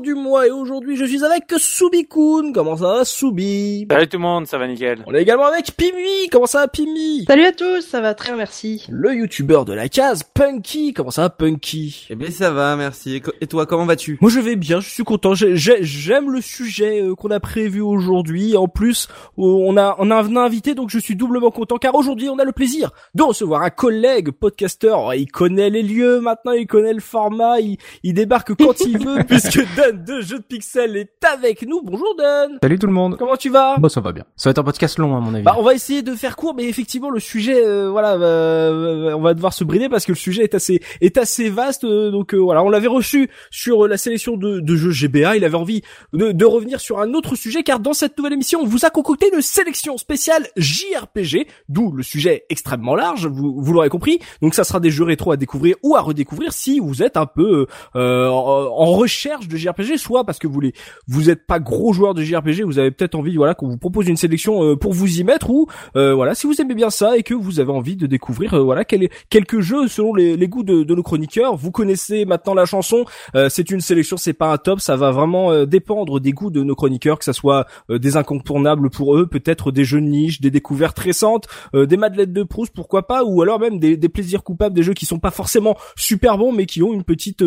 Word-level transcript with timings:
Du 0.00 0.14
mois. 0.14 0.46
Et 0.46 0.50
aujourd'hui 0.50 0.73
je 0.96 1.04
suis 1.04 1.24
avec 1.24 1.44
Soubikoun. 1.56 2.52
Comment 2.52 2.76
ça 2.76 2.84
va 2.98 3.04
Soubi 3.04 3.86
Salut 3.90 4.08
tout 4.08 4.16
le 4.16 4.22
monde, 4.22 4.46
ça 4.46 4.58
va 4.58 4.66
nickel. 4.66 5.02
On 5.06 5.14
est 5.14 5.22
également 5.22 5.46
avec 5.46 5.76
Pimi. 5.76 6.28
Comment 6.30 6.46
ça 6.46 6.60
va 6.60 6.68
Pimi? 6.68 7.24
Salut 7.26 7.44
à 7.44 7.52
tous, 7.52 7.82
ça 7.82 8.00
va 8.00 8.14
très 8.14 8.28
bien, 8.30 8.36
merci. 8.38 8.84
Le 8.88 9.14
youtubeur 9.14 9.64
de 9.64 9.72
la 9.72 9.88
case 9.88 10.22
Punky. 10.22 10.92
Comment 10.94 11.10
ça 11.10 11.22
va 11.22 11.30
Punky? 11.30 12.06
Eh 12.10 12.14
bien 12.14 12.30
ça 12.30 12.50
va, 12.50 12.76
merci. 12.76 13.20
Et 13.40 13.46
toi, 13.46 13.66
comment 13.66 13.86
vas-tu? 13.86 14.18
Moi 14.20 14.30
je 14.30 14.40
vais 14.40 14.56
bien, 14.56 14.80
je 14.80 14.88
suis 14.88 15.04
content. 15.04 15.34
J'ai- 15.34 15.56
j'ai- 15.56 15.82
J'aime 15.82 16.30
le 16.30 16.40
sujet 16.40 17.00
euh, 17.02 17.14
qu'on 17.14 17.30
a 17.30 17.40
prévu 17.40 17.80
aujourd'hui. 17.80 18.56
En 18.56 18.68
plus, 18.68 19.08
euh, 19.38 19.42
on 19.42 19.76
a 19.76 19.96
on 19.98 20.10
a 20.10 20.16
un 20.16 20.36
invité, 20.36 20.74
donc 20.74 20.90
je 20.90 20.98
suis 20.98 21.16
doublement 21.16 21.50
content 21.50 21.76
car 21.76 21.94
aujourd'hui 21.94 22.28
on 22.28 22.38
a 22.38 22.44
le 22.44 22.52
plaisir 22.52 22.90
de 23.14 23.22
recevoir 23.22 23.62
un 23.62 23.70
collègue 23.70 24.30
podcasteur. 24.30 25.04
Oh, 25.06 25.12
Il 25.12 25.26
connaît 25.30 25.70
les 25.70 25.82
lieux 25.82 26.20
maintenant, 26.20 26.52
il 26.52 26.66
connaît 26.66 26.92
le 26.92 27.00
format, 27.00 27.60
il, 27.60 27.76
il 28.02 28.14
débarque 28.14 28.54
quand 28.56 28.80
il 28.80 28.98
veut 28.98 29.22
puisque 29.28 29.58
Don 29.76 29.98
de 30.06 30.20
Jeux 30.20 30.38
de 30.38 30.44
Pixel 30.84 30.96
est 30.96 31.24
avec 31.24 31.62
nous. 31.66 31.80
Bonjour 31.82 32.14
Don. 32.16 32.58
Salut 32.62 32.78
tout 32.78 32.86
le 32.86 32.92
monde. 32.92 33.16
Comment 33.18 33.36
tu 33.36 33.48
vas? 33.50 33.76
Bon, 33.78 33.88
ça 33.88 34.00
va 34.00 34.12
bien. 34.12 34.24
Ça 34.36 34.48
va 34.48 34.50
être 34.52 34.58
un 34.58 34.64
podcast 34.64 34.98
long 34.98 35.16
à 35.16 35.20
mon 35.20 35.34
avis. 35.34 35.42
bah, 35.44 35.54
on 35.58 35.62
va 35.62 35.74
essayer 35.74 36.02
de 36.02 36.14
faire 36.14 36.36
court, 36.36 36.54
mais 36.54 36.64
effectivement, 36.64 37.10
le 37.10 37.20
sujet, 37.20 37.64
euh, 37.64 37.90
voilà, 37.90 38.14
euh, 38.14 39.12
on 39.14 39.20
va 39.20 39.34
devoir 39.34 39.52
se 39.52 39.64
brider 39.64 39.88
parce 39.88 40.04
que 40.04 40.12
le 40.12 40.16
sujet 40.16 40.42
est 40.44 40.54
assez, 40.54 40.80
est 41.00 41.16
assez 41.18 41.48
vaste. 41.48 41.84
euh, 41.84 42.10
donc 42.10 42.34
euh, 42.34 42.38
voilà, 42.38 42.62
on 42.62 42.68
l'avait 42.68 42.88
reçu 42.88 43.30
sur 43.50 43.84
euh, 43.84 43.88
la 43.88 43.96
sélection 43.96 44.36
de, 44.36 44.60
de 44.60 44.76
jeux 44.76 44.90
GBA. 44.90 45.36
Il 45.36 45.44
avait 45.44 45.56
envie 45.56 45.82
de, 46.12 46.32
de 46.32 46.44
revenir 46.44 46.80
sur 46.80 47.00
un 47.00 47.14
autre 47.14 47.34
sujet, 47.36 47.62
car 47.62 47.80
dans 47.80 47.92
cette 47.94 48.16
nouvelle 48.18 48.34
émission, 48.34 48.60
on 48.60 48.66
vous 48.66 48.84
a 48.84 48.90
concocté 48.90 49.30
une 49.34 49.42
sélection 49.42 49.96
spéciale 49.96 50.46
JRPG, 50.56 51.46
d'où 51.68 51.92
le 51.92 52.02
sujet 52.02 52.44
extrêmement 52.50 52.94
large. 52.94 53.26
Vous, 53.26 53.54
vous 53.60 53.72
l'aurez 53.72 53.88
compris. 53.88 54.18
Donc 54.42 54.54
ça 54.54 54.64
sera 54.64 54.80
des 54.80 54.90
jeux 54.90 55.04
rétro 55.04 55.32
à 55.32 55.36
découvrir 55.36 55.76
ou 55.82 55.96
à 55.96 56.00
redécouvrir 56.00 56.52
si 56.52 56.78
vous 56.80 57.02
êtes 57.02 57.16
un 57.16 57.26
peu 57.26 57.66
euh, 57.96 58.28
en 58.28 58.86
recherche 58.92 59.48
de 59.48 59.56
JRPG, 59.56 59.96
soit 59.96 60.24
parce 60.24 60.38
que 60.38 60.46
vous 60.46 60.60
les, 60.60 60.73
vous 61.06 61.30
êtes 61.30 61.46
pas 61.46 61.58
gros 61.60 61.92
joueur 61.92 62.14
de 62.14 62.22
JRPG, 62.22 62.62
vous 62.64 62.78
avez 62.78 62.90
peut-être 62.90 63.14
envie, 63.14 63.36
voilà, 63.36 63.54
qu'on 63.54 63.68
vous 63.68 63.76
propose 63.78 64.08
une 64.08 64.16
sélection 64.16 64.62
euh, 64.64 64.76
pour 64.76 64.92
vous 64.92 65.18
y 65.18 65.24
mettre, 65.24 65.50
ou 65.50 65.66
euh, 65.96 66.14
voilà, 66.14 66.34
si 66.34 66.46
vous 66.46 66.60
aimez 66.60 66.74
bien 66.74 66.90
ça 66.90 67.16
et 67.16 67.22
que 67.22 67.34
vous 67.34 67.60
avez 67.60 67.72
envie 67.72 67.96
de 67.96 68.06
découvrir, 68.06 68.54
euh, 68.54 68.62
voilà, 68.62 68.84
quel- 68.84 69.08
quelques 69.30 69.60
jeux 69.60 69.88
selon 69.88 70.14
les, 70.14 70.36
les 70.36 70.48
goûts 70.48 70.62
de, 70.62 70.82
de 70.82 70.94
nos 70.94 71.02
chroniqueurs. 71.02 71.56
Vous 71.56 71.70
connaissez 71.70 72.24
maintenant 72.24 72.54
la 72.54 72.64
chanson. 72.66 73.04
c'est 73.48 73.70
une 73.70 73.80
sélection, 73.80 74.16
c'est 74.16 74.32
pas 74.32 74.52
un 74.52 74.58
top, 74.58 74.80
ça 74.80 74.96
va 74.96 75.10
vraiment 75.10 75.64
dépendre 75.66 76.20
des 76.20 76.32
goûts 76.32 76.50
de 76.50 76.62
nos 76.62 76.74
chroniqueurs, 76.74 77.18
que 77.18 77.24
ça 77.24 77.32
soit 77.32 77.66
des 77.90 78.16
incontournables 78.16 78.90
pour 78.90 79.16
eux, 79.16 79.26
peut-être 79.26 79.70
des 79.72 79.84
jeux 79.84 80.00
de 80.00 80.06
niche, 80.06 80.40
des 80.40 80.50
découvertes 80.50 80.98
récentes, 80.98 81.46
des 81.74 81.96
madeleines 81.96 82.32
de 82.32 82.42
Proust, 82.42 82.72
pourquoi 82.74 83.06
pas, 83.06 83.24
ou 83.24 83.42
alors 83.42 83.58
même 83.60 83.78
des, 83.78 83.96
des 83.96 84.08
plaisirs 84.08 84.42
coupables, 84.42 84.74
des 84.74 84.82
jeux 84.82 84.94
qui 84.94 85.06
sont 85.06 85.18
pas 85.18 85.30
forcément 85.30 85.76
super 85.96 86.38
bons, 86.38 86.52
mais 86.52 86.66
qui 86.66 86.82
ont 86.82 86.92
une 86.92 87.04
petite, 87.04 87.42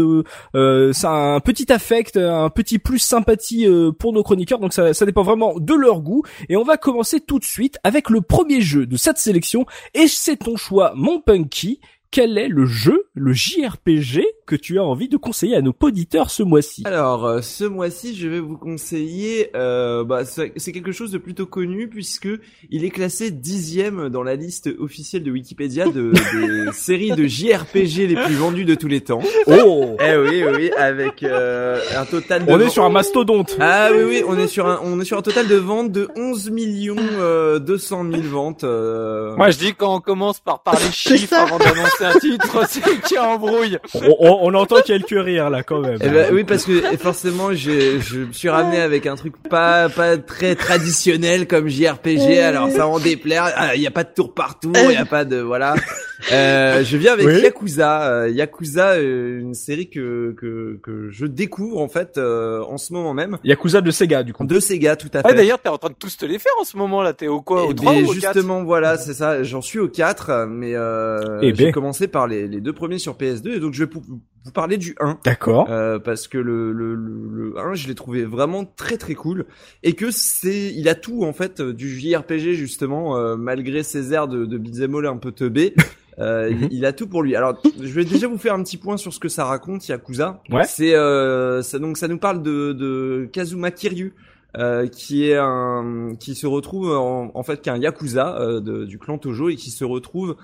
ça 0.94 1.10
un 1.12 1.40
petit 1.40 1.72
affect, 1.72 2.18
un 2.18 2.50
petit 2.50 2.80
plus 2.80 3.00
sympathie 3.18 3.66
euh, 3.66 3.92
pour 3.92 4.14
nos 4.14 4.24
chroniqueurs. 4.24 4.60
Donc 4.60 4.74
ça, 4.74 4.94
ça 4.94 5.06
dépend 5.06 5.24
vraiment 5.24 5.56
de 5.60 5.74
leur 5.74 6.02
goût. 6.02 6.24
Et 6.50 6.56
on 6.56 6.64
va 6.64 6.78
commencer 6.78 7.20
tout 7.20 7.40
de 7.40 7.44
suite 7.44 7.80
avec 7.84 8.10
le 8.10 8.22
premier 8.22 8.62
jeu 8.62 8.86
de 8.86 8.98
cette 8.98 9.18
sélection. 9.18 9.66
Et 9.94 10.08
c'est 10.08 10.38
ton 10.38 10.56
choix, 10.56 10.94
mon 10.96 11.20
Punky. 11.20 11.80
Quel 12.09 12.38
est 12.38 12.47
le 12.47 12.66
jeu, 12.66 13.06
le 13.13 13.34
JRPG 13.34 14.23
que 14.45 14.56
tu 14.56 14.79
as 14.79 14.84
envie 14.84 15.09
de 15.09 15.18
conseiller 15.18 15.57
à 15.57 15.62
nos 15.62 15.73
auditeurs 15.81 16.29
ce 16.31 16.41
mois-ci? 16.41 16.84
Alors, 16.85 17.25
euh, 17.25 17.41
ce 17.41 17.66
mois-ci, 17.66 18.16
je 18.16 18.29
vais 18.29 18.40
vous 18.40 18.57
conseiller, 18.57 19.50
euh, 19.57 20.06
bah, 20.06 20.22
c'est 20.23 20.72
quelque 20.72 20.94
chose 20.94 21.12
de 21.12 21.18
plutôt 21.18 21.45
connu 21.45 21.90
puisque 21.90 22.29
il 22.72 22.85
est 22.85 22.91
classé 22.91 23.29
dixième 23.29 24.07
dans 24.07 24.23
la 24.23 24.35
liste 24.35 24.69
officielle 24.79 25.23
de 25.23 25.31
Wikipédia 25.31 25.85
de, 25.90 26.13
des 26.13 26.72
séries 26.73 27.12
de 27.12 27.28
JRPG 27.28 28.07
les 28.07 28.16
plus 28.16 28.35
vendues 28.35 28.66
de 28.66 28.75
tous 28.75 28.88
les 28.88 29.01
temps. 29.01 29.22
Oh 29.47 29.97
Eh 30.00 30.16
oui, 30.16 30.44
oui, 30.56 30.72
avec 30.78 31.24
euh, 31.24 31.81
un 31.97 32.06
total 32.06 32.45
de 32.45 32.51
On 32.51 32.59
est 32.62 32.69
sur 32.69 32.85
un 32.85 32.89
mastodonte. 32.89 33.57
Ah 33.59 33.89
oui, 33.94 34.03
oui, 34.07 34.24
on 34.25 34.38
est 34.39 34.47
sur 34.47 34.66
un, 34.68 34.79
on 34.84 35.00
est 35.01 35.06
sur 35.06 35.18
un 35.18 35.22
total 35.22 35.47
de 35.50 35.56
ventes 35.56 35.91
de 35.91 36.07
11 36.16 36.51
millions 36.51 36.95
euh, 37.19 37.59
200 37.59 38.06
000 38.12 38.22
ventes. 38.24 38.63
euh, 38.63 39.35
Moi 39.35 39.50
je 39.51 39.57
dis 39.57 39.74
quand 39.74 39.95
on 39.97 40.00
commence 40.00 40.39
par 40.39 40.63
parler 40.63 40.89
chiffres 40.91 41.34
avant 41.34 41.57
d'annoncer 41.59 42.06
un 42.16 42.19
titre, 42.19 42.63
c'est 42.69 42.81
qu'il 43.01 43.16
y 43.16 43.18
a 43.18 43.23
embrouille. 43.28 43.78
On, 43.95 44.16
on- 44.19 44.40
on 44.47 44.53
entend 44.53 44.81
quelques 44.85 45.09
rires 45.09 45.50
là 45.50 45.63
quand 45.63 45.79
même. 45.79 45.97
Eh 46.01 46.07
ben, 46.09 46.34
oui, 46.34 46.44
parce 46.44 46.66
que 46.66 46.73
forcément, 46.97 47.53
je, 47.53 48.00
je 48.00 48.19
me 48.19 48.34
suis 48.34 48.50
ramené 48.50 48.79
avec 48.79 49.06
un 49.06 49.16
truc 49.16 49.34
pas 49.50 49.90
pas 49.90 50.18
très 50.18 50.56
traditionnel 50.56 51.47
comme 51.47 51.68
JRPG. 51.68 52.40
Alors 52.40 52.69
ça 52.72 52.88
en 52.88 53.00
déplaire. 53.00 53.51
Ah, 53.56 53.75
Il 53.75 53.81
y 53.81 53.88
a 53.88 53.91
pas 53.91 54.03
de 54.03 54.09
tour 54.16 54.34
partout. 54.34 54.72
Il 54.75 54.91
y 54.91 54.95
a 54.95 55.06
pas 55.06 55.25
de 55.25 55.38
voilà. 55.38 55.75
Euh, 56.31 56.84
je 56.84 56.97
viens 56.97 57.13
avec 57.13 57.28
Oui. 57.28 57.41
Yakuza. 57.41 58.09
Euh, 58.12 58.29
Yakuza, 58.29 58.94
euh, 58.94 59.39
une 59.39 59.53
série 59.53 59.88
que 59.88 60.34
que 60.35 60.79
que 60.81 61.09
je 61.12 61.28
découvre 61.28 61.79
en 61.79 61.88
fait 61.89 62.18
euh, 62.18 62.63
en 62.63 62.78
ce 62.79 62.91
moment 62.91 63.13
même. 63.13 63.38
Yakuza 63.44 63.81
de 63.81 63.91
Sega 63.91 64.24
du 64.24 64.34
coup. 64.34 64.44
De 64.44 64.59
Sega, 64.59 64.95
tout 64.95 65.09
à 65.13 65.22
fait. 65.22 65.28
Ouais, 65.28 65.35
d'ailleurs 65.35 65.59
t'es 65.59 65.69
en 65.69 65.78
train 65.78 65.89
de 65.89 65.95
tous 65.95 66.18
te 66.18 66.25
les 66.25 66.39
faire 66.39 66.51
en 66.59 66.63
ce 66.63 66.75
moment 66.75 67.03
là, 67.03 67.13
t'es 67.13 67.28
au 67.28 67.41
quoi 67.41 67.66
Au 67.68 67.72
Eh 67.72 67.75
3 67.75 67.94
ben, 67.94 68.00
ou 68.03 68.09
au 68.09 68.13
4 68.16 68.34
justement, 68.34 68.63
voilà, 68.63 68.97
c'est 68.97 69.13
ça. 69.13 69.44
J'en 69.44 69.62
suis 69.62 69.78
au 69.78 69.88
4, 69.89 70.47
mais 70.50 70.72
euh, 70.74 71.38
Eh 71.44 71.53
j'ai 71.53 71.66
ben. 71.66 71.72
Par 72.08 72.28
les, 72.28 72.48
les 72.48 72.62
deux 72.62 72.74
premiers 72.74 73.00
sur 73.00 73.16
PS2, 73.18 73.50
et 73.56 73.59
donc 73.59 73.74
je 73.74 73.84
vais 73.84 73.90
vous 73.94 74.52
parler 74.53 74.78
du 74.78 74.96
1. 75.00 75.20
D'accord. 75.25 75.68
Euh, 75.70 76.00
parce 76.00 76.28
que 76.28 76.38
le, 76.38 76.72
le, 76.72 76.96
le, 76.96 77.28
le 77.52 77.59
1, 77.59 77.74
je 77.75 77.88
l'ai 77.88 77.96
trouvé 77.96 78.24
vraiment 78.25 78.64
très 78.66 78.98
très 78.98 79.14
cool 79.16 79.46
et 79.84 79.94
que 79.94 80.09
c'est, 80.12 80.74
il 80.74 80.88
a 80.90 80.96
tout 80.96 81.24
en 81.24 81.34
fait 81.34 81.59
euh, 81.59 81.74
du 81.74 81.90
JRPG 82.00 82.53
justement, 82.53 83.18
euh, 83.18 83.36
malgré 83.36 83.84
ses 83.84 84.14
airs 84.14 84.28
de, 84.28 84.46
de 84.46 84.58
beat'em 84.58 84.96
all 84.96 85.06
un 85.08 85.18
peu 85.18 85.31
teubé. 85.31 85.74
Euh, 86.20 86.50
Mhm. 86.50 86.70
il, 86.72 86.78
il 86.80 86.86
a 86.88 86.94
tout 86.94 87.06
pour 87.06 87.22
lui. 87.22 87.36
Alors, 87.36 87.62
je 87.80 87.94
vais 87.94 88.04
déjà 88.04 88.28
vous 88.28 88.40
faire 88.40 88.56
un 88.56 88.64
petit 88.64 88.78
point 88.78 88.98
sur 88.98 89.14
ce 89.14 89.19
que 89.19 89.30
ça 89.30 89.46
raconte, 89.46 89.88
Yakuza. 89.88 90.42
Ouais. 90.50 90.64
C'est 90.68 90.96
euh, 90.96 91.62
ça, 91.62 91.78
donc 91.78 91.96
ça 91.96 92.08
nous 92.08 92.18
parle 92.18 92.42
de, 92.42 92.74
de 92.74 93.30
Kazuma 93.31 93.69
Kiryu. 93.69 94.16
euh, 94.58 94.88
qui 94.88 95.30
est 95.30 95.36
un 95.38 96.16
qui 96.19 96.34
se 96.34 96.48
retrouve 96.48 96.90
en, 96.92 97.30
en 97.36 97.44
fait 97.44 97.62
qui 97.62 97.69
est 97.69 97.72
un 97.72 97.78
yakuza 97.78 98.36
euh, 98.40 98.59
de- 98.62 98.86
du 98.86 98.98
clan 98.98 99.19
Tojo 99.19 99.50
et 99.50 99.56
qui 99.58 99.69
se 99.69 99.84
retrouve 99.86 100.38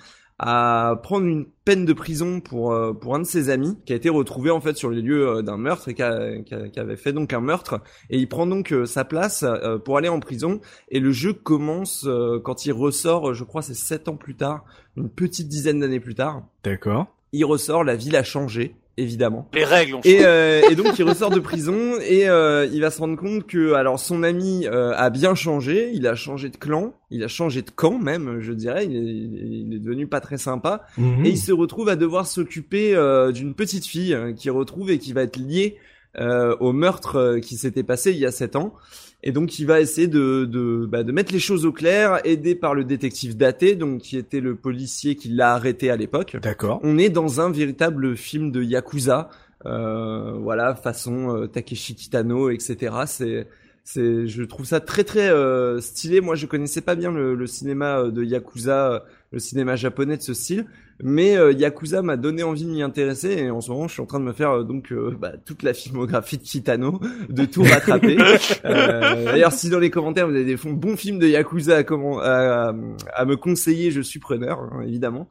à 0.46 0.98
prendre 1.02 1.26
une 1.26 1.46
peine 1.66 1.86
de 1.86 1.94
prison 1.94 2.42
pour 2.42 2.74
euh, 2.74 2.92
pour 2.94 3.16
un 3.16 3.20
de 3.20 3.24
ses 3.26 3.50
amis 3.50 3.78
qui 3.86 3.94
a 3.94 3.96
été 3.96 4.10
retrouvé 4.10 4.52
en 4.52 4.60
fait 4.60 4.76
sur 4.76 4.90
les 4.90 5.02
lieux 5.02 5.28
euh, 5.28 5.42
d'un 5.42 5.56
meurtre 5.58 5.88
et 5.88 5.94
qui, 5.94 6.04
a- 6.04 6.42
qui 6.42 6.54
a- 6.54 6.68
qui 6.68 6.80
avait 6.80 6.98
fait 6.98 7.14
donc 7.14 7.32
un 7.32 7.40
meurtre. 7.40 7.80
Et 8.10 8.18
il 8.20 8.28
prend 8.28 8.46
donc 8.46 8.74
euh, 8.74 8.86
sa 8.86 9.06
place 9.06 9.44
euh, 9.44 9.78
pour 9.78 9.98
aller 9.98 10.10
en 10.10 10.20
prison. 10.20 10.60
Et 10.90 11.00
le 11.00 11.12
jeu 11.12 11.32
commence 11.34 12.06
euh, 12.06 12.40
quand 12.44 12.66
il 12.66 12.74
ressort 12.74 13.34
je 13.34 13.44
crois 13.44 13.62
c'est 13.62 13.74
sept 13.74 14.08
ans 14.10 14.18
plus 14.18 14.36
tard 14.36 14.66
une 14.98 15.10
petite 15.10 15.48
dizaine 15.48 15.80
d'années 15.80 16.00
plus 16.02 16.16
tard. 16.16 16.44
D'accord. 16.64 17.08
il 17.32 17.46
ressort 17.46 17.84
la 17.84 17.96
ville 17.96 18.16
a 18.16 18.24
changé 18.24 18.76
évidemment. 18.98 19.50
Les 19.54 19.64
règles 19.64 19.96
ont 19.96 20.02
et, 20.04 20.26
euh, 20.26 20.62
et 20.70 20.76
donc 20.76 20.98
il 21.00 21.04
ressort 21.04 21.30
de 21.30 21.40
prison 21.40 21.94
et 22.02 22.30
euh, 22.30 22.68
il 22.72 22.82
va 22.82 22.92
se 22.92 23.00
rendre 23.00 23.18
compte 23.18 23.48
que 23.48 23.74
alors 23.74 24.00
son 24.00 24.24
ami 24.24 24.68
euh, 24.68 24.94
a 24.96 25.10
bien 25.10 25.36
changé, 25.36 25.92
il 25.94 26.08
a 26.08 26.16
changé 26.16 26.50
de 26.50 26.58
clan, 26.58 26.94
il 27.10 27.24
a 27.24 27.28
changé 27.28 27.62
de 27.62 27.72
camp 27.72 27.98
même, 27.98 28.40
je 28.40 28.54
dirais, 28.54 28.86
il 28.86 28.96
est, 28.96 29.00
il 29.00 29.74
est 29.74 29.80
devenu 29.80 30.08
pas 30.08 30.20
très 30.20 30.38
sympa. 30.38 30.86
Mhm. 30.98 31.26
et 31.26 31.30
il 31.30 31.38
se 31.38 31.52
retrouve 31.52 31.90
à 31.90 31.96
devoir 31.96 32.28
s'occuper 32.28 32.96
euh, 32.96 33.32
d'une 33.32 33.54
petite 33.54 33.86
fille 33.86 34.14
euh, 34.14 34.34
qui 34.34 34.50
retrouve 34.50 34.92
et 34.92 35.00
qui 35.00 35.14
va 35.14 35.24
être 35.24 35.38
liée 35.38 35.78
euh, 36.20 36.56
au 36.60 36.74
meurtre 36.74 37.16
euh, 37.16 37.40
qui 37.40 37.58
s'était 37.58 37.82
passé 37.82 38.12
il 38.12 38.18
y 38.18 38.26
a 38.28 38.32
sept 38.32 38.56
ans. 38.56 38.76
Et 39.24 39.32
donc 39.32 39.58
il 39.58 39.66
va 39.66 39.80
essayer 39.80 40.08
de, 40.08 40.44
de, 40.44 40.86
bah, 40.86 41.04
de 41.04 41.12
mettre 41.14 41.32
les 41.32 41.40
choses 41.40 41.66
au 41.66 41.72
clair, 41.72 42.20
aidé 42.26 42.56
par 42.56 42.76
le 42.76 42.84
détective 42.84 43.38
Daté, 43.38 43.76
donc 43.76 44.02
qui 44.02 44.18
était 44.18 44.42
le 44.42 44.56
policier 44.56 45.16
qui 45.16 45.30
l'a 45.30 45.54
arrêté 45.54 45.90
à 45.90 45.96
l'époque. 45.96 46.36
D'accord. 46.42 46.82
On 46.84 46.98
est 46.98 47.10
dans 47.10 47.40
un 47.40 47.50
véritable 47.50 48.18
film 48.18 48.52
de 48.52 48.62
yakuza, 48.62 49.30
euh, 49.66 50.34
voilà, 50.34 50.76
façon 50.76 51.36
euh, 51.36 51.48
Takeshi 51.48 51.96
Kitano, 51.96 52.50
etc. 52.50 52.94
C'est 53.06 53.48
c'est, 53.86 54.28
je 54.28 54.44
trouve 54.44 54.66
ça 54.66 54.80
très 54.80 55.04
très 55.04 55.30
euh, 55.30 55.82
stylé. 55.82 56.22
Moi, 56.22 56.36
je 56.36 56.46
connaissais 56.46 56.82
pas 56.82 56.96
bien 56.96 57.12
le, 57.12 57.36
le 57.36 57.48
cinéma 57.48 58.00
euh, 58.00 58.12
de 58.12 58.24
yakuza, 58.24 58.94
euh, 58.94 59.00
le 59.34 59.40
cinéma 59.40 59.76
japonais 59.76 60.16
de 60.16 60.22
ce 60.22 60.34
style. 60.34 60.66
Mais 61.02 61.36
euh, 61.36 61.52
Yakuza 61.52 62.04
m'a 62.04 62.18
donné 62.18 62.44
envie 62.44 62.66
de 62.66 62.70
m'y 62.70 62.84
intéresser 62.84 63.30
et 63.32 63.50
en 63.50 63.62
ce 63.62 63.72
moment 63.72 63.88
je 63.88 63.94
suis 63.94 64.02
en 64.02 64.06
train 64.06 64.20
de 64.20 64.26
me 64.26 64.32
faire 64.32 64.52
euh, 64.52 64.64
donc 64.64 64.92
euh, 64.92 65.14
bah, 65.20 65.34
toute 65.44 65.64
la 65.64 65.74
filmographie 65.74 66.38
de 66.38 66.44
Kitano, 66.44 67.02
de 67.30 67.46
tout 67.46 67.64
rattraper. 67.64 68.18
Euh, 68.66 69.26
D'ailleurs 69.26 69.52
si 69.52 69.70
dans 69.70 69.80
les 69.80 69.90
commentaires 69.90 70.28
vous 70.28 70.36
avez 70.36 70.46
des 70.46 70.56
bons 70.56 70.96
films 70.96 71.18
de 71.20 71.28
Yakuza 71.28 71.78
à, 71.78 71.84
comment, 71.84 72.20
à, 72.22 72.74
à 73.14 73.26
me 73.26 73.36
conseiller, 73.36 73.92
je 73.92 74.02
suis 74.02 74.20
preneur 74.20 74.60
hein, 74.60 74.82
évidemment. 74.88 75.30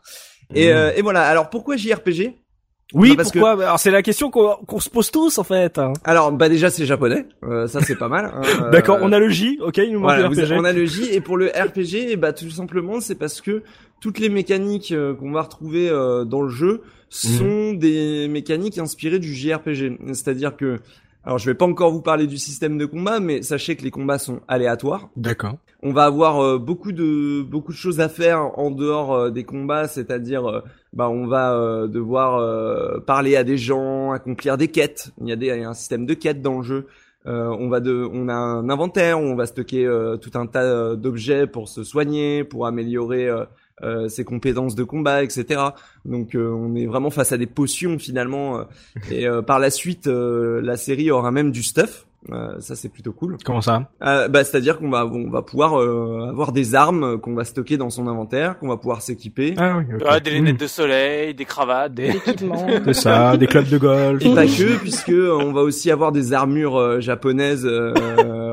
Et, 0.54 0.66
Mmh. 0.68 0.76
euh, 0.76 0.92
et 0.96 1.02
voilà. 1.02 1.22
Alors 1.22 1.48
pourquoi 1.48 1.76
JRPG 1.76 2.34
Oui, 2.94 3.16
parce 3.16 3.32
pourquoi? 3.32 3.52
Alors 3.52 3.78
c'est 3.78 3.90
la 3.90 4.02
question 4.02 4.30
qu'on 4.30 4.56
qu'on 4.66 4.80
se 4.80 4.90
pose 4.90 5.10
tous 5.10 5.38
en 5.38 5.44
fait. 5.44 5.78
hein. 5.78 5.92
Alors 6.04 6.32
bah 6.32 6.48
déjà 6.48 6.70
c'est 6.70 6.86
japonais, 6.86 7.26
euh, 7.44 7.66
ça 7.66 7.80
c'est 7.80 7.96
pas 7.96 8.08
mal. 8.08 8.32
hein. 8.34 8.42
Euh, 8.62 8.70
D'accord, 8.72 8.98
on 9.02 9.12
a 9.12 9.18
le 9.18 9.28
J, 9.28 9.58
ok, 9.62 9.78
il 9.78 9.92
nous 9.92 10.00
manque 10.00 10.10
Voilà, 10.10 10.28
le 10.28 10.42
RPG. 10.44 10.52
on 10.60 10.64
a 10.64 10.72
le 10.72 10.84
J 10.84 11.04
et 11.12 11.20
pour 11.20 11.36
le 11.36 11.46
RPG, 11.46 12.08
eh 12.10 12.16
bah 12.16 12.32
tout 12.32 12.50
simplement 12.50 13.00
c'est 13.00 13.14
parce 13.14 13.40
que 13.40 13.62
toutes 14.00 14.18
les 14.18 14.28
mécaniques 14.28 14.92
euh, 14.92 15.14
qu'on 15.14 15.30
va 15.32 15.42
retrouver 15.42 15.88
euh, 15.88 16.24
dans 16.24 16.42
le 16.42 16.50
jeu 16.50 16.82
sont 17.08 17.72
des 17.74 18.26
mécaniques 18.28 18.78
inspirées 18.78 19.18
du 19.18 19.34
JRPG. 19.34 19.98
C'est-à-dire 20.08 20.56
que 20.56 20.78
alors 21.24 21.38
je 21.38 21.46
vais 21.46 21.54
pas 21.54 21.66
encore 21.66 21.92
vous 21.92 22.00
parler 22.02 22.26
du 22.26 22.36
système 22.38 22.78
de 22.78 22.84
combat, 22.86 23.20
mais 23.20 23.42
sachez 23.42 23.76
que 23.76 23.82
les 23.84 23.90
combats 23.92 24.18
sont 24.18 24.40
aléatoires. 24.48 25.08
D'accord. 25.16 25.56
On 25.84 25.92
va 25.92 26.04
avoir 26.04 26.42
euh, 26.42 26.58
beaucoup 26.58 26.90
de 26.92 27.42
beaucoup 27.42 27.72
de 27.72 27.76
choses 27.76 28.00
à 28.00 28.08
faire 28.08 28.58
en 28.58 28.70
dehors 28.70 29.30
des 29.30 29.44
combats, 29.44 29.86
c'est-à-dire 29.88 30.48
euh, 30.48 30.60
bah 30.92 31.08
on 31.08 31.26
va 31.26 31.54
euh, 31.54 31.86
devoir 31.86 32.36
euh, 32.36 33.00
parler 33.00 33.36
à 33.36 33.44
des 33.44 33.56
gens, 33.56 34.12
accomplir 34.12 34.58
des 34.58 34.68
quêtes. 34.68 35.12
Il 35.20 35.28
y 35.28 35.32
a 35.32 35.36
des 35.36 35.46
il 35.46 35.60
y 35.60 35.64
a 35.64 35.68
un 35.68 35.74
système 35.74 36.06
de 36.06 36.14
quêtes 36.14 36.42
dans 36.42 36.58
le 36.58 36.62
jeu. 36.62 36.86
Euh, 37.26 37.46
on 37.58 37.68
va 37.68 37.80
de 37.80 38.08
on 38.12 38.28
a 38.28 38.34
un 38.34 38.68
inventaire 38.68 39.20
on 39.20 39.36
va 39.36 39.46
stocker 39.46 39.86
euh, 39.86 40.16
tout 40.16 40.32
un 40.34 40.46
tas 40.48 40.64
euh, 40.64 40.96
d'objets 40.96 41.46
pour 41.46 41.68
se 41.68 41.84
soigner, 41.84 42.42
pour 42.42 42.66
améliorer 42.66 43.28
euh, 43.82 44.08
ses 44.08 44.24
compétences 44.24 44.74
de 44.74 44.84
combat, 44.84 45.22
etc. 45.22 45.60
Donc 46.04 46.36
on 46.36 46.74
est 46.74 46.86
vraiment 46.86 47.10
face 47.10 47.32
à 47.32 47.38
des 47.38 47.46
potions 47.46 47.98
finalement. 47.98 48.64
et 49.10 49.26
par 49.46 49.58
la 49.58 49.70
suite, 49.70 50.06
la 50.06 50.76
série 50.76 51.10
aura 51.10 51.30
même 51.30 51.50
du 51.50 51.62
stuff. 51.62 52.06
Euh, 52.30 52.60
ça 52.60 52.76
c'est 52.76 52.88
plutôt 52.88 53.12
cool. 53.12 53.36
Comment 53.44 53.60
ça? 53.60 53.90
Euh, 54.02 54.28
bah, 54.28 54.44
c'est-à-dire 54.44 54.78
qu'on 54.78 54.90
va, 54.90 55.06
on 55.06 55.28
va 55.28 55.42
pouvoir 55.42 55.80
euh, 55.80 56.28
avoir 56.30 56.52
des 56.52 56.76
armes 56.76 57.18
qu'on 57.18 57.34
va 57.34 57.44
stocker 57.44 57.76
dans 57.76 57.90
son 57.90 58.06
inventaire, 58.06 58.58
qu'on 58.58 58.68
va 58.68 58.76
pouvoir 58.76 59.02
s'équiper. 59.02 59.54
Ah 59.58 59.78
oui. 59.78 59.84
Ah, 60.06 60.20
des 60.20 60.30
lunettes 60.30 60.52
Mmh. 60.52 60.56
de 60.58 60.66
soleil, 60.66 61.34
des 61.34 61.44
cravates, 61.44 61.94
des... 61.94 62.12
L'équipement. 62.12 62.66
C'est 62.84 62.92
ça, 62.94 63.36
des 63.36 63.46
clubs 63.46 63.68
de 63.68 63.78
golf. 63.78 64.24
Et 64.24 64.34
pas 64.34 64.46
que, 64.46 64.78
puisque 64.78 65.08
euh, 65.08 65.36
on 65.40 65.52
va 65.52 65.62
aussi 65.62 65.90
avoir 65.90 66.12
des 66.12 66.32
armures 66.32 66.76
euh, 66.76 67.00
japonaises 67.00 67.66
euh, 67.66 67.94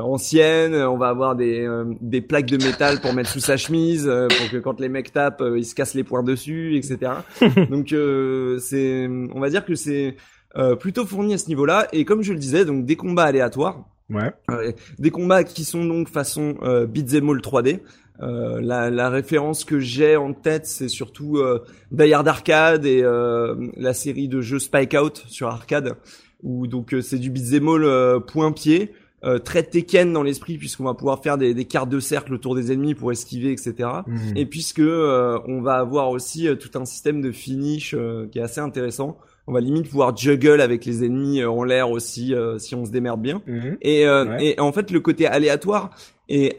anciennes. 0.02 0.74
On 0.74 0.96
va 0.96 1.08
avoir 1.08 1.36
des, 1.36 1.60
euh, 1.60 1.84
des 2.00 2.20
plaques 2.20 2.46
de 2.46 2.56
métal 2.56 3.00
pour 3.00 3.12
mettre 3.12 3.30
sous 3.30 3.40
sa 3.40 3.56
chemise, 3.56 4.08
euh, 4.08 4.28
pour 4.28 4.50
que 4.50 4.56
quand 4.56 4.80
les 4.80 4.88
mecs 4.88 5.12
tapent, 5.12 5.42
euh, 5.42 5.58
ils 5.58 5.64
se 5.64 5.74
cassent 5.74 5.94
les 5.94 6.04
poings 6.04 6.22
dessus, 6.22 6.76
etc. 6.76 7.12
donc 7.70 7.92
euh, 7.92 8.58
c'est, 8.58 9.08
on 9.34 9.40
va 9.40 9.50
dire 9.50 9.64
que 9.64 9.74
c'est 9.74 10.16
euh, 10.56 10.76
plutôt 10.76 11.06
fourni 11.06 11.34
à 11.34 11.38
ce 11.38 11.48
niveau-là. 11.48 11.88
Et 11.92 12.04
comme 12.04 12.22
je 12.22 12.32
le 12.32 12.38
disais, 12.38 12.64
donc 12.64 12.84
des 12.84 12.96
combats 12.96 13.24
aléatoires. 13.24 13.84
Ouais. 14.08 14.32
Ouais, 14.48 14.74
des 14.98 15.10
combats 15.10 15.44
qui 15.44 15.64
sont 15.64 15.84
donc 15.84 16.08
façon 16.08 16.56
euh, 16.62 16.86
beat'em 16.86 17.28
all 17.30 17.38
3D. 17.38 17.80
Euh, 18.22 18.60
la, 18.60 18.90
la 18.90 19.08
référence 19.08 19.64
que 19.64 19.78
j'ai 19.78 20.16
en 20.16 20.34
tête, 20.34 20.66
c'est 20.66 20.88
surtout 20.88 21.38
euh, 21.38 21.64
Hard 22.12 22.28
Arcade 22.28 22.84
et 22.84 23.02
euh, 23.02 23.54
la 23.76 23.94
série 23.94 24.28
de 24.28 24.40
jeux 24.40 24.58
Spike 24.58 24.94
Out 25.00 25.24
sur 25.28 25.48
arcade, 25.48 25.94
où 26.42 26.66
donc 26.66 26.92
euh, 26.92 27.00
c'est 27.00 27.18
du 27.18 27.30
beat'em 27.30 27.68
all 27.68 27.84
euh, 27.84 28.20
point 28.20 28.52
pied, 28.52 28.92
euh, 29.24 29.38
très 29.38 29.62
Tekken 29.62 30.12
dans 30.12 30.22
l'esprit 30.22 30.58
puisqu'on 30.58 30.84
va 30.84 30.94
pouvoir 30.94 31.22
faire 31.22 31.38
des, 31.38 31.54
des 31.54 31.64
cartes 31.64 31.88
de 31.88 32.00
cercle 32.00 32.34
autour 32.34 32.54
des 32.54 32.72
ennemis 32.72 32.94
pour 32.94 33.12
esquiver, 33.12 33.52
etc. 33.52 33.88
Mhm. 34.06 34.36
Et 34.36 34.46
puisque 34.46 34.80
euh, 34.80 35.38
on 35.46 35.62
va 35.62 35.74
avoir 35.74 36.10
aussi 36.10 36.48
euh, 36.48 36.56
tout 36.56 36.78
un 36.78 36.84
système 36.84 37.20
de 37.20 37.30
finish 37.30 37.94
euh, 37.94 38.26
qui 38.30 38.38
est 38.38 38.42
assez 38.42 38.60
intéressant. 38.60 39.18
On 39.50 39.52
va 39.52 39.60
limite 39.60 39.88
pouvoir 39.90 40.16
juggle 40.16 40.60
avec 40.60 40.84
les 40.84 41.04
ennemis 41.04 41.40
euh, 41.40 41.50
en 41.50 41.64
l'air 41.64 41.90
aussi 41.90 42.34
euh, 42.34 42.56
si 42.58 42.76
on 42.76 42.84
se 42.84 42.92
démerde 42.92 43.20
bien. 43.20 43.42
Mhm. 43.48 43.78
Et, 43.82 44.06
euh, 44.06 44.24
Ouais. 44.24 44.46
et 44.56 44.60
en 44.60 44.70
fait, 44.70 44.92
le 44.92 45.00
côté 45.00 45.26
aléatoire 45.26 45.90
est 46.28 46.56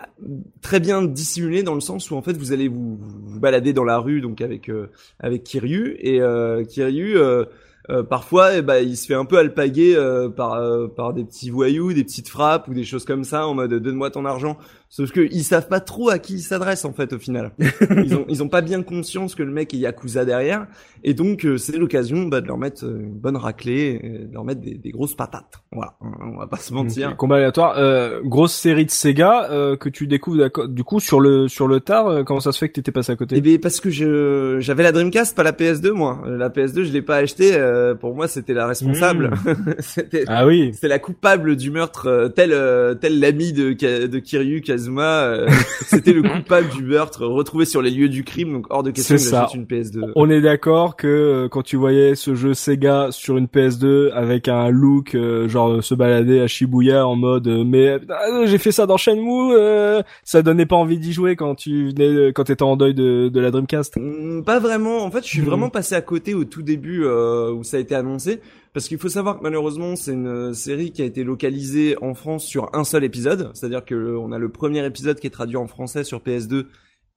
très 0.61 0.81
bien 0.81 1.01
dissimulé 1.01 1.63
dans 1.63 1.73
le 1.73 1.79
sens 1.79 2.11
où 2.11 2.15
en 2.17 2.21
fait 2.21 2.33
vous 2.33 2.51
allez 2.51 2.67
vous, 2.67 2.99
vous 2.99 3.39
balader 3.39 3.71
dans 3.71 3.85
la 3.85 3.97
rue 3.97 4.19
donc 4.19 4.41
avec 4.41 4.67
euh, 4.67 4.87
avec 5.21 5.43
Kiryu 5.45 5.95
et 6.01 6.19
euh, 6.21 6.65
Kiryu 6.65 7.17
euh, 7.17 7.45
euh, 7.89 8.03
parfois 8.03 8.57
eh 8.57 8.61
ben, 8.61 8.85
il 8.85 8.97
se 8.97 9.07
fait 9.07 9.13
un 9.13 9.23
peu 9.23 9.37
alpaguer 9.37 9.95
euh, 9.95 10.27
par 10.27 10.55
euh, 10.55 10.87
par 10.89 11.13
des 11.13 11.23
petits 11.23 11.49
voyous, 11.49 11.93
des 11.93 12.03
petites 12.03 12.27
frappes 12.27 12.67
ou 12.67 12.73
des 12.73 12.83
choses 12.83 13.05
comme 13.05 13.23
ça 13.23 13.47
en 13.47 13.53
mode 13.53 13.73
donne-moi 13.73 14.11
ton 14.11 14.25
argent. 14.25 14.57
Sauf 14.93 15.11
que 15.13 15.21
ils 15.31 15.45
savent 15.45 15.69
pas 15.69 15.79
trop 15.79 16.09
à 16.09 16.19
qui 16.19 16.33
ils 16.33 16.41
s'adressent 16.41 16.83
en 16.83 16.91
fait 16.91 17.13
au 17.13 17.17
final. 17.17 17.51
ils 18.05 18.13
ont 18.13 18.25
ils 18.27 18.43
ont 18.43 18.49
pas 18.49 18.59
bien 18.59 18.83
conscience 18.83 19.35
que 19.35 19.41
le 19.41 19.49
mec 19.51 19.73
est 19.73 19.77
yakuza 19.77 20.25
derrière 20.25 20.67
et 21.05 21.13
donc 21.13 21.45
euh, 21.45 21.57
c'est 21.57 21.77
l'occasion 21.77 22.23
bah, 22.27 22.41
de 22.41 22.47
leur 22.47 22.57
mettre 22.57 22.85
euh, 22.85 22.99
une 22.99 23.17
bonne 23.17 23.37
raclée, 23.37 23.99
et 24.03 24.25
de 24.27 24.33
leur 24.33 24.43
mettre 24.43 24.59
des, 24.59 24.75
des 24.75 24.91
grosses 24.91 25.15
patates. 25.15 25.61
Voilà, 25.71 25.93
on 26.01 26.37
va 26.37 26.45
pas 26.47 26.57
se 26.57 26.73
mentir. 26.73 27.15
Combat 27.15 27.37
aléatoire. 27.37 27.75
Euh, 27.77 28.19
grosse 28.23 28.53
série 28.53 28.85
de 28.85 28.91
Sega 28.91 29.49
euh, 29.49 29.77
que 29.77 29.87
tu 29.87 30.07
découvres 30.07 30.49
du 30.67 30.83
coup 30.83 30.99
sur 30.99 31.21
le 31.21 31.47
sur 31.47 31.67
le 31.69 31.79
tard. 31.79 32.07
euh, 32.07 32.23
comment 32.23 32.41
ça 32.41 32.51
se 32.51 32.59
fait 32.59 32.67
que 32.67 32.73
t'étais 32.73 32.91
passé 32.91 33.13
à 33.13 33.15
côté? 33.15 33.35
Eh 33.37 33.41
bien, 33.41 33.57
parce 33.61 33.79
que 33.79 33.89
je 33.89 34.57
j'avais 34.59 34.83
la 34.83 34.91
Dreamcast, 34.91 35.37
pas 35.37 35.43
la 35.43 35.53
PS2 35.53 35.91
moi. 35.91 36.21
Euh, 36.25 36.37
La 36.37 36.49
PS2, 36.49 36.83
je 36.83 36.91
l'ai 36.91 37.01
pas 37.01 37.15
achetée. 37.15 37.53
euh, 37.55 37.95
pour 37.95 38.13
moi, 38.13 38.27
c'était 38.27 38.53
la 38.53 38.67
responsable. 38.67 39.31
c'était 39.79 40.25
Ah 40.27 40.45
oui. 40.45 40.71
c'était 40.73 40.89
la 40.89 40.99
coupable 40.99 41.55
du 41.55 41.71
meurtre, 41.71 42.07
euh, 42.07 42.27
tel 42.27 42.51
euh, 42.51 42.93
tel 42.93 43.19
l'ami 43.21 43.53
de 43.53 43.71
de 43.71 44.19
Kiryu 44.19 44.59
Euh, 44.89 45.47
c'était 45.85 46.13
le 46.13 46.21
coupable 46.23 46.69
du 46.69 46.83
meurtre 46.83 47.25
retrouvé 47.25 47.65
sur 47.65 47.81
les 47.81 47.91
lieux 47.91 48.09
du 48.09 48.23
crime. 48.23 48.53
Donc 48.53 48.65
hors 48.69 48.83
de 48.83 48.91
question 48.91 49.17
ça. 49.17 49.41
j'achète 49.51 49.55
une 49.55 49.65
PS2. 49.65 50.11
On 50.15 50.29
est 50.29 50.41
d'accord 50.41 50.95
que 50.95 51.07
euh, 51.07 51.47
quand 51.49 51.61
tu 51.63 51.75
voyais 51.77 52.15
ce 52.15 52.35
jeu 52.35 52.53
Sega 52.53 53.07
sur 53.11 53.37
une 53.37 53.45
PS2 53.47 54.11
avec 54.13 54.47
un 54.47 54.69
look 54.69 55.15
euh, 55.15 55.47
genre 55.47 55.69
euh, 55.69 55.81
se 55.81 55.93
balader 55.95 56.39
à 56.39 56.47
Shibuya 56.47 57.05
en 57.07 57.15
mode 57.15 57.47
euh, 57.47 57.63
mais 57.65 57.87
euh, 57.89 58.45
j'ai 58.45 58.57
fait 58.57 58.71
ça 58.71 58.85
dans 58.85 58.97
Shenmue, 58.97 59.53
euh, 59.53 60.01
ça 60.23 60.41
donnait 60.41 60.65
pas 60.65 60.75
envie 60.75 60.97
d'y 60.99 61.13
jouer 61.13 61.35
quand 61.35 61.55
tu 61.55 61.89
venais 61.89 62.31
quand 62.33 62.45
t'étais 62.45 62.63
en 62.63 62.75
deuil 62.77 62.93
de, 62.93 63.29
de 63.29 63.39
la 63.39 63.51
Dreamcast. 63.51 63.97
Mm, 63.97 64.43
Pas 64.43 64.59
vraiment. 64.59 65.03
En 65.03 65.11
fait, 65.11 65.23
je 65.23 65.27
suis 65.29 65.41
Mhm. 65.41 65.45
vraiment 65.47 65.69
passé 65.69 65.95
à 65.95 66.01
côté 66.01 66.33
au 66.33 66.43
tout 66.45 66.61
début 66.61 67.03
euh, 67.03 67.51
où 67.51 67.63
ça 67.63 67.77
a 67.77 67.79
été 67.79 67.95
annoncé. 67.95 68.39
Parce 68.73 68.87
qu'il 68.87 68.97
faut 68.97 69.09
savoir 69.09 69.37
que 69.37 69.43
malheureusement, 69.43 69.95
c'est 69.95 70.13
une 70.13 70.27
euh, 70.27 70.53
série 70.53 70.91
qui 70.91 71.01
a 71.01 71.05
été 71.05 71.23
localisée 71.23 71.95
en 72.01 72.13
France 72.13 72.45
sur 72.45 72.69
un 72.73 72.83
seul 72.83 73.03
épisode. 73.03 73.51
C'est-à-dire 73.53 73.83
que 73.83 73.95
le- 73.95 74.17
on 74.17 74.31
a 74.31 74.37
le 74.39 74.49
premier 74.49 74.85
épisode 74.85 75.19
qui 75.19 75.27
est 75.27 75.31
traduit 75.31 75.57
en 75.57 75.67
français 75.67 76.03
sur 76.03 76.19
PS2. 76.19 76.65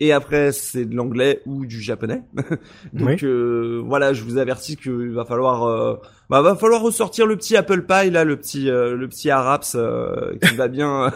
Et 0.01 0.11
après, 0.11 0.51
c'est 0.51 0.85
de 0.87 0.97
l'anglais 0.97 1.41
ou 1.47 1.65
du 1.67 1.81
japonais. 1.81 2.23
Donc 2.93 3.23
euh, 3.23 3.81
voilà, 3.87 4.13
je 4.13 4.25
vous 4.25 4.39
avertis 4.39 4.77
qu'il 4.77 5.11
va 5.13 5.25
falloir, 5.25 5.63
euh, 5.65 5.95
bah, 6.31 6.43
va 6.43 6.57
falloir 6.57 6.83
ressortir 6.83 7.27
le 7.27 7.37
petit 7.37 7.57
Apple 7.57 7.83
Pie 7.83 8.11
là, 8.11 8.25
le 8.25 8.37
petit, 8.37 8.71
euh, 8.71 8.97
le 8.97 9.09
petit 9.09 9.31
Araps 9.31 9.75
euh, 9.75 10.37
qui 10.43 10.55
va 10.57 10.69
bien. 10.69 11.13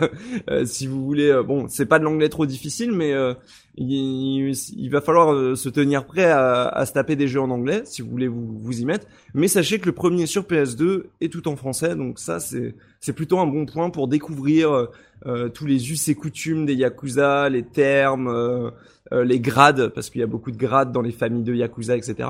euh, 0.50 0.64
si 0.64 0.86
vous 0.86 1.04
voulez, 1.04 1.30
euh, 1.30 1.42
bon, 1.42 1.66
c'est 1.68 1.86
pas 1.86 1.98
de 1.98 2.04
l'anglais 2.04 2.28
trop 2.28 2.46
difficile, 2.46 2.92
mais 2.92 3.12
euh, 3.12 3.34
il, 3.76 4.52
il 4.76 4.90
va 4.90 5.00
falloir 5.00 5.32
euh, 5.32 5.54
se 5.54 5.68
tenir 5.68 6.04
prêt 6.04 6.24
à, 6.30 6.66
à 6.66 6.84
se 6.86 6.92
taper 6.92 7.16
des 7.16 7.28
jeux 7.28 7.40
en 7.40 7.50
anglais 7.50 7.82
si 7.84 8.02
vous 8.02 8.10
voulez 8.10 8.28
vous, 8.28 8.58
vous 8.58 8.80
y 8.80 8.84
mettre. 8.84 9.06
Mais 9.34 9.48
sachez 9.48 9.78
que 9.78 9.86
le 9.86 9.92
premier 9.92 10.26
sur 10.26 10.42
PS2 10.42 11.04
est 11.20 11.32
tout 11.32 11.48
en 11.48 11.56
français, 11.56 11.94
donc 11.94 12.18
ça 12.18 12.40
c'est 12.40 12.74
c'est 13.00 13.12
plutôt 13.12 13.38
un 13.38 13.46
bon 13.46 13.64
point 13.64 13.90
pour 13.90 14.08
découvrir 14.08 14.72
euh, 14.72 14.86
euh, 15.26 15.48
tous 15.48 15.66
les 15.66 15.90
us 15.92 16.08
et 16.08 16.14
coutumes 16.14 16.66
des 16.66 16.74
yakuza, 16.74 17.48
les 17.48 17.62
termes, 17.62 18.72
euh, 19.12 19.24
les 19.24 19.40
grades 19.40 19.88
parce 19.88 20.10
qu'il 20.10 20.20
y 20.20 20.24
a 20.24 20.26
beaucoup 20.26 20.50
de 20.50 20.56
grades 20.56 20.92
dans 20.92 21.02
les 21.02 21.12
familles 21.12 21.42
de 21.44 21.54
yakuza, 21.54 21.96
etc. 21.96 22.28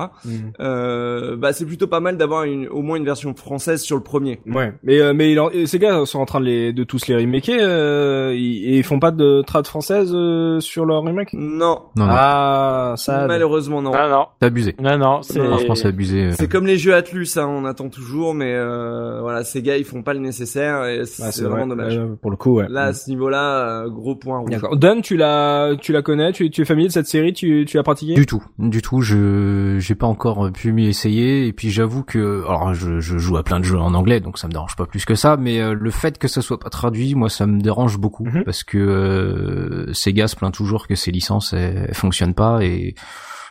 Euh, 0.59 1.35
bah 1.35 1.53
c'est 1.53 1.65
plutôt 1.65 1.87
pas 1.87 1.99
mal 1.99 2.17
d'avoir 2.17 2.43
une, 2.43 2.67
au 2.67 2.81
moins 2.81 2.97
une 2.97 3.05
version 3.05 3.33
française 3.35 3.81
sur 3.81 3.95
le 3.97 4.03
premier. 4.03 4.39
Ouais, 4.47 4.73
mais 4.83 4.99
euh, 4.99 5.13
mais 5.13 5.31
il 5.31 5.39
en- 5.39 5.49
ces 5.65 5.79
gars 5.79 6.05
sont 6.05 6.19
en 6.19 6.25
train 6.25 6.39
de 6.39 6.45
les 6.45 6.73
de 6.73 6.83
tous 6.83 7.07
les 7.07 7.15
remaker 7.15 7.57
euh, 7.61 8.33
ils- 8.35 8.65
et 8.73 8.77
ils 8.77 8.83
font 8.83 8.99
pas 8.99 9.11
de 9.11 9.41
trad 9.41 9.65
française 9.67 10.11
euh, 10.13 10.59
sur 10.59 10.85
leur 10.85 11.03
remake? 11.03 11.33
Non, 11.33 11.79
Non, 11.95 12.05
non, 12.05 12.13
Ah, 12.15 12.93
ça. 12.97 13.25
malheureusement 13.27 13.81
non. 13.81 13.91
Non, 13.91 14.09
non, 14.09 14.25
c'est 14.41 14.47
abusé. 14.47 14.75
non, 14.81 14.97
non, 14.97 15.21
c'est... 15.21 15.39
Franchement, 15.39 15.75
c'est 15.75 15.87
abusé. 15.87 16.25
euh. 16.27 16.31
C'est 16.33 16.47
comme 16.49 16.65
les 16.67 16.77
jeux 16.77 16.93
Atlus, 16.95 17.27
hein, 17.37 17.47
on 17.47 17.65
attend 17.65 17.89
toujours, 17.89 18.33
mais 18.33 18.53
euh, 18.55 19.19
voilà, 19.21 19.43
ces 19.43 19.61
gars 19.61 19.77
ils 19.77 19.85
font 19.85 20.01
pas 20.03 20.13
le 20.13 20.19
nécessaire 20.19 20.85
et 20.85 21.05
c'est 21.05 21.23
Ah, 21.23 21.31
c'est 21.31 21.43
vraiment 21.43 21.65
vrai. 21.67 21.69
dommage. 21.75 21.97
Euh, 21.97 22.15
pour 22.21 22.31
le 22.31 22.37
coup, 22.37 22.55
ouais. 22.55 22.65
Là, 22.69 22.85
à 22.85 22.93
ce 22.93 23.09
niveau-là, 23.09 23.83
euh, 23.83 23.89
gros 23.89 24.15
point 24.15 24.39
rouge. 24.39 24.49
D'accord. 24.51 24.75
Don, 24.77 25.01
tu 25.01 25.17
la 25.17 25.71
tu 25.79 25.91
la 25.93 26.01
connais, 26.01 26.31
tu, 26.31 26.49
tu 26.49 26.61
es 26.61 26.65
familier 26.69 26.87
de 26.87 26.93
cette 26.93 27.07
série, 27.07 27.33
tu 27.33 27.65
tu 27.67 27.75
l'as 27.77 27.83
pratiquée 27.83 28.13
Du 28.13 28.25
tout, 28.25 28.41
du 28.57 28.81
tout. 28.81 29.01
Je 29.01 29.77
j'ai 29.79 29.95
pas 29.95 30.07
encore 30.07 30.49
pu 30.51 30.71
m'y 30.71 30.87
essayer. 30.87 31.45
Et 31.47 31.53
puis 31.53 31.69
j'avoue 31.69 32.03
que, 32.03 32.43
alors 32.45 32.73
je, 32.73 32.99
je 33.01 33.17
joue 33.17 33.35
à 33.37 33.43
plein 33.43 33.59
de 33.59 33.65
jeux 33.65 33.77
en 33.77 33.93
anglais, 33.93 34.21
donc 34.21 34.37
ça 34.37 34.47
me 34.47 34.53
dérange 34.53 34.75
pas 34.77 34.85
plus 34.85 35.03
que 35.05 35.15
ça. 35.15 35.35
Mais 35.37 35.59
euh, 35.59 35.73
le 35.73 35.91
fait 35.91 36.17
que 36.17 36.27
ça 36.27 36.41
soit 36.41 36.59
pas 36.59 36.69
traduit, 36.69 37.13
moi, 37.15 37.29
ça 37.29 37.45
me 37.45 37.59
dérange 37.59 37.97
beaucoup 37.97 38.23
Mhm. 38.25 38.43
parce 38.45 38.63
que 38.63 38.77
euh, 38.77 39.93
Sega 39.93 40.27
se 40.27 40.35
plaint 40.35 40.53
toujours 40.53 40.87
que 40.87 40.95
ses 40.95 41.11
licences 41.11 41.53
elles, 41.53 41.85
elles 41.89 41.93
fonctionnent 41.95 42.33
pas 42.33 42.63
et 42.63 42.95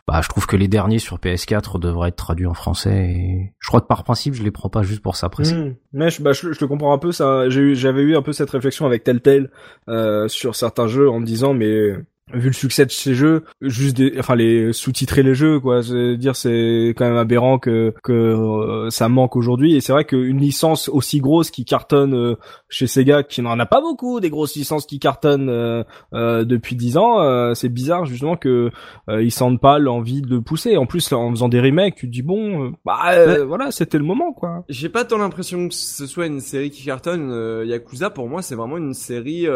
bah 0.07 0.21
je 0.23 0.29
trouve 0.31 0.47
que 0.47 0.57
les 0.57 0.69
derniers 0.69 0.99
sur 1.01 1.19
PS4 1.19 1.79
devraient 1.79 2.09
être 2.09 2.17
traduits 2.17 2.47
en 2.47 2.55
français. 2.55 3.11
Et 3.11 3.53
je 3.59 3.69
crois 3.69 3.83
que 3.83 3.87
par 3.87 4.05
principe, 4.05 4.33
je 4.33 4.43
les 4.43 4.51
prends 4.51 4.71
pas 4.71 4.83
juste 4.83 5.03
pour 5.03 5.17
ça. 5.17 5.27
Après, 5.27 5.43
Hmm. 5.45 5.75
Mais 5.93 6.09
je, 6.11 6.23
bah, 6.23 6.33
je, 6.33 6.51
je 6.53 6.59
te 6.59 6.65
comprends 6.65 6.95
un 6.95 6.99
peu 6.99 7.13
ça. 7.13 7.51
J'avais 7.51 8.01
eu 8.03 8.17
un 8.17 8.23
peu 8.23 8.33
cette 8.33 8.49
réflexion 8.49 8.87
avec 8.87 9.05
Telltale 9.05 9.51
euh, 9.89 10.27
sur 10.29 10.55
certains 10.55 10.87
jeux 10.87 11.11
en 11.11 11.21
me 11.21 11.27
disant 11.27 11.53
mais 11.53 11.93
vu 12.33 12.49
le 12.49 12.53
succès 12.53 12.85
de 12.85 12.91
ces 12.91 13.15
jeux, 13.15 13.45
juste 13.61 13.97
des, 13.97 14.15
enfin 14.19 14.35
les 14.35 14.73
sous-titrer 14.73 15.23
les 15.23 15.35
jeux, 15.35 15.61
quoi. 15.61 15.83
C'est 15.83 16.17
dire 16.17 16.37
c'est 16.37 16.95
quand 16.97 17.07
même 17.07 17.17
aberrant 17.17 17.59
que 17.59 17.95
que 18.03 18.13
euh, 18.13 18.91
ça 18.91 19.09
manque 19.09 19.37
aujourd'hui. 19.37 19.75
Et 19.75 19.81
c'est 19.81 19.93
vrai 19.93 20.05
qu'une 20.05 20.39
licence 20.39 20.89
aussi 20.89 21.21
grosse 21.21 21.51
qui 21.51 21.65
cartonne 21.65 22.15
euh, 22.15 22.35
chez 22.69 22.87
Sega, 22.87 23.23
qui 23.23 23.43
n'en 23.43 23.59
a 23.59 23.67
pas 23.67 23.81
beaucoup, 23.81 24.21
des 24.21 24.31
grosses 24.31 24.57
licences 24.57 24.87
qui 24.87 24.99
cartonnent 24.99 25.49
euh, 25.49 25.85
depuis 26.45 26.77
dix 26.77 26.97
ans, 26.97 27.55
c'est 27.55 27.69
bizarre 27.69 28.05
justement 28.05 28.37
que 28.37 28.71
ils 29.09 29.33
sentent 29.33 29.61
pas 29.61 29.79
l'envie 29.79 30.23
de 30.23 30.39
pousser. 30.39 30.77
En 30.77 30.87
plus, 30.87 31.13
en 31.13 31.31
faisant 31.31 31.49
des 31.49 31.61
remakes, 31.61 31.97
tu 31.97 32.07
te 32.07 32.13
dis 32.13 32.23
bon, 32.23 32.73
bah 32.85 33.45
voilà, 33.45 33.71
c'était 33.71 33.99
le 33.99 34.05
moment, 34.05 34.33
quoi. 34.33 34.65
J'ai 34.69 34.89
pas 34.89 35.05
tant 35.05 35.19
l'impression 35.19 35.69
que 35.69 35.75
ce 35.75 36.07
soit 36.07 36.27
une 36.27 36.41
série 36.41 36.71
qui 36.71 36.85
cartonne. 36.85 37.65
Yakuza, 37.67 38.11
pour 38.11 38.29
moi, 38.29 38.43
c'est 38.43 38.55
vraiment 38.55 38.77
une 38.77 38.95
série 38.95 39.47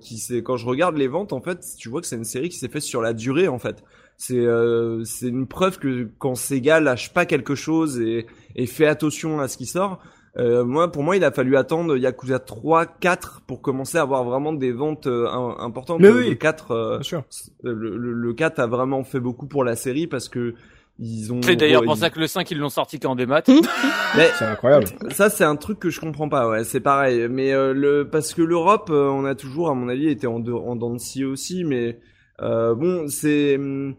qui 0.00 0.18
c'est 0.18 0.42
quand 0.42 0.56
je 0.56 0.66
regarde 0.66 0.96
les 0.96 1.08
ventes, 1.08 1.32
en 1.32 1.40
fait, 1.40 1.60
tu 1.78 1.88
vois 1.88 2.00
que 2.00 2.06
c'est 2.14 2.18
une 2.18 2.24
série 2.24 2.48
qui 2.48 2.58
s'est 2.58 2.68
faite 2.68 2.82
sur 2.82 3.02
la 3.02 3.12
durée 3.12 3.48
en 3.48 3.58
fait. 3.58 3.82
C'est 4.16 4.38
euh, 4.38 5.02
c'est 5.04 5.28
une 5.28 5.48
preuve 5.48 5.78
que 5.80 6.08
quand 6.18 6.36
Sega 6.36 6.78
lâche 6.78 7.12
pas 7.12 7.26
quelque 7.26 7.56
chose 7.56 8.00
et, 8.00 8.26
et 8.54 8.66
fait 8.66 8.86
attention 8.86 9.40
à 9.40 9.48
ce 9.48 9.56
qui 9.56 9.66
sort, 9.66 10.00
euh, 10.36 10.64
moi, 10.64 10.90
pour 10.90 11.02
moi, 11.02 11.16
il 11.16 11.24
a 11.24 11.30
fallu 11.30 11.56
attendre 11.56 11.96
Yakuza 11.96 12.38
3, 12.40 12.86
4 12.86 13.42
pour 13.46 13.62
commencer 13.62 13.98
à 13.98 14.02
avoir 14.02 14.24
vraiment 14.24 14.52
des 14.52 14.72
ventes 14.72 15.06
euh, 15.06 15.26
importantes. 15.58 16.00
Mais 16.00 16.10
oui, 16.10 16.30
le 16.30 16.34
4, 16.34 16.70
euh, 16.72 17.02
sûr. 17.02 17.24
Le, 17.62 17.96
le, 17.96 18.34
4 18.34 18.58
a 18.58 18.66
vraiment 18.66 19.04
fait 19.04 19.20
beaucoup 19.20 19.46
pour 19.46 19.62
la 19.62 19.76
série 19.76 20.06
parce 20.06 20.28
que 20.28 20.54
ils 20.98 21.32
ont. 21.32 21.40
C'est 21.42 21.56
d'ailleurs 21.56 21.84
pour 21.84 21.96
ça 21.96 22.10
que 22.10 22.20
le 22.20 22.26
5 22.26 22.50
ils 22.50 22.58
l'ont 22.58 22.68
sorti 22.68 22.98
qu'en 22.98 23.14
démat. 23.14 23.42
c'est 24.14 24.44
incroyable. 24.44 24.86
Ça 25.10 25.30
c'est 25.30 25.44
un 25.44 25.56
truc 25.56 25.78
que 25.78 25.90
je 25.90 26.00
comprends 26.00 26.28
pas. 26.28 26.48
Ouais, 26.48 26.64
c'est 26.64 26.80
pareil. 26.80 27.28
Mais 27.28 27.52
le 27.52 28.08
parce 28.10 28.34
que 28.34 28.42
l'Europe, 28.42 28.90
on 28.90 29.24
a 29.24 29.34
toujours, 29.34 29.70
à 29.70 29.74
mon 29.74 29.88
avis, 29.88 30.08
été 30.08 30.26
en, 30.26 30.44
en 30.46 30.76
dents 30.76 30.96
aussi, 31.24 31.64
mais 31.64 31.98
euh, 32.40 32.74
bon, 32.74 33.08
c'est 33.08 33.56
hum, 33.56 33.94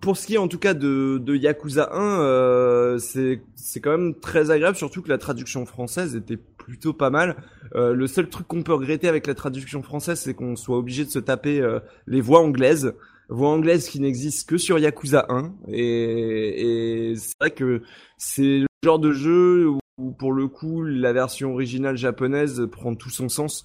pour, 0.00 0.16
ce 0.16 0.26
qui 0.26 0.34
est 0.34 0.38
en 0.38 0.48
tout 0.48 0.58
cas 0.58 0.74
de, 0.74 1.18
de 1.18 1.34
Yakuza 1.34 1.90
1, 1.92 2.20
euh, 2.20 2.98
c'est 2.98 3.42
c'est 3.56 3.80
quand 3.80 3.90
même 3.90 4.14
très 4.20 4.50
agréable, 4.50 4.76
surtout 4.76 5.02
que 5.02 5.08
la 5.08 5.18
traduction 5.18 5.64
française 5.64 6.14
était 6.14 6.36
plutôt 6.36 6.92
pas 6.92 7.10
mal. 7.10 7.36
Euh, 7.74 7.94
le 7.94 8.06
seul 8.06 8.28
truc 8.28 8.46
qu'on 8.46 8.62
peut 8.62 8.74
regretter 8.74 9.08
avec 9.08 9.26
la 9.26 9.34
traduction 9.34 9.82
française, 9.82 10.20
c'est 10.20 10.34
qu'on 10.34 10.56
soit 10.56 10.76
obligé 10.76 11.04
de 11.04 11.10
se 11.10 11.18
taper 11.18 11.60
euh, 11.60 11.80
les 12.06 12.20
voix 12.20 12.40
anglaises, 12.40 12.94
voix 13.28 13.50
anglaises 13.50 13.88
qui 13.88 14.00
n'existent 14.00 14.48
que 14.48 14.58
sur 14.58 14.78
Yakuza 14.78 15.26
1. 15.28 15.52
Et, 15.68 17.10
et 17.10 17.16
c'est 17.16 17.38
vrai 17.40 17.50
que 17.50 17.82
c'est 18.16 18.60
le 18.60 18.66
genre 18.84 18.98
de 18.98 19.12
jeu 19.12 19.68
où 19.98 20.10
pour 20.12 20.32
le 20.32 20.48
coup 20.48 20.82
la 20.84 21.12
version 21.12 21.52
originale 21.52 21.96
japonaise 21.96 22.66
prend 22.70 22.94
tout 22.94 23.10
son 23.10 23.28
sens. 23.28 23.64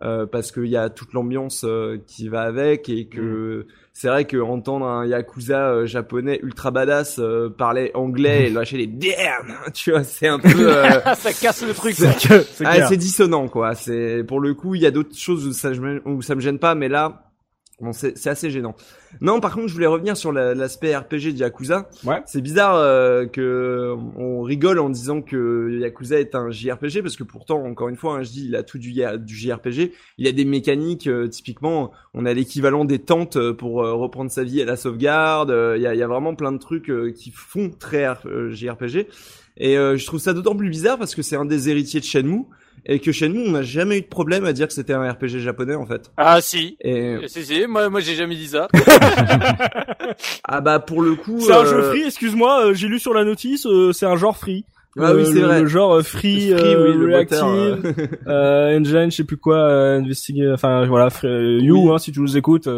Euh, 0.00 0.26
parce 0.26 0.52
qu'il 0.52 0.66
y 0.66 0.76
a 0.76 0.90
toute 0.90 1.12
l'ambiance 1.12 1.64
euh, 1.64 1.98
qui 2.06 2.28
va 2.28 2.42
avec 2.42 2.88
et 2.88 3.08
que 3.08 3.66
mm. 3.66 3.72
c'est 3.92 4.06
vrai 4.06 4.26
que 4.26 4.36
entendre 4.36 4.86
un 4.86 5.04
yakuza 5.04 5.70
euh, 5.70 5.86
japonais 5.86 6.38
ultra 6.44 6.70
badass 6.70 7.20
parler 7.56 7.90
anglais 7.94 8.46
et 8.46 8.50
lâcher 8.50 8.76
les 8.76 8.86
damn, 8.86 9.56
tu 9.74 9.90
vois, 9.90 10.04
c'est 10.04 10.28
un 10.28 10.38
peu 10.38 10.48
ça 11.16 11.32
casse 11.32 11.66
le 11.66 11.74
truc. 11.74 11.96
C'est 11.96 12.64
ah, 12.64 12.94
dissonant 12.94 13.48
quoi. 13.48 13.74
C'est 13.74 14.22
pour 14.22 14.38
le 14.38 14.54
coup, 14.54 14.76
il 14.76 14.82
y 14.82 14.86
a 14.86 14.92
d'autres 14.92 15.16
choses 15.16 15.48
où 15.48 15.52
ça, 15.52 15.72
où 16.04 16.22
ça 16.22 16.36
me 16.36 16.40
gêne 16.40 16.60
pas, 16.60 16.76
mais 16.76 16.88
là 16.88 17.27
Bon, 17.80 17.92
c'est 17.92 18.26
assez 18.26 18.50
gênant. 18.50 18.74
Non, 19.20 19.38
par 19.38 19.54
contre, 19.54 19.68
je 19.68 19.72
voulais 19.72 19.86
revenir 19.86 20.16
sur 20.16 20.32
l'aspect 20.32 20.96
RPG 20.96 21.32
de 21.32 21.38
Yakuza. 21.38 21.88
Ouais. 22.04 22.20
C'est 22.26 22.40
bizarre 22.40 22.74
euh, 22.74 23.26
que 23.26 23.94
on 24.16 24.42
rigole 24.42 24.80
en 24.80 24.90
disant 24.90 25.22
que 25.22 25.78
Yakuza 25.80 26.18
est 26.18 26.34
un 26.34 26.50
JRPG 26.50 27.02
parce 27.02 27.16
que 27.16 27.22
pourtant, 27.22 27.64
encore 27.64 27.88
une 27.88 27.94
fois, 27.94 28.16
hein, 28.16 28.22
je 28.24 28.30
dis, 28.30 28.46
il 28.46 28.56
a 28.56 28.64
tout 28.64 28.78
du, 28.78 28.92
du 28.92 29.36
JRPG. 29.36 29.92
Il 30.18 30.26
a 30.26 30.32
des 30.32 30.44
mécaniques, 30.44 31.06
euh, 31.06 31.28
typiquement, 31.28 31.92
on 32.14 32.26
a 32.26 32.34
l'équivalent 32.34 32.84
des 32.84 32.98
tentes 32.98 33.36
euh, 33.36 33.54
pour 33.54 33.84
euh, 33.84 33.94
reprendre 33.94 34.32
sa 34.32 34.42
vie 34.42 34.60
à 34.60 34.64
la 34.64 34.76
sauvegarde. 34.76 35.50
Il 35.76 35.80
y 35.80 35.86
a, 35.86 35.94
y, 35.94 36.02
a, 36.02 36.08
vraiment 36.08 36.34
plein 36.34 36.50
de 36.50 36.58
trucs 36.58 36.90
qui 37.14 37.30
font 37.30 37.70
très 37.70 38.08
JRPG. 38.50 39.06
Et 39.56 39.74
je 39.74 40.06
trouve 40.06 40.20
ça 40.20 40.32
d'autant 40.32 40.56
plus 40.56 40.70
bizarre 40.70 40.98
parce 40.98 41.14
que 41.14 41.22
c'est 41.22 41.36
un 41.36 41.44
des 41.44 41.68
héritiers 41.68 42.00
de 42.00 42.04
Shenmue 42.04 42.44
et 42.86 42.98
que 42.98 43.12
chez 43.12 43.28
nous 43.28 43.42
on 43.42 43.50
n'a 43.50 43.62
jamais 43.62 43.98
eu 43.98 44.02
de 44.02 44.06
problème 44.06 44.44
à 44.44 44.52
dire 44.52 44.66
que 44.66 44.72
c'était 44.72 44.94
un 44.94 45.10
RPG 45.10 45.38
japonais 45.38 45.74
en 45.74 45.86
fait. 45.86 46.10
Ah 46.16 46.40
si. 46.40 46.76
Et... 46.80 47.16
Si 47.26 47.44
si, 47.44 47.66
moi 47.66 47.88
moi 47.88 48.00
j'ai 48.00 48.14
jamais 48.14 48.36
dit 48.36 48.48
ça. 48.48 48.68
ah 50.44 50.60
bah 50.60 50.78
pour 50.78 51.02
le 51.02 51.14
coup. 51.14 51.40
C'est 51.40 51.52
un 51.52 51.64
jeu 51.64 51.78
euh, 51.78 51.90
free, 51.90 52.04
excuse-moi, 52.04 52.66
euh, 52.66 52.74
j'ai 52.74 52.88
lu 52.88 52.98
sur 52.98 53.14
la 53.14 53.24
notice, 53.24 53.66
euh, 53.66 53.92
c'est 53.92 54.06
un 54.06 54.16
genre 54.16 54.36
free. 54.36 54.64
Ah 55.00 55.14
oui, 55.14 55.24
c'est 55.26 55.40
vrai. 55.40 55.60
Le 55.60 55.68
genre 55.68 56.02
free, 56.02 56.50
free 56.50 56.76
oui, 56.76 56.94
le 56.94 57.06
reactive, 57.14 57.38
engine, 58.26 59.10
je 59.10 59.16
sais 59.16 59.24
plus 59.24 59.36
quoi, 59.36 59.70
investigate, 59.70 60.52
enfin 60.54 60.86
voilà, 60.86 61.08
you, 61.22 61.92
hein, 61.92 61.98
si 61.98 62.10
tu 62.10 62.20
nous 62.20 62.36
écoutes, 62.36 62.68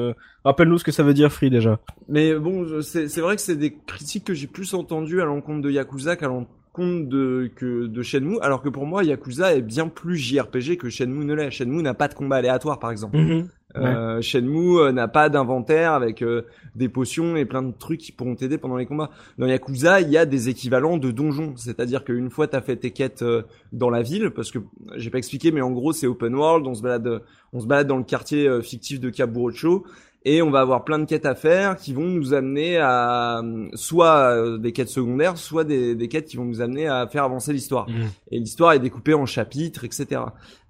rappelle-nous 0.45 0.79
ce 0.79 0.85
que 0.85 0.93
ça 0.93 1.03
veut 1.03 1.15
dire 1.15 1.33
free 1.33 1.49
déjà. 1.49 1.81
Mais 2.09 2.35
bon, 2.35 2.83
c'est 2.83 3.21
vrai 3.21 3.37
que 3.37 3.43
c'est 3.43 3.57
des 3.57 3.75
critiques 3.87 4.25
que 4.25 4.35
j'ai 4.35 4.49
plus 4.49 4.75
entendues 4.75 5.23
à 5.23 5.25
l'encontre 5.25 5.63
de 5.63 5.71
Yakuza 5.71 6.17
qu'à 6.17 6.27
l'encontre 6.27 6.60
compte 6.73 7.09
de 7.09 7.51
que 7.57 7.87
de 7.87 8.03
Shenmue 8.03 8.39
alors 8.43 8.63
que 8.63 8.69
pour 8.69 8.87
moi 8.87 9.03
Yakuza 9.05 9.55
est 9.55 9.63
bien 9.63 9.89
plus 9.89 10.17
JRPG 10.17 10.77
que 10.77 10.89
Shenmue 10.89 11.25
ne 11.25 11.35
l'est. 11.35 11.51
Shenmue 11.51 11.83
n'a 11.83 11.95
pas 11.95 12.09
de 12.09 12.15
combat 12.15 12.37
aléatoire 12.37 12.79
par 12.79 12.91
exemple. 12.91 13.19
Mhm. 13.19 13.49
Euh, 13.77 14.21
Shenmue 14.21 14.79
euh, 14.79 14.93
n'a 14.93 15.07
pas 15.07 15.29
d'inventaire 15.29 15.93
avec 15.93 16.23
euh, 16.23 16.43
des 16.75 16.89
potions 16.89 17.37
et 17.37 17.45
plein 17.45 17.63
de 17.63 17.73
trucs 17.73 18.01
qui 18.01 18.13
pourront 18.13 18.35
t'aider 18.35 18.59
pendant 18.59 18.77
les 18.77 18.87
combats. 18.87 19.11
Dans 19.39 19.47
Yakuza, 19.47 20.01
il 20.01 20.11
y 20.11 20.17
a 20.17 20.27
des 20.27 20.49
équivalents 20.49 20.99
de 20.99 21.11
donjons, 21.11 21.55
c'est-à-dire 21.57 22.05
qu'une 22.05 22.31
fois 22.31 22.49
t'as 22.49 22.63
fait 22.63 22.77
tes 22.77 22.91
quêtes 22.91 23.25
dans 23.73 23.91
la 23.91 24.03
ville, 24.03 24.31
parce 24.31 24.51
que 24.51 24.59
j'ai 24.97 25.11
pas 25.11 25.19
expliqué, 25.19 25.53
mais 25.53 25.61
en 25.61 25.71
gros 25.71 25.93
c'est 25.93 26.07
open 26.07 26.35
world, 26.35 26.67
on 26.67 26.75
se 26.75 26.83
balade, 26.83 27.23
on 27.53 27.61
se 27.61 27.67
balade 27.67 27.87
dans 27.87 27.99
le 27.99 28.05
quartier 28.05 28.49
fictif 28.63 28.99
de 29.01 29.11
Kaburocho 29.11 29.87
et 30.25 30.43
on 30.43 30.51
va 30.51 30.61
avoir 30.61 30.85
plein 30.85 30.99
de 30.99 31.07
quêtes 31.07 31.25
à 31.25 31.35
faire 31.35 31.77
qui 31.77 31.95
vont 31.95 32.05
nous 32.05 32.35
amener 32.35 32.77
à 32.77 33.43
soit 33.75 34.35
euh, 34.35 34.59
des 34.59 34.73
quêtes 34.73 34.91
secondaires, 34.91 35.39
soit 35.39 35.65
des, 35.65 35.95
des 35.95 36.09
quêtes 36.09 36.27
qui 36.27 36.37
vont 36.37 36.45
nous 36.45 36.61
amener 36.61 36.87
à 36.89 37.07
faire 37.07 37.25
avancer 37.25 37.53
l'histoire. 37.53 37.89
Mmh. 37.89 38.09
Et 38.31 38.39
l'histoire 38.39 38.73
est 38.75 38.79
découpée 38.81 39.15
en 39.15 39.25
chapitres, 39.25 39.85
etc. 39.85 40.21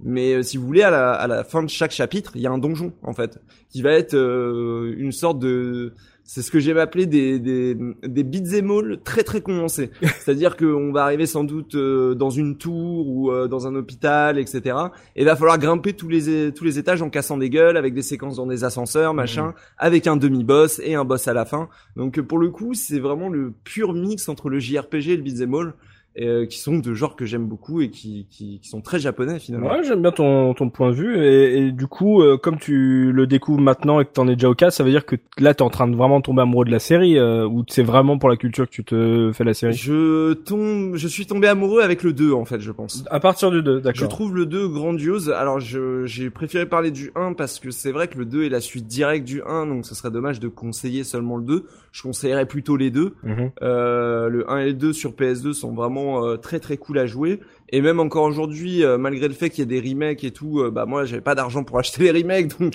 Mais 0.01 0.35
euh, 0.35 0.43
si 0.43 0.57
vous 0.57 0.67
voulez, 0.67 0.83
à 0.83 0.91
la, 0.91 1.13
à 1.13 1.27
la, 1.27 1.43
fin 1.43 1.65
de 1.65 1.69
chaque 1.69 1.91
chapitre, 1.91 2.33
il 2.37 2.43
y 2.43 2.47
a 2.47 2.51
un 2.51 2.59
donjon 2.59 2.93
en 3.03 3.13
fait, 3.13 3.41
qui 3.71 3.83
va 3.83 3.91
être 3.93 4.15
euh, 4.15 4.95
une 4.97 5.13
sorte 5.13 5.41
de 5.41 5.95
c'est 6.33 6.43
ce 6.43 6.53
que 6.53 6.61
j'aime 6.61 6.79
appeler 6.79 7.07
des, 7.07 7.41
des, 7.41 7.77
des 8.07 8.23
beat'em 8.23 8.71
all 8.71 9.01
très 9.03 9.25
très 9.25 9.41
condensés. 9.41 9.91
C'est-à-dire 10.01 10.57
qu'on 10.57 10.93
va 10.93 11.03
arriver 11.03 11.27
sans 11.27 11.43
doute 11.43 11.75
euh, 11.75 12.15
dans 12.15 12.31
une 12.31 12.57
tour 12.57 13.09
ou 13.09 13.33
euh, 13.33 13.49
dans 13.49 13.67
un 13.67 13.75
hôpital, 13.75 14.39
etc. 14.39 14.77
Et 15.17 15.23
il 15.23 15.25
va 15.25 15.35
falloir 15.35 15.59
grimper 15.59 15.93
tous 15.93 16.09
les, 16.09 16.53
tous 16.53 16.63
les 16.63 16.79
étages 16.79 17.03
en 17.03 17.11
cassant 17.11 17.37
des 17.37 17.51
gueules, 17.51 17.77
avec 17.77 17.95
des 17.95 18.03
séquences 18.03 18.37
dans 18.37 18.47
des 18.47 18.63
ascenseurs, 18.63 19.13
machin, 19.13 19.49
mmh. 19.49 19.55
avec 19.79 20.07
un 20.07 20.17
demi-boss 20.17 20.81
et 20.85 20.95
un 20.95 21.05
boss 21.05 21.27
à 21.27 21.33
la 21.33 21.45
fin. 21.45 21.69
Donc 21.97 22.21
pour 22.21 22.39
le 22.39 22.51
coup, 22.51 22.75
c'est 22.75 23.01
vraiment 23.01 23.29
le 23.29 23.53
pur 23.65 23.93
mix 23.93 24.29
entre 24.29 24.51
le 24.51 24.61
JRPG 24.61 25.09
et 25.09 25.17
le 25.17 25.25
beat'em 25.25 25.53
all 25.53 25.75
euh, 26.19 26.45
qui 26.45 26.59
sont 26.59 26.79
de 26.79 26.93
genres 26.93 27.15
que 27.15 27.25
j'aime 27.25 27.47
beaucoup 27.47 27.81
et 27.81 27.89
qui, 27.89 28.27
qui, 28.31 28.59
qui, 28.61 28.69
sont 28.69 28.81
très 28.81 28.99
japonais 28.99 29.39
finalement. 29.39 29.71
Ouais, 29.71 29.85
j'aime 29.85 30.03
bien 30.03 30.11
ton, 30.11 30.55
ton 30.55 30.69
point 30.69 30.91
de 30.91 30.97
vue 30.97 31.25
et, 31.25 31.59
et 31.59 31.73
du 31.73 31.87
coup, 31.87 32.21
euh, 32.21 32.37
comme 32.37 32.59
tu 32.59 33.13
le 33.13 33.29
découvres 33.29 33.61
maintenant 33.61 34.01
et 34.01 34.05
que 34.05 34.11
t'en 34.11 34.27
es 34.27 34.35
déjà 34.35 34.49
au 34.49 34.57
cas, 34.57 34.71
ça 34.71 34.83
veut 34.83 34.91
dire 34.91 35.07
que 35.07 35.15
là 35.39 35.55
t'es 35.55 35.63
en 35.63 35.71
train 35.71 35.87
de 35.87 35.95
vraiment 35.95 36.21
tomber 36.21 36.43
amoureux 36.43 36.65
de 36.65 36.73
la 36.73 36.81
série 36.81 37.17
euh, 37.17 37.47
ou 37.47 37.65
c'est 37.69 37.85
vraiment 37.85 38.19
pour 38.19 38.29
la 38.29 38.37
culture 38.37 38.67
que 38.67 38.73
tu 38.73 38.83
te 38.83 39.31
fais 39.33 39.45
la 39.45 39.55
série? 39.55 39.73
Je 39.73 40.33
tombe, 40.33 40.97
je 40.97 41.07
suis 41.07 41.27
tombé 41.27 41.47
amoureux 41.47 41.81
avec 41.81 42.03
le 42.03 42.13
2 42.13 42.33
en 42.33 42.45
fait, 42.45 42.61
je 42.61 42.73
pense. 42.73 43.05
À 43.09 43.21
partir 43.21 43.53
du 43.53 43.63
2, 43.63 43.81
d'accord. 43.81 44.01
Je 44.01 44.07
trouve 44.07 44.35
le 44.35 44.47
2 44.47 44.67
grandiose. 44.67 45.31
Alors 45.31 45.61
j'ai 45.61 46.29
préféré 46.31 46.67
parler 46.67 46.91
du 46.91 47.13
1 47.15 47.35
parce 47.35 47.61
que 47.61 47.71
c'est 47.71 47.93
vrai 47.93 48.09
que 48.09 48.19
le 48.19 48.25
2 48.25 48.45
est 48.45 48.49
la 48.49 48.61
suite 48.61 48.89
directe 48.89 49.25
du 49.25 49.43
1, 49.47 49.67
donc 49.67 49.87
ce 49.87 49.95
serait 49.95 50.11
dommage 50.11 50.41
de 50.41 50.49
conseiller 50.49 51.05
seulement 51.05 51.37
le 51.37 51.45
2. 51.45 51.67
Je 51.93 52.03
conseillerais 52.03 52.47
plutôt 52.47 52.77
les 52.77 52.91
deux. 52.91 53.15
Mhm. 53.23 53.51
Euh, 53.63 54.29
le 54.29 54.51
1 54.51 54.59
et 54.59 54.67
le 54.67 54.75
2 54.75 54.93
sur 54.93 55.13
PS2 55.13 55.53
sont 55.53 55.73
vraiment 55.73 56.00
euh, 56.01 56.37
très 56.37 56.61
très 56.61 56.77
cool 56.77 56.99
à 56.99 57.07
jouer. 57.07 57.41
Et 57.71 57.81
même 57.81 58.01
encore 58.01 58.25
aujourd'hui, 58.25 58.85
euh, 58.85 58.99
malgré 58.99 59.29
le 59.29 59.35
fait 59.35 59.51
qu'il 59.51 59.61
y 59.61 59.63
ait 59.63 59.81
des 59.81 59.89
remakes 59.89 60.25
et 60.25 60.33
tout, 60.33 60.61
euh, 60.61 60.71
bah 60.71 60.87
moi 60.87 61.05
j'avais 61.05 61.23
pas 61.23 61.35
d'argent 61.35 61.63
pour 61.63 61.79
acheter 61.81 62.05
les 62.05 62.23
remakes, 62.23 62.59
donc 62.59 62.75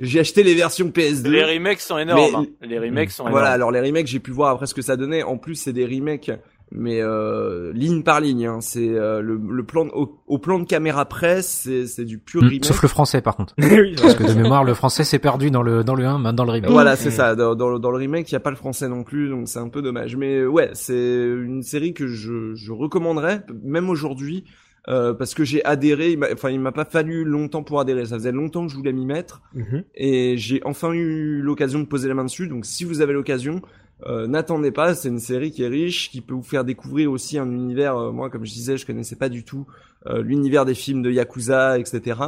j'ai 0.00 0.20
acheté 0.20 0.42
les 0.42 0.54
versions 0.54 0.88
PS2. 0.88 1.28
Les 1.28 1.44
remakes 1.44 1.80
sont 1.80 1.98
énormes. 1.98 2.34
Hein. 2.34 2.46
Les 2.62 2.78
remakes 2.78 3.10
sont 3.10 3.28
voilà, 3.28 3.50
alors 3.50 3.70
les 3.72 3.80
remakes, 3.80 4.06
j'ai 4.06 4.20
pu 4.20 4.30
voir 4.30 4.50
après 4.50 4.66
ce 4.66 4.74
que 4.74 4.82
ça 4.82 4.96
donnait. 4.96 5.22
En 5.22 5.36
plus, 5.36 5.56
c'est 5.56 5.72
des 5.72 5.84
remakes 5.84 6.30
mais 6.70 7.00
euh, 7.00 7.72
ligne 7.72 8.02
par 8.02 8.20
ligne. 8.20 8.46
Hein, 8.46 8.60
c'est 8.60 8.88
euh, 8.88 9.20
le, 9.20 9.36
le, 9.36 9.64
plan 9.64 9.86
au, 9.88 10.38
plan 10.38 10.58
de 10.58 10.64
caméra 10.64 11.04
presse, 11.04 11.68
c'est 11.86 12.04
du 12.04 12.18
pur 12.18 12.42
mmh, 12.42 12.46
remake. 12.46 12.64
Sauf 12.64 12.82
le 12.82 12.88
français 12.88 13.20
par 13.20 13.36
contre. 13.36 13.54
Parce 14.02 14.14
que 14.14 14.24
de 14.24 14.34
mémoire, 14.34 14.64
le 14.64 14.74
français 14.74 15.04
s'est 15.04 15.18
perdu 15.18 15.50
dans 15.50 15.62
le 15.62 15.84
dans 15.84 15.94
le 15.94 16.04
1, 16.04 16.32
dans 16.32 16.44
le 16.44 16.50
remake. 16.50 16.70
Voilà, 16.70 16.96
c'est 16.96 17.10
ça. 17.10 17.34
Dans, 17.34 17.54
dans, 17.54 17.78
dans, 17.78 17.90
le 17.90 17.96
remake, 17.98 18.30
il 18.30 18.34
y 18.34 18.36
a 18.36 18.40
pas 18.40 18.50
le 18.50 18.56
français 18.56 18.88
non 18.88 19.04
plus, 19.04 19.28
donc 19.28 19.48
c'est 19.48 19.58
un 19.58 19.68
peu 19.68 19.82
dommage. 19.82 20.16
Mais 20.16 20.44
ouais, 20.44 20.70
c'est 20.72 20.94
une 20.94 21.62
série 21.62 21.94
que 21.94 22.06
je, 22.06 22.54
je 22.54 22.72
recommanderais, 22.72 23.42
même 23.62 23.88
aujourd'hui. 23.88 24.44
Euh, 24.88 25.14
parce 25.14 25.34
que 25.34 25.42
j'ai 25.42 25.64
adhéré, 25.64 26.16
enfin 26.32 26.50
il 26.50 26.60
m'a 26.60 26.70
pas 26.70 26.84
fallu 26.84 27.24
longtemps 27.24 27.64
pour 27.64 27.80
adhérer, 27.80 28.06
ça 28.06 28.14
faisait 28.14 28.30
longtemps 28.30 28.66
que 28.66 28.70
je 28.70 28.76
voulais 28.76 28.92
m'y 28.92 29.04
mettre 29.04 29.42
mmh. 29.52 29.78
et 29.96 30.36
j'ai 30.38 30.60
enfin 30.64 30.92
eu 30.92 31.40
l'occasion 31.42 31.80
de 31.80 31.86
poser 31.86 32.06
la 32.06 32.14
main 32.14 32.22
dessus. 32.22 32.46
Donc 32.46 32.64
si 32.64 32.84
vous 32.84 33.00
avez 33.00 33.12
l'occasion, 33.12 33.62
euh, 34.04 34.26
n'attendez 34.26 34.72
pas, 34.72 34.94
c'est 34.94 35.08
une 35.08 35.18
série 35.18 35.50
qui 35.50 35.62
est 35.62 35.68
riche, 35.68 36.10
qui 36.10 36.20
peut 36.20 36.34
vous 36.34 36.42
faire 36.42 36.64
découvrir 36.64 37.10
aussi 37.10 37.38
un 37.38 37.50
univers. 37.50 37.96
Euh, 37.96 38.12
moi, 38.12 38.28
comme 38.28 38.44
je 38.44 38.52
disais, 38.52 38.76
je 38.76 38.86
connaissais 38.86 39.16
pas 39.16 39.28
du 39.28 39.44
tout 39.44 39.66
euh, 40.06 40.22
l'univers 40.22 40.64
des 40.64 40.74
films 40.74 41.02
de 41.02 41.10
yakuza, 41.10 41.78
etc. 41.78 42.20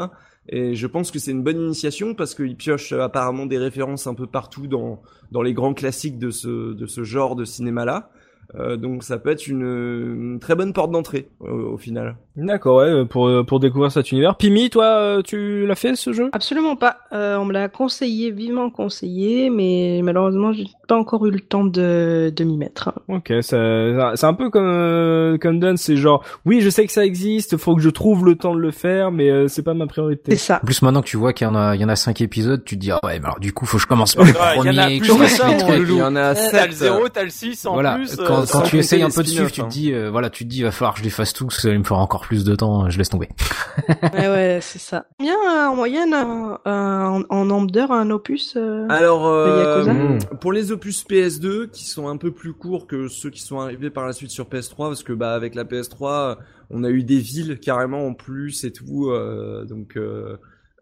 Et 0.49 0.75
je 0.75 0.87
pense 0.87 1.11
que 1.11 1.19
c'est 1.19 1.31
une 1.31 1.43
bonne 1.43 1.61
initiation 1.61 2.15
parce 2.15 2.35
qu'il 2.35 2.57
pioche 2.57 2.93
apparemment 2.93 3.45
des 3.45 3.59
références 3.59 4.07
un 4.07 4.15
peu 4.15 4.27
partout 4.27 4.67
dans, 4.67 5.03
dans 5.31 5.43
les 5.43 5.53
grands 5.53 5.75
classiques 5.75 6.19
de 6.19 6.31
ce, 6.31 6.73
de 6.73 6.87
ce 6.87 7.05
genre 7.05 7.37
de 7.37 7.45
cinéma-là. 7.45 8.11
Euh, 8.55 8.79
donc 8.79 9.05
ça 9.05 9.19
peut 9.19 9.29
être 9.29 9.47
une, 9.47 10.39
très 10.41 10.55
bonne 10.55 10.73
porte 10.73 10.91
d'entrée 10.91 11.29
au 11.41 11.77
final. 11.77 12.17
D'accord, 12.45 12.79
ouais, 12.79 13.05
pour 13.05 13.31
pour 13.47 13.61
découvrir 13.61 13.91
cet 13.91 14.13
univers. 14.13 14.37
Pimi, 14.37 14.71
toi, 14.71 15.21
tu 15.25 15.67
l'as 15.67 15.75
fait 15.75 15.97
ce 15.97 16.13
jeu? 16.13 16.31
Absolument 16.33 16.77
pas. 16.77 16.99
Euh, 17.13 17.37
on 17.37 17.45
me 17.45 17.53
l'a 17.53 17.69
conseillé, 17.69 18.31
vivement 18.31 18.71
conseillé, 18.71 19.51
mais 19.51 20.01
malheureusement, 20.03 20.53
j'ai 20.53 20.67
pas 20.87 20.97
encore 20.97 21.27
eu 21.27 21.31
le 21.31 21.41
temps 21.41 21.65
de 21.65 22.33
de 22.35 22.45
m'y 22.45 22.57
mettre. 22.57 22.93
Ok, 23.09 23.33
c'est 23.41 23.57
un 23.57 24.35
peu 24.35 24.51
comme 24.51 24.69
euh, 24.69 25.39
comme 25.39 25.59
Dunn, 25.59 25.77
c'est 25.77 25.97
genre, 25.97 26.25
oui, 26.45 26.61
je 26.61 26.71
sais 26.71 26.87
que 26.87 26.93
ça 26.93 27.05
existe, 27.05 27.57
faut 27.57 27.75
que 27.75 27.83
je 27.83 27.91
trouve 27.91 28.25
le 28.25 28.37
temps 28.37 28.55
de 28.55 28.61
le 28.61 28.71
faire, 28.71 29.11
mais 29.11 29.31
euh, 29.31 29.49
c'est 29.49 29.63
pas 29.63 29.75
ma 29.75 29.87
priorité. 29.87 30.33
C'est 30.33 30.37
ça. 30.37 30.61
En 30.63 30.67
plus, 30.67 30.83
maintenant 30.83 31.03
que 31.03 31.09
tu 31.09 31.17
vois 31.17 31.33
qu'il 31.33 31.47
y 31.47 31.51
en 31.51 31.55
a 31.55 31.75
il 31.75 31.81
y 31.81 31.85
en 31.85 31.89
a 31.89 31.97
cinq 31.97 32.21
épisodes, 32.21 32.65
tu 32.65 32.77
te 32.77 32.81
dis 32.81 32.91
ah 32.91 33.01
ouais, 33.03 33.19
mais 33.19 33.27
alors 33.27 33.41
du 33.41 33.53
coup, 33.53 33.67
faut 33.67 33.79
que 33.79 33.83
je 33.83 33.89
commence 33.89 34.15
par 34.15 34.25
le 34.25 34.33
premier. 34.33 34.71
Il 34.71 34.75
y 34.75 34.81
en 34.81 34.83
a 34.83 34.87
plus 34.89 35.19
que 35.19 35.27
ça, 35.27 35.51
Il 35.51 35.97
y 35.97 36.03
en 36.03 36.17
a 36.17 36.35
T'as 36.35 36.67
le 36.67 36.73
0, 36.73 37.09
t'as 37.09 37.23
le 37.25 37.31
6 37.31 37.67
en 37.67 37.75
voilà. 37.75 37.95
plus. 37.95 38.17
Quand, 38.17 38.45
quand 38.51 38.63
tu 38.63 38.79
essayes 38.79 39.03
un 39.03 39.11
peu 39.11 39.23
de 39.23 39.29
suivre, 39.29 39.51
tu 39.51 39.63
te 39.63 39.69
dis 39.69 39.93
euh, 39.93 40.11
voilà, 40.11 40.31
tu 40.31 40.45
te 40.45 40.49
dis 40.49 40.59
il 40.59 40.65
va 40.65 40.71
falloir 40.71 40.95
que 40.95 41.01
je 41.01 41.05
les 41.05 41.11
fasse 41.11 41.33
tous, 41.33 41.51
ça 41.51 41.69
va 41.71 41.77
me 41.79 41.85
faire 41.85 41.99
encore 41.99 42.25
plus 42.29 42.45
de 42.45 42.55
temps, 42.55 42.91
je 42.91 42.99
laisse 42.99 43.09
tomber. 43.09 43.31
ouais, 43.89 44.29
ouais, 44.29 44.59
c'est 44.61 44.79
ça. 44.79 45.07
Bien 45.19 45.35
en 45.71 45.75
moyenne 45.75 46.13
un, 46.13 46.61
un, 46.67 47.25
en 47.31 47.45
nombre 47.47 47.71
d'heures 47.71 47.91
un 47.91 48.11
opus. 48.11 48.55
Euh, 48.55 48.87
Alors 48.91 49.25
de 49.25 49.63
Yakuza 49.63 49.93
euh, 49.93 50.19
pour 50.39 50.53
les 50.53 50.71
opus 50.71 51.07
PS2 51.07 51.71
qui 51.71 51.87
sont 51.87 52.07
un 52.07 52.19
peu 52.19 52.31
plus 52.31 52.53
courts 52.53 52.87
que 52.87 53.09
ceux 53.09 53.31
qui 53.31 53.41
sont 53.41 53.61
arrivés 53.61 53.89
par 53.89 54.07
la 54.07 54.13
suite 54.13 54.31
sur 54.31 54.45
PS3 54.45 54.89
parce 54.89 55.03
que 55.03 55.15
bah 55.15 55.33
avec 55.33 55.55
la 55.55 55.65
PS3 55.65 56.37
on 56.69 56.85
a 56.85 56.91
eu 56.91 57.03
des 57.03 57.19
villes 57.19 57.59
carrément 57.61 58.07
en 58.07 58.13
plus 58.13 58.65
et 58.65 58.73
tout 58.73 59.09
euh, 59.09 59.65
donc 59.65 59.97
euh, 59.97 60.37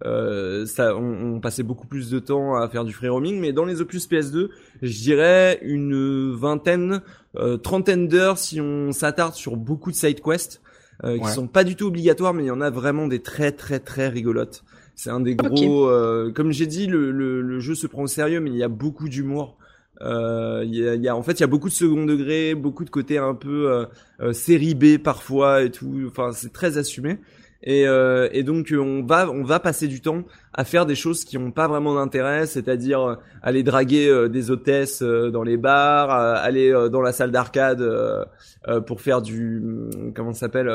euh, 0.05 0.67
ça, 0.67 0.95
on, 0.95 1.37
on, 1.37 1.41
passait 1.41 1.63
beaucoup 1.63 1.87
plus 1.87 2.11
de 2.11 2.19
temps 2.19 2.55
à 2.55 2.69
faire 2.69 2.85
du 2.85 2.93
free 2.93 3.09
roaming, 3.09 3.41
mais 3.41 3.53
dans 3.53 3.65
les 3.65 3.81
opus 3.81 4.07
PS2, 4.09 4.49
je 4.83 4.99
dirais 4.99 5.59
une 5.63 6.35
vingtaine, 6.35 7.01
euh, 7.37 7.57
trentaine 7.57 8.07
d'heures 8.07 8.37
si 8.37 8.61
on 8.61 8.93
s'attarde 8.93 9.35
sur 9.35 9.57
beaucoup 9.57 9.91
de 9.91 9.97
side 9.97 10.21
quests 10.21 10.61
euh, 11.05 11.17
qui 11.19 11.25
Ouais. 11.25 11.33
sont 11.33 11.47
pas 11.49 11.65
du 11.65 11.77
tout 11.77 11.87
obligatoires, 11.87 12.35
mais 12.35 12.45
il 12.45 12.47
y 12.47 12.51
en 12.51 12.61
a 12.61 12.71
vraiment 12.71 13.07
des 13.07 13.21
très 13.21 13.53
très 13.53 13.79
très 13.81 14.09
rigolotes. 14.09 14.65
C'est 14.95 15.11
un 15.11 15.21
des 15.21 15.33
Ok. 15.35 15.49
gros. 15.51 15.89
euh, 15.89 16.33
comme 16.33 16.53
j'ai 16.53 16.67
dit, 16.67 16.87
le, 16.87 17.11
le, 17.11 17.43
le 17.43 17.61
jeu 17.61 17.75
se 17.75 17.87
prend 17.87 18.03
au 18.03 18.07
sérieux, 18.07 18.41
mais 18.41 18.51
il 18.51 18.57
y 18.57 18.63
a 18.63 18.69
beaucoup 18.69 19.09
d'humour. 19.09 19.59
Euh, 20.03 20.63
Il 20.65 20.75
y, 20.75 20.87
a, 20.89 20.95
il 20.95 21.03
y 21.03 21.09
a- 21.09 21.17
en 21.17 21.23
fait, 21.23 21.33
il 21.33 21.41
y 21.41 21.45
a 21.45 21.47
beaucoup 21.49 21.69
de 21.69 21.75
second 21.75 22.05
degré, 22.05 22.55
beaucoup 22.55 22.85
de 22.85 22.91
côté 22.91 23.17
un 23.19 23.35
peu 23.35 23.71
euh, 23.71 23.85
euh, 24.21 24.33
série 24.33 24.75
B 24.75 24.99
parfois 24.99 25.63
et 25.63 25.71
tout. 25.71 26.05
Enfin, 26.07 26.33
c'est 26.33 26.53
très 26.53 26.77
assumé. 26.79 27.19
Et, 27.63 27.87
euh, 27.87 28.29
et 28.33 28.43
donc 28.43 28.73
euh, 28.73 28.79
on 28.79 29.05
va 29.05 29.31
on 29.31 29.43
va 29.43 29.61
passer 29.61 29.89
du 29.89 30.01
temps 30.01 30.23
à 30.53 30.65
faire 30.65 30.87
des 30.87 30.95
choses 30.95 31.25
qui 31.25 31.39
n'ont 31.39 31.51
pas 31.51 31.69
vraiment 31.69 31.95
d'intérêt, 31.95 32.47
c'est-à-dire 32.47 33.01
euh, 33.01 33.15
aller 33.43 33.63
draguer 33.63 34.09
euh, 34.09 34.29
des 34.29 34.51
hôtesses 34.51 35.03
dans 35.03 35.43
les 35.43 35.57
bars, 35.57 36.11
aller 36.11 36.71
dans 36.91 37.03
la 37.03 37.13
salle 37.13 37.31
d'arcade 37.31 37.83
pour 38.87 39.01
faire 39.01 39.23
du 39.23 39.59
hum, 39.59 40.13
comment 40.15 40.33
ça 40.33 40.41
s'appelle 40.41 40.71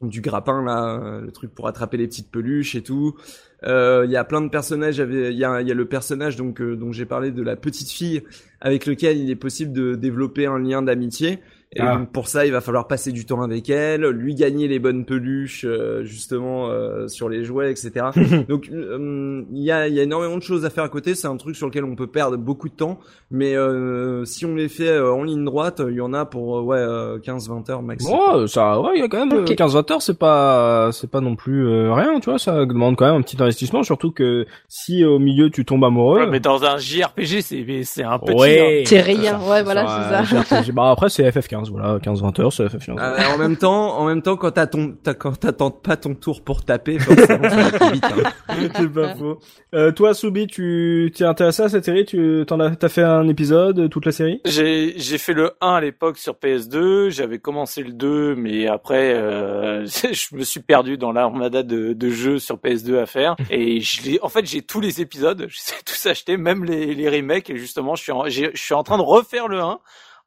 du 0.00 0.22
grappin 0.22 0.64
là, 0.64 1.20
le 1.22 1.30
truc 1.30 1.54
pour 1.54 1.68
attraper 1.68 1.98
les 1.98 2.06
petites 2.06 2.30
peluches 2.30 2.74
et 2.74 2.82
tout. 2.82 3.16
Il 3.62 4.10
y 4.10 4.16
a 4.16 4.24
plein 4.24 4.40
de 4.40 4.48
personnages. 4.48 4.98
Il 4.98 5.32
y 5.32 5.44
a, 5.44 5.60
y 5.60 5.70
a 5.70 5.74
le 5.74 5.84
personnage 5.84 6.36
donc 6.36 6.60
euh, 6.60 6.76
dont 6.76 6.92
j'ai 6.92 7.04
parlé 7.04 7.30
de 7.30 7.42
la 7.42 7.56
petite 7.56 7.90
fille 7.90 8.22
avec 8.60 8.86
lequel 8.86 9.18
il 9.18 9.30
est 9.30 9.36
possible 9.36 9.72
de 9.72 9.94
développer 9.94 10.46
un 10.46 10.58
lien 10.58 10.82
d'amitié. 10.82 11.38
Et 11.76 11.80
Ah. 11.80 11.96
donc 11.98 12.10
pour 12.10 12.26
ça, 12.26 12.46
il 12.46 12.52
va 12.52 12.60
falloir 12.60 12.88
passer 12.88 13.12
du 13.12 13.24
temps 13.26 13.42
avec 13.42 13.70
elle, 13.70 14.04
lui 14.08 14.34
gagner 14.34 14.66
les 14.66 14.80
bonnes 14.80 15.04
peluches 15.04 15.64
euh, 15.64 16.02
justement 16.02 16.68
euh, 16.68 17.06
sur 17.06 17.28
les 17.28 17.44
jouets, 17.44 17.70
etc. 17.70 18.06
donc 18.48 18.68
euh, 18.72 19.44
il 19.52 19.62
y 19.62 19.70
a, 19.70 19.86
il 19.86 19.94
y 19.94 20.00
a 20.00 20.02
énormément 20.02 20.36
de 20.36 20.42
choses 20.42 20.64
à 20.64 20.70
faire 20.70 20.82
à 20.82 20.88
côté. 20.88 21.14
C'est 21.14 21.28
un 21.28 21.36
truc 21.36 21.54
sur 21.54 21.68
lequel 21.68 21.84
on 21.84 21.94
peut 21.94 22.08
perdre 22.08 22.36
beaucoup 22.36 22.68
de 22.68 22.74
temps, 22.74 22.98
mais 23.30 23.54
euh, 23.54 24.24
si 24.24 24.44
on 24.44 24.56
les 24.56 24.68
fait 24.68 24.88
euh, 24.88 25.12
en 25.12 25.22
ligne 25.22 25.44
droite, 25.44 25.80
il 25.88 25.94
y 25.94 26.00
en 26.00 26.12
a 26.12 26.24
pour 26.24 26.58
euh, 26.58 26.62
ouais 26.62 26.78
euh, 26.78 27.18
15-20 27.20 27.70
heures 27.70 27.82
maximum. 27.82 28.18
Bon, 28.18 28.46
ça, 28.48 28.80
ouais, 28.80 28.90
il 28.96 29.00
y 29.00 29.04
a 29.04 29.08
quand 29.08 29.24
même 29.24 29.38
Ok. 29.44 29.50
15-20 29.52 29.92
heures, 29.92 30.02
c'est 30.02 30.18
pas, 30.18 30.90
c'est 30.92 31.08
pas 31.10 31.20
non 31.20 31.36
plus 31.36 31.68
euh, 31.68 31.92
rien, 31.94 32.18
tu 32.18 32.30
vois. 32.30 32.40
Ça 32.40 32.66
demande 32.66 32.96
quand 32.96 33.06
même 33.06 33.14
un 33.14 33.22
petit 33.22 33.40
investissement, 33.40 33.84
surtout 33.84 34.10
que 34.10 34.44
si 34.66 35.04
au 35.04 35.20
milieu 35.20 35.50
tu 35.50 35.64
tombes 35.64 35.84
amoureux. 35.84 36.18
Ouais, 36.22 36.26
mais 36.26 36.40
dans 36.40 36.64
un 36.64 36.78
JRPG, 36.78 37.42
c'est 37.42 37.64
c'est 37.84 38.02
un 38.02 38.18
petit. 38.18 38.34
Ouais. 38.34 38.80
hein. 38.80 38.84
C'est 38.86 39.00
rien, 39.02 39.38
ouais, 39.48 39.62
voilà, 39.62 40.24
c'est 40.24 40.34
ça. 40.44 40.62
ça. 40.62 40.72
bah 40.72 40.90
après 40.90 41.08
c'est 41.08 41.22
FF15, 41.30 41.59
voilà, 41.68 41.98
15-20 41.98 42.40
heures, 42.40 42.52
c'est 42.52 42.64
FF15. 42.66 42.96
Ah, 42.98 43.34
en 43.34 43.38
même 43.38 43.56
temps, 43.56 43.98
en 43.98 44.06
même 44.06 44.22
temps, 44.22 44.36
quand 44.36 44.52
t'as- 44.52 44.66
quand 45.14 45.38
t'attends 45.38 45.70
pas 45.70 45.96
ton 45.96 46.14
tour 46.14 46.42
pour 46.42 46.64
taper, 46.64 46.98
forcément, 46.98 47.48
ça 47.50 47.56
va 47.56 47.70
plus 47.78 47.92
vite. 47.92 48.04
hein. 48.04 48.30
c'est 48.76 48.92
pas 48.92 49.14
faux. 49.16 49.38
Euh, 49.74 49.92
toi, 49.92 50.14
Soubi, 50.14 50.46
tu 50.46 51.12
t'es 51.14 51.24
intéressé 51.24 51.62
à 51.64 51.68
cette 51.68 51.84
série? 51.84 52.04
Tu 52.04 52.44
t'en 52.46 52.60
as, 52.60 52.74
t'as 52.76 52.88
fait 52.88 53.02
un 53.02 53.28
épisode, 53.28 53.90
toute 53.90 54.06
la 54.06 54.12
série? 54.12 54.40
J'ai 54.44 54.94
j'ai 54.96 55.18
fait 55.18 55.32
le 55.32 55.52
1 55.60 55.74
à 55.74 55.80
l'époque 55.80 56.16
sur 56.18 56.34
PS2, 56.34 57.10
j'avais 57.10 57.38
commencé 57.38 57.82
le 57.82 57.92
2, 57.92 58.34
mais 58.36 58.66
après 58.66 59.14
euh, 59.14 59.84
je 59.86 60.36
me 60.36 60.42
suis 60.44 60.60
perdu 60.60 60.96
dans 60.96 61.12
l'armada 61.12 61.62
de, 61.62 61.92
de 61.92 62.10
jeux 62.10 62.38
sur 62.38 62.56
PS2 62.56 62.98
à 62.98 63.06
faire. 63.06 63.36
Et 63.50 63.80
je 63.80 64.02
l'ai- 64.02 64.18
en 64.22 64.28
fait 64.28 64.44
j'ai 64.46 64.62
tous 64.62 64.80
les 64.80 65.00
épisodes, 65.00 65.46
je 65.48 65.58
sais 65.58 65.74
tous 65.84 66.06
acheter, 66.06 66.36
même 66.36 66.64
les, 66.64 66.94
les 66.94 67.08
remakes. 67.08 67.50
Et 67.50 67.56
justement 67.56 67.94
je 67.94 68.02
suis 68.02 68.12
en, 68.12 68.28
j'ai- 68.28 68.50
je 68.54 68.62
suis 68.62 68.74
en 68.74 68.82
train 68.82 68.98
de 68.98 69.02
refaire 69.02 69.48
le 69.48 69.60
1 69.60 69.78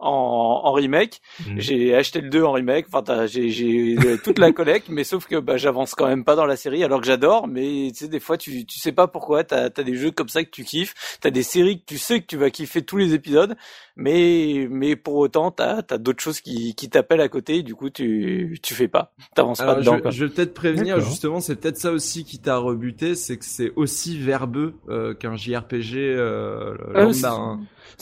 en, 0.03 0.61
en 0.65 0.71
remake. 0.71 1.21
Mhm. 1.47 1.59
J'ai 1.59 1.95
acheté 1.95 2.21
le 2.21 2.29
2 2.29 2.43
en 2.43 2.51
remake. 2.51 2.85
Enfin 2.87 3.03
t'as- 3.03 3.27
j'ai 3.27 3.49
j'ai 3.49 3.95
euh, 3.97 4.17
toute 4.23 4.39
la 4.39 4.51
collecte, 4.51 4.87
mais 4.89 5.03
sauf 5.03 5.25
que 5.27 5.37
bah 5.37 5.57
j'avance 5.57 5.95
quand 5.95 6.07
même 6.07 6.23
pas 6.23 6.35
dans 6.35 6.45
la 6.45 6.55
série 6.55 6.83
alors 6.83 6.99
que 7.01 7.07
j'adore. 7.07 7.47
Mais 7.47 7.89
tu 7.91 8.05
sais 8.05 8.07
des 8.07 8.19
fois 8.19 8.37
tu 8.37 8.65
tu 8.65 8.79
sais 8.79 8.91
pas 8.91 9.07
pourquoi 9.07 9.43
t'as 9.43 9.65
as 9.65 9.83
des 9.83 9.95
jeux 9.95 10.11
comme 10.11 10.29
ça 10.29 10.43
que 10.43 10.49
tu 10.49 10.63
kiffes, 10.63 10.93
t'as 11.21 11.29
des 11.31 11.43
séries 11.43 11.79
que 11.79 11.85
tu 11.85 11.97
sais 11.97 12.21
que 12.21 12.25
tu 12.27 12.37
vas 12.37 12.49
kiffer 12.49 12.81
tous 12.83 12.97
les 12.97 13.13
épisodes 13.13 13.55
mais 13.95 14.67
mais 14.69 14.95
pour 14.95 15.15
autant 15.15 15.51
t'as 15.51 15.81
as, 15.89 15.97
d'autres 15.97 16.21
choses 16.23 16.41
qui 16.41 16.73
qui 16.75 16.89
t'appellent 16.89 17.21
à 17.21 17.29
côté 17.29 17.57
et 17.57 17.63
du 17.63 17.75
coup 17.75 17.89
tu 17.89 18.57
tu 18.63 18.73
fais 18.73 18.87
pas 18.87 19.13
t'avances 19.35 19.59
pas 19.59 19.75
dedans 19.75 19.97
je, 19.97 20.01
quoi. 20.01 20.11
je 20.11 20.25
vais 20.25 20.31
peut-être 20.31 20.53
prévenir, 20.53 20.99
justement, 20.99 21.39
c'est 21.39 21.55
peut-être 21.55 21.77
ça 21.77 21.91
aussi 21.91 22.23
qui 22.25 22.39
t'a 22.39 22.57
rebuté, 22.57 23.15
c'est 23.15 23.37
que 23.37 23.45
c'est 23.45 23.71
aussi 23.75 24.17
verbeux 24.17 24.73
euh, 24.89 25.13
qu'un 25.13 25.35
JRPG 25.35 25.95
euh, 25.97 26.75
lambda. 26.93 27.13
c'est 27.13 27.27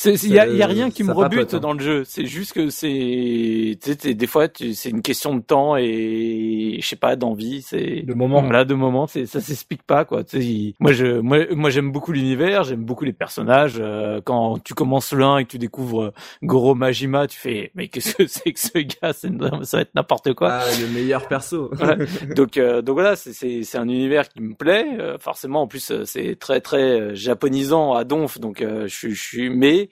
il 0.06 0.34
y 0.34 0.40
a, 0.40 0.48
y 0.48 0.62
a 0.64 0.68
rien 0.68 0.90
qui 0.90 1.04
me 1.04 1.12
rebute 1.14 1.54
hein. 1.54 1.60
dans 1.60 1.74
le 1.74 1.80
jeu 1.80 2.04
c'est 2.06 2.26
juste 2.26 2.54
que 2.54 2.70
c'est 2.70 3.78
des 4.14 4.28
fois 4.28 4.48
c'est 4.56 4.90
une 4.90 5.02
question 5.02 5.36
de 5.36 5.42
temps 5.42 5.76
et 5.78 6.78
je 6.82 6.88
sais 6.88 6.96
pas 6.96 7.16
d'envie 7.16 7.62
c'est 7.62 8.02
De 8.04 8.14
moment. 8.14 8.42
Voilà, 8.42 8.66
de 8.66 8.74
moment, 8.74 9.08
c'est 9.08 9.26
ça 9.26 9.40
s'explique 9.42 9.84
pas 9.84 10.06
quoi. 10.06 10.24
Il- 10.34 10.74
moi 10.80 10.92
je 10.92 11.20
moi 11.20 11.40
moi 11.56 11.70
j'aime 11.70 11.92
beaucoup 11.92 12.12
l'univers, 12.12 12.64
j'aime 12.64 12.84
beaucoup 12.84 13.06
les 13.06 13.14
personnages. 13.14 13.78
euh, 13.80 14.22
quand 14.24 14.60
tu 14.64 14.74
commences 14.74 15.14
1 15.14 15.38
et 15.40 15.46
que 15.46 15.50
tu 15.52 15.58
découvres 15.58 16.04
euh, 16.04 16.12
Goro 16.44 16.76
Majima, 16.76 17.28
tu 17.28 17.38
fais 17.38 17.72
mais 17.76 17.88
qu'est-ce 17.88 18.16
que 18.16 18.26
c'est 18.28 18.52
que 18.54 18.60
ce 18.60 18.80
gars? 18.80 19.14
Ça 19.14 19.78
va 19.78 19.82
être 19.82 19.96
n'importe 19.96 20.34
quoi. 20.34 20.50
Ah, 20.54 20.66
le 20.80 20.88
meilleur 20.94 21.28
perso. 21.28 21.70
Ouais. 21.82 21.98
donc 22.36 22.58
euh, 22.58 22.82
donc 22.82 22.94
voilà, 22.96 23.16
c'est 23.16 23.34
c'est 23.64 23.78
un 23.78 23.88
univers 23.90 24.30
qui 24.30 24.42
me 24.42 24.54
plaît. 24.54 24.86
Euh, 25.00 25.18
forcément, 25.20 25.62
en 25.64 25.68
plus, 25.68 25.90
euh, 25.92 26.04
c'est 26.06 26.36
très 26.40 26.62
très 26.62 27.00
euh, 27.00 27.16
japonisant 27.16 27.94
à 27.94 28.04
donf. 28.04 28.40
Donc, 28.40 28.62
euh, 28.62 28.88
je 28.88 28.96
suis 28.96 29.16
je 29.16 29.50
mais 29.72 29.90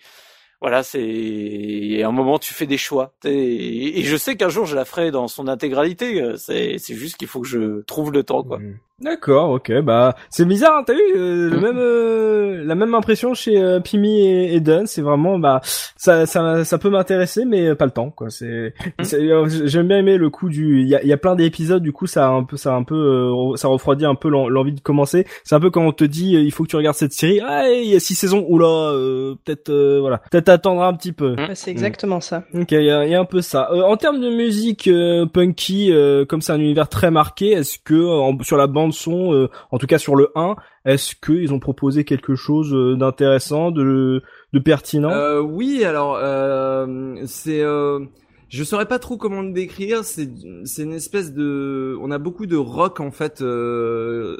voilà, 0.62 0.84
c'est 0.84 1.02
et 1.02 2.04
à 2.04 2.08
un 2.10 2.12
moment 2.12 2.38
tu 2.38 2.54
fais 2.54 2.68
des 2.68 2.78
choix. 2.78 3.14
Et, 3.24 4.04
je 4.04 4.18
sais 4.18 4.36
qu'un 4.36 4.50
jour 4.50 4.66
je 4.66 4.76
la 4.76 4.86
ferai 4.86 5.12
dans 5.12 5.28
son 5.28 5.48
intégralité. 5.48 6.22
euh, 6.22 6.36
C'est 6.36 6.78
c'est 6.78 6.96
juste 6.96 7.18
qu'il 7.18 7.28
faut 7.28 7.42
que 7.42 7.48
je 7.48 7.82
trouve 7.84 8.12
le 8.12 8.24
temps 8.24 8.44
quoi. 8.44 8.60
Mm. 8.60 8.80
D'accord, 9.02 9.52
ok, 9.52 9.72
bah 9.82 10.16
c'est 10.30 10.46
bizarre, 10.46 10.78
hein, 10.80 10.84
t'as 10.86 10.94
eu 10.94 10.98
euh, 11.16 11.50
le 11.50 11.58
Mm. 11.58 11.62
même, 11.62 11.78
euh, 11.78 12.64
la 12.66 12.76
même 12.76 12.94
impression 12.96 13.34
chez 13.34 13.58
euh, 13.58 13.80
Pimi 13.80 14.26
et, 14.26 14.56
et 14.56 14.60
Dunn, 14.60 14.88
c'est 14.88 15.02
vraiment 15.02 15.40
bah 15.40 15.62
ça, 15.64 16.26
ça, 16.26 16.66
ça 16.66 16.78
peut 16.78 16.90
m'intéresser, 16.90 17.46
mais 17.46 17.76
pas 17.76 17.86
le 17.86 17.92
temps, 17.92 18.10
quoi. 18.10 18.30
C'est, 18.30 18.74
Mm. 19.00 19.04
euh, 19.14 19.48
j'aime 19.66 19.88
bien 19.88 19.98
aimer 20.00 20.18
le 20.18 20.30
coup 20.30 20.50
du, 20.50 20.82
il 20.82 20.88
y 20.88 20.96
a, 20.96 21.02
il 21.02 21.08
y 21.08 21.14
a 21.14 21.18
plein 21.18 21.36
d'épisodes, 21.36 21.82
du 21.82 21.92
coup 21.94 22.08
ça 22.08 22.28
a 22.28 22.30
un 22.30 22.44
peu, 22.44 22.58
ça 22.58 22.74
a 22.74 22.76
un 22.76 22.84
peu, 22.84 22.96
euh, 22.96 23.56
ça 23.56 23.68
refroidit 23.70 24.06
un 24.06 24.16
peu 24.16 24.30
l'en- 24.30 24.50
l'envie 24.50 24.74
de 24.74 24.82
commencer. 24.82 25.26
C'est 25.44 25.56
un 25.56 25.60
peu 25.60 25.70
quand 25.70 25.86
on 25.86 25.92
te 25.94 26.04
dit, 26.04 26.36
euh, 26.36 26.42
il 26.42 26.52
faut 26.52 26.64
que 26.64 26.70
tu 26.70 26.76
regardes 26.76 26.98
cette 26.98 27.14
série, 27.14 27.40
ah 27.42 27.70
il 27.70 27.90
y 27.90 27.96
a 27.96 28.00
six 28.00 28.16
saisons, 28.16 28.46
oula, 28.50 28.66
euh, 28.94 29.36
peut-être, 29.46 29.70
euh, 29.70 30.00
voilà, 30.02 30.18
peut-être 30.32 30.50
attendre 30.50 30.82
un 30.84 30.94
petit 30.94 31.14
peu. 31.14 31.36
Ouais, 31.36 31.56
c'est 31.56 31.72
exactement 31.72 32.20
ça. 32.20 32.44
Ok, 32.54 32.72
il 32.74 32.84
y 32.84 32.92
a, 32.92 33.06
il 33.06 33.12
y 33.12 33.16
a 33.16 33.20
un 33.22 33.26
peu 33.26 33.42
ça. 33.42 33.70
Euh, 33.72 33.82
en 33.84 33.96
termes 33.98 34.20
de 34.20 34.30
musique 34.30 34.88
euh, 34.88 35.26
punky, 35.26 35.92
euh, 35.94 36.26
comme 36.26 36.42
c'est 36.42 36.52
un 36.52 36.60
univers 36.60 36.90
très 36.90 37.12
marqué, 37.12 37.52
est-ce 37.52 37.78
que 37.84 37.96
en- 38.06 38.38
sur 38.44 38.58
la 38.58 38.68
bande 38.68 38.89
son, 38.92 39.34
euh, 39.34 39.50
en 39.72 39.78
tout 39.78 39.88
cas 39.88 39.98
sur 39.98 40.16
le 40.16 40.32
1, 40.36 40.56
est-ce 40.86 41.16
qu'ils 41.16 41.54
ont 41.54 41.60
proposé 41.60 42.04
quelque 42.04 42.36
chose 42.36 42.74
euh, 42.74 42.96
d'intéressant, 42.96 43.72
de, 43.72 44.22
de 44.54 44.60
pertinent? 44.60 45.12
Euh, 45.12 45.40
oui, 45.40 45.84
alors 45.84 46.18
euh, 46.22 47.16
c'est, 47.26 47.62
je 47.62 48.64
saurais 48.64 48.88
pas 48.88 49.00
trop 49.00 49.18
comment 49.18 49.42
le 49.42 49.52
décrire. 49.52 50.04
C'est, 50.04 50.30
c'est 50.66 50.84
une 50.84 50.94
espèce 50.94 51.34
de, 51.34 51.98
on 52.02 52.12
a 52.12 52.18
beaucoup 52.18 52.46
de 52.46 52.58
rock 52.58 53.00
en 53.00 53.12
fait, 53.12 53.44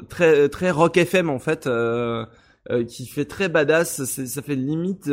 très 0.08 0.48
très 0.48 0.70
rock 0.70 0.96
FM 0.96 1.30
en 1.30 1.38
fait, 1.38 1.68
qui 2.88 3.06
fait 3.06 3.24
très 3.24 3.48
badass. 3.48 4.04
Ça 4.04 4.42
fait 4.42 4.56
limite, 4.56 5.10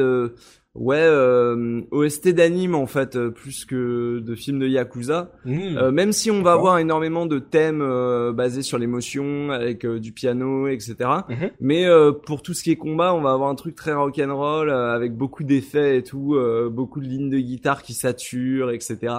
Ouais, 0.77 0.95
euh, 1.01 1.81
OST 1.91 2.29
d'anime 2.29 2.75
en 2.75 2.85
fait, 2.85 3.15
euh, 3.15 3.31
plus 3.31 3.65
que 3.65 4.19
de 4.19 4.35
films 4.35 4.59
de 4.59 4.67
yakuza. 4.67 5.31
Mmh. 5.43 5.77
Euh, 5.77 5.91
même 5.91 6.11
si 6.11 6.29
on 6.29 6.43
va 6.43 6.53
avoir 6.53 6.77
énormément 6.77 7.25
de 7.25 7.39
thèmes 7.39 7.81
euh, 7.81 8.31
basés 8.31 8.61
sur 8.61 8.77
l'émotion, 8.77 9.49
avec 9.49 9.85
euh, 9.85 9.99
du 9.99 10.11
piano, 10.11 10.67
etc. 10.67 10.95
Mhm. 11.29 11.49
Mais 11.59 11.85
euh, 11.85 12.11
pour 12.11 12.41
tout 12.43 12.53
ce 12.53 12.61
qui 12.63 12.71
est 12.71 12.75
combat, 12.75 13.13
on 13.15 13.21
va 13.21 13.31
avoir 13.31 13.49
un 13.49 13.55
truc 13.55 13.75
très 13.75 13.93
rock'n'roll, 13.93 14.69
euh, 14.69 14.93
avec 14.93 15.15
beaucoup 15.15 15.43
d'effets 15.43 15.97
et 15.97 16.03
tout, 16.03 16.35
euh, 16.35 16.69
beaucoup 16.69 16.99
de 17.01 17.05
lignes 17.07 17.29
de 17.29 17.39
guitare 17.39 17.81
qui 17.81 17.93
saturent, 17.93 18.69
etc. 18.71 19.13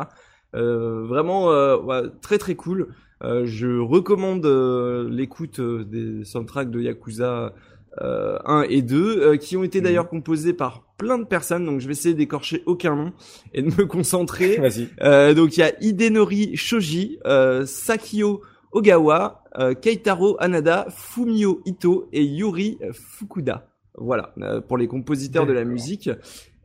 Euh, 0.55 1.05
vraiment, 1.07 1.51
euh, 1.51 1.77
ouais, 1.77 2.03
très 2.23 2.39
très 2.39 2.55
cool. 2.55 2.89
Euh, 3.25 3.43
je 3.47 3.81
recommande 3.81 4.47
l'écoute 5.11 5.61
des 5.61 6.25
soundtracks 6.25 6.71
de 6.71 6.81
Yakuza 6.81 7.53
euh, 8.01 8.39
1 8.45 8.63
et 8.69 8.81
2, 8.81 9.21
euh, 9.21 9.37
qui 9.37 9.57
ont 9.57 9.65
été 9.65 9.79
Mhm. 9.81 9.85
d'ailleurs 9.85 10.09
composés 10.09 10.53
par 10.53 10.85
plein 10.99 11.19
de 11.19 11.25
personnes, 11.25 11.65
donc 11.65 11.81
je 11.81 11.87
vais 11.87 11.93
essayer 11.93 12.15
d'écorcher 12.15 12.63
aucun 12.67 12.95
nom 12.95 13.13
et 13.55 13.63
de 13.63 13.69
me 13.69 13.87
concentrer. 13.87 14.57
Vas-y. 14.61 14.89
Euh, 15.01 15.33
donc 15.33 15.57
il 15.57 15.61
y 15.61 15.63
a 15.63 15.73
Hidenori 15.81 16.57
Shoji, 16.57 17.19
euh, 17.25 17.65
Sakio 17.65 18.43
Ogawa, 18.73 19.45
euh, 19.59 19.75
Keitaro 19.75 20.37
Hanada, 20.41 20.87
Fumio 20.91 21.63
Ito 21.65 22.09
et 22.13 22.25
Yuri 22.25 22.79
Fukuda. 22.93 23.69
Voilà, 23.97 24.33
euh, 24.43 24.61
pour 24.61 24.77
les 24.77 24.87
compositeurs 24.87 25.47
de 25.47 25.53
la 25.53 25.65
musique. 25.65 26.11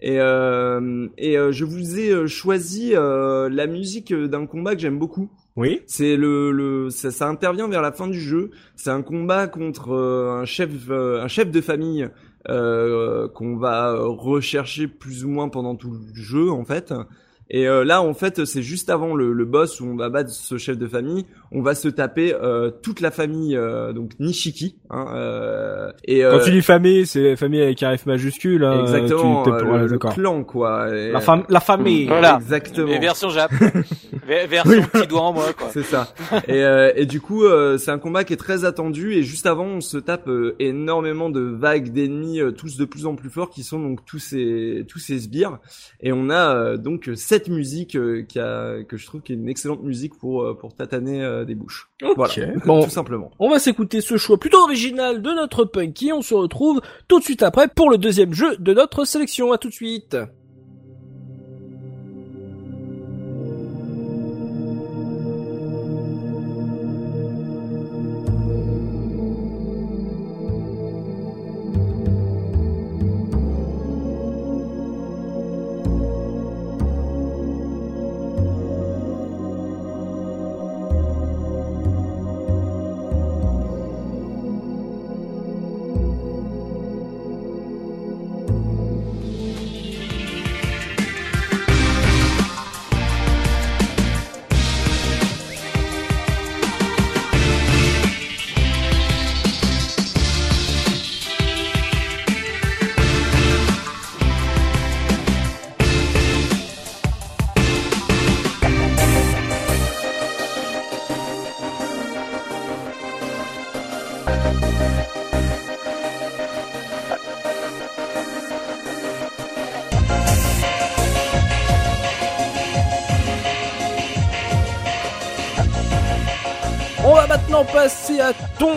Et, 0.02 0.20
euh, 0.20 1.08
et 1.18 1.38
euh, 1.38 1.54
je 1.54 1.64
vous 1.64 1.98
ai 1.98 2.10
euh, 2.12 2.28
choisi 2.28 2.92
euh, 2.94 3.48
la 3.50 3.68
musique 3.68 4.14
d'un 4.14 4.46
combat 4.46 4.76
que 4.76 4.82
j'aime 4.82 5.00
beaucoup. 5.00 5.32
Oui. 5.56 5.82
C'est 5.88 6.18
le, 6.18 6.52
le 6.52 6.90
ça, 6.90 7.10
ça 7.10 7.28
intervient 7.28 7.70
vers 7.70 7.82
la 7.82 7.94
fin 7.94 8.08
du 8.08 8.20
jeu. 8.20 8.52
C'est 8.76 8.90
un 8.90 9.02
combat 9.02 9.48
contre 9.48 9.92
euh, 9.94 10.42
un 10.42 10.46
chef 10.46 10.70
euh, 10.90 11.22
un 11.24 11.30
chef 11.30 11.52
de 11.52 11.62
famille 11.62 12.10
qu'on 12.48 13.58
va 13.58 13.96
rechercher 13.98 14.88
plus 14.88 15.26
ou 15.26 15.30
moins 15.30 15.50
pendant 15.50 15.76
tout 15.76 15.92
le 15.92 16.22
jeu 16.22 16.52
en 16.52 16.66
fait. 16.66 16.94
Et 17.56 17.68
euh, 17.68 17.86
là 17.86 18.02
en 18.02 18.14
fait 18.16 18.44
c'est 18.46 18.64
juste 18.64 18.90
avant 18.90 19.16
le, 19.16 19.32
le 19.32 19.46
boss 19.46 19.80
où 19.80 19.86
on 19.86 19.96
va 19.96 20.10
battre 20.10 20.32
ce 20.32 20.58
chef 20.58 20.78
de 20.78 20.88
famille. 20.88 21.26
On 21.52 21.62
va 21.62 21.76
se 21.76 21.88
taper 21.88 22.34
euh, 22.34 22.72
toute 22.82 23.00
la 23.00 23.12
famille 23.12 23.56
euh, 23.56 23.94
donc 23.94 24.12
Nishiki. 24.20 24.76
Hein, 24.90 25.06
euh, 25.14 25.92
et 26.04 26.22
Quand 26.22 26.26
euh, 26.26 26.44
tu 26.44 26.52
dis 26.52 26.62
famille, 26.64 27.06
c'est 27.06 27.36
famille 27.36 27.62
avec 27.62 27.82
un 27.84 27.96
F 27.96 28.08
majuscule. 28.08 28.64
hein, 28.66 28.82
exactement 28.82 29.44
tu- 29.44 29.52
ouais, 29.52 29.78
le, 29.80 29.86
le 29.88 29.98
clan 30.00 30.44
quoi. 30.44 30.90
Et, 30.96 31.12
La, 31.12 31.20
fam 31.22 31.44
la 31.48 31.60
famille. 31.60 32.08
Voilà. 32.08 32.40
Exactement. 32.42 32.88
Et 32.92 32.98
version 33.00 33.30
Jap. 33.30 33.52
Ver- 34.28 34.48
version 34.48 34.82
petit 34.92 35.08
doigt 35.08 35.22
en 35.22 35.34
moi, 35.34 35.46
quoi. 35.58 35.68
C'est 35.72 35.84
ça. 35.84 36.08
Et, 36.48 36.64
euh, 36.64 36.92
et 36.96 37.06
du 37.06 37.22
coup, 37.22 37.44
euh, 37.44 37.78
c'est 37.78 37.92
un 37.92 38.00
combat 38.00 38.24
qui 38.24 38.34
est 38.34 38.38
très 38.38 38.66
attendu. 38.66 39.14
Et 39.14 39.22
juste 39.24 39.46
avant, 39.46 39.66
on 39.66 39.82
se 39.82 39.98
tape 39.98 40.28
euh, 40.28 40.56
énormément 40.60 41.30
de 41.30 41.42
vagues 41.42 41.92
d'ennemis, 41.92 42.40
euh, 42.40 42.52
tous 42.52 42.78
de 42.78 42.86
plus 42.86 43.06
en 43.06 43.16
plus 43.16 43.30
forts, 43.30 43.50
qui 43.50 43.64
sont 43.64 43.80
donc 43.80 44.06
tous 44.06 44.20
ces 44.20 44.86
tous 44.88 45.00
ces 45.00 45.20
sbires. 45.20 45.60
Et 46.02 46.12
on 46.14 46.30
a 46.30 46.56
euh, 46.56 46.78
donc 46.78 47.12
cette 47.16 47.43
musique 47.48 47.96
euh, 47.96 48.24
qui 48.24 48.40
a 48.40 48.84
que 48.84 48.98
je 48.98 49.06
trouve 49.06 49.22
qui 49.22 49.34
est 49.34 49.36
une 49.36 49.50
excellente 49.50 49.84
musique 49.84 50.18
pour 50.18 50.44
euh, 50.44 50.54
pour 50.54 50.74
tataner 50.76 51.24
euh, 51.24 51.46
des 51.46 51.56
bouches. 51.56 51.90
Voilà, 52.16 52.34
Bon, 52.66 52.84
tout 52.84 52.90
simplement. 52.90 53.32
on 53.40 53.50
va 53.50 53.60
s'écouter 53.60 54.02
ce 54.02 54.18
choix 54.18 54.38
plutôt 54.38 54.60
original 54.60 55.22
de 55.22 55.30
notre 55.32 55.66
Punky. 55.66 56.12
On 56.12 56.22
se 56.22 56.34
retrouve 56.34 56.82
tout 57.08 57.20
de 57.20 57.24
suite 57.24 57.44
après 57.44 57.68
pour 57.68 57.90
le 57.90 57.98
deuxième 57.98 58.34
jeu 58.34 58.58
de 58.58 58.74
notre 58.74 59.06
sélection. 59.06 59.52
À 59.52 59.58
tout 59.58 59.70
de 59.70 59.74
suite. 59.74 60.18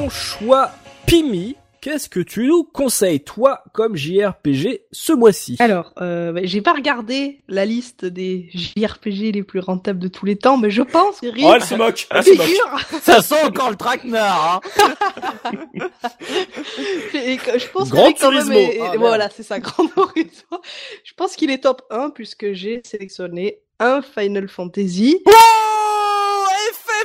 Ton 0.07 0.11
choix, 0.11 0.71
Pimi. 1.07 1.57
Qu'est-ce 1.81 2.09
que 2.09 2.19
tu 2.21 2.47
nous 2.49 2.65
conseilles, 2.65 3.21
toi, 3.21 3.63
comme 3.73 3.95
JRPG, 3.97 4.83
ce 4.91 5.13
mois-ci? 5.13 5.57
Alors, 5.61 5.93
euh, 6.01 6.33
bah, 6.33 6.41
j'ai 6.45 6.61
pas 6.61 6.73
regardé 6.73 7.43
la 7.49 7.65
liste 7.65 8.05
des 8.05 8.49
JRPG 8.53 9.31
les 9.33 9.43
plus 9.45 9.61
rentables 9.61 9.99
de 10.01 10.09
tous 10.09 10.27
les 10.27 10.35
temps, 10.37 10.57
mais 10.59 10.71
je 10.71 10.83
pense 10.83 11.21
que 11.21 11.27
Oh, 11.45 11.53
elle 11.55 11.63
se 11.63 11.75
moque, 11.77 12.07
elle 12.11 12.25
se 12.25 12.31
moque. 12.31 12.41
figure, 12.47 12.81
Ça 13.03 13.21
sent 13.23 13.41
encore 13.45 13.71
le 13.71 13.77
traquenard, 13.77 14.61
hein. 15.45 15.51
et 17.15 17.37
que 17.37 17.57
je 17.59 17.69
pense 17.69 17.89
Grand 17.91 18.13
que 18.13 18.21
quand 18.21 18.33
même, 18.33 18.45
Turismo. 18.47 18.73
est- 18.73 18.81
Ah, 18.83 18.93
voilà, 18.99 19.29
c'est 19.31 19.45
ça, 19.45 19.61
Grand 19.61 19.87
Turismo. 19.87 20.61
Je 21.05 21.13
pense 21.17 21.37
qu'il 21.37 21.51
est 21.51 21.59
top 21.63 21.83
1 21.91 22.11
puisque 22.11 22.53
j'ai 22.53 22.81
sélectionné 22.85 23.59
un 23.79 24.03
Final 24.03 24.49
Fantasy. 24.49 25.23
Oh 25.25 25.31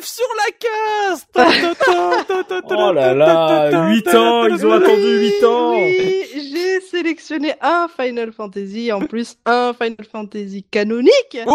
Sur 0.01 0.25
la 0.37 0.51
case 0.59 1.25
Oh 2.69 2.91
là 2.91 3.13
là, 3.13 3.87
8 3.89 4.07
ans, 4.15 4.45
ils 4.47 4.65
ont 4.65 4.71
attendu 4.71 5.19
8 5.39 5.43
ans. 5.43 5.73
Oui, 5.73 6.25
j'ai 6.33 6.81
sélectionné 6.81 7.53
un 7.61 7.87
Final 7.87 8.31
Fantasy, 8.31 8.91
en 8.91 9.01
plus 9.01 9.37
un 9.45 9.73
Final 9.73 10.05
Fantasy 10.11 10.65
canonique. 10.69 11.11
Ouais 11.33 11.45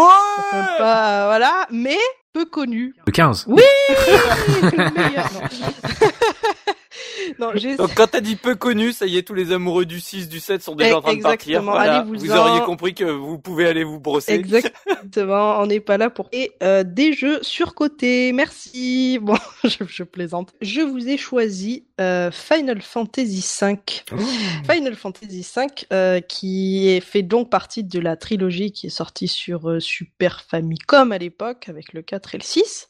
Pas, 0.77 1.25
voilà, 1.27 1.67
mais 1.71 1.97
peu 2.33 2.45
connu. 2.45 2.93
Le 3.05 3.11
15. 3.11 3.45
Oui, 3.47 3.61
le 3.89 4.93
meilleur. 4.93 5.29
Non, 7.39 7.51
Donc 7.77 7.93
quand 7.95 8.07
t'as 8.07 8.21
dit 8.21 8.35
peu 8.35 8.55
connu, 8.55 8.91
ça 8.91 9.05
y 9.05 9.17
est, 9.17 9.23
tous 9.23 9.33
les 9.33 9.51
amoureux 9.51 9.85
du 9.85 9.99
6, 9.99 10.29
du 10.29 10.39
7 10.39 10.61
sont 10.61 10.75
déjà 10.75 10.97
en 10.97 11.01
train 11.01 11.15
de 11.15 11.21
partir. 11.21 11.61
Voilà. 11.61 12.03
vous 12.03 12.31
en. 12.31 12.47
auriez 12.47 12.61
compris 12.63 12.93
que 12.93 13.03
vous 13.05 13.37
pouvez 13.37 13.67
aller 13.67 13.83
vous 13.83 13.99
brosser. 13.99 14.33
Exactement, 14.33 15.59
on 15.59 15.67
n'est 15.67 15.79
pas 15.79 15.97
là 15.97 16.09
pour... 16.09 16.29
Et 16.31 16.51
euh, 16.63 16.83
des 16.83 17.13
jeux 17.13 17.39
surcotés, 17.41 18.31
merci. 18.33 19.19
Bon, 19.21 19.37
je, 19.63 19.83
je 19.87 20.03
plaisante. 20.03 20.53
Je 20.61 20.81
vous 20.81 21.07
ai 21.07 21.17
choisi 21.17 21.85
euh, 21.99 22.31
Final 22.31 22.81
Fantasy 22.81 23.45
V. 23.59 23.79
Final 24.69 24.95
Fantasy 24.95 25.45
V, 25.55 25.65
euh, 25.91 26.19
qui 26.21 26.89
est, 26.89 27.01
fait 27.01 27.23
donc 27.23 27.49
partie 27.49 27.83
de 27.83 27.99
la 27.99 28.15
trilogie 28.15 28.71
qui 28.71 28.87
est 28.87 28.91
sortie 28.91 29.27
sur 29.27 29.81
Super 29.81 30.41
Famicom 30.41 31.11
à 31.11 31.17
l'époque, 31.17 31.69
avec 31.69 31.93
le 31.93 32.01
4 32.01 32.35
et 32.35 32.37
le 32.37 32.43
6. 32.43 32.89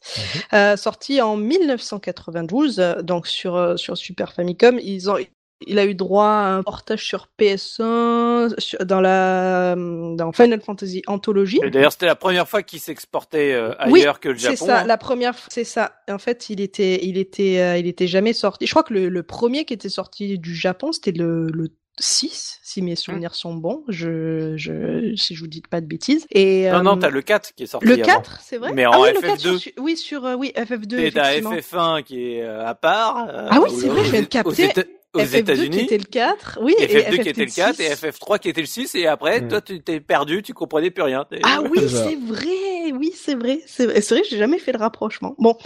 Euh, 0.53 0.75
sorti 0.77 1.21
en 1.21 1.37
1992, 1.37 2.79
euh, 2.79 3.01
donc 3.01 3.27
sur, 3.27 3.77
sur 3.77 3.97
Super 3.97 4.16
Famicom. 4.25 4.79
Ils 4.81 5.09
ont... 5.09 5.17
Il 5.65 5.79
a 5.79 5.85
eu 5.87 5.95
droit 5.95 6.27
à 6.27 6.49
un 6.57 6.61
portage 6.61 7.03
sur 7.03 7.29
PS1 7.39 8.53
sur- 8.59 8.85
dans 8.85 9.01
la 9.01 9.73
dans 9.75 10.31
Final 10.31 10.61
Fantasy 10.61 11.01
Anthology. 11.07 11.59
Et 11.63 11.71
D'ailleurs, 11.71 11.91
c'était 11.91 12.05
la 12.05 12.15
première 12.15 12.47
fois 12.47 12.61
qu'il 12.61 12.79
s'exportait 12.79 13.53
euh, 13.53 13.73
Oui, 13.87 14.01
ailleurs 14.01 14.19
que 14.19 14.29
le 14.29 14.35
Japon. 14.35 14.55
C'est 14.55 14.65
ça, 14.65 14.81
hein. 14.81 14.83
la 14.85 14.97
première, 14.97 15.33
c'est 15.49 15.63
ça. 15.63 15.93
En 16.09 16.19
fait, 16.19 16.51
il 16.51 16.61
était, 16.61 17.03
il 17.03 17.17
était, 17.17 17.59
euh, 17.59 17.77
il 17.77 17.87
était 17.87 18.05
jamais 18.05 18.33
sorti. 18.33 18.67
Je 18.67 18.71
crois 18.71 18.83
que 18.83 18.93
le, 18.93 19.09
le 19.09 19.23
premier 19.23 19.65
qui 19.65 19.73
était 19.73 19.89
sorti 19.89 20.37
du 20.37 20.53
Japon, 20.53 20.91
c'était 20.91 21.11
le, 21.11 21.47
le 21.47 21.69
6, 21.99 22.59
si 22.63 22.81
mes 22.81 22.95
souvenirs 22.95 23.33
sont 23.35 23.53
bons. 23.55 23.83
Je, 23.87 24.53
je, 24.57 25.15
si 25.15 25.35
je 25.35 25.39
vous 25.41 25.47
dis 25.47 25.61
pas 25.69 25.81
de 25.81 25.85
bêtises. 25.87 26.25
Et 26.31 26.69
Non, 26.69 26.83
non, 26.83 26.97
euh, 26.97 26.99
t'as 26.99 27.09
le 27.09 27.21
4 27.21 27.53
qui 27.55 27.63
est 27.63 27.67
sorti 27.67 27.87
le 27.87 27.93
avant. 27.95 28.03
4, 28.03 28.39
c'est 28.43 28.57
vrai? 28.57 28.71
Mais 28.73 28.83
ah 28.85 28.91
en 28.91 29.01
oui, 29.03 29.09
le 29.15 29.21
4 29.21 29.35
FF2. 29.35 29.39
sur 29.41 29.59
su- 29.59 29.73
oui, 29.79 29.97
sur, 29.97 30.25
euh, 30.25 30.35
oui, 30.35 30.51
FF2. 30.55 30.99
Et 30.99 31.11
t'as 31.11 31.33
effectivement. 31.35 31.53
FF1 31.55 32.03
qui 32.03 32.33
est 32.33 32.43
euh, 32.43 32.65
à 32.65 32.75
part. 32.75 33.27
euh, 33.29 33.47
Ah 33.49 33.59
oui, 33.61 33.69
c'est 33.79 33.87
vrai, 33.87 34.03
je 34.05 34.11
viens 34.11 34.21
de 34.21 34.25
aux- 34.25 34.29
capter. 34.29 34.49
Aux, 34.65 34.69
Éta- 34.69 34.85
aux 35.13 35.19
FF2 35.19 35.29
qui 35.31 35.37
États-Unis. 35.37 35.79
était 35.85 35.97
le 35.97 36.03
4, 36.03 36.59
oui, 36.61 36.75
et 36.77 36.85
FF2 36.85 37.21
qui 37.23 37.29
était 37.29 37.45
le 37.45 37.51
4 37.51 37.75
6. 37.75 37.81
et 37.81 37.89
FF3 37.95 38.39
qui 38.39 38.49
était 38.49 38.61
le 38.61 38.67
6 38.67 38.93
et 38.95 39.07
après 39.07 39.41
Mm. 39.41 39.47
toi 39.47 39.61
tu 39.61 39.81
t'es 39.81 39.99
perdu, 39.99 40.43
tu 40.43 40.53
comprenais 40.53 40.91
plus 40.91 41.01
rien. 41.03 41.25
Ah 41.43 41.61
oui, 41.61 41.79
c'est 41.87 42.17
vrai, 42.17 42.76
oui, 42.93 43.13
c'est 43.15 43.35
vrai, 43.35 43.61
c'est 43.65 43.85
vrai, 43.85 44.01
c'est 44.01 44.15
vrai, 44.15 44.23
j'ai 44.29 44.37
jamais 44.37 44.59
fait 44.59 44.71
le 44.71 44.79
rapprochement. 44.79 45.35
Bon, 45.39 45.57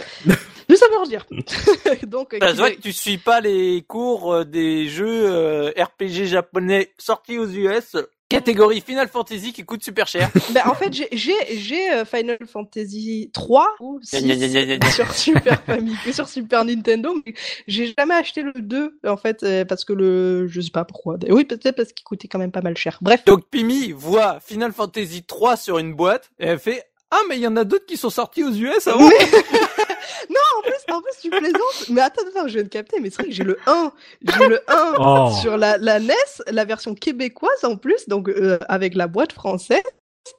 ça 0.76 0.86
veut 0.90 0.98
en 0.98 1.06
dire. 1.06 1.26
Donc, 2.06 2.36
Ça 2.40 2.48
se 2.50 2.56
voit 2.56 2.70
que 2.70 2.80
tu 2.80 2.92
suis 2.92 3.18
pas 3.18 3.40
les 3.40 3.82
cours 3.86 4.32
euh, 4.32 4.44
des 4.44 4.88
jeux 4.88 5.26
euh, 5.26 5.70
RPG 5.76 6.24
japonais 6.26 6.92
sortis 6.98 7.38
aux 7.38 7.48
US 7.48 7.96
catégorie 8.28 8.80
Final 8.80 9.08
Fantasy 9.08 9.52
qui 9.52 9.62
coûte 9.62 9.84
super 9.84 10.06
cher. 10.06 10.30
Ben, 10.52 10.62
en 10.64 10.74
fait, 10.74 10.90
j'ai 10.90 11.08
j'ai 11.12 11.34
j'ai 11.58 11.90
euh, 11.92 12.04
Final 12.06 12.38
Fantasy 12.46 13.30
3 13.34 13.76
ou 13.80 14.00
Gna, 14.10 14.20
gna, 14.20 14.36
gna, 14.36 14.64
gna, 14.64 14.76
gna. 14.78 14.86
6 14.86 14.94
sur 14.94 15.12
Super 15.12 15.62
Famicom, 15.64 16.12
sur 16.12 16.28
Super 16.28 16.64
Nintendo. 16.64 17.14
mais 17.26 17.34
J'ai 17.66 17.92
jamais 17.96 18.14
acheté 18.14 18.42
le 18.42 18.54
2 18.54 19.00
en 19.06 19.16
fait 19.18 19.44
parce 19.66 19.84
que 19.84 19.92
le 19.92 20.46
je 20.48 20.62
sais 20.62 20.70
pas 20.70 20.86
pourquoi. 20.86 21.18
Oui, 21.28 21.44
peut-être 21.44 21.76
parce 21.76 21.92
qu'il 21.92 22.04
coûtait 22.04 22.28
quand 22.28 22.38
même 22.38 22.52
pas 22.52 22.62
mal 22.62 22.76
cher. 22.76 22.98
Bref. 23.02 23.22
Donc 23.26 23.48
Pimi 23.50 23.92
voit 23.92 24.40
Final 24.40 24.72
Fantasy 24.72 25.24
3 25.24 25.56
sur 25.58 25.78
une 25.78 25.94
boîte 25.94 26.30
et 26.38 26.46
elle 26.46 26.58
fait 26.58 26.84
ah 27.12 27.20
mais 27.28 27.36
il 27.36 27.42
y 27.42 27.46
en 27.46 27.56
a 27.56 27.62
d'autres 27.64 27.86
qui 27.86 27.96
sont 27.96 28.10
sortis 28.10 28.42
aux 28.42 28.50
US 28.50 28.86
avant. 28.88 29.08
Mais- 29.08 29.14
non, 30.30 30.40
en 30.58 30.62
plus, 30.62 30.92
en 30.94 31.00
plus, 31.00 31.12
tu 31.20 31.30
plaisantes. 31.30 31.88
Mais 31.90 32.00
attends, 32.00 32.22
attends, 32.28 32.48
je 32.48 32.54
viens 32.54 32.62
de 32.64 32.68
capter. 32.68 32.98
Mais 33.00 33.10
c'est 33.10 33.16
vrai 33.22 33.26
que 33.26 33.32
j'ai 33.34 33.44
le 33.44 33.58
1. 33.66 33.92
J'ai 34.22 34.48
le 34.48 34.60
1 34.68 34.92
Oh. 34.98 35.30
sur 35.40 35.56
la, 35.56 35.78
la 35.78 36.00
NES, 36.00 36.14
la 36.50 36.64
version 36.64 36.94
québécoise 36.94 37.64
en 37.64 37.76
plus, 37.76 38.08
donc 38.08 38.28
euh, 38.28 38.58
avec 38.68 38.94
la 38.94 39.06
boîte 39.06 39.32
française. 39.32 39.82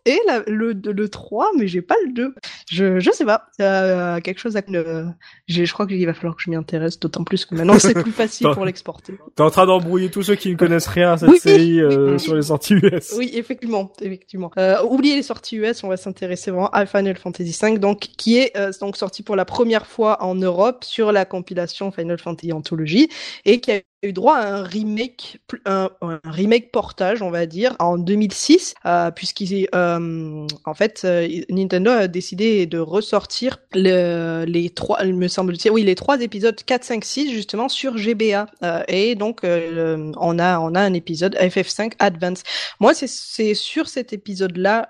Et 0.05 0.19
la- 0.27 0.43
le, 0.47 0.73
le 0.73 1.09
3, 1.09 1.51
mais 1.57 1.67
j'ai 1.67 1.81
pas 1.81 1.95
le 2.05 2.13
2. 2.13 2.33
Je, 2.69 2.99
je 2.99 3.11
sais 3.11 3.25
pas. 3.25 3.45
Euh, 3.61 4.19
quelque 4.21 4.39
chose 4.39 4.55
à. 4.57 4.61
euh, 4.69 5.05
je 5.47 5.71
crois 5.71 5.87
qu'il 5.87 6.05
va 6.05 6.13
falloir 6.13 6.35
que 6.35 6.41
je 6.41 6.49
m'y 6.49 6.55
intéresse, 6.55 6.99
d'autant 6.99 7.23
plus 7.23 7.45
que 7.45 7.55
maintenant 7.55 7.79
c'est 7.79 7.93
plus 7.93 8.11
facile 8.11 8.47
pour 8.53 8.65
l'exporter. 8.65 9.13
T'es 9.35 9.43
en 9.43 9.49
train 9.49 9.65
d'embrouiller 9.65 10.09
tous 10.09 10.23
ceux 10.23 10.35
qui 10.35 10.49
ne 10.49 10.55
connaissent 10.55 10.87
rien 10.87 11.13
à 11.13 11.17
cette 11.17 11.29
Oui, 11.29 11.39
série 11.39 11.79
euh, 11.81 12.13
oui, 12.13 12.19
sur 12.19 12.35
les 12.35 12.43
sorties 12.43 12.73
US. 12.75 13.13
Oui, 13.17 13.31
effectivement, 13.33 13.91
effectivement. 14.01 14.51
Euh, 14.57 14.81
oubliez 14.83 15.15
les 15.15 15.23
sorties 15.23 15.57
US, 15.57 15.83
on 15.83 15.89
va 15.89 15.97
s'intéresser 15.97 16.51
vraiment 16.51 16.69
à 16.69 16.85
Final 16.85 17.17
Fantasy 17.17 17.57
V, 17.61 17.77
donc 17.77 17.99
qui 18.17 18.37
est 18.37 18.55
euh, 18.57 18.71
donc 18.81 18.97
sorti 18.97 19.23
pour 19.23 19.35
la 19.35 19.45
première 19.45 19.85
fois 19.87 20.21
en 20.23 20.35
Europe 20.35 20.83
sur 20.83 21.11
la 21.11 21.25
compilation 21.25 21.91
Final 21.91 22.19
Fantasy 22.19 22.51
Anthology 22.53 23.09
et 23.45 23.59
qui 23.59 23.71
a 23.71 23.81
eu 24.07 24.13
droit 24.13 24.35
à 24.35 24.55
un 24.57 24.63
remake, 24.63 25.39
un, 25.65 25.89
remake 26.25 26.71
portage, 26.71 27.21
on 27.21 27.29
va 27.31 27.45
dire, 27.45 27.75
en 27.79 27.97
2006, 27.97 28.75
euh, 28.85 29.11
puisqu'il 29.11 29.67
euh, 29.73 30.47
en 30.65 30.73
fait 30.73 31.01
euh, 31.05 31.27
Nintendo 31.49 31.91
a 31.91 32.07
décidé 32.07 32.65
de 32.65 32.79
ressortir 32.79 33.57
le, 33.73 34.45
les 34.47 34.69
trois, 34.69 35.03
il 35.03 35.15
me 35.15 35.27
semble-t-il, 35.27 35.71
oui, 35.71 35.83
les 35.83 35.95
trois 35.95 36.19
épisodes 36.21 36.55
4, 36.63 36.83
5, 36.83 37.03
6 37.05 37.31
justement 37.31 37.69
sur 37.69 37.97
GBA, 37.97 38.47
Euh, 38.63 38.83
et 38.87 39.15
donc 39.15 39.43
euh, 39.43 40.11
on 40.17 40.39
a 40.39 40.59
on 40.59 40.75
a 40.75 40.81
un 40.81 40.93
épisode 40.93 41.35
FF5 41.35 41.93
Advance. 41.99 42.43
Moi, 42.79 42.93
c'est- 42.93 43.53
sur 43.55 43.87
cet 43.87 44.13
épisode-là 44.13 44.89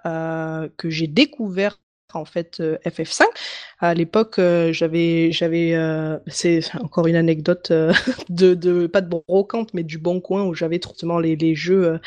que 0.78 0.90
j'ai 0.90 1.08
découvert 1.08 1.78
en 2.16 2.26
fait 2.26 2.60
euh, 2.60 2.78
FF5. 2.86 3.24
À 3.80 3.94
l'époque, 3.94 4.40
euh, 4.40 4.72
j'avais, 4.74 5.32
j'avais, 5.32 5.74
euh, 5.76 6.18
c'est 6.28 6.62
encore 6.76 7.08
une 7.08 7.16
anecdote 7.16 7.72
de, 8.30 8.88
pas 8.88 9.02
de 9.02 9.10
brocante, 9.10 9.74
mais 9.74 9.84
du 9.84 9.98
bon 9.98 10.22
coin 10.22 10.44
où 10.44 10.54
j'avais 10.54 10.80
justement 10.84 11.20
les, 11.20 11.36
les 11.36 11.56
jeux 11.56 12.00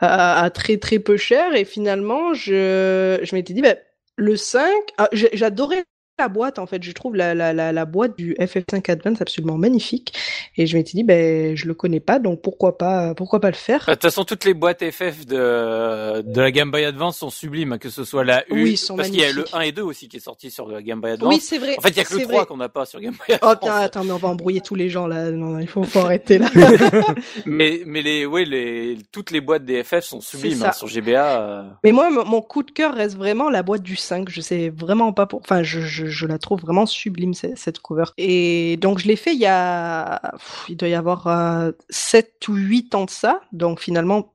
à, 0.00 0.50
très 0.50 0.78
très 0.78 0.98
peu 0.98 1.16
cher. 1.16 1.54
Et 1.54 1.64
finalement, 1.64 2.34
je, 2.34 3.34
m'étais 3.34 3.54
dit, 3.54 3.62
bah, 3.62 3.76
le 4.16 4.36
5, 4.36 4.70
ah, 4.98 5.08
j'adorais 5.12 5.84
la 6.18 6.28
boîte 6.28 6.58
en 6.58 6.66
fait. 6.66 6.82
Je 6.82 6.92
trouve 6.92 7.16
la, 7.16 7.34
la, 7.34 7.52
la, 7.52 7.72
la 7.72 7.84
boîte 7.84 8.16
du 8.16 8.34
FF5 8.34 8.88
Advance 8.90 9.20
absolument 9.20 9.56
magnifique. 9.56 10.12
Et 10.56 10.66
je 10.66 10.76
m'étais 10.76 10.92
dit, 10.92 11.02
ben, 11.02 11.56
je 11.56 11.66
le 11.66 11.74
connais 11.74 11.98
pas, 12.00 12.18
donc 12.20 12.40
pourquoi 12.42 12.78
pas, 12.78 13.14
pourquoi 13.14 13.40
pas 13.40 13.48
le 13.50 13.56
faire? 13.56 13.84
Bah, 13.86 13.92
De 13.94 13.96
toute 13.96 14.02
façon, 14.02 14.24
toutes 14.24 14.44
les 14.44 14.54
boîtes 14.54 14.88
FF 14.88 15.26
de, 15.26 16.22
de 16.22 16.40
la 16.40 16.50
Game 16.52 16.70
Boy 16.70 16.84
Advance 16.84 17.18
sont 17.18 17.30
sublimes, 17.30 17.72
hein, 17.72 17.78
que 17.78 17.90
ce 17.90 18.04
soit 18.04 18.22
la 18.24 18.44
U, 18.50 18.62
Oui, 18.62 18.80
parce 18.96 19.10
qu'il 19.10 19.18
y 19.20 19.24
a 19.24 19.28
le 19.30 19.34
magnifiques. 19.34 19.54
1 19.54 19.60
et 19.62 19.72
2 19.72 19.82
aussi 19.82 20.08
qui 20.08 20.18
est 20.18 20.20
sorti 20.20 20.50
sur 20.50 20.68
la 20.68 20.82
Game 20.82 21.00
Boy 21.00 21.12
Advance. 21.12 21.34
Oui, 21.34 21.40
c'est 21.40 21.58
vrai. 21.58 21.74
en 21.76 21.80
fait, 21.80 21.88
il 21.90 21.96
y 21.96 22.00
a 22.00 22.04
que 22.04 22.12
le 22.14 22.18
c'est 22.20 22.24
3 22.26 22.36
vrai. 22.36 22.46
qu'on 22.46 22.56
n'a 22.58 22.68
pas 22.68 22.84
sur 22.86 23.00
Game 23.00 23.14
Boy 23.14 23.36
Oh 23.42 23.46
Advance. 23.46 23.58
putain, 23.58 23.74
attends, 23.80 24.04
mais 24.04 24.12
on 24.12 24.18
va 24.18 24.28
embrouiller 24.28 24.60
tous 24.60 24.76
les 24.76 24.88
gens 24.90 25.08
là. 25.08 25.32
Non, 25.32 25.50
non, 25.50 25.58
il 25.58 25.66
faut, 25.68 25.82
faut 25.82 25.98
arrêter 26.00 26.38
là. 26.38 26.48
mais, 27.46 27.82
mais 27.86 28.02
les, 28.02 28.24
ouais, 28.26 28.44
les, 28.44 28.98
toutes 29.10 29.30
les 29.32 29.40
boîtes 29.40 29.64
des 29.64 29.82
FF 29.82 30.00
sont 30.04 30.20
sublimes, 30.20 30.62
hein, 30.62 30.72
sur 30.72 30.86
GBA. 30.86 31.40
euh. 31.42 31.62
mais 31.82 31.90
moi, 31.92 32.08
mon 32.10 32.24
mon 32.24 32.40
coup 32.42 32.62
de 32.62 32.70
cœur 32.70 32.94
reste 32.94 33.16
vraiment 33.16 33.50
la 33.50 33.62
boîte 33.64 33.82
du 33.82 33.96
5. 33.96 34.28
Je 34.28 34.40
sais 34.40 34.68
vraiment 34.70 35.12
pas 35.12 35.26
pour. 35.26 35.40
Enfin, 35.40 35.62
je, 35.62 35.80
je, 35.80 36.03
je 36.04 36.26
la 36.26 36.38
trouve 36.38 36.60
vraiment 36.60 36.86
sublime 36.86 37.34
cette, 37.34 37.58
cette 37.58 37.80
cover. 37.80 38.04
Et 38.18 38.76
donc, 38.78 38.98
je 38.98 39.08
l'ai 39.08 39.16
fait 39.16 39.32
il 39.34 39.40
y 39.40 39.46
a. 39.46 40.34
Il 40.68 40.76
doit 40.76 40.88
y 40.88 40.94
avoir 40.94 41.26
euh, 41.26 41.72
7 41.90 42.48
ou 42.48 42.54
8 42.54 42.94
ans 42.94 43.04
de 43.04 43.10
ça. 43.10 43.40
Donc, 43.52 43.80
finalement. 43.80 44.33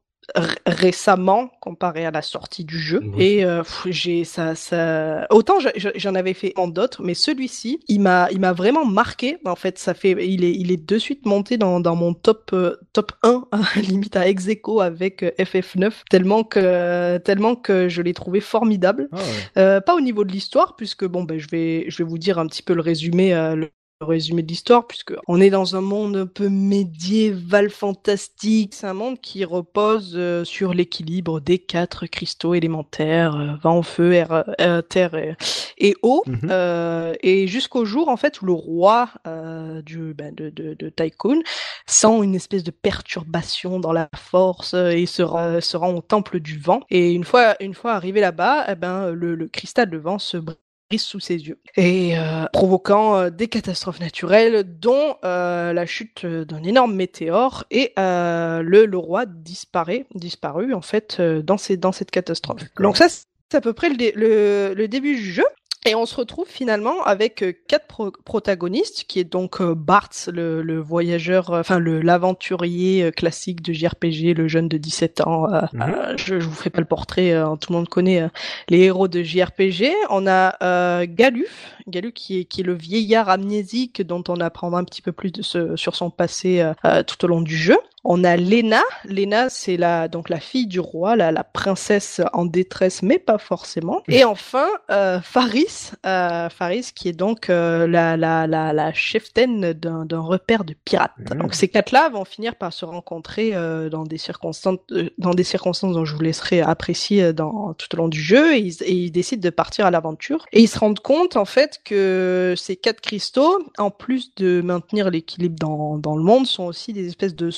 Récemment 0.65 1.49
comparé 1.61 2.05
à 2.05 2.11
la 2.11 2.21
sortie 2.21 2.63
du 2.65 2.79
jeu 2.79 3.01
Oui. 3.03 3.23
et 3.23 3.45
euh, 3.45 3.63
j'ai 3.87 4.23
ça 4.23 4.55
ça 4.55 5.25
autant 5.29 5.59
je- 5.59 5.69
je- 5.75 5.89
j'en 5.95 6.15
avais 6.15 6.33
fait 6.33 6.53
en 6.57 6.67
d'autres 6.67 7.01
mais 7.03 7.13
celui-ci 7.13 7.79
il 7.87 8.01
m'a 8.01 8.27
il 8.31 8.39
m'a 8.39 8.53
vraiment 8.53 8.85
marqué 8.85 9.37
en 9.45 9.55
fait 9.55 9.77
ça 9.79 9.93
fait 9.93 10.11
il 10.27 10.43
est 10.43 10.51
il 10.53 10.71
est 10.71 10.85
de 10.89 10.97
suite 10.97 11.25
monté 11.25 11.57
dans 11.57 11.79
dans 11.79 11.95
mon 11.95 12.13
top 12.13 12.51
euh, 12.53 12.75
top 12.93 13.11
1 13.23 13.45
limite 13.81 14.15
à 14.15 14.27
ex 14.27 14.47
aequo 14.47 14.81
avec 14.81 15.23
euh, 15.23 15.31
FF9 15.39 15.91
tellement 16.09 16.43
que 16.43 17.17
tellement 17.19 17.55
que 17.55 17.89
je 17.89 18.01
l'ai 18.01 18.13
trouvé 18.13 18.39
formidable 18.41 19.09
Ah 19.11 19.17
ouais. 19.17 19.51
euh, 19.57 19.81
pas 19.81 19.95
au 19.95 20.01
niveau 20.01 20.23
de 20.23 20.31
l'histoire, 20.31 20.75
puisque 20.75 21.05
bon, 21.05 21.23
ben, 21.23 21.37
je 21.39 21.47
vais, 21.49 21.85
je 21.89 21.97
vais 22.03 22.09
vous 22.09 22.17
dire 22.17 22.39
un 22.39 22.47
petit 22.47 22.61
peu 22.63 22.73
le 22.73 22.81
résumé, 22.81 23.33
euh, 23.33 23.55
le 23.55 23.71
résumé 24.01 24.41
de 24.43 24.47
l'histoire, 24.47 24.87
puisque 24.87 25.13
on 25.27 25.41
est 25.41 25.49
dans 25.49 25.75
un 25.75 25.81
monde 25.81 26.15
un 26.15 26.25
peu 26.25 26.47
médiéval 26.49 27.69
fantastique. 27.69 28.73
C'est 28.73 28.87
un 28.87 28.93
monde 28.93 29.19
qui 29.19 29.43
repose 29.43 30.13
euh, 30.15 30.45
sur 30.45 30.73
l'équilibre 30.73 31.39
des 31.41 31.59
quatre 31.59 32.05
cristaux 32.07 32.53
élémentaires, 32.53 33.35
euh, 33.35 33.55
vent, 33.61 33.81
feu, 33.83 34.13
air, 34.13 34.45
euh, 34.61 34.81
terre 34.81 35.15
et, 35.15 35.35
et 35.77 35.95
eau. 36.01 36.23
Mhm. 36.27 36.39
Euh, 36.49 37.13
et 37.23 37.47
jusqu'au 37.47 37.83
jour, 37.85 38.07
en 38.09 38.17
fait, 38.17 38.41
où 38.41 38.45
le 38.45 38.53
roi 38.53 39.09
euh, 39.27 39.81
du, 39.81 40.13
ben, 40.13 40.33
de, 40.33 40.49
de, 40.49 40.73
de 40.75 40.89
Tycoon 40.89 41.41
sent 41.85 42.23
une 42.23 42.35
espèce 42.35 42.63
de 42.63 42.71
perturbation 42.71 43.79
dans 43.79 43.91
la 43.93 44.09
force 44.15 44.73
et 44.73 45.05
se, 45.05 45.21
rend- 45.21 45.61
se 45.61 45.75
rend 45.77 45.93
au 45.93 46.01
temple 46.01 46.39
du 46.39 46.57
vent. 46.57 46.81
Et 46.89 47.11
une 47.11 47.23
fois, 47.25 47.55
une 47.61 47.73
fois 47.73 47.93
arrivé 47.93 48.21
là-bas, 48.21 48.65
eh 48.69 48.75
ben, 48.75 49.11
le, 49.11 49.35
le 49.35 49.47
cristal 49.47 49.89
de 49.89 49.97
vent 49.97 50.19
se 50.19 50.37
brise 50.37 50.55
sous 50.97 51.19
ses 51.19 51.35
yeux. 51.35 51.59
Et 51.75 52.17
euh, 52.17 52.45
provoquant 52.51 53.15
euh, 53.15 53.29
des 53.29 53.47
catastrophes 53.47 53.99
naturelles 53.99 54.63
dont 54.79 55.15
euh, 55.23 55.71
la 55.73 55.85
chute 55.85 56.25
d'un 56.25 56.63
énorme 56.63 56.95
météore 56.95 57.65
et 57.69 57.93
euh, 57.99 58.61
le, 58.61 58.85
le 58.85 58.97
roi 58.97 59.25
disparaît 59.25 60.05
disparu 60.15 60.73
en 60.73 60.81
fait 60.81 61.17
euh, 61.19 61.41
dans, 61.41 61.57
ces, 61.57 61.77
dans 61.77 61.91
cette 61.91 62.11
catastrophe. 62.11 62.63
Donc 62.79 62.97
ça 62.97 63.07
c'est 63.09 63.57
à 63.57 63.61
peu 63.61 63.73
près 63.73 63.89
le, 63.89 63.97
dé- 63.97 64.13
le, 64.15 64.73
le 64.75 64.87
début 64.87 65.15
du 65.15 65.31
jeu 65.31 65.45
et 65.85 65.95
on 65.95 66.05
se 66.05 66.15
retrouve 66.15 66.47
finalement 66.47 67.03
avec 67.03 67.41
euh, 67.41 67.53
quatre 67.67 67.87
pro- 67.87 68.11
protagonistes, 68.25 69.05
qui 69.07 69.19
est 69.19 69.23
donc 69.23 69.61
euh, 69.61 69.73
Bart, 69.75 70.09
le, 70.27 70.61
le 70.61 70.79
voyageur, 70.79 71.51
euh, 71.51 71.61
enfin 71.61 71.79
le 71.79 72.01
l'aventurier 72.01 73.11
classique 73.15 73.61
de 73.61 73.71
JRPG, 73.71 74.33
le 74.35 74.47
jeune 74.49 74.67
de 74.67 74.77
17 74.77 75.21
ans. 75.21 75.47
Mhm. 75.73 75.81
euh, 75.81 76.17
je, 76.17 76.39
je 76.39 76.45
vous 76.45 76.53
fais 76.53 76.69
pas 76.69 76.81
le 76.81 76.85
portrait, 76.85 77.31
euh, 77.31 77.55
tout 77.55 77.71
le 77.71 77.77
monde 77.77 77.87
connaît 77.89 78.21
euh, 78.23 78.27
les 78.67 78.79
héros 78.81 79.07
de 79.07 79.23
JRPG. 79.23 79.91
On 80.09 80.27
a 80.27 81.05
Galuf, 81.05 81.75
Galuf 81.87 82.13
qui 82.13 82.39
est 82.39 82.43
qui 82.45 82.61
est 82.61 82.65
le 82.65 82.73
vieillard 82.75 83.29
amnésique 83.29 84.01
dont 84.01 84.23
on 84.27 84.41
apprendra 84.41 84.79
un 84.79 84.83
petit 84.83 85.01
peu 85.01 85.11
plus 85.13 85.31
de 85.31 85.41
ce, 85.41 85.75
sur 85.77 85.95
son 85.95 86.09
passé 86.09 86.63
tout 87.07 87.23
au 87.25 87.27
long 87.27 87.41
du 87.41 87.55
jeu. 87.55 87.77
On 88.03 88.23
a 88.23 88.37
Lena. 88.37 88.81
Lena, 89.05 89.49
c'est 89.49 89.77
la 89.77 90.07
donc 90.07 90.29
la 90.29 90.39
fille 90.39 90.67
du 90.67 90.79
roi, 90.79 91.15
la, 91.15 91.31
la 91.31 91.43
princesse 91.43 92.21
en 92.33 92.45
détresse, 92.45 93.03
mais 93.03 93.19
pas 93.19 93.37
forcément. 93.37 94.01
Et 94.07 94.23
enfin, 94.23 94.67
euh, 94.89 95.19
Faris, 95.21 95.91
euh, 96.05 96.49
Faris 96.49 96.91
qui 96.95 97.09
est 97.09 97.13
donc 97.13 97.49
euh, 97.49 97.87
la 97.87 98.15
la 98.15 98.47
la, 98.47 98.73
la 98.73 98.93
cheftaine 98.93 99.73
d'un 99.73 100.05
d'un 100.05 100.21
repère 100.21 100.63
de 100.63 100.73
pirates. 100.85 101.11
Mhm. 101.31 101.39
Donc 101.39 101.53
ces 101.53 101.67
quatre-là 101.67 102.09
vont 102.09 102.25
finir 102.25 102.55
par 102.55 102.71
se 102.73 102.85
rencontrer 102.85 103.51
euh, 103.53 103.89
dans 103.89 104.03
des 104.03 104.17
circonstances 104.17 104.79
euh, 104.91 105.09
dans 105.17 105.33
des 105.33 105.43
circonstances 105.43 105.93
dont 105.93 106.05
je 106.05 106.15
vous 106.15 106.21
laisserai 106.21 106.61
apprécier 106.61 107.23
euh, 107.23 107.33
dans 107.33 107.73
tout 107.73 107.93
au 107.95 107.97
long 107.97 108.07
du 108.07 108.21
jeu. 108.21 108.55
Et 108.55 108.59
ils, 108.59 108.83
et 108.83 108.93
ils 108.93 109.11
décident 109.11 109.41
de 109.41 109.49
partir 109.49 109.85
à 109.85 109.91
l'aventure. 109.91 110.45
Et 110.53 110.61
ils 110.61 110.67
se 110.67 110.79
rendent 110.79 110.99
compte 110.99 111.35
en 111.35 111.45
fait 111.45 111.79
que 111.83 112.53
ces 112.57 112.75
quatre 112.77 113.01
cristaux, 113.01 113.59
en 113.77 113.91
plus 113.91 114.33
de 114.35 114.61
maintenir 114.61 115.09
l'équilibre 115.09 115.57
dans 115.59 115.97
dans 115.97 116.15
le 116.15 116.23
monde, 116.23 116.47
sont 116.47 116.63
aussi 116.65 116.93
des 116.93 117.07
espèces 117.07 117.35
de 117.35 117.49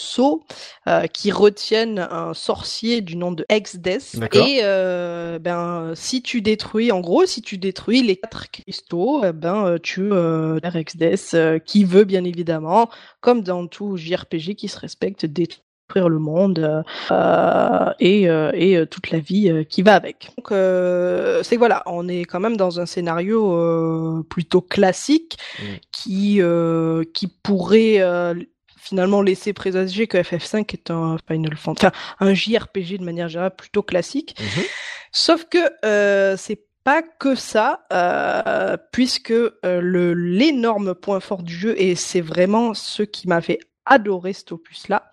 euh, 0.87 1.07
qui 1.07 1.31
retiennent 1.31 1.99
un 1.99 2.33
sorcier 2.33 3.01
du 3.01 3.15
nom 3.15 3.31
de 3.31 3.45
Exdes. 3.49 3.99
Et 4.33 4.59
euh, 4.63 5.39
ben 5.39 5.93
si 5.95 6.21
tu 6.21 6.41
détruis, 6.41 6.91
en 6.91 6.99
gros, 7.01 7.25
si 7.25 7.41
tu 7.41 7.57
détruis 7.57 8.01
les 8.03 8.15
quatre 8.17 8.49
cristaux, 8.51 9.23
eh 9.23 9.33
ben 9.33 9.65
euh, 9.65 9.77
tu 9.81 10.11
euh, 10.11 10.59
Exdes 10.73 11.35
euh, 11.35 11.59
qui 11.59 11.83
veut 11.83 12.05
bien 12.05 12.23
évidemment, 12.23 12.89
comme 13.19 13.41
dans 13.41 13.67
tout 13.67 13.97
JRPG 13.97 14.55
qui 14.55 14.67
se 14.67 14.79
respecte, 14.79 15.25
détruire 15.25 15.61
le 16.07 16.19
monde 16.19 16.59
euh, 16.59 16.81
euh, 17.11 17.91
et, 17.99 18.29
euh, 18.29 18.51
et 18.53 18.77
euh, 18.77 18.85
toute 18.85 19.11
la 19.11 19.19
vie 19.19 19.49
euh, 19.49 19.63
qui 19.65 19.81
va 19.81 19.95
avec. 19.95 20.31
Donc 20.37 20.51
euh, 20.51 21.43
c'est 21.43 21.55
que 21.55 21.59
voilà, 21.59 21.83
on 21.85 22.07
est 22.07 22.23
quand 22.23 22.39
même 22.39 22.55
dans 22.55 22.79
un 22.79 22.85
scénario 22.85 23.53
euh, 23.53 24.23
plutôt 24.29 24.61
classique 24.61 25.37
Mm. 25.59 25.63
qui 25.91 26.41
euh, 26.41 27.03
qui 27.13 27.27
pourrait 27.27 27.97
euh, 27.99 28.33
finalement 28.81 29.21
laisser 29.21 29.53
présager 29.53 30.07
que 30.07 30.17
FF5 30.17 30.73
est 30.73 30.89
un 30.89 31.17
Final 31.27 31.55
Fantasy, 31.55 31.85
enfin, 31.85 31.91
un 32.19 32.33
JRPG 32.33 32.97
de 32.97 33.03
manière 33.03 33.29
générale 33.29 33.55
plutôt 33.55 33.83
classique. 33.83 34.35
Mhm. 34.39 34.63
Sauf 35.11 35.45
que 35.45 35.59
euh, 35.85 36.35
c'est 36.35 36.63
pas 36.83 37.03
que 37.03 37.35
ça, 37.35 37.85
euh, 37.93 38.77
puisque 38.91 39.31
euh, 39.31 39.51
le 39.61 40.15
l'énorme 40.15 40.95
point 40.95 41.19
fort 41.19 41.43
du 41.43 41.53
jeu 41.53 41.79
et 41.79 41.93
c'est 41.93 42.21
vraiment 42.21 42.73
ce 42.73 43.03
qui 43.03 43.27
m'a 43.27 43.39
fait 43.39 43.59
adoré 43.85 44.33
cet 44.33 44.51
opus-là, 44.51 45.11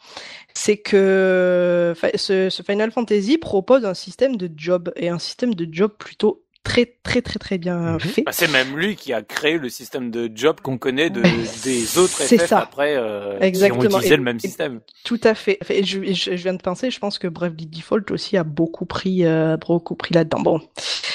c'est 0.54 0.78
que 0.78 1.94
ce, 2.14 2.48
ce 2.48 2.62
Final 2.62 2.90
Fantasy 2.90 3.36
propose 3.36 3.84
un 3.84 3.94
système 3.94 4.36
de 4.36 4.50
job 4.56 4.92
et 4.96 5.10
un 5.10 5.18
système 5.18 5.54
de 5.54 5.68
job 5.70 5.92
plutôt 5.98 6.42
très 6.68 6.84
très 7.02 7.22
très 7.22 7.38
très 7.38 7.58
bien 7.58 7.76
Mhm. 7.94 8.00
fait. 8.00 8.22
Bah, 8.22 8.32
c'est 8.32 8.50
même 8.50 8.76
lui 8.76 8.94
qui 8.96 9.12
a 9.12 9.22
créé 9.22 9.58
le 9.58 9.68
système 9.68 10.10
de 10.10 10.30
job 10.34 10.60
qu'on 10.62 10.76
connaît 10.78 11.08
de, 11.10 11.22
des 11.64 11.98
autres 11.98 12.12
C'est 12.18 12.38
FF 12.38 12.46
ça. 12.46 12.58
après 12.60 12.94
euh, 12.96 13.38
qui 13.38 13.44
Exactement. 13.46 13.80
ont 13.82 13.86
utilisé 13.86 14.14
Et- 14.14 14.16
le 14.18 14.22
même 14.22 14.36
et- 14.36 14.40
système. 14.40 14.80
Tout 15.04 15.20
à 15.24 15.34
fait. 15.34 15.58
Et 15.70 15.82
je, 15.84 16.00
et 16.00 16.14
je, 16.14 16.30
je 16.36 16.42
viens 16.42 16.54
de 16.54 16.60
penser, 16.62 16.90
je 16.90 16.98
pense 16.98 17.18
que 17.18 17.26
Bravely 17.28 17.66
Default 17.66 18.10
aussi 18.12 18.36
a 18.36 18.44
beaucoup 18.44 18.84
pris, 18.86 19.24
euh, 19.24 19.56
beaucoup 19.56 19.94
pris 19.96 20.14
là-dedans. 20.14 20.40
Bon, 20.40 20.60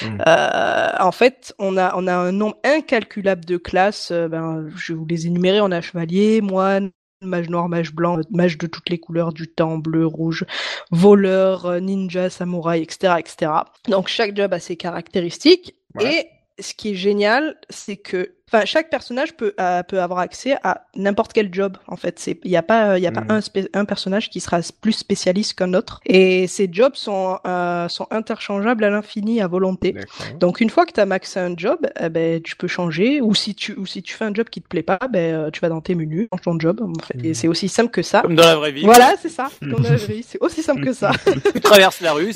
Mm. 0.02 0.18
Euh, 0.26 0.88
en 0.98 1.12
fait, 1.12 1.54
on 1.60 1.76
a, 1.76 1.94
on 1.96 2.06
a 2.08 2.14
un 2.14 2.32
nombre 2.32 2.56
incalculable 2.64 3.44
de 3.44 3.56
classes. 3.56 4.10
euh, 4.10 4.26
ben, 4.28 4.66
je 4.76 4.92
vais 4.92 4.98
vous 4.98 5.06
les 5.06 5.26
énumérer. 5.28 5.60
On 5.60 5.70
a 5.70 5.80
chevalier, 5.80 6.40
moine, 6.40 6.90
mage 7.20 7.48
noir, 7.48 7.68
mage 7.68 7.92
blanc, 7.92 8.20
mage 8.30 8.58
de 8.58 8.66
toutes 8.66 8.90
les 8.90 8.98
couleurs 8.98 9.32
du 9.32 9.48
temps, 9.48 9.78
bleu, 9.78 10.06
rouge, 10.06 10.44
voleur, 10.90 11.66
euh, 11.66 11.80
ninja, 11.80 12.30
samouraï, 12.30 12.82
etc., 12.82 13.14
etc. 13.18 13.52
Donc 13.88 14.08
chaque 14.08 14.36
job 14.36 14.52
a 14.52 14.60
ses 14.60 14.76
caractéristiques. 14.76 15.74
Ouais. 15.94 16.28
Et 16.58 16.62
ce 16.62 16.74
qui 16.74 16.90
est 16.90 16.94
génial, 16.94 17.56
c'est 17.70 17.96
que, 17.96 18.33
enfin, 18.52 18.64
chaque 18.64 18.90
personnage 18.90 19.34
peut 19.34 19.54
euh, 19.60 19.82
peut 19.82 20.00
avoir 20.00 20.20
accès 20.20 20.56
à 20.62 20.86
n'importe 20.94 21.32
quel 21.32 21.52
job. 21.52 21.76
En 21.88 21.96
fait, 21.96 22.18
c'est 22.18 22.38
il 22.44 22.50
y 22.50 22.56
a 22.56 22.62
pas 22.62 22.98
il 22.98 23.02
y 23.02 23.06
a 23.06 23.12
pas 23.12 23.24
un 23.28 23.40
spé- 23.40 23.68
un 23.74 23.84
personnage 23.84 24.30
qui 24.30 24.40
sera 24.40 24.60
plus 24.80 24.92
spécialiste 24.92 25.54
qu'un 25.58 25.74
autre. 25.74 26.00
Et 26.06 26.46
ces 26.46 26.68
jobs 26.70 26.94
sont 26.94 27.38
euh, 27.46 27.88
sont 27.88 28.06
interchangeables 28.10 28.84
à 28.84 28.90
l'infini 28.90 29.40
à 29.40 29.46
volonté. 29.48 29.94
Donc 30.40 30.60
une 30.60 30.70
fois 30.70 30.86
que 30.86 30.92
tu 30.92 31.00
as 31.00 31.06
maxé 31.06 31.40
un 31.40 31.54
job, 31.56 31.78
eh 32.00 32.08
ben 32.08 32.40
tu 32.42 32.56
peux 32.56 32.68
changer 32.68 33.20
ou 33.20 33.34
si 33.34 33.54
tu 33.54 33.72
ou 33.74 33.86
si 33.86 34.02
tu 34.02 34.14
fais 34.14 34.24
un 34.24 34.34
job 34.34 34.48
qui 34.48 34.60
te 34.62 34.68
plaît 34.68 34.82
pas, 34.82 34.98
ben 35.10 35.34
euh, 35.34 35.50
tu 35.50 35.60
vas 35.60 35.68
dans 35.68 35.80
tes 35.80 35.94
menus, 35.94 36.28
change 36.32 36.42
ton 36.42 36.58
job 36.60 36.80
en 36.82 37.02
fait. 37.02 37.18
Et 37.24 37.28
Mhm. 37.28 37.34
c'est 37.34 37.48
aussi 37.48 37.68
simple 37.68 37.90
que 37.90 38.02
ça. 38.02 38.20
Comme 38.22 38.36
dans 38.36 38.44
la 38.46 38.56
vraie 38.56 38.72
vie. 38.72 38.84
Voilà, 38.84 39.14
c'est 39.20 39.28
ça. 39.28 39.48
Comme 39.60 39.70
dans 39.82 39.90
la 39.90 39.96
vraie 39.96 40.14
vie, 40.14 40.24
c'est 40.26 40.38
aussi 40.40 40.62
simple 40.62 40.84
que 40.84 40.92
ça. 40.92 41.10
Tu 41.54 41.60
traverses 41.60 42.00
la 42.00 42.12
rue. 42.12 42.32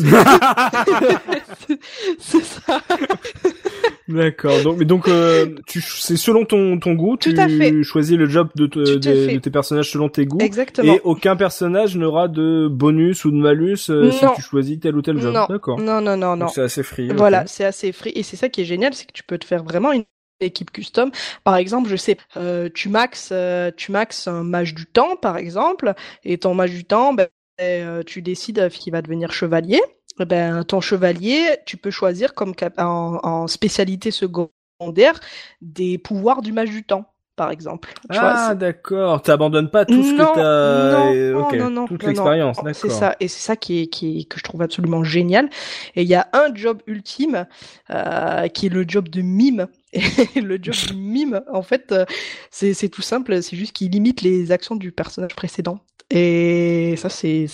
c'est 2.19 2.43
ça. 2.43 2.81
D'accord. 4.09 4.63
Donc, 4.63 4.79
mais 4.79 4.85
donc, 4.87 5.07
euh, 5.09 5.47
tu, 5.67 5.81
c'est 5.83 6.17
selon 6.17 6.45
ton, 6.45 6.79
ton 6.79 6.95
goût, 6.95 7.17
Tout 7.17 7.33
tu 7.33 7.39
à 7.39 7.49
fait. 7.49 7.83
choisis 7.83 8.17
le 8.17 8.27
job 8.27 8.49
de, 8.57 8.67
te- 8.67 8.79
Tout 8.99 9.09
à 9.09 9.13
de, 9.13 9.27
fait. 9.27 9.35
de 9.35 9.39
tes 9.39 9.51
personnages 9.51 9.91
selon 9.93 10.09
tes 10.09 10.25
goûts. 10.25 10.39
Exactement. 10.41 10.95
Et 10.95 11.01
aucun 11.05 11.37
personnage 11.37 11.97
n'aura 11.97 12.29
de 12.29 12.69
bonus 12.71 13.25
ou 13.27 13.31
de 13.31 13.37
malus 13.37 13.91
euh, 13.91 14.11
si 14.11 14.25
Non. 14.25 14.33
tu 14.35 14.43
choisis 14.43 14.81
tel 14.81 14.97
ou 14.97 15.03
tel 15.03 15.19
job. 15.19 15.35
Non. 15.35 15.47
D'accord. 15.49 15.79
Non 15.79 16.01
non 16.01 16.17
non 16.17 16.37
non. 16.37 16.47
Donc 16.47 16.51
c'est 16.55 16.63
assez 16.63 16.83
free. 16.83 17.11
ok. 17.11 17.17
Voilà, 17.19 17.47
c'est 17.47 17.65
assez 17.65 17.93
free 17.93 18.13
et 18.15 18.23
c'est 18.23 18.37
ça 18.37 18.49
qui 18.49 18.63
est 18.63 18.65
génial, 18.65 18.95
c'est 18.95 19.07
que 19.07 19.13
tu 19.13 19.23
peux 19.23 19.39
te 19.39 19.45
faire 19.45 19.63
vraiment 19.63 19.93
une 19.93 20.05
équipe 20.41 20.71
custom. 20.71 21.11
Par 21.45 21.57
exemple, 21.57 21.89
je 21.91 21.97
sais, 21.97 22.17
euh, 22.37 22.69
tu 22.73 22.89
maxes, 22.89 23.31
euh, 23.33 23.71
tu 23.77 23.93
maxes 23.93 24.27
un 24.29 24.43
mage 24.45 24.75
du 24.75 24.87
temps, 24.87 25.17
par 25.17 25.37
exemple, 25.37 25.93
et 26.25 26.39
ton 26.39 26.55
mage 26.55 26.71
du 26.71 26.85
temps, 26.85 27.13
ben, 27.13 27.27
euh, 27.61 28.03
tu 28.07 28.23
décides 28.23 28.69
qu'il 28.71 28.93
va 28.93 29.03
devenir 29.03 29.33
chevalier. 29.33 29.81
Eh 30.21 30.25
Ben, 30.25 30.65
ton 30.65 30.81
chevalier, 30.81 31.59
tu 31.67 31.77
peux 31.77 31.91
choisir 31.91 32.35
comme 32.35 32.55
cap- 32.55 32.79
en, 32.79 33.21
en 33.23 33.47
spécialité 33.47 34.11
secondaire 34.11 35.19
des 35.61 35.99
pouvoirs 35.99 36.43
du 36.43 36.53
mage 36.53 36.71
du 36.71 36.83
temps, 36.85 37.07
par 37.37 37.51
exemple. 37.51 37.93
Tu 38.11 38.19
Ah 38.21 38.55
d'accord. 38.55 39.23
T'abandonnes 39.23 39.71
pas 39.71 39.85
tout 39.85 40.03
ce 40.03 40.13
non, 40.13 40.33
que 40.33 40.35
t'as. 40.35 40.99
non, 40.99 41.13
et- 41.13 41.31
non, 41.33 41.47
ok. 41.47 41.55
non, 41.55 41.71
non, 41.71 41.87
Toute 41.87 42.03
l'expérience. 42.03 42.57
non. 42.59 42.65
D'accord. 42.65 42.81
C'est 42.81 42.91
ça, 42.91 43.17
et 43.21 43.29
c'est 43.29 43.41
ça 43.41 43.57
qui 43.57 43.83
est, 43.83 43.87
qui 43.87 44.21
est- 44.21 44.25
que 44.25 44.39
je 44.39 44.45
trouve 44.45 44.63
absolument 44.63 45.05
génial. 45.05 45.49
Et 45.95 46.03
il 46.03 46.09
y 46.09 46.15
a 46.17 46.29
un 46.33 46.53
job 46.55 46.83
ultime 46.87 47.47
euh, 47.91 48.49
qui 48.49 48.67
est 48.67 48.71
le 48.71 48.85
job 48.87 49.09
de 49.09 49.21
mime. 49.23 49.67
Et 49.93 50.01
le 50.41 50.59
job 50.61 50.75
du 50.89 50.95
mime, 50.97 51.41
en 51.53 51.63
fait, 51.63 51.93
euh, 51.93 52.05
c'est 52.51 52.89
tout 52.89 53.03
simple, 53.03 53.43
c'est 53.43 53.57
juste 53.57 53.73
qu'il 53.73 53.91
limite 53.91 54.23
les 54.23 54.53
actions 54.53 54.77
du 54.77 54.93
personnage 54.93 55.35
précédent. 55.35 55.81
Et 56.11 56.95
ça, 56.97 57.11
c'est 57.11 57.47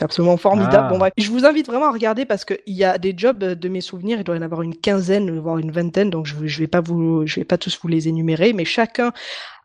absolument 0.00 0.36
formidable. 0.36 0.86
Ah. 0.86 0.88
Bon 0.88 0.98
bref, 0.98 1.12
je 1.16 1.30
vous 1.30 1.44
invite 1.44 1.66
vraiment 1.66 1.86
à 1.86 1.92
regarder 1.92 2.24
parce 2.24 2.44
que 2.44 2.54
il 2.66 2.74
y 2.74 2.84
a 2.84 2.98
des 2.98 3.14
jobs 3.16 3.42
euh, 3.44 3.54
de 3.54 3.68
mes 3.68 3.80
souvenirs, 3.80 4.18
il 4.18 4.24
doit 4.24 4.34
y 4.36 4.38
en 4.38 4.42
avoir 4.42 4.62
une 4.62 4.76
quinzaine, 4.76 5.38
voire 5.38 5.58
une 5.58 5.70
vingtaine, 5.70 6.10
donc 6.10 6.26
je 6.26 6.34
je 6.46 6.58
vais 6.58 6.66
pas 6.66 6.80
vous 6.80 7.26
je 7.26 7.36
vais 7.36 7.44
pas 7.44 7.58
tous 7.58 7.78
vous 7.80 7.88
les 7.88 8.08
énumérer, 8.08 8.52
mais 8.52 8.64
chacun 8.64 9.12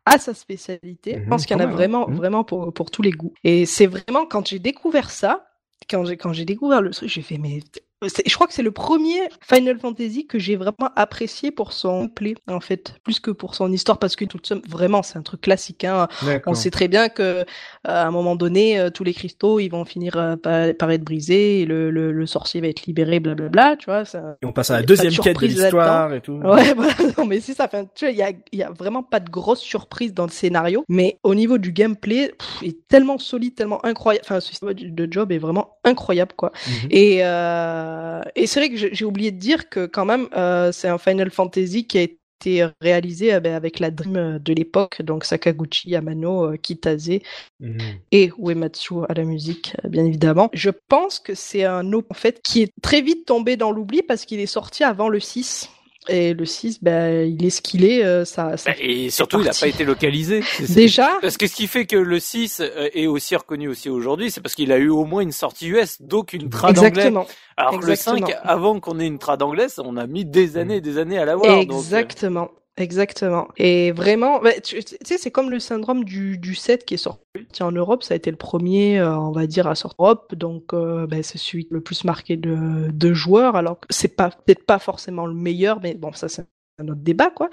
a 0.05 0.19
sa 0.19 0.33
spécialité. 0.33 1.19
Je 1.23 1.25
Mhm, 1.25 1.29
pense 1.29 1.45
qu'il 1.45 1.55
y 1.57 1.59
en 1.59 1.63
a 1.63 1.67
mal, 1.67 1.73
vraiment 1.73 2.07
mhm. 2.07 2.15
vraiment 2.15 2.43
pour 2.43 2.73
pour 2.73 2.91
tous 2.91 3.01
les 3.01 3.11
goûts. 3.11 3.33
Et 3.43 3.65
c'est 3.65 3.87
vraiment 3.87 4.25
quand 4.25 4.47
j'ai 4.47 4.59
découvert 4.59 5.09
ça, 5.11 5.47
quand 5.89 6.33
j'ai 6.33 6.45
découvert 6.45 6.81
le 6.81 6.91
truc, 6.91 7.09
j'ai 7.09 7.21
fait 7.21 7.37
mais 7.37 7.59
je 8.03 8.33
crois 8.35 8.47
que 8.47 8.53
c'est 8.53 8.63
le 8.63 8.71
premier 8.71 9.19
Final 9.41 9.79
Fantasy 9.79 10.27
que 10.27 10.39
j'ai 10.39 10.55
vraiment 10.55 10.89
apprécié 10.95 11.51
pour 11.51 11.73
son 11.73 12.07
play 12.07 12.35
en 12.47 12.59
fait, 12.59 12.95
plus 13.03 13.19
que 13.19 13.31
pour 13.31 13.55
son 13.55 13.71
histoire 13.71 13.99
parce 13.99 14.15
que 14.15 14.25
toute 14.25 14.47
somme, 14.47 14.61
vraiment 14.67 15.03
c'est 15.03 15.17
un 15.17 15.23
truc 15.23 15.41
classique 15.41 15.83
hein. 15.83 16.07
On 16.45 16.53
sait 16.53 16.71
très 16.71 16.87
bien 16.87 17.09
que 17.09 17.23
euh, 17.23 17.43
à 17.83 18.05
un 18.05 18.11
moment 18.11 18.35
donné, 18.35 18.79
euh, 18.79 18.89
tous 18.89 19.03
les 19.03 19.13
cristaux, 19.13 19.59
ils 19.59 19.69
vont 19.69 19.85
finir 19.85 20.15
euh, 20.17 20.35
par, 20.35 20.73
par 20.75 20.91
être 20.91 21.03
brisés, 21.03 21.61
et 21.61 21.65
le, 21.65 21.91
le, 21.91 22.11
le 22.11 22.25
sorcier 22.25 22.61
va 22.61 22.67
être 22.67 22.85
libéré, 22.85 23.19
blablabla, 23.19 23.75
tu 23.77 23.85
vois. 23.85 24.05
Ça... 24.05 24.37
Et 24.41 24.45
on 24.45 24.53
passe 24.53 24.69
à 24.69 24.73
la 24.73 24.79
a 24.79 24.81
pas 24.81 24.83
de 24.83 24.87
deuxième 24.87 25.13
quête 25.13 25.39
de 25.39 25.45
l'histoire 25.45 26.13
et 26.13 26.21
tout. 26.21 26.33
Ouais, 26.33 26.73
voilà. 26.75 26.93
Non, 27.17 27.25
mais 27.25 27.39
c'est 27.39 27.53
ça. 27.53 27.65
Enfin, 27.65 27.85
tu 27.95 28.05
vois, 28.05 28.11
il 28.11 28.17
y 28.17 28.23
a, 28.23 28.31
il 28.51 28.59
y 28.59 28.63
a 28.63 28.71
vraiment 28.71 29.03
pas 29.03 29.19
de 29.19 29.29
grosse 29.29 29.61
surprise 29.61 30.13
dans 30.13 30.25
le 30.25 30.31
scénario, 30.31 30.83
mais 30.89 31.19
au 31.23 31.35
niveau 31.35 31.57
du 31.57 31.71
gameplay, 31.71 32.29
pff, 32.37 32.59
il 32.61 32.69
est 32.69 32.87
tellement 32.87 33.17
solide, 33.17 33.55
tellement 33.55 33.83
incroyable. 33.85 34.25
Enfin, 34.25 34.39
ce 34.39 34.49
système 34.49 34.73
de 34.73 35.07
job 35.11 35.31
est 35.31 35.37
vraiment 35.37 35.72
incroyable, 35.83 36.33
quoi. 36.37 36.51
Mhm. 36.67 36.87
Et, 36.91 37.17
euh, 37.23 38.21
et 38.35 38.47
c'est 38.47 38.59
vrai 38.59 38.69
que 38.69 38.77
j'ai 38.93 39.05
oublié 39.05 39.31
de 39.31 39.37
dire 39.39 39.69
que 39.69 39.85
quand 39.85 40.05
même, 40.05 40.27
euh, 40.35 40.71
c'est 40.71 40.87
un 40.87 40.97
Final 40.97 41.29
Fantasy 41.31 41.85
qui 41.87 41.97
a 41.97 42.01
été 42.03 42.67
réalisé 42.81 43.33
euh, 43.33 43.39
ben, 43.39 43.53
avec 43.53 43.79
la 43.79 43.91
Dream 43.91 44.39
de 44.39 44.53
l'époque, 44.53 45.01
donc 45.01 45.23
Sakaguchi, 45.25 45.89
Yamano, 45.91 46.57
Kitase 46.57 47.19
Mhm. 47.59 47.99
et 48.11 48.31
Uematsu 48.37 48.95
à 49.09 49.13
la 49.13 49.23
musique, 49.23 49.75
bien 49.87 50.05
évidemment. 50.05 50.49
Je 50.53 50.69
pense 50.89 51.19
que 51.19 51.35
c'est 51.35 51.63
un 51.65 51.93
op 51.93 52.05
en 52.09 52.13
fait 52.15 52.41
qui 52.43 52.61
est 52.63 52.71
très 52.81 53.01
vite 53.01 53.25
tombé 53.25 53.55
dans 53.57 53.71
l'oubli 53.71 54.01
parce 54.03 54.25
qu'il 54.25 54.39
est 54.39 54.45
sorti 54.45 54.83
avant 54.83 55.09
le 55.09 55.19
6. 55.19 55.69
Et 56.09 56.33
le 56.33 56.45
6, 56.45 56.83
ben, 56.83 57.27
il 57.27 57.45
est 57.45 57.49
ce 57.49 57.61
qu'il 57.61 57.85
est, 57.85 58.03
euh, 58.03 58.25
ça, 58.25 58.57
ça 58.57 58.71
Bah, 58.71 58.77
Et 58.79 59.09
surtout, 59.09 59.39
il 59.39 59.45
n'a 59.45 59.51
pas 59.51 59.67
été 59.67 59.85
localisé. 59.85 60.41
Déjà, 60.69 61.17
Parce 61.21 61.37
que 61.37 61.47
ce 61.47 61.55
qui 61.55 61.67
fait 61.67 61.85
que 61.85 61.95
le 61.95 62.19
6 62.19 62.59
euh, 62.61 62.89
est 62.93 63.07
aussi 63.07 63.35
reconnu 63.35 63.67
aussi 63.67 63.89
aujourd'hui, 63.89 64.31
c'est 64.31 64.41
parce 64.41 64.55
qu'il 64.55 64.71
a 64.71 64.77
eu 64.77 64.89
au 64.89 65.05
moins 65.05 65.21
une 65.21 65.31
sortie 65.31 65.67
US, 65.67 66.01
donc 66.01 66.33
une 66.33 66.49
trad 66.49 66.71
exactement, 66.71 67.25
Alors 67.57 67.79
que 67.79 67.85
le 67.85 67.91
exactement. 67.91 68.27
5, 68.27 68.35
avant 68.43 68.79
qu'on 68.79 68.99
ait 68.99 69.07
une 69.07 69.19
trad 69.19 69.41
anglaise, 69.41 69.79
on 69.83 69.97
a 69.97 70.07
mis 70.07 70.25
des 70.25 70.57
années 70.57 70.77
et 70.77 70.81
des 70.81 70.97
années 70.97 71.17
à 71.17 71.25
l'avoir. 71.25 71.65
donc, 71.65 71.83
euh, 71.91 72.45
exactement. 72.77 73.47
Et 73.57 73.91
vraiment, 73.91 74.39
bah, 74.39 74.59
tu, 74.61 74.81
sais, 74.81 75.17
c'est 75.17 75.31
comme 75.31 75.49
le 75.49 75.59
syndrome 75.59 76.03
du, 76.03 76.37
du 76.37 76.55
7 76.55 76.85
qui 76.85 76.95
est 76.95 76.97
sorti 76.97 77.23
en 77.61 77.71
Europe, 77.71 78.03
ça 78.03 78.13
a 78.13 78.17
été 78.17 78.31
le 78.31 78.37
premier, 78.37 78.99
euh, 78.99 79.17
on 79.17 79.31
va 79.31 79.47
dire, 79.47 79.67
à 79.67 79.75
sortir 79.75 79.99
en 79.99 80.05
Europe, 80.05 80.35
donc 80.35 80.73
euh, 80.73 81.07
ben, 81.07 81.23
c'est 81.23 81.37
celui 81.37 81.67
le 81.69 81.81
plus 81.81 82.03
marqué 82.03 82.37
de, 82.37 83.13
joueurs, 83.13 83.55
alors 83.55 83.79
que 83.79 83.87
c'est 83.89 84.15
peut-être 84.15 84.65
pas 84.65 84.79
forcément 84.79 85.25
le 85.25 85.33
meilleur, 85.33 85.79
mais 85.81 85.93
bon, 85.93 86.13
ça 86.13 86.29
c'est 86.29 86.45
un 86.79 86.87
autre 86.87 87.01
débat, 87.01 87.29
quoi. 87.29 87.49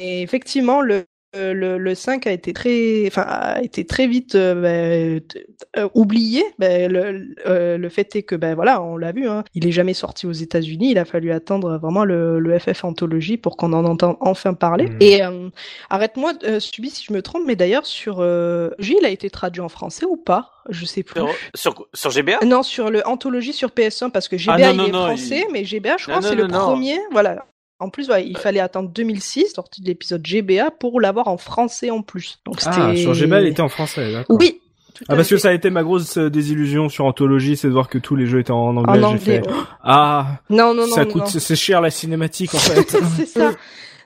Et 0.00 0.22
effectivement, 0.22 0.80
le 0.80 1.04
euh, 1.34 1.52
le, 1.54 1.78
le 1.78 1.94
5 1.94 2.26
a 2.26 2.32
été 2.32 2.52
très, 2.52 3.04
enfin, 3.06 3.22
a 3.22 3.62
été 3.62 3.86
très 3.86 4.06
vite 4.06 4.34
euh, 4.34 5.20
t- 5.20 5.46
euh, 5.78 5.88
oublié. 5.94 6.44
Ben, 6.58 6.90
le, 6.92 7.34
euh, 7.46 7.78
le 7.78 7.88
fait 7.88 8.14
est 8.16 8.22
que, 8.22 8.34
ben 8.34 8.54
voilà, 8.54 8.82
on 8.82 8.96
l'a 8.96 9.12
vu, 9.12 9.28
hein, 9.28 9.44
il 9.54 9.66
est 9.66 9.72
jamais 9.72 9.94
sorti 9.94 10.26
aux 10.26 10.32
États-Unis. 10.32 10.90
Il 10.90 10.98
a 10.98 11.04
fallu 11.04 11.32
attendre 11.32 11.78
vraiment 11.78 12.04
le, 12.04 12.38
le 12.38 12.58
FF 12.58 12.84
Anthology 12.84 13.36
pour 13.36 13.56
qu'on 13.56 13.72
en 13.72 13.84
entende 13.84 14.16
enfin 14.20 14.54
parler. 14.54 14.88
Mhm. 14.88 14.96
Et 15.00 15.22
euh, 15.24 15.48
arrête-moi, 15.90 16.32
euh, 16.44 16.60
Subi, 16.60 16.90
si 16.90 17.04
je 17.08 17.12
me 17.12 17.22
trompe, 17.22 17.42
mais 17.46 17.56
d'ailleurs 17.56 17.86
sur 17.86 18.16
euh, 18.20 18.70
il 18.78 19.04
a 19.04 19.08
été 19.08 19.30
traduit 19.30 19.62
en 19.62 19.68
français 19.68 20.04
ou 20.06 20.16
pas? 20.16 20.50
Je 20.68 20.84
sais 20.84 21.02
plus. 21.02 21.20
Sur, 21.20 21.28
sur, 21.54 21.86
sur 21.94 22.10
GBA 22.10 22.38
Non, 22.44 22.62
sur 22.62 22.90
le 22.90 23.04
Anthology 23.06 23.52
sur 23.52 23.70
PS1 23.70 24.10
parce 24.10 24.28
que 24.28 24.36
GBA 24.36 24.54
Ah, 24.54 24.72
non, 24.72 24.72
il 24.72 24.76
non, 24.76 24.84
est 24.86 24.92
non, 24.92 25.06
français, 25.06 25.44
il- 25.48 25.52
mais 25.52 25.64
GBA 25.64 25.96
je 25.98 26.08
Non, 26.10 26.18
crois 26.18 26.28
c'est 26.28 26.36
le 26.36 26.46
premier. 26.46 26.98
Voilà. 27.10 27.44
En 27.82 27.90
plus, 27.90 28.08
ouais, 28.08 28.26
il 28.26 28.36
fallait 28.38 28.60
attendre 28.60 28.88
2006, 28.90 29.52
sortie 29.54 29.82
de 29.82 29.86
l'épisode 29.88 30.22
GBA, 30.24 30.70
pour 30.70 31.00
l'avoir 31.00 31.28
en 31.28 31.36
français 31.36 31.90
en 31.90 32.02
plus. 32.02 32.38
Donc 32.46 32.56
Ah, 32.64 32.94
sur 32.96 33.12
Gmail, 33.12 33.44
il 33.44 33.48
était 33.48 33.60
en 33.62 33.68
français, 33.68 34.12
d'accord. 34.12 34.36
Oui. 34.38 34.60
tout 34.94 35.04
Ah 35.08 35.16
parce 35.16 35.28
que 35.28 35.36
ça 35.36 35.48
a 35.48 35.52
été 35.52 35.68
ma 35.70 35.82
grosse 35.82 36.16
euh, 36.18 36.30
désillusion 36.30 36.88
sur 36.88 37.04
Anthologie, 37.06 37.56
c'est 37.56 37.68
de 37.68 37.72
voir 37.72 37.88
que 37.88 37.98
tous 37.98 38.14
les 38.16 38.26
jeux 38.26 38.40
étaient 38.40 38.52
en 38.52 38.76
anglais. 38.76 38.92
En 38.92 38.94
J'ai 38.94 39.04
anglais. 39.04 39.18
fait, 39.42 39.48
ouais. 39.48 39.54
ah, 39.82 40.26
Non, 40.50 40.74
non, 40.74 40.86
non. 40.86 40.94
ça 40.94 41.04
non, 41.04 41.10
coûte, 41.10 41.22
non. 41.34 41.40
c'est 41.40 41.56
cher 41.56 41.80
la 41.80 41.90
cinématique 41.90 42.54
en 42.54 42.58
fait. 42.58 42.96
c'est 43.16 43.26
ça. 43.26 43.50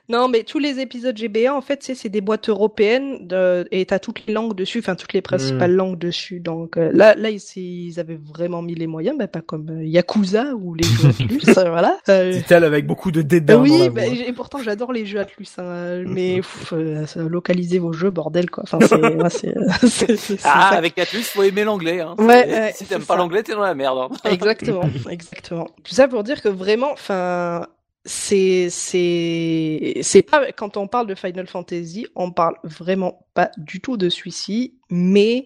Non, 0.09 0.29
mais 0.29 0.43
tous 0.43 0.59
les 0.59 0.79
épisodes 0.79 1.17
GBA, 1.17 1.53
en 1.53 1.59
fait, 1.61 1.83
c'est 1.83 1.93
c'est 1.95 2.07
des 2.09 2.21
boîtes 2.21 2.47
européennes 2.47 3.27
de... 3.27 3.67
et 3.71 3.85
t'as 3.85 3.99
toutes 3.99 4.25
les 4.25 4.33
langues 4.33 4.55
dessus, 4.55 4.79
enfin 4.79 4.95
toutes 4.95 5.11
les 5.13 5.21
principales 5.21 5.71
Mm. 5.73 5.75
langues 5.75 5.97
dessus. 5.99 6.39
Donc 6.39 6.77
euh, 6.77 6.91
là, 6.93 7.13
là, 7.15 7.29
ils, 7.29 7.41
ils 7.57 7.99
avaient 7.99 8.15
vraiment 8.23 8.61
mis 8.61 8.73
les 8.75 8.87
moyens, 8.87 9.17
bah, 9.17 9.27
pas 9.27 9.41
comme 9.41 9.69
euh, 9.69 9.83
Yakuza 9.85 10.53
ou 10.55 10.73
les 10.75 10.83
jeux 10.85 11.09
Atlus, 11.09 11.41
euh, 11.57 11.69
voilà. 11.69 11.97
Euh, 12.07 12.31
Dit-elle 12.31 12.63
avec 12.63 12.87
beaucoup 12.87 13.11
de 13.11 13.21
dédain 13.21 13.55
dans 13.57 13.61
oui, 13.63 13.77
la 13.79 13.89
bah, 13.89 14.05
et 14.05 14.31
pourtant 14.33 14.59
j'adore 14.63 14.93
les 14.93 15.05
jeux 15.05 15.19
Atlus, 15.19 15.47
hein, 15.57 15.63
euh, 15.63 16.03
Mhm. 16.05 16.13
mais 16.13 16.35
pff, 16.37 16.73
euh, 16.73 17.05
ça, 17.05 17.21
localisez 17.23 17.79
vos 17.79 17.91
jeux, 17.91 18.09
bordel 18.09 18.49
quoi. 18.49 18.63
Enfin, 18.63 18.79
c'est, 18.87 18.97
moi, 19.15 19.29
c'est, 19.29 19.53
c'est, 19.81 19.87
c'est- 19.87 20.15
c'est 20.17 20.39
Ah, 20.45 20.69
ça. 20.71 20.77
avec 20.77 20.97
Atlus, 20.97 21.23
faut 21.23 21.43
aimer 21.43 21.65
l'anglais. 21.65 21.99
Hein. 21.99 22.15
Ouais, 22.17 22.25
ouais, 22.27 22.71
si 22.73 22.85
t'aimes 22.85 23.03
pas 23.03 23.17
l'anglais, 23.17 23.43
t'es 23.43 23.53
dans 23.53 23.59
la 23.61 23.75
merde. 23.75 23.97
Hein. 23.99 24.29
Exactement, 24.31 24.89
exactement. 25.09 25.65
Tout 25.83 25.93
ça 25.93 26.07
pour 26.07 26.23
dire 26.23 26.41
que 26.41 26.47
vraiment, 26.49 26.91
enfin, 26.93 27.67
c'est 28.07 28.69
c'est 28.69 29.99
c'est 30.01 30.21
pas 30.23 30.51
quand 30.53 30.77
on 30.77 30.87
parle 30.87 31.07
de 31.07 31.15
Final 31.15 31.47
Fantasy, 31.47 32.07
on 32.15 32.31
parle 32.31 32.55
vraiment 32.63 33.27
pas 33.33 33.51
du 33.57 33.81
tout 33.81 33.97
de 33.97 34.09
celui-ci, 34.09 34.79
mais 34.89 35.45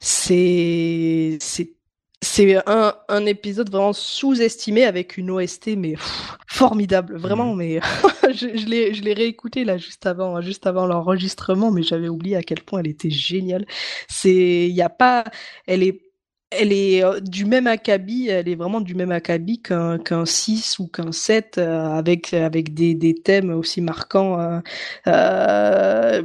c'est 0.00 1.36
c'est 1.40 1.74
c'est 2.22 2.56
un, 2.68 2.94
un 3.08 3.26
épisode 3.26 3.70
vraiment 3.70 3.92
sous-estimé 3.94 4.84
avec 4.84 5.16
une 5.18 5.30
OST 5.30 5.76
mais 5.76 5.92
pff, 5.92 6.36
formidable 6.48 7.16
vraiment 7.16 7.54
mais 7.54 7.80
je, 8.34 8.56
je 8.58 8.66
l'ai 8.66 8.94
je 8.94 9.02
l'ai 9.02 9.14
réécouté 9.14 9.64
là 9.64 9.78
juste 9.78 10.06
avant 10.06 10.40
juste 10.42 10.66
avant 10.66 10.86
l'enregistrement 10.86 11.70
mais 11.70 11.82
j'avais 11.82 12.08
oublié 12.08 12.36
à 12.36 12.42
quel 12.42 12.62
point 12.62 12.80
elle 12.80 12.88
était 12.88 13.10
géniale. 13.10 13.66
C'est 14.08 14.68
il 14.68 14.74
y 14.74 14.82
a 14.82 14.90
pas 14.90 15.24
elle 15.66 15.82
est 15.82 16.09
elle 16.50 16.72
est 16.72 17.04
euh, 17.04 17.20
du 17.20 17.44
même 17.44 17.66
acabit, 17.66 18.28
elle 18.28 18.48
est 18.48 18.54
vraiment 18.56 18.80
du 18.80 18.94
même 18.94 19.12
acabit 19.12 19.60
qu'un 19.62 19.98
qu'un 19.98 20.26
6 20.26 20.78
ou 20.80 20.88
qu'un 20.88 21.12
7 21.12 21.58
euh, 21.58 21.86
avec 21.86 22.34
avec 22.34 22.74
des, 22.74 22.94
des 22.94 23.14
thèmes 23.14 23.50
aussi 23.50 23.80
marquants 23.80 24.40
euh, 24.40 24.60
euh, 25.06 26.22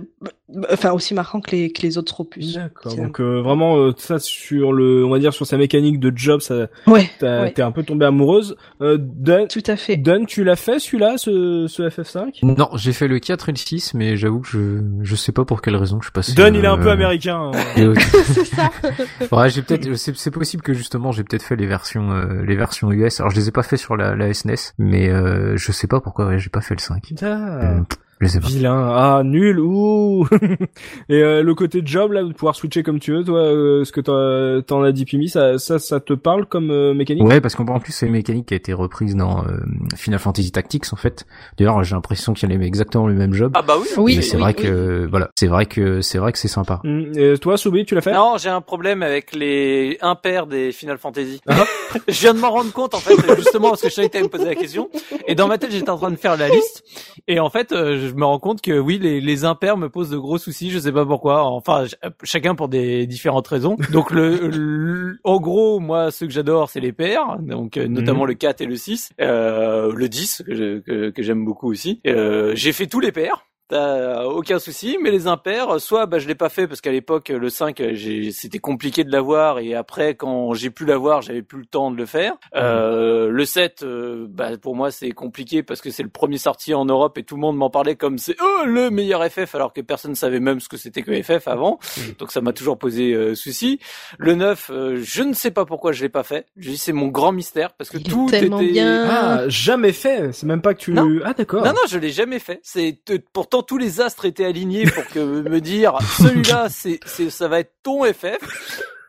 enfin 0.71 0.91
aussi 0.91 1.13
marquants 1.13 1.41
que 1.41 1.51
les 1.51 1.71
que 1.71 1.81
les 1.81 1.97
autres 1.97 2.19
opus. 2.21 2.53
D'accord. 2.53 2.95
Donc 2.95 3.19
euh, 3.19 3.41
vraiment 3.41 3.77
euh, 3.77 3.93
ça 3.97 4.19
sur 4.19 4.73
le, 4.73 5.03
on 5.05 5.09
va 5.09 5.19
dire 5.19 5.33
sur 5.33 5.47
sa 5.47 5.57
mécanique 5.57 5.99
de 5.99 6.11
job, 6.15 6.41
ça, 6.41 6.67
Ouais, 6.87 7.09
t'es 7.19 7.61
un 7.61 7.71
peu 7.71 7.83
tombé 7.83 8.05
amoureuse. 8.05 8.55
Euh, 8.81 8.97
Dun, 8.99 9.47
tout 9.47 9.63
à 9.65 9.75
fait. 9.75 9.97
Dun, 9.97 10.25
tu 10.25 10.43
l'as 10.43 10.55
fait 10.55 10.79
celui-là, 10.79 11.17
ce, 11.17 11.65
ce 11.67 11.83
FF5 11.83 12.39
Non, 12.43 12.69
j'ai 12.75 12.93
fait 12.93 13.07
le 13.07 13.19
4 13.19 13.49
et 13.49 13.51
le 13.53 13.57
6, 13.57 13.93
mais 13.95 14.17
j'avoue 14.17 14.41
que 14.41 14.47
je 14.47 14.81
je 15.01 15.15
sais 15.15 15.31
pas 15.31 15.45
pour 15.45 15.61
quelle 15.61 15.75
raison 15.75 15.99
je 15.99 16.05
suis 16.05 16.11
passé. 16.11 16.33
Dun, 16.33 16.53
il 16.53 16.63
est 16.63 16.67
un 16.67 16.79
euh, 16.79 16.83
peu 16.83 16.91
américain. 16.91 17.51
hein. 17.53 17.59
et 17.77 17.87
ok. 17.87 17.99
c'est 18.25 18.45
ça. 18.45 18.69
Ouais, 19.31 19.49
j'ai 19.49 19.61
peut-être, 19.63 19.95
c'est, 19.95 20.15
c'est 20.15 20.31
possible 20.31 20.61
que 20.61 20.73
justement 20.73 21.11
j'ai 21.11 21.23
peut-être 21.23 21.43
fait 21.43 21.55
les 21.55 21.65
versions, 21.65 22.11
euh, 22.11 22.43
les 22.45 22.55
versions 22.55 22.91
US. 22.91 23.19
Alors 23.19 23.31
je 23.31 23.35
les 23.37 23.47
ai 23.47 23.51
pas 23.51 23.63
fait 23.63 23.77
sur 23.77 23.97
la, 23.97 24.15
la 24.15 24.33
SNES, 24.33 24.73
mais 24.77 25.09
euh, 25.09 25.57
je 25.57 25.71
sais 25.71 25.87
pas 25.87 25.99
pourquoi 25.99 26.27
ouais, 26.27 26.39
j'ai 26.39 26.49
pas 26.49 26.61
fait 26.61 26.75
le 26.75 26.79
5. 26.79 27.13
Ah. 27.23 27.79
Je 28.21 28.27
sais 28.27 28.39
pas. 28.39 28.47
Vilain, 28.47 28.91
ah 28.95 29.21
nul, 29.25 29.59
ouh. 29.59 30.25
Et 31.09 31.21
euh, 31.21 31.43
le 31.43 31.53
côté 31.53 31.81
job 31.83 32.13
là, 32.13 32.23
de 32.23 32.31
pouvoir 32.31 32.55
switcher 32.55 32.81
comme 32.81 32.99
tu 32.99 33.11
veux, 33.11 33.25
toi, 33.25 33.39
euh, 33.39 33.83
ce 33.83 33.91
que 33.91 33.99
t'en 33.99 34.61
t'en 34.61 34.83
as 34.83 34.93
dit 34.93 35.03
Pimi, 35.03 35.27
ça, 35.27 35.57
ça, 35.57 35.79
ça 35.79 35.99
te 35.99 36.13
parle 36.13 36.45
comme 36.45 36.71
euh, 36.71 36.93
mécanique? 36.93 37.23
Ouais, 37.23 37.41
parce 37.41 37.55
qu'en 37.55 37.65
en 37.67 37.79
plus 37.79 37.91
c'est 37.91 38.05
une 38.05 38.13
mécanique 38.13 38.47
qui 38.47 38.53
a 38.53 38.57
été 38.57 38.71
reprise 38.71 39.15
dans 39.17 39.43
euh, 39.43 39.57
Final 39.97 40.19
Fantasy 40.19 40.51
Tactics 40.51 40.85
en 40.93 40.95
fait. 40.95 41.25
D'ailleurs, 41.57 41.83
j'ai 41.83 41.93
l'impression 41.95 42.33
qu'il 42.33 42.49
y 42.49 42.53
a 42.53 42.61
exactement 42.65 43.07
le 43.07 43.15
même 43.15 43.33
job. 43.33 43.51
Ah 43.53 43.61
bah 43.61 43.75
oui. 43.79 43.87
Oui, 43.97 44.15
mais 44.15 44.21
c'est 44.21 44.37
oui, 44.37 44.43
vrai 44.43 44.55
oui. 44.57 44.63
que 44.63 45.07
voilà, 45.09 45.29
c'est 45.35 45.47
vrai 45.47 45.65
que 45.65 45.99
c'est 45.99 46.17
vrai 46.17 46.31
que 46.31 46.37
c'est 46.37 46.47
sympa. 46.47 46.79
Hum, 46.85 47.11
Et 47.17 47.37
toi, 47.37 47.57
Soubi, 47.57 47.83
tu 47.83 47.95
l'as 47.95 48.01
fait? 48.01 48.13
Non, 48.13 48.37
j'ai 48.37 48.49
un 48.49 48.61
problème 48.61 49.03
avec 49.03 49.35
les 49.35 49.97
impairs 50.01 50.47
des 50.47 50.71
Final 50.71 50.97
Fantasy. 50.97 51.41
Ah. 51.47 51.65
je 52.07 52.21
viens 52.21 52.33
de 52.33 52.39
m'en 52.39 52.51
rendre 52.51 52.71
compte 52.71 52.93
en 52.93 52.99
fait, 52.99 53.15
justement 53.35 53.69
parce 53.69 53.81
que 53.81 53.89
je 53.89 53.93
savais 53.93 54.09
que 54.09 54.19
me 54.19 54.27
poser 54.29 54.45
la 54.45 54.55
question. 54.55 54.89
Et 55.27 55.35
dans 55.35 55.47
ma 55.47 55.57
tête, 55.57 55.71
j'étais 55.71 55.89
en 55.89 55.97
train 55.97 56.11
de 56.11 56.15
faire 56.15 56.37
la 56.37 56.47
liste. 56.47 56.83
Et 57.27 57.39
en 57.39 57.49
fait, 57.49 57.71
euh, 57.71 58.04
je 58.07 58.13
me 58.15 58.25
rends 58.25 58.39
compte 58.39 58.61
que 58.61 58.77
oui, 58.79 58.97
les, 58.99 59.19
les 59.21 59.45
impairs 59.45 59.77
me 59.77 59.89
posent 59.89 60.09
de 60.09 60.17
gros 60.17 60.37
soucis. 60.37 60.69
Je 60.71 60.79
sais 60.79 60.91
pas 60.91 61.05
pourquoi. 61.05 61.43
Enfin, 61.45 61.85
ch- 61.87 61.95
chacun 62.23 62.55
pour 62.55 62.67
des 62.69 63.05
différentes 63.07 63.47
raisons. 63.47 63.75
Donc 63.91 64.11
le, 64.11 64.47
le- 64.49 65.17
en 65.23 65.39
gros, 65.39 65.79
moi, 65.79 66.11
ceux 66.11 66.27
que 66.27 66.33
j'adore, 66.33 66.69
c'est 66.69 66.79
les 66.79 66.91
pairs. 66.93 67.37
Donc 67.39 67.77
euh, 67.77 67.87
notamment 67.87 68.21
Mhm. 68.23 68.27
le 68.29 68.33
4 68.35 68.61
et 68.61 68.65
le 68.65 68.75
6, 68.75 69.11
euh, 69.21 69.91
le 69.93 70.07
10 70.09 70.43
que 70.45 70.55
je- 70.55 70.79
que, 70.79 71.09
que 71.09 71.23
j'aime 71.23 71.43
beaucoup 71.45 71.69
aussi. 71.69 72.01
Euh, 72.07 72.53
j'ai 72.55 72.71
fait 72.71 72.87
tous 72.87 72.99
les 72.99 73.11
pairs. 73.11 73.45
T'as 73.67 74.25
aucun 74.25 74.59
souci, 74.59 74.97
mais 75.01 75.09
les 75.09 75.25
impairs, 75.25 75.79
soit 75.81 76.05
bah 76.05 76.19
je 76.19 76.27
l'ai 76.27 76.35
pas 76.35 76.49
fait 76.49 76.67
parce 76.67 76.81
qu'à 76.81 76.91
l'époque 76.91 77.29
le 77.29 77.49
5 77.49 77.81
j'ai- 77.93 78.31
c'était 78.31 78.59
compliqué 78.59 79.03
de 79.03 79.11
l'avoir 79.11 79.57
et 79.57 79.73
après 79.73 80.13
quand 80.13 80.53
j'ai 80.53 80.69
pu 80.69 80.85
l'avoir 80.85 81.23
j'avais 81.23 81.41
plus 81.41 81.59
le 81.61 81.65
temps 81.65 81.89
de 81.89 81.97
le 81.97 82.05
faire. 82.05 82.33
Euh, 82.55 83.29
le 83.29 83.43
7, 83.45 83.81
euh, 83.81 84.27
bah 84.29 84.55
pour 84.61 84.75
moi 84.75 84.91
c'est 84.91 85.09
compliqué 85.11 85.63
parce 85.63 85.81
que 85.81 85.89
c'est 85.89 86.03
le 86.03 86.09
premier 86.09 86.37
sorti 86.37 86.75
en 86.75 86.85
Europe 86.85 87.17
et 87.17 87.23
tout 87.23 87.33
le 87.35 87.41
monde 87.41 87.57
m'en 87.57 87.71
parlait 87.71 87.95
comme 87.95 88.19
c'est 88.19 88.35
oh, 88.39 88.65
le 88.65 88.91
meilleur 88.91 89.23
FF 89.25 89.55
alors 89.55 89.73
que 89.73 89.81
personne 89.81 90.13
savait 90.13 90.39
même 90.39 90.59
ce 90.59 90.69
que 90.69 90.77
c'était 90.77 91.01
que 91.01 91.11
FF 91.23 91.47
avant. 91.47 91.79
Donc 92.19 92.31
ça 92.31 92.41
m'a 92.41 92.53
toujours 92.53 92.77
posé 92.77 93.13
euh, 93.13 93.33
souci. 93.33 93.79
Le 94.19 94.35
9, 94.35 94.69
euh, 94.71 94.99
je 95.01 95.23
ne 95.23 95.33
sais 95.33 95.49
pas 95.49 95.65
pourquoi 95.65 95.91
je 95.91 96.03
l'ai 96.03 96.09
pas 96.09 96.23
fait. 96.23 96.45
Je 96.55 96.69
dis 96.69 96.77
c'est 96.77 96.93
mon 96.93 97.07
grand 97.07 97.31
mystère 97.31 97.73
parce 97.73 97.89
que 97.89 97.97
Il 97.97 98.03
tout 98.03 98.27
était 98.27 98.47
bien. 98.73 99.07
Ah, 99.09 99.43
jamais 99.47 99.91
fait. 99.91 100.31
C'est 100.33 100.45
même 100.45 100.61
pas 100.61 100.75
que 100.75 100.79
tu. 100.81 100.93
Non. 100.93 101.09
Ah 101.25 101.33
d'accord. 101.33 101.65
non, 101.65 101.71
non, 101.71 101.81
je 101.89 101.97
l'ai 101.97 102.11
jamais 102.11 102.37
fait. 102.37 102.59
C'est 102.61 102.99
t- 103.03 103.19
tous 103.63 103.77
les 103.77 104.01
astres 104.01 104.25
étaient 104.25 104.45
alignés 104.45 104.85
pour 104.85 105.05
que 105.07 105.19
me 105.19 105.61
dire 105.61 105.97
celui-là, 106.17 106.67
c'est, 106.69 106.99
ça 107.29 107.47
va 107.47 107.59
être 107.59 107.73
ton 107.83 108.03
FF. 108.03 108.39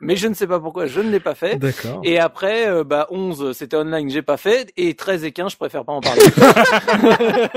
Mais 0.00 0.16
je 0.16 0.28
ne 0.28 0.34
sais 0.34 0.46
pas 0.46 0.60
pourquoi 0.60 0.86
je 0.86 1.00
ne 1.00 1.10
l'ai 1.10 1.20
pas 1.20 1.34
fait. 1.34 1.56
D'accord. 1.56 2.00
Et 2.04 2.18
après, 2.18 2.68
euh, 2.68 2.84
bah 2.84 3.06
11, 3.10 3.52
c'était 3.56 3.76
online, 3.76 4.10
j'ai 4.10 4.22
pas 4.22 4.36
fait. 4.36 4.72
Et 4.76 4.94
13 4.94 5.24
et 5.24 5.32
15, 5.32 5.52
je 5.52 5.56
préfère 5.56 5.84
pas 5.84 5.92
en 5.92 6.00
parler. 6.00 6.20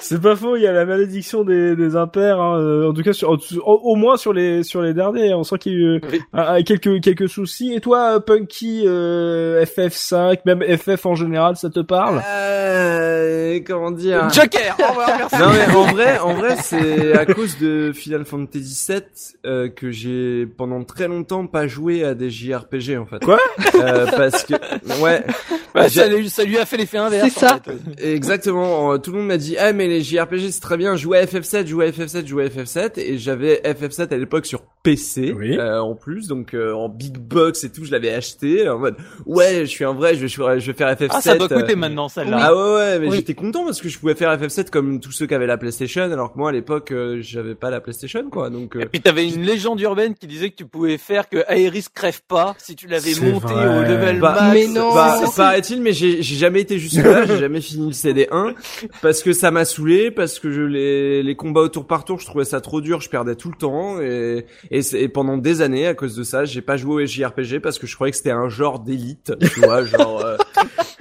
C'est 0.00 0.20
pas 0.20 0.36
faux. 0.36 0.56
Il 0.56 0.62
y 0.62 0.66
a 0.66 0.72
la 0.72 0.84
malédiction 0.84 1.44
des, 1.44 1.76
des 1.76 1.96
impairs. 1.96 2.40
hein, 2.40 2.58
euh, 2.60 2.88
En 2.88 2.92
tout 2.94 3.02
cas, 3.02 3.12
sur, 3.12 3.30
au, 3.30 3.38
au 3.66 3.96
moins 3.96 4.16
sur 4.16 4.32
les 4.32 4.62
sur 4.62 4.82
les 4.82 4.94
derniers, 4.94 5.34
on 5.34 5.42
sent 5.42 5.58
qu'il 5.58 5.72
y 5.72 5.76
a 5.76 5.78
eu 5.78 6.00
Oui. 6.12 6.20
ah, 6.32 6.54
ah, 6.56 6.62
quelques 6.62 7.00
quelques 7.02 7.28
soucis. 7.28 7.72
Et 7.74 7.80
toi, 7.80 8.16
euh, 8.16 8.20
Punky, 8.20 8.84
euh, 8.86 9.64
FF5, 9.64 10.38
même 10.46 10.62
FF 10.62 11.06
en 11.06 11.14
général, 11.14 11.56
ça 11.56 11.70
te 11.70 11.80
parle? 11.80 12.22
Euh, 12.26 13.60
comment 13.66 13.90
dire? 13.90 14.28
Joker, 14.30 14.76
au 14.78 14.88
revoir, 14.90 15.10
merci. 15.18 15.36
Non 15.38 15.50
mais 15.50 15.74
en 15.74 15.84
vrai, 15.92 16.18
en 16.18 16.34
vrai, 16.34 16.56
c'est 16.56 17.12
à 17.16 17.26
cause 17.26 17.58
de 17.58 17.92
Final 17.92 18.24
Fantasy 18.24 18.86
VII 18.92 19.00
euh, 19.46 19.68
que 19.68 19.90
j'ai 19.90 20.46
pendant 20.46 20.82
très 20.94 21.08
longtemps 21.08 21.46
pas 21.46 21.66
joué 21.66 22.04
à 22.04 22.14
des 22.14 22.30
JRPG 22.30 22.96
en 22.98 23.06
fait. 23.06 23.18
Quoi 23.24 23.38
euh, 23.76 24.06
Parce 24.16 24.44
que 24.44 24.54
ouais, 25.02 25.24
Bah, 25.74 25.88
ça, 25.88 26.08
lui, 26.08 26.28
ça 26.28 26.42
lui 26.42 26.58
a 26.58 26.66
fait 26.66 26.76
l'effet 26.76 26.98
inverse. 26.98 27.28
C'est 27.32 27.44
en 27.46 27.48
ça. 27.50 27.60
fait. 27.64 28.14
exactement. 28.14 28.92
euh, 28.92 28.98
Tout 28.98 29.12
le 29.12 29.18
monde 29.18 29.28
m'a 29.28 29.36
dit 29.36 29.56
ah 29.58 29.72
mais 29.72 29.86
les 29.86 30.02
JRPG 30.02 30.50
c'est 30.50 30.60
très 30.60 30.76
bien. 30.76 30.96
Jouer 30.96 31.18
à 31.18 31.24
FF7, 31.26 31.66
jouer 31.66 31.86
à 31.86 31.90
FF7, 31.90 32.26
jouer 32.26 32.44
à 32.44 32.48
FF7 32.48 32.92
et 32.96 33.18
j'avais 33.18 33.60
FF7 33.64 34.12
à 34.12 34.16
l'époque 34.16 34.46
sur 34.46 34.62
PC 34.82 35.34
Oui. 35.36 35.58
euh, 35.58 35.78
en 35.80 35.94
plus 35.94 36.26
donc 36.28 36.54
euh, 36.54 36.72
en 36.72 36.88
big 36.88 37.18
box 37.18 37.64
et 37.64 37.70
tout. 37.70 37.84
Je 37.84 37.90
l'avais 37.90 38.12
acheté 38.12 38.68
en 38.68 38.78
mode 38.78 38.96
ouais 39.26 39.60
je 39.60 39.64
suis 39.66 39.84
un 39.84 39.92
vrai, 39.92 40.14
je 40.14 40.20
vais 40.22 40.28
je 40.28 40.66
vais 40.66 40.72
faire 40.72 40.88
FF7. 40.94 41.08
Ah, 41.10 41.20
ça 41.20 41.36
doit 41.36 41.52
euh, 41.52 41.60
coûter 41.60 41.76
maintenant, 41.76 42.08
celle-là. 42.08 42.38
Ah 42.40 42.54
ouais 42.54 42.74
ouais 42.74 42.98
mais 42.98 43.08
Oui. 43.08 43.16
j'étais 43.16 43.34
content 43.34 43.64
parce 43.64 43.80
que 43.80 43.88
je 43.88 43.98
pouvais 43.98 44.14
faire 44.14 44.34
FF7 44.40 44.70
comme 44.70 45.00
tous 45.00 45.12
ceux 45.12 45.26
qui 45.26 45.34
avaient 45.34 45.46
la 45.46 45.58
PlayStation 45.58 46.02
alors 46.02 46.32
que 46.32 46.38
moi 46.38 46.48
à 46.48 46.52
l'époque 46.52 46.92
euh, 46.92 47.18
j'avais 47.20 47.54
pas 47.54 47.70
la 47.70 47.80
PlayStation 47.80 48.28
quoi 48.30 48.48
donc 48.50 48.74
euh, 48.76 48.80
Et 48.80 48.86
puis 48.86 49.00
t'avais 49.00 49.28
une 49.28 49.42
légende 49.42 49.80
urbaine 49.80 50.14
qui 50.14 50.26
disait 50.26 50.50
que 50.50 50.56
tu 50.56 50.64
pouvais 50.66 50.96
faire 50.98 51.28
que 51.28 51.38
Aeris 51.48 51.86
crève 51.94 52.20
pas 52.26 52.54
si 52.58 52.74
tu 52.74 52.86
l'avais 52.86 53.12
monté 53.20 53.52
vrai. 53.52 53.78
au 53.78 53.82
level 53.82 54.20
Bah, 54.20 54.36
max. 54.40 54.54
Mais 54.54 54.66
non. 54.66 54.94
bah, 54.94 55.20
paraît-il 55.36 55.82
mais 55.82 55.92
j'ai 55.92 56.22
j'ai 56.22 56.36
jamais 56.36 56.60
été 56.62 56.78
jusque 56.78 57.04
là 57.04 57.26
j'ai 57.26 57.38
jamais 57.38 57.60
fini 57.60 57.86
le 57.88 57.92
CD1 57.92 58.54
parce 59.02 59.22
que 59.22 59.32
ça 59.32 59.50
m'a 59.50 59.64
saoulé 59.64 60.10
parce 60.10 60.38
que 60.38 60.50
je 60.50 60.62
les 60.62 61.22
les 61.22 61.36
combats 61.36 61.60
au 61.62 61.68
tour 61.68 61.86
par 61.86 62.04
tour 62.04 62.18
je 62.18 62.24
trouvais 62.26 62.44
ça 62.44 62.60
trop 62.60 62.80
dur 62.80 63.00
je 63.00 63.10
perdais 63.10 63.34
tout 63.34 63.50
le 63.50 63.56
temps 63.56 64.00
et 64.00 64.46
et, 64.70 64.80
et 64.94 65.08
pendant 65.08 65.36
des 65.38 65.62
années 65.62 65.86
à 65.86 65.94
cause 65.94 66.14
de 66.14 66.22
ça 66.22 66.44
j'ai 66.44 66.60
pas 66.62 66.76
joué 66.76 67.02
au 67.02 67.06
JRPG 67.06 67.58
parce 67.60 67.78
que 67.78 67.86
je 67.86 67.94
croyais 67.94 68.10
que 68.10 68.16
c'était 68.16 68.30
un 68.30 68.48
genre 68.48 68.78
d'élite 68.80 69.32
tu 69.54 69.60
vois 69.60 69.84
genre 69.84 70.20
euh, 70.24 70.36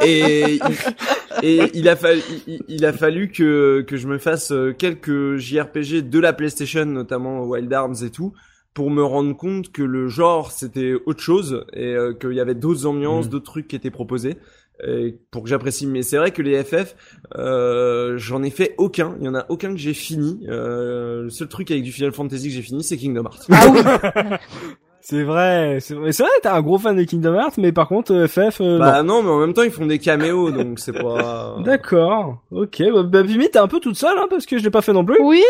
et 0.04 0.54
il, 0.56 0.62
et 1.44 1.72
il 1.74 1.88
a 1.90 1.96
fallu 1.96 2.22
il, 2.48 2.62
il 2.68 2.86
a 2.86 2.94
fallu 2.94 3.30
que 3.30 3.82
que 3.88 3.98
je 3.98 4.08
me 4.08 4.18
fasse 4.18 4.52
euh, 4.52 4.74
quelques 4.74 5.38
JRPG 5.38 6.10
de 6.10 6.20
la 6.20 6.34
PlayStation 6.34 6.86
notamment 6.86 7.44
Wild 7.46 7.72
Arms 7.74 7.96
et 8.04 8.10
tout 8.10 8.34
pour 8.74 8.92
me 8.92 9.04
rendre 9.04 9.36
compte 9.36 9.72
que 9.72 9.84
le 9.84 10.08
genre 10.08 10.52
c'était 10.52 10.94
autre 11.06 11.22
chose 11.22 11.66
et 11.74 11.94
euh, 11.96 12.14
qu'il 12.14 12.34
y 12.34 12.40
avait 12.40 12.56
d'autres 12.56 12.86
ambiances, 12.86 13.26
Mhm. 13.26 13.32
d'autres 13.32 13.46
trucs 13.52 13.68
qui 13.68 13.76
étaient 13.76 13.90
proposés 13.92 14.38
pour 15.32 15.44
que 15.44 15.50
j'apprécie. 15.50 15.88
Mais 15.88 16.02
c'est 16.02 16.18
vrai 16.18 16.32
que 16.32 16.42
les 16.42 16.64
FF, 16.64 16.96
euh, 17.38 18.18
j'en 18.18 18.44
ai 18.44 18.50
fait 18.50 18.76
aucun. 18.78 19.16
Il 19.20 19.26
y 19.26 19.30
en 19.30 19.36
a 19.36 19.46
aucun 19.50 19.72
que 19.72 19.78
j'ai 19.80 19.94
fini. 19.94 20.46
Euh, 20.48 21.24
le 21.24 21.30
seul 21.30 21.48
truc 21.48 21.72
avec 21.72 21.84
du 21.84 21.92
Final 21.92 22.12
Fantasy 22.12 22.48
que 22.48 22.54
j'ai 22.54 22.62
fini, 22.62 22.84
c'est 22.84 22.98
Kingdom 22.98 23.24
Hearts. 23.24 23.48
Ah 23.52 23.68
oui. 23.72 24.38
C'est 25.02 25.24
vrai. 25.24 25.78
C'est 25.80 25.96
vrai. 25.96 26.12
C'est 26.12 26.24
vrai. 26.24 26.32
T'es 26.44 26.50
un 26.50 26.62
gros 26.62 26.78
fan 26.78 26.96
de 26.96 27.04
Kingdom 27.04 27.34
Hearts, 27.34 27.58
mais 27.58 27.72
par 27.72 27.88
contre 27.88 28.14
euh, 28.14 28.28
FF. 28.28 28.62
euh, 28.62 28.78
bah 28.78 29.02
non, 29.02 29.24
mais 29.24 29.30
en 29.30 29.40
même 29.40 29.54
temps 29.54 29.64
ils 29.64 29.72
font 29.72 29.86
des 29.86 29.98
caméos, 29.98 30.52
donc 30.52 30.78
c'est 30.80 30.94
pas. 30.94 31.56
D'accord. 31.66 32.44
Ok. 32.52 32.84
Bah, 32.94 33.04
bah 33.04 33.24
t'es 33.24 33.58
un 33.58 33.68
peu 33.68 33.80
toute 33.80 33.96
seule, 33.96 34.18
hein, 34.18 34.28
parce 34.30 34.46
que 34.46 34.58
je 34.58 34.64
l'ai 34.64 34.70
pas 34.70 34.82
fait 34.82 34.94
non 34.94 35.06
plus. 35.06 35.18
Oui, 35.22 35.42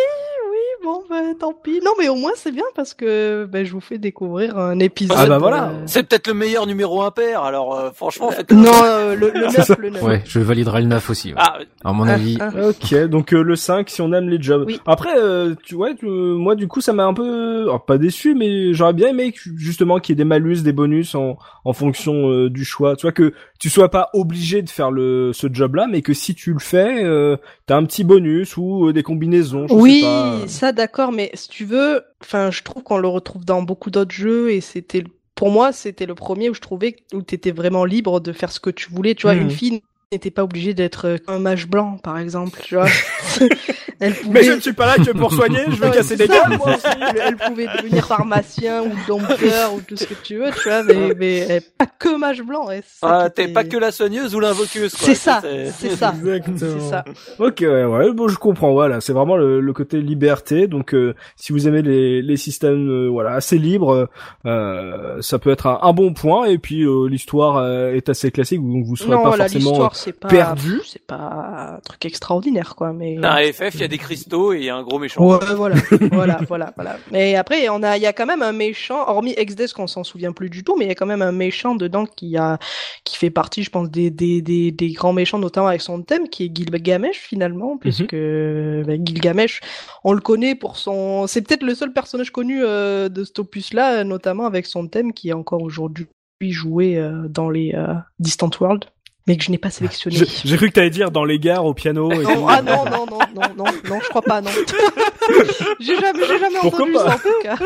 bon, 0.83 1.03
bah, 1.09 1.15
tant 1.39 1.53
pis. 1.53 1.79
Non, 1.83 1.91
mais 1.99 2.07
au 2.09 2.15
moins, 2.15 2.31
c'est 2.35 2.51
bien 2.51 2.63
parce 2.75 2.93
que 2.93 3.45
bah, 3.45 3.63
je 3.63 3.71
vous 3.71 3.81
fais 3.81 3.97
découvrir 3.97 4.57
un 4.57 4.79
épisode. 4.79 5.17
Ah 5.19 5.25
bah 5.25 5.37
voilà. 5.37 5.69
euh, 5.69 5.83
C'est 5.85 6.03
peut-être 6.03 6.27
le 6.27 6.33
meilleur 6.33 6.65
numéro 6.67 7.01
impair, 7.01 7.43
alors 7.43 7.75
euh, 7.77 7.91
franchement, 7.93 8.31
faites 8.31 8.51
Non, 8.51 8.71
euh, 8.83 9.15
le, 9.15 9.29
le 9.31 9.41
9, 9.57 9.71
le 9.79 9.89
9. 9.91 10.03
Ouais, 10.03 10.21
je 10.25 10.39
validerai 10.39 10.81
le 10.81 10.87
9 10.87 11.09
aussi. 11.09 11.29
ouais. 11.29 11.35
Ah, 11.37 11.57
À 11.83 11.93
mon 11.93 12.07
Ah, 12.07 12.13
avis, 12.13 12.37
ah. 12.39 12.49
Ok, 12.69 12.93
donc 13.07 13.33
euh, 13.33 13.41
le 13.43 13.55
5 13.55 13.89
si 13.89 14.01
on 14.01 14.11
aime 14.13 14.29
les 14.29 14.41
jobs. 14.41 14.63
Oui. 14.67 14.79
Après, 14.85 15.17
euh, 15.17 15.55
tu 15.63 15.75
vois, 15.75 15.93
tu- 15.93 16.05
moi 16.07 16.55
du 16.55 16.67
coup 16.67 16.81
ça 16.81 16.93
m'a 16.93 17.05
un 17.05 17.13
peu, 17.13 17.61
alors, 17.63 17.85
pas 17.85 17.97
déçu, 17.97 18.35
mais 18.35 18.73
j'aurais 18.73 18.93
bien 18.93 19.09
aimé 19.09 19.31
que, 19.31 19.39
justement 19.57 19.99
qu'il 19.99 20.13
y 20.13 20.15
ait 20.15 20.23
des 20.23 20.25
malus, 20.25 20.61
des 20.63 20.73
bonus 20.73 21.15
en, 21.15 21.37
en 21.65 21.73
fonction 21.73 22.29
euh, 22.29 22.49
du 22.49 22.63
choix. 22.65 22.95
Tu 22.95 23.03
vois 23.03 23.11
que 23.11 23.33
tu 23.59 23.69
sois 23.69 23.89
pas 23.89 24.09
obligé 24.13 24.61
de 24.61 24.69
faire 24.69 24.91
le 24.91 25.31
ce 25.33 25.47
job-là, 25.51 25.87
mais 25.89 26.01
que 26.01 26.13
si 26.13 26.33
tu 26.35 26.53
le 26.53 26.59
fais, 26.59 27.03
euh, 27.03 27.35
t'as 27.65 27.75
un 27.77 27.83
petit 27.85 28.03
bonus 28.03 28.55
ou 28.57 28.87
euh, 28.87 28.93
des 28.93 29.03
combinaisons. 29.03 29.67
Je 29.67 29.73
Oui, 29.73 29.99
sais 30.01 30.05
pas. 30.05 30.47
ça 30.47 30.68
d'accord, 30.71 31.11
mais 31.11 31.31
si 31.33 31.47
tu 31.49 31.65
veux, 31.65 32.03
enfin, 32.21 32.51
je 32.51 32.63
trouve 32.63 32.83
qu'on 32.83 32.97
le 32.97 33.07
retrouve 33.07 33.45
dans 33.45 33.61
beaucoup 33.61 33.89
d'autres 33.91 34.11
jeux 34.13 34.51
et 34.51 34.61
c'était, 34.61 35.03
pour 35.35 35.49
moi, 35.51 35.71
c'était 35.71 36.05
le 36.05 36.15
premier 36.15 36.49
où 36.49 36.53
je 36.53 36.61
trouvais 36.61 36.95
où 37.13 37.21
t'étais 37.21 37.51
vraiment 37.51 37.85
libre 37.85 38.19
de 38.19 38.31
faire 38.33 38.51
ce 38.51 38.59
que 38.59 38.69
tu 38.69 38.89
voulais. 38.89 39.15
Tu 39.15 39.23
vois, 39.23 39.35
Mhm. 39.35 39.41
une 39.43 39.51
fille 39.51 39.81
n'était 40.11 40.31
pas 40.31 40.43
obligée 40.43 40.73
d'être 40.73 41.05
euh, 41.05 41.17
un 41.27 41.39
mage 41.39 41.67
blanc, 41.67 41.97
par 41.97 42.17
exemple, 42.17 42.59
tu 42.63 42.75
vois. 42.75 42.87
elle 43.99 44.13
pouvait... 44.15 44.39
Mais 44.39 44.43
je 44.43 44.51
ne 44.53 44.59
suis 44.59 44.73
pas 44.73 44.85
là 44.85 45.03
que 45.03 45.11
pour 45.11 45.33
soigner, 45.33 45.59
je 45.67 45.75
veux 45.75 45.87
Ouais, 45.87 45.91
casser 45.95 46.15
c'est 46.17 46.27
des 46.27 46.33
ça, 46.33 46.45
gueules, 46.47 46.57
moi. 46.57 46.75
aussi. 46.75 46.85
Elle 47.23 47.35
pouvait 47.37 47.67
devenir 47.77 48.05
pharmacien 48.05 48.83
ou 48.83 48.91
dompteur 49.07 49.73
ou 49.73 49.81
tout 49.81 49.95
ce 49.97 50.05
que 50.05 50.13
tu 50.23 50.37
veux, 50.37 50.51
tu 50.51 50.69
vois, 50.69 50.83
mais, 50.83 51.13
mais 51.17 51.37
elle 51.39 51.51
est 51.57 51.77
pas 51.77 51.85
que 51.85 52.17
mage 52.17 52.41
blanc. 52.41 52.67
ça 53.01 53.23
Ah, 53.23 53.29
t'es 53.29 53.47
pas 53.49 53.63
que 53.63 53.77
la 53.77 53.91
soigneuse 53.91 54.35
ou 54.35 54.39
l'invoqueuse, 54.39 54.93
quoi. 54.95 55.05
C'est 55.07 55.15
ça, 55.15 55.41
C'est- 55.41 55.89
ça. 55.95 56.13
Exactement. 56.17 56.57
C'est 56.57 56.79
ça. 56.89 57.03
Ok, 57.39 57.57
ouais, 57.61 57.85
ouais, 57.85 58.11
bon, 58.13 58.27
je 58.27 58.37
comprends, 58.37 58.71
voilà, 58.73 59.01
c'est 59.01 59.13
vraiment 59.13 59.35
le, 59.37 59.59
le 59.59 59.73
côté 59.73 59.99
liberté, 60.01 60.67
donc 60.67 60.93
euh, 60.93 61.13
si 61.35 61.51
vous 61.51 61.67
aimez 61.67 61.81
les, 61.81 62.21
les 62.21 62.37
systèmes, 62.37 62.89
euh, 62.89 63.07
voilà, 63.09 63.31
assez 63.33 63.57
libres, 63.57 64.09
euh, 64.45 65.21
ça 65.21 65.39
peut 65.39 65.49
être 65.51 65.67
un, 65.67 65.79
un 65.81 65.93
bon 65.93 66.13
point, 66.13 66.45
et 66.45 66.57
puis 66.57 66.83
euh, 66.83 67.07
l'histoire 67.07 67.57
euh, 67.57 67.93
est 67.93 68.09
assez 68.09 68.31
classique, 68.31 68.61
donc 68.61 68.85
vous 68.85 68.95
serez 68.95 69.09
Non, 69.11 69.23
pas 69.23 69.29
voilà, 69.29 69.43
forcément 69.45 69.69
l'histoire, 69.71 69.95
c'est 69.95 70.13
pas, 70.13 70.27
perdu. 70.27 70.79
c'est 70.85 71.05
pas 71.05 71.75
un 71.75 71.79
truc 71.83 72.05
extraordinaire, 72.05 72.75
quoi, 72.75 72.93
mais. 72.93 73.15
Dans 73.15 73.33
la 73.33 73.51
FF, 73.51 73.75
il 73.75 73.81
y 73.81 73.83
a 73.83 73.87
des 73.89 73.97
cristaux 73.97 74.53
et 74.53 74.57
il 74.57 74.63
y 74.63 74.69
a 74.69 74.75
un 74.75 74.83
gros 74.83 74.99
méchant. 74.99 75.25
Ouais, 75.25 75.53
voilà, 75.55 75.75
voilà, 76.11 76.39
voilà, 76.47 76.73
voilà. 76.75 76.97
Mais 77.11 77.35
après, 77.35 77.67
on 77.69 77.83
a, 77.83 77.97
il 77.97 78.03
y 78.03 78.05
a 78.05 78.13
quand 78.13 78.25
même 78.25 78.41
un 78.41 78.51
méchant, 78.51 79.07
hormis 79.07 79.33
Exdes 79.35 79.73
qu'on 79.73 79.87
s'en 79.87 80.03
souvient 80.03 80.31
plus 80.31 80.49
du 80.49 80.63
tout, 80.63 80.75
mais 80.77 80.85
il 80.85 80.87
y 80.87 80.91
a 80.91 80.95
quand 80.95 81.05
même 81.05 81.21
un 81.21 81.31
méchant 81.31 81.75
dedans 81.75 82.05
qui 82.05 82.37
a, 82.37 82.57
qui 83.03 83.17
fait 83.17 83.29
partie, 83.29 83.63
je 83.63 83.69
pense, 83.69 83.89
des, 83.89 84.09
des, 84.09 84.41
des, 84.41 84.71
des 84.71 84.91
grands 84.91 85.13
méchants, 85.13 85.39
notamment 85.39 85.67
avec 85.67 85.81
son 85.81 86.01
thème, 86.01 86.29
qui 86.29 86.45
est 86.45 86.55
Gilgamesh 86.55 87.17
finalement, 87.17 87.77
puisque 87.77 88.15
bah, 88.15 88.93
Gilgamesh, 89.03 89.61
on 90.03 90.13
le 90.13 90.21
connaît 90.21 90.55
pour 90.55 90.77
son, 90.77 91.27
c'est 91.27 91.41
peut-être 91.41 91.63
le 91.63 91.75
seul 91.75 91.91
personnage 91.91 92.31
connu 92.31 92.63
euh, 92.63 93.09
de 93.09 93.23
cet 93.23 93.39
opus-là, 93.39 94.03
notamment 94.03 94.45
avec 94.45 94.65
son 94.65 94.87
thème 94.87 95.13
qui 95.13 95.29
est 95.29 95.33
encore 95.33 95.61
aujourd'hui 95.61 96.07
joué 96.41 96.97
euh, 96.97 97.27
dans 97.27 97.49
les 97.49 97.73
euh, 97.75 97.95
Distant 98.19 98.49
World, 98.59 98.85
mais 99.27 99.37
que 99.37 99.43
je 99.43 99.51
n'ai 99.51 99.57
pas 99.57 99.69
sélectionné. 99.69 100.17
Je- 100.17 100.25
J'ai 100.45 100.57
cru 100.57 100.67
que 100.69 100.73
t'allais 100.73 100.89
dire 100.89 101.11
dans 101.11 101.23
les 101.25 101.39
gares 101.39 101.65
au 101.65 101.73
piano. 101.73 102.11
Et 102.11 102.17
Non, 102.23 102.33
tout. 102.35 102.45
ah 102.49 102.61
non, 102.61 102.83
non, 102.85 103.05
non, 103.05 103.17
non, 103.35 103.41
non, 103.57 103.65
non, 103.87 103.99
je 104.01 104.09
crois 104.09 104.21
pas, 104.23 104.41
non. 104.41 104.49
j'ai 105.79 105.95
jamais, 105.95 106.19
j'ai 106.27 106.39
jamais 106.39 106.55
Pourquoi 106.61 106.85
entendu 106.85 106.93
ça 106.95 107.15
en 107.15 107.17
tout 107.17 107.43
cas. 107.43 107.57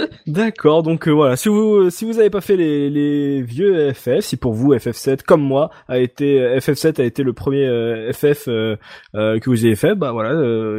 D'accord, 0.26 0.82
donc 0.82 1.08
euh, 1.08 1.10
voilà, 1.12 1.36
si 1.36 1.48
vous 1.48 1.90
si 1.90 2.04
vous 2.04 2.18
avez 2.20 2.30
pas 2.30 2.40
fait 2.40 2.56
les, 2.56 2.88
les 2.90 3.42
vieux 3.42 3.92
FF, 3.92 4.20
si 4.20 4.36
pour 4.36 4.52
vous 4.52 4.72
FF7 4.74 5.22
comme 5.26 5.42
moi 5.42 5.70
a 5.88 5.98
été 5.98 6.38
FF7 6.58 7.00
a 7.00 7.04
été 7.04 7.22
le 7.22 7.32
premier 7.32 7.66
euh, 7.66 8.12
FF 8.12 8.44
euh, 8.48 8.76
euh, 9.16 9.38
que 9.40 9.50
vous 9.50 9.64
avez 9.64 9.74
fait, 9.74 9.94
bah 9.96 10.12
voilà, 10.12 10.30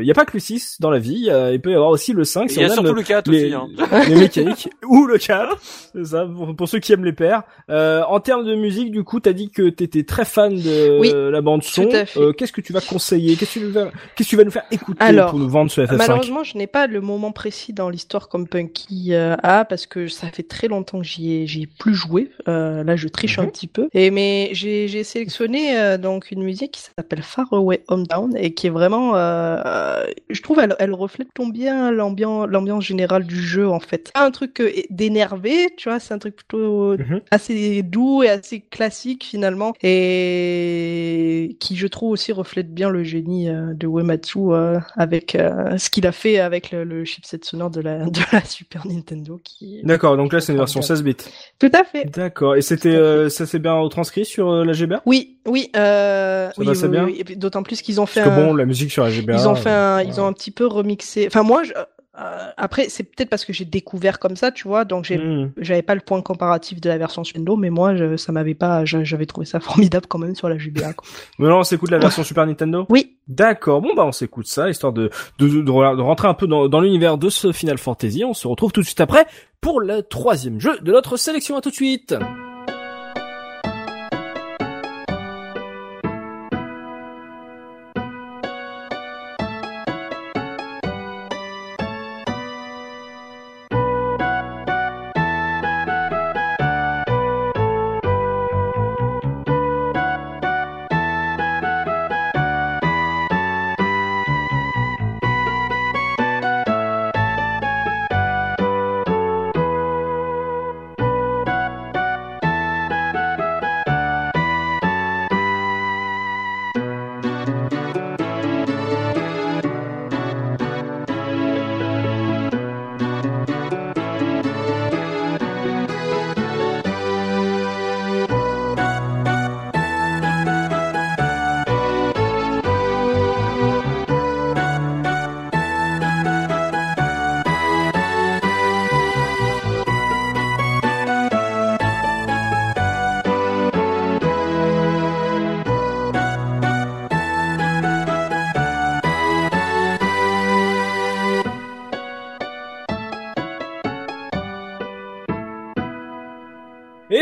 il 0.02 0.06
y 0.08 0.12
a 0.12 0.14
pas 0.14 0.26
que 0.26 0.32
le 0.34 0.39
6 0.39 0.78
dans 0.80 0.89
la 0.89 1.00
vie, 1.00 1.14
il 1.16 1.26
y 1.26 1.30
a- 1.30 1.52
il 1.52 1.60
peut 1.62 1.72
y 1.72 1.76
avoir 1.76 1.89
aussi 1.89 2.14
le 2.14 2.24
5 2.24 2.44
Il 2.46 2.50
si 2.52 2.60
y 2.62 2.64
a 2.64 2.70
surtout 2.70 2.94
le 2.94 3.04
4 3.04 3.30
les, 3.30 3.46
aussi. 3.46 3.54
Hein. 3.54 3.68
les 4.08 4.16
mécaniques 4.16 4.70
ou 4.88 5.06
le 5.06 5.18
4, 5.18 5.58
c'est 5.94 6.06
ça 6.06 6.26
pour, 6.26 6.56
pour 6.56 6.70
ceux 6.70 6.80
qui 6.80 6.94
aiment 6.94 7.06
les 7.06 7.14
pairs. 7.14 7.44
Euh, 7.70 8.02
en 8.08 8.20
termes 8.22 8.46
de 8.46 8.56
musique, 8.56 8.92
du 8.92 9.04
coup, 9.04 9.20
t'as 9.20 9.34
dit 9.34 9.50
que 9.52 9.70
t'étais 9.70 10.04
très 10.04 10.26
fan 10.26 10.54
de 10.56 11.00
Oui, 11.00 11.12
la 11.14 11.42
bande 11.42 11.64
son. 11.64 11.89
Euh, 12.18 12.32
qu'est-ce 12.32 12.54
que 12.54 12.62
tu 12.62 12.72
vas 12.74 12.82
conseiller? 12.82 13.36
Qu'est-ce 13.36 13.56
que 13.56 13.66
tu 13.66 13.72
vas 13.72 13.92
qu'est-ce 14.16 14.30
que 14.30 14.30
tu 14.30 14.38
vas 14.38 14.44
nous 14.46 14.52
faire 14.52 14.64
écouter 14.72 15.02
Alors, 15.04 15.32
pour 15.32 15.39
nous 15.39 15.50
vendre 15.50 15.70
ce 15.70 15.81
FF5 15.86 15.98
Malheureusement, 15.98 16.44
je 16.44 16.58
n'ai 16.58 16.68
pas 16.68 16.88
le 16.88 17.02
moment 17.02 17.32
précis 17.32 17.74
dans 17.74 17.90
l'histoire 17.90 18.30
comme 18.30 18.48
Punky 18.48 19.14
euh, 19.14 19.36
a 19.44 19.66
parce 19.66 19.86
que 19.86 20.08
ça 20.08 20.28
fait 20.28 20.44
très 20.44 20.68
longtemps 20.68 21.00
que 21.00 21.06
j'y 21.06 21.32
ai, 21.34 21.48
j'y 21.48 21.64
ai 21.64 21.68
plus 21.68 21.94
joué. 21.96 22.32
Euh, 22.48 22.84
là, 22.84 22.96
je 22.96 23.08
triche 23.08 23.40
un 23.40 23.44
Mhm. 23.44 23.52
petit 23.52 23.68
peu. 23.68 23.88
Et 23.94 24.12
mais 24.12 24.50
j'ai, 24.54 24.88
j'ai 24.88 25.04
sélectionné 25.04 25.78
euh, 25.78 25.98
donc 25.98 26.32
une 26.32 26.44
musique 26.44 26.72
qui 26.72 26.82
s'appelle 26.82 27.24
Far 27.24 27.48
Away 27.54 27.84
Hometown 27.88 28.36
et 28.38 28.54
qui 28.54 28.68
est 28.68 28.72
vraiment, 28.72 29.16
euh, 29.16 29.58
euh, 29.66 30.06
je 30.30 30.42
trouve, 30.42 30.60
elle, 30.60 30.76
elle 30.80 30.94
reflète 30.94 31.28
bien 31.52 31.92
l'ambiance, 31.92 32.48
l'ambiance 32.50 32.84
générale 32.86 33.26
du 33.26 33.42
jeu 33.42 33.68
en 33.68 33.80
fait. 33.80 34.12
Un 34.16 34.30
truc 34.32 34.62
d'énervé, 34.92 35.70
tu 35.78 35.90
vois, 35.90 36.00
c'est 36.00 36.14
un 36.14 36.20
truc 36.20 36.36
plutôt 36.36 36.98
Mhm. 36.98 37.22
assez 37.32 37.82
doux 37.84 38.22
et 38.24 38.30
assez 38.30 38.62
classique 38.62 39.24
finalement 39.26 39.74
et 39.82 41.58
qui 41.60 41.76
je 41.76 41.88
trouve 41.88 42.12
aussi 42.12 42.32
reflète 42.32 42.74
bien 42.74 42.90
le 42.90 43.04
génie 43.04 43.48
de 43.50 43.88
Uematsu 43.88 44.40
euh, 44.52 44.80
avec 44.96 45.36
euh, 45.72 45.78
ce 45.78 45.90
qu'il 45.90 46.06
a 46.06 46.12
fait 46.12 46.38
avec 46.40 46.72
le, 46.72 46.84
le 46.84 47.06
chipset 47.06 47.40
sonore 47.44 47.70
de 47.72 47.82
la, 47.82 48.06
de 48.10 48.20
la 48.34 48.44
Super 48.44 48.86
Nintendo 48.86 49.40
qui 49.44 49.82
D'accord, 49.84 50.18
donc 50.18 50.34
là 50.34 50.42
c'est 50.42 50.52
une 50.52 50.58
version 50.60 50.82
16 50.82 51.02
bits. 51.04 51.16
tout 51.60 51.72
à 51.74 51.84
fait 51.84 52.06
D'accord. 52.06 52.56
Et 52.56 52.62
c'était, 52.62 52.90
euh, 52.90 53.30
ça 53.30 53.46
s'est 53.46 53.60
bien 53.60 53.74
retranscrit 53.74 54.26
sur 54.26 54.52
euh, 54.52 54.66
la 54.66 54.74
GBA 54.74 55.02
oui 55.06 55.38
oui 55.48 55.70
euh, 55.76 56.50
Ça 56.50 56.54
oui, 56.58 56.68
oui, 56.70 56.88
bien? 56.90 57.06
oui. 57.06 57.24
D'autant 57.38 57.64
plus 57.64 57.82
qu'ils 57.82 58.00
ont 58.02 58.06
fait 58.06 58.22
Parce 58.24 58.36
que 58.36 58.42
un- 58.42 58.46
bon, 58.48 58.54
la 58.54 58.66
musique 58.66 58.92
sur 58.92 59.04
la 59.04 59.10
GBA. 59.10 59.34
ils 59.34 59.48
ont 59.48 59.56
fait 59.56 59.70
un, 59.72 60.02
ils 60.02 60.20
ont 60.20 60.28
un 60.28 60.34
petit 60.34 60.52
peu 60.52 60.66
remixé 60.68 61.26
enfin 61.28 61.44
moi 61.44 61.64
je, 61.64 61.72
euh, 62.20 62.49
après 62.57 62.89
c'est 62.89 63.03
peut-être 63.03 63.30
parce 63.30 63.45
que 63.45 63.53
j'ai 63.53 63.64
découvert 63.64 64.20
comme 64.20 64.36
ça 64.36 64.51
tu 64.51 64.68
vois 64.68 64.84
donc 64.84 65.05
j'ai 65.05 65.18
hmm. 65.18 65.53
j'avais 65.57 65.82
pas 65.82 65.95
le 65.95 66.01
point 66.01 66.22
comparatif 66.22 66.82
de 66.82 66.89
la 66.89 66.97
version 66.97 67.24
Super 67.24 67.39
Nintendo 67.39 67.55
mais 67.55 67.70
moi 67.70 67.95
je, 67.95 68.18
ça 68.18 68.34
m'avait 68.34 68.53
pas 68.53 68.84
j'avais 68.84 69.26
trouvé 69.26 69.45
ça 69.45 69.59
formidable 69.62 70.07
quand 70.07 70.20
même 70.20 70.36
sur 70.36 70.49
la 70.49 70.57
GBA 70.57 70.93
quoi. 70.93 71.07
Mais 71.39 71.47
non, 71.47 71.59
on 71.59 71.64
s'écoute 71.64 71.89
la 71.89 71.99
version 71.99 72.24
Super 72.24 72.45
Nintendo? 72.45 72.86
oui 72.89 73.18
D'accord. 73.28 73.82
Bon 73.82 73.93
bah 73.95 74.05
on 74.05 74.12
s'écoute 74.12 74.47
ça 74.47 74.70
histoire 74.70 74.91
de 74.91 75.09
de, 75.39 75.47
de, 75.47 75.62
de 75.62 75.72
rentrer 75.72 76.28
un 76.28 76.34
peu 76.34 76.47
dans, 76.47 76.68
dans 76.68 76.82
l'univers 76.82 77.18
de 77.18 77.30
ce 77.30 77.53
Final 77.53 77.78
Fantasy. 77.78 78.26
On 78.26 78.34
se 78.34 78.47
retrouve 78.47 78.74
tout 78.74 78.82
de 78.82 78.86
suite 78.86 78.99
après 78.99 79.26
pour 79.62 79.80
le 79.80 80.01
troisième 80.01 80.59
jeu 80.59 80.78
de 80.82 80.91
notre 80.91 81.16
sélection. 81.16 81.55
À 81.55 81.62
tout 81.62 81.70
de 81.70 81.76
suite. 81.76 82.14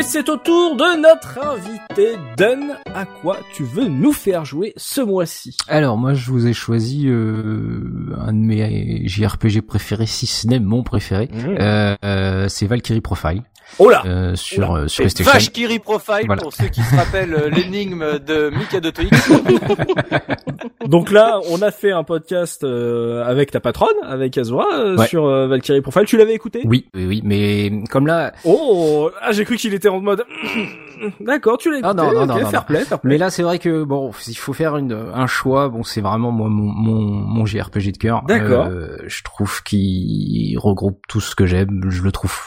C'est 0.09 0.27
au 0.27 0.37
tour 0.37 0.75
de 0.75 0.99
notre 0.99 1.37
invité 1.37 2.17
Dun. 2.35 2.75
À 2.95 3.05
quoi 3.05 3.37
tu 3.53 3.63
veux 3.63 3.87
nous 3.87 4.11
faire 4.11 4.43
jouer 4.43 4.73
ce 4.75 5.01
mois-ci? 5.01 5.55
Alors 5.67 5.97
moi 5.97 6.15
je 6.15 6.31
vous 6.31 6.47
ai 6.47 6.53
choisi 6.53 7.07
euh, 7.07 8.15
un 8.17 8.33
de 8.33 8.39
mes 8.39 9.07
JRPG 9.07 9.61
préférés, 9.61 10.07
si 10.07 10.25
ce 10.25 10.47
n'est 10.47 10.59
mon 10.59 10.81
préféré. 10.81 11.29
Euh, 11.35 11.95
euh, 12.03 12.47
c'est 12.49 12.65
Valkyrie 12.65 13.01
Profile 13.01 13.43
Oh 13.77 13.89
là 13.89 14.03
euh, 14.05 14.35
sur 14.35 14.75
euh, 14.75 14.87
sur 14.87 15.03
PlayStation. 15.03 15.31
Vache 15.31 15.51
Kiri 15.51 15.79
Profile 15.79 16.23
Voilà. 16.25 16.41
pour 16.41 16.53
ceux 16.53 16.67
qui 16.67 16.81
se 16.81 16.95
rappellent 16.95 17.33
euh, 17.33 17.49
l'énigme 17.49 18.19
de 18.19 18.49
Mikado 18.49 18.91
Twix. 18.91 19.31
Donc 20.87 21.11
là, 21.11 21.39
on 21.49 21.61
a 21.61 21.71
fait 21.71 21.91
un 21.91 22.03
podcast 22.03 22.63
euh, 22.63 23.23
avec 23.25 23.51
ta 23.51 23.59
patronne, 23.59 23.95
avec 24.03 24.37
Azura, 24.37 24.65
euh, 24.73 24.97
Ouais. 24.97 25.07
sur 25.07 25.25
euh, 25.25 25.47
Valkyrie 25.47 25.81
Profile. 25.81 26.05
Tu 26.05 26.17
l'avais 26.17 26.33
écouté? 26.33 26.61
Oui, 26.65 26.87
oui, 26.95 27.05
oui, 27.05 27.21
mais 27.23 27.83
comme 27.89 28.07
là, 28.07 28.33
Oh, 28.43 29.11
ah, 29.21 29.31
j'ai 29.31 29.45
cru 29.45 29.55
qu'il 29.57 29.73
était 29.73 29.89
en 29.89 30.01
mode. 30.01 30.23
D'accord, 31.21 31.57
tu 31.57 31.69
l'as 31.71 31.77
écouté. 31.79 31.93
Ah, 31.97 32.03
non, 32.03 32.11
non, 32.13 32.21
ok, 32.23 32.27
non, 32.27 32.39
non, 32.39 32.49
fair 32.49 32.61
non. 32.61 32.65
play, 32.65 32.79
fair 32.85 32.99
play. 32.99 33.09
mais 33.11 33.17
là 33.17 33.29
c'est 33.29 33.43
vrai 33.43 33.59
que 33.59 33.83
bon, 33.83 34.11
il 34.27 34.35
faut 34.37 34.51
faire 34.53 34.75
une, 34.77 34.91
un 35.13 35.27
choix. 35.27 35.69
Bon, 35.69 35.83
c'est 35.83 36.01
vraiment 36.01 36.31
moi 36.31 36.49
mon 36.49 36.63
mon, 36.69 36.99
mon 36.99 37.45
JRPG 37.45 37.91
de 37.93 37.97
cœur. 37.97 38.23
D'accord. 38.27 38.65
Euh, 38.67 38.97
je 39.07 39.23
trouve 39.23 39.63
qu'il 39.63 40.57
regroupe 40.59 40.99
tout 41.07 41.21
ce 41.21 41.35
que 41.35 41.45
j'aime. 41.45 41.83
Je 41.89 42.01
le 42.01 42.11
trouve. 42.11 42.37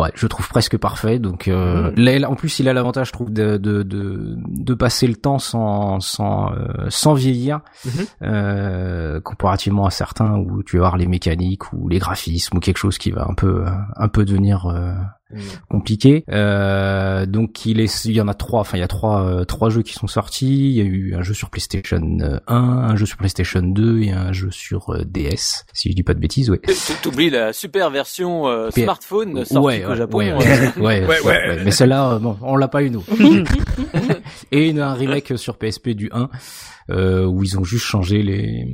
Ouais, 0.00 0.10
je 0.14 0.26
trouve 0.26 0.48
presque 0.48 0.78
parfait. 0.78 1.18
Donc 1.18 1.46
euh, 1.48 1.92
là, 1.96 2.30
en 2.30 2.34
plus, 2.34 2.58
il 2.58 2.68
a 2.68 2.72
l'avantage, 2.72 3.08
je 3.08 3.12
trouve, 3.12 3.32
de, 3.32 3.56
de 3.58 3.82
de 3.82 4.36
de 4.38 4.74
passer 4.74 5.06
le 5.06 5.14
temps 5.16 5.38
sans 5.38 6.00
sans 6.00 6.52
euh, 6.52 6.86
sans 6.88 7.14
vieillir, 7.14 7.60
Mhm. 7.84 7.90
euh, 8.22 9.20
comparativement 9.20 9.86
à 9.86 9.90
certains 9.90 10.36
où 10.36 10.62
tu 10.62 10.76
vas 10.76 10.82
voir 10.84 10.96
les 10.96 11.06
mécaniques 11.06 11.72
ou 11.72 11.88
les 11.88 11.98
graphismes 11.98 12.56
ou 12.56 12.60
quelque 12.60 12.78
chose 12.78 12.98
qui 12.98 13.10
va 13.10 13.26
un 13.28 13.34
peu 13.34 13.66
euh, 13.66 13.70
un 13.96 14.08
peu 14.08 14.24
devenir 14.24 14.66
euh, 15.34 15.38
compliqué. 15.68 16.24
Euh, 16.30 17.26
donc 17.26 17.66
il 17.66 17.80
est, 17.80 18.04
il 18.04 18.12
y 18.12 18.20
en 18.20 18.28
a 18.28 18.34
trois. 18.34 18.60
Enfin, 18.60 18.76
il 18.76 18.80
y 18.80 18.84
a 18.84 18.88
trois, 18.88 19.22
euh, 19.24 19.44
trois 19.44 19.70
jeux 19.70 19.82
qui 19.82 19.94
sont 19.94 20.06
sortis. 20.06 20.70
Il 20.70 20.72
y 20.72 20.80
a 20.80 20.84
eu 20.84 21.14
un 21.14 21.22
jeu 21.22 21.34
sur 21.34 21.50
PlayStation 21.50 22.00
1, 22.46 22.54
un 22.54 22.96
jeu 22.96 23.06
sur 23.06 23.16
PlayStation 23.16 23.62
2 23.62 24.02
et 24.02 24.12
un 24.12 24.32
jeu 24.32 24.50
sur 24.50 24.90
euh, 24.90 25.04
DS. 25.04 25.64
Si 25.72 25.90
je 25.90 25.94
dis 25.94 26.02
pas 26.02 26.14
de 26.14 26.20
bêtises, 26.20 26.50
oui. 26.50 26.58
T'oublies 27.02 27.30
la 27.30 27.52
super 27.52 27.90
version 27.90 28.46
euh, 28.48 28.70
smartphone 28.70 29.44
sortie 29.44 29.66
ouais, 29.66 29.84
au 29.84 29.94
Japon. 29.94 30.18
Ouais, 30.18 30.30
euh. 30.30 30.36
ouais, 30.80 31.06
ouais, 31.06 31.20
ouais, 31.24 31.64
Mais 31.64 31.70
celle-là, 31.70 32.12
euh, 32.12 32.18
bon, 32.18 32.36
on 32.42 32.56
l'a 32.56 32.68
pas 32.68 32.82
eu 32.82 32.90
nous. 32.90 33.04
et 34.52 34.68
une, 34.68 34.80
un 34.80 34.94
remake 34.94 35.38
sur 35.38 35.56
PSP 35.56 35.90
du 35.90 36.10
1 36.12 36.28
euh, 36.90 37.24
où 37.24 37.42
ils 37.42 37.58
ont 37.58 37.64
juste 37.64 37.84
changé 37.84 38.22
les 38.22 38.66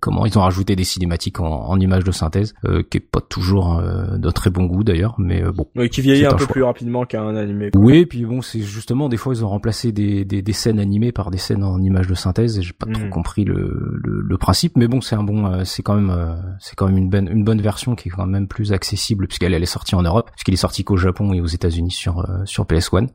comment 0.00 0.26
ils 0.26 0.38
ont 0.38 0.42
rajouté 0.42 0.76
des 0.76 0.84
cinématiques 0.84 1.40
en, 1.40 1.46
en 1.46 1.80
images 1.80 2.04
de 2.04 2.12
synthèse 2.12 2.54
euh, 2.64 2.82
qui 2.88 2.98
est 2.98 3.00
pas 3.00 3.20
toujours 3.20 3.78
euh, 3.78 4.18
de 4.18 4.30
très 4.30 4.50
bon 4.50 4.64
goût 4.64 4.84
d'ailleurs 4.84 5.14
mais 5.18 5.42
euh, 5.42 5.52
bon 5.52 5.66
Oui, 5.74 5.90
qui 5.96 6.02
vieillit 6.02 6.26
un 6.26 6.30
peu 6.32 6.44
choix. 6.44 6.52
plus 6.52 6.62
rapidement 6.62 7.04
qu'un 7.04 7.34
animé. 7.36 7.70
quoi. 7.70 7.80
oui 7.80 7.98
et 7.98 8.06
puis 8.06 8.24
bon 8.24 8.40
c'est 8.42 8.60
justement 8.60 9.08
des 9.08 9.16
fois 9.16 9.34
ils 9.34 9.44
ont 9.44 9.48
remplacé 9.48 9.92
des, 9.92 10.24
des, 10.24 10.42
des 10.42 10.52
scènes 10.52 10.78
animées 10.78 11.12
par 11.12 11.30
des 11.30 11.38
scènes 11.38 11.62
en 11.64 11.78
images 11.82 12.06
de 12.06 12.14
synthèse 12.14 12.58
et 12.58 12.62
j'ai 12.62 12.72
pas 12.72 12.86
trop 12.86 13.04
Mhm. 13.04 13.10
compris 13.10 13.44
le, 13.44 13.98
le, 14.02 14.20
le 14.22 14.38
principe 14.38 14.76
mais 14.76 14.86
bon 14.88 15.00
c'est 15.00 15.16
un 15.16 15.22
bon 15.24 15.46
euh, 15.46 15.64
c'est 15.64 15.82
quand 15.82 15.94
même 15.94 16.10
euh, 16.10 16.34
c'est 16.60 16.74
quand 16.76 16.86
même 16.86 16.96
une 16.98 17.08
bonne 17.10 17.28
une 17.28 17.44
bonne 17.44 17.60
version 17.60 17.94
qui 17.94 18.08
est 18.08 18.12
quand 18.12 18.26
même 18.26 18.48
plus 18.48 18.72
accessible 18.72 19.26
puisqu'elle 19.26 19.54
elle 19.54 19.62
est 19.62 19.66
sortie 19.66 19.94
en 19.94 20.02
Europe 20.02 20.30
puisqu'il 20.32 20.54
est 20.54 20.56
sorti 20.58 20.84
qu'au 20.84 20.96
Japon 20.96 21.32
et 21.32 21.40
aux 21.40 21.46
États-Unis 21.46 21.90
sur 21.90 22.20
euh, 22.20 22.44
sur 22.44 22.64
PS1 22.64 23.02
Mhm. 23.02 23.08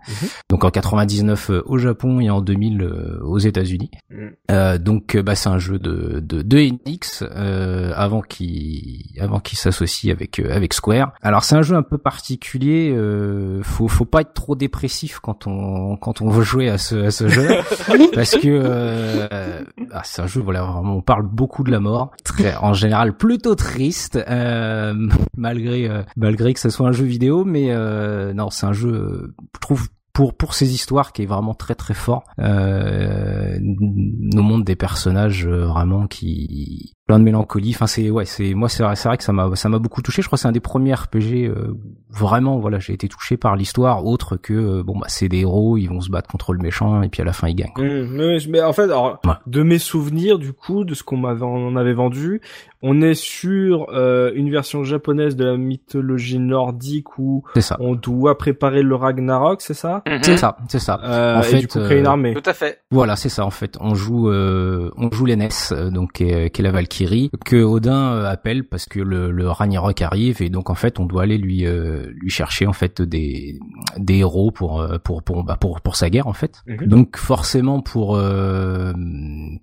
donc 0.50 0.64
en 0.66 0.70
99 0.70 1.50
euh, 1.52 1.62
au 1.66 1.78
Japon 1.78 2.20
et 2.20 2.30
en 2.30 2.42
2000 2.42 2.82
euh, 2.82 3.20
aux 3.24 3.40
États-Unis 3.40 3.92
Mhm. 4.10 4.32
euh, 4.52 4.78
donc 4.78 5.18
bah 5.18 5.36
c'est 5.36 5.50
un 5.50 5.58
jeu 5.60 5.80
de 5.80 6.20
de, 6.22 6.42
de 6.42 6.58
Enix 6.58 7.24
euh, 7.24 7.92
avant 7.96 8.22
qu'il 8.22 9.04
avant 9.20 9.40
qu'il 9.40 9.58
s'associe 9.58 10.12
avec 10.14 10.40
avec 10.40 10.74
Square. 10.74 11.14
Alors 11.22 11.44
c'est 11.44 11.56
un 11.56 11.62
jeu 11.62 11.76
un 11.76 11.84
peu 11.84 11.98
particulier. 11.98 12.71
Euh, 12.72 13.62
faut 13.64 13.88
faut 13.88 14.06
pas 14.06 14.22
être 14.22 14.34
trop 14.34 14.56
dépressif 14.56 15.20
quand 15.20 15.48
on 15.48 15.98
quand 15.98 16.22
on 16.22 16.30
veut 16.30 16.44
jouer 16.44 16.70
à 16.70 16.78
ce 16.78 16.96
à 17.06 17.12
ce 17.12 17.28
jeu 17.28 17.48
parce 18.14 18.32
que 18.32 18.48
euh, 18.48 19.64
ah, 19.92 20.02
c'est 20.04 20.22
un 20.22 20.28
jeu 20.28 20.42
voilà 20.42 20.64
vraiment 20.64 20.96
on 20.96 21.02
parle 21.02 21.28
beaucoup 21.28 21.64
de 21.64 21.72
la 21.72 21.80
mort. 21.80 22.12
Très 22.24 22.56
en 22.56 22.74
général 22.74 23.16
plutôt 23.16 23.56
triste 23.56 24.18
euh, 24.28 24.94
malgré 25.38 25.90
euh, 25.90 26.04
malgré 26.18 26.54
que 26.54 26.60
ce 26.60 26.70
soit 26.70 26.88
un 26.88 26.92
jeu 26.92 27.06
vidéo. 27.06 27.46
Mais 27.46 27.68
euh, 27.72 28.34
non 28.34 28.50
c'est 28.50 28.66
un 28.66 28.74
jeu 28.74 28.90
euh, 28.90 29.36
je 29.56 29.60
trouve 29.60 29.88
pour 30.14 30.34
pour 30.36 30.54
ces 30.54 30.74
histoires 30.74 31.14
qui 31.14 31.24
est 31.24 31.28
vraiment 31.28 31.54
très 31.54 31.76
très 31.76 31.94
fort. 31.94 32.24
Euh, 32.40 33.58
nous 33.62 34.44
montre 34.44 34.66
des 34.66 34.76
personnages 34.76 35.48
vraiment 35.48 36.08
qui 36.08 36.94
plein 37.12 37.20
de 37.20 37.26
mélancolie 37.26 37.72
enfin 37.76 37.88
c'est 37.88 38.10
ouais 38.10 38.24
c'est 38.24 38.54
moi 38.54 38.70
c'est 38.70 38.84
vrai, 38.84 38.96
c'est 38.96 39.10
vrai 39.10 39.18
que 39.18 39.24
ça 39.26 39.34
m'a 39.34 39.54
ça 39.56 39.68
m'a 39.68 39.80
beaucoup 39.80 40.02
touché 40.02 40.22
je 40.22 40.28
crois 40.28 40.38
que 40.38 40.42
c'est 40.42 40.48
un 40.48 40.54
des 40.54 40.62
premiers 40.62 40.94
RPG 40.94 41.44
euh, 41.46 41.76
vraiment 42.10 42.58
voilà 42.58 42.80
j'ai 42.80 42.94
été 42.94 43.10
touché 43.10 43.36
par 43.36 43.58
l'histoire 43.58 44.06
autre 44.06 44.38
que 44.38 44.54
euh, 44.54 44.82
bon 44.84 44.98
bah 44.98 45.08
c'est 45.10 45.28
des 45.28 45.40
héros 45.40 45.76
ils 45.78 45.88
vont 45.88 46.00
se 46.00 46.10
battre 46.10 46.30
contre 46.30 46.54
le 46.54 46.60
méchant 46.60 47.02
et 47.02 47.10
puis 47.10 47.22
à 47.22 47.26
la 47.26 47.34
fin 47.34 47.50
ils 47.50 47.56
gagnent 47.56 47.72
quoi. 47.76 47.84
Mmh, 47.84 48.08
mais, 48.12 48.38
mais 48.48 48.62
en 48.62 48.72
fait, 48.74 48.84
alors, 48.84 49.20
Ouais. 49.26 49.34
de 49.48 49.64
mes 49.64 49.78
souvenirs, 49.78 50.40
du 50.40 50.54
coup, 50.54 50.84
de 50.86 50.94
ce 50.94 51.04
qu'on 51.04 51.18
m'avait, 51.18 51.44
on 51.44 51.76
avait 51.76 51.94
vendu, 51.94 52.42
on 52.82 53.02
est 53.02 53.14
sur 53.14 53.88
euh, 53.94 54.32
une 54.36 54.50
version 54.50 54.84
japonaise 54.84 55.36
de 55.36 55.46
la 55.46 55.58
mythologie 55.58 56.40
nordique 56.40 57.18
où 57.20 57.44
ça 57.60 57.78
on 57.80 57.96
doit 57.96 58.38
préparer 58.38 58.82
le 58.84 58.96
Ragnarok, 58.96 59.62
c'est 59.62 59.74
ça? 59.74 60.02
Mhm. 60.08 60.20
c'est 60.24 60.38
ça 60.38 60.58
c'est 60.68 60.80
ça 60.80 61.00
euh, 61.04 61.38
En 61.38 61.42
Et 61.42 61.44
fait, 61.44 61.58
du 61.60 61.68
coup, 61.68 61.80
créer 61.80 62.00
une 62.00 62.08
euh, 62.08 62.10
armée. 62.10 62.34
Tout 62.34 62.50
à 62.50 62.54
fait. 62.54 62.82
Voilà, 62.92 63.16
c'est 63.16 63.30
ça 63.30 63.46
en 63.46 63.52
fait. 63.52 63.78
On 63.80 63.96
joue, 63.96 64.30
euh, 64.30 64.92
on 64.98 65.12
joue 65.12 65.26
euh, 65.28 65.90
donc 65.90 66.14
qui 66.14 66.24
est, 66.26 66.50
qui 66.50 66.62
est 66.62 66.64
la 66.64 66.72
Valkyrie, 66.72 67.01
que 67.46 67.64
Odin 67.64 68.14
euh, 68.14 68.30
appelle 68.30 68.64
parce 68.64 68.86
que 68.86 69.00
le, 69.00 69.32
le 69.32 69.50
Ragnarok 69.50 70.02
arrive 70.02 70.42
et 70.42 70.50
donc 70.50 70.70
en 70.70 70.76
fait 70.76 71.00
on 71.00 71.06
doit 71.06 71.24
aller 71.24 71.38
lui 71.38 71.66
euh, 71.66 72.12
lui 72.16 72.30
chercher 72.30 72.68
en 72.68 72.74
fait 72.74 73.02
des 73.02 73.60
des 73.98 74.18
héros 74.18 74.52
pour 74.52 74.82
euh, 74.82 74.98
pour 74.98 75.24
pour 75.24 75.44
bah, 75.44 75.58
pour 75.60 75.82
pour 75.82 75.96
sa 75.96 76.10
guerre 76.10 76.28
en 76.28 76.34
fait. 76.34 76.64
Mhm. 76.68 76.88
Donc 76.88 77.18
forcément 77.18 77.82
pour 77.82 78.16
euh, 78.16 78.94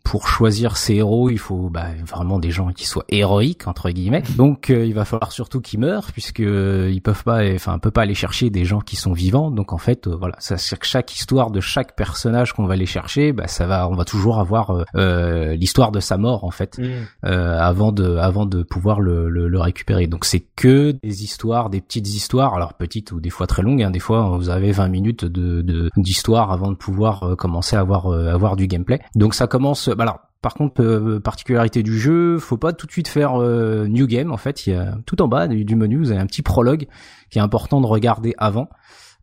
pour 0.05 0.29
choisir 0.29 0.77
ces 0.77 0.95
héros, 0.97 1.31
il 1.31 1.39
faut 1.39 1.69
bah, 1.71 1.87
vraiment 2.07 2.39
des 2.39 2.51
gens 2.51 2.73
qui 2.73 2.87
soient 2.87 3.05
héroïques 3.09 3.67
entre 3.67 3.91
guillemets. 3.91 4.23
Donc 4.37 4.71
euh, 4.71 4.85
il 4.87 4.95
va 4.95 5.05
falloir 5.05 5.33
surtout 5.33 5.61
qu'ils 5.61 5.81
meurent 5.81 6.13
puisque 6.13 6.41
ils 6.41 7.01
peuvent 7.03 7.25
pas, 7.25 7.43
enfin 7.55 7.75
on 7.75 7.79
peut 7.79 7.91
pas 7.91 8.03
aller 8.03 8.15
chercher 8.15 8.51
des 8.51 8.65
gens 8.65 8.81
qui 8.81 8.97
sont 8.97 9.13
vivants. 9.13 9.51
Donc 9.51 9.73
en 9.73 9.79
fait 9.79 10.07
voilà, 10.07 10.37
ça 10.39 10.57
chaque 10.57 11.15
histoire 11.15 11.51
de 11.51 11.61
chaque 11.61 11.97
personnage 11.97 12.53
qu'on 12.53 12.67
va 12.67 12.75
aller 12.75 12.87
chercher, 12.87 13.33
bah 13.33 13.49
ça 13.49 13.67
va, 13.67 13.89
on 13.89 13.95
va 13.95 14.05
toujours 14.05 14.39
avoir 14.39 14.71
euh, 14.71 14.85
euh, 14.95 15.55
l'histoire 15.55 15.93
de 15.93 16.01
sa 16.01 16.17
mort 16.17 16.45
en 16.45 16.51
fait 16.51 16.79
Mmh. 16.79 17.18
Euh, 17.25 17.59
avant 17.59 17.93
de 17.93 18.17
avant 18.17 18.47
de 18.47 18.63
pouvoir 18.63 19.01
le, 19.01 19.29
le, 19.29 19.49
le 19.49 19.61
récupérer. 19.61 20.07
Donc 20.07 20.25
c'est 20.25 20.41
que 20.57 20.93
des 21.03 21.25
histoires, 21.25 21.69
des 21.71 21.81
petites 21.81 22.09
histoires, 22.09 22.55
alors 22.55 22.75
petites 22.75 23.13
ou 23.13 23.21
des 23.21 23.31
fois 23.31 23.47
très 23.47 23.63
longues. 23.63 23.83
Hein, 23.83 23.91
des 23.91 23.99
fois 23.99 24.37
vous 24.37 24.51
avez 24.51 24.71
20 24.73 24.89
minutes 24.89 25.25
de 25.25 25.63
de- 25.63 25.91
d'histoire 25.97 26.53
avant 26.53 26.71
de 26.71 26.77
pouvoir 26.77 27.23
euh, 27.25 27.35
commencer 27.37 27.77
à 27.77 27.81
avoir 27.81 28.07
euh, 28.13 28.29
avoir 28.33 28.57
du 28.57 28.67
gameplay. 28.69 29.01
Donc 29.15 29.35
ça 29.35 29.47
commence. 29.47 29.89
bah 29.89 30.05
alors 30.05 30.21
par 30.41 30.55
contre, 30.55 30.81
euh, 30.85 31.19
particularité 31.19 31.83
du 31.83 31.99
jeu, 31.99 32.39
faut 32.39 32.57
pas 32.59 32.73
tout 32.73 32.87
de 32.87 32.93
suite 32.93 33.09
faire 33.09 33.43
euh, 33.43 33.89
new 33.89 34.07
game. 34.07 34.31
En 34.31 34.37
fait, 34.37 34.69
il 34.69 34.73
y 34.73 34.77
a 34.77 34.97
tout 35.05 35.21
en 35.21 35.27
bas 35.27 35.49
du, 35.49 35.65
du 35.65 35.75
menu, 35.75 35.97
vous 35.99 36.13
avez 36.13 36.21
un 36.21 36.27
petit 36.27 36.43
prologue 36.43 36.87
qui 37.31 37.39
est 37.41 37.43
important 37.43 37.81
de 37.81 37.87
regarder 37.87 38.35
avant. 38.39 38.69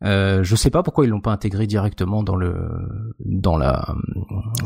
Euh, 0.03 0.43
je 0.43 0.55
sais 0.57 0.69
pas 0.69 0.83
pourquoi 0.83 1.05
ils 1.05 1.09
l'ont 1.09 1.21
pas 1.21 1.31
intégré 1.31 1.67
directement 1.67 2.21
dans 2.21 2.35
le 2.35 2.53
dans 3.23 3.55
la 3.55 3.95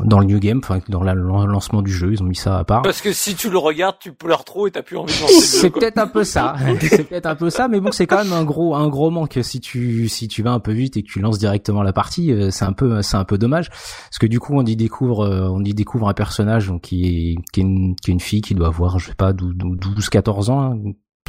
dans 0.04 0.20
le 0.20 0.26
new 0.26 0.40
game, 0.40 0.58
enfin 0.64 0.80
dans 0.90 1.04
la- 1.04 1.14
le 1.14 1.22
lancement 1.46 1.84
du 1.84 1.92
jeu. 1.92 2.12
Ils 2.12 2.22
ont 2.24 2.26
mis 2.26 2.36
ça 2.36 2.58
à 2.58 2.64
part. 2.64 2.82
Parce 2.82 3.00
que 3.02 3.14
si 3.14 3.36
tu 3.36 3.50
le 3.52 3.60
regardes, 3.60 3.98
tu 4.00 4.12
pleures 4.12 4.44
trop 4.44 4.66
et 4.68 4.72
t'as 4.72 4.82
plus 4.82 4.98
envie 4.98 5.14
de 5.16 5.22
lancer. 5.22 5.34
C'est 5.42 5.70
peut-être 5.70 6.00
un 6.00 6.08
peu 6.08 6.24
ça. 6.24 6.56
c'est 6.82 7.04
peut-être 7.08 7.28
un 7.28 7.36
peu 7.36 7.50
ça, 7.52 7.68
mais 7.68 7.80
bon, 7.80 7.92
c'est 7.92 8.08
quand 8.08 8.24
même 8.24 8.34
un 8.34 8.44
gros, 8.44 8.76
un 8.76 8.88
gros 8.90 9.12
manque 9.12 9.38
si 9.44 9.60
tu, 9.60 10.10
si 10.10 10.28
tu 10.28 10.42
vas 10.42 10.52
un 10.52 10.60
peu 10.60 10.72
vite 10.72 10.98
et 10.98 11.04
que 11.04 11.08
tu 11.08 11.20
lances 11.20 11.38
directement 11.38 11.84
la 11.84 11.94
partie, 11.94 12.32
euh, 12.32 12.50
c'est 12.50 12.66
un 12.66 12.74
peu, 12.74 13.02
c'est 13.04 13.18
un 13.18 13.24
peu 13.26 13.38
dommage, 13.38 13.70
parce 13.70 14.18
que 14.20 14.26
du 14.28 14.40
coup, 14.40 14.54
on 14.56 14.66
y 14.66 14.76
découvre, 14.76 15.26
euh, 15.26 15.48
on 15.50 15.64
y 15.64 15.74
découvre 15.76 16.10
un 16.10 16.14
personnage 16.14 16.68
donc 16.70 16.82
qui 16.82 17.06
est, 17.06 17.36
qui 17.54 17.60
est 17.60 17.64
une, 17.64 17.96
qui 17.96 18.10
est 18.10 18.14
une 18.14 18.20
fille 18.20 18.42
qui 18.42 18.56
doit 18.56 18.68
avoir, 18.68 18.98
je 18.98 19.08
sais 19.10 19.16
pas, 19.16 19.32
12, 19.34 20.10
14 20.10 20.50
ans. 20.50 20.62
hein, 20.74 20.78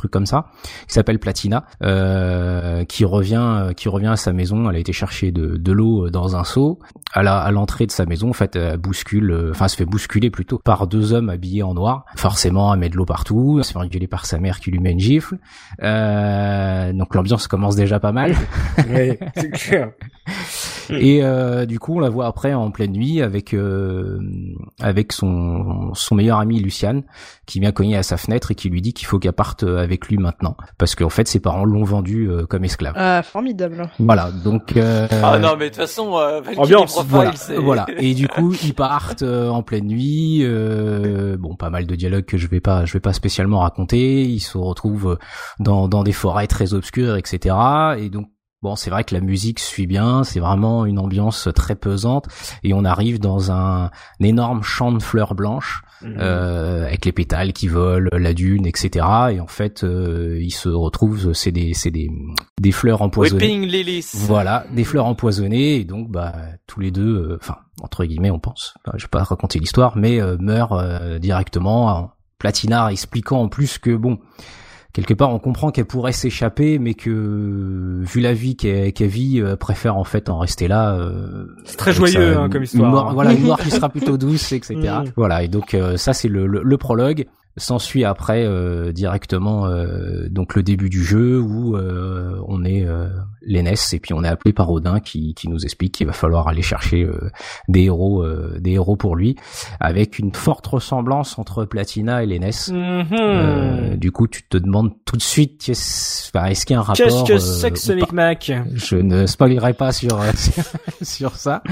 truc 0.01 0.11
comme 0.11 0.27
ça 0.27 0.47
qui 0.89 0.95
s'appelle 0.95 1.19
Platina 1.19 1.65
euh, 1.83 2.85
qui 2.85 3.05
revient 3.05 3.43
euh, 3.43 3.73
qui 3.73 3.89
revient 3.89 4.09
à 4.09 4.17
sa 4.17 4.33
maison. 4.33 4.69
Elle 4.71 4.77
a 4.77 4.79
été 4.79 4.93
chercher 4.93 5.31
de, 5.31 5.57
de 5.57 5.73
l'eau 5.73 6.11
dans 6.11 6.37
un 6.37 6.45
seau. 6.45 6.79
À 7.13 7.23
la 7.23 7.39
à 7.39 7.51
l'entrée 7.51 7.87
de 7.87 7.93
sa 7.93 8.07
maison 8.07 8.31
en 8.31 8.33
fait 8.33 8.57
elle 8.57 8.79
bouscule 8.79 9.31
euh, 9.31 9.51
enfin 9.51 9.67
elle 9.67 9.71
se 9.71 9.77
fait 9.77 9.85
bousculer 9.85 10.31
plutôt 10.31 10.59
par 10.59 10.87
deux 10.87 11.13
hommes 11.13 11.29
habillés 11.29 11.63
en 11.63 11.75
noir. 11.75 12.07
Forcément 12.17 12.73
elle 12.73 12.81
met 12.81 12.89
de 12.89 12.97
l'eau 12.97 13.05
partout 13.05 13.57
elle 13.59 13.65
se 13.65 13.73
fait 13.73 13.79
engueuler 13.79 14.07
par 14.07 14.25
sa 14.27 14.39
mère 14.39 14.61
qui 14.61 14.71
lui 14.71 14.81
met 14.81 14.93
une 14.93 15.01
gifle. 15.01 15.39
Euh, 15.83 16.93
donc 16.93 17.15
l'ambiance 17.15 17.47
commence 17.47 17.77
déjà 17.77 18.01
pas 18.01 18.13
mal. 18.13 18.35
Ouais, 18.89 19.19
c'est 19.37 19.51
clair. 19.51 19.91
et 20.99 21.23
euh, 21.25 21.67
du 21.67 21.79
coup 21.79 21.97
on 21.97 22.01
la 22.01 22.09
voit 22.09 22.27
après 22.27 22.55
en 22.55 22.71
pleine 22.71 22.93
nuit 22.93 23.23
avec 23.23 23.55
euh, 23.55 24.19
avec 24.81 25.13
son 25.13 25.93
son 25.95 26.15
meilleur 26.15 26.39
ami 26.39 26.61
Luciane 26.61 27.03
qui 27.47 27.61
vient 27.61 27.73
cogner 27.73 27.97
à 27.97 28.03
sa 28.03 28.17
fenêtre 28.17 28.51
et 28.51 28.55
qui 28.55 28.69
lui 28.69 28.83
dit 28.83 28.93
qu'il 28.93 29.07
faut 29.07 29.19
qu'elle 29.19 29.33
parte 29.33 29.63
avec 29.65 30.09
lui 30.09 30.17
maintenant 30.19 30.57
parce 30.79 30.95
qu'en 30.95 31.09
fait 31.11 31.29
ses 31.29 31.41
parents 31.41 31.65
l'ont 31.65 31.85
vendu 31.85 32.29
euh, 32.31 32.47
comme 32.47 32.65
esclave 32.65 32.95
Ah, 32.97 33.23
formidable. 33.23 33.91
voilà 33.99 34.31
donc 34.45 34.77
euh, 34.77 35.07
Ah 35.23 35.39
non, 35.39 35.55
mais 35.59 35.67
de 35.67 35.75
toute 35.75 35.77
façon, 35.83 36.17
euh, 36.17 36.41
Ambiance, 36.57 36.93
Profile, 36.95 37.11
voilà, 37.11 37.33
voilà. 37.61 37.87
Et 37.99 38.15
du 38.15 38.29
coup, 38.29 38.55
ils 38.65 38.75
partent 38.75 39.23
euh, 39.23 39.49
en 39.49 39.63
pleine 39.63 39.87
nuit. 39.87 40.41
euh, 40.43 41.37
bon, 41.39 41.57
pas 41.57 41.71
mal 41.71 41.87
de 41.87 41.95
dialogues 41.95 42.25
que 42.25 42.37
je 42.39 42.47
vais 42.49 42.61
pas, 42.61 42.85
je 42.85 42.93
vais 42.93 43.01
pas 43.01 43.13
spécialement 43.13 43.61
raconter. 43.61 44.23
Ils 44.25 44.41
se 44.41 44.57
retrouvent 44.59 45.19
dans 45.59 45.89
dans 45.89 46.03
des 46.03 46.13
forêts 46.13 46.47
très 46.47 46.75
obscures, 46.75 47.17
etc. 47.17 47.55
Et 47.99 48.09
donc. 48.11 48.29
Bon, 48.63 48.77
c'est 48.77 48.91
vrai 48.91 49.05
que 49.05 49.15
la 49.15 49.21
musique 49.23 49.59
suit 49.59 49.87
bien, 49.87 50.23
c'est 50.23 50.41
vraiment 50.41 50.85
une 50.85 50.99
ambiance 50.99 51.49
très 51.55 51.75
pesante, 51.77 52.29
et 52.63 52.75
on 52.75 52.85
arrive 52.85 53.19
dans 53.19 53.51
un, 53.51 53.85
un 53.87 53.91
énorme 54.25 54.63
champ 54.63 54.93
de 54.93 55.01
fleurs 55.03 55.35
blanches, 55.35 55.83
Mmh. 56.03 56.15
euh, 56.19 56.87
avec 56.87 57.05
les 57.05 57.13
pétales 57.13 57.53
qui 57.53 57.69
volent, 57.69 58.09
la 58.13 58.33
dune, 58.33 58.65
etc. 58.65 59.05
Et 59.33 59.41
en 59.41 59.47
fait, 59.47 59.85
euh, 59.85 60.39
ils 60.41 60.51
se 60.51 60.71
retrouvent, 60.71 61.35
c'est 61.35 61.53
des, 61.53 61.75
c'est 61.75 61.91
des, 61.91 62.09
des 62.59 62.73
fleurs 62.73 63.03
empoisonnées. 63.03 63.45
Whipping 63.45 63.67
Lilies. 63.67 64.07
Voilà, 64.15 64.65
des 64.75 64.85
fleurs 64.85 65.05
empoisonnées 65.05 65.75
et 65.77 65.85
donc 65.85 66.11
bah 66.11 66.35
tous 66.67 66.81
les 66.81 66.91
deux, 66.91 67.17
euh, 67.33 67.39
enfin 67.39 67.59
entre 67.83 68.07
guillemets 68.07 68.31
on 68.31 68.39
pense, 68.39 68.73
Enfin, 68.83 68.97
je 68.97 69.05
vais 69.05 69.11
pas 69.11 69.25
raconter 69.25 69.59
l'histoire, 69.59 69.99
mais 69.99 70.23
euh, 70.23 70.39
meurent 70.41 70.73
euh, 70.73 71.19
directement. 71.19 71.89
en 71.89 72.11
Platinard 72.39 72.89
expliquant 72.89 73.43
en 73.43 73.49
plus 73.51 73.77
que 73.77 73.95
bon, 73.95 74.21
quelque 74.93 75.15
part 75.15 75.31
on 75.33 75.39
comprend 75.39 75.71
qu'elle 75.71 75.85
pourrait 75.87 76.13
s'échapper, 76.13 76.79
mais 76.79 76.95
que 76.95 77.11
vu 78.03 78.21
la 78.21 78.33
vie 78.33 78.57
qu'elle 78.57 78.93
vit, 79.09 79.41
euh, 79.41 79.57
préfère 79.57 79.97
en 79.97 80.05
fait 80.05 80.29
en 80.29 80.39
rester 80.39 80.69
là. 80.69 80.95
euh, 80.97 81.47
C'est 81.65 81.77
très 81.77 81.93
joyeux, 81.93 82.35
sa- 82.35 82.41
hein, 82.43 82.49
comme 82.49 82.63
une 82.63 82.65
histoire. 82.65 82.91
mort- 82.91 83.09
hein. 83.11 83.15
voilà, 83.15 83.33
une 83.33 83.43
mort 83.47 83.59
qui 83.59 83.71
sera 83.71 83.89
plutôt 83.89 84.17
douce, 84.17 84.53
etc. 84.53 84.75
Mm. 84.77 85.05
Voilà, 85.17 85.43
et 85.43 85.49
donc 85.49 85.75
euh, 85.75 85.97
ça 85.97 86.13
c'est 86.13 86.29
le, 86.29 86.47
le, 86.47 86.63
le 86.65 86.77
prologue. 86.77 87.27
S'ensuit 87.61 88.05
après 88.05 88.45
euh, 88.45 88.93
directement 88.93 89.67
euh, 89.67 90.29
donc 90.29 90.55
le 90.55 90.63
début 90.63 90.89
du 90.89 91.05
jeu 91.05 91.41
où 91.41 91.77
on 91.77 92.65
est 92.65 92.87
les 93.43 93.63
NES 93.63 93.75
et 93.93 94.01
puis 94.01 94.13
on 94.15 94.25
est 94.25 94.29
appelé 94.29 94.53
par 94.53 94.71
Odin 94.71 95.01
qui, 95.01 95.35
qui 95.35 95.49
nous 95.49 95.65
explique 95.65 95.95
qu'il 95.95 96.07
va 96.07 96.13
falloir 96.13 96.49
aller 96.49 96.63
chercher 96.63 97.09
des 97.69 97.85
héros 97.85 98.25
des 98.59 98.73
héros 98.73 98.97
pour 98.97 99.17
lui 99.17 99.37
avec 99.79 100.19
une 100.19 100.35
forte 100.35 100.67
ressemblance 100.67 101.39
entre 101.39 101.65
Platina 101.65 102.23
et 102.23 102.27
les 102.27 102.39
NES. 102.39 102.51
Mhm. 102.71 103.97
du 103.97 104.11
coup, 104.13 104.27
tu 104.27 104.43
te 104.43 104.57
demandes 104.57 104.93
tout 105.05 105.17
de 105.17 105.23
suite 105.23 105.69
est-ce 105.69 106.67
qu'il 106.67 106.75
y 106.75 106.77
a 106.77 106.81
un 106.81 106.83
rapport 106.83 106.97
Qu'est-ce 106.97 107.25
que 107.25 107.39
c'est 107.39 107.71
que 107.71 107.79
ce 107.79 107.93
micmac? 107.93 108.53
Je 108.75 108.97
ne 108.97 109.27
spoilerai 109.27 109.75
pas 109.75 109.93
sur 109.93 110.21
sur 111.03 111.37
ça. 111.37 111.63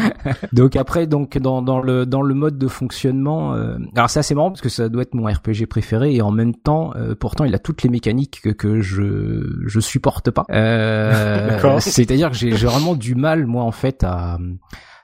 donc 0.53 0.77
après 0.77 1.07
donc 1.07 1.39
dans 1.39 1.63
dans 1.63 1.81
le 1.81 2.07
dans 2.07 2.23
le 2.23 2.35
mode 2.35 2.59
de 2.59 2.69
fonctionnement 2.69 3.53
alors 3.95 4.11
c'est 4.11 4.21
assez 4.21 4.35
marrant 4.35 4.51
parce 4.51 4.61
que 4.61 4.69
ça 4.69 4.89
doit 4.89 5.03
être 5.03 5.15
mon 5.15 5.27
RPG 5.27 5.67
préféré 5.69 5.78
et 6.03 6.23
en 6.23 6.31
même 6.31 6.55
temps, 6.55 6.93
euh, 6.97 7.15
pourtant, 7.15 7.45
il 7.45 7.55
a 7.55 7.59
toutes 7.59 7.83
les 7.83 7.89
mécaniques 7.89 8.41
que, 8.43 8.51
que 8.51 8.81
je 8.81 9.65
je 9.67 9.81
supporte 9.81 10.31
pas. 10.31 10.45
Euh, 10.51 11.79
C'est-à-dire 11.81 12.31
que 12.31 12.37
j'ai 12.37 12.51
vraiment 12.51 12.95
du 12.95 13.15
mal, 13.15 13.47
moi, 13.47 13.65
en 13.65 13.73
fait, 13.73 14.05
à 14.05 14.39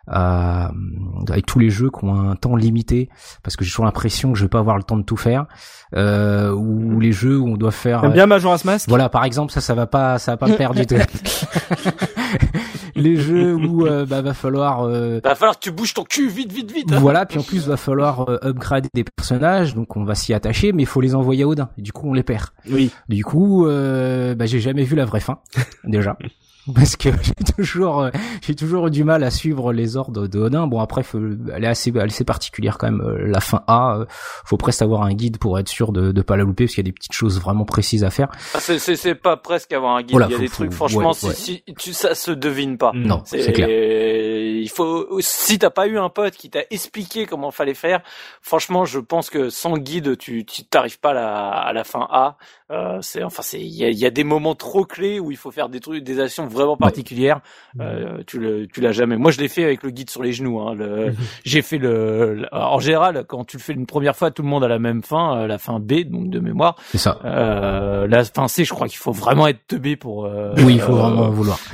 à, 0.06 0.70
avec 1.30 1.46
tous 1.46 1.58
les 1.58 1.70
jeux 1.70 1.90
qui 1.90 2.04
ont 2.04 2.14
un 2.14 2.36
temps 2.36 2.56
limité 2.56 3.08
parce 3.42 3.56
que 3.56 3.64
j'ai 3.64 3.70
toujours 3.70 3.86
l'impression 3.86 4.32
que 4.32 4.38
je 4.38 4.44
vais 4.44 4.50
pas 4.50 4.58
avoir 4.58 4.76
le 4.76 4.82
temps 4.82 4.96
de 4.96 5.02
tout 5.02 5.16
faire 5.16 5.46
euh, 5.96 6.52
ou 6.52 7.00
les 7.00 7.12
jeux 7.12 7.38
où 7.38 7.48
on 7.48 7.56
doit 7.56 7.70
faire 7.70 8.10
bien 8.10 8.26
Majora's 8.26 8.64
Mask? 8.64 8.88
voilà 8.88 9.08
par 9.08 9.24
exemple 9.24 9.52
ça 9.52 9.60
ça 9.60 9.74
va 9.74 9.86
pas 9.86 10.18
ça 10.18 10.32
va 10.32 10.36
pas 10.36 10.48
me 10.48 10.56
perdre 10.56 10.78
du 10.78 10.86
tout 10.86 10.96
les 12.94 13.16
jeux 13.16 13.54
où 13.54 13.86
euh, 13.86 14.06
bah, 14.06 14.22
va 14.22 14.34
falloir 14.34 14.82
euh, 14.82 15.20
va 15.22 15.34
falloir 15.34 15.58
que 15.58 15.64
tu 15.64 15.70
bouges 15.70 15.94
ton 15.94 16.04
cul 16.04 16.28
vite 16.28 16.52
vite 16.52 16.72
vite 16.72 16.92
hein. 16.92 16.98
voilà 16.98 17.26
puis 17.26 17.38
en 17.38 17.42
plus 17.42 17.66
va 17.66 17.76
falloir 17.76 18.28
euh, 18.28 18.38
upgrader 18.42 18.88
des 18.94 19.04
personnages 19.04 19.74
donc 19.74 19.96
on 19.96 20.04
va 20.04 20.14
s'y 20.14 20.34
attacher 20.34 20.72
mais 20.72 20.82
il 20.82 20.86
faut 20.86 21.00
les 21.00 21.14
envoyer 21.14 21.44
à 21.44 21.48
Odin 21.48 21.70
et 21.78 21.82
du 21.82 21.92
coup 21.92 22.08
on 22.08 22.12
les 22.12 22.22
perd. 22.22 22.48
Oui. 22.70 22.90
Du 23.08 23.24
coup 23.24 23.66
euh, 23.66 24.34
bah, 24.34 24.46
j'ai 24.46 24.60
jamais 24.60 24.84
vu 24.84 24.96
la 24.96 25.04
vraie 25.04 25.20
fin 25.20 25.38
déjà 25.84 26.16
parce 26.74 26.96
que 26.96 27.10
j'ai 27.22 27.54
toujours 27.56 28.00
euh, 28.00 28.10
j'ai 28.40 28.54
toujours 28.54 28.86
eu 28.86 28.90
du 28.90 29.04
mal 29.04 29.22
à 29.22 29.30
suivre 29.30 29.72
les 29.72 29.96
ordres 29.96 30.26
de 30.26 30.38
Odin. 30.38 30.66
Bon 30.66 30.80
après 30.80 31.02
faut, 31.02 31.18
elle 31.54 31.64
est 31.64 31.68
assez 31.68 31.90
elle 31.90 32.02
est 32.02 32.04
assez 32.04 32.24
particulière 32.24 32.78
quand 32.78 32.90
même 32.90 33.02
euh, 33.02 33.26
la 33.26 33.40
fin 33.40 33.62
A, 33.66 33.98
euh, 33.98 34.06
faut 34.08 34.56
presque 34.56 34.80
avoir 34.80 35.02
un 35.02 35.12
guide 35.12 35.38
pour 35.38 35.58
être 35.58 35.68
sûr 35.68 35.92
de 35.92 36.12
de 36.12 36.22
pas 36.22 36.36
la 36.36 36.44
louper 36.44 36.64
parce 36.64 36.74
qu'il 36.74 36.84
y 36.84 36.88
a 36.88 36.90
des 36.90 36.94
petites 36.94 37.12
choses 37.12 37.38
vraiment 37.38 37.64
précises 37.64 38.04
à 38.04 38.10
faire. 38.10 38.28
Ah, 38.54 38.60
c'est 38.60 38.78
c'est 38.78 38.96
c'est 38.96 39.14
pas 39.14 39.36
presque 39.36 39.72
avoir 39.72 39.96
un 39.96 40.02
guide, 40.02 40.18
il 40.28 40.32
y 40.32 40.34
a 40.34 40.38
des 40.38 40.48
trucs 40.48 40.72
franchement 40.72 41.12
si, 41.12 41.32
si 41.34 41.64
tu 41.78 41.92
ça 41.92 42.14
se 42.14 42.30
devine 42.30 42.78
pas. 42.78 42.92
Non, 42.94 43.22
c'est 43.24 43.52
clair. 43.52 43.68
Il 43.68 44.70
faut 44.70 45.06
si 45.20 45.58
t'as 45.58 45.70
pas 45.70 45.86
eu 45.86 45.98
un 45.98 46.08
pote 46.08 46.34
qui 46.34 46.48
t'a 46.48 46.60
expliqué 46.70 47.26
comment 47.26 47.50
fallait 47.50 47.74
faire, 47.74 48.00
franchement, 48.40 48.86
je 48.86 48.98
pense 48.98 49.28
que 49.28 49.50
sans 49.50 49.76
guide, 49.76 50.16
tu 50.16 50.46
tu 50.46 50.64
t'arrives 50.64 50.98
pas 50.98 51.10
à 51.10 51.14
la, 51.14 51.48
à 51.50 51.72
la 51.74 51.84
fin 51.84 52.06
A. 52.10 52.38
Euh, 52.74 52.98
c'est 53.02 53.22
enfin 53.22 53.42
c'est 53.42 53.60
il 53.60 53.74
y 53.74 53.84
a, 53.84 53.90
y 53.90 54.04
a, 54.04 54.10
des 54.10 54.24
moments 54.24 54.54
trop 54.54 54.84
clés 54.84 55.20
où 55.20 55.30
il 55.30 55.36
faut 55.36 55.52
faire 55.52 55.68
des 55.68 55.78
trucs 55.80 56.02
des 56.02 56.18
actions 56.18 56.46
vraiment 56.46 56.76
particulières. 56.76 57.40
Euh, 57.80 58.22
tu 58.26 58.38
le 58.38 58.66
tu 58.66 58.80
l'as 58.80 58.92
jamais. 58.92 59.16
Moi 59.16 59.30
je 59.30 59.38
l'ai 59.38 59.48
fait 59.48 59.64
avec 59.64 59.82
le 59.82 59.90
guide 59.90 60.10
sur 60.10 60.22
les 60.22 60.32
genoux. 60.32 60.60
Hein, 60.60 60.74
le, 60.74 61.14
j'ai 61.44 61.62
fait 61.62 61.78
le, 61.78 62.46
en 62.52 62.80
général 62.80 63.24
quand 63.28 63.44
tu 63.44 63.58
le 63.58 63.62
fais 63.62 63.74
une 63.74 63.86
première 63.86 64.16
fois 64.16 64.30
tout 64.30 64.42
le 64.42 64.48
monde 64.48 64.64
a 64.64 64.68
la 64.68 64.78
même 64.78 65.02
fin, 65.02 65.38
euh, 65.38 65.46
la 65.46 65.58
fin 65.58 65.78
B 65.78 66.00
donc 66.04 66.30
de 66.30 66.40
mémoire. 66.40 66.76
C'est 66.90 66.98
ça. 66.98 67.20
Euh, 67.24 68.06
la 68.08 68.24
fin 68.24 68.48
C 68.48 68.64
je 68.64 68.74
crois 68.74 68.88
qu'il 68.88 68.98
faut 68.98 69.12
vraiment 69.12 69.46
être 69.46 69.66
teubé 69.68 69.96
pour. 69.96 70.26
Euh, 70.26 70.54
oui 70.58 70.74
il 70.74 70.80
faut 70.80 70.94
vraiment 70.94 71.30
vouloir. 71.30 71.58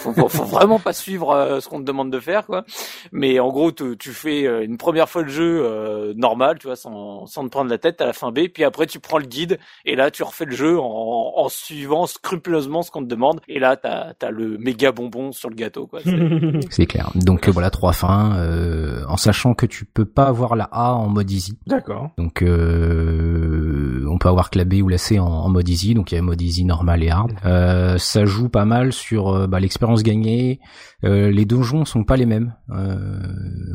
Faut, 0.00 0.14
faut, 0.14 0.28
faut, 0.28 0.44
vraiment 0.44 0.78
pas 0.78 0.94
suivre 0.94 1.58
ce 1.60 1.68
qu'on 1.68 1.80
te 1.80 1.84
demande 1.84 2.10
de 2.10 2.20
faire 2.20 2.46
quoi. 2.46 2.64
Mais 3.12 3.38
en 3.38 3.48
gros 3.48 3.70
tu, 3.70 3.98
tu 3.98 4.12
fais 4.12 4.64
une 4.64 4.78
première 4.78 5.10
fois 5.10 5.22
le 5.22 5.28
jeu 5.28 6.14
normal 6.16 6.58
tu 6.58 6.68
vois 6.68 6.76
sans 6.76 7.26
sans 7.26 7.44
te 7.44 7.50
prendre 7.50 7.68
la 7.68 7.76
tête 7.76 8.00
à 8.00 8.06
la 8.06 8.14
fin 8.14 8.30
B 8.30 8.48
puis 8.52 8.64
après 8.64 8.86
tu 8.86 8.98
prends 8.98 9.18
le 9.18 9.26
guide 9.26 9.58
et 9.84 9.96
là 9.96 10.10
tu 10.10 10.22
refait 10.40 10.50
le 10.50 10.56
jeu 10.56 10.78
en, 10.78 11.32
en 11.36 11.48
suivant 11.48 12.06
scrupuleusement 12.06 12.82
ce 12.82 12.90
qu'on 12.90 13.02
te 13.02 13.08
demande. 13.08 13.40
Et 13.48 13.58
là, 13.58 13.76
t'as 13.76 14.12
as 14.20 14.30
le 14.30 14.58
méga 14.58 14.92
bonbon 14.92 15.32
sur 15.32 15.50
le 15.50 15.54
gâteau, 15.54 15.86
quoi. 15.86 16.00
C'est 16.70 16.86
clair. 16.86 17.10
Donc 17.14 17.48
euh, 17.48 17.52
voilà, 17.52 17.70
trois 17.70 17.92
fins, 17.92 18.36
euh, 18.36 19.02
en 19.08 19.16
sachant 19.16 19.54
que 19.54 19.66
tu 19.66 19.84
peux 19.84 20.04
pas 20.04 20.24
avoir 20.24 20.56
la 20.56 20.68
A 20.72 20.92
en 20.92 21.08
mode 21.08 21.30
easy. 21.30 21.58
D'accord. 21.66 22.10
Donc 22.18 22.42
euh, 22.42 24.04
on 24.08 24.18
peut 24.18 24.28
avoir 24.28 24.50
que 24.50 24.58
la 24.58 24.64
B 24.64 24.74
ou 24.82 24.88
la 24.88 24.98
C 24.98 25.18
en, 25.18 25.26
en 25.26 25.48
mode 25.48 25.68
easy. 25.68 25.94
Donc 25.94 26.12
il 26.12 26.16
y 26.16 26.18
a 26.18 26.22
mode 26.22 26.40
easy 26.40 26.64
normal 26.64 27.02
et 27.02 27.10
hard. 27.10 27.32
Euh, 27.44 27.98
ça 27.98 28.24
joue 28.24 28.48
pas 28.48 28.64
mal 28.64 28.92
sur 28.92 29.48
bah, 29.48 29.60
l'expérience 29.60 30.02
gagnée. 30.02 30.60
Euh, 31.04 31.30
les 31.30 31.44
donjons 31.44 31.84
sont 31.84 32.04
pas 32.04 32.16
les 32.16 32.26
mêmes. 32.26 32.54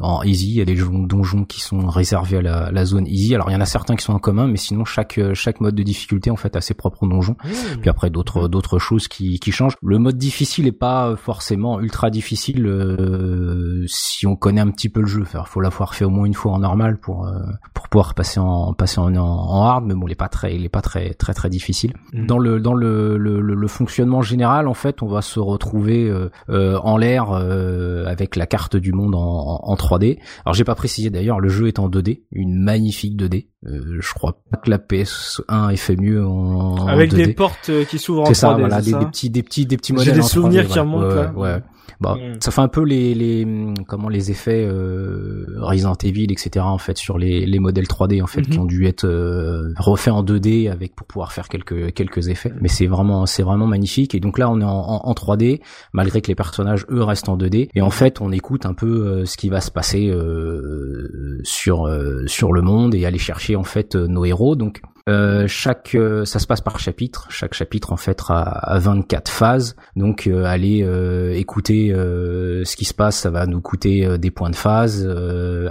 en 0.02 0.24
easy, 0.24 0.50
il 0.50 0.56
y 0.58 0.62
a 0.62 0.66
des 0.66 0.76
donjons 0.76 1.46
qui 1.46 1.62
sont 1.62 1.88
réservés 1.88 2.38
à 2.38 2.42
la, 2.42 2.72
la 2.72 2.86
zone 2.86 3.08
easy. 3.08 3.34
Alors 3.36 3.50
il 3.50 3.54
y 3.54 3.56
en 3.56 3.62
a 3.62 3.66
certains 3.66 3.96
qui 3.96 4.04
sont 4.04 4.14
en 4.14 4.20
commun, 4.20 4.48
mais 4.48 4.58
sinon 4.58 4.86
chaque 4.86 5.20
chaque 5.34 5.62
mode 5.62 5.76
de 5.76 5.84
difficulté 5.84 6.30
en 6.30 6.36
fait 6.36 6.56
à 6.56 6.62
ses 6.62 6.74
propres 6.74 7.08
donjons. 7.08 7.36
Mmh. 7.44 7.80
Puis 7.82 7.90
après 7.90 8.10
d'autres 8.10 8.48
d'autres 8.48 8.80
choses 8.80 9.08
qui, 9.08 9.40
qui 9.40 9.52
changent. 9.52 9.76
Le 9.82 10.00
mode 10.00 10.18
difficile 10.18 10.68
est 10.68 10.72
pas 10.72 11.16
forcément 11.16 11.80
ultra 11.80 12.10
difficile 12.10 12.66
euh, 12.66 13.86
si 13.88 14.28
on 14.28 14.36
connaît 14.36 14.62
un 14.62 14.72
petit 14.72 14.90
peu 14.90 15.02
le 15.02 15.08
jeu. 15.08 15.24
Il 15.34 15.40
faut 15.46 15.62
l'avoir 15.62 15.96
fait 15.96 16.06
au 16.06 16.10
moins 16.10 16.26
une 16.26 16.34
fois 16.34 16.54
en 16.54 16.60
normal 16.60 16.98
pour 16.98 17.28
euh, 17.28 17.40
pour 17.74 17.90
pouvoir 17.90 18.14
passer 18.14 18.40
en 18.40 18.74
passer 18.74 19.00
en, 19.00 19.16
en, 19.16 19.64
hard. 19.64 19.86
Mais 19.86 19.94
bon, 19.94 20.08
il 20.08 20.12
est 20.12 20.16
pas 20.16 20.30
très 20.30 20.56
il 20.56 20.66
est 20.66 20.70
pas 20.70 20.82
très 20.82 21.14
très 21.14 21.34
très 21.34 21.50
difficile. 21.50 21.94
Mmh. 22.14 22.26
Dans 22.26 22.40
le 22.40 22.60
dans 22.60 22.74
le, 22.74 23.18
le, 23.18 23.42
le, 23.42 23.68
fonctionnement 23.68 24.22
général, 24.22 24.68
en 24.68 24.74
fait, 24.74 25.02
on 25.02 25.08
va 25.08 25.22
se 25.22 25.40
retrouver 25.40 26.10
euh, 26.10 26.30
euh 26.50 26.78
en 26.84 26.98
l'air 26.98 27.15
euh, 27.24 28.06
avec 28.06 28.36
la 28.36 28.46
carte 28.46 28.76
du 28.76 28.92
monde 28.92 29.16
en, 29.16 29.62
en, 29.64 29.76
3D. 29.76 30.20
Alors 30.46 30.54
j'ai 30.54 30.64
pas 30.64 30.76
précisé 30.76 31.10
d'ailleurs, 31.10 31.40
le 31.40 31.50
jeu 31.50 31.68
est 31.68 31.80
en 31.80 31.90
2D, 31.90 32.24
une 32.32 32.58
magnifique 32.58 33.20
2D. 33.20 33.48
Euh, 33.66 33.98
je 34.00 34.14
crois 34.14 34.42
pas 34.52 34.58
que 34.58 34.70
la 34.70 34.78
PS1 34.78 35.72
ait 35.72 35.78
fait 35.78 35.96
mieux 35.96 36.26
en 36.26 36.88
avec 36.88 37.14
des 37.14 37.34
portes 37.34 37.70
euh, 37.70 37.84
qui 37.86 37.98
s'ouvrent 37.98 38.22
en 38.22 38.26
3D. 38.26 38.28
C'est 38.30 38.34
ça, 38.36 38.54
voilà, 38.54 38.82
des, 38.82 38.92
des, 38.92 39.06
petits, 39.06 39.30
des 39.30 39.44
petits, 39.44 39.66
des 39.66 39.78
petits 39.78 39.94
modèles. 39.94 40.14
J'ai 40.14 40.20
des 40.20 40.26
en 40.26 40.28
souvenirs 40.28 40.66
3D, 40.66 40.68
qui 40.68 40.80
remontent 40.80 41.08
ouais, 41.08 41.16
là. 41.16 41.34
Ouais. 41.36 41.62
Bah, 42.02 42.16
mm. 42.16 42.42
ça 42.42 42.52
fait 42.52 42.62
un 42.62 42.68
peu 42.68 42.84
les, 42.84 43.14
les 43.14 43.48
comment 43.88 44.10
les 44.10 44.32
effets 44.32 44.66
euh, 44.66 45.46
Resident 45.60 45.96
Evil, 46.04 46.32
etc. 46.32 46.66
En 46.68 46.78
fait, 46.78 46.98
sur 46.98 47.18
les, 47.18 47.46
les 47.46 47.60
modèles 47.60 47.86
3D 47.86 48.22
en 48.22 48.28
fait 48.28 48.42
Mhm. 48.42 48.48
qui 48.48 48.60
ont 48.60 48.66
dû 48.66 48.86
être 48.86 49.06
euh, 49.06 49.74
refaits 49.78 50.14
en 50.14 50.24
2D 50.24 50.70
avec 50.72 50.96
pour 50.96 51.08
pouvoir 51.08 51.32
faire 51.32 51.48
quelques 51.48 51.94
quelques 51.94 52.28
effets. 52.30 52.54
Mais 52.62 52.68
c'est 52.68 52.88
vraiment 52.88 53.26
c'est 53.26 53.44
vraiment 53.44 53.68
magnifique. 53.68 54.16
Et 54.16 54.20
donc 54.20 54.38
là, 54.38 54.50
on 54.50 54.60
est 54.62 54.64
en, 54.66 54.70
en, 54.70 55.02
en 55.08 55.14
3D 55.14 55.62
malgré 55.94 56.22
que 56.22 56.28
les 56.28 56.36
personnages 56.36 56.86
eux 56.90 57.04
restent 57.04 57.30
en 57.30 57.38
2D. 57.38 57.70
Et 57.74 57.82
en 57.82 57.90
fait, 57.90 58.22
on 58.22 58.32
écoute 58.32 58.66
un 58.66 58.74
peu 58.74 58.86
euh, 59.06 59.26
ce 59.26 59.38
qui 59.38 59.50
va 59.50 59.62
se 59.62 59.72
passer 59.72 60.10
euh, 60.10 61.40
sur 61.44 61.88
euh, 61.88 62.24
sur 62.28 62.54
le 62.54 62.62
monde 62.62 62.96
et 62.96 63.06
aller 63.06 63.18
chercher 63.20 63.56
en 63.56 63.64
fait 63.64 63.96
euh, 63.96 64.08
nos 64.08 64.26
héros. 64.26 64.56
Donc 64.56 64.82
euh, 65.08 65.48
chaque 65.48 65.94
euh, 65.94 66.26
ça 66.26 66.40
se 66.40 66.48
passe 66.48 66.62
par 66.62 66.80
chapitre. 66.80 67.28
Chaque 67.30 67.54
chapitre 67.54 67.94
en 67.94 67.98
fait 67.98 68.22
a, 68.28 68.42
a 68.42 68.80
24 68.80 69.30
phases. 69.30 69.76
Donc 69.96 70.28
euh, 70.28 70.46
aller 70.46 70.82
euh, 70.84 71.34
écouter 71.34 71.92
euh, 71.92 72.64
ce 72.66 72.76
qui 72.76 72.86
se 72.86 72.94
passe, 72.94 73.18
ça 73.18 73.30
va 73.30 73.46
nous 73.46 73.62
coûter 73.62 74.18
des 74.18 74.32
points 74.32 74.50
de 74.50 74.56
phase. 74.56 75.06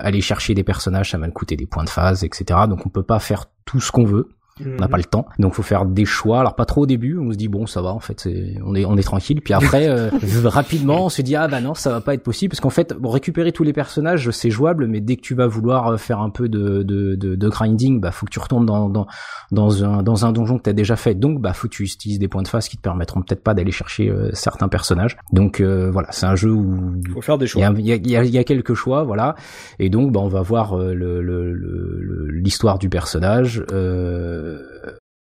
aller 0.00 0.20
chercher 0.20 0.54
des 0.54 0.64
personnages, 0.64 1.10
ça 1.10 1.18
va 1.18 1.26
nous 1.26 1.32
coûter 1.32 1.56
des 1.56 1.66
points 1.66 1.84
de 1.84 1.90
phase, 1.90 2.24
etc. 2.24 2.60
Donc 2.68 2.86
on 2.86 2.88
peut 2.88 3.02
pas 3.02 3.18
faire 3.18 3.46
tout 3.64 3.80
ce 3.80 3.90
qu'on 3.90 4.04
veut. 4.04 4.28
On 4.60 4.80
n'a 4.80 4.86
pas 4.86 4.98
le 4.98 5.04
temps, 5.04 5.26
donc 5.40 5.54
faut 5.54 5.62
faire 5.62 5.84
des 5.84 6.04
choix. 6.04 6.38
Alors 6.38 6.54
pas 6.54 6.64
trop 6.64 6.82
au 6.82 6.86
début, 6.86 7.18
on 7.18 7.32
se 7.32 7.36
dit 7.36 7.48
bon 7.48 7.66
ça 7.66 7.82
va 7.82 7.92
en 7.92 7.98
fait, 7.98 8.20
c'est, 8.20 8.54
on 8.64 8.76
est 8.76 8.84
on 8.84 8.96
est 8.96 9.02
tranquille. 9.02 9.40
Puis 9.40 9.52
après 9.52 9.88
euh, 9.88 10.10
rapidement 10.44 11.06
on 11.06 11.08
se 11.08 11.22
dit 11.22 11.34
ah 11.34 11.48
bah 11.48 11.60
non 11.60 11.74
ça 11.74 11.90
va 11.90 12.00
pas 12.00 12.14
être 12.14 12.22
possible 12.22 12.52
parce 12.52 12.60
qu'en 12.60 12.70
fait 12.70 12.92
bon, 12.92 13.10
récupérer 13.10 13.50
tous 13.50 13.64
les 13.64 13.72
personnages 13.72 14.30
c'est 14.30 14.50
jouable, 14.50 14.86
mais 14.86 15.00
dès 15.00 15.16
que 15.16 15.22
tu 15.22 15.34
vas 15.34 15.48
vouloir 15.48 15.98
faire 15.98 16.20
un 16.20 16.30
peu 16.30 16.48
de 16.48 16.84
de, 16.84 17.16
de, 17.16 17.34
de 17.34 17.48
grinding, 17.48 18.00
bah 18.00 18.12
faut 18.12 18.26
que 18.26 18.30
tu 18.30 18.38
retournes 18.38 18.64
dans 18.64 18.88
dans 18.88 19.08
dans 19.50 19.84
un 19.84 20.04
dans 20.04 20.24
un 20.24 20.30
donjon 20.30 20.58
que 20.58 20.62
t'as 20.62 20.72
déjà 20.72 20.94
fait. 20.94 21.16
Donc 21.16 21.40
bah 21.40 21.52
faut 21.52 21.66
que 21.66 21.74
tu 21.74 21.82
utilises 21.82 22.20
des 22.20 22.28
points 22.28 22.42
de 22.42 22.48
phase 22.48 22.68
qui 22.68 22.76
te 22.76 22.82
permettront 22.82 23.22
peut-être 23.22 23.42
pas 23.42 23.54
d'aller 23.54 23.72
chercher 23.72 24.08
euh, 24.08 24.30
certains 24.34 24.68
personnages. 24.68 25.16
Donc 25.32 25.60
euh, 25.60 25.90
voilà 25.90 26.12
c'est 26.12 26.26
un 26.26 26.36
jeu 26.36 26.52
où 26.52 26.94
faut 27.12 27.22
faire 27.22 27.38
des 27.38 27.48
choix. 27.48 27.60
Il 27.60 27.84
y 27.84 27.90
a, 27.90 27.96
il 27.96 28.08
y 28.08 28.16
a, 28.16 28.22
y 28.22 28.38
a 28.38 28.44
quelques 28.44 28.74
choix 28.74 29.02
voilà 29.02 29.34
et 29.80 29.90
donc 29.90 30.12
bah 30.12 30.20
on 30.20 30.28
va 30.28 30.42
voir 30.42 30.76
le, 30.76 31.20
le, 31.22 31.52
le, 31.52 32.28
l'histoire 32.28 32.78
du 32.78 32.88
personnage. 32.88 33.64
Euh, 33.72 34.43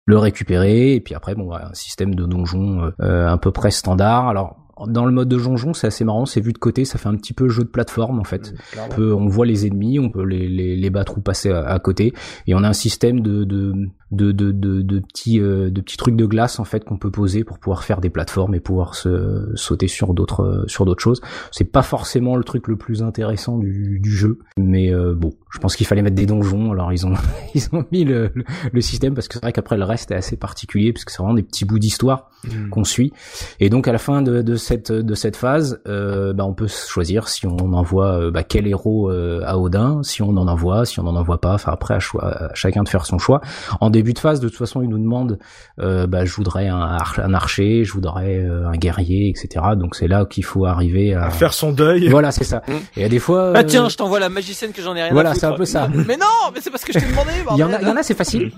le 0.06 0.18
récupérer 0.18 0.94
et 0.94 1.00
puis 1.00 1.14
après 1.14 1.34
bon 1.34 1.52
un 1.52 1.72
système 1.72 2.14
de 2.14 2.24
donjon 2.26 2.92
euh, 3.00 3.28
à 3.28 3.38
peu 3.38 3.52
près 3.52 3.70
standard. 3.70 4.28
Alors 4.28 4.56
dans 4.86 5.06
le 5.06 5.12
mode 5.12 5.28
de 5.28 5.38
donjon, 5.38 5.72
c'est 5.72 5.86
assez 5.86 6.04
marrant, 6.04 6.26
c'est 6.26 6.40
vu 6.40 6.52
de 6.52 6.58
côté, 6.58 6.84
ça 6.84 6.98
fait 6.98 7.08
un 7.08 7.14
petit 7.14 7.32
peu 7.32 7.48
jeu 7.48 7.62
de 7.62 7.68
plateforme 7.68 8.18
en 8.18 8.24
fait. 8.24 8.54
On, 8.76 8.88
peut, 8.88 9.14
on 9.14 9.28
voit 9.28 9.46
les 9.46 9.66
ennemis, 9.66 9.98
on 9.98 10.10
peut 10.10 10.24
les, 10.24 10.48
les, 10.48 10.76
les 10.76 10.90
battre 10.90 11.16
ou 11.16 11.20
passer 11.20 11.50
à, 11.50 11.64
à, 11.64 11.78
côté, 11.78 12.12
et 12.46 12.54
on 12.54 12.64
a 12.64 12.68
un 12.68 12.72
système 12.72 13.20
de 13.20 13.44
de 13.44 13.72
de 14.14 14.32
de, 14.32 14.52
de, 14.52 14.82
de 14.82 14.98
petits 15.00 15.40
euh, 15.40 15.70
de 15.70 15.80
petits 15.80 15.96
trucs 15.96 16.16
de 16.16 16.26
glace 16.26 16.58
en 16.58 16.64
fait 16.64 16.84
qu'on 16.84 16.96
peut 16.96 17.10
poser 17.10 17.44
pour 17.44 17.58
pouvoir 17.58 17.84
faire 17.84 18.00
des 18.00 18.10
plateformes 18.10 18.54
et 18.54 18.60
pouvoir 18.60 18.94
se 18.94 19.50
sauter 19.54 19.88
sur 19.88 20.14
d'autres 20.14 20.64
sur 20.66 20.84
d'autres 20.84 21.02
choses. 21.02 21.20
C'est 21.50 21.64
pas 21.64 21.82
forcément 21.82 22.36
le 22.36 22.44
truc 22.44 22.68
le 22.68 22.76
plus 22.76 23.02
intéressant 23.02 23.58
du, 23.58 24.00
du 24.00 24.10
jeu, 24.10 24.38
mais 24.56 24.92
euh, 24.92 25.14
bon, 25.14 25.34
Je 25.50 25.58
pense 25.58 25.76
qu'il 25.76 25.86
fallait 25.86 26.02
mettre 26.02 26.16
des 26.16 26.26
donjons. 26.26 26.72
Alors 26.72 26.92
ils 26.92 27.06
ont 27.06 27.14
ils 27.54 27.68
ont 27.72 27.84
mis 27.92 28.04
le, 28.04 28.30
le, 28.34 28.44
le 28.72 28.80
système 28.80 29.14
parce 29.14 29.28
que 29.28 29.34
c'est 29.34 29.42
vrai 29.42 29.52
qu'après 29.52 29.76
le 29.76 29.84
reste 29.84 30.10
est 30.10 30.16
assez 30.16 30.36
particulier 30.36 30.92
puisque 30.92 31.10
c'est 31.10 31.18
vraiment 31.18 31.34
des 31.34 31.42
petits 31.42 31.64
bouts 31.64 31.78
d'histoire 31.78 32.30
Mm. 32.48 32.70
qu'on 32.70 32.84
suit. 32.84 33.12
Et 33.60 33.70
donc 33.70 33.88
à 33.88 33.92
la 33.92 33.98
fin 33.98 34.22
de, 34.22 34.42
de 34.42 34.54
cette 34.56 34.92
de 34.92 35.14
cette 35.14 35.36
phase, 35.36 35.80
euh, 35.86 36.32
bah, 36.32 36.44
on 36.44 36.54
peut 36.54 36.68
choisir 36.68 37.28
si 37.28 37.46
on 37.46 37.72
envoie 37.72 38.18
euh, 38.18 38.30
bah, 38.30 38.42
quel 38.42 38.66
héros 38.66 39.10
euh, 39.10 39.42
à 39.44 39.58
Odin, 39.58 40.02
si 40.02 40.22
on 40.22 40.36
en 40.36 40.48
envoie, 40.48 40.84
si 40.84 41.00
on 41.00 41.06
en 41.06 41.16
envoie 41.16 41.40
pas. 41.40 41.54
Enfin 41.54 41.72
après 41.72 41.94
à, 41.94 42.00
choix, 42.00 42.24
à 42.24 42.54
chacun 42.54 42.82
de 42.82 42.88
faire 42.88 43.06
son 43.06 43.18
choix. 43.18 43.40
En 43.80 43.90
début 43.90 44.03
de 44.12 44.18
phase, 44.18 44.40
de 44.40 44.48
toute 44.48 44.58
façon, 44.58 44.82
il 44.82 44.88
nous 44.88 44.98
demande, 44.98 45.38
euh, 45.80 46.06
bah, 46.06 46.24
je 46.24 46.34
voudrais 46.34 46.68
un, 46.68 46.78
ar- 46.80 47.18
un 47.22 47.32
archer, 47.34 47.84
je 47.84 47.92
voudrais 47.92 48.38
euh, 48.38 48.68
un 48.68 48.76
guerrier, 48.76 49.28
etc. 49.30 49.64
Donc 49.76 49.94
c'est 49.96 50.08
là 50.08 50.24
qu'il 50.26 50.44
faut 50.44 50.66
arriver 50.66 51.14
à 51.14 51.24
À 51.24 51.30
faire 51.30 51.54
son 51.54 51.72
deuil. 51.72 52.08
voilà, 52.08 52.30
c'est 52.32 52.44
ça. 52.44 52.62
Mm. 52.68 52.72
Et 52.98 53.04
à 53.04 53.08
des 53.08 53.18
fois, 53.18 53.52
Ah 53.54 53.60
euh, 53.60 53.62
tiens, 53.64 53.88
je 53.88 53.96
t'envoie 53.96 54.20
la 54.20 54.28
magicienne 54.28 54.72
que 54.72 54.82
j'en 54.82 54.94
ai 54.94 55.02
rien 55.02 55.12
Voilà, 55.12 55.30
à 55.30 55.32
foutre. 55.32 55.40
c'est 55.40 55.52
un 55.52 55.56
peu 55.56 55.64
ça. 55.64 55.88
Mais 56.06 56.16
non, 56.16 56.26
mais 56.54 56.60
c'est 56.60 56.70
parce 56.70 56.84
que 56.84 56.92
je 56.92 56.98
t'ai 56.98 57.06
demandé. 57.06 57.30
il 57.52 57.58
y 57.58 57.62
en 57.64 57.72
a, 57.72 57.80
il 57.80 57.88
y 57.88 57.90
en 57.90 57.96
a, 57.96 58.02
c'est 58.02 58.14
facile. 58.16 58.52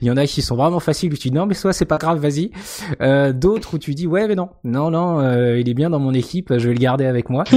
Il 0.00 0.06
y 0.08 0.10
en 0.10 0.16
a 0.16 0.26
qui 0.26 0.42
sont 0.42 0.56
vraiment 0.56 0.80
faciles 0.80 1.12
où 1.12 1.16
tu 1.16 1.28
dis 1.30 1.34
non, 1.34 1.46
mais 1.46 1.54
soit 1.54 1.72
c'est 1.72 1.84
pas 1.84 1.98
grave, 1.98 2.18
vas-y. 2.18 2.50
Euh, 3.00 3.32
D'autres 3.32 3.74
où 3.74 3.78
tu 3.78 3.94
dis 3.94 4.06
ouais, 4.06 4.28
mais 4.28 4.34
non, 4.34 4.50
non, 4.64 4.90
non, 4.90 5.20
euh, 5.20 5.58
il 5.58 5.68
est 5.68 5.74
bien 5.74 5.90
dans 5.90 5.98
mon 5.98 6.12
équipe, 6.14 6.56
je 6.56 6.68
vais 6.68 6.74
le 6.74 6.80
garder 6.80 7.06
avec 7.06 7.30
moi. 7.30 7.44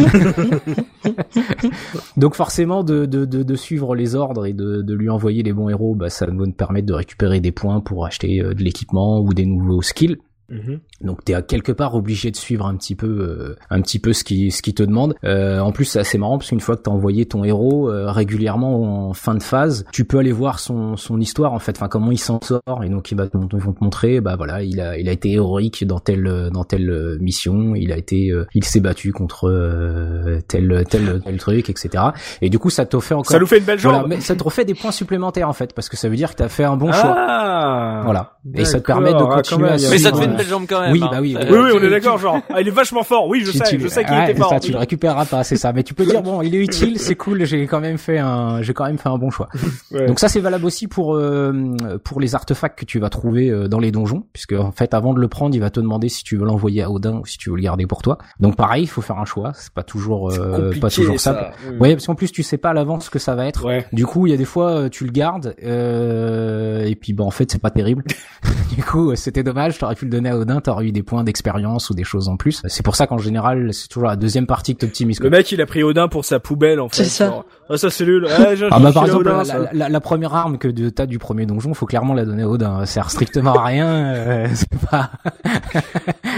Donc 2.18 2.36
forcément, 2.36 2.84
de, 2.84 3.06
de, 3.06 3.26
de, 3.26 3.44
de 3.44 3.56
suivre 3.56 3.96
les 3.96 4.16
ordres 4.16 4.46
et 4.46 4.54
de, 4.54 4.82
de 4.82 4.94
lui 4.94 5.10
envoyer 5.10 5.44
les 5.44 5.54
bons 5.54 5.70
héros, 5.70 5.96
bah, 5.96 6.10
ça 6.10 6.26
va 6.26 6.32
nous 6.32 6.52
permettre 6.52 6.86
de 6.88 6.94
récupérer 6.94 7.25
des 7.42 7.52
points 7.52 7.82
pour 7.82 8.06
acheter 8.06 8.42
euh, 8.42 8.54
de 8.54 8.64
l'équipement 8.64 9.20
ou 9.20 9.34
des 9.34 9.46
nouveaux 9.46 9.82
skills. 9.82 10.18
Mhm. 10.50 10.80
Donc 11.02 11.24
t'es 11.26 11.34
à 11.34 11.42
quelque 11.42 11.72
part 11.72 11.96
obligé 11.96 12.30
de 12.32 12.36
suivre 12.36 12.66
un 12.68 12.76
petit 12.76 12.96
peu, 12.96 13.08
euh, 13.08 13.56
un 13.70 13.82
petit 13.82 14.00
peu 14.00 14.14
ce 14.14 14.24
qui, 14.24 14.52
ce 14.52 14.62
qui 14.62 14.74
te 14.74 14.84
demande. 14.84 15.16
Euh, 15.24 15.60
en 15.60 15.72
plus 15.72 15.86
c'est 15.86 16.00
assez 16.00 16.18
marrant 16.18 16.38
parce 16.38 16.50
qu'une 16.50 16.60
fois 16.60 16.76
que 16.76 16.84
t'as 16.84 16.92
envoyé 16.92 17.26
ton 17.26 17.44
héros 17.44 17.90
euh, 17.90 18.12
régulièrement 18.12 19.10
en 19.10 19.14
fin 19.14 19.34
de 19.36 19.42
phase, 19.44 19.86
tu 19.92 20.06
peux 20.06 20.20
aller 20.20 20.32
voir 20.32 20.60
son, 20.60 20.96
son 20.98 21.20
histoire 21.20 21.54
en 21.54 21.60
fait, 21.60 21.72
enfin 21.78 21.88
comment 21.88 22.12
il 22.12 22.18
s'en 22.20 22.40
sort 22.44 22.62
et 22.84 22.90
donc 22.90 23.12
ils, 23.12 23.18
va 23.18 23.28
te- 23.28 23.36
ils 23.38 23.60
vont 23.60 23.74
te 23.74 23.84
montrer, 23.84 24.22
bah 24.22 24.36
voilà, 24.38 24.62
il 24.64 24.80
a, 24.80 24.98
il 24.98 25.10
a 25.10 25.12
été 25.12 25.32
héroïque 25.32 25.86
dans 25.86 26.00
telle, 26.00 26.50
dans 26.54 26.64
telle 26.64 26.90
euh, 26.90 27.18
mission, 27.20 27.74
il 27.76 27.92
a 27.92 27.98
été, 27.98 28.30
euh, 28.30 28.46
il 28.54 28.64
s'est 28.64 28.80
battu 28.82 29.12
contre 29.14 29.50
euh, 29.50 30.40
tel, 30.48 30.84
tel, 30.90 31.22
tel 31.24 31.38
truc, 31.38 31.70
etc. 31.70 32.04
Et 32.42 32.50
du 32.50 32.60
coup 32.60 32.70
ça 32.70 32.86
te 32.86 33.00
fait 33.00 33.14
encore, 33.16 33.32
Ça 33.32 33.40
nous 33.40 33.48
fait 33.48 33.58
une 33.60 33.66
belle 33.66 33.80
voilà, 33.80 34.06
mais 34.08 34.22
ça 34.22 34.36
te 34.36 34.44
refait 34.44 34.66
des 34.66 34.76
points 34.76 34.92
supplémentaires 34.92 35.50
en 35.50 35.54
fait 35.54 35.74
parce 35.74 35.90
que 35.90 35.98
ça 35.98 36.08
veut 36.10 36.16
dire 36.16 36.32
que 36.32 36.36
t'as 36.38 36.50
fait 36.50 36.64
un 36.64 36.78
bon 36.78 36.92
choix. 36.92 37.16
Ah. 37.18 38.02
Voilà. 38.06 38.38
Et 38.54 38.66
ça 38.66 38.80
te 38.80 38.86
permet 38.86 39.12
de 39.12 39.18
Ah, 39.20 39.36
continuer 39.36 39.70
à 39.70 39.72
Mais 39.74 39.78
ça 39.80 40.12
te 40.12 40.18
suivre, 40.18 40.32
fait 40.35 40.35
une 40.36 40.38
belle 40.44 40.48
jambe 40.48 40.66
quand 40.68 40.82
même. 40.82 40.92
Oui, 40.92 41.02
hein. 41.04 41.10
bah 41.12 41.18
oui. 41.22 41.36
Oui, 41.40 41.58
oui, 41.58 41.72
on 41.76 41.84
est 41.84 41.90
d'accord, 41.90 42.18
genre. 42.18 42.40
Ah, 42.54 42.62
il 42.62 42.68
est 42.68 42.72
vachement 42.72 43.04
fort. 43.04 43.28
Oui, 43.28 43.42
je 43.46 43.52
tu- 43.52 43.58
sais, 43.58 43.64
tu- 43.66 43.80
je 43.80 43.88
sais 43.88 44.04
qu'il 44.06 44.14
ouais, 44.14 44.32
était 44.32 44.40
fort. 44.40 44.50
ça, 44.50 44.60
tu 44.60 44.72
le 44.72 44.78
récupéreras 44.78 45.26
pas, 45.26 45.44
c'est 45.44 45.58
ça. 45.58 45.74
Mais 45.74 45.84
tu 45.84 45.94
peux 45.94 46.06
dire 46.06 46.22
bon, 46.22 46.42
il 46.42 46.54
est 46.56 46.60
utile, 46.60 47.00
c'est 47.00 47.16
cool, 47.16 47.44
j'ai 47.46 47.66
quand 47.68 47.80
même 47.80 47.98
fait 47.98 48.18
un, 48.20 48.62
j'ai 48.62 48.74
quand 48.74 48.86
même 48.86 48.98
fait 48.98 49.10
un 49.10 49.18
bon 49.18 49.30
choix. 49.30 49.50
Ouais. 49.92 50.08
Donc 50.08 50.20
ça 50.20 50.28
c'est 50.28 50.40
valable 50.40 50.66
aussi 50.66 50.88
pour 50.88 51.16
euh, 51.16 51.76
pour 52.04 52.20
les 52.20 52.34
artefacts 52.36 52.78
que 52.80 52.86
tu 52.86 53.00
vas 53.00 53.10
trouver 53.10 53.50
euh, 53.50 53.68
dans 53.68 53.80
les 53.80 53.92
donjons, 53.92 54.24
puisque 54.34 54.54
en 54.54 54.72
fait 54.72 54.94
avant 54.94 55.14
de 55.14 55.20
le 55.20 55.28
prendre, 55.28 55.56
il 55.56 55.60
va 55.60 55.70
te 55.70 55.80
demander 55.80 56.10
si 56.10 56.24
tu 56.24 56.38
veux 56.38 56.46
l'envoyer 56.46 56.82
à 56.82 56.90
Odin 56.92 57.20
ou 57.20 57.26
si 57.26 57.38
tu 57.38 57.50
veux 57.50 57.56
le 57.56 57.62
garder 57.62 57.86
pour 57.86 58.02
toi. 58.02 58.18
Donc 58.40 58.56
pareil, 58.56 58.84
il 58.84 58.88
faut 58.88 59.02
faire 59.02 59.18
un 59.20 59.26
choix, 59.26 59.52
c'est 59.54 59.72
pas 59.74 59.84
toujours 59.84 60.32
euh, 60.32 60.72
pas 60.82 60.90
toujours 60.90 61.20
ça. 61.20 61.34
simple. 61.34 61.52
Oui. 61.70 61.76
Ouais, 61.80 61.94
parce 61.96 62.08
qu'en 62.08 62.16
plus 62.16 62.32
tu 62.32 62.42
sais 62.44 62.58
pas 62.58 62.72
à 62.72 62.74
l'avance 62.74 63.06
ce 63.06 63.10
que 63.10 63.20
ça 63.20 63.36
va 63.36 63.46
être. 63.48 63.66
Ouais. 63.66 63.86
Du 63.94 64.06
coup, 64.06 64.28
il 64.28 64.32
y 64.32 64.34
a 64.34 64.38
des 64.38 64.46
fois 64.46 64.72
euh, 64.72 64.90
tu 64.90 65.06
le 65.06 65.12
gardes 65.12 65.56
euh, 65.64 66.84
et 66.86 66.96
puis 66.96 67.14
bah 67.14 67.24
en 67.24 67.32
fait 67.32 67.52
c'est 67.52 67.62
pas 67.62 67.70
terrible. 67.72 68.04
du 68.76 68.84
coup, 68.84 69.12
euh, 69.12 69.16
c'était 69.16 69.44
dommage. 69.44 69.78
T'aurais 69.78 69.96
pu 69.96 70.06
le 70.06 70.12
donner 70.12 70.25
à 70.30 70.38
Odin, 70.38 70.62
t'aurais 70.62 70.86
eu 70.86 70.92
des 70.92 71.04
points 71.04 71.24
d'expérience 71.24 71.90
ou 71.90 71.94
des 71.94 72.04
choses 72.04 72.30
en 72.30 72.38
plus. 72.38 72.62
C'est 72.68 72.84
pour 72.84 72.96
ça 72.96 73.08
qu'en 73.08 73.18
général, 73.18 73.74
c'est 73.74 73.88
toujours 73.88 74.08
la 74.08 74.16
deuxième 74.16 74.46
partie 74.48 74.76
que 74.76 74.82
t'optimises. 74.82 75.20
Le 75.20 75.30
mec, 75.30 75.52
il 75.52 75.62
a 75.62 75.66
pris 75.66 75.84
Odin 75.84 76.08
pour 76.08 76.26
sa 76.26 76.40
poubelle, 76.40 76.80
en 76.80 76.90
fait. 76.90 77.04
C'est 77.04 77.10
ça. 77.10 77.28
Genre, 77.28 77.46
Ah, 77.70 77.78
ça, 77.78 77.90
c'est 77.90 78.06
nul. 78.06 78.28
Ah, 78.30 78.50
Ah 78.72 78.80
bah 78.80 78.92
par 78.94 79.06
exemple 79.06 79.28
Odin, 79.28 79.44
la, 79.74 80.00
première 80.02 80.36
arme 80.36 80.58
que 80.58 80.68
de- 80.68 80.90
t'as 80.90 81.06
du 81.08 81.18
premier 81.20 81.46
donjon, 81.46 81.74
faut 81.74 81.86
clairement 81.88 82.14
la 82.14 82.26
donner 82.26 82.44
à 82.44 82.50
Odin. 82.50 82.80
Ça 82.82 82.86
sert 82.86 83.12
strictement 83.12 83.54
à 83.56 83.64
rien. 83.66 83.88
euh, 84.16 84.48
c'est 84.54 84.70
pas. 84.90 85.12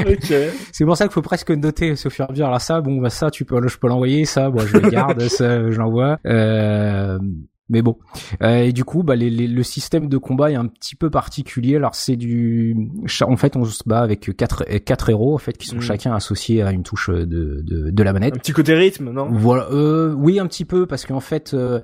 Ok. 0.07 0.33
C'est 0.71 0.85
pour 0.85 0.95
ça 0.95 1.05
qu'il 1.05 1.13
faut 1.13 1.21
presque 1.21 1.49
noter 1.51 1.93
au 1.93 2.09
fur 2.09 2.25
et 2.25 2.27
à 2.27 2.31
mesure. 2.31 2.45
Alors 2.47 2.61
ça, 2.61 2.81
bon 2.81 2.97
bah 3.01 3.09
ça 3.09 3.31
tu 3.31 3.45
peux, 3.45 3.67
je 3.67 3.77
peux 3.77 3.88
l'envoyer. 3.88 4.25
Ça, 4.25 4.49
bon 4.49 4.59
je 4.59 4.77
le 4.77 4.89
garde. 4.89 5.19
ça 5.27 5.69
je 5.71 5.77
l'envoie. 5.77 6.17
Euh, 6.25 7.17
mais 7.70 7.82
bon. 7.82 7.97
Euh, 8.41 8.63
et 8.63 8.72
du 8.72 8.84
coup, 8.84 9.03
bah 9.03 9.15
les, 9.15 9.30
les- 9.30 9.47
le 9.47 9.63
système 9.63 10.07
de 10.09 10.18
combat 10.18 10.51
est 10.51 10.55
un 10.55 10.68
petit 10.68 10.95
peu 10.95 11.09
particulier. 11.09 11.76
Alors 11.76 11.95
c'est 11.95 12.15
du, 12.15 12.76
en 13.22 13.38
fait, 13.38 13.55
on 13.55 13.65
se 13.65 13.84
bat 13.86 13.99
avec 14.01 14.30
quatre 14.38 14.63
quatre 14.86 15.09
héros 15.09 15.34
en 15.34 15.38
fait 15.38 15.57
qui 15.57 15.68
sont 15.68 15.78
Mm. 15.78 15.82
chacun 15.82 16.13
associés 16.13 16.61
à 16.63 16.72
une 16.72 16.84
touche 16.84 17.09
de 17.09 17.26
de, 17.26 17.89
de 17.91 18.03
la 18.03 18.13
manette. 18.13 18.36
Un 18.36 18.39
petit 18.39 18.53
côté 18.53 18.74
rythme, 18.74 19.11
non? 19.11 19.28
Voilà, 19.32 19.68
euh, 19.72 20.13
oui 20.13 20.39
un 20.39 20.47
petit 20.47 20.65
peu 20.65 20.86
parce 20.86 21.05
qu'en 21.05 21.20
fait 21.20 21.53
euh, 21.53 21.82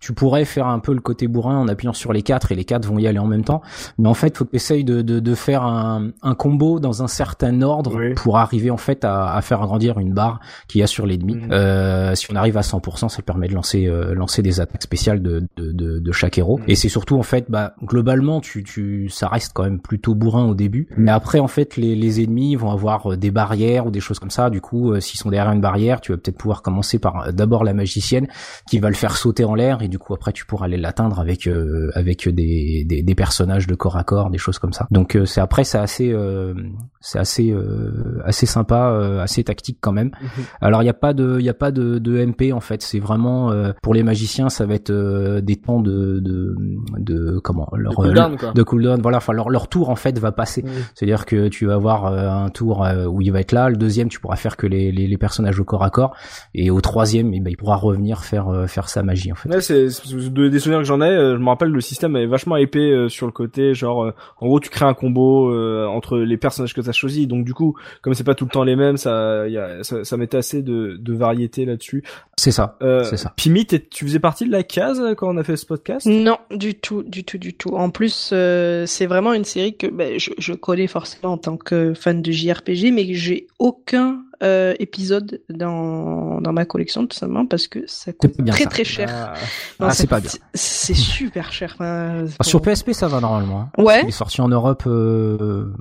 tu 0.00 0.12
pourrais 0.12 0.44
faire 0.44 0.66
un 0.66 0.78
peu 0.78 0.92
le 0.92 1.00
côté 1.00 1.26
bourrin 1.26 1.56
en 1.58 1.68
appuyant 1.68 1.92
sur 1.92 2.12
les 2.12 2.22
quatre 2.22 2.52
et 2.52 2.54
les 2.54 2.64
quatre 2.64 2.86
vont 2.86 2.98
y 2.98 3.06
aller 3.06 3.18
en 3.18 3.26
même 3.26 3.44
temps. 3.44 3.62
Mais 3.98 4.08
en 4.08 4.14
fait, 4.14 4.36
faut 4.36 4.44
que 4.44 4.50
tu 4.50 4.56
essayes 4.56 4.84
de, 4.84 5.02
de, 5.02 5.20
de 5.20 5.34
faire 5.34 5.62
un, 5.62 6.10
un 6.22 6.34
combo 6.34 6.78
dans 6.80 7.02
un 7.02 7.08
certain 7.08 7.62
ordre 7.62 7.96
Oui. 7.96 8.14
pour 8.14 8.38
arriver 8.38 8.70
en 8.70 8.76
fait 8.76 9.04
à, 9.04 9.32
à 9.34 9.40
faire 9.42 9.62
agrandir 9.62 9.98
une 9.98 10.12
barre 10.12 10.40
qu'il 10.68 10.80
y 10.80 10.84
a 10.84 10.86
sur 10.86 11.06
l'ennemi. 11.06 11.34
Mhm. 11.36 11.48
Euh, 11.52 12.14
si 12.14 12.26
on 12.30 12.36
arrive 12.36 12.56
à 12.56 12.60
100%, 12.62 13.08
ça 13.08 13.22
permet 13.22 13.48
de 13.48 13.54
lancer 13.54 13.86
euh, 13.86 14.14
lancer 14.14 14.42
des 14.42 14.60
attaques 14.60 14.82
spéciales 14.82 15.22
de, 15.22 15.46
de, 15.56 15.72
de, 15.72 15.98
de 15.98 16.12
chaque 16.12 16.38
héros. 16.38 16.58
Mhm. 16.58 16.64
Et 16.68 16.74
c'est 16.74 16.88
surtout 16.88 17.16
en 17.18 17.22
fait, 17.22 17.46
bah 17.48 17.74
globalement, 17.82 18.40
tu, 18.40 18.62
tu 18.64 19.08
ça 19.08 19.28
reste 19.28 19.52
quand 19.54 19.64
même 19.64 19.80
plutôt 19.80 20.14
bourrin 20.14 20.44
au 20.46 20.54
début. 20.54 20.88
Mais 20.96 21.10
après, 21.10 21.38
en 21.38 21.48
fait, 21.48 21.76
les, 21.76 21.94
les 21.94 22.22
ennemis 22.22 22.54
vont 22.56 22.70
avoir 22.70 23.12
euh, 23.12 23.16
des 23.16 23.30
barrières 23.30 23.86
ou 23.86 23.90
des 23.90 24.00
choses 24.00 24.18
comme 24.18 24.30
ça. 24.30 24.50
Du 24.50 24.60
coup, 24.60 24.92
euh, 24.92 25.00
s'ils 25.00 25.18
sont 25.18 25.30
derrière 25.30 25.52
une 25.52 25.60
barrière, 25.60 26.00
tu 26.00 26.12
vas 26.12 26.18
peut-être 26.18 26.36
pouvoir 26.38 26.62
commencer 26.62 26.98
par 26.98 27.28
euh, 27.28 27.32
d'abord 27.32 27.64
la 27.64 27.74
magicienne 27.74 28.26
qui 28.68 28.78
va 28.78 28.88
le 28.88 28.94
faire 28.94 29.16
sauter 29.16 29.44
en 29.44 29.54
l'air 29.54 29.82
et 29.86 29.88
du 29.88 29.98
coup 29.98 30.12
après 30.14 30.32
tu 30.32 30.44
pourras 30.44 30.66
aller 30.66 30.76
l'atteindre 30.76 31.18
avec 31.20 31.46
euh, 31.46 31.90
avec 31.94 32.28
des, 32.28 32.84
des 32.84 33.02
des 33.02 33.14
personnages 33.14 33.66
de 33.66 33.74
corps 33.74 33.96
à 33.96 34.04
corps, 34.04 34.30
des 34.30 34.38
choses 34.38 34.58
comme 34.58 34.72
ça. 34.72 34.86
Donc 34.90 35.16
euh, 35.16 35.24
c'est 35.24 35.40
après 35.40 35.64
c'est 35.64 35.78
assez 35.78 36.12
euh, 36.12 36.54
c'est 37.00 37.18
assez 37.18 37.50
euh, 37.52 38.20
assez 38.24 38.46
sympa, 38.46 38.90
euh, 38.90 39.20
assez 39.22 39.44
tactique 39.44 39.78
quand 39.80 39.92
même. 39.92 40.10
Mhm. 40.20 40.44
Alors 40.60 40.82
il 40.82 40.86
y 40.86 40.90
a 40.90 40.94
pas 40.94 41.14
de 41.14 41.36
il 41.38 41.44
y 41.44 41.48
a 41.48 41.54
pas 41.54 41.70
de, 41.70 41.98
de 41.98 42.24
MP 42.24 42.52
en 42.52 42.60
fait, 42.60 42.82
c'est 42.82 42.98
vraiment 42.98 43.50
euh, 43.52 43.72
pour 43.82 43.94
les 43.94 44.02
magiciens 44.02 44.48
ça 44.48 44.66
va 44.66 44.74
être 44.74 44.90
euh, 44.90 45.40
des 45.40 45.56
temps 45.56 45.80
de 45.80 46.20
de 46.20 46.54
de 46.98 47.38
comment 47.38 47.68
leur 47.76 47.92
De 47.92 47.96
cooldown, 47.96 48.36
quoi. 48.36 48.52
de 48.52 48.62
cooldown, 48.62 49.00
voilà, 49.00 49.18
enfin 49.18 49.32
leur 49.32 49.48
leur 49.50 49.68
tour 49.68 49.88
en 49.90 49.96
fait 49.96 50.18
va 50.18 50.32
passer. 50.32 50.64
C'est-à-dire 50.94 51.24
que 51.26 51.48
tu 51.48 51.66
vas 51.66 51.74
avoir 51.74 52.06
euh, 52.06 52.28
un 52.28 52.50
tour 52.50 52.84
où 53.10 53.22
il 53.22 53.30
va 53.32 53.40
être 53.40 53.52
là, 53.52 53.68
le 53.70 53.76
deuxième 53.76 54.08
tu 54.08 54.20
pourras 54.20 54.36
faire 54.36 54.56
que 54.56 54.66
les, 54.66 54.90
les, 54.92 55.06
les 55.06 55.18
personnages 55.18 55.60
au 55.60 55.64
corps 55.64 55.84
à 55.84 55.90
corps, 55.90 56.14
et 56.54 56.70
au 56.70 56.80
troisième 56.80 57.32
eh 57.34 57.40
ben, 57.40 57.50
il 57.50 57.56
pourra 57.56 57.76
revenir 57.76 58.24
faire 58.24 58.48
euh, 58.48 58.66
faire 58.66 58.88
sa 58.88 59.02
magie 59.02 59.30
en 59.32 59.34
fait. 59.34 59.48
Ouais, 59.48 59.60
c'est 59.90 59.90
c'est- 59.90 60.30
de- 60.32 60.48
des 60.48 60.58
souvenirs 60.58 60.80
que 60.80 60.86
j'en 60.86 61.00
ai. 61.00 61.08
euh, 61.08 61.36
je 61.36 61.40
me 61.42 61.48
rappelle 61.48 61.68
le 61.70 61.80
système 61.80 62.16
est 62.16 62.26
vachement 62.26 62.56
épais 62.56 62.78
euh, 62.90 63.08
sur 63.08 63.26
le 63.26 63.32
côté, 63.32 63.74
genre 63.74 64.04
euh, 64.04 64.10
en 64.40 64.46
gros 64.46 64.60
tu 64.60 64.70
crées 64.70 64.84
un 64.86 64.94
combo 64.94 65.50
euh, 65.52 65.86
entre 65.86 66.18
les 66.18 66.36
personnages 66.36 66.74
que 66.74 66.80
tu 66.80 66.88
as 66.88 66.92
choisis. 66.92 67.26
Donc 67.28 67.44
du 67.44 67.54
coup, 67.54 67.76
comme 68.02 68.14
c'est 68.14 68.24
pas 68.24 68.34
tout 68.34 68.44
le 68.44 68.50
temps 68.50 68.64
les 68.64 68.76
mêmes, 68.76 68.96
ça, 68.96 69.48
y 69.48 69.56
a, 69.58 69.82
ça, 69.82 70.04
ça 70.04 70.16
mettait 70.16 70.36
assez 70.38 70.62
de, 70.62 70.96
de 70.98 71.12
variété 71.14 71.64
là-dessus. 71.64 72.02
C'est 72.38 72.50
ça. 72.52 72.76
Euh, 72.82 73.04
C'est 73.04 73.16
ça. 73.16 73.32
Pimi, 73.36 73.66
tu 73.66 74.04
faisais 74.04 74.18
partie 74.20 74.44
de 74.46 74.52
la 74.52 74.62
case 74.62 75.02
quand 75.16 75.28
on 75.34 75.36
a 75.38 75.42
fait 75.44 75.56
ce 75.56 75.64
podcast? 75.66 76.06
Non, 76.06 76.38
du 76.50 76.74
tout, 76.74 77.02
du 77.02 77.24
tout, 77.24 77.38
du 77.38 77.54
tout. 77.54 77.70
En 77.76 77.90
plus, 77.90 78.30
euh, 78.32 78.84
c'est 78.86 79.06
vraiment 79.06 79.32
une 79.32 79.44
série 79.44 79.76
que 79.76 79.86
ben, 79.86 80.18
je, 80.18 80.30
je 80.38 80.52
connais 80.52 80.86
forcément 80.86 81.32
en 81.32 81.38
tant 81.38 81.56
que 81.56 81.94
fan 81.94 82.20
de 82.20 82.30
JRPG, 82.30 82.92
mais 82.92 83.06
que 83.06 83.14
j'ai 83.14 83.46
aucun 83.58 84.22
euh, 84.42 84.74
épisode 84.78 85.40
dans, 85.48 86.40
dans 86.40 86.52
ma 86.52 86.64
collection, 86.64 87.06
tout 87.06 87.16
simplement 87.16 87.46
parce 87.46 87.68
que 87.68 87.80
ça 87.86 88.12
coûte 88.12 88.34
très 88.46 88.64
ça. 88.64 88.70
très 88.70 88.84
cher. 88.84 89.08
Ah. 89.10 89.34
Non, 89.80 89.86
Ah, 89.88 89.92
c'est 89.92 90.06
pas 90.06 90.20
bien. 90.20 90.30
C'est 90.54 90.94
super 90.94 91.52
cher. 91.52 91.72
Enfin, 91.74 92.24
Ah, 92.38 92.44
Sur 92.44 92.60
PSP 92.62 92.92
ça 92.92 93.08
va 93.08 93.20
normalement. 93.20 93.70
hein. 93.76 93.82
Ouais. 93.82 94.02
Il 94.02 94.08
est 94.08 94.12
sorti 94.12 94.40
en 94.40 94.48
Europe, 94.48 94.84
euh, 94.86 95.72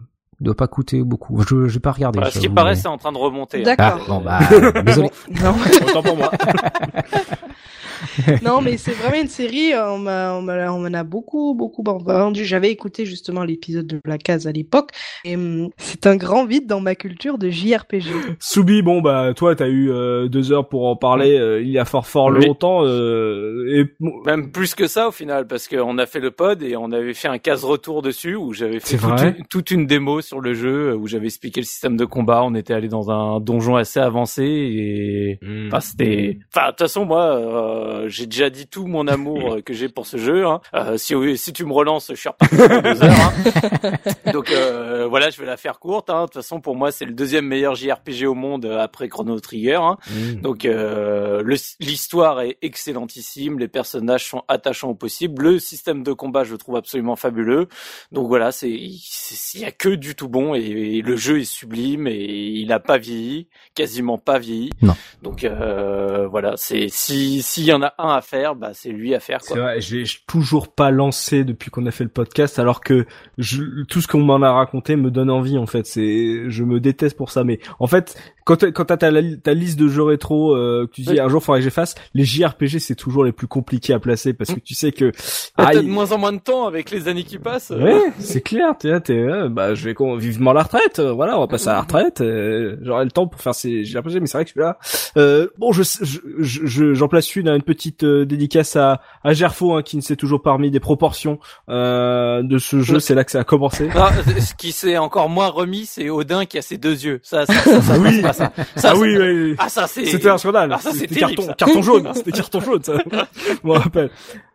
doit 0.41 0.55
pas 0.55 0.67
coûter 0.67 1.01
beaucoup. 1.03 1.41
Je 1.47 1.67
j'ai 1.67 1.79
pas 1.79 1.91
regardé. 1.91 2.17
Voilà, 2.19 2.31
ce 2.31 2.39
qui 2.39 2.49
paraît, 2.49 2.75
c'est 2.75 2.87
en 2.87 2.97
train 2.97 3.11
de 3.11 3.17
remonter. 3.17 3.59
hein. 3.59 3.63
Ah, 3.67 3.75
D'accord. 3.75 4.05
bon 4.07 4.21
bah 4.21 4.39
désolé. 4.83 5.09
Non. 5.41 5.55
Autant 5.87 6.03
pour 6.03 6.17
moi. 6.17 6.31
non, 8.43 8.61
mais 8.61 8.77
c'est 8.77 8.91
vraiment 8.91 9.21
une 9.21 9.27
série, 9.29 9.73
euh, 9.73 9.91
on 9.93 9.97
m'a, 9.99 10.33
on 10.33 10.41
m'a- 10.41 10.71
on 10.71 10.79
m'en 10.79 10.93
a 10.93 11.03
beaucoup, 11.03 11.53
beaucoup 11.55 11.83
vendu. 11.83 12.43
J'avais 12.45 12.69
écouté 12.69 13.05
justement 13.05 13.43
l'épisode 13.43 13.87
de 13.87 13.99
La 14.05 14.17
Case 14.17 14.47
à 14.47 14.51
l'époque, 14.51 14.89
et 15.23 15.35
hum, 15.35 15.69
c'est 15.77 16.05
un 16.07 16.15
grand 16.17 16.45
vide 16.45 16.67
dans 16.67 16.81
ma 16.81 16.95
culture 16.95 17.37
de 17.37 17.49
JRPG. 17.49 18.05
Soubi, 18.39 18.81
bon 18.81 19.01
bah 19.01 19.33
toi 19.35 19.55
t'as 19.55 19.67
eu 19.67 19.89
euh, 19.91 20.27
deux 20.27 20.51
heures 20.51 20.67
pour 20.67 20.87
en 20.87 20.95
parler 20.95 21.37
euh, 21.37 21.61
il 21.61 21.69
y 21.69 21.79
a 21.79 21.85
fort 21.85 22.05
fort 22.05 22.27
Oui. 22.31 22.45
longtemps 22.45 22.81
euh, 22.83 23.65
et 23.73 23.85
Même 24.25 24.51
plus 24.51 24.75
que 24.75 24.87
ça 24.87 25.07
au 25.07 25.11
final, 25.11 25.47
parce 25.47 25.67
qu'on 25.67 25.97
a 25.97 26.05
fait 26.05 26.19
le 26.19 26.31
pod 26.31 26.61
et 26.63 26.75
on 26.75 26.91
avait 26.91 27.13
fait 27.13 27.27
un 27.29 27.37
case-retour 27.37 28.01
dessus 28.01 28.35
où 28.35 28.53
j'avais 28.53 28.79
fait 28.81 28.97
une, 28.97 29.45
toute 29.49 29.71
une 29.71 29.87
démo 29.87 30.21
sur 30.25 30.41
le 30.41 30.53
jeu 30.53 30.95
où 30.95 31.07
j'avais 31.07 31.25
expliqué 31.27 31.61
le 31.61 31.65
système 31.65 31.97
de 31.97 32.05
combat. 32.05 32.43
On 32.43 32.55
était 32.55 32.73
allé 32.73 32.87
dans 32.87 33.11
un 33.11 33.39
donjon 33.39 33.75
assez 33.75 33.99
avancé 33.99 34.43
et 34.43 35.39
enfin 35.67 35.79
c'était, 35.79 36.39
enfin 36.53 36.65
de 36.67 36.71
toute 36.71 36.79
façon 36.79 37.05
moi 37.05 37.23
euh, 37.35 38.09
j'ai 38.09 38.25
déjà 38.25 38.49
dit 38.49 38.67
tout 38.67 38.87
mon 38.87 39.07
amour 39.07 39.55
euh, 39.55 39.61
que 39.61 39.73
j'ai 39.73 39.89
pour 39.89 40.05
ce 40.07 40.17
jeu. 40.17 40.45
Hein. 40.45 40.61
Euh, 40.73 40.97
si, 40.97 41.13
si 41.37 41.53
tu 41.53 41.65
me 41.65 41.73
relances, 41.73 42.07
je 42.09 42.15
suis 42.15 42.29
reparti 42.29 42.55
pour 42.55 42.81
deux 42.81 43.03
heures. 43.03 43.13
Hein. 43.13 44.31
Donc 44.33 44.51
euh, 44.51 45.07
voilà, 45.07 45.29
je 45.29 45.39
vais 45.39 45.45
la 45.45 45.57
faire 45.57 45.79
courte. 45.79 46.09
Hein. 46.09 46.21
De 46.21 46.25
toute 46.25 46.35
façon, 46.35 46.59
pour 46.61 46.75
moi, 46.75 46.91
c'est 46.91 47.05
le 47.05 47.13
deuxième 47.13 47.45
meilleur 47.45 47.75
JRPG 47.75 48.25
au 48.25 48.33
monde 48.33 48.65
après 48.65 49.07
Chrono 49.07 49.39
Trigger. 49.39 49.75
Hein. 49.75 49.97
Mmh. 50.09 50.41
Donc 50.41 50.67
l'histoire 51.79 52.41
est 52.41 52.57
excellentissime, 52.61 53.59
les 53.59 53.67
personnages 53.67 54.25
sont 54.25 54.43
attachants 54.47 54.89
au 54.89 54.95
possible, 54.95 55.43
le 55.43 55.59
système 55.59 56.03
de 56.03 56.13
combat 56.13 56.43
je 56.43 56.51
le 56.51 56.57
trouve 56.57 56.75
absolument 56.75 57.15
fabuleux. 57.15 57.67
Donc 58.11 58.27
voilà, 58.27 58.51
c'est 58.51 58.77
c'est- 59.01 59.57
il 59.57 59.61
y 59.61 59.65
a 59.65 59.71
que 59.71 59.89
du 59.89 60.14
tout 60.15 60.29
bon 60.29 60.55
et, 60.55 60.61
et 60.61 61.01
le 61.01 61.15
jeu 61.15 61.39
est 61.39 61.45
sublime 61.45 62.07
et 62.07 62.15
il 62.23 62.71
a 62.71 62.79
pas 62.79 62.97
vieilli, 62.97 63.47
quasiment 63.75 64.17
pas 64.17 64.39
vieilli. 64.39 64.71
Non. 64.81 64.95
Donc 65.21 65.43
euh, 65.43 66.27
voilà, 66.27 66.53
c'est 66.57 66.87
si 66.89 67.41
s'il 67.41 67.65
y 67.65 67.73
en 67.73 67.83
a 67.83 67.93
un 67.97 68.15
à 68.15 68.21
faire, 68.21 68.55
bah 68.55 68.71
c'est 68.73 68.89
lui 68.89 69.13
à 69.13 69.19
faire 69.19 69.41
C'est 69.41 69.53
quoi. 69.53 69.63
vrai, 69.63 69.81
j'ai 69.81 70.05
j'ai 70.05 70.19
toujours 70.27 70.73
pas 70.73 70.91
lancé 70.91 71.43
depuis 71.43 71.69
qu'on 71.71 71.85
a 71.85 71.91
fait 71.91 72.03
le 72.03 72.09
podcast, 72.09 72.59
alors 72.59 72.81
que 72.81 73.05
je, 73.37 73.83
tout 73.83 74.01
ce 74.01 74.07
qu'on 74.07 74.21
m'en 74.21 74.41
a 74.41 74.51
raconté 74.51 74.95
me 74.95 75.11
donne 75.11 75.29
envie 75.29 75.57
en 75.57 75.65
fait. 75.65 75.85
C'est, 75.85 76.49
je 76.49 76.63
me 76.63 76.79
déteste 76.79 77.17
pour 77.17 77.31
ça, 77.31 77.43
mais 77.43 77.59
en 77.79 77.87
fait, 77.87 78.17
quand 78.45 78.55
t'as- 78.57 78.71
quand 78.71 78.85
t'as 78.85 78.97
ta, 78.97 79.09
ta 79.43 79.53
liste 79.53 79.77
de 79.77 79.87
jeux 79.89 80.03
rétro 80.03 80.55
euh, 80.55 80.87
que 80.87 80.91
tu 80.93 81.01
dis 81.01 81.09
Oui. 81.11 81.19
un 81.19 81.27
jour 81.27 81.43
faudrait 81.43 81.59
que 81.59 81.65
j'efface, 81.65 81.95
les 82.13 82.23
JRPG 82.23 82.79
c'est 82.79 82.95
toujours 82.95 83.23
les 83.25 83.31
plus 83.33 83.47
compliqués 83.47 83.93
à 83.93 83.99
placer 83.99 84.33
parce 84.33 84.53
que 84.53 84.59
tu 84.59 84.73
sais 84.75 84.91
que 84.91 85.11
Ah, 85.57 85.65
ah, 85.67 85.69
T'as 85.73 85.81
de 85.81 85.87
moins 85.87 86.11
en 86.11 86.17
moins 86.17 86.31
de 86.31 86.39
temps 86.39 86.65
avec 86.67 86.91
les 86.91 87.07
années 87.07 87.23
qui 87.23 87.37
passent. 87.39 87.71
Ouais, 87.71 88.01
c'est 88.19 88.41
clair, 88.41 88.75
t'es 88.79 88.97
t'es, 89.01 89.13
euh, 89.17 89.49
bah, 89.49 89.75
je 89.75 89.83
vais 89.89 89.95
vivement 90.17 90.53
la 90.53 90.63
retraite, 90.63 90.99
euh, 90.99 91.11
voilà, 91.11 91.37
on 91.37 91.41
va 91.41 91.47
passer 91.47 91.67
à 91.69 91.73
la 91.73 91.81
retraite, 91.81 92.21
euh, 92.21 92.77
j'aurai 92.83 93.03
le 93.03 93.11
temps 93.11 93.27
pour 93.27 93.41
faire 93.41 93.55
ces 93.55 93.83
JRPG, 93.83 94.19
mais 94.21 94.27
c'est 94.27 94.37
vrai 94.37 94.45
que 94.45 94.51
celui-là, 94.51 94.77
euh, 95.17 95.47
bon, 95.57 95.71
je, 95.71 95.81
je, 95.83 96.19
je- 96.39 96.65
je- 96.65 96.93
j'en 96.93 97.07
place 97.07 97.35
une, 97.35 97.49
hein, 97.49 97.55
une 97.55 97.63
petite 97.63 98.03
euh, 98.03 98.25
dédicace 98.25 98.75
à, 98.75 99.01
à 99.23 99.33
Gerfo, 99.33 99.73
hein, 99.75 99.81
qui 99.81 99.97
ne 99.97 100.01
s'est 100.01 100.15
toujours 100.15 100.41
pas 100.41 100.51
remis 100.53 100.69
des 100.71 100.79
proportions, 100.79 101.39
euh, 101.69 102.43
de 102.43 102.57
ce 102.59 102.81
jeu, 102.81 102.99
c'est 102.99 103.15
là 103.15 103.23
que 103.23 103.31
ça 103.31 103.39
a 103.39 103.43
commencé. 103.43 103.89
Ah, 103.95 104.11
ce 104.39 104.53
qui 104.53 104.71
s'est 104.71 104.97
encore 104.97 105.29
moins 105.29 105.47
remis, 105.47 105.85
c'est 105.85 106.09
Odin 106.09 106.45
qui 106.45 106.57
a 106.57 106.61
ses 106.61 106.77
deux 106.77 107.03
yeux. 107.05 107.19
Ça, 107.23 107.45
ça, 107.45 107.53
ça, 107.53 107.81
ça 107.81 107.99
Oui. 108.05 108.21
Ça. 108.35 108.51
Ça, 108.75 108.91
ah 108.91 108.97
oui, 108.97 109.17
oui. 109.17 109.55
Ah 109.57 109.69
ça 109.69 109.87
c'est. 109.87 110.05
C'était 110.05 110.29
un 110.29 110.37
scandale. 110.37 110.71
Ah, 110.73 110.79
ça, 110.79 110.91
C'était 110.91 111.15
carton, 111.15 111.47
carton 111.57 111.81
jaune. 111.81 112.11
C'était 112.13 112.31
carton 112.31 112.59
jaune, 112.59 112.83
ça. 112.83 112.93
Je 113.07 113.67
me 113.67 113.73
rappelle. 113.73 114.09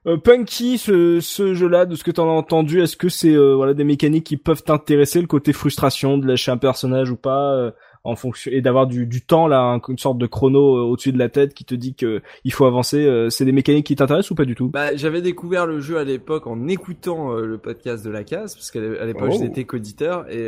Euh, 0.06 0.16
Punky, 0.16 0.78
ce, 0.78 1.20
ce 1.20 1.52
jeu-là, 1.54 1.84
de 1.84 1.94
ce 1.94 2.04
que 2.04 2.10
t'en 2.10 2.28
as 2.28 2.32
entendu, 2.32 2.82
est-ce 2.82 2.96
que 2.96 3.08
c'est 3.08 3.34
euh, 3.34 3.54
voilà 3.54 3.74
des 3.74 3.84
mécaniques 3.84 4.24
qui 4.24 4.36
peuvent 4.36 4.62
t'intéresser, 4.62 5.20
le 5.20 5.26
côté 5.26 5.52
frustration 5.52 6.16
de 6.16 6.26
lâcher 6.26 6.50
un 6.50 6.56
personnage 6.56 7.10
ou 7.10 7.16
pas, 7.16 7.52
euh, 7.54 7.70
en 8.03 8.16
fonction 8.16 8.51
et 8.53 8.62
d'avoir 8.62 8.86
du, 8.86 9.07
du 9.07 9.20
temps 9.20 9.46
là, 9.46 9.61
un- 9.61 9.80
une 9.88 9.98
sorte 9.98 10.16
de 10.18 10.26
chrono 10.26 10.76
euh, 10.78 10.82
au-dessus 10.82 11.12
de 11.12 11.18
la 11.18 11.28
tête 11.28 11.53
qui 11.55 11.64
te 11.64 11.74
dit 11.74 11.94
que 11.94 12.22
il 12.44 12.53
faut 12.53 12.64
avancer. 12.64 13.05
euh, 13.05 13.28
c'est 13.30 13.44
des 13.44 13.53
mécaniques 13.53 13.86
qui 13.86 13.96
t'intéressent 13.96 14.30
ou 14.30 14.34
pas 14.34 14.44
du 14.46 14.55
tout? 14.55 14.68
Bah, 14.68 14.96
j'avais 14.96 15.20
découvert 15.22 15.66
le 15.66 15.80
jeu 15.80 15.98
à 15.98 16.05
l'époque 16.05 16.46
en 16.46 16.66
écoutant 16.68 17.34
euh, 17.36 17.44
le 17.44 17.59
podcast 17.59 18.05
de 18.05 18.11
la 18.11 18.24
case, 18.24 18.55
parce 18.55 18.70
qu'à 18.70 18.80
l'époque 19.05 19.30
Oh. 19.32 19.38
j'étais 19.40 19.64
qu'auditeur 19.64 20.28
et, 20.30 20.46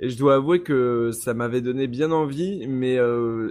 et 0.00 0.08
je 0.10 0.18
dois 0.18 0.34
avouer 0.34 0.62
que 0.62 1.10
ça 1.12 1.32
m'avait 1.34 1.60
donné 1.60 1.86
bien 1.86 2.10
envie, 2.10 2.66
mais 2.66 2.98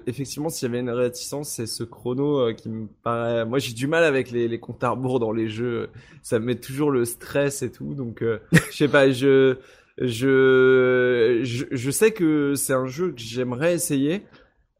effectivement 0.05 0.49
s'il 0.49 0.67
y 0.67 0.71
avait 0.71 0.79
une 0.81 0.89
réticence, 0.89 1.49
c'est 1.49 1.65
ce 1.65 1.83
chrono 1.83 2.53
qui 2.55 2.69
me 2.69 2.87
paraît. 3.03 3.45
Moi 3.45 3.59
j'ai 3.59 3.73
du 3.73 3.87
mal 3.87 4.03
avec 4.03 4.31
les, 4.31 4.47
les 4.47 4.59
comptes 4.59 4.83
à 4.83 4.89
rebours 4.91 5.19
dans 5.19 5.31
les 5.31 5.49
jeux, 5.49 5.89
ça 6.21 6.39
me 6.39 6.45
met 6.45 6.55
toujours 6.55 6.91
le 6.91 7.05
stress 7.05 7.61
et 7.61 7.71
tout, 7.71 7.93
donc 7.93 8.21
je 8.21 8.75
sais 8.75 8.87
pas, 8.87 9.09
je 9.11 9.55
je, 9.99 11.39
je 11.43 11.91
sais 11.91 12.11
que 12.11 12.53
c'est 12.55 12.73
un 12.73 12.85
jeu 12.85 13.11
que 13.11 13.19
j'aimerais 13.19 13.73
essayer. 13.73 14.23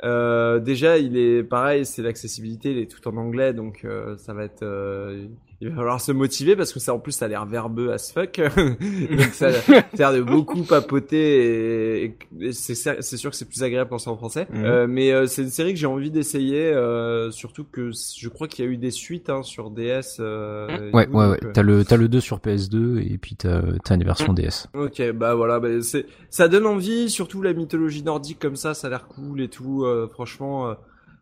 Euh, 0.04 0.60
déjà, 0.60 0.98
il 0.98 1.18
est 1.18 1.44
pareil, 1.44 1.86
c'est 1.86 2.04
l'accessibilité, 2.04 2.72
il 2.72 2.78
est 2.78 2.92
tout 2.92 3.08
en 3.08 3.18
anglais, 3.18 3.54
donc 3.54 3.84
euh, 3.84 4.16
ça 4.18 4.34
va 4.34 4.44
être, 4.44 4.64
euh, 4.64 5.28
il 5.62 5.70
va 5.70 5.76
falloir 5.76 6.00
se 6.02 6.12
motiver 6.12 6.56
parce 6.56 6.72
que 6.74 6.80
ça 6.80 6.94
en 6.94 7.00
plus 7.00 7.12
ça 7.14 7.26
a 7.26 7.28
l'air 7.28 7.46
verbeux 7.46 7.92
as 7.92 8.12
fuck, 8.12 8.40
donc 8.58 9.34
ça, 9.34 9.50
l'air 9.98 10.14
de 10.14 10.22
beaucoup 10.22 10.64
papoter 10.64 12.04
et, 12.04 12.18
et 12.40 12.52
c'est 12.54 13.18
sûr 13.18 13.32
que 13.32 13.36
c'est 13.36 13.48
plus 13.48 13.64
agréable 13.64 13.90
quand 13.90 13.98
c'est 13.98 14.10
en 14.10 14.18
français. 14.18 14.48
Mhm. 14.52 14.66
Euh, 14.66 14.88
mais 14.88 15.12
euh, 15.12 15.26
c'est 15.28 15.42
une 15.44 15.50
série 15.50 15.74
que 15.74 15.80
j'ai 15.80 15.88
envie 15.88 16.12
d'essayer, 16.12 16.66
euh, 16.74 17.32
surtout 17.32 17.64
que 17.64 17.92
je 17.92 18.30
crois 18.30 18.48
qu'il 18.48 18.66
y 18.66 18.68
a 18.68 18.72
eu 18.72 18.78
des 18.78 18.92
suites 18.92 19.30
hein, 19.30 19.44
sur 19.44 19.72
DS. 19.72 20.18
Euh, 20.20 20.68
et 20.90 20.96
Ouais, 20.96 21.08
ouais, 21.08 21.28
ouais. 21.28 21.40
T'as 21.54 21.64
le, 21.64 21.84
t'as 21.84 21.98
le 21.98 22.08
2 22.08 22.20
sur 22.20 22.40
PS2 22.40 23.00
et 23.12 23.18
puis 23.18 23.36
t'as, 23.36 23.62
t'as 23.84 23.96
une 23.96 24.04
version 24.04 24.34
DS. 24.34 24.68
Ok, 24.74 25.02
bah 25.14 25.36
voilà, 25.36 25.60
bah 25.60 25.82
c'est, 25.82 26.06
ça 26.30 26.48
donne 26.48 26.66
envie, 26.66 27.10
surtout 27.10 27.42
la 27.42 27.54
mythologie 27.54 28.04
nordique 28.04 28.40
comme 28.40 28.56
ça, 28.56 28.74
ça 28.74 28.88
a 28.88 28.90
l'air 28.90 29.08
cool 29.08 29.42
et 29.42 29.48
tout. 29.50 29.84
euh, 29.86 30.08
franchement, 30.08 30.76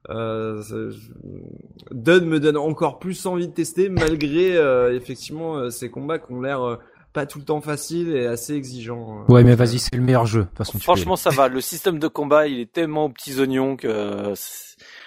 euh, 0.09 0.61
euh, 0.71 0.91
Dunn 1.91 2.25
me 2.25 2.39
donne 2.39 2.57
encore 2.57 2.99
plus 2.99 3.25
envie 3.25 3.47
de 3.47 3.53
tester, 3.53 3.89
malgré 3.89 4.55
euh, 4.57 4.95
effectivement 4.95 5.55
euh, 5.57 5.69
ces 5.69 5.89
combats 5.89 6.19
qui 6.19 6.31
ont 6.31 6.41
l'air 6.41 6.61
euh, 6.61 6.75
pas 7.13 7.25
tout 7.25 7.39
le 7.39 7.45
temps 7.45 7.61
faciles 7.61 8.13
et 8.15 8.25
assez 8.27 8.53
exigeants. 8.55 9.23
euh. 9.29 9.31
Ouais, 9.33 9.43
mais 9.43 9.55
vas-y, 9.55 9.79
c'est 9.79 9.95
le 9.95 10.01
meilleur 10.01 10.25
jeu. 10.25 10.41
De 10.41 10.45
toute 10.47 10.57
façon, 10.57 10.71
tu 10.73 10.77
peux 10.79 10.81
y 10.81 10.91
aller. 10.91 11.01
Franchement, 11.01 11.15
ça 11.15 11.29
va. 11.29 11.47
Le 11.47 11.61
système 11.61 11.97
de 11.97 12.07
combat, 12.07 12.47
il 12.47 12.59
est 12.59 12.71
tellement 12.71 13.05
aux 13.05 13.09
petits 13.09 13.39
oignons 13.39 13.77
que, 13.77 13.87
euh, 13.87 14.33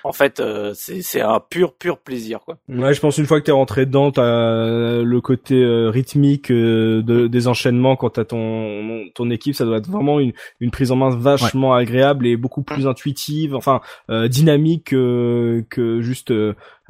en 0.04 0.12
fait, 0.12 0.40
euh, 0.40 0.72
c'est 0.74 1.02
c'est 1.02 1.20
un 1.20 1.40
pur, 1.40 1.74
pur 1.74 1.98
plaisir, 1.98 2.40
quoi. 2.44 2.56
Ouais, 2.68 2.94
je 2.94 3.00
pense 3.00 3.18
une 3.18 3.26
fois 3.26 3.40
que 3.40 3.46
t'es 3.46 3.52
rentré 3.52 3.86
dedans, 3.86 4.10
t'as 4.10 4.22
euh, 4.22 5.02
le 5.04 5.20
côté 5.20 5.54
euh, 5.56 5.90
rythmique 5.90 6.50
euh, 6.50 7.02
de, 7.02 7.26
des 7.26 7.48
enchaînements 7.48 7.96
quand 7.96 8.10
t'as 8.10 8.24
ton 8.24 9.04
ton 9.14 9.30
équipe, 9.30 9.54
ça 9.54 9.64
doit 9.64 9.78
être 9.78 9.88
vraiment 9.90 10.20
une, 10.20 10.32
une 10.60 10.70
prise 10.70 10.92
en 10.92 10.96
main 10.96 11.10
vachement 11.10 11.74
agréable 11.74 12.26
et 12.26 12.36
beaucoup 12.36 12.62
plus 12.62 12.86
intuitive, 12.86 13.54
enfin 13.54 13.80
euh, 14.10 14.28
dynamique 14.28 14.92
euh, 14.92 15.62
que 15.68 16.00
juste 16.00 16.32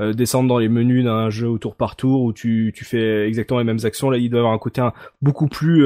descendre 0.01 0.49
dans 0.49 0.59
les 0.59 0.69
menus 0.69 1.03
d'un 1.05 1.29
jeu 1.29 1.49
au 1.49 1.59
tour 1.59 1.75
par 1.75 1.97
tour 1.97 2.23
où 2.23 2.33
tu 2.33 2.73
tu 2.77 2.85
fais 2.85 3.27
exactement 3.27 3.59
les 3.59 3.65
mêmes 3.65 3.81
actions. 3.83 4.11
Là, 4.11 4.19
il 4.19 4.31
doit 4.31 4.39
y 4.39 4.41
avoir 4.41 4.53
un 4.55 4.59
côté 4.59 4.81
un- 4.81 4.93
beaucoup 5.23 5.49
plus 5.49 5.85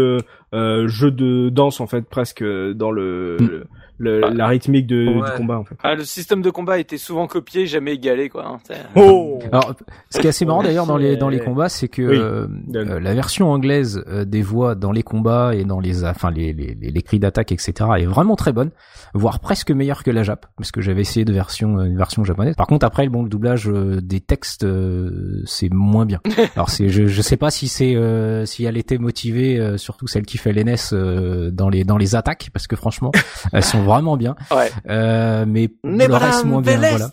euh, 0.55 0.87
jeu 0.89 1.11
de 1.11 1.49
danse 1.49 1.81
en 1.81 1.87
fait, 1.87 2.03
presque 2.09 2.43
euh, 2.43 2.75
dans 2.75 2.91
le, 2.91 3.37
Mm. 3.41 3.47
le- 3.47 3.67
le- 3.99 4.21
la 4.31 4.49
rythmique 4.49 4.87
de, 4.89 5.07
Ouais. 5.07 5.31
du 5.31 5.37
combat 5.37 5.59
en 5.59 5.65
fait. 5.65 5.77
Ah, 5.85 5.95
le 5.95 6.03
système 6.05 6.43
de 6.43 6.51
combat 6.51 6.79
était 6.81 6.99
souvent 6.99 7.29
copié, 7.29 7.67
jamais 7.67 7.95
égalé, 7.95 8.29
quoi. 8.29 8.47
hein. 8.47 8.75
Oh 8.97 9.39
Alors, 9.53 9.75
ce 10.11 10.19
qui 10.19 10.27
est 10.27 10.31
assez 10.31 10.45
marrant 10.45 10.63
d'ailleurs 10.65 10.87
dans 10.87 10.97
les 10.97 11.17
dans 11.17 11.29
les 11.29 11.39
combats, 11.39 11.69
c'est 11.69 11.89
que 11.89 12.03
Oui. 12.03 12.17
euh, 12.19 12.47
euh, 12.75 12.99
la 13.01 13.15
version 13.15 13.51
anglaise 13.53 14.03
euh, 14.09 14.25
des 14.25 14.43
voix 14.43 14.75
dans 14.75 14.91
les 14.93 15.03
combats 15.05 15.55
et 15.55 15.65
dans 15.65 15.79
les 15.79 16.05
enfin 16.05 16.31
les 16.33 16.53
les, 16.53 16.77
les, 16.81 16.91
les 16.91 17.03
cris 17.03 17.19
d'attaque 17.21 17.53
etc 17.53 17.73
est 17.99 18.07
vraiment 18.07 18.35
très 18.35 18.53
bonne, 18.53 18.71
voire 19.15 19.39
presque 19.41 19.71
meilleure 19.71 20.03
que 20.03 20.11
la 20.11 20.23
Jap, 20.25 20.47
parce 20.57 20.73
que 20.73 20.81
j'avais 20.81 21.03
essayé 21.03 21.25
de 21.25 21.33
version 21.33 21.79
euh, 21.79 21.85
une 21.85 21.97
version 21.97 22.25
japonaise. 22.25 22.57
Par 22.57 22.67
contre 22.67 22.85
après 22.87 23.09
bon 23.09 23.23
le 23.23 23.29
doublage 23.29 23.69
euh, 23.69 24.01
des 24.03 24.21
textes 24.21 24.65
euh, 24.65 25.43
c'est 25.47 25.73
moins 25.73 26.07
bien. 26.07 26.21
Alors 26.57 26.71
c'est 26.71 26.89
je 26.89 27.07
je 27.07 27.23
sais 27.23 27.37
pas 27.37 27.51
si 27.51 27.69
c'est 27.69 27.95
euh, 27.95 28.47
si 28.47 28.65
elle 28.65 28.77
était 28.79 28.99
motivée 28.99 29.61
euh, 29.61 29.77
surtout 29.77 30.07
celle 30.09 30.27
qui 30.27 30.39
fait 30.43 30.53
l'NS 30.53 30.93
euh, 30.93 31.51
dans 31.51 31.69
les 31.69 31.85
dans 31.85 31.97
les 31.97 32.15
attaques 32.15 32.51
parce 32.53 32.67
que 32.67 32.77
franchement 32.77 33.11
elles 33.53 33.65
sont 33.65 33.83
vraiment 33.83 34.17
bien. 34.17 34.35
Ouais. 34.51 34.71
Euh, 34.89 35.45
mais 35.47 35.71
le 35.85 36.15
reste 36.15 36.45
moins 36.45 36.61
bien 36.61 36.79
voilà. 36.79 37.11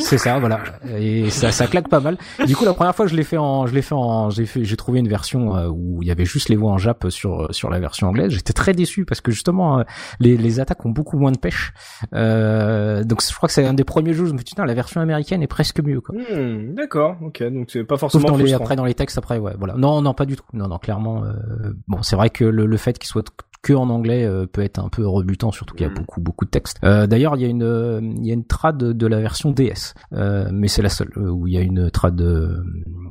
C'est 0.00 0.18
ça, 0.18 0.38
voilà. 0.38 0.60
Et 0.98 1.30
ça, 1.30 1.52
ça 1.52 1.66
claque 1.66 1.88
pas 1.88 2.00
mal. 2.00 2.16
Du 2.46 2.56
coup, 2.56 2.64
la 2.64 2.74
première 2.74 2.94
fois, 2.94 3.06
je 3.06 3.14
l'ai 3.14 3.22
fait 3.24 3.36
en, 3.36 3.66
je 3.66 3.74
l'ai 3.74 3.82
fait 3.82 3.94
en, 3.94 4.30
j'ai 4.30 4.46
fait, 4.46 4.64
j'ai 4.64 4.76
trouvé 4.76 4.98
une 5.00 5.08
version 5.08 5.56
euh, 5.56 5.68
où 5.68 6.02
il 6.02 6.08
y 6.08 6.10
avait 6.10 6.24
juste 6.24 6.48
les 6.48 6.56
voix 6.56 6.72
en 6.72 6.78
Jap 6.78 7.06
sur 7.10 7.54
sur 7.54 7.70
la 7.70 7.78
version 7.78 8.08
anglaise. 8.08 8.32
J'étais 8.32 8.52
très 8.52 8.72
déçu 8.72 9.04
parce 9.04 9.20
que 9.20 9.30
justement, 9.30 9.84
les 10.18 10.36
les 10.36 10.60
attaques 10.60 10.84
ont 10.84 10.90
beaucoup 10.90 11.18
moins 11.18 11.32
de 11.32 11.38
pêche. 11.38 11.72
Euh, 12.14 13.04
donc, 13.04 13.22
je 13.22 13.34
crois 13.34 13.48
que 13.48 13.52
c'est 13.52 13.64
un 13.66 13.74
des 13.74 13.84
premiers 13.84 14.14
jeux. 14.14 14.24
où 14.24 14.26
Je 14.26 14.32
me 14.32 14.38
suis 14.38 14.44
dit, 14.44 14.50
putain, 14.52 14.64
la 14.64 14.74
version 14.74 15.00
américaine 15.00 15.42
est 15.42 15.46
presque 15.46 15.80
mieux, 15.80 16.00
quoi. 16.00 16.14
Hmm, 16.14 16.74
D'accord, 16.74 17.16
ok, 17.22 17.42
donc 17.44 17.70
c'est 17.70 17.84
pas 17.84 17.96
Sauf 17.96 18.12
forcément 18.12 18.36
les, 18.36 18.54
après 18.54 18.76
dans 18.76 18.84
les 18.84 18.94
textes 18.94 19.18
après, 19.18 19.38
ouais, 19.38 19.54
voilà. 19.58 19.74
Non, 19.74 20.02
non, 20.02 20.14
pas 20.14 20.26
du 20.26 20.36
tout. 20.36 20.44
Non, 20.52 20.68
non, 20.68 20.78
clairement. 20.78 21.24
euh, 21.24 21.72
bon, 21.88 22.02
c'est 22.02 22.16
vrai 22.16 22.30
que 22.30 22.44
le, 22.44 22.61
le 22.64 22.76
fait 22.76 22.98
qu'il 22.98 23.08
soit 23.08 23.28
que 23.62 23.72
en 23.74 23.90
anglais 23.90 24.24
euh, 24.24 24.44
peut 24.44 24.62
être 24.62 24.80
un 24.80 24.88
peu 24.88 25.06
rebutant, 25.06 25.52
surtout 25.52 25.76
qu'il 25.76 25.86
y 25.86 25.88
a 25.88 25.92
Mhm. 25.92 25.98
beaucoup 25.98 26.20
beaucoup 26.20 26.44
de 26.44 26.50
textes. 26.50 26.78
Euh, 26.82 27.06
D'ailleurs, 27.06 27.36
il 27.36 27.42
y 27.42 27.44
a 27.44 27.48
une 27.48 27.62
euh, 27.62 28.00
il 28.02 28.26
y 28.26 28.32
a 28.32 28.34
une 28.34 28.44
trad 28.44 28.76
de 28.76 29.06
la 29.06 29.20
version 29.20 29.52
DS, 29.52 29.94
euh, 30.14 30.48
mais 30.52 30.66
c'est 30.66 30.82
la 30.82 30.88
seule 30.88 31.12
où 31.16 31.46
il 31.46 31.54
y 31.54 31.58
a 31.58 31.60
une 31.60 31.88
trad, 31.88 32.20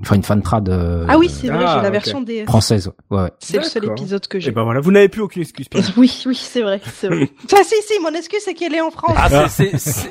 enfin 0.01 0.15
une 0.17 0.23
fan 0.23 0.41
trad 0.41 0.67
euh, 0.67 1.05
Ah 1.07 1.17
oui, 1.17 1.29
c'est 1.29 1.47
vrai, 1.47 1.63
Ah, 1.65 1.75
j'ai 1.77 1.81
la 1.83 1.87
ok. 1.87 1.93
version 1.93 2.21
DS. 2.21 2.43
française. 2.47 2.91
Ouais, 3.09 3.21
ouais. 3.21 3.31
C'est 3.39 3.59
le 3.59 3.63
seul 3.63 3.85
épisode 3.85 4.27
que 4.27 4.39
Et 4.39 4.41
j'ai. 4.41 4.51
ben 4.51 4.63
voilà, 4.63 4.81
vous 4.81 4.91
n'avez 4.91 5.07
plus 5.07 5.21
aucune 5.21 5.41
excuse. 5.43 5.67
Oui, 5.95 6.21
oui, 6.25 6.35
c'est 6.35 6.63
vrai, 6.63 6.81
c'est 6.83 7.07
vrai. 7.07 7.29
Enfin, 7.45 7.63
si, 7.63 7.75
si, 7.87 7.93
mon 8.03 8.09
excuse, 8.13 8.41
c'est 8.43 8.53
qu'elle 8.53 8.75
est 8.75 8.81
en 8.81 8.91
France. 8.91 9.15
Ah, 9.15 9.47
c'est, 9.47 9.77
ce- 9.77 10.07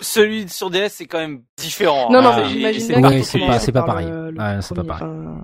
celui 0.00 0.48
sur 0.48 0.70
DS, 0.70 0.88
c'est 0.90 1.04
quand 1.06 1.18
même 1.18 1.40
différent. 1.58 2.10
non, 2.10 2.22
non, 2.22 2.28
hein. 2.30 2.34
C'est- 2.44 2.48
j'imagine 2.48 2.80
c'est 2.80 2.94
Ouais, 2.96 3.46
pas- 3.46 3.58
c'est 3.58 3.72
pas 3.72 3.82
pareil. 3.82 4.06
le 4.08 4.38
Ouais, 4.38 4.58
c'est 4.62 4.74
pas 4.74 4.84
pareil. 4.84 5.04
enfin, 5.06 5.36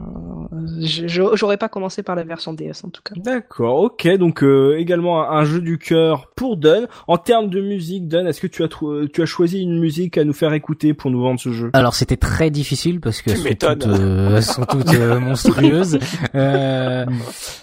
j'aurais 1.35 1.57
pas 1.57 1.69
commencé 1.69 2.03
par 2.03 2.17
la 2.17 2.25
version 2.25 2.53
DS 2.53 2.85
en 2.85 2.89
tout 2.91 3.03
cas. 3.05 3.15
D'accord, 3.17 3.81
ok, 3.81 4.09
donc 4.19 4.43
euh, 4.43 4.77
également 4.79 5.23
un, 5.31 5.39
un 5.39 5.45
jeu 5.45 5.61
du 5.61 5.79
cœur 5.79 6.31
pour 6.37 6.57
Dun. 6.57 6.87
En 7.07 7.19
termes 7.19 7.49
de 7.51 7.61
musique, 7.61 8.09
Dun, 8.09 8.27
est-ce 8.27 8.41
que 8.41 8.47
tu 8.47 8.63
as 8.63 8.69
trou- 8.69 9.07
tu 9.09 9.23
as 9.23 9.27
choisi 9.27 9.61
une 9.63 9.79
musique 9.79 10.19
à 10.19 10.25
nous 10.25 10.33
faire 10.33 10.53
écouter 10.53 10.95
pour 10.95 11.11
nous 11.11 11.21
vendre 11.23 11.41
ce 11.41 11.51
jeu? 11.53 11.71
Alors 11.73 11.95
c'était 11.95 12.17
très 12.17 12.51
difficile 12.51 13.01
parce 13.01 13.23
qu'elles 13.23 13.37
sont 13.39 13.55
toutes, 13.59 13.87
euh, 13.87 14.41
sont 14.41 14.65
toutes 14.65 14.95
euh, 14.95 15.21
monstrueuses. 15.21 15.99
Euh, 16.35 17.05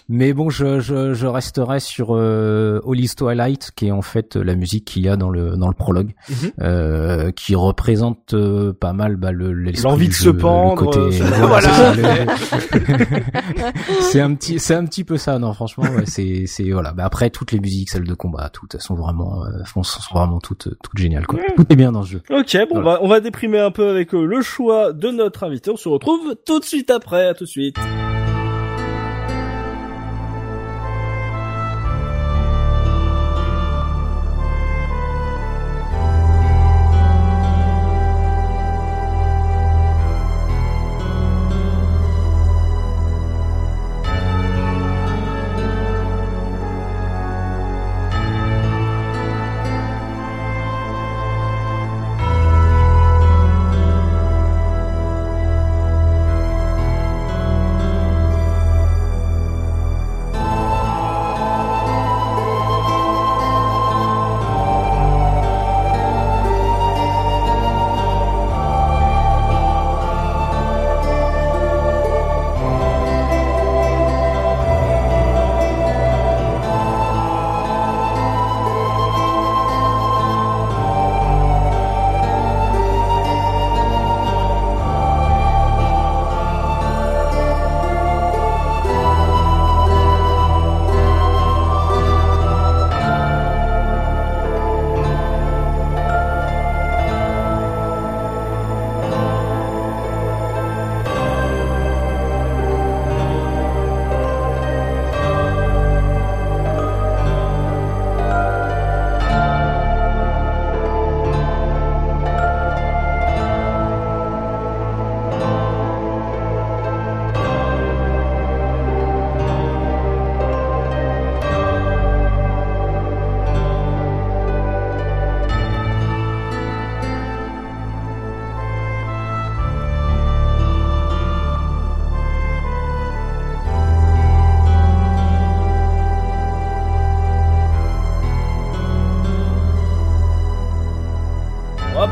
mais 0.09 0.33
bon, 0.33 0.49
je, 0.49 0.79
je, 0.79 1.13
je 1.13 1.25
resterai 1.27 1.79
sur 1.79 2.09
euh, 2.15 2.79
Holly's 2.83 3.15
Twilight, 3.15 3.71
qui 3.75 3.88
est 3.88 3.91
en 3.91 4.01
fait 4.01 4.35
la 4.35 4.55
musique 4.55 4.85
qu'il 4.85 5.03
y 5.03 5.09
a 5.09 5.15
dans 5.15 5.29
le 5.29 5.55
dans 5.55 5.67
le 5.67 5.73
prologue, 5.73 6.13
euh, 6.61 7.31
qui 7.31 7.55
représente 7.55 8.33
euh, 8.33 8.73
pas 8.73 8.93
mal 8.93 9.15
bah, 9.15 9.31
le 9.31 9.53
l'esprit 9.53 9.89
L'envie 9.89 10.05
du 10.05 10.11
de 10.11 10.15
se 10.15 10.23
jeu, 10.25 10.31
le 10.33 10.38
pendre, 10.38 10.75
côté- 10.85 10.99
euh, 10.99 11.25
voilà, 11.47 11.69
voilà. 11.69 11.93
le- 11.95 12.76
c'est 14.01 14.21
un 14.21 14.34
petit 14.36 14.59
c'est 14.59 14.75
un 14.75 14.86
petit 14.86 15.03
peu 15.03 15.17
ça. 15.17 15.39
Non, 15.39 15.53
franchement, 15.53 15.86
ouais, 15.86 16.05
c'est 16.05 16.45
c'est 16.47 16.69
voilà. 16.71 16.93
Mais 16.95 17.03
après 17.03 17.30
toutes 17.30 17.51
les 17.51 17.59
musiques, 17.59 17.89
celles 17.89 18.03
de 18.03 18.13
combat, 18.13 18.49
toutes 18.49 18.75
elles 18.75 18.82
sont 18.82 18.95
vraiment 18.95 19.45
euh, 19.45 19.63
sont, 19.65 19.84
sont 19.84 20.13
vraiment 20.13 20.39
toutes 20.39 20.69
toutes 20.82 20.97
géniales. 20.97 21.28
Quoi. 21.28 21.39
Tout 21.55 21.65
est 21.69 21.75
bien 21.75 21.91
dans 21.91 22.03
ce 22.03 22.11
jeu. 22.11 22.21
Ok, 22.30 22.57
bon, 22.69 22.80
on 22.80 22.82
va, 22.82 22.99
on 23.01 23.07
va 23.07 23.19
déprimer 23.19 23.59
un 23.59 23.71
peu 23.71 23.89
avec 23.89 24.13
euh, 24.13 24.25
le 24.25 24.41
choix 24.41 24.93
de 24.93 25.09
notre 25.09 25.43
invité. 25.43 25.71
On 25.71 25.78
se 25.78 25.89
retrouve 25.89 26.36
tout 26.45 26.59
de 26.59 26.65
suite 26.65 26.91
après, 26.91 27.28
à 27.28 27.34
tout 27.34 27.45
de 27.45 27.49
suite. 27.49 27.78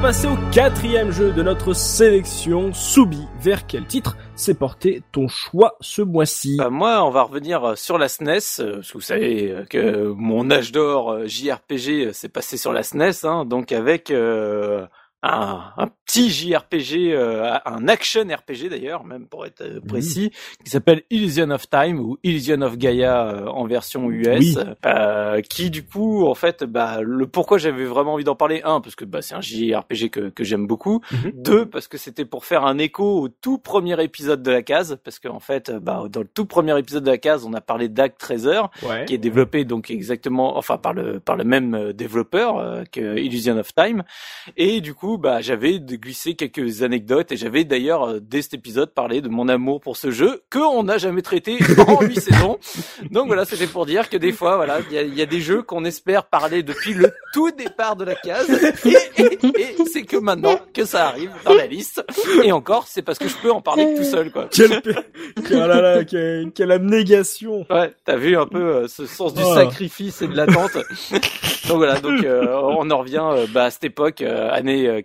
Passer 0.05 0.27
au 0.27 0.37
quatrième 0.51 1.09
jeu 1.09 1.31
de 1.31 1.41
notre 1.41 1.73
sélection, 1.73 2.71
Soubi. 2.75 3.23
Vers 3.41 3.65
quel 3.65 3.87
titre 3.87 4.15
s'est 4.35 4.53
porté 4.53 5.01
ton 5.11 5.27
choix 5.27 5.77
ce 5.81 6.03
mois-ci? 6.03 6.57
Bah, 6.59 6.69
moi, 6.69 7.03
on 7.03 7.09
va 7.09 7.23
revenir 7.23 7.63
euh, 7.63 7.75
sur 7.75 7.97
la 7.97 8.07
SNES, 8.07 8.59
euh, 8.59 8.75
parce 8.75 8.91
que 8.91 8.97
vous 8.99 9.01
savez 9.01 9.49
euh, 9.49 9.65
que 9.65 10.13
mon 10.15 10.51
âge 10.51 10.71
d'or 10.71 11.11
euh, 11.11 11.25
JRPG 11.25 11.89
euh, 11.89 12.13
s'est 12.13 12.29
passé 12.29 12.55
sur 12.55 12.71
la 12.71 12.83
SNES, 12.83 13.23
hein, 13.25 13.45
donc 13.45 13.71
avec 13.71 14.11
euh, 14.11 14.85
un, 15.27 15.63
un 15.77 15.87
petit 16.05 16.29
JRPG, 16.29 17.11
euh, 17.13 17.57
un 17.65 17.87
action 17.87 18.21
RPG 18.23 18.69
d'ailleurs, 18.69 19.03
même 19.05 19.27
pour 19.27 19.45
être 19.45 19.61
euh, 19.61 19.79
précis, 19.81 20.31
qui 20.63 20.69
s'appelle 20.69 21.01
Illusion 21.09 21.49
of 21.49 21.67
Time 21.69 21.99
ou 21.99 22.17
Illusion 22.23 22.61
of 22.61 22.77
Gaia 22.77 23.27
euh, 23.27 23.45
en 23.47 23.65
version 23.65 24.09
US, 24.11 24.37
Oui. 24.39 24.57
euh, 24.85 25.41
qui 25.41 25.69
du 25.71 25.83
coup, 25.83 26.25
en 26.27 26.35
fait, 26.35 26.63
bah, 26.63 26.99
le 27.01 27.25
pourquoi 27.27 27.57
j'avais 27.57 27.85
vraiment 27.85 28.13
envie 28.13 28.23
d'en 28.23 28.35
parler, 28.35 28.61
un, 28.63 28.81
parce 28.81 28.95
que 28.95 29.03
bah, 29.05 29.21
c'est 29.23 29.33
un 29.35 29.41
JRPG 29.41 30.09
que, 30.09 30.29
que 30.29 30.43
j'aime 30.43 30.67
beaucoup, 30.67 31.01
Mhm. 31.11 31.31
deux, 31.33 31.65
parce 31.65 31.87
que 31.87 31.97
c'était 31.97 32.25
pour 32.25 32.45
faire 32.45 32.63
un 32.65 32.77
écho 32.77 33.21
au 33.21 33.27
tout 33.29 33.57
premier 33.57 34.01
épisode 34.03 34.43
de 34.43 34.51
la 34.51 34.61
case, 34.61 34.97
parce 35.03 35.17
qu'en 35.19 35.39
fait, 35.39 35.71
bah, 35.71 36.03
dans 36.09 36.21
le 36.21 36.27
tout 36.27 36.45
premier 36.45 36.77
épisode 36.77 37.03
de 37.03 37.11
la 37.11 37.17
case, 37.17 37.45
on 37.45 37.53
a 37.53 37.61
parlé 37.61 37.89
d'Act 37.89 38.19
Treasure, 38.19 38.69
Ouais. 38.87 39.05
qui 39.05 39.15
est 39.15 39.17
développé 39.19 39.65
donc 39.65 39.89
exactement, 39.89 40.57
enfin 40.57 40.77
par 40.77 40.93
le 40.93 41.19
par 41.19 41.35
le 41.35 41.43
même 41.45 41.73
euh, 41.73 41.93
développeur 41.93 42.83
que 42.91 43.17
Illusion 43.17 43.57
of 43.57 43.73
Time, 43.73 44.03
et 44.57 44.81
du 44.81 44.93
coup, 44.93 45.14
bah, 45.17 45.41
j'avais 45.41 45.79
glissé 45.79 46.35
quelques 46.35 46.81
anecdotes, 46.83 47.31
et 47.31 47.37
j'avais 47.37 47.63
d'ailleurs 47.63 48.03
euh, 48.09 48.19
dès 48.21 48.41
cet 48.41 48.53
épisode 48.55 48.93
parlé 48.93 49.21
de 49.21 49.29
mon 49.29 49.47
amour 49.47 49.81
pour 49.81 49.97
ce 49.97 50.11
jeu 50.11 50.41
que 50.49 50.59
on 50.59 50.83
n'a 50.83 50.97
jamais 50.97 51.21
traité 51.21 51.57
en 51.87 52.01
huit 52.01 52.19
saisons. 52.21 52.57
Donc 53.11 53.27
voilà, 53.27 53.45
c'était 53.45 53.67
pour 53.67 53.85
dire 53.85 54.09
que 54.09 54.17
des 54.17 54.31
fois, 54.31 54.55
voilà, 54.57 54.79
il 54.89 54.95
y 54.95 54.97
a, 54.97 55.01
il 55.03 55.13
y 55.15 55.21
a 55.21 55.25
des 55.25 55.41
jeux 55.41 55.61
qu'on 55.63 55.85
espère 55.85 56.25
parler 56.25 56.63
depuis 56.63 56.93
le 56.93 57.11
tout 57.33 57.51
départ 57.51 57.95
de 57.95 58.05
la 58.05 58.15
case, 58.15 58.49
et, 58.85 59.21
et- 59.21 59.39
et 59.61 59.75
c'est 59.91 60.03
que 60.03 60.17
maintenant 60.17 60.59
que 60.73 60.85
ça 60.85 61.07
arrive 61.07 61.31
dans 61.45 61.53
la 61.53 61.67
liste. 61.67 62.03
Et 62.43 62.51
encore, 62.51 62.85
c'est 62.87 63.01
parce 63.01 63.19
que 63.19 63.27
je 63.27 63.35
peux 63.41 63.51
en 63.51 63.61
parler 63.61 63.85
que 63.85 63.97
tout 63.99 64.03
seul, 64.09 64.31
quoi. 64.31 64.47
Quelle, 64.51 64.81
quelle, 64.81 65.61
ah 65.61 65.67
là 65.67 65.81
là, 65.81 66.03
quelle, 66.03 66.51
quelle 66.53 66.71
abnégation 66.71 67.65
Ouais, 67.69 67.93
t'as 68.03 68.15
vu 68.17 68.35
un 68.37 68.47
peu 68.47 68.61
euh, 68.61 68.87
ce 68.87 69.05
sens 69.05 69.33
du 69.33 69.41
Oh. 69.45 69.53
sacrifice 69.55 70.21
et 70.21 70.27
de 70.27 70.35
l'attente. 70.35 70.77
Donc 71.67 71.77
voilà, 71.77 71.99
donc 71.99 72.23
euh, 72.23 72.53
on 72.53 72.89
en 72.91 72.97
revient 72.99 73.23
euh, 73.23 73.47
bah, 73.51 73.65
à 73.65 73.71
cette 73.71 73.83
époque, 73.83 74.21
euh, 74.21 74.49
année 74.51 75.03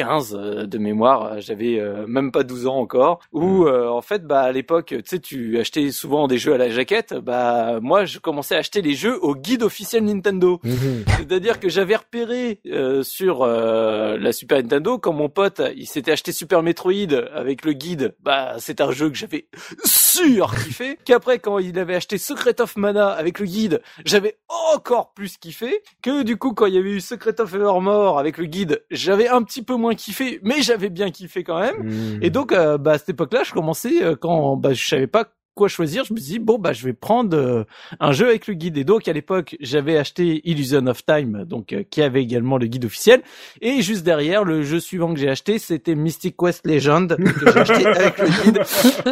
euh, 0.00 0.04
95 0.04 0.34
euh, 0.38 0.66
de 0.66 0.78
mémoire, 0.78 1.24
euh, 1.24 1.36
j'avais 1.38 1.78
euh, 1.78 2.06
même 2.06 2.32
pas 2.32 2.42
12 2.42 2.66
ans 2.66 2.76
encore, 2.76 3.20
où 3.32 3.66
euh, 3.66 3.88
en 3.88 4.02
fait 4.02 4.26
bah 4.26 4.42
à 4.42 4.52
l'époque, 4.52 4.86
tu 4.88 5.02
sais, 5.04 5.18
tu 5.18 5.58
achetais 5.58 5.90
souvent 5.90 6.26
des 6.28 6.38
jeux 6.38 6.54
à 6.54 6.58
la 6.58 6.70
jaquette, 6.70 7.14
bah 7.14 7.78
moi 7.80 8.04
je 8.04 8.18
commençais 8.18 8.54
à 8.54 8.58
acheter 8.58 8.82
les 8.82 8.94
jeux 8.94 9.18
au 9.22 9.34
guide 9.34 9.62
officiel 9.62 10.04
Nintendo. 10.04 10.60
C'est-à-dire 11.18 11.60
que 11.60 11.68
j'avais 11.68 11.96
repéré 11.96 12.60
euh, 12.66 13.02
sur 13.02 13.42
euh, 13.42 14.16
la 14.18 14.32
Super 14.32 14.58
Nintendo 14.58 14.98
quand 14.98 15.12
mon 15.12 15.28
pote 15.28 15.62
il 15.76 15.86
s'était 15.86 16.12
acheté 16.12 16.32
Super 16.32 16.62
Metroid 16.62 17.12
avec 17.34 17.64
le 17.64 17.72
guide, 17.72 18.14
bah 18.22 18.54
c'est 18.58 18.80
un 18.80 18.90
jeu 18.90 19.08
que 19.10 19.16
j'avais 19.16 19.46
sûr 19.84 20.54
kiffé. 20.54 20.98
Qu'après 21.04 21.38
quand 21.38 21.58
il 21.58 21.78
avait 21.78 21.94
acheté 21.94 22.18
Secret 22.18 22.60
of 22.60 22.76
Mana 22.76 23.08
avec 23.08 23.38
le 23.38 23.46
guide, 23.46 23.82
j'avais 24.04 24.38
encore 24.48 25.12
plus 25.14 25.36
kiffé. 25.36 25.82
Que 26.02 26.22
du 26.22 26.36
coup 26.36 26.52
quand 26.52 26.66
il 26.66 26.74
y 26.74 26.78
avait 26.78 26.90
eu 26.90 27.00
Secret 27.00 27.40
of 27.40 27.54
Evermore 27.54 28.18
avec 28.18 28.38
le 28.38 28.46
guide, 28.46 28.82
j'avais 28.90 29.28
un 29.28 29.42
petit 29.42 29.62
peu 29.62 29.74
moins 29.74 29.83
kiffé, 29.92 30.40
mais 30.42 30.62
j'avais 30.62 30.90
bien 30.90 31.10
kiffé 31.10 31.44
quand 31.44 31.60
même. 31.60 32.18
Et 32.22 32.30
donc 32.30 32.52
euh, 32.52 32.78
bah 32.78 32.92
à 32.92 32.98
cette 32.98 33.10
époque-là, 33.10 33.42
je 33.44 33.52
commençais 33.52 34.02
euh, 34.02 34.16
quand 34.16 34.56
bah 34.56 34.72
je 34.72 34.86
savais 34.86 35.06
pas 35.06 35.24
quoi 35.54 35.68
choisir, 35.68 36.04
je 36.04 36.12
me 36.12 36.18
suis 36.18 36.32
dit 36.32 36.38
bon 36.38 36.58
bah 36.58 36.72
je 36.72 36.84
vais 36.84 36.92
prendre 36.92 37.36
euh, 37.36 37.64
un 38.00 38.12
jeu 38.12 38.28
avec 38.28 38.46
le 38.46 38.54
guide 38.54 38.76
et 38.76 38.84
donc 38.84 39.06
à 39.08 39.12
l'époque 39.12 39.56
j'avais 39.60 39.96
acheté 39.96 40.40
Illusion 40.44 40.86
of 40.86 41.04
Time 41.06 41.44
donc 41.44 41.72
euh, 41.72 41.84
qui 41.88 42.02
avait 42.02 42.22
également 42.22 42.58
le 42.58 42.66
guide 42.66 42.84
officiel 42.84 43.22
et 43.60 43.80
juste 43.82 44.04
derrière 44.04 44.44
le 44.44 44.62
jeu 44.62 44.80
suivant 44.80 45.14
que 45.14 45.20
j'ai 45.20 45.28
acheté 45.28 45.58
c'était 45.58 45.94
Mystic 45.94 46.36
Quest 46.36 46.66
Legend 46.66 47.16
que 47.16 47.52
j'ai 47.52 47.58
acheté 47.58 47.86
avec 47.86 48.18
le 48.18 48.44
guide. 48.44 48.62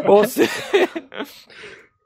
Bon 0.06 0.24
c'est 0.26 0.48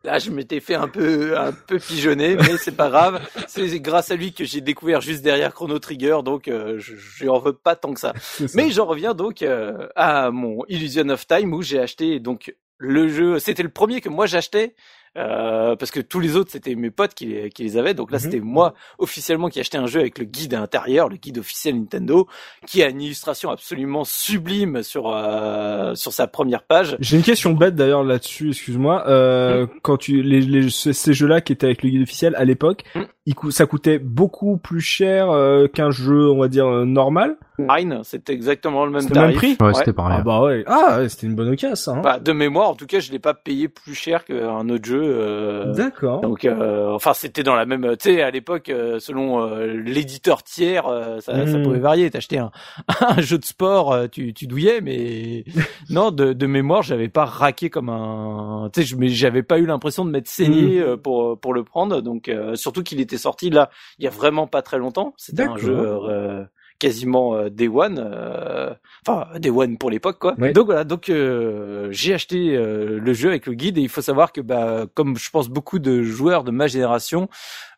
Là, 0.07 0.21
je 0.21 0.31
m'étais 0.31 0.61
fait 0.61 0.77
un 0.77 0.87
peu, 0.87 1.37
un 1.37 1.51
peu 1.51 1.81
pigeonner, 1.81 2.37
mais 2.37 2.57
c'est 2.59 2.77
pas 2.77 2.91
grave. 2.91 3.21
C'est 3.49 3.81
grâce 3.81 4.13
à 4.13 4.15
lui 4.15 4.33
que 4.33 4.45
j'ai 4.45 4.61
découvert 4.61 5.01
juste 5.01 5.21
derrière 5.21 5.53
Chrono 5.53 5.81
Trigger, 5.81 6.19
donc 6.25 6.47
euh, 6.47 6.79
je, 6.79 6.95
je 6.95 7.29
en 7.29 7.41
veux 7.41 7.55
pas 7.55 7.75
tant 7.75 7.93
que 7.93 7.99
ça. 7.99 8.13
Mais 8.55 8.71
j'en 8.71 8.87
reviens 8.87 9.15
donc 9.15 9.43
euh, 9.43 9.89
à 9.97 10.31
mon 10.31 10.65
Illusion 10.69 11.09
of 11.09 11.27
Time 11.27 11.53
où 11.53 11.63
j'ai 11.63 11.81
acheté 11.81 12.21
donc 12.21 12.55
le 12.79 13.09
jeu, 13.09 13.41
c'était 13.41 13.65
le 13.65 13.69
premier 13.69 14.01
que 14.01 14.09
moi 14.09 14.27
j'achetais 14.27 14.77
euh, 15.17 15.77
parce 15.77 15.91
que 15.91 16.01
tous 16.01 16.21
les 16.21 16.37
autres 16.37 16.51
c'était 16.53 16.75
mes 16.75 16.91
potes 16.91 17.15
qui 17.15 17.27
les, 17.27 17.51
qui 17.51 17.63
les 17.63 17.77
avaient. 17.77 17.95
Donc 17.95 18.11
là 18.11 18.19
Mhm. 18.19 18.23
c'était 18.23 18.41
moi 18.41 18.75
officiellement 18.99 19.49
qui 19.49 19.61
achetais 19.61 19.79
un 19.79 19.87
jeu 19.87 20.01
avec 20.01 20.19
le 20.19 20.25
guide 20.25 20.55
à 20.55 20.61
l'intérieur, 20.61 21.09
le 21.09 21.17
guide 21.17 21.39
officiel 21.39 21.77
Nintendo, 21.77 22.27
qui 22.67 22.83
a 22.83 22.89
une 22.89 23.01
illustration 23.01 23.51
absolument 23.51 24.05
sublime 24.05 24.83
sur 24.83 25.13
euh, 25.13 25.95
sur 25.95 26.13
sa 26.13 26.27
première 26.27 26.63
page. 26.63 26.97
J'ai 27.01 27.17
une 27.17 27.23
question 27.23 27.53
bête 27.53 27.75
d'ailleurs 27.75 28.05
là-dessus, 28.05 28.51
excuse-moi. 28.51 29.05
Euh, 29.09 29.67
Quand 29.83 29.97
tu 29.97 30.23
les, 30.23 30.41
les 30.41 30.71
ces, 30.71 31.13
jeux-là 31.15 31.41
qui 31.41 31.53
étaient 31.53 31.67
avec 31.67 31.83
le 31.83 31.91
guide 31.91 32.03
officiel 32.03 32.35
à 32.37 32.45
l'époque, 32.45 32.85
Mm. 32.95 33.01
Ils 33.27 33.35
cou- 33.35 33.51
ça 33.51 33.67
coûtait 33.67 33.99
beaucoup 33.99 34.57
plus 34.57 34.81
cher 34.81 35.31
euh, 35.31 35.67
qu'un 35.69 35.91
jeu, 35.91 36.31
on 36.31 36.39
va 36.39 36.49
dire 36.49 36.67
euh, 36.67 36.85
normal. 36.85 37.37
Rhine, 37.59 38.01
c'était 38.05 38.35
exactement 38.35 38.85
le 38.85 38.91
même 38.93 39.01
C'était 39.01 39.15
le 39.15 39.21
même 39.21 39.35
tarif. 39.35 39.57
prix. 39.57 39.67
Ouais, 39.67 39.73
c'était 39.75 39.93
pareil. 39.95 40.19
Ah 40.21 40.23
bah 40.23 40.43
ouais. 40.43 40.63
Ah 40.67 40.99
ouais, 40.99 41.09
c'était 41.09 41.27
une 41.27 41.35
bonne 41.35 41.49
occasion. 41.49 41.75
ça, 41.75 41.93
Hein. 41.93 42.01
Bah, 42.03 42.19
de 42.21 42.33
mémoire, 42.33 42.69
en 42.69 42.75
tout 42.75 42.85
cas, 42.87 43.01
je 43.01 43.11
l'ai 43.11 43.19
pas 43.19 43.33
payé 43.35 43.69
plus 43.69 43.95
cher 43.95 44.25
qu'un 44.27 44.69
autre 44.69 44.85
jeu. 44.85 45.01
euh, 45.03 45.73
D'accord. 45.73 46.21
Donc, 46.21 46.45
euh, 46.45 46.93
enfin, 46.93 47.15
c'était 47.15 47.43
dans 47.43 47.55
la 47.55 47.65
même. 47.65 47.97
Tu 47.99 48.11
sais, 48.15 48.23
à 48.23 48.31
l'époque, 48.31 48.69
euh, 48.69 48.99
selon 49.01 49.41
euh, 49.43 49.69
l'éditeur 49.75 50.43
tiers, 50.43 50.87
euh, 50.87 51.21
ça, 51.21 51.47
ça 51.47 51.59
Mm. 51.59 51.63
pouvait 51.63 51.79
varier. 51.79 52.11
T'achetais 52.11 52.37
un, 52.39 52.51
un 53.01 53.21
jeu 53.23 53.39
de 53.39 53.45
sport, 53.45 53.91
euh, 53.93 54.07
tu, 54.07 54.35
tu 54.35 54.47
douillais, 54.47 54.81
mais 54.83 55.45
non, 55.91 56.11
de, 56.11 56.35
de 56.35 56.47
mémoire, 56.47 56.83
j'avais 56.83 57.09
pas 57.09 57.25
raqué 57.25 57.71
comme 57.71 57.89
un. 57.89 58.69
Tu 58.73 58.83
sais, 58.83 58.87
je- 58.87 58.97
mais 58.97 59.09
j'avais 59.09 59.43
pas 59.43 59.59
eu 59.59 59.65
l'impression 59.67 60.05
de 60.05 60.11
m'être 60.11 60.29
saigné 60.29 60.79
euh, 60.81 60.97
pour 60.99 61.41
pour 61.41 61.55
le 61.55 61.65
prendre. 61.65 62.03
Donc, 62.03 62.29
euh, 62.29 62.55
surtout 62.55 62.83
qu'il 62.83 63.01
était 63.01 63.16
sorti 63.19 63.51
là, 63.51 63.71
il 63.99 64.05
y 64.05 64.09
a 64.09 64.11
vraiment 64.11 64.47
pas 64.47 64.63
très 64.63 64.79
longtemps. 64.79 65.15
C'était 65.17 65.45
un 65.45 65.57
jeu. 65.57 66.49
Quasiment 66.79 67.35
euh, 67.35 67.49
Day 67.51 67.69
One, 67.69 67.99
euh, 68.05 68.73
enfin 69.07 69.27
Day 69.39 69.51
One 69.51 69.79
pour 69.79 69.91
l'époque 69.91 70.19
quoi. 70.19 70.35
Ouais. 70.39 70.53
Donc 70.53 70.67
voilà, 70.67 70.85
donc 70.85 71.09
euh, 71.09 71.89
j'ai 71.91 72.15
acheté 72.15 72.57
euh, 72.57 72.99
le 73.01 73.13
jeu 73.13 73.29
avec 73.29 73.47
le 73.47 73.55
guide 73.55 73.79
et 73.79 73.81
il 73.83 73.89
faut 73.89 74.01
savoir 74.03 74.33
que 74.33 74.41
bah 74.41 74.87
comme 74.95 75.17
je 75.17 75.31
pense 75.31 75.49
beaucoup 75.49 75.79
de 75.79 76.03
joueurs 76.03 76.45
de 76.45 76.51
ma 76.51 76.67
génération, 76.67 77.29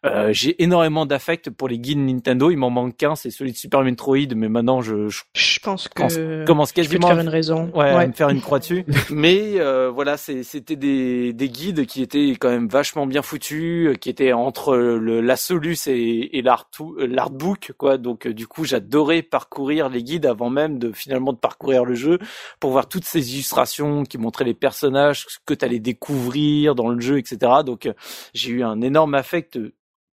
euh, 0.06 0.28
j'ai 0.32 0.62
énormément 0.62 1.06
d'affect 1.06 1.50
pour 1.50 1.68
les 1.68 1.78
guides 1.78 1.98
Nintendo. 1.98 2.50
Il 2.50 2.56
m'en 2.56 2.70
manque 2.70 2.96
qu'un, 2.96 3.14
c'est 3.16 3.30
celui 3.30 3.52
de 3.52 3.56
Super 3.56 3.82
Metroid, 3.82 4.34
mais 4.36 4.48
maintenant 4.48 4.80
je, 4.80 5.08
je 5.08 5.22
Je 5.34 5.58
pense 5.60 5.88
Commence- 5.88 6.14
que 6.16 6.44
commence 6.46 6.68
je 6.70 6.74
peux 6.74 6.82
te 6.82 6.86
quasiment 6.88 7.08
faire 7.08 7.18
une 7.20 7.28
raison. 7.28 7.70
ouais, 7.74 7.90
à 7.90 8.06
me 8.06 8.12
faire 8.12 8.28
une 8.28 8.40
croix 8.40 8.58
dessus. 8.60 8.84
Mais 9.10 9.54
euh, 9.58 9.90
voilà, 9.92 10.16
c'est- 10.16 10.42
c'était 10.44 10.76
des, 10.76 11.32
des 11.32 11.48
guides 11.48 11.84
qui 11.86 12.02
étaient 12.02 12.30
quand 12.38 12.48
même 12.48 12.68
vachement 12.68 13.06
bien 13.06 13.22
foutus, 13.22 13.96
qui 14.00 14.08
étaient 14.10 14.32
entre 14.32 14.76
le, 14.76 15.20
la 15.20 15.36
Solus 15.36 15.76
et, 15.88 16.38
et 16.38 16.42
l'art- 16.42 16.70
l'artbook, 16.98 17.72
quoi. 17.76 17.98
Donc 17.98 18.26
euh, 18.26 18.32
du 18.34 18.46
coup, 18.46 18.64
j'adorais 18.88 19.22
parcourir 19.22 19.88
les 19.90 20.02
guides 20.02 20.24
avant 20.24 20.48
même 20.48 20.78
de 20.78 20.92
finalement 20.92 21.32
de 21.32 21.38
parcourir 21.38 21.84
le 21.84 21.94
jeu 21.94 22.18
pour 22.58 22.70
voir 22.70 22.88
toutes 22.88 23.04
ces 23.04 23.34
illustrations 23.34 24.04
qui 24.04 24.16
montraient 24.16 24.44
les 24.44 24.54
personnages, 24.54 25.26
que 25.44 25.52
tu 25.52 25.64
allais 25.64 25.78
découvrir 25.78 26.74
dans 26.74 26.88
le 26.88 27.00
jeu, 27.00 27.18
etc. 27.18 27.38
Donc 27.64 27.86
euh, 27.86 27.92
j'ai 28.32 28.50
eu 28.50 28.62
un 28.62 28.80
énorme 28.80 29.14
affect. 29.14 29.58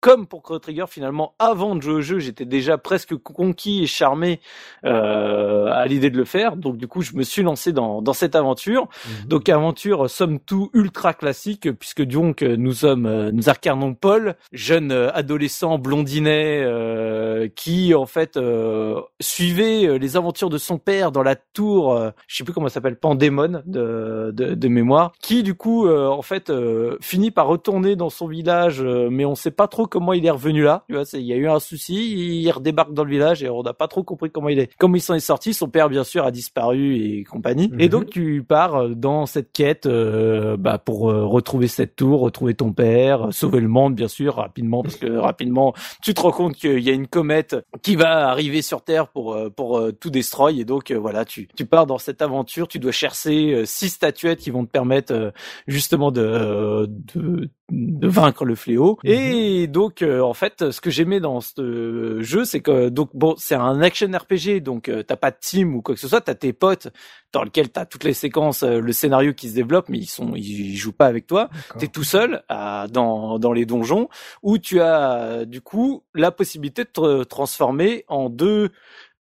Euh, 0.05 0.11
Comme 0.15 0.27
pour 0.27 0.43
Chrono 0.43 0.59
Trigger, 0.59 0.85
finalement, 0.89 1.35
avant 1.39 1.75
de 1.75 1.81
jouer 1.81 1.95
au 1.95 2.01
jeu, 2.01 2.19
j'étais 2.19 2.45
déjà 2.45 2.79
presque 2.79 3.17
conquis 3.17 3.83
et 3.83 3.87
charmé 3.87 4.41
euh, 4.85 5.67
à 5.73 5.87
l'idée 5.87 6.11
de 6.11 6.17
le 6.17 6.25
faire. 6.25 6.57
Donc 6.57 6.77
du 6.77 6.87
coup, 6.87 7.03
je 7.03 7.15
me 7.15 7.23
suis 7.23 7.43
lancé 7.43 7.73
dans, 7.73 8.03
dans 8.03 8.13
cette 8.13 8.35
aventure. 8.37 8.89
Mhm. 9.07 9.29
Donc 9.29 9.49
aventure 9.49 10.11
somme 10.11 10.39
tout 10.41 10.71
ultra 10.75 11.15
classique 11.15 11.73
puisque 11.73 12.03
donc 12.03 12.43
euh, 12.43 12.57
nous 12.57 12.73
sommes 12.73 13.07
euh, 13.07 13.31
nous 13.33 13.49
incarnons 13.49 13.95
Paul, 13.95 14.37
jeune 14.53 14.93
euh, 14.93 15.11
adolescent 15.15 15.79
blondinet 15.79 16.63
euh, 16.63 17.49
qui 17.55 17.95
en 17.95 18.07
fait 18.07 18.37
euh, 18.37 19.01
suivait 19.21 19.87
euh, 19.87 19.97
les 19.97 20.17
aventures 20.17 20.51
de 20.51 20.59
son 20.59 20.79
père 20.79 21.13
dans 21.13 21.23
la 21.23 21.37
tour, 21.37 21.93
euh, 21.93 22.11
je 22.27 22.37
sais 22.37 22.45
plus 22.45 22.53
comment 22.53 22.69
ça 22.69 22.75
s'appelle, 22.75 22.97
Pandémon 22.97 23.63
de, 23.67 24.31
de, 24.35 24.55
de 24.55 24.69
mémoire, 24.69 25.13
qui 25.21 25.43
du 25.43 25.55
coup 25.55 25.87
euh, 25.87 26.09
en 26.09 26.23
fait 26.23 26.51
euh, 26.51 26.97
finit 27.01 27.31
par 27.31 27.47
retourner 27.47 27.97
dans 27.97 28.11
son 28.11 28.27
village, 28.27 28.83
euh, 28.83 29.09
mais 29.11 29.25
on 29.25 29.35
sait 29.35 29.51
pas 29.51 29.69
trop 29.69 29.87
comment 29.95 30.13
il 30.13 30.27
est 30.27 30.31
revenu 30.31 30.65
là. 30.65 30.83
Tu 30.89 30.97
vois, 30.97 31.05
il 31.13 31.21
y 31.21 31.33
a 31.33 31.37
eu 31.37 31.49
un 31.49 31.61
souci, 31.61 32.41
il 32.43 32.51
redébarque 32.51 32.93
dans 32.93 33.05
le 33.05 33.11
village 33.11 33.45
et 33.45 33.49
on 33.49 33.63
n'a 33.63 33.75
pas 33.75 33.87
trop 33.87 34.03
compris 34.03 34.29
comment 34.29 34.49
il 34.49 34.59
est, 34.59 34.69
comment 34.77 34.97
il 34.97 35.01
s'en 35.01 35.15
est 35.15 35.21
sorti. 35.21 35.55
Son 35.55 35.69
père 35.69 35.89
bien 35.89 36.03
sûr 36.03 36.25
a 36.25 36.33
disparu 36.33 36.97
et 36.97 37.23
compagnie. 37.23 37.71
Et 37.79 37.85
Mhm. 37.85 37.89
donc 37.89 38.11
tu 38.11 38.43
pars 38.43 38.75
euh, 38.75 38.89
dans 38.97 39.27
cette 39.27 39.53
quête 39.53 39.87
euh, 39.87 40.57
bah, 40.57 40.79
pour 40.79 41.09
euh, 41.11 41.25
retrouver 41.25 41.69
cette 41.69 41.95
tour, 41.95 42.21
retrouver 42.23 42.55
ton 42.55 42.73
père, 42.73 43.29
euh, 43.29 43.31
sauver 43.31 43.61
le 43.61 43.69
monde 43.69 43.95
bien 43.95 44.09
sûr 44.09 44.35
rapidement 44.35 44.83
parce 44.83 44.97
que 44.97 45.07
rapidement 45.17 45.75
tu 46.03 46.13
te 46.13 46.21
rends 46.21 46.33
compte 46.33 46.55
qu'il 46.57 46.81
y 46.81 46.91
a 46.91 46.93
une 46.93 47.07
comète 47.07 47.55
qui 47.83 47.95
va 47.95 48.29
arriver 48.29 48.63
sur 48.63 48.83
Terre 48.83 49.07
pour 49.07 49.33
euh, 49.35 49.49
pour 49.49 49.79
euh, 49.79 49.93
tout 49.93 50.11
destroy 50.11 50.59
et 50.59 50.65
donc 50.65 50.91
voilà 50.91 51.25
tu 51.25 51.47
tu 51.57 51.67
pars 51.67 51.87
dans 51.87 51.99
cette 51.99 52.21
aventure, 52.21 52.67
tu 52.67 52.81
dois 52.81 52.91
chercher 52.93 53.65
six 53.65 53.91
statuettes 53.91 54.41
qui 54.41 54.51
vont 54.51 54.65
te 54.67 54.71
permettre 54.73 55.13
euh, 55.13 55.31
justement 55.69 56.11
de 56.11 56.21
euh, 56.21 56.87
de 57.15 57.49
de 57.71 58.09
vaincre 58.09 58.45
le 58.45 58.55
fléau. 58.55 58.99
Et 59.05 59.67
donc 59.67 60.03
euh, 60.03 60.21
en 60.21 60.35
fait, 60.35 60.71
ce 60.71 60.81
que 60.81 60.91
j'aimais 60.91 61.21
dans 61.21 61.41
ce 61.41 61.61
euh, 61.61 62.23
jeu, 62.23 62.45
c'est 62.45 62.61
que 62.61 62.91
donc 62.91 63.11
bon, 63.15 63.35
c'est 63.39 63.55
un 63.55 63.81
action 63.81 64.11
RPG, 64.11 64.61
donc 64.61 64.89
euh, 64.89 65.03
t'as 65.03 65.17
pas 65.17 65.31
de 65.31 65.37
team 65.41 65.75
ou 65.75 65.83
quoi 65.83 65.95
que 65.95 66.01
ce 66.01 66.09
soit, 66.09 66.21
t'as 66.21 66.35
tes 66.35 66.53
potes 66.53 66.89
dans 67.33 67.43
lequel 67.43 67.71
t'as 67.71 67.87
toutes 67.87 68.05
les 68.05 68.13
séquences, 68.13 68.63
euh, 68.63 68.81
le 68.81 68.93
scénario 68.93 69.33
qui 69.33 69.49
se 69.49 69.55
développe, 69.55 69.89
mais 69.89 69.99
ils 69.99 70.07
sont 70.07 70.35
ils 70.35 70.77
jouent 70.77 70.93
pas 70.93 71.07
avec 71.07 71.27
toi. 71.27 71.49
T'es 71.79 71.89
tout 71.89 72.05
seul 72.05 72.43
à, 72.49 72.87
dans 72.91 73.39
dans 73.39 73.53
les 73.53 73.65
donjons 73.65 74.09
où 74.43 74.59
tu 74.59 74.81
as 74.81 75.45
du 75.47 75.61
coup 75.63 76.03
la 76.15 76.31
possibilité 76.31 76.85
de 76.85 76.91
te 76.91 77.23
transformer 77.25 78.05
en 78.09 78.29
deux 78.29 78.71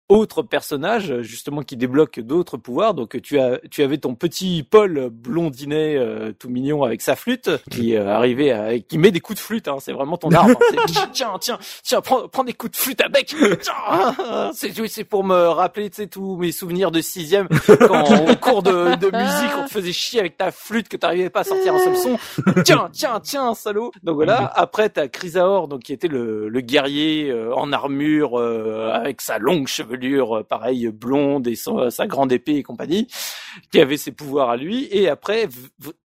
autres 0.10 0.42
personnages 0.42 1.22
justement 1.22 1.62
qui 1.62 1.76
débloquent 1.76 2.22
d'autres 2.22 2.58
pouvoirs. 2.58 2.94
Donc 2.94 3.22
tu 3.22 3.40
as 3.40 3.60
tu 3.70 3.84
avais 3.84 3.98
ton 3.98 4.16
petit 4.16 4.66
Paul 4.70 5.10
blondinet 5.12 5.98
euh, 5.98 6.32
tout 6.32 6.50
mignon 6.50 6.84
avec 6.84 7.02
sa 7.02 7.16
flûte 7.16 7.50
qui 7.70 7.96
euh, 7.96 8.08
arrivait 8.08 8.52
à, 8.52 8.80
qui 8.80 8.98
met 8.98 9.12
des 9.12 9.20
coups 9.20 9.38
de 9.38 9.44
flûte 9.44 9.68
hein, 9.68 9.78
c'est 9.80 9.92
vraiment 9.92 10.18
ton 10.18 10.32
arme 10.32 10.52
hein. 10.52 10.80
C'est, 10.88 11.12
tiens 11.12 11.38
tiens 11.40 11.60
tiens 11.84 12.02
prends, 12.02 12.28
prends 12.28 12.44
des 12.44 12.54
coups 12.54 12.72
de 12.72 12.78
flûte 12.78 13.02
bec 13.12 13.36
Tiens, 13.62 14.52
c'est 14.54 14.74
c'est 14.88 15.04
pour 15.04 15.24
me 15.24 15.48
rappeler 15.48 15.90
tu 15.90 15.98
sais 15.98 16.08
tous 16.08 16.38
mes 16.38 16.52
souvenirs 16.52 16.92
de 16.92 17.02
sixième 17.02 17.48
quand 17.88 18.30
au 18.30 18.36
cours 18.36 18.64
de, 18.64 18.96
de 18.96 19.08
musique 19.08 19.52
on 19.58 19.66
te 19.66 19.72
faisait 19.72 19.92
chier 19.92 20.20
avec 20.20 20.38
ta 20.38 20.52
flûte 20.52 20.88
que 20.88 20.98
t'arrivais 20.98 21.30
pas 21.30 21.42
à 21.42 21.44
sortir 21.44 21.74
un 21.74 21.80
seul 21.80 21.98
son 21.98 22.18
tiens 22.64 22.90
tiens 22.92 23.20
tiens 23.22 23.54
salaud. 23.54 23.92
Donc 24.04 24.16
voilà. 24.16 24.52
Après 24.56 24.90
t'as 24.90 25.08
Chrysaor 25.08 25.68
donc 25.68 25.82
qui 25.82 25.94
était 25.94 26.08
le, 26.08 26.48
le 26.50 26.62
guerrier 26.62 27.30
euh, 27.30 27.54
en 27.54 27.72
armure 27.74 28.40
euh, 28.40 28.92
avec 28.94 29.22
sa 29.22 29.38
longue 29.38 29.68
chevelure 29.68 29.97
euh, 30.06 30.44
pareil 30.44 30.88
blonde 30.90 31.48
et 31.48 31.56
son- 31.56 31.90
sa 31.90 32.08
grande 32.08 32.32
épée 32.32 32.56
et 32.56 32.64
compagnie 32.64 33.08
qui 33.72 33.80
avait 33.82 33.98
ses 33.98 34.12
pouvoirs 34.12 34.50
à 34.50 34.58
lui 34.58 34.88
et 34.92 35.10
après 35.10 35.48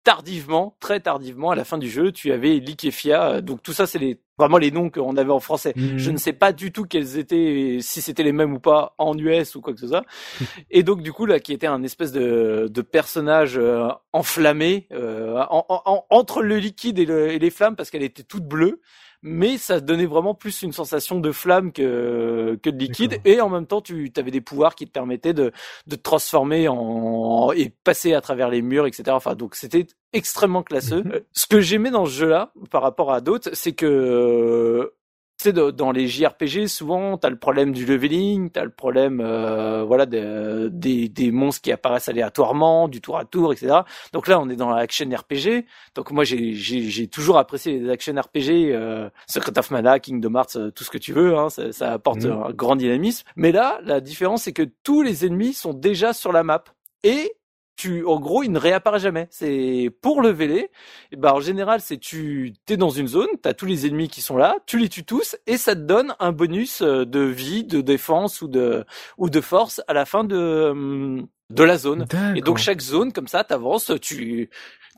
tardivement 0.04 0.76
très 0.80 1.00
tardivement 1.00 1.52
à 1.52 1.56
la 1.56 1.66
fin 1.66 1.78
du 1.78 1.90
jeu 1.90 2.12
tu 2.12 2.32
avais 2.32 2.60
Likefia 2.60 3.30
Euh, 3.36 3.42
donc 3.42 3.62
tout 3.64 3.74
ça 3.74 3.86
c'est 3.88 4.00
les 4.00 4.22
vraiment 4.38 4.58
les 4.58 4.72
noms 4.72 4.90
qu'on 4.90 5.18
avait 5.18 5.32
en 5.32 5.40
français 5.42 5.74
Mhm. 5.76 5.98
je 5.98 6.12
ne 6.12 6.18
sais 6.18 6.32
pas 6.34 6.54
du 6.54 6.72
tout 6.72 6.86
quels 6.86 7.18
étaient, 7.18 7.80
si 7.82 8.02
c'était 8.02 8.24
les 8.24 8.32
mêmes 8.32 8.54
ou 8.54 8.60
pas 8.60 8.96
en 8.98 9.18
US 9.18 9.56
ou 9.56 9.62
quoi 9.62 9.74
que 9.74 9.80
ce 9.82 9.88
soit. 9.88 10.06
Et 10.72 10.82
donc 10.84 11.02
du 11.02 11.12
coup 11.12 11.26
là, 11.26 11.40
qui 11.42 11.52
était 11.52 11.68
un 11.68 11.84
espèce 11.84 12.12
de, 12.14 12.68
de 12.72 12.82
personnage 12.82 13.58
euh, 13.58 13.90
enflammé 14.14 14.88
euh, 14.94 15.44
en- 15.50 15.66
en- 15.68 15.82
en- 15.86 16.06
entre 16.10 16.42
le 16.42 16.58
liquide 16.58 17.00
et, 17.00 17.06
le- 17.06 17.32
et 17.34 17.40
les 17.40 17.50
flammes 17.50 17.76
parce 17.76 17.90
qu'elle 17.90 18.04
était 18.04 18.24
toute 18.24 18.46
bleue. 18.46 18.80
Mais 19.22 19.58
ça 19.58 19.80
donnait 19.80 20.06
vraiment 20.06 20.34
plus 20.34 20.62
une 20.62 20.72
sensation 20.72 21.20
de 21.20 21.32
flamme 21.32 21.72
que, 21.72 22.58
que 22.64 22.70
de 22.70 22.78
liquide. 22.78 23.20
Et 23.26 23.42
en 23.42 23.50
même 23.50 23.66
temps, 23.66 23.82
tu 23.82 24.12
avais 24.16 24.32
des 24.32 24.42
pouvoirs 24.42 24.76
qui 24.76 24.86
te 24.86 24.92
permettaient 24.92 25.34
de, 25.34 25.52
de 25.88 25.96
te 25.96 26.02
transformer 26.02 26.68
en, 26.68 27.52
et 27.52 27.74
passer 27.84 28.14
à 28.14 28.22
travers 28.22 28.50
les 28.50 28.62
murs, 28.62 28.88
etc. 28.88 29.04
Enfin, 29.10 29.36
donc 29.36 29.56
c'était 29.56 29.88
extrêmement 30.14 30.64
classeux. 30.64 31.04
Euh, 31.08 31.20
Ce 31.34 31.48
que 31.48 31.60
j'aimais 31.60 31.92
dans 31.92 32.06
ce 32.06 32.12
jeu-là, 32.12 32.54
par 32.72 32.82
rapport 32.82 33.12
à 33.12 33.22
d'autres, 33.22 33.50
c'est 33.54 33.74
que 33.74 34.92
tu 34.92 34.99
sais, 35.44 35.54
dans 35.54 35.92
les 35.92 36.08
JRPG, 36.08 36.68
souvent, 36.68 37.18
t'as 37.18 37.30
le 37.30 37.38
problème 37.40 37.72
du 37.72 37.86
leveling, 37.86 38.50
t'as 38.50 38.64
le 38.64 38.70
problème, 38.72 39.22
euh, 39.24 39.84
voilà, 39.84 40.06
de- 40.06 40.70
des, 40.72 41.08
des 41.10 41.32
monstres 41.32 41.62
qui 41.62 41.72
apparaissent 41.72 42.10
aléatoirement, 42.10 42.88
du 42.88 43.02
tour 43.02 43.18
à 43.18 43.26
tour, 43.26 43.54
etc. 43.54 43.80
Donc 44.14 44.28
là, 44.28 44.40
on 44.40 44.50
est 44.50 44.56
dans 44.56 44.70
l'action 44.70 45.08
RPG. 45.10 45.66
Donc 45.96 46.12
moi, 46.12 46.24
j'ai, 46.24 46.54
j'ai, 46.54 46.82
j'ai 46.84 47.08
toujours 47.08 47.38
apprécié 47.38 47.80
les 47.80 47.90
action 47.90 48.14
RPG, 48.14 48.72
euh, 48.74 49.10
Secret 49.28 49.58
of 49.58 49.72
Mana, 49.72 50.00
Kingdom 50.00 50.36
Hearts, 50.36 50.56
euh, 50.58 50.72
tout 50.72 50.84
ce 50.84 50.90
que 50.90 50.98
tu 50.98 51.14
veux, 51.14 51.38
hein, 51.38 51.50
ça, 51.50 51.72
ça 51.72 51.94
apporte 51.94 52.24
Mhm. 52.26 52.32
un 52.48 52.52
grand 52.52 52.76
dynamisme. 52.76 53.26
Mais 53.36 53.52
là, 53.52 53.80
la 53.84 54.02
différence, 54.02 54.44
c'est 54.44 54.54
que 54.54 54.68
tous 54.84 55.02
les 55.02 55.26
ennemis 55.26 55.54
sont 55.54 55.74
déjà 55.74 56.14
sur 56.14 56.32
la 56.32 56.44
map. 56.44 56.64
Et 57.04 57.32
tu, 57.80 58.06
en 58.06 58.20
gros, 58.20 58.44
il 58.44 58.52
ne 58.52 58.60
réapparaît 58.60 59.00
jamais. 59.00 59.30
C'est 59.32 59.90
pour 60.02 60.22
le 60.22 60.30
les. 60.30 60.70
Et 61.14 61.16
ben, 61.16 61.32
en 61.32 61.40
général, 61.40 61.80
c'est 61.80 61.98
tu 61.98 62.54
t'es 62.66 62.76
dans 62.76 62.90
une 62.90 63.08
zone, 63.08 63.30
t'as 63.42 63.54
tous 63.54 63.66
les 63.66 63.88
ennemis 63.88 64.10
qui 64.10 64.20
sont 64.22 64.36
là, 64.36 64.58
tu 64.66 64.80
les 64.80 64.90
tues 64.90 65.06
tous 65.06 65.38
et 65.48 65.58
ça 65.58 65.76
te 65.76 65.80
donne 65.80 66.14
un 66.20 66.34
bonus 66.34 66.82
euh, 66.82 67.06
de 67.06 67.22
vie, 67.22 67.64
de 67.64 67.80
défense 67.80 68.42
ou 68.42 68.50
de 68.50 68.84
ou 69.18 69.30
de 69.30 69.40
force 69.40 69.82
à 69.88 69.94
la 69.94 70.04
fin 70.04 70.26
de 70.26 70.70
hum, 70.72 71.28
de 71.50 71.64
la 71.64 71.78
zone. 71.78 72.06
Et 72.36 72.42
donc 72.42 72.58
chaque 72.58 72.82
zone 72.82 73.14
comme 73.14 73.28
ça, 73.30 73.46
t'avances, 73.46 73.94
tu 74.02 74.50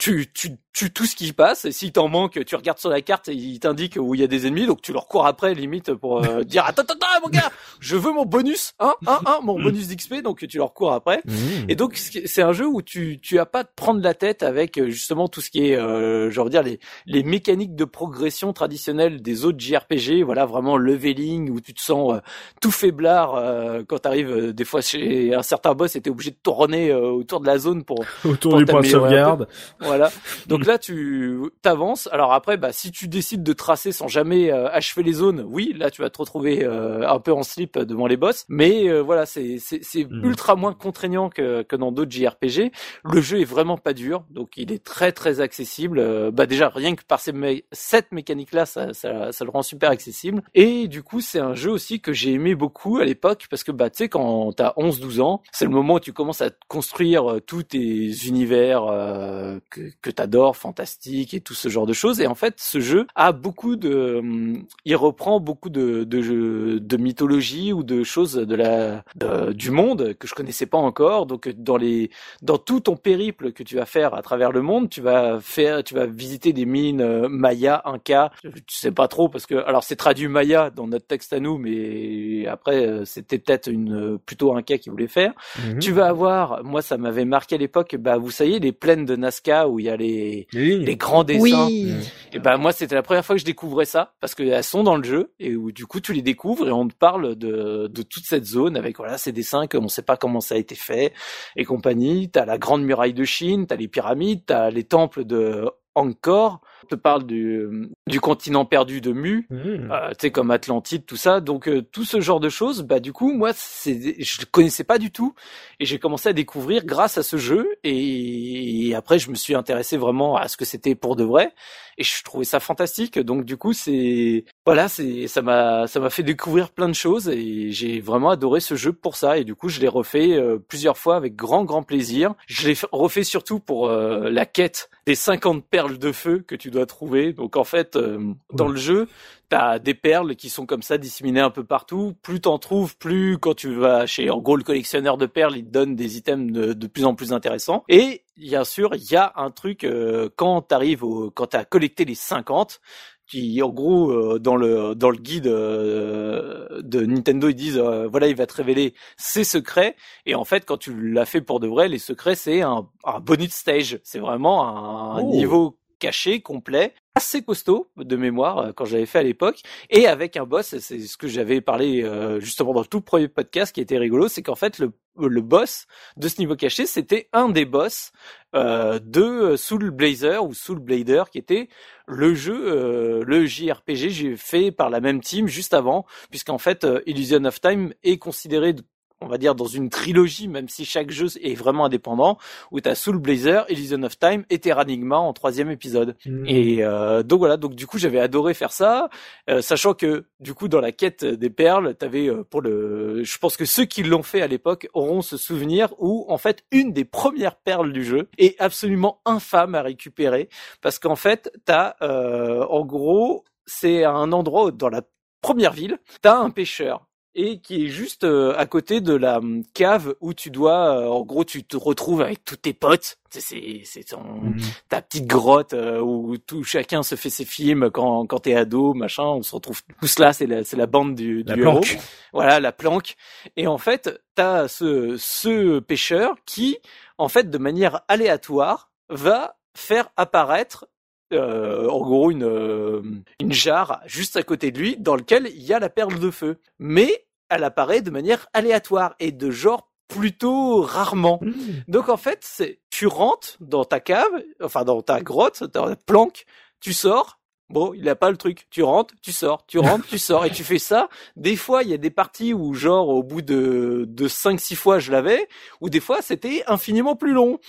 tu, 0.01 0.25
tu 0.33 0.57
tues 0.73 0.91
tout 0.91 1.05
ce 1.05 1.15
qui 1.15 1.31
passe 1.31 1.65
et 1.65 1.71
s'il 1.71 1.91
t'en 1.91 2.07
manque, 2.07 2.43
tu 2.43 2.55
regardes 2.55 2.79
sur 2.79 2.89
la 2.89 3.01
carte 3.01 3.29
et 3.29 3.33
il 3.33 3.59
t'indique 3.59 3.97
où 3.99 4.15
il 4.15 4.21
y 4.21 4.23
a 4.23 4.27
des 4.27 4.47
ennemis, 4.47 4.65
donc 4.65 4.81
tu 4.81 4.93
leur 4.93 5.07
cours 5.07 5.27
après 5.27 5.53
limite 5.53 5.93
pour 5.93 6.25
euh, 6.25 6.43
dire 6.45 6.65
attends 6.65 6.81
attends 6.81 7.05
mon 7.21 7.29
gars, 7.29 7.51
je 7.79 7.95
veux 7.95 8.11
mon 8.11 8.25
bonus, 8.25 8.73
hein, 8.79 8.93
hein, 9.05 9.19
hein, 9.25 9.39
mon 9.43 9.61
bonus 9.61 9.87
d'XP, 9.87 10.21
donc 10.23 10.45
tu 10.47 10.57
leur 10.57 10.73
cours 10.73 10.93
après. 10.93 11.21
Mmh. 11.25 11.69
Et 11.69 11.75
donc 11.75 11.97
c'est 11.97 12.41
un 12.41 12.53
jeu 12.53 12.65
où 12.65 12.81
tu 12.81 13.19
tu 13.19 13.37
as 13.39 13.45
pas 13.45 13.63
de 13.63 13.69
prendre 13.75 14.01
la 14.01 14.13
tête 14.13 14.43
avec 14.43 14.77
euh, 14.77 14.89
justement 14.89 15.27
tout 15.27 15.41
ce 15.41 15.49
qui 15.49 15.67
est, 15.67 15.75
euh, 15.75 16.31
je 16.31 16.41
veux 16.41 16.49
dire 16.49 16.63
les 16.63 16.79
les 17.05 17.23
mécaniques 17.23 17.75
de 17.75 17.85
progression 17.85 18.53
traditionnelles 18.53 19.21
des 19.21 19.45
autres 19.45 19.59
JRPG, 19.59 20.23
voilà 20.23 20.45
vraiment 20.45 20.77
leveling 20.77 21.49
où 21.49 21.59
tu 21.59 21.73
te 21.73 21.81
sens 21.81 22.13
euh, 22.13 22.19
tout 22.61 22.71
faiblard 22.71 23.35
euh, 23.35 23.83
quand 23.87 23.99
t'arrives 23.99 24.53
des 24.53 24.65
fois 24.65 24.81
chez 24.81 25.33
un 25.33 25.43
certain 25.43 25.73
boss 25.73 25.95
et 25.95 26.01
t'es 26.01 26.09
obligé 26.09 26.31
de 26.31 26.39
tourner 26.41 26.93
autour 26.93 27.41
de 27.41 27.47
la 27.47 27.57
zone 27.57 27.83
pour 27.83 27.99
autour 28.25 28.51
pour 28.51 28.59
du 28.59 28.65
point 28.65 28.81
de 28.81 28.87
sauvegarde. 28.87 29.47
Voilà. 29.91 30.11
Donc 30.47 30.65
là, 30.65 30.77
tu 30.77 31.39
t'avances. 31.61 32.07
Alors 32.11 32.33
après, 32.33 32.57
bah, 32.57 32.71
si 32.71 32.91
tu 32.91 33.07
décides 33.07 33.43
de 33.43 33.53
tracer 33.53 33.91
sans 33.91 34.07
jamais 34.07 34.51
euh, 34.51 34.69
achever 34.71 35.03
les 35.03 35.13
zones, 35.13 35.45
oui, 35.47 35.73
là, 35.77 35.91
tu 35.91 36.01
vas 36.01 36.09
te 36.09 36.17
retrouver 36.17 36.63
euh, 36.63 37.07
un 37.07 37.19
peu 37.19 37.33
en 37.33 37.43
slip 37.43 37.77
devant 37.77 38.07
les 38.07 38.17
boss. 38.17 38.45
Mais 38.49 38.87
euh, 38.89 39.01
voilà, 39.01 39.25
c'est 39.25 39.59
Mhm. 39.95 40.25
ultra 40.25 40.55
moins 40.55 40.73
contraignant 40.73 41.29
que 41.29 41.61
que 41.63 41.75
dans 41.75 41.91
d'autres 41.91 42.11
JRPG. 42.11 42.71
Le 43.03 43.21
jeu 43.21 43.41
est 43.41 43.45
vraiment 43.45 43.77
pas 43.77 43.93
dur, 43.93 44.23
donc 44.29 44.51
il 44.57 44.71
est 44.71 44.83
très 44.83 45.11
très 45.11 45.41
accessible. 45.41 45.99
Euh, 45.99 46.31
bah 46.31 46.45
déjà 46.45 46.69
rien 46.69 46.95
que 46.95 47.03
par 47.03 47.19
ces 47.19 47.33
mé- 47.33 47.65
cette 47.71 48.11
mécanique 48.11 48.53
là, 48.53 48.65
ça, 48.65 48.93
ça 48.93 49.31
ça 49.31 49.43
le 49.45 49.51
rend 49.51 49.61
super 49.61 49.89
accessible. 49.89 50.41
Et 50.55 50.87
du 50.87 51.03
coup, 51.03 51.19
c'est 51.21 51.39
un 51.39 51.53
jeu 51.53 51.69
aussi 51.71 51.99
que 52.01 52.13
j'ai 52.13 52.31
aimé 52.31 52.55
beaucoup 52.55 52.97
à 52.99 53.05
l'époque 53.05 53.47
parce 53.49 53.63
que 53.63 53.71
bah 53.71 53.89
tu 53.89 53.97
sais 53.97 54.09
quand 54.09 54.53
t'as 54.53 54.73
11-12 54.77 55.19
ans, 55.21 55.41
c'est 55.51 55.65
le 55.65 55.71
moment 55.71 55.95
où 55.95 55.99
tu 55.99 56.13
commences 56.13 56.41
à 56.41 56.49
construire 56.67 57.29
euh, 57.31 57.39
tous 57.39 57.63
tes 57.63 58.11
univers 58.25 58.83
euh, 58.85 59.59
que, 59.71 59.81
que 60.01 60.11
t'adores, 60.11 60.57
fantastiques 60.57 61.33
et 61.33 61.41
tout 61.41 61.53
ce 61.55 61.69
genre 61.69 61.87
de 61.87 61.93
choses. 61.93 62.21
Et 62.21 62.27
en 62.27 62.35
fait, 62.35 62.55
ce 62.57 62.79
jeu 62.79 63.07
a 63.15 63.31
beaucoup 63.31 63.75
de, 63.75 64.17
hum, 64.19 64.63
il 64.85 64.95
reprend 64.95 65.39
beaucoup 65.39 65.69
de 65.69 66.03
de, 66.03 66.21
jeux- 66.21 66.79
de 66.79 66.97
mythologie 66.97 67.73
ou 67.73 67.83
de 67.83 68.03
choses 68.03 68.33
de 68.33 68.55
la 68.55 69.03
de- 69.15 69.53
du 69.53 69.71
monde 69.71 70.13
que 70.19 70.27
je 70.27 70.35
connaissais 70.35 70.65
pas 70.67 70.77
encore. 70.77 71.25
Donc 71.25 71.49
dans 71.49 71.77
les 71.77 72.09
dans 72.41 72.57
tout 72.57 72.79
ton 72.81 72.95
périple 72.95 73.51
que 73.53 73.63
tu 73.63 73.75
vas 73.75 73.85
faire 73.85 74.13
à 74.13 74.21
travers 74.21 74.51
le 74.51 74.61
monde, 74.61 74.89
tu 74.89 75.01
vas 75.01 75.39
faire, 75.39 75.83
tu 75.83 75.93
vas 75.95 76.05
visiter 76.05 76.53
des 76.53 76.65
mines 76.65 77.01
euh, 77.01 77.27
Maya, 77.29 77.81
Inca. 77.85 78.31
Tu 78.67 78.75
sais 78.77 78.91
pas 78.91 79.07
trop 79.07 79.29
parce 79.29 79.45
que 79.45 79.55
alors 79.55 79.83
c'est 79.83 79.95
traduit 79.95 80.27
Maya 80.27 80.69
dans 80.69 80.87
notre 80.87 81.07
texte 81.07 81.33
à 81.33 81.39
nous, 81.39 81.57
mais 81.57 82.45
après 82.47 82.85
euh, 82.85 83.05
c'était 83.05 83.39
peut-être 83.39 83.67
une 83.71 83.93
euh, 84.15 84.17
plutôt 84.25 84.53
Inca 84.55 84.77
qui 84.77 84.89
voulait 84.89 85.07
faire. 85.07 85.33
Mhm. 85.57 85.79
Tu 85.79 85.91
vas 85.91 86.07
avoir, 86.07 86.63
moi 86.63 86.81
ça 86.81 86.97
m'avait 86.97 87.25
marqué 87.25 87.55
à 87.55 87.57
l'époque, 87.57 87.95
bah 87.97 88.17
vous 88.17 88.31
savez 88.31 88.59
les 88.59 88.71
plaines 88.71 89.05
de 89.05 89.15
Nazca 89.15 89.60
où 89.67 89.79
il 89.79 89.85
y 89.85 89.89
a 89.89 89.97
les 89.97 90.47
les 90.53 90.95
grands 90.95 91.23
dessins. 91.23 91.67
Oui. 91.67 91.93
Et 92.33 92.39
ben 92.39 92.57
moi 92.57 92.71
c'était 92.71 92.95
la 92.95 93.03
première 93.03 93.25
fois 93.25 93.35
que 93.35 93.41
je 93.41 93.45
découvrais 93.45 93.85
ça 93.85 94.13
parce 94.19 94.35
qu'elles 94.35 94.63
sont 94.63 94.83
dans 94.83 94.95
le 94.95 95.03
jeu 95.03 95.33
et 95.39 95.55
où 95.55 95.71
du 95.71 95.85
coup 95.85 95.99
tu 95.99 96.13
les 96.13 96.21
découvres 96.21 96.67
et 96.67 96.71
on 96.71 96.87
te 96.87 96.95
parle 96.95 97.35
de 97.35 97.87
de 97.87 98.01
toute 98.03 98.25
cette 98.25 98.45
zone 98.45 98.77
avec 98.77 98.97
voilà 98.97 99.17
ces 99.17 99.31
dessins 99.31 99.67
qu'on 99.67 99.87
sait 99.87 100.01
pas 100.01 100.17
comment 100.17 100.41
ça 100.41 100.55
a 100.55 100.57
été 100.57 100.75
fait 100.75 101.13
et 101.55 101.65
compagnie. 101.65 102.29
T'as 102.29 102.45
la 102.45 102.57
grande 102.57 102.83
muraille 102.83 103.13
de 103.13 103.23
Chine, 103.23 103.67
t'as 103.67 103.75
les 103.75 103.87
pyramides, 103.87 104.43
t'as 104.45 104.69
les 104.69 104.83
temples 104.83 105.25
de 105.25 105.65
Angkor. 105.95 106.61
Te 106.89 106.95
parle 106.95 107.25
du 107.25 107.89
du 108.07 108.19
continent 108.19 108.65
perdu 108.65 109.01
de 109.01 109.11
Mu 109.11 109.47
Mhm. 109.49 109.89
euh, 109.91 110.09
tu 110.11 110.15
sais 110.21 110.31
comme 110.31 110.51
Atlantide 110.51 111.05
tout 111.05 111.15
ça. 111.15 111.39
Donc 111.39 111.67
euh, 111.69 111.81
tout 111.81 112.03
ce 112.05 112.19
genre 112.19 112.39
de 112.39 112.49
choses 112.49 112.81
bah 112.81 112.99
du 112.99 113.13
coup 113.13 113.31
moi 113.33 113.51
c'est 113.53 114.15
je 114.21 114.41
le 114.41 114.45
connaissais 114.45 114.83
pas 114.83 114.97
du 114.97 115.11
tout. 115.11 115.33
Et 115.79 115.85
j'ai 115.85 115.99
commencé 115.99 116.29
à 116.29 116.33
découvrir 116.33 116.83
grâce 116.85 117.17
à 117.17 117.23
ce 117.23 117.37
jeu. 117.37 117.67
Et, 117.83 118.87
et 118.89 118.95
après 118.95 119.19
je 119.19 119.29
me 119.29 119.35
suis 119.35 119.53
intéressé 119.55 119.95
vraiment 119.97 120.35
à 120.37 120.47
ce 120.47 120.57
que 120.57 120.65
c'était 120.65 120.95
pour 120.95 121.15
de 121.15 121.23
vrai. 121.23 121.53
Et 121.97 122.03
je 122.03 122.23
trouvais 122.23 122.45
ça 122.45 122.59
fantastique. 122.59 123.19
Donc 123.19 123.45
du 123.45 123.57
coup 123.57 123.73
c'est 123.73 124.45
voilà 124.65 124.87
c'est 124.87 125.27
ça 125.27 125.41
m'a 125.41 125.85
ça 125.87 125.99
m'a 125.99 126.09
fait 126.09 126.23
découvrir 126.23 126.71
plein 126.71 126.89
de 126.89 126.93
choses. 126.95 127.29
Et 127.29 127.71
j'ai 127.71 127.99
vraiment 128.01 128.31
adoré 128.31 128.59
ce 128.59 128.75
jeu 128.75 128.91
pour 128.91 129.15
ça. 129.15 129.37
Et 129.37 129.43
du 129.43 129.53
coup 129.55 129.69
je 129.69 129.79
l'ai 129.79 129.87
refait 129.87 130.33
euh, 130.33 130.57
plusieurs 130.57 130.97
fois 130.97 131.15
avec 131.15 131.35
grand 131.35 131.63
grand 131.63 131.83
plaisir. 131.83 132.33
Je 132.47 132.67
l'ai 132.67 132.75
fait- 132.75 132.87
refait 132.91 133.23
surtout 133.23 133.59
pour 133.59 133.89
la 133.89 134.45
quête 134.45 134.89
des 135.05 135.15
50 135.15 135.65
perles 135.65 135.97
de 135.97 136.11
feu 136.11 136.43
que 136.47 136.55
tu 136.55 136.70
dois 136.71 136.85
trouver 136.85 137.33
donc 137.33 137.57
en 137.57 137.63
fait 137.63 137.95
euh, 137.95 138.33
dans 138.53 138.67
le 138.67 138.77
jeu 138.77 139.07
T'as 139.51 139.79
des 139.79 139.95
perles 139.95 140.37
qui 140.37 140.47
sont 140.47 140.65
comme 140.65 140.81
ça 140.81 140.97
disséminées 140.97 141.41
un 141.41 141.49
peu 141.49 141.65
partout. 141.65 142.15
Plus 142.21 142.39
t'en 142.39 142.57
trouves, 142.57 142.95
plus 142.95 143.37
quand 143.37 143.53
tu 143.53 143.73
vas 143.75 144.05
chez, 144.05 144.29
en 144.29 144.37
gros, 144.37 144.55
le 144.55 144.63
collectionneur 144.63 145.17
de 145.17 145.25
perles, 145.25 145.57
il 145.57 145.65
te 145.65 145.71
donne 145.71 145.93
des 145.93 146.15
items 146.15 146.53
de, 146.53 146.71
de 146.71 146.87
plus 146.87 147.03
en 147.03 147.15
plus 147.15 147.33
intéressants. 147.33 147.83
Et 147.89 148.23
bien 148.37 148.63
sûr, 148.63 148.95
il 148.95 149.11
y 149.11 149.17
a 149.17 149.33
un 149.35 149.51
truc 149.51 149.83
euh, 149.83 150.29
quand 150.37 150.61
t'arrives 150.61 151.03
au, 151.03 151.31
quand 151.31 151.47
t'as 151.47 151.65
collecté 151.65 152.05
les 152.05 152.15
50, 152.15 152.79
qui 153.27 153.61
en 153.61 153.67
gros 153.69 154.09
euh, 154.11 154.39
dans 154.39 154.55
le 154.55 154.95
dans 154.95 155.09
le 155.09 155.17
guide 155.17 155.47
euh, 155.47 156.81
de 156.81 157.01
Nintendo 157.05 157.49
ils 157.49 157.55
disent 157.55 157.77
euh, 157.77 158.07
voilà 158.07 158.27
il 158.27 158.35
va 158.35 158.45
te 158.45 158.53
révéler 158.53 158.93
ses 159.15 159.45
secrets 159.45 159.95
et 160.25 160.35
en 160.35 160.43
fait 160.43 160.65
quand 160.65 160.75
tu 160.75 161.13
l'as 161.13 161.25
fait 161.25 161.39
pour 161.39 161.61
de 161.61 161.67
vrai 161.67 161.87
les 161.87 161.97
secrets 161.97 162.35
c'est 162.35 162.61
un, 162.61 162.89
un 163.05 163.19
bonus 163.21 163.53
stage 163.53 163.99
c'est 164.03 164.19
vraiment 164.19 164.67
un, 164.67 165.17
un 165.17 165.21
Oh. 165.21 165.31
niveau 165.31 165.77
caché 166.01 166.41
complet 166.41 166.93
assez 167.15 167.43
costaud 167.43 167.91
de 167.95 168.15
mémoire 168.15 168.57
euh, 168.57 168.71
quand 168.73 168.85
j'avais 168.85 169.05
fait 169.05 169.19
à 169.19 169.23
l'époque 169.23 169.61
et 169.89 170.07
avec 170.07 170.35
un 170.35 170.45
boss 170.45 170.75
c'est 170.79 170.99
ce 170.99 171.15
que 171.15 171.27
j'avais 171.27 171.61
parlé 171.61 172.03
euh, 172.03 172.39
justement 172.39 172.73
dans 172.73 172.81
le 172.81 172.87
tout 172.87 173.01
premier 173.01 173.27
podcast 173.27 173.73
qui 173.73 173.81
était 173.81 173.99
rigolo 173.99 174.27
c'est 174.27 174.41
qu'en 174.41 174.55
fait 174.55 174.79
le 174.79 174.91
le 175.17 175.41
boss 175.41 175.87
de 176.17 176.27
ce 176.27 176.39
niveau 176.39 176.55
caché 176.55 176.85
c'était 176.85 177.29
un 177.33 177.49
des 177.49 177.65
boss 177.65 178.11
euh, 178.55 178.99
de 178.99 179.55
Soul 179.55 179.91
Blazer 179.91 180.43
ou 180.43 180.53
Soul 180.53 180.79
Blader 180.79 181.23
qui 181.31 181.37
était 181.37 181.69
le 182.07 182.33
jeu 182.33 182.55
euh, 182.55 183.23
le 183.25 183.45
JRPG 183.45 184.35
fait 184.35 184.71
par 184.71 184.89
la 184.89 184.99
même 184.99 185.21
team 185.21 185.47
juste 185.47 185.73
avant 185.73 186.05
puisqu'en 186.29 186.57
fait 186.57 186.83
euh, 186.83 187.01
Illusion 187.05 187.43
of 187.45 187.59
Time 187.59 187.93
est 188.03 188.17
considéré 188.17 188.73
on 189.21 189.27
va 189.27 189.37
dire 189.37 189.55
dans 189.55 189.65
une 189.65 189.89
trilogie, 189.89 190.47
même 190.47 190.67
si 190.67 190.83
chaque 190.83 191.11
jeu 191.11 191.27
est 191.41 191.53
vraiment 191.53 191.85
indépendant, 191.85 192.37
où 192.71 192.81
t'as 192.81 192.95
Soul 192.95 193.19
Blazer, 193.19 193.65
Illusion 193.69 194.01
of 194.03 194.17
Time 194.17 194.43
et 194.49 194.59
Terranigma 194.59 195.17
en 195.17 195.31
troisième 195.33 195.69
épisode. 195.69 196.15
Mhm. 196.25 196.45
Et 196.47 196.83
euh, 196.83 197.23
donc 197.23 197.39
voilà, 197.39 197.57
donc 197.57 197.75
du 197.75 197.85
coup 197.85 197.97
j'avais 197.97 198.19
adoré 198.19 198.53
faire 198.53 198.71
ça, 198.71 199.09
euh, 199.49 199.61
sachant 199.61 199.93
que 199.93 200.25
du 200.39 200.53
coup 200.53 200.67
dans 200.67 200.81
la 200.81 200.91
quête 200.91 201.23
des 201.23 201.49
perles, 201.49 201.95
t'avais 201.95 202.27
euh, 202.27 202.43
pour 202.43 202.61
le, 202.61 203.23
je 203.23 203.37
pense 203.37 203.57
que 203.57 203.65
ceux 203.65 203.85
qui 203.85 204.03
l'ont 204.03 204.23
fait 204.23 204.41
à 204.41 204.47
l'époque 204.47 204.87
auront 204.93 205.21
ce 205.21 205.37
souvenir 205.37 205.93
où 205.99 206.25
en 206.27 206.37
fait 206.37 206.63
une 206.71 206.91
des 206.91 207.05
premières 207.05 207.55
perles 207.55 207.93
du 207.93 208.03
jeu 208.03 208.29
est 208.37 208.59
absolument 208.59 209.21
infâme 209.25 209.75
à 209.75 209.81
récupérer 209.81 210.49
parce 210.81 210.97
qu'en 210.99 211.15
fait 211.15 211.51
t'as 211.65 211.95
euh, 212.01 212.65
en 212.65 212.85
gros 212.85 213.43
c'est 213.65 214.03
un 214.03 214.31
endroit 214.31 214.71
dans 214.71 214.89
la 214.89 215.01
première 215.41 215.73
ville, 215.73 215.99
t'as 216.21 216.37
un 216.37 216.49
pêcheur 216.49 217.07
et 217.33 217.59
qui 217.59 217.85
est 217.85 217.87
juste 217.87 218.23
euh, 218.25 218.53
à 218.57 218.65
côté 218.65 218.99
de 219.01 219.13
la 219.13 219.37
hum, 219.37 219.63
cave 219.73 220.15
où 220.19 220.33
tu 220.33 220.49
dois, 220.51 220.97
euh, 220.99 221.07
en 221.07 221.21
gros, 221.21 221.43
tu 221.45 221.63
te 221.63 221.77
retrouves 221.77 222.21
avec 222.21 222.43
tous 222.43 222.57
tes 222.57 222.73
potes. 222.73 223.17
C'est 223.29 223.39
c'est 223.41 223.81
c'est 223.85 224.03
ton 224.03 224.21
Mhm. 224.21 224.59
ta 224.89 225.01
petite 225.01 225.27
grotte 225.27 225.73
euh, 225.73 225.99
où 226.01 226.37
tout 226.37 226.63
chacun 226.63 227.03
se 227.03 227.15
fait 227.15 227.29
ses 227.29 227.45
films 227.45 227.89
quand 227.89 228.25
quand 228.25 228.39
t'es 228.39 228.55
ado, 228.55 228.93
machin. 228.93 229.23
On 229.23 229.41
se 229.43 229.55
retrouve 229.55 229.81
tous 230.01 230.19
là. 230.19 230.33
C'est 230.33 230.47
la 230.47 230.63
c'est 230.65 230.75
la 230.77 230.87
bande 230.87 231.15
du, 231.15 231.43
La 231.43 231.53
du 231.55 231.61
héros. 231.61 231.79
planque. 231.79 231.97
Voilà 232.33 232.59
la 232.59 232.71
planque. 232.73 233.15
Et 233.55 233.67
en 233.67 233.77
fait, 233.77 234.09
t'as 234.35 234.67
ce 234.67 235.15
ce 235.17 235.79
pêcheur 235.79 236.35
qui, 236.45 236.77
en 237.17 237.29
fait, 237.29 237.49
de 237.49 237.57
manière 237.57 238.01
aléatoire, 238.09 238.89
va 239.09 239.55
faire 239.73 240.09
apparaître 240.17 240.85
euh, 241.33 241.89
en 241.89 241.99
gros 242.01 242.31
une 242.31 242.43
euh, 242.43 243.01
une 243.39 243.53
jarre 243.53 244.01
juste 244.05 244.37
à 244.37 244.43
côté 244.43 244.71
de 244.71 244.79
lui 244.79 244.97
dans 244.97 245.15
lequel 245.15 245.47
il 245.47 245.63
y 245.63 245.73
a 245.73 245.79
la 245.79 245.89
perle 245.89 246.19
de 246.19 246.31
feu. 246.31 246.59
Mais 246.79 247.25
elle 247.49 247.63
apparaît 247.63 248.01
de 248.01 248.11
manière 248.11 248.47
aléatoire 248.53 249.15
et 249.19 249.31
de 249.31 249.51
genre 249.51 249.91
plutôt 250.07 250.81
rarement. 250.81 251.39
Mhm. 251.41 251.83
Donc 251.87 252.09
en 252.09 252.17
fait, 252.17 252.39
c'est 252.41 252.79
tu 252.89 253.07
rentres 253.07 253.57
dans 253.59 253.85
ta 253.85 253.99
cave, 253.99 254.31
enfin 254.61 254.83
dans 254.83 255.01
ta 255.01 255.21
grotte, 255.21 255.63
dans 255.63 255.87
ta 255.87 255.95
planque, 255.95 256.45
tu 256.79 256.93
sors. 256.93 257.39
Bon, 257.71 257.93
il 257.93 258.07
a 258.09 258.15
pas 258.15 258.29
le 258.29 258.37
truc. 258.37 258.67
Tu 258.69 258.83
rentres, 258.83 259.13
tu 259.21 259.31
sors, 259.31 259.65
tu 259.65 259.79
rentres, 259.79 260.05
tu 260.07 260.17
sors, 260.17 260.45
et 260.45 260.51
tu 260.51 260.63
fais 260.63 260.77
ça. 260.77 261.07
Des 261.35 261.55
fois, 261.55 261.83
il 261.83 261.89
y 261.89 261.93
a 261.93 261.97
des 261.97 262.09
parties 262.09 262.53
où, 262.53 262.73
genre, 262.73 263.09
au 263.09 263.23
bout 263.23 263.41
de 263.41 264.05
de 264.07 264.27
cinq, 264.27 264.59
six 264.59 264.75
fois, 264.75 264.99
je 264.99 265.11
l'avais, 265.11 265.47
ou 265.79 265.89
des 265.89 265.99
fois, 265.99 266.21
c'était 266.21 266.63
infiniment 266.67 267.15
plus 267.15 267.33
long. 267.33 267.59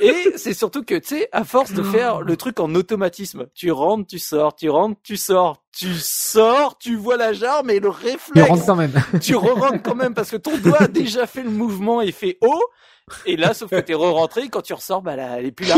Et 0.00 0.32
c'est 0.36 0.54
surtout 0.54 0.82
que, 0.82 0.94
tu 0.94 1.08
sais, 1.08 1.28
à 1.32 1.44
force 1.44 1.72
de 1.72 1.82
faire 1.82 2.22
le 2.22 2.36
truc 2.36 2.58
en 2.58 2.74
automatisme, 2.74 3.46
tu 3.54 3.70
rentres, 3.70 4.06
tu 4.06 4.18
sors, 4.18 4.54
tu 4.54 4.70
rentres, 4.70 4.98
tu 5.02 5.16
sors, 5.16 5.62
tu 5.76 5.94
sors, 5.94 6.76
tu 6.78 6.96
vois 6.96 7.16
la 7.16 7.32
jarre, 7.32 7.62
mais 7.64 7.78
le 7.78 7.88
réflexe 7.88 8.48
rentre 8.48 8.66
quand 8.66 8.76
même. 8.76 8.92
tu 9.22 9.34
re-rentres 9.36 9.82
quand 9.82 9.94
même 9.94 10.14
parce 10.14 10.30
que 10.30 10.36
ton 10.36 10.56
doigt 10.58 10.82
a 10.82 10.88
déjà 10.88 11.26
fait 11.26 11.42
le 11.42 11.50
mouvement 11.50 12.00
et 12.00 12.12
fait 12.12 12.38
haut. 12.40 12.62
Et 13.26 13.36
là, 13.36 13.54
sauf 13.54 13.70
que 13.70 13.80
t'es 13.80 13.94
re-rentré, 13.94 14.48
quand 14.50 14.62
tu 14.62 14.72
ressors, 14.72 15.02
bah 15.02 15.16
là, 15.16 15.36
elle 15.38 15.46
est 15.46 15.50
plus 15.50 15.66
là. 15.66 15.74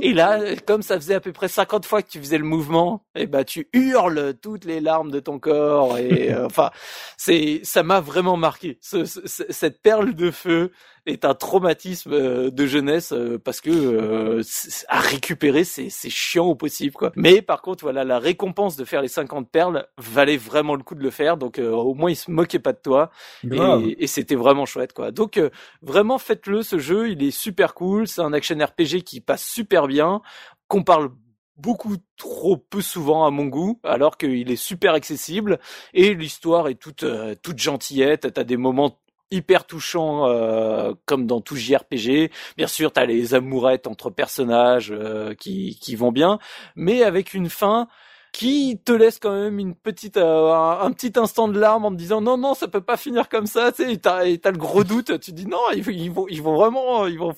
Et 0.00 0.14
là, 0.14 0.40
comme 0.66 0.80
ça 0.80 0.96
faisait 0.96 1.14
à 1.16 1.20
peu 1.20 1.30
près 1.32 1.48
50 1.48 1.84
fois 1.84 2.00
que 2.00 2.08
tu 2.08 2.18
faisais 2.18 2.38
le 2.38 2.44
mouvement, 2.44 3.04
et 3.14 3.26
bah 3.26 3.44
tu 3.44 3.68
hurles 3.74 4.32
toutes 4.40 4.64
les 4.64 4.80
larmes 4.80 5.10
de 5.10 5.20
ton 5.20 5.38
corps. 5.38 5.98
Et 5.98 6.32
euh, 6.32 6.46
enfin, 6.46 6.70
c'est, 7.18 7.60
ça 7.62 7.82
m'a 7.82 8.00
vraiment 8.00 8.38
marqué. 8.38 8.78
Ce- 8.80 9.04
ce- 9.04 9.20
cette 9.50 9.82
perle 9.82 10.14
de 10.14 10.30
feu, 10.30 10.72
est 11.06 11.24
un 11.24 11.34
traumatisme 11.34 12.12
euh, 12.12 12.50
de 12.50 12.66
jeunesse 12.66 13.12
euh, 13.12 13.38
parce 13.38 13.60
que 13.60 13.70
euh, 13.70 14.42
à 14.88 15.00
récupérer 15.00 15.64
c'est 15.64 15.88
c'est 15.90 16.10
chiant 16.10 16.46
au 16.46 16.54
possible 16.54 16.94
quoi. 16.94 17.12
Mais 17.16 17.42
par 17.42 17.60
contre 17.62 17.84
voilà 17.84 18.04
la 18.04 18.18
récompense 18.18 18.76
de 18.76 18.84
faire 18.84 19.02
les 19.02 19.08
50 19.08 19.50
perles 19.50 19.86
valait 19.98 20.36
vraiment 20.36 20.74
le 20.76 20.82
coup 20.82 20.94
de 20.94 21.02
le 21.02 21.10
faire 21.10 21.36
donc 21.36 21.58
euh, 21.58 21.70
au 21.70 21.94
moins 21.94 22.10
il 22.10 22.16
se 22.16 22.30
moquait 22.30 22.58
pas 22.60 22.72
de 22.72 22.78
toi 22.82 23.10
Grave. 23.44 23.82
et, 23.84 24.04
et 24.04 24.06
c'était 24.06 24.36
vraiment 24.36 24.66
chouette 24.66 24.92
quoi. 24.92 25.10
Donc 25.10 25.38
euh, 25.38 25.50
vraiment 25.82 26.18
faites-le 26.18 26.62
ce 26.62 26.78
jeu, 26.78 27.10
il 27.10 27.22
est 27.22 27.30
super 27.30 27.74
cool, 27.74 28.06
c'est 28.06 28.20
un 28.22 28.32
action 28.32 28.56
RPG 28.58 29.02
qui 29.04 29.20
passe 29.20 29.44
super 29.44 29.86
bien, 29.86 30.20
qu'on 30.68 30.82
parle 30.82 31.10
beaucoup 31.56 31.96
trop 32.16 32.56
peu 32.56 32.80
souvent 32.80 33.24
à 33.24 33.30
mon 33.30 33.46
goût, 33.46 33.78
alors 33.84 34.16
qu'il 34.16 34.50
est 34.50 34.56
super 34.56 34.94
accessible 34.94 35.58
et 35.94 36.14
l'histoire 36.14 36.68
est 36.68 36.74
toute 36.74 37.04
euh, 37.04 37.34
toute 37.42 37.58
gentillette. 37.58 38.32
T'as 38.32 38.44
des 38.44 38.56
moments 38.56 38.98
hyper 39.32 39.66
touchants 39.66 40.26
euh, 40.28 40.92
comme 41.06 41.26
dans 41.26 41.40
tout 41.40 41.56
JRPG. 41.56 42.30
Bien 42.56 42.66
sûr, 42.66 42.92
t'as 42.92 43.06
les 43.06 43.34
amourettes 43.34 43.86
entre 43.86 44.10
personnages 44.10 44.92
euh, 44.92 45.34
qui 45.34 45.78
qui 45.80 45.96
vont 45.96 46.12
bien, 46.12 46.38
mais 46.76 47.02
avec 47.02 47.34
une 47.34 47.48
fin 47.50 47.88
qui 48.32 48.80
te 48.84 48.92
laisse 48.92 49.18
quand 49.18 49.32
même 49.34 49.58
une 49.58 49.74
petite 49.74 50.16
euh, 50.16 50.52
un, 50.54 50.90
petit 50.92 51.12
instant 51.18 51.48
de 51.48 51.58
larme 51.58 51.84
en 51.84 51.90
te 51.90 51.96
disant 51.96 52.20
non 52.22 52.38
non 52.38 52.54
ça 52.54 52.66
peut 52.68 52.80
pas 52.80 52.96
finir 52.96 53.28
comme 53.28 53.46
ça 53.46 53.72
tu 53.72 53.84
sais 53.84 53.96
t'as 53.98 54.24
t'as 54.38 54.50
le 54.52 54.56
gros 54.58 54.84
doute 54.84 55.20
tu 55.20 55.32
dis 55.32 55.46
non 55.46 55.58
ils, 55.74 55.82
vont 56.10 56.26
ils 56.28 56.42
vont 56.42 56.54
vraiment 56.54 57.06
ils 57.06 57.18
vont 57.18 57.34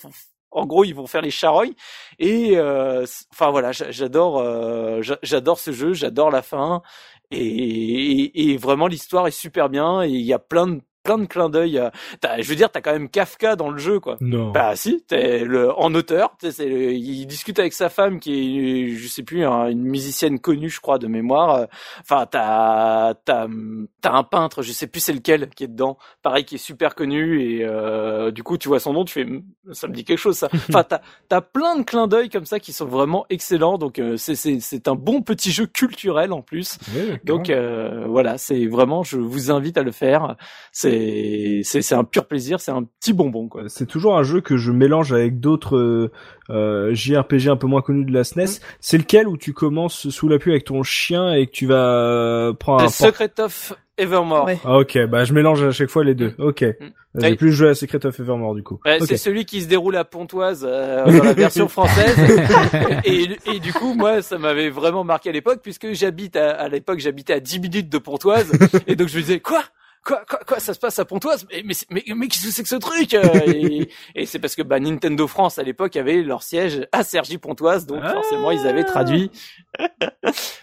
en 0.52 0.66
gros 0.66 0.84
ils 0.84 0.94
vont 0.94 1.06
faire 1.08 1.22
les 1.22 1.30
charognes 1.32 1.74
et 2.20 2.52
euh, 2.56 3.04
enfin 3.32 3.50
voilà 3.50 3.72
j'a- 3.72 3.90
j'adore 3.90 4.38
euh, 4.38 5.02
j'a- 5.02 5.18
j'adore 5.22 5.58
ce 5.58 5.72
jeu 5.72 5.94
j'adore 5.94 6.30
la 6.30 6.42
fin 6.42 6.80
et, 7.30 7.38
et, 7.38 8.50
et 8.52 8.56
vraiment 8.56 8.86
l'histoire 8.86 9.26
est 9.26 9.30
super 9.32 9.68
bien 9.68 10.02
et 10.02 10.10
il 10.10 10.20
y 10.22 10.32
a 10.32 10.38
plein 10.38 10.66
de 10.68 10.80
plein 11.04 11.18
de 11.18 11.26
clins 11.26 11.48
d'œil 11.50 11.80
je 12.40 12.48
veux 12.48 12.56
dire 12.56 12.70
t'as 12.70 12.80
quand 12.80 12.92
même 12.92 13.08
Kafka 13.08 13.54
dans 13.56 13.68
le 13.70 13.78
jeu 13.78 14.00
quoi 14.00 14.16
Non. 14.20 14.50
bah 14.50 14.74
si, 14.74 15.04
t'es 15.06 15.44
le 15.44 15.70
en 15.78 15.94
auteur, 15.94 16.34
c'est 16.40 16.66
le- 16.66 16.92
il 16.92 17.26
discute 17.26 17.58
avec 17.58 17.72
sa 17.74 17.88
femme 17.90 18.18
qui 18.18 18.32
est, 18.32 18.88
je 18.88 19.06
sais 19.08 19.22
plus, 19.22 19.44
un- 19.44 19.68
une 19.68 19.82
musicienne 19.84 20.38
connue, 20.40 20.70
je 20.70 20.80
crois, 20.80 20.98
de 20.98 21.06
mémoire. 21.06 21.66
Enfin, 22.00 22.26
t'as 22.30 23.14
t'as 23.24 23.46
t'as 24.00 24.12
un 24.12 24.22
peintre, 24.24 24.62
je 24.62 24.72
sais 24.72 24.86
plus 24.86 25.00
c'est 25.00 25.12
lequel 25.12 25.48
qui 25.50 25.64
est 25.64 25.68
dedans, 25.68 25.98
pareil 26.22 26.44
qui 26.44 26.54
est 26.56 26.58
super 26.58 26.94
connu 26.94 27.42
et 27.42 27.64
euh, 27.64 28.30
du 28.30 28.42
coup 28.42 28.56
tu 28.58 28.68
vois 28.68 28.80
son 28.80 28.92
nom, 28.94 29.04
tu 29.04 29.12
fais, 29.12 29.24
Hum, 29.24 29.42
ça 29.72 29.88
me 29.88 29.92
dit 29.94 30.04
quelque 30.04 30.18
chose 30.18 30.36
ça. 30.38 30.48
Enfin, 30.70 30.84
t'as 30.84 31.00
t'as 31.28 31.40
plein 31.42 31.76
de 31.76 31.82
clins 31.84 32.06
d'œil 32.06 32.30
comme 32.30 32.46
ça 32.46 32.58
qui 32.60 32.72
sont 32.72 32.86
vraiment 32.86 33.26
excellents, 33.30 33.76
donc 33.78 33.98
euh, 33.98 34.16
c'est 34.16 34.34
c'est 34.34 34.58
c'est 34.60 34.88
un 34.88 34.94
bon 34.94 35.20
petit 35.22 35.52
jeu 35.52 35.66
culturel 35.66 36.32
en 36.32 36.40
plus. 36.42 36.78
D'accord. 36.94 37.18
Donc 37.24 37.50
euh, 37.50 38.04
voilà, 38.08 38.38
c'est 38.38 38.66
vraiment, 38.66 39.02
je 39.02 39.18
vous 39.18 39.50
invite 39.50 39.76
à 39.78 39.82
le 39.82 39.92
faire. 39.92 40.36
C'est 40.72 40.93
c'est 41.64 41.82
c'est 41.82 41.94
un 41.94 42.04
pur 42.04 42.26
plaisir, 42.26 42.60
c'est 42.60 42.70
un 42.72 42.82
petit 42.84 43.12
bonbon 43.12 43.48
quoi. 43.48 43.62
c'est 43.68 43.86
toujours 43.86 44.16
un 44.16 44.22
jeu 44.22 44.40
que 44.40 44.56
je 44.56 44.70
mélange 44.72 45.12
avec 45.12 45.40
d'autres 45.40 45.76
euh, 45.76 46.10
euh, 46.50 46.94
JRPG 46.94 47.48
un 47.48 47.56
peu 47.56 47.66
moins 47.66 47.82
connus 47.82 48.04
de 48.04 48.12
la 48.12 48.24
SNES. 48.24 48.60
C'est 48.80 48.98
lequel 48.98 49.28
où 49.28 49.36
tu 49.36 49.52
commences 49.52 50.08
sous 50.10 50.28
la 50.28 50.38
pluie 50.38 50.52
avec 50.52 50.64
ton 50.64 50.82
chien 50.82 51.32
et 51.32 51.46
que 51.46 51.52
tu 51.52 51.66
vas 51.66 51.86
euh, 51.86 52.52
prendre 52.52 52.84
un 52.84 52.88
Secret 52.88 53.32
of 53.38 53.72
Evermore. 53.96 54.44
Ouais. 54.46 54.58
Ah, 54.64 54.78
ok, 54.78 55.06
bah 55.06 55.24
je 55.24 55.32
mélange 55.32 55.62
à 55.62 55.70
chaque 55.70 55.88
fois 55.90 56.02
les 56.04 56.14
deux. 56.14 56.34
Ok. 56.38 56.64
J'ai 57.16 57.28
Oui. 57.30 57.36
plus 57.36 57.52
joué 57.52 57.68
à 57.68 57.74
Secret 57.76 58.04
of 58.06 58.18
Evermore 58.18 58.56
du 58.56 58.64
coup. 58.64 58.80
Ouais, 58.84 59.00
Ok. 59.00 59.06
C'est 59.06 59.16
celui 59.16 59.44
qui 59.44 59.60
se 59.62 59.68
déroule 59.68 59.94
à 59.96 60.04
Pontoise 60.04 60.66
euh, 60.68 61.04
dans 61.06 61.22
la 61.24 61.32
version 61.32 61.68
française. 61.68 62.16
et, 63.04 63.28
et 63.46 63.60
du 63.60 63.72
coup, 63.72 63.94
moi, 63.94 64.20
ça 64.20 64.36
m'avait 64.36 64.68
vraiment 64.68 65.04
marqué 65.04 65.28
à 65.28 65.32
l'époque 65.32 65.60
puisque 65.62 65.92
j'habite 65.92 66.34
à, 66.34 66.50
à 66.50 66.68
l'époque, 66.68 66.98
j'habitais 66.98 67.34
à 67.34 67.38
10 67.40 67.60
minutes 67.60 67.88
de 67.88 67.98
Pontoise. 67.98 68.50
et 68.88 68.96
donc 68.96 69.06
je 69.08 69.16
me 69.16 69.22
disais 69.22 69.38
quoi? 69.40 69.62
Quoi, 70.04 70.22
quoi, 70.28 70.38
quoi, 70.46 70.60
ça 70.60 70.74
se 70.74 70.78
passe 70.78 70.98
à 70.98 71.04
Pontoise? 71.06 71.46
Mais, 71.50 71.62
mais, 71.64 71.74
mais, 71.90 72.02
mais 72.14 72.28
qu'est-ce 72.28 72.46
que 72.46 72.52
c'est 72.52 72.62
que 72.62 72.68
ce 72.68 72.76
truc 72.76 73.14
Euh, 73.14 73.22
Et, 73.46 73.88
et 74.14 74.26
c'est 74.26 74.38
parce 74.38 74.54
que 74.54 74.62
bah, 74.62 74.78
Nintendo 74.78 75.26
France 75.26 75.58
à 75.58 75.62
l'époque 75.62 75.96
avait 75.96 76.22
leur 76.22 76.42
siège 76.42 76.86
à 76.92 77.02
Cergy 77.04 77.38
Pontoise, 77.38 77.86
donc 77.86 78.00
Ah. 78.02 78.12
forcément 78.12 78.50
ils 78.50 78.66
avaient 78.66 78.84
traduit. 78.84 79.30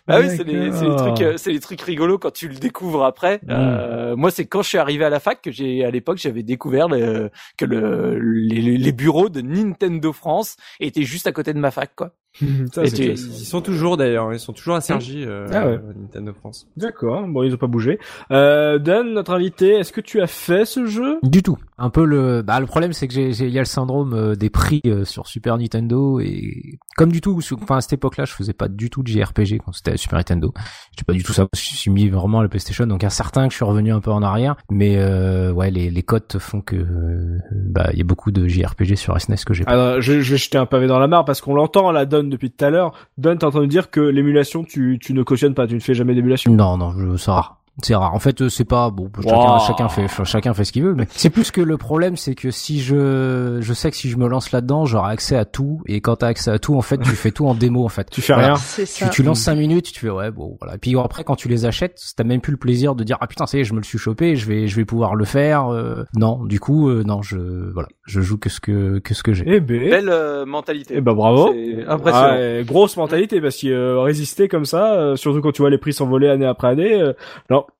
bah 0.07 0.19
oui, 0.19 0.29
c'est 0.35 0.43
les, 0.43 0.69
trucs, 0.69 1.21
euh, 1.21 1.37
c'est 1.37 1.51
les 1.51 1.59
trucs 1.59 1.81
rigolos 1.81 2.19
quand 2.19 2.31
tu 2.31 2.47
le 2.47 2.55
découvres 2.55 3.03
après. 3.03 3.37
Mm. 3.43 3.49
Euh, 3.49 4.15
moi, 4.15 4.29
c'est 4.31 4.45
quand 4.45 4.61
je 4.61 4.69
suis 4.69 4.77
arrivé 4.77 5.05
à 5.05 5.09
la 5.09 5.19
fac 5.19 5.41
que 5.41 5.51
j'ai, 5.51 5.83
à 5.85 5.91
l'époque, 5.91 6.17
j'avais 6.17 6.43
découvert 6.43 6.87
le, 6.87 7.31
que 7.57 7.65
le, 7.65 8.19
les, 8.19 8.77
les 8.77 8.91
bureaux 8.91 9.29
de 9.29 9.41
Nintendo 9.41 10.13
France 10.13 10.55
étaient 10.79 11.03
juste 11.03 11.25
à 11.27 11.31
côté 11.31 11.53
de 11.53 11.59
ma 11.59 11.71
fac, 11.71 11.91
quoi. 11.95 12.11
Ça, 12.73 12.83
tu-. 12.89 13.03
Ils 13.11 13.17
sont 13.17 13.61
toujours 13.61 13.97
d'ailleurs, 13.97 14.31
ils 14.33 14.39
sont 14.39 14.53
toujours 14.53 14.75
à 14.75 14.81
Sergi, 14.81 15.23
euh, 15.25 15.47
Ah 15.51 15.67
ouais. 15.67 15.73
euh, 15.73 15.79
Nintendo 16.01 16.33
France. 16.33 16.67
D'accord. 16.77 17.27
Bon, 17.27 17.43
ils 17.43 17.53
ont 17.53 17.57
pas 17.57 17.67
bougé. 17.67 17.99
Euh, 18.31 18.79
Dan, 18.79 19.13
notre 19.13 19.33
invité, 19.33 19.71
est-ce 19.71 19.91
que 19.91 20.01
tu 20.01 20.21
as 20.21 20.27
fait 20.27 20.65
ce 20.65 20.85
jeu? 20.85 21.19
Du 21.23 21.43
tout. 21.43 21.57
Un 21.83 21.89
peu 21.89 22.05
le, 22.05 22.43
bah 22.43 22.59
le 22.59 22.67
problème 22.67 22.93
c'est 22.93 23.07
que 23.07 23.13
j'ai, 23.13 23.33
j'ai- 23.33 23.47
il 23.47 23.51
y 23.53 23.57
a 23.57 23.61
le 23.61 23.65
syndrome 23.65 24.13
euh, 24.13 24.35
des 24.35 24.49
prix 24.51 24.81
euh, 24.85 25.03
sur 25.03 25.25
Super 25.27 25.57
Nintendo 25.57 26.19
et 26.19 26.77
comme 26.95 27.11
du 27.11 27.21
tout, 27.21 27.39
enfin 27.61 27.77
à 27.77 27.81
cette 27.81 27.93
époque-là, 27.93 28.25
je 28.25 28.33
faisais 28.33 28.53
pas 28.53 28.67
du 28.67 28.89
tout 28.91 29.01
de 29.01 29.07
JRPG 29.07 29.59
quand 29.65 29.71
c'était 29.73 29.97
Super 29.97 30.17
Nintendo. 30.19 30.53
J'étais 30.91 31.03
pas 31.05 31.13
du 31.13 31.23
tout 31.23 31.33
ça. 31.33 31.47
Je 31.55 31.59
suis 31.59 31.89
mis 31.89 32.07
vraiment 32.09 32.39
à 32.39 32.43
la 32.43 32.49
PlayStation, 32.49 32.85
donc 32.85 33.03
à 33.03 33.09
certains 33.09 33.47
que 33.47 33.51
je 33.51 33.55
suis 33.55 33.65
revenu 33.65 33.91
un 33.91 33.99
peu 33.99 34.11
en 34.11 34.21
arrière, 34.21 34.55
mais 34.69 34.97
euh, 34.97 35.51
ouais, 35.51 35.71
les, 35.71 35.89
les 35.89 36.03
cotes 36.03 36.37
font 36.37 36.61
que 36.61 36.75
euh, 36.75 37.39
bah 37.51 37.89
il 37.93 37.97
y 37.97 38.01
a 38.01 38.05
beaucoup 38.05 38.31
de 38.31 38.47
JRPG 38.47 38.95
sur 38.95 39.19
SNES 39.19 39.37
que 39.45 39.53
j'ai 39.55 39.63
pas. 39.63 39.71
Alors, 39.71 40.01
je, 40.01 40.21
je 40.21 40.31
vais 40.33 40.37
jeter 40.37 40.59
un 40.59 40.67
pavé 40.67 40.85
dans 40.85 40.99
la 40.99 41.07
mare 41.07 41.25
parce 41.25 41.41
qu'on 41.41 41.55
l'entend 41.55 41.91
la 41.91 42.05
Don 42.05 42.23
depuis 42.25 42.51
tout 42.51 42.63
à 42.63 42.69
l'heure. 42.69 42.93
Don, 43.17 43.35
t'es 43.35 43.45
en 43.45 43.49
train 43.51 43.61
de 43.61 43.65
dire 43.65 43.89
que 43.89 44.01
l'émulation, 44.01 44.63
tu, 44.63 44.99
tu 45.01 45.13
ne 45.13 45.23
cautionnes 45.23 45.55
pas, 45.55 45.65
tu 45.65 45.73
ne 45.75 45.79
fais 45.79 45.95
jamais 45.95 46.13
d'émulation? 46.13 46.53
Non, 46.53 46.77
non, 46.77 46.91
je, 46.97 47.17
c'est 47.17 47.31
rare. 47.31 47.60
C'est 47.83 47.95
rare. 47.95 48.13
En 48.13 48.19
fait, 48.19 48.41
euh, 48.41 48.49
c'est 48.49 48.65
pas 48.65 48.89
bon. 48.89 49.09
Chacun, 49.23 49.53
Wow. 49.53 49.59
chacun 49.67 49.89
fait, 49.89 50.07
chacun 50.25 50.53
fait 50.53 50.63
ce 50.65 50.71
qu'il 50.71 50.83
veut. 50.83 50.93
Mais 50.93 51.07
c'est 51.11 51.29
plus 51.29 51.51
que 51.51 51.61
le 51.61 51.77
problème, 51.77 52.15
c'est 52.17 52.35
que 52.35 52.51
si 52.51 52.79
je, 52.81 53.57
je 53.61 53.73
sais 53.73 53.89
que 53.91 53.97
si 53.97 54.09
je 54.09 54.17
me 54.17 54.27
lance 54.27 54.51
là-dedans, 54.51 54.85
j'aurai 54.85 55.11
accès 55.11 55.35
à 55.35 55.45
tout. 55.45 55.81
Et 55.87 56.01
quand 56.01 56.17
t'as 56.17 56.27
accès 56.27 56.51
à 56.51 56.59
tout, 56.59 56.75
en 56.75 56.81
fait, 56.81 56.97
tu 56.99 57.09
fais 57.11 57.31
tout 57.31 57.47
en 57.47 57.53
démo, 57.55 57.83
en 57.85 57.89
fait. 57.89 58.09
Tu 58.11 58.21
fais 58.21 58.33
Voilà. 58.33 58.47
rien. 58.49 58.55
C'est 58.57 58.85
Tu, 58.85 59.09
tu 59.09 59.23
lances 59.23 59.39
5 59.41 59.55
minutes, 59.55 59.91
tu 59.91 59.99
fais 60.01 60.09
ouais 60.09 60.31
bon 60.31 60.57
voilà. 60.59 60.77
Puis 60.77 60.97
après 60.97 61.23
quand 61.23 61.35
tu 61.35 61.47
les 61.47 61.65
achètes, 61.65 61.99
t'as 62.15 62.23
même 62.23 62.41
plus 62.41 62.51
le 62.51 62.57
plaisir 62.57 62.93
de 62.95 63.03
dire 63.03 63.17
ah 63.21 63.27
putain 63.27 63.45
ça 63.45 63.57
y 63.57 63.61
est 63.61 63.63
je 63.63 63.73
me 63.73 63.77
le 63.79 63.83
suis 63.83 63.97
chopé, 63.97 64.35
je 64.35 64.45
vais 64.47 64.67
je 64.67 64.75
vais 64.75 64.85
pouvoir 64.85 65.15
le 65.15 65.25
faire. 65.25 65.67
euh. 65.71 66.03
non 66.15 66.43
du 66.45 66.59
coup 66.59 66.89
euh, 66.89 67.03
non 67.03 67.21
je 67.21 67.37
voilà 67.73 67.87
je 68.05 68.21
joue 68.21 68.37
que 68.37 68.49
ce 68.49 68.59
que 68.59 68.99
que 68.99 69.13
ce 69.13 69.23
que 69.23 69.33
j'ai. 69.33 69.43
Eh 69.47 69.59
ben, 69.59 69.89
Belle 69.89 70.09
euh, 70.09 70.45
mentalité. 70.45 70.95
eh 70.97 71.01
ben 71.01 71.13
bravo. 71.13 71.53
Impressionnant. 71.87 72.27
Ah, 72.31 72.35
ouais, 72.35 72.63
grosse 72.65 72.97
mentalité 72.97 73.39
parce 73.41 73.57
que 73.57 73.67
euh, 73.67 73.99
résister 74.01 74.47
comme 74.47 74.65
ça, 74.65 74.93
euh, 74.95 75.15
surtout 75.15 75.41
quand 75.41 75.51
tu 75.51 75.61
vois 75.61 75.69
les 75.71 75.77
prix 75.77 75.93
s'envoler 75.93 76.27
année 76.27 76.45
après 76.45 76.67
année, 76.67 77.01
euh, 77.01 77.13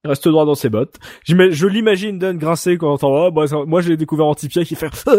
non, 0.04 0.10
reste 0.10 0.28
droit 0.28 0.46
dans 0.46 0.56
ses 0.56 0.70
bottes. 0.70 0.96
Je 1.26 1.68
l'imagine 1.68 2.18
Don 2.20 2.34
grincer 2.36 2.78
quand 2.78 2.90
on 2.90 2.94
entend 2.94 3.28
oh, 3.28 3.32
bah, 3.32 3.46
moi 3.68 3.82
j'ai 3.82 3.98
découvert 3.98 4.26
Antipia 4.26 4.64
qui 4.66 4.76
fait 4.76 4.90
Bah, 5.06 5.14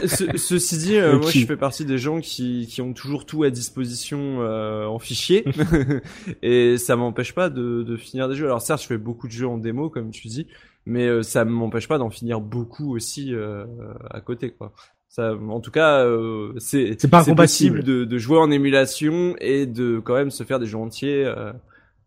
ce- 0.06 0.36
ceci 0.36 0.78
dit, 0.78 0.96
euh, 0.96 1.18
moi 1.18 1.30
je 1.30 1.46
fais 1.46 1.56
partie 1.56 1.84
des 1.84 1.98
gens 1.98 2.20
qui, 2.20 2.66
qui 2.68 2.82
ont 2.82 2.92
toujours 2.92 3.26
tout 3.26 3.42
à 3.44 3.50
disposition 3.50 4.38
euh, 4.42 4.86
en 4.86 4.98
fichier 4.98 5.44
et 6.42 6.76
ça 6.78 6.96
m'empêche 6.96 7.34
pas 7.34 7.48
de, 7.50 7.82
de 7.82 7.96
finir 7.96 8.28
des 8.28 8.34
jeux. 8.34 8.46
Alors 8.46 8.62
certes, 8.62 8.82
je 8.82 8.86
fais 8.86 8.98
beaucoup 8.98 9.26
de 9.28 9.32
jeux 9.32 9.48
en 9.48 9.58
démo 9.58 9.88
comme 9.90 10.10
tu 10.10 10.28
dis, 10.28 10.46
mais 10.86 11.06
euh, 11.06 11.22
ça 11.22 11.44
m'empêche 11.44 11.88
pas 11.88 11.98
d'en 11.98 12.10
finir 12.10 12.40
beaucoup 12.40 12.94
aussi 12.94 13.34
euh, 13.34 13.64
à 14.10 14.20
côté 14.20 14.50
quoi. 14.50 14.72
Ça, 15.08 15.32
en 15.32 15.60
tout 15.60 15.70
cas, 15.70 16.00
euh, 16.04 16.54
c'est 16.58 16.96
C'est 16.98 17.08
pas 17.08 17.20
incompatible. 17.20 17.76
possible 17.76 17.82
de, 17.84 18.04
de 18.04 18.18
jouer 18.18 18.36
en 18.38 18.50
émulation 18.50 19.36
et 19.40 19.64
de 19.64 20.00
quand 20.04 20.14
même 20.14 20.32
se 20.32 20.42
faire 20.42 20.58
des 20.58 20.66
jeux 20.66 20.78
entiers. 20.78 21.32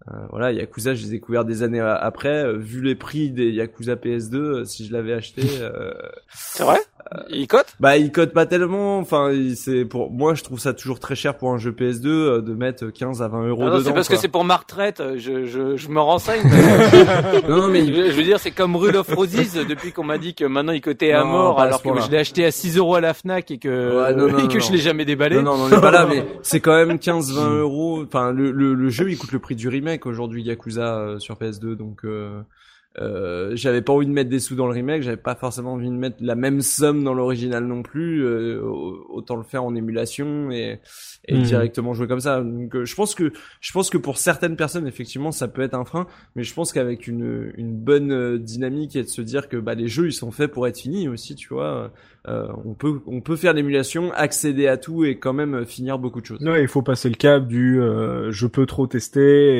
Euh, 0.09 0.15
euh, 0.15 0.25
voilà, 0.29 0.51
Yakuza, 0.51 0.93
je 0.95 1.01
les 1.03 1.07
ai 1.09 1.11
découverts 1.11 1.45
des 1.45 1.63
années 1.63 1.79
a- 1.79 1.95
après. 1.95 2.43
euh, 2.45 2.57
vu 2.57 2.81
les 2.81 2.95
prix 2.95 3.29
des 3.29 3.51
Yakuza 3.51 3.95
PS2, 3.95 4.35
euh, 4.37 4.65
si 4.65 4.85
je 4.85 4.93
l'avais 4.93 5.13
acheté, 5.13 5.41
euh, 5.61 5.91
C'est 6.33 6.63
vrai 6.63 6.79
Il 7.29 7.47
cote? 7.47 7.67
bah, 7.79 7.97
il 7.97 8.11
code 8.11 8.31
pas 8.33 8.45
tellement. 8.45 8.99
Enfin, 8.99 9.31
c'est 9.55 9.85
pour 9.85 10.11
moi, 10.11 10.33
je 10.33 10.43
trouve 10.43 10.59
ça 10.59 10.73
toujours 10.73 10.99
très 10.99 11.15
cher 11.15 11.37
pour 11.37 11.51
un 11.53 11.57
jeu 11.57 11.71
PS2 11.71 12.07
euh, 12.07 12.41
de 12.41 12.53
mettre 12.53 12.87
15 12.87 13.21
à 13.21 13.27
20 13.27 13.47
euros 13.47 13.63
non. 13.69 13.79
C'est 13.81 13.93
parce 13.93 14.07
quoi. 14.07 14.15
que 14.15 14.21
c'est 14.21 14.27
pour 14.27 14.43
ma 14.43 14.57
retraite. 14.57 15.01
Je, 15.17 15.45
je, 15.45 15.75
je 15.77 15.89
me 15.89 15.99
renseigne. 15.99 16.41
non, 17.49 17.57
non, 17.61 17.67
mais 17.67 17.85
je, 17.85 18.11
veux 18.15 18.23
dire, 18.23 18.39
c'est 18.39 18.51
comme 18.51 18.75
Rule 18.75 18.95
of 18.97 19.07
Roses 19.13 19.53
depuis 19.67 19.91
qu'on 19.93 20.03
m'a 20.03 20.17
dit 20.17 20.33
que 20.35 20.43
maintenant 20.45 20.73
il 20.73 20.81
cotait 20.81 21.11
à 21.13 21.23
Non, 21.23 21.31
mort 21.31 21.59
alors 21.61 21.81
que 21.81 21.89
je 22.01 22.09
l'ai 22.11 22.17
acheté 22.17 22.45
à 22.45 22.51
6 22.51 22.77
euros 22.77 22.95
à 22.95 23.01
la 23.01 23.13
Fnac 23.13 23.51
et 23.51 23.57
que, 23.57 23.67
Ouais, 24.17 24.43
et 24.43 24.47
que 24.47 24.59
je 24.59 24.71
l'ai 24.71 24.77
jamais 24.77 25.05
déballé. 25.05 25.37
non, 25.37 25.57
non, 25.57 25.63
on 25.65 25.69
n'est 25.69 25.81
pas 25.81 25.91
là, 25.91 26.05
mais 26.09 26.25
c'est 26.43 26.59
quand 26.59 26.75
même 26.75 26.97
15-20 26.97 27.57
euros. 27.59 28.03
Enfin, 28.03 28.31
le, 28.31 28.51
le, 28.51 28.73
le 28.73 28.89
jeu, 28.89 29.09
il 29.09 29.17
coûte 29.17 29.31
le 29.31 29.39
prix 29.39 29.55
du 29.55 29.69
remake 29.69 29.96
aujourd'hui, 30.05 30.43
Yakuza 30.43 30.97
euh, 30.99 31.19
sur 31.19 31.35
PS2, 31.37 31.75
donc. 31.75 32.05
Euh... 32.05 32.41
Euh, 32.99 33.51
j'avais 33.55 33.83
pas 33.83 33.93
envie 33.93 34.07
de 34.07 34.11
mettre 34.11 34.29
des 34.31 34.39
sous 34.39 34.55
dans 34.55 34.65
le 34.65 34.73
remake, 34.73 35.03
j'avais 35.03 35.17
pas 35.17 35.35
forcément 35.35 35.73
envie 35.73 35.87
de 35.87 35.93
mettre 35.93 36.15
la 36.19 36.33
même 36.33 36.61
somme 36.61 37.03
dans 37.03 37.13
l'original 37.13 37.63
non 37.65 37.83
plus. 37.83 38.23
euh, 38.25 38.59
autant 39.09 39.35
le 39.35 39.43
faire 39.43 39.63
en 39.63 39.75
émulation 39.75 40.49
et, 40.49 40.79
et 41.25 41.37
Hmm. 41.37 41.41
directement 41.41 41.93
jouer 41.93 42.07
comme 42.07 42.21
ça. 42.21 42.41
Donc, 42.41 42.75
euh, 42.75 42.85
je 42.85 42.95
pense 42.95 43.13
que 43.13 43.31
je 43.61 43.71
pense 43.71 43.91
que 43.91 43.99
pour 43.99 44.17
certaines 44.17 44.55
personnes, 44.55 44.87
effectivement, 44.87 45.31
ça 45.31 45.47
peut 45.47 45.61
être 45.61 45.75
un 45.75 45.85
frein, 45.85 46.07
mais 46.35 46.41
je 46.43 46.53
pense 46.55 46.73
qu'avec 46.73 47.05
une 47.05 47.51
une 47.55 47.75
bonne 47.77 48.39
dynamique 48.39 48.95
et 48.95 49.03
de 49.03 49.07
se 49.09 49.21
dire 49.21 49.47
que 49.47 49.57
bah 49.57 49.75
les 49.75 49.87
jeux 49.87 50.07
ils 50.07 50.13
sont 50.13 50.31
faits 50.31 50.51
pour 50.51 50.65
être 50.67 50.79
finis 50.79 51.07
aussi, 51.07 51.35
tu 51.35 51.53
vois. 51.53 51.91
Euh, 52.27 52.47
on 52.65 52.73
peut 52.73 53.01
on 53.05 53.21
peut 53.21 53.35
faire 53.35 53.53
l'émulation, 53.53 54.11
accéder 54.13 54.67
à 54.67 54.77
tout 54.77 55.05
et 55.05 55.17
quand 55.17 55.33
même 55.33 55.65
finir 55.65 55.99
beaucoup 55.99 56.21
de 56.21 56.25
choses. 56.25 56.41
Ouais, 56.41 56.61
il 56.61 56.67
faut 56.67 56.81
passer 56.81 57.09
le 57.09 57.15
cap 57.15 57.47
du 57.47 57.81
euh, 57.81 58.31
je 58.31 58.47
peux 58.47 58.65
trop 58.65 58.87
tester 58.87 59.19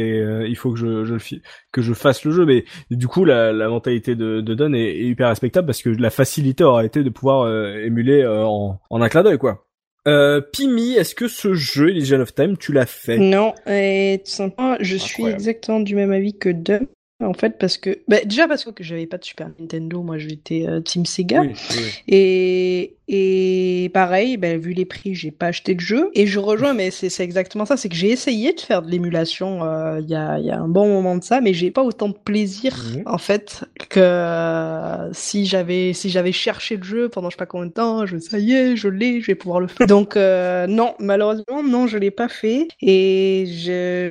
et 0.10 0.19
euh, 0.19 0.48
il 0.48 0.56
faut 0.56 0.72
que 0.72 0.80
je, 0.80 1.06
je 1.06 1.35
que 1.72 1.81
je 1.81 1.94
fasse 1.94 2.26
le 2.26 2.31
jeu. 2.31 2.45
Mais 2.45 2.65
du 2.91 3.07
coup, 3.07 3.26
la, 3.26 3.53
la 3.53 3.69
mentalité 3.69 4.15
de, 4.15 4.41
de 4.41 4.53
Don 4.53 4.73
est, 4.73 4.80
est, 4.81 5.06
hyper 5.06 5.30
respectable 5.30 5.68
parce 5.68 5.81
que 5.81 5.89
la 5.89 6.10
facilité 6.10 6.64
aura 6.64 6.85
été 6.85 7.03
de 7.03 7.10
pouvoir 7.10 7.48
émuler 7.77 8.26
en, 8.26 8.80
en 8.89 9.02
un 9.02 9.10
clin 9.10 9.23
d'œil, 9.23 9.38
quoi. 9.38 9.68
Euh, 10.07 10.39
Pimi, 10.39 10.94
est-ce 10.94 11.14
que 11.14 11.27
ce 11.27 11.53
jeu, 11.53 11.89
Elysian 11.89 12.22
of 12.22 12.34
Time, 12.34 12.57
tu 12.57 12.72
l'as 12.72 12.85
fait? 12.85 13.18
Non, 13.18 13.53
et 13.68 14.22
tout 14.23 14.31
simplement, 14.31 14.77
je 14.80 14.95
suis 14.95 15.26
exactement 15.26 15.81
du 15.81 15.95
même 15.95 16.14
avis 16.14 16.38
que 16.38 16.48
Dom. 16.49 16.88
En 17.19 17.34
fait, 17.34 17.57
parce 17.57 17.77
que 17.77 18.02
bah, 18.07 18.23
déjà 18.23 18.48
parce 18.48 18.64
que 18.64 18.84
j'avais 18.84 19.07
pas 19.07 19.18
de 19.18 19.26
Super 19.26 19.49
Nintendo, 19.60 20.03
moi 20.03 20.19
j'étais 20.19 20.68
euh, 20.68 20.81
Team 20.81 21.06
Sega, 21.06 21.41
oui, 21.41 21.53
oui. 21.72 22.03
et 22.07 22.96
et 23.07 23.89
pareil, 23.93 24.35
ben, 24.38 24.59
vu 24.59 24.73
les 24.73 24.85
prix, 24.85 25.15
j'ai 25.15 25.31
pas 25.31 25.47
acheté 25.47 25.75
de 25.75 25.79
jeu. 25.79 26.09
Et 26.13 26.27
je 26.27 26.39
rejoins, 26.39 26.73
mais 26.73 26.91
c'est 26.91 27.23
exactement 27.23 27.65
ça, 27.65 27.77
c'est 27.77 27.88
que 27.88 27.95
j'ai 27.95 28.09
essayé 28.09 28.53
de 28.53 28.59
faire 28.59 28.81
de 28.81 28.89
l'émulation 28.89 29.63
euh, 29.63 29.99
il 30.01 30.09
y, 30.09 30.15
a, 30.15 30.39
y, 30.39 30.51
a, 30.51 30.59
un 30.59 30.67
bon 30.67 30.88
moment 30.88 31.15
de 31.15 31.23
ça, 31.23 31.39
mais 31.39 31.53
j'ai 31.53 31.71
pas 31.71 31.84
autant 31.84 32.09
de 32.09 32.17
plaisir 32.17 32.75
mhm. 32.95 33.03
en 33.05 33.17
fait 33.17 33.63
que 33.89 33.99
euh, 33.99 35.09
si 35.13 35.45
j'avais 35.45 35.93
si 35.93 36.09
j'avais 36.09 36.31
cherché 36.31 36.77
le 36.77 36.84
jeu 36.84 37.09
pendant 37.09 37.29
je 37.29 37.35
sais 37.35 37.38
pas 37.38 37.45
combien 37.45 37.67
de 37.67 37.71
temps, 37.71 38.05
je 38.05 38.17
ça 38.17 38.39
y 38.39 38.53
est, 38.53 38.75
je 38.75 38.89
l'ai, 38.89 39.21
je 39.21 39.27
vais 39.27 39.35
pouvoir 39.35 39.59
le 39.59 39.67
faire. 39.67 39.88
Donc 39.88 40.17
euh, 40.17 40.67
non, 40.67 40.95
malheureusement 40.99 41.63
non, 41.63 41.88
je 41.88 41.97
l'ai 41.97 42.11
pas 42.11 42.27
fait 42.27 42.67
et 42.81 43.45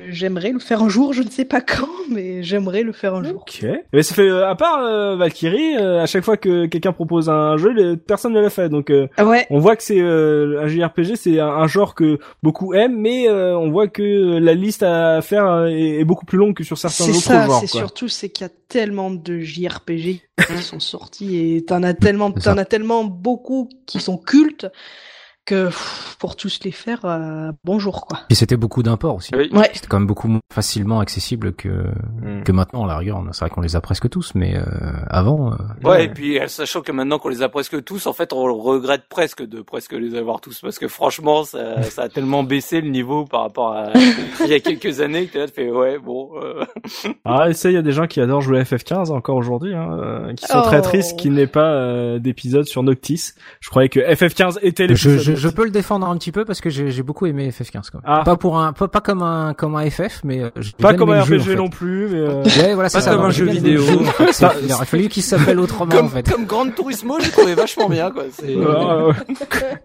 j'aimerais 0.09 0.51
le 0.51 0.59
faire 0.59 0.81
un 0.81 0.89
jour, 0.89 1.13
je 1.13 1.21
ne 1.21 1.29
sais 1.29 1.45
pas 1.45 1.61
quand, 1.61 1.87
mais 2.11 2.41
j'aimerais 2.41 2.83
le 2.83 2.93
faire 2.93 3.13
un 3.15 3.23
jour. 3.23 3.43
Ok. 3.47 3.65
Mais 3.93 4.01
ça 4.01 4.15
fait 4.15 4.29
à 4.29 4.55
part 4.55 5.17
Valkyrie, 5.17 5.75
à 5.77 6.05
chaque 6.05 6.23
fois 6.23 6.37
que 6.37 6.65
quelqu'un 6.65 6.93
propose 6.93 7.29
un 7.29 7.57
jeu, 7.57 7.95
personne 7.97 8.33
ne 8.33 8.41
l'a 8.41 8.49
fait, 8.49 8.69
donc 8.69 8.86
ouais. 8.89 9.47
on 9.49 9.59
voit 9.59 9.75
que 9.75 9.83
c'est 9.83 9.99
euh, 9.99 10.61
un 10.61 10.67
JRPG, 10.67 11.15
c'est 11.15 11.39
un, 11.39 11.67
genre 11.67 11.95
que 11.95 12.19
beaucoup 12.43 12.73
aiment, 12.73 12.99
mais 12.99 13.29
euh, 13.29 13.57
on 13.57 13.71
voit 13.71 13.87
que 13.87 14.37
la 14.37 14.53
liste 14.53 14.83
à 14.83 15.21
faire 15.21 15.45
euh, 15.45 15.65
est, 15.67 16.03
beaucoup 16.03 16.25
plus 16.25 16.37
longue 16.37 16.55
que 16.55 16.63
sur 16.63 16.77
certains 16.77 17.09
autres 17.09 17.21
ça, 17.21 17.45
genres. 17.45 17.59
C'est 17.59 17.67
surtout 17.67 18.07
c'est 18.07 18.29
qu'il 18.29 18.45
y 18.45 18.49
a 18.49 18.53
tellement 18.67 19.11
de 19.11 19.39
JRPG 19.39 20.21
qui 20.47 20.63
sont 20.63 20.79
sortis 20.79 21.37
et 21.37 21.65
t'en 21.65 21.83
as 21.83 21.93
tellement, 21.93 22.31
t'en 22.31 22.57
as 22.57 22.65
tellement 22.65 23.03
beaucoup 23.03 23.69
qui 23.85 23.99
sont 23.99 24.17
cultes 24.17 24.67
que 25.47 25.69
pour 26.19 26.35
tous 26.35 26.59
les 26.63 26.71
faire, 26.71 27.05
euh, 27.05 27.51
bonjour 27.63 28.05
quoi. 28.05 28.19
Et 28.29 28.35
c'était 28.35 28.57
beaucoup 28.57 28.83
d'imports 28.83 29.15
aussi. 29.15 29.33
Ouais. 29.33 29.49
C'était 29.73 29.87
quand 29.87 29.99
même 29.99 30.07
beaucoup 30.07 30.27
moins 30.27 30.41
facilement 30.53 30.99
accessible 30.99 31.53
que 31.53 31.69
mm. 31.69 32.43
que 32.43 32.51
maintenant. 32.51 32.83
À 32.83 32.87
la 32.87 32.97
rigueur, 32.97 33.23
c'est 33.31 33.39
vrai 33.39 33.49
qu'on 33.49 33.61
les 33.61 33.75
a 33.75 33.81
presque 33.81 34.09
tous, 34.09 34.33
mais 34.35 34.55
euh, 34.55 34.63
avant. 35.09 35.53
Euh, 35.53 35.55
ouais, 35.83 36.05
et 36.05 36.09
puis 36.09 36.37
sachant 36.47 36.81
que 36.81 36.91
maintenant 36.91 37.17
qu'on 37.17 37.29
les 37.29 37.41
a 37.41 37.49
presque 37.49 37.83
tous, 37.83 38.05
en 38.07 38.13
fait, 38.13 38.33
on 38.33 38.53
regrette 38.55 39.03
presque 39.09 39.41
de 39.41 39.61
presque 39.61 39.93
les 39.93 40.15
avoir 40.15 40.41
tous 40.41 40.59
parce 40.59 40.77
que 40.77 40.87
franchement, 40.87 41.43
ça, 41.43 41.81
ça 41.89 42.03
a 42.03 42.09
tellement 42.09 42.43
baissé 42.43 42.81
le 42.81 42.89
niveau 42.89 43.25
par 43.25 43.41
rapport 43.41 43.73
à 43.73 43.93
il 44.41 44.47
y 44.47 44.53
a 44.53 44.59
quelques 44.59 44.99
années 44.99 45.27
que 45.27 45.33
tu 45.33 45.39
as 45.39 45.47
fait 45.47 45.71
ouais 45.71 45.97
bon. 45.97 46.31
Ah, 47.23 47.49
et 47.49 47.53
ça, 47.53 47.69
il 47.69 47.73
y 47.73 47.77
a 47.77 47.81
des 47.81 47.93
gens 47.93 48.05
qui 48.05 48.19
adorent 48.19 48.41
jouer 48.41 48.61
FF15 48.61 49.11
encore 49.11 49.37
aujourd'hui, 49.37 49.73
hein, 49.73 50.33
qui 50.35 50.45
sont 50.45 50.61
très 50.61 50.81
tristes 50.81 51.17
qu'il 51.17 51.33
n'ait 51.33 51.47
pas 51.47 52.19
d'épisode 52.19 52.65
sur 52.65 52.83
Noctis. 52.83 53.31
Je 53.61 53.69
croyais 53.69 53.89
que 53.89 54.01
FF15 54.01 54.59
était 54.61 54.87
l'épisode 54.87 55.36
je 55.37 55.47
peux 55.47 55.63
le 55.63 55.71
défendre 55.71 56.07
un 56.07 56.17
petit 56.17 56.31
peu 56.31 56.45
parce 56.45 56.61
que 56.61 56.69
j'ai 56.69 57.03
beaucoup 57.03 57.25
aimé 57.25 57.49
FF15 57.49 57.89
quand 57.91 57.99
même. 57.99 58.03
Ah. 58.05 58.23
Pas 58.23 58.35
pour 58.35 58.59
un 58.59 58.73
pas, 58.73 58.87
pas 58.87 59.01
comme 59.01 59.21
un 59.21 59.53
comme 59.53 59.75
un 59.75 59.89
FF 59.89 60.21
mais 60.23 60.43
euh, 60.43 60.49
pas 60.79 60.93
comme 60.93 61.11
un 61.11 61.21
RPG 61.21 61.55
non 61.55 61.69
plus 61.69 62.07
mais 62.09 62.19
euh... 62.19 62.43
ouais 62.43 62.73
voilà 62.73 62.89
c'est 62.89 63.01
ça 63.01 63.15
comme 63.15 63.25
un 63.25 63.29
jeu 63.29 63.45
vidéo. 63.45 63.83
il 64.63 64.73
aurait 64.73 64.85
fallu 64.85 65.07
qu'il 65.07 65.23
s'appelle 65.23 65.59
autrement 65.59 65.91
comme, 65.91 66.05
en 66.05 66.09
fait. 66.09 66.29
Comme 66.29 66.45
Grand 66.45 66.69
Turismo, 66.69 67.19
j'ai 67.19 67.31
trouvé 67.31 67.55
vachement 67.55 67.89
bien 67.89 68.11
quoi. 68.11 68.23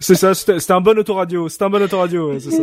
C'est 0.00 0.14
ça 0.14 0.34
c'était 0.34 0.72
un 0.72 0.80
bon 0.80 0.98
autoradio, 0.98 1.48
c'était 1.48 1.64
un 1.64 1.70
bon 1.70 1.82
autoradio, 1.82 2.38
c'est 2.38 2.50
ça. 2.50 2.62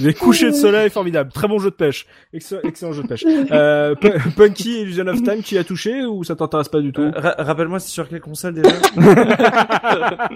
Les 0.00 0.14
couchers 0.14 0.50
de 0.50 0.56
soleil 0.56 0.90
formidable, 0.90 1.30
très 1.32 1.48
bon 1.48 1.58
jeu 1.58 1.70
de 1.70 1.74
pêche. 1.74 2.06
Excellent, 2.32 2.60
excellent 2.64 2.92
jeu 2.92 3.02
de 3.02 3.08
pêche. 3.08 3.24
Euh, 3.50 3.94
Punky 4.36 4.82
Illusion 4.82 5.06
of 5.06 5.22
Time 5.22 5.42
tu 5.42 5.54
y 5.54 5.58
as 5.58 5.64
touché 5.64 6.04
ou 6.04 6.24
ça 6.24 6.36
t'intéresse 6.36 6.68
pas 6.68 6.80
du 6.80 6.92
tout? 6.92 7.02
Euh, 7.02 7.12
Rappelle-moi 7.38 7.78
c'est 7.78 7.90
sur 7.90 8.08
quelle 8.08 8.20
console 8.20 8.54
déjà? 8.54 8.68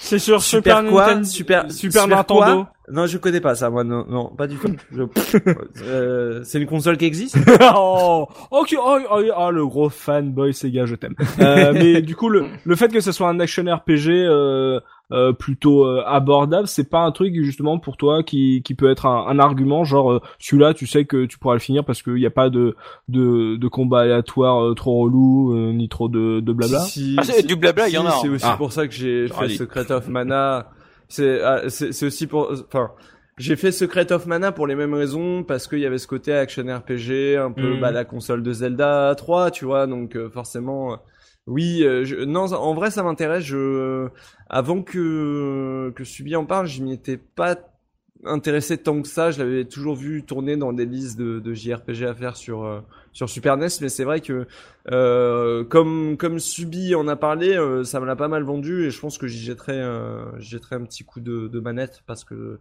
C'est 0.00 0.18
sur 0.18 0.42
Super, 0.42 0.82
Nintendo 0.82 1.24
Super, 1.40 1.72
Super 1.72 2.06
Nintendo. 2.06 2.66
Non, 2.92 3.06
je 3.06 3.16
connais 3.18 3.40
pas 3.40 3.54
ça, 3.54 3.70
moi. 3.70 3.84
Non, 3.84 4.04
non 4.08 4.26
pas 4.36 4.46
du 4.46 4.56
tout. 4.56 4.74
euh, 5.82 6.40
c'est 6.44 6.60
une 6.60 6.66
console 6.66 6.96
qui 6.98 7.06
existe. 7.06 7.38
oh, 7.74 8.28
ok. 8.50 8.76
Oh, 8.78 8.98
oh, 9.10 9.22
oh, 9.38 9.50
le 9.50 9.66
gros 9.66 9.88
fanboy 9.88 10.52
Sega, 10.52 10.86
je 10.86 10.96
t'aime. 10.96 11.14
Euh, 11.38 11.72
mais 11.74 12.02
du 12.02 12.14
coup, 12.14 12.28
le, 12.28 12.46
le 12.64 12.76
fait 12.76 12.88
que 12.88 13.00
ce 13.00 13.12
soit 13.12 13.28
un 13.28 13.40
action 13.40 13.64
RPG 13.64 14.08
euh, 14.10 14.80
euh, 15.12 15.32
plutôt 15.32 15.86
euh, 15.86 16.02
abordable, 16.06 16.68
c'est 16.68 16.88
pas 16.88 17.00
un 17.00 17.12
truc 17.12 17.34
justement 17.34 17.78
pour 17.78 17.96
toi 17.96 18.22
qui, 18.22 18.62
qui 18.62 18.74
peut 18.74 18.90
être 18.90 19.06
un, 19.06 19.26
un 19.26 19.38
argument, 19.38 19.84
genre 19.84 20.12
euh, 20.12 20.20
celui-là, 20.38 20.74
tu 20.74 20.86
sais 20.86 21.04
que 21.04 21.26
tu 21.26 21.38
pourras 21.38 21.54
le 21.54 21.60
finir 21.60 21.84
parce 21.84 22.02
qu'il 22.02 22.14
n'y 22.14 22.26
a 22.26 22.30
pas 22.30 22.50
de 22.50 22.76
de, 23.08 23.56
de 23.56 23.68
combat 23.68 24.00
aléatoire 24.00 24.74
trop 24.74 25.00
relou 25.00 25.72
ni 25.72 25.88
trop 25.88 26.08
de, 26.08 26.40
de 26.40 26.52
blabla. 26.52 26.80
Si, 26.80 27.16
ah, 27.18 27.42
du 27.42 27.56
blabla, 27.56 27.88
il 27.88 27.94
y 27.94 27.98
en 27.98 28.06
a. 28.06 28.12
C'est 28.22 28.28
aussi 28.28 28.46
ah. 28.46 28.56
pour 28.56 28.72
ça 28.72 28.86
que 28.86 28.94
j'ai 28.94 29.28
fait 29.28 29.48
Secret 29.48 29.90
of 29.90 30.08
Mana 30.08 30.66
c'est 31.10 31.42
ah, 31.42 31.68
c'est 31.68 32.06
aussi 32.06 32.26
pour 32.26 32.52
enfin 32.52 32.92
j'ai 33.36 33.56
fait 33.56 33.72
Secret 33.72 34.12
of 34.12 34.26
Mana 34.26 34.52
pour 34.52 34.66
les 34.66 34.74
mêmes 34.74 34.94
raisons 34.94 35.44
parce 35.44 35.66
qu'il 35.66 35.78
y 35.80 35.86
avait 35.86 35.98
ce 35.98 36.06
côté 36.06 36.32
action 36.32 36.62
RPG 36.64 37.36
un 37.38 37.52
peu 37.52 37.76
mm. 37.76 37.80
bah, 37.80 37.90
la 37.90 38.04
console 38.04 38.42
de 38.42 38.52
Zelda 38.52 39.14
3 39.16 39.50
tu 39.50 39.64
vois 39.64 39.86
donc 39.86 40.16
euh, 40.16 40.30
forcément 40.30 40.92
euh, 40.92 40.96
oui 41.46 41.82
euh, 41.82 42.04
je, 42.04 42.16
non 42.16 42.52
en 42.52 42.74
vrai 42.74 42.90
ça 42.90 43.02
m'intéresse 43.02 43.44
je 43.44 44.08
avant 44.48 44.82
que 44.82 45.92
que 45.96 46.04
Subi 46.04 46.36
en 46.36 46.44
parle 46.44 46.66
je 46.66 46.82
m'y 46.82 46.92
étais 46.92 47.16
pas 47.16 47.56
intéressé 48.24 48.78
tant 48.78 49.00
que 49.02 49.08
ça. 49.08 49.30
Je 49.30 49.38
l'avais 49.38 49.64
toujours 49.64 49.96
vu 49.96 50.22
tourner 50.22 50.56
dans 50.56 50.72
des 50.72 50.86
listes 50.86 51.18
de, 51.18 51.38
de 51.40 51.54
JRPG 51.54 52.04
à 52.04 52.14
faire 52.14 52.36
sur 52.36 52.64
euh, 52.64 52.80
sur 53.12 53.28
Super 53.28 53.56
NES, 53.56 53.68
mais 53.80 53.88
c'est 53.88 54.04
vrai 54.04 54.20
que 54.20 54.46
euh, 54.90 55.64
comme 55.64 56.16
comme 56.16 56.38
Subi 56.38 56.94
en 56.94 57.08
a 57.08 57.16
parlé, 57.16 57.56
euh, 57.56 57.84
ça 57.84 58.00
me 58.00 58.06
l'a 58.06 58.16
pas 58.16 58.28
mal 58.28 58.42
vendu 58.42 58.84
et 58.84 58.90
je 58.90 59.00
pense 59.00 59.18
que 59.18 59.26
j'y 59.26 59.40
jetterai 59.40 59.80
euh, 59.80 60.38
jetterai 60.38 60.76
un 60.76 60.84
petit 60.84 61.04
coup 61.04 61.20
de, 61.20 61.48
de 61.48 61.60
manette 61.60 62.02
parce 62.06 62.24
que 62.24 62.58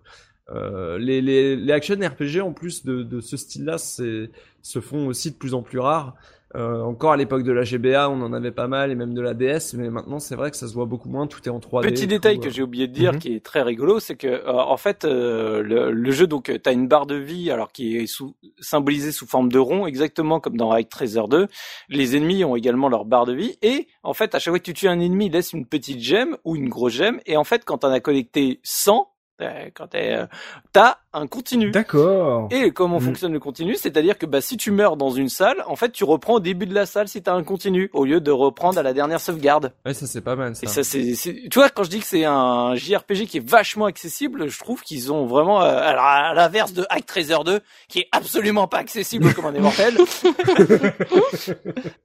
les, 0.97 1.21
les 1.21 1.55
les 1.55 1.73
action 1.73 1.95
RPG 1.95 2.41
en 2.41 2.53
plus 2.53 2.83
de 2.83 3.03
de 3.03 3.21
ce 3.21 3.37
style-là, 3.37 3.77
se 3.77 4.79
font 4.81 5.07
aussi 5.07 5.31
de 5.31 5.35
plus 5.35 5.53
en 5.53 5.61
plus 5.61 5.79
rares. 5.79 6.15
Euh, 6.55 6.81
encore 6.81 7.11
à 7.11 7.17
l'époque 7.17 7.43
de 7.43 7.51
la 7.51 7.63
GBA, 7.63 8.09
on 8.09 8.21
en 8.21 8.33
avait 8.33 8.51
pas 8.51 8.67
mal 8.67 8.89
et 8.89 8.95
même 8.95 9.13
de 9.13 9.21
la 9.21 9.35
DS, 9.35 9.75
mais 9.75 9.89
maintenant 9.89 10.19
c'est 10.19 10.35
vrai 10.35 10.49
que 10.49 10.57
ça 10.57 10.67
se 10.67 10.73
voit 10.73 10.85
beaucoup 10.85 11.07
moins. 11.07 11.27
Tout 11.27 11.41
est 11.45 11.51
en 11.51 11.59
3D. 11.59 11.83
Petit 11.83 12.07
détail 12.07 12.39
que 12.39 12.47
euh. 12.47 12.51
j'ai 12.51 12.63
oublié 12.63 12.87
de 12.87 12.93
dire, 12.93 13.13
mhm. 13.13 13.19
qui 13.19 13.35
est 13.35 13.45
très 13.45 13.61
rigolo, 13.61 13.99
c'est 13.99 14.15
que 14.15 14.27
euh, 14.27 14.51
en 14.51 14.77
fait 14.77 15.03
le, 15.03 15.91
le, 15.91 16.11
jeu 16.11 16.25
donc 16.25 16.51
t'as 16.63 16.73
une 16.73 16.87
barre 16.87 17.05
de 17.05 17.15
vie 17.15 17.51
alors 17.51 17.71
qui 17.71 17.97
est 17.97 18.07
sous, 18.07 18.35
symbolisée 18.59 19.11
sous 19.11 19.27
forme 19.27 19.51
de 19.51 19.59
rond, 19.59 19.85
exactement 19.85 20.39
comme 20.39 20.57
dans 20.57 20.69
Raid 20.69 20.89
Treasure 20.89 21.27
2. 21.27 21.47
Les 21.89 22.15
ennemis 22.15 22.43
ont 22.43 22.55
également 22.55 22.89
leur 22.89 23.05
barre 23.05 23.25
de 23.25 23.33
vie 23.33 23.57
et 23.61 23.87
en 24.01 24.13
fait 24.13 24.33
à 24.33 24.39
chaque 24.39 24.51
fois 24.51 24.59
que 24.59 24.65
tu 24.65 24.73
tues 24.73 24.87
un 24.87 24.99
ennemi, 24.99 25.27
il 25.27 25.33
laisse 25.33 25.53
une 25.53 25.67
petite 25.67 25.99
gemme 25.99 26.35
ou 26.45 26.55
une 26.55 26.69
grosse 26.69 26.93
gemme 26.93 27.19
et 27.27 27.37
en 27.37 27.43
fait 27.43 27.63
quand 27.63 27.79
t'en 27.79 27.91
as 27.91 27.99
collecté 27.99 28.59
100 28.63 29.07
quand 29.73 29.87
t'as 30.71 30.97
un 31.13 31.27
continu. 31.27 31.71
D'accord. 31.71 32.47
Et 32.51 32.71
comment 32.71 32.99
mm. 32.99 33.03
fonctionne 33.03 33.33
le 33.33 33.39
continu 33.39 33.75
C'est-à-dire 33.75 34.17
que 34.17 34.25
bah 34.25 34.41
si 34.41 34.57
tu 34.57 34.71
meurs 34.71 34.95
dans 34.95 35.09
une 35.09 35.29
salle, 35.29 35.63
en 35.67 35.75
fait 35.75 35.91
tu 35.91 36.03
reprends 36.03 36.35
au 36.35 36.39
début 36.39 36.67
de 36.67 36.73
la 36.73 36.85
salle 36.85 37.07
si 37.07 37.21
t'as 37.21 37.33
un 37.33 37.43
continu 37.43 37.89
au 37.93 38.05
lieu 38.05 38.21
de 38.21 38.31
reprendre 38.31 38.77
à 38.77 38.83
la 38.83 38.93
dernière 38.93 39.19
sauvegarde. 39.19 39.73
Ouais, 39.85 39.93
ça 39.93 40.05
c'est 40.05 40.21
pas 40.21 40.35
mal. 40.35 40.55
Ça. 40.55 40.63
Et 40.63 40.67
ça 40.67 40.83
c'est, 40.83 41.15
tu 41.49 41.59
vois 41.59 41.69
quand 41.69 41.83
je 41.83 41.89
dis 41.89 41.99
que 41.99 42.05
c'est 42.05 42.25
un 42.25 42.75
JRPG 42.75 43.25
qui 43.25 43.37
est 43.37 43.47
vachement 43.47 43.85
accessible, 43.85 44.49
je 44.49 44.59
trouve 44.59 44.81
qu'ils 44.81 45.11
ont 45.11 45.25
vraiment, 45.25 45.61
euh, 45.61 45.65
alors 45.65 46.05
à 46.05 46.33
l'inverse 46.33 46.73
de 46.73 46.85
Hack 46.89 47.05
Treasure 47.05 47.43
2 47.43 47.59
qui 47.87 47.99
est 47.99 48.07
absolument 48.11 48.67
pas 48.67 48.77
accessible 48.77 49.33
comme 49.33 49.45
un 49.45 49.55
immortel. 49.55 49.95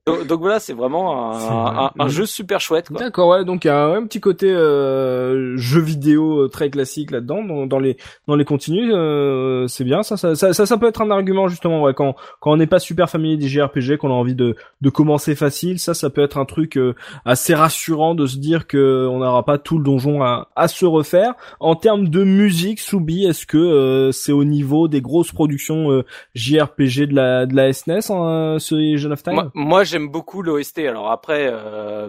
donc, 0.06 0.26
donc, 0.26 0.40
voilà, 0.40 0.60
c'est 0.60 0.72
vraiment 0.72 1.34
un, 1.34 1.90
un, 1.98 2.08
jeu 2.08 2.26
super 2.26 2.60
chouette. 2.60 2.92
D'accord, 2.92 3.28
ouais. 3.28 3.44
Donc 3.44 3.64
il 3.64 3.68
y 3.68 3.70
a 3.70 3.84
un, 3.84 4.06
petit 4.06 4.20
côté 4.20 4.50
euh, 4.50 5.56
jeu 5.56 5.80
vidéo 5.80 6.44
euh, 6.44 6.48
très 6.48 6.70
classique 6.70 7.10
là-dedans 7.24 7.66
dans, 7.66 7.78
les 7.78 7.96
dans 8.26 8.36
les 8.36 8.44
continus 8.44 8.92
euh, 8.92 9.66
c'est 9.68 9.84
bien. 9.84 10.02
Ça 10.02 10.16
ça, 10.16 10.34
ça, 10.34 10.52
ça, 10.52 10.78
peut 10.78 10.86
être 10.86 11.02
un 11.02 11.10
argument 11.10 11.48
justement 11.48 11.82
ouais, 11.82 11.94
quand 11.94 12.14
quand 12.40 12.52
on 12.52 12.56
n'est 12.56 12.66
pas 12.66 12.78
super 12.78 13.08
familier 13.08 13.36
des 13.36 13.48
JRPG, 13.48 13.96
qu'on 13.96 14.10
a 14.10 14.14
envie 14.14 14.34
de 14.34 14.56
de 14.80 14.90
commencer 14.90 15.34
facile. 15.34 15.78
Ça, 15.78 15.94
ça 15.94 16.10
peut 16.10 16.22
être 16.22 16.38
un 16.38 16.44
truc 16.44 16.76
euh, 16.76 16.94
assez 17.24 17.54
rassurant 17.54 18.14
de 18.14 18.26
se 18.26 18.38
dire 18.38 18.66
que 18.66 19.06
on 19.10 19.18
n'aura 19.18 19.44
pas 19.44 19.58
tout 19.58 19.78
le 19.78 19.84
donjon 19.84 20.22
à, 20.22 20.48
à 20.56 20.68
se 20.68 20.84
refaire. 20.84 21.34
En 21.60 21.74
termes 21.74 22.08
de 22.08 22.24
musique, 22.24 22.80
Soubi, 22.80 23.24
est-ce 23.24 23.46
que 23.46 23.58
euh, 23.58 24.12
c'est 24.12 24.32
au 24.32 24.44
niveau 24.44 24.88
des 24.88 25.00
grosses 25.00 25.32
productions 25.32 26.02
JRPG 26.34 27.06
de 27.06 27.14
la 27.14 27.46
de 27.46 27.54
la 27.54 27.72
SNES, 27.72 28.10
hein, 28.10 28.56
ce 28.58 28.74
Legend 28.74 29.12
of 29.12 29.22
Time 29.22 29.34
Moi, 29.34 29.50
moi 29.54 29.84
j'aime 29.84 30.08
beaucoup 30.08 30.42
l'OST. 30.42 30.80
Alors 30.80 31.10
après, 31.10 31.52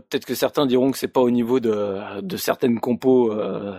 peut-être 0.10 0.26
que 0.26 0.36
certains 0.36 0.66
diront 0.66 0.92
que 0.92 0.98
c'est 0.98 1.08
pas 1.08 1.22
au 1.22 1.32
niveau 1.32 1.60
de 1.60 2.22
de 2.22 2.38
certaines 2.38 2.80
compos, 2.80 3.34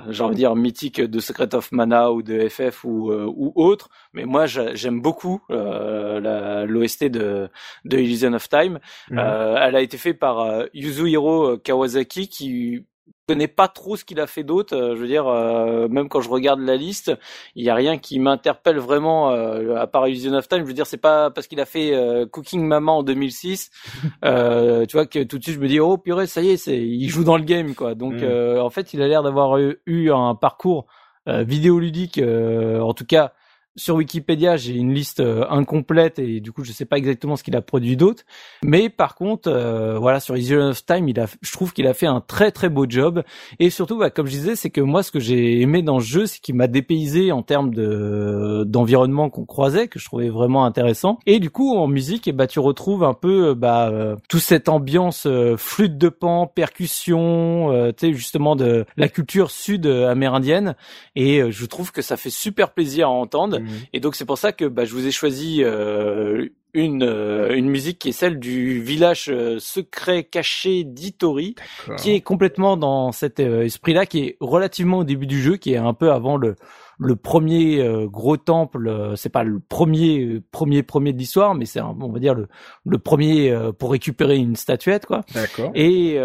j'ai 0.08 0.22
envie 0.22 0.34
de 0.34 0.38
dire 0.38 0.56
mythiques 0.56 1.00
de 1.00 1.20
Secret 1.26 1.54
of 1.54 1.72
Mana 1.72 2.12
ou 2.12 2.22
de 2.22 2.48
FF 2.48 2.84
ou 2.84 3.10
euh, 3.10 3.26
ou 3.26 3.52
autre. 3.54 3.88
Mais 4.12 4.24
moi, 4.24 4.46
j'aime 4.46 5.00
beaucoup 5.00 5.42
euh, 5.50 6.66
l'OST 6.66 7.04
de, 7.04 7.48
de 7.84 7.98
Illusion 7.98 8.32
of 8.32 8.48
Time. 8.48 8.78
Mhm. 9.10 9.18
Euh, 9.18 9.56
elle 9.60 9.76
a 9.76 9.80
été 9.80 9.96
faite 9.96 10.18
par 10.18 10.64
Yuzuhiro 10.72 11.58
Kawasaki, 11.58 12.28
qui 12.28 12.84
connais 13.26 13.48
pas 13.48 13.68
trop 13.68 13.96
ce 13.96 14.04
qu'il 14.04 14.20
a 14.20 14.26
fait 14.26 14.44
d'autre. 14.44 14.76
Euh, 14.76 14.94
je 14.94 15.00
veux 15.00 15.06
dire, 15.06 15.26
euh, 15.26 15.88
même 15.88 16.08
quand 16.08 16.20
je 16.20 16.28
regarde 16.28 16.60
la 16.60 16.76
liste, 16.76 17.12
il 17.54 17.64
y 17.64 17.70
a 17.70 17.74
rien 17.74 17.98
qui 17.98 18.18
m'interpelle 18.18 18.78
vraiment 18.78 19.32
euh, 19.32 19.76
à 19.76 19.86
part 19.86 20.06
Illusion 20.08 20.34
of 20.34 20.48
Time. 20.48 20.60
Je 20.60 20.64
veux 20.64 20.72
dire, 20.72 20.86
c'est 20.86 20.96
pas 20.96 21.30
parce 21.30 21.46
qu'il 21.46 21.60
a 21.60 21.66
fait 21.66 21.92
Cooking 22.30 22.64
Mama 22.64 22.92
en 22.92 23.02
2006, 23.02 23.70
tu 24.02 24.92
vois, 24.92 25.06
que 25.06 25.22
tout 25.24 25.38
de 25.38 25.42
suite 25.42 25.56
je 25.56 25.60
me 25.60 25.68
dis 25.68 25.80
oh 25.80 25.98
purée, 25.98 26.26
ça 26.26 26.42
y 26.42 26.50
est, 26.50 26.56
c'est 26.56 26.78
il 26.78 27.08
joue 27.08 27.24
dans 27.24 27.36
le 27.36 27.44
game 27.44 27.74
quoi. 27.74 27.94
Donc 27.94 28.14
mm. 28.14 28.60
en 28.60 28.70
fait, 28.70 28.94
il 28.94 29.02
a 29.02 29.08
l'air 29.08 29.22
d'avoir 29.22 29.58
eu 29.58 30.12
un 30.12 30.34
parcours 30.34 30.86
vidéoludique, 31.26 32.20
en 32.22 32.92
tout 32.94 33.06
cas 33.06 33.32
sur 33.76 33.96
Wikipédia, 33.96 34.56
j'ai 34.56 34.74
une 34.74 34.92
liste 34.92 35.20
euh, 35.20 35.44
incomplète 35.50 36.18
et 36.18 36.40
du 36.40 36.50
coup, 36.50 36.64
je 36.64 36.72
sais 36.72 36.86
pas 36.86 36.96
exactement 36.96 37.36
ce 37.36 37.44
qu'il 37.44 37.54
a 37.56 37.60
produit 37.60 37.96
d'autre. 37.96 38.24
Mais 38.62 38.88
par 38.88 39.14
contre, 39.14 39.50
euh, 39.50 39.98
voilà, 39.98 40.18
sur 40.18 40.36
Easy 40.36 40.56
of 40.56 40.84
Time, 40.84 41.08
il 41.08 41.20
a, 41.20 41.26
je 41.42 41.52
trouve 41.52 41.72
qu'il 41.72 41.86
a 41.86 41.94
fait 41.94 42.06
un 42.06 42.20
très 42.20 42.50
très 42.50 42.68
beau 42.70 42.86
job. 42.88 43.22
Et 43.58 43.70
surtout, 43.70 43.98
bah, 43.98 44.10
comme 44.10 44.26
je 44.26 44.32
disais, 44.32 44.56
c'est 44.56 44.70
que 44.70 44.80
moi, 44.80 45.02
ce 45.02 45.10
que 45.10 45.20
j'ai 45.20 45.60
aimé 45.60 45.82
dans 45.82 46.00
ce 46.00 46.06
jeu, 46.06 46.26
c'est 46.26 46.40
qu'il 46.40 46.54
m'a 46.54 46.66
dépaysé 46.66 47.32
en 47.32 47.42
termes 47.42 47.74
de 47.74 48.64
d'environnement 48.66 49.28
qu'on 49.28 49.44
croisait, 49.44 49.88
que 49.88 49.98
je 49.98 50.06
trouvais 50.06 50.30
vraiment 50.30 50.64
intéressant. 50.64 51.18
Et 51.26 51.38
du 51.38 51.50
coup, 51.50 51.76
en 51.76 51.86
musique, 51.86 52.26
et 52.26 52.30
eh 52.30 52.32
bah, 52.32 52.46
tu 52.46 52.60
retrouves 52.60 53.04
un 53.04 53.14
peu, 53.14 53.54
bah, 53.54 53.90
euh, 53.90 54.16
toute 54.28 54.40
cette 54.40 54.68
ambiance 54.68 55.28
flûte 55.56 55.98
de 55.98 56.08
pan, 56.08 56.46
percussion, 56.46 57.92
tu 57.96 58.06
sais, 58.06 58.12
justement 58.14 58.56
de 58.56 58.86
la 58.96 59.08
culture 59.08 59.50
sud-amérindienne. 59.50 60.76
Et 61.14 61.50
je 61.50 61.66
trouve 61.66 61.92
que 61.92 62.02
ça 62.02 62.16
fait 62.16 62.30
super 62.30 62.72
plaisir 62.72 63.08
à 63.08 63.10
entendre. 63.10 63.58
Mhm. 63.66 63.72
Et 63.92 64.00
donc 64.00 64.14
c'est 64.16 64.24
pour 64.24 64.38
ça 64.38 64.52
que 64.52 64.64
bah, 64.64 64.84
je 64.84 64.92
vous 64.92 65.06
ai 65.06 65.10
choisi 65.10 65.62
euh, 65.62 66.48
une 66.74 67.02
euh, 67.02 67.54
une 67.54 67.68
musique 67.68 67.98
qui 67.98 68.10
est 68.10 68.12
celle 68.12 68.38
du 68.38 68.80
village 68.80 69.26
euh, 69.28 69.58
secret 69.58 70.24
caché 70.24 70.84
d'Itori, 70.84 71.54
qui 71.98 72.12
est 72.12 72.20
complètement 72.20 72.76
dans 72.76 73.12
cet 73.12 73.40
esprit-là, 73.40 74.06
qui 74.06 74.20
est 74.20 74.36
relativement 74.40 74.98
au 74.98 75.04
début 75.04 75.26
du 75.26 75.40
jeu, 75.40 75.56
qui 75.56 75.72
est 75.72 75.78
un 75.78 75.94
peu 75.94 76.12
avant 76.12 76.36
le 76.36 76.56
le 76.98 77.16
premier 77.16 77.80
euh, 77.80 78.06
gros 78.06 78.36
temple, 78.36 78.88
euh, 78.88 79.16
c'est 79.16 79.28
pas 79.28 79.44
le 79.44 79.60
premier 79.60 80.20
euh, 80.20 80.42
premier 80.50 80.82
premier 80.82 81.12
de 81.12 81.18
l'histoire, 81.18 81.54
mais 81.54 81.66
c'est 81.66 81.80
on 81.80 82.10
va 82.10 82.18
dire 82.18 82.34
le 82.34 82.48
le 82.84 82.98
premier 82.98 83.56
pour 83.78 83.90
récupérer 83.90 84.36
une 84.36 84.56
statuette 84.56 85.06
quoi. 85.06 85.22
D'accord. 85.34 85.70
Et 85.74 86.18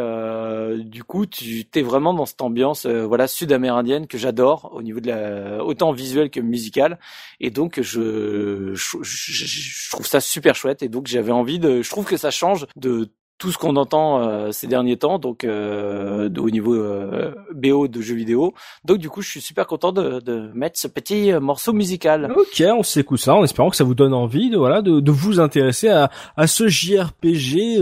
du 0.79 1.03
coup, 1.03 1.25
tu 1.25 1.65
t'es 1.65 1.81
vraiment 1.81 2.13
dans 2.13 2.25
cette 2.25 2.41
ambiance 2.41 2.85
voilà 2.85 3.27
sud-amérindienne 3.27 4.07
que 4.07 4.17
j'adore 4.17 4.71
au 4.73 4.81
niveau 4.81 4.99
de 4.99 5.07
la 5.07 5.63
autant 5.63 5.91
visuel 5.91 6.29
que 6.29 6.39
musical 6.39 6.99
et 7.39 7.49
donc 7.49 7.81
je 7.81 8.73
je, 8.73 8.97
je 9.01 9.91
trouve 9.91 10.05
ça 10.05 10.19
super 10.19 10.55
chouette 10.55 10.83
et 10.83 10.89
donc 10.89 11.07
j'avais 11.07 11.31
envie 11.31 11.59
de 11.59 11.81
je 11.81 11.89
trouve 11.89 12.05
que 12.05 12.17
ça 12.17 12.31
change 12.31 12.67
de 12.75 13.09
tout 13.41 13.51
ce 13.51 13.57
qu'on 13.57 13.75
entend 13.75 14.21
euh, 14.21 14.51
ces 14.51 14.67
derniers 14.67 14.97
temps, 14.97 15.17
donc 15.17 15.45
euh, 15.45 16.29
au 16.37 16.51
niveau 16.51 16.75
euh, 16.75 17.33
BO 17.55 17.87
de 17.87 17.99
jeux 17.99 18.13
vidéo. 18.13 18.53
Donc 18.85 18.99
du 18.99 19.09
coup, 19.09 19.23
je 19.23 19.29
suis 19.29 19.41
super 19.41 19.65
content 19.65 19.91
de, 19.91 20.19
de 20.19 20.51
mettre 20.53 20.77
ce 20.79 20.87
petit 20.87 21.33
morceau 21.33 21.73
musical. 21.73 22.31
Ok, 22.37 22.63
on 22.67 22.83
s'écoute 22.83 23.19
ça 23.19 23.33
en 23.33 23.43
espérant 23.43 23.71
que 23.71 23.75
ça 23.75 23.83
vous 23.83 23.95
donne 23.95 24.13
envie 24.13 24.51
de 24.51 24.57
voilà 24.57 24.83
de, 24.83 25.11
vous 25.11 25.39
intéresser 25.39 25.89
à, 25.89 26.11
ce 26.45 26.67
JRPG 26.67 27.81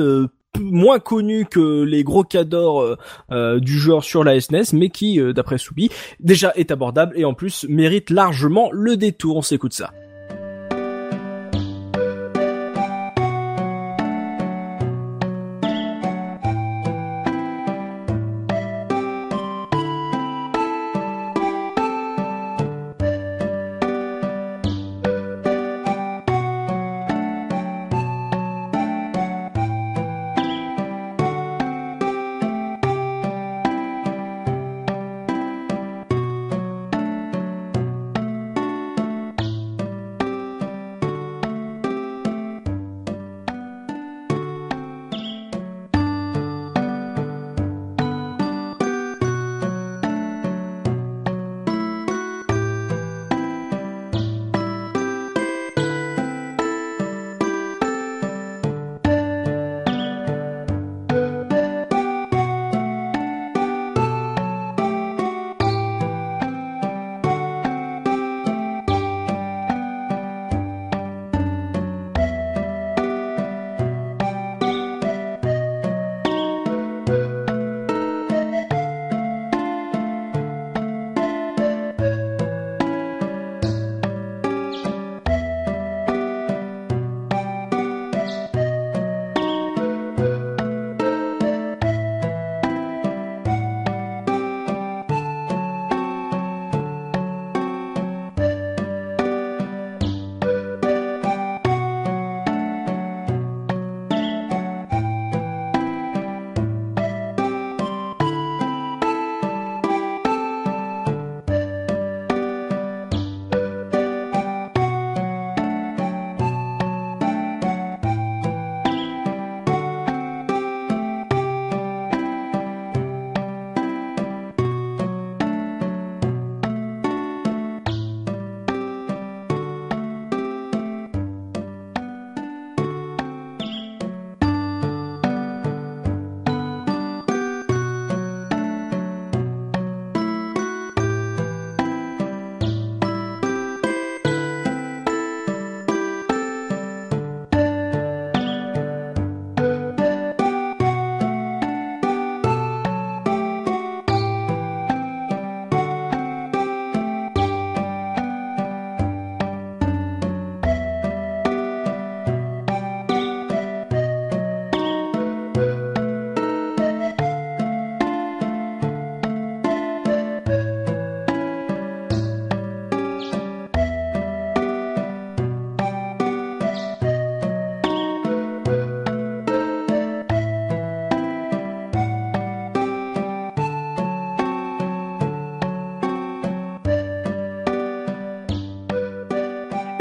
moins 0.62 1.00
connu 1.00 1.46
que 1.46 1.84
les 1.84 2.06
gros 2.06 2.24
cadors 2.24 2.96
du 3.30 3.80
genre 3.80 4.04
sur 4.04 4.24
la 4.24 4.40
SNES, 4.40 4.62
e 4.62 4.76
mais 4.76 4.90
qui, 4.90 5.20
d'après 5.34 5.58
Soubi, 5.58 5.90
déjà 6.22 6.54
est 6.56 6.72
abordable 6.72 7.18
et 7.18 7.26
en 7.26 7.34
plus 7.34 7.66
mérite 7.68 8.10
largement 8.12 8.70
le 8.72 8.96
détour. 8.96 9.36
On 9.36 9.42
s'écoute 9.42 9.74
ça. 9.74 9.92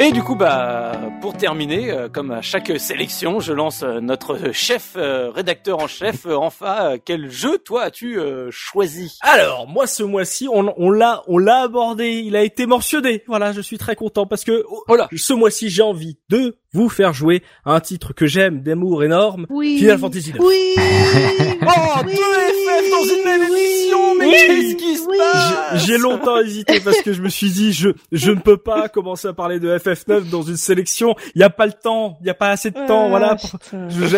Et 0.09 0.13
du 0.13 0.23
coup, 0.23 0.37
bah, 0.37 0.93
pour 1.21 1.37
terminer, 1.37 1.91
euh, 1.91 2.09
comme 2.09 2.31
à 2.31 2.41
chaque 2.41 2.73
sélection, 2.81 3.41
je 3.41 3.53
lance 3.53 3.83
euh, 3.83 4.01
notre 4.01 4.53
chef 4.53 4.95
euh, 4.97 5.29
rédacteur 5.29 5.81
en 5.81 5.87
chef. 5.87 6.25
enfin, 6.25 6.97
quel 7.05 7.31
jeu 7.31 7.59
toi 7.59 7.83
as-tu 7.83 8.19
choisi? 8.51 9.19
Alors 9.21 9.69
moi 9.69 9.87
ce 9.87 10.03
mois-ci, 10.03 10.49
on, 10.51 10.73
on 10.79 10.91
l'a 10.91 11.23
on 11.27 11.37
l'a 11.37 11.61
abordé, 11.61 12.23
il 12.25 12.37
a 12.37 12.43
été 12.43 12.65
mentionné. 12.65 13.23
Voilà, 13.27 13.53
je 13.53 13.61
suis 13.61 13.77
très 13.77 13.97
content 13.97 14.25
parce 14.25 14.45
que 14.45 14.65
oh, 14.71 14.83
Voilà. 14.89 15.09
ce 15.15 15.35
mois-ci 15.35 15.69
j'ai 15.69 15.83
envie 15.83 16.17
de 16.31 16.57
vous 16.73 16.89
faire 16.89 17.13
jouer 17.13 17.43
à 17.67 17.75
un 17.75 17.81
titre 17.81 18.15
que 18.15 18.27
j'aime 18.27 18.63
d'amour 18.63 19.05
énorme, 19.05 19.47
Oui. 19.51 19.77
Final 19.79 19.99
Fantasy 19.99 20.31
IX. 20.31 20.39
Oui. 20.41 20.75
Oh, 21.69 22.01
Oui. 22.07 22.15
deux 22.15 22.23
FF 22.23 22.91
dans 22.91 23.05
une 23.05 23.25
même 23.25 23.43
émission, 23.43 24.15
mais 24.19 24.27
Oui. 24.27 24.33
qu'est-ce 24.33 24.75
qui 24.77 24.97
se 24.97 25.07
Oui. 25.09 25.19
passe 25.19 25.85
J'ai 25.87 25.99
longtemps 25.99 26.39
hésité 26.39 26.81
parce 26.81 27.01
que 27.03 27.13
je 27.13 27.21
me 27.23 27.29
suis 27.29 27.51
dit 27.51 27.73
je 27.73 27.91
je 28.13 28.31
ne 28.31 28.41
peux 28.41 28.57
pas 28.57 28.89
commencer 28.89 29.29
à 29.29 29.33
parler 29.33 29.61
de 29.61 29.77
FF9 29.79 30.31
dans 30.31 30.43
une 30.43 30.57
sélection. 30.57 31.15
Il 31.35 31.41
y 31.41 31.45
a 31.45 31.51
pas 31.51 31.67
le 31.67 31.73
temps, 31.73 32.19
il 32.21 32.27
y 32.27 32.31
a 32.31 32.35
pas 32.35 32.51
assez 32.51 32.71
de 32.71 32.87
temps. 32.87 33.05
Ah, 33.07 33.09
voilà. 33.09 33.37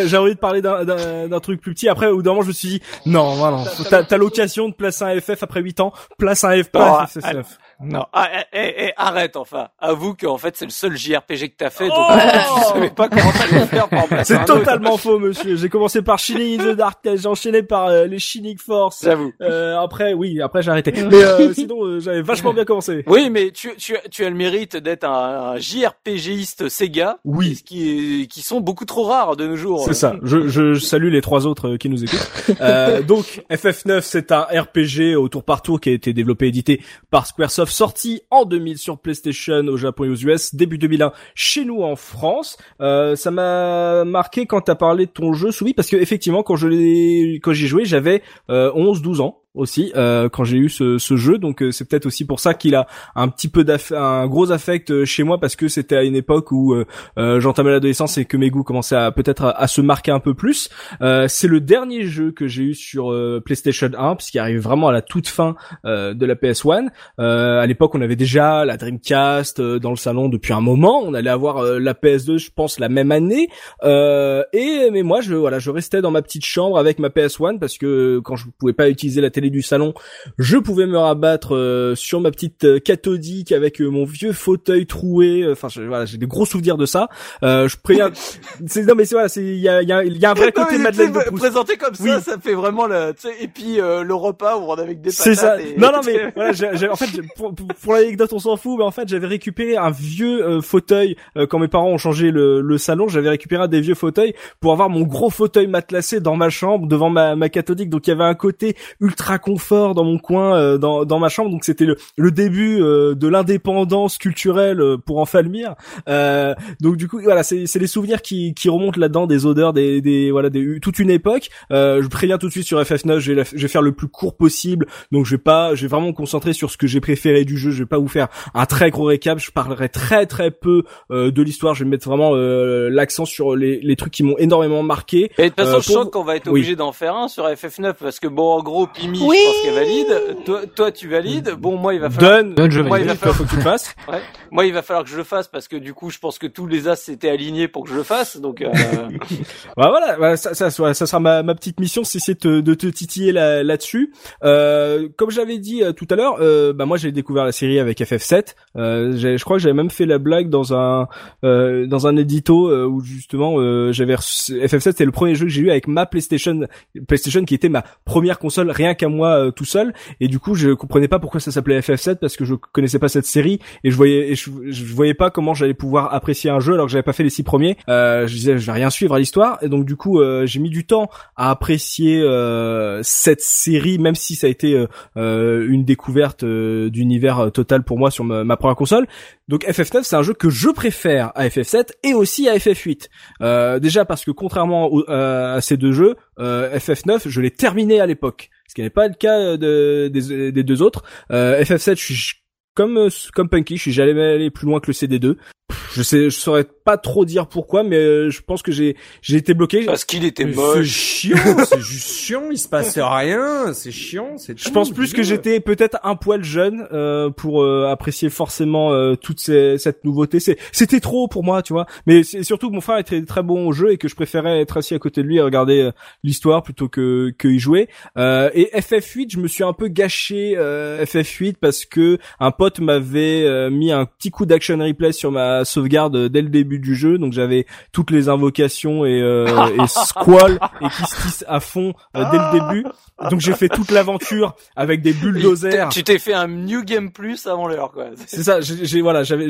J'ai 0.06 0.16
envie 0.16 0.34
de 0.34 0.38
parler 0.38 0.62
d'un- 0.62 0.84
d'un 0.84 1.28
d'un 1.28 1.40
truc 1.40 1.60
plus 1.60 1.74
petit. 1.74 1.88
Après, 1.88 2.06
au 2.06 2.16
bout 2.16 2.22
d'un 2.22 2.30
moment, 2.30 2.42
je 2.42 2.48
me 2.48 2.52
suis 2.52 2.68
dit 2.68 2.80
non, 3.06 3.34
voilà. 3.34 3.64
T'as 3.88 4.04
t'as 4.04 4.16
l'occasion 4.16 4.68
de 4.68 4.74
placer 4.74 5.04
un 5.04 5.20
FF 5.20 5.42
après 5.42 5.60
8 5.60 5.80
ans, 5.80 5.92
place 6.18 6.44
un 6.44 6.62
F 6.62 6.70
pas 6.70 7.00
Oh, 7.02 7.18
FF9. 7.18 7.44
Non, 7.82 8.04
ah, 8.12 8.28
eh, 8.52 8.58
eh, 8.58 8.74
eh, 8.88 8.92
arrête 8.96 9.36
enfin. 9.36 9.68
Avoue 9.78 10.14
qu'en 10.14 10.36
fait 10.38 10.56
c'est 10.56 10.64
le 10.66 10.70
seul 10.70 10.96
JRPG 10.96 11.48
que 11.50 11.54
t'as 11.56 11.70
fait, 11.70 11.88
donc 11.88 11.96
Oh 11.98 12.12
tu 12.58 12.64
savais 12.74 12.90
pas 12.90 13.08
comment 13.08 13.32
t'allais 13.32 13.66
faire 13.66 13.88
pour 13.88 14.06
C'est 14.24 14.34
autre. 14.34 14.44
totalement 14.58 14.96
faux, 14.96 15.18
monsieur. 15.18 15.56
J'ai 15.56 15.68
commencé 15.68 16.02
par 16.02 16.18
Shining 16.18 16.60
in 16.60 16.64
the 16.72 16.76
Darkness, 16.76 17.22
j'ai 17.22 17.28
enchaîné 17.28 17.62
par 17.62 17.86
euh, 17.86 18.06
les 18.06 18.18
Shining 18.18 18.58
Force. 18.58 19.00
J'avoue. 19.04 19.32
Euh, 19.40 19.78
après, 19.78 20.12
oui, 20.12 20.40
après 20.42 20.62
j'ai 20.62 20.70
arrêté. 20.70 20.92
Mais 20.92 21.14
euh, 21.24 21.52
sinon, 21.54 21.84
euh, 21.84 22.00
j'avais 22.00 22.22
vachement 22.22 22.52
bien 22.52 22.64
commencé. 22.64 23.02
Oui, 23.06 23.30
mais 23.30 23.50
tu, 23.50 23.74
tu, 23.76 23.96
tu 24.10 24.24
as 24.24 24.30
le 24.30 24.36
mérite 24.36 24.76
d'être 24.76 25.04
un, 25.04 25.52
un 25.54 25.56
JRPGiste 25.58 26.68
Sega. 26.68 27.18
Oui. 27.24 27.56
Ce 27.56 27.62
qui, 27.62 28.22
est- 28.22 28.26
qui 28.26 28.42
sont 28.42 28.60
beaucoup 28.60 28.84
trop 28.84 29.04
rares 29.04 29.36
de 29.36 29.46
nos 29.46 29.56
jours. 29.56 29.84
C'est 29.86 29.94
ça. 29.94 30.16
Je, 30.22 30.48
je 30.48 30.74
salue 30.78 31.10
les 31.10 31.20
trois 31.20 31.46
autres 31.46 31.70
euh, 31.70 31.76
qui 31.76 31.88
nous 31.88 32.02
écoutent. 32.04 32.30
Euh, 32.60 33.02
donc 33.02 33.42
FF9, 33.50 34.00
c'est 34.02 34.32
un 34.32 34.42
RPG 34.42 35.16
au 35.16 35.28
tour 35.28 35.44
par 35.44 35.62
tour 35.62 35.80
qui 35.80 35.88
a 35.88 35.92
été 35.92 36.12
développé 36.12 36.46
et 36.46 36.48
édité 36.48 36.82
par 37.10 37.26
Squaresoft, 37.26 37.69
sorti 37.70 38.22
en 38.30 38.44
2000 38.44 38.78
sur 38.78 38.98
PlayStation 38.98 39.66
au 39.66 39.76
Japon 39.76 40.04
et 40.04 40.08
aux 40.08 40.16
US, 40.16 40.54
début 40.54 40.78
2001 40.78 41.12
chez 41.34 41.64
nous 41.64 41.82
en 41.82 41.96
France. 41.96 42.56
Euh, 42.80 43.16
ça 43.16 43.30
m'a 43.30 44.04
marqué 44.04 44.46
quand 44.46 44.60
t'as 44.60 44.74
parlé 44.74 45.06
de 45.06 45.10
ton 45.10 45.32
jeu, 45.32 45.50
Soubi, 45.50 45.74
parce 45.74 45.88
que 45.88 45.96
effectivement 45.96 46.42
quand 46.42 46.56
je 46.56 46.68
l'ai, 46.68 47.40
quand 47.42 47.52
j'y 47.52 47.66
joué, 47.66 47.84
j'avais 47.84 48.22
euh, 48.50 48.70
11-12 48.72 49.20
ans 49.20 49.39
aussi 49.54 49.92
euh, 49.96 50.28
quand 50.28 50.44
j'ai 50.44 50.58
eu 50.58 50.68
ce, 50.68 50.98
ce 50.98 51.16
jeu 51.16 51.38
donc 51.38 51.62
euh, 51.62 51.72
c'est 51.72 51.88
peut-être 51.88 52.06
aussi 52.06 52.24
pour 52.24 52.38
ça 52.38 52.54
qu'il 52.54 52.74
a 52.74 52.86
un 53.16 53.28
petit 53.28 53.48
peu 53.48 53.64
un 53.92 54.26
gros 54.26 54.52
affect 54.52 54.90
euh, 54.90 55.04
chez 55.04 55.22
moi 55.22 55.38
parce 55.38 55.56
que 55.56 55.68
c'était 55.68 55.96
à 55.96 56.04
une 56.04 56.16
époque 56.16 56.52
où 56.52 56.74
euh, 56.74 56.86
euh, 57.18 57.40
j'entamais 57.40 57.70
l'adolescence 57.70 58.18
et 58.18 58.24
que 58.24 58.36
mes 58.36 58.50
goûts 58.50 58.62
commençaient 58.62 58.96
à 58.96 59.10
peut-être 59.12 59.54
à, 59.56 59.66
se 59.66 59.80
marquer 59.80 60.10
un 60.10 60.20
peu 60.20 60.34
plus. 60.34 60.68
Euh, 61.00 61.26
c'est 61.28 61.48
le 61.48 61.60
dernier 61.60 62.04
jeu 62.04 62.32
que 62.32 62.46
j'ai 62.46 62.62
eu 62.64 62.74
sur 62.74 63.14
PlayStation 63.44 63.90
1 63.96 64.16
puisqu'il 64.16 64.38
arrive 64.38 64.60
vraiment 64.60 64.88
à 64.88 64.92
la 64.92 65.02
toute 65.02 65.28
fin 65.28 65.54
de 65.84 66.26
la 66.26 66.34
PS1. 66.34 66.88
Euh, 67.18 67.60
à 67.60 67.66
l'époque, 67.66 67.94
on 67.94 68.00
avait 68.00 68.16
déjà 68.16 68.64
la 68.64 68.76
Dreamcast 68.76 69.60
dans 69.60 69.90
le 69.90 69.96
salon 69.96 70.28
depuis 70.28 70.52
un 70.52 70.60
moment. 70.60 71.00
On 71.02 71.14
allait 71.14 71.30
avoir 71.30 71.62
la 71.62 71.94
PS2, 71.94 72.38
je 72.38 72.50
pense, 72.54 72.78
la 72.78 72.88
même 72.88 73.12
année. 73.12 73.48
Et 73.84 74.90
mais 74.92 75.02
moi, 75.02 75.20
je 75.20 75.34
voilà, 75.34 75.58
je 75.58 75.70
restais 75.70 76.00
dans 76.00 76.10
ma 76.10 76.22
petite 76.22 76.44
chambre 76.44 76.78
avec 76.78 76.98
ma 76.98 77.08
PS1 77.08 77.58
parce 77.58 77.78
que 77.78 78.20
quand 78.20 78.36
je 78.36 78.46
pouvais 78.58 78.72
pas 78.72 78.88
utiliser 78.88 79.20
la 79.20 79.30
télé 79.30 79.39
du 79.48 79.62
salon, 79.62 79.94
je 80.38 80.58
pouvais 80.58 80.84
me 80.86 80.98
rabattre 80.98 81.54
euh, 81.56 81.94
sur 81.94 82.20
ma 82.20 82.30
petite 82.30 82.64
euh, 82.64 82.78
cathodique 82.78 83.52
avec 83.52 83.80
euh, 83.80 83.88
mon 83.88 84.04
vieux 84.04 84.32
fauteuil 84.34 84.84
troué. 84.84 85.46
Enfin, 85.50 85.68
je- 85.68 85.80
voilà, 85.80 86.04
j'ai 86.04 86.18
des 86.18 86.26
gros 86.26 86.44
souvenirs 86.44 86.76
de 86.76 86.84
ça. 86.84 87.08
Euh, 87.42 87.66
je 87.68 87.78
préviens. 87.82 88.10
c'est 88.66 88.84
non 88.84 88.94
mais 88.94 89.06
c'est 89.06 89.14
voilà, 89.14 89.28
c'est 89.30 89.42
il 89.42 89.56
y 89.60 89.68
a 89.68 89.80
y 89.82 89.92
a, 89.92 90.04
y 90.04 90.24
a 90.26 90.30
un 90.30 90.34
vrai 90.34 90.52
Non, 90.54 90.64
côté 90.64 90.76
mais 90.76 90.82
Madeleine 90.84 91.12
de. 91.12 91.30
Présenté 91.36 91.76
comme 91.78 91.94
ça, 91.94 92.02
Oui. 92.04 92.10
ça 92.22 92.36
fait 92.38 92.54
vraiment 92.54 92.86
le, 92.86 93.14
et 93.40 93.48
puis 93.48 93.80
euh, 93.80 94.02
le 94.02 94.14
repas 94.14 94.56
où 94.58 94.62
on 94.70 94.76
que 94.76 94.92
des. 94.94 95.10
C'est 95.12 95.34
ça. 95.34 95.58
et- 95.60 95.76
Non, 95.78 95.92
non, 95.92 96.00
mais 96.06 96.32
voilà, 96.34 96.52
j'ai, 96.52 96.68
j'ai- 96.74 96.88
en 96.88 96.96
fait, 96.96 97.06
pour, 97.36 97.54
pour, 97.54 97.92
l'anecdote, 97.94 98.32
on 98.32 98.38
s'en 98.40 98.56
fout, 98.56 98.76
mais 98.78 98.84
en 98.84 98.90
fait, 98.90 99.08
j'avais 99.08 99.26
récupéré 99.28 99.76
un 99.76 99.90
vieux 99.90 100.44
euh, 100.44 100.60
fauteuil 100.60 101.16
euh, 101.36 101.46
quand 101.46 101.58
mes 101.60 101.68
parents 101.68 101.88
ont 101.90 101.98
changé 101.98 102.30
le, 102.30 102.60
le 102.60 102.78
salon. 102.78 103.06
J'avais 103.08 103.28
récupéré 103.30 103.68
des 103.68 103.80
vieux 103.80 103.94
fauteuils 103.94 104.34
pour 104.58 104.72
avoir 104.72 104.90
mon 104.90 105.02
gros 105.02 105.30
fauteuil 105.30 105.66
matelassé 105.68 106.20
dans 106.20 106.34
ma 106.36 106.50
chambre, 106.50 106.86
devant 106.88 107.10
ma, 107.10 107.36
ma 107.36 107.48
cathodique. 107.48 107.90
Donc, 107.90 108.06
il 108.06 108.10
y 108.10 108.12
avait 108.12 108.24
un 108.24 108.34
côté 108.34 108.76
ultra 109.00 109.29
confort 109.38 109.94
dans 109.94 110.04
mon 110.04 110.18
coin, 110.18 110.56
euh, 110.56 110.78
dans, 110.78 111.04
dans 111.04 111.18
ma 111.18 111.28
chambre. 111.28 111.50
Donc, 111.50 111.64
c'était 111.64 111.84
le, 111.84 111.96
le 112.16 112.30
début 112.30 112.80
euh, 112.82 113.14
de 113.14 113.28
l'indépendance 113.28 114.18
culturelle 114.18 114.80
euh, 114.80 114.96
pour 114.96 115.18
Enfalmir. 115.18 115.74
Euh, 116.08 116.54
donc, 116.80 116.96
du 116.96 117.08
coup, 117.08 117.20
voilà, 117.22 117.42
c'est, 117.42 117.64
les 117.78 117.86
souvenirs 117.86 118.22
qui, 118.22 118.54
qui 118.54 118.68
remontent 118.68 119.00
là-dedans, 119.00 119.26
des 119.26 119.46
odeurs, 119.46 119.72
des, 119.72 120.00
des 120.00 120.30
voilà, 120.30 120.50
des, 120.50 120.80
toute 120.80 120.98
une 120.98 121.10
époque. 121.10 121.48
Euh, 121.72 122.02
je 122.02 122.08
préviens 122.08 122.38
tout 122.38 122.46
de 122.46 122.52
suite 122.52 122.64
sur 122.66 122.80
FF9, 122.80 123.18
je 123.18 123.32
vais, 123.32 123.36
la- 123.38 123.44
je 123.44 123.56
vais 123.62 123.68
faire 123.68 123.82
le 123.82 123.92
plus 123.92 124.08
court 124.08 124.36
possible. 124.36 124.86
Donc 125.12 125.26
je 125.26 125.32
vais 125.32 125.38
pas, 125.42 125.74
je 125.74 125.82
vais 125.82 125.88
vraiment 125.88 126.08
me 126.08 126.12
concentrer 126.12 126.52
sur 126.52 126.70
ce 126.70 126.76
que 126.76 126.86
j'ai 126.86 127.00
préféré 127.00 127.44
du 127.44 127.56
jeu. 127.58 127.70
Je 127.70 127.82
vais 127.82 127.86
pas 127.88 127.98
vous 127.98 128.08
faire 128.08 128.28
un 128.54 128.66
très 128.66 128.90
gros 128.90 129.04
récap. 129.04 129.38
Je 129.38 129.50
parlerai 129.50 129.88
très 129.88 130.26
très 130.26 130.50
peu 130.50 130.82
euh, 131.10 131.30
de 131.30 131.42
l'histoire. 131.42 131.74
Je 131.74 131.84
vais 131.84 131.90
mettre 131.90 132.08
vraiment 132.08 132.32
l'accent 132.34 133.24
sur 133.24 133.56
les, 133.56 133.80
les 133.80 133.96
trucs 133.96 134.12
qui 134.12 134.22
m'ont 134.22 134.36
énormément 134.38 134.82
marqué. 134.82 135.30
Et 135.38 135.44
de 135.44 135.48
toute 135.48 135.56
façon, 135.64 135.80
je 135.80 135.92
sens 135.92 136.06
qu'on 136.10 136.24
va 136.24 136.36
être 136.36 136.46
Oui. 136.46 136.60
obligé 136.60 136.76
d'en 136.76 136.92
faire 136.92 137.14
un 137.16 137.28
sur 137.28 137.44
FF9 137.48 137.94
parce 138.00 138.20
que 138.20 138.26
bon, 138.28 138.50
en 138.58 138.62
gros, 138.62 138.86
Pimi, 138.86 139.19
Oui. 139.26 139.36
je 139.38 139.46
pense 139.46 139.62
qu'elle 139.62 139.74
valide. 139.74 140.44
Toi, 140.44 140.60
toi, 140.74 140.92
tu 140.92 141.08
valides. 141.08 141.50
Bon, 141.58 141.76
moi, 141.76 141.94
il 141.94 142.00
va 142.00 142.10
falloir. 142.10 142.42
Donne, 142.42 142.54
Donne, 142.54 142.70
je 142.70 142.80
Moi, 142.80 142.98
il 143.00 143.06
valide. 143.06 143.08
va 143.08 143.14
falloir 143.16 143.36
faut 143.36 143.44
que 143.44 143.50
tu 143.50 143.56
le 143.56 143.62
fasses. 143.62 143.94
Ouais. 144.10 144.20
Moi, 144.52 144.66
il 144.66 144.72
va 144.72 144.82
falloir 144.82 145.04
que 145.04 145.10
je 145.10 145.16
le 145.16 145.22
fasse 145.24 145.46
parce 145.46 145.68
que 145.68 145.76
du 145.76 145.94
coup, 145.94 146.10
je 146.10 146.18
pense 146.18 146.38
que 146.38 146.46
tous 146.48 146.66
les 146.66 146.88
as 146.88 146.96
s'étaient 146.96 147.28
alignés 147.30 147.68
pour 147.68 147.84
que 147.84 147.90
je 147.90 147.94
le 147.94 148.02
fasse. 148.02 148.36
Donc, 148.38 148.60
euh, 148.62 148.68
Bah 149.76 149.88
voilà, 149.90 150.16
voilà, 150.16 150.36
ça, 150.36 150.54
ça, 150.54 150.70
ça, 150.70 150.94
ça 150.94 151.06
sera 151.06 151.20
ma, 151.20 151.42
ma 151.42 151.54
petite 151.54 151.78
mission, 151.80 152.02
c'est 152.04 152.18
essayer 152.18 152.34
de, 152.34 152.40
te- 152.40 152.60
de 152.60 152.74
te 152.74 152.86
titiller 152.88 153.32
là- 153.32 153.62
là-dessus. 153.62 154.12
euh, 154.44 155.08
comme 155.16 155.30
j'avais 155.30 155.58
dit 155.58 155.82
euh, 155.82 155.92
tout 155.92 156.06
à 156.10 156.16
l'heure, 156.16 156.36
euh, 156.40 156.72
bah 156.72 156.86
moi 156.86 156.96
j'ai 156.96 157.12
découvert 157.12 157.44
la 157.44 157.52
série 157.52 157.78
avec 157.78 158.00
FF7. 158.00 158.54
Euh, 158.76 159.12
j'ai- 159.16 159.38
je 159.38 159.44
crois 159.44 159.56
que 159.58 159.62
j'avais 159.62 159.74
même 159.74 159.90
fait 159.90 160.06
la 160.06 160.18
blague 160.18 160.48
dans 160.48 160.74
un 160.74 161.06
euh, 161.44 161.86
dans 161.86 162.06
un 162.06 162.16
édito 162.16 162.68
euh, 162.68 162.86
où 162.86 163.00
justement 163.02 163.58
euh, 163.58 163.92
j'avais 163.92 164.14
reçu- 164.14 164.60
FF7 164.64 164.94
c'est 164.96 165.04
le 165.04 165.12
premier 165.12 165.34
jeu 165.34 165.46
que 165.46 165.50
j'ai 165.52 165.62
eu 165.62 165.70
avec 165.70 165.86
ma 165.86 166.06
PlayStation 166.06 166.66
PlayStation 167.06 167.44
qui 167.44 167.54
était 167.54 167.68
ma 167.68 167.84
première 168.04 168.38
console 168.38 168.70
rien 168.70 168.94
qu'à 168.94 169.08
moi 169.10 169.46
euh, 169.46 169.50
tout 169.50 169.64
seul. 169.64 169.92
Et 170.20 170.28
du 170.28 170.38
coup 170.38 170.54
je 170.54 170.70
comprenais 170.70 171.08
pas 171.08 171.18
pourquoi 171.18 171.40
ça 171.40 171.50
s'appelait 171.50 171.80
FF7 171.80 172.16
parce 172.16 172.36
que 172.36 172.44
je 172.44 172.54
connaissais 172.54 172.98
pas 172.98 173.08
cette 173.08 173.26
série 173.26 173.60
et 173.84 173.90
je 173.90 173.96
voyais 173.96 174.30
et 174.30 174.34
je, 174.34 174.50
je 174.68 174.84
voyais 174.94 175.14
pas 175.14 175.30
comment 175.30 175.54
j'allais 175.54 175.74
pouvoir 175.74 176.14
apprécier 176.14 176.50
un 176.50 176.60
jeu 176.60 176.74
alors 176.74 176.86
que 176.86 176.92
j'avais 176.92 177.02
pas 177.02 177.12
fait 177.12 177.22
les 177.24 177.30
six 177.30 177.42
premiers. 177.42 177.76
Euh, 177.88 178.26
je 178.26 178.34
disais 178.34 178.58
je 178.58 178.66
vais 178.66 178.72
rien 178.72 178.90
suivre 178.90 179.14
à 179.14 179.18
l'histoire. 179.18 179.58
Et 179.62 179.68
donc 179.68 179.84
du 179.84 179.96
coup 179.96 180.20
euh, 180.20 180.46
j'ai 180.46 180.60
mis 180.60 180.70
du 180.70 180.86
temps 180.86 181.08
à 181.36 181.50
apprécier 181.50 182.20
euh, 182.22 183.00
cette 183.02 183.40
série 183.42 183.98
même 183.98 184.14
si 184.14 184.34
ça 184.34 184.46
a 184.46 184.50
été 184.50 184.86
une 185.16 185.84
découverte 185.84 186.44
d'univers 186.44 187.50
total 187.52 187.82
pour 187.82 187.98
moi 187.98 188.10
sur 188.10 188.24
ma, 188.24 188.44
ma 188.44 188.56
première 188.56 188.76
console. 188.76 189.06
Donc 189.48 189.64
FF9 189.64 190.00
c'est 190.04 190.16
un 190.16 190.22
jeu 190.22 190.32
que 190.34 190.48
je 190.50 190.68
préfère 190.70 191.32
à 191.34 191.46
FF7 191.48 191.88
et 192.04 192.14
aussi 192.14 192.48
à 192.48 192.56
FF8 192.56 193.08
euh, 193.42 193.78
déjà 193.80 194.04
parce 194.04 194.24
que 194.24 194.30
contrairement 194.30 194.86
au- 194.92 195.04
euh, 195.08 195.56
à 195.56 195.60
ces 195.60 195.76
deux 195.76 195.92
jeux 195.92 196.14
euh, 196.38 196.76
FF9 196.78 197.22
je 197.28 197.40
l'ai 197.40 197.50
terminé 197.50 198.00
à 198.00 198.06
l'époque 198.06 198.50
ce 198.70 198.74
qui 198.74 198.82
n'est 198.82 198.88
pas 198.90 199.08
le 199.08 199.14
cas 199.14 199.56
de- 199.56 200.08
des, 200.12 200.52
des 200.52 200.62
deux 200.62 200.80
autres 200.80 201.02
euh, 201.32 201.60
FF7 201.62 201.96
je 202.00 202.14
suis 202.22 202.36
comme 202.74 202.96
euh, 202.98 203.08
comme 203.34 203.48
Punky, 203.48 203.76
je 203.76 203.82
suis 203.82 203.92
jamais 203.92 204.12
allé 204.22 204.48
plus 204.50 204.64
loin 204.66 204.78
que 204.78 204.86
le 204.86 204.92
CD2. 204.92 205.34
Pff, 205.68 205.90
Je 205.94 206.02
sais, 206.04 206.24
je 206.30 206.36
saurais 206.38 206.64
pas 206.90 206.96
trop 206.98 207.24
dire 207.24 207.46
pourquoi, 207.46 207.82
mais 207.84 207.96
euh, 207.96 208.30
je 208.30 208.40
pense 208.42 208.62
que 208.62 208.72
j'ai 208.72 208.96
j'ai 209.22 209.36
été 209.36 209.54
bloqué. 209.54 209.84
parce 209.84 210.04
qu'il 210.04 210.24
était 210.24 210.44
Mais 210.44 210.52
C'est 210.52 210.56
moche. 210.56 210.86
chiant, 210.88 211.36
c'est 211.68 211.80
juste 211.80 212.08
chiant, 212.18 212.42
il 212.50 212.58
se 212.58 212.68
passe 212.68 212.98
rien, 212.98 213.72
c'est 213.72 213.92
chiant, 213.92 214.36
c'est 214.38 214.58
Je 214.58 214.70
pense 214.70 214.90
plus 214.90 215.12
que 215.12 215.22
j'étais 215.22 215.60
peut-être 215.60 215.98
un 216.02 216.16
poil 216.16 216.42
jeune 216.42 216.86
euh, 216.92 217.30
pour 217.30 217.62
euh, 217.62 217.86
apprécier 217.88 218.28
forcément 218.30 218.92
euh, 218.92 219.14
toute 219.14 219.38
ces- 219.38 219.78
cette 219.78 220.04
nouveauté. 220.04 220.40
C'est 220.40 220.56
c'était 220.72 220.98
trop 221.00 221.28
pour 221.28 221.44
moi, 221.44 221.62
tu 221.62 221.72
vois. 221.72 221.86
Mais 222.06 222.22
c'est 222.24 222.42
surtout 222.42 222.68
que 222.70 222.74
mon 222.74 222.80
frère 222.80 222.98
était 222.98 223.22
très 223.24 223.42
bon 223.44 223.68
au 223.68 223.72
jeu 223.72 223.92
et 223.92 223.96
que 223.98 224.08
je 224.08 224.16
préférais 224.16 224.60
être 224.60 224.76
assis 224.78 224.94
à 224.94 224.98
côté 224.98 225.22
de 225.22 225.28
lui 225.28 225.36
et 225.36 225.40
regarder 225.42 225.80
euh, 225.82 225.92
l'histoire 226.24 226.62
plutôt 226.64 226.88
que 226.88 227.32
que 227.38 227.46
y 227.46 227.58
jouer. 227.60 227.88
Euh, 228.18 228.50
et 228.54 228.70
FF8, 228.74 229.30
je 229.32 229.38
me 229.38 229.46
suis 229.46 229.62
un 229.62 229.72
peu 229.72 229.86
gâché 229.88 230.54
euh, 230.56 231.04
FF8 231.04 231.54
parce 231.60 231.84
que 231.84 232.18
un 232.40 232.50
pote 232.50 232.80
m'avait 232.80 233.44
euh, 233.44 233.70
mis 233.70 233.92
un 233.92 234.06
petit 234.06 234.30
coup 234.32 234.46
d'action 234.46 234.78
replay 234.78 235.12
sur 235.12 235.30
ma 235.30 235.64
sauvegarde 235.64 236.28
dès 236.28 236.42
le 236.42 236.48
début 236.48 236.78
du 236.80 236.94
jeu, 236.94 237.18
donc 237.18 237.32
j'avais 237.32 237.66
toutes 237.92 238.10
les 238.10 238.28
invocations 238.28 239.04
et, 239.04 239.20
euh, 239.20 239.46
et 239.82 239.86
Squall 240.06 240.58
et 240.80 240.88
Kistis 240.88 241.44
à 241.46 241.60
fond 241.60 241.94
euh, 242.16 242.24
dès 242.30 242.38
le 242.38 242.52
début. 242.52 242.86
Donc 243.30 243.40
j'ai 243.40 243.52
fait 243.52 243.68
toute 243.68 243.90
l'aventure 243.90 244.54
avec 244.76 245.02
des 245.02 245.12
bulldozers. 245.12 245.88
Tu 245.90 246.02
t'es 246.02 246.18
fait 246.18 246.32
un 246.32 246.48
New 246.48 246.82
Game 246.82 247.10
Plus 247.12 247.46
avant 247.46 247.68
l'heure, 247.68 247.92
quoi. 247.92 248.06
C'est 248.26 248.42
ça, 248.42 248.60
j'ai 248.60 249.00
voilà, 249.02 249.22
j'avais 249.22 249.48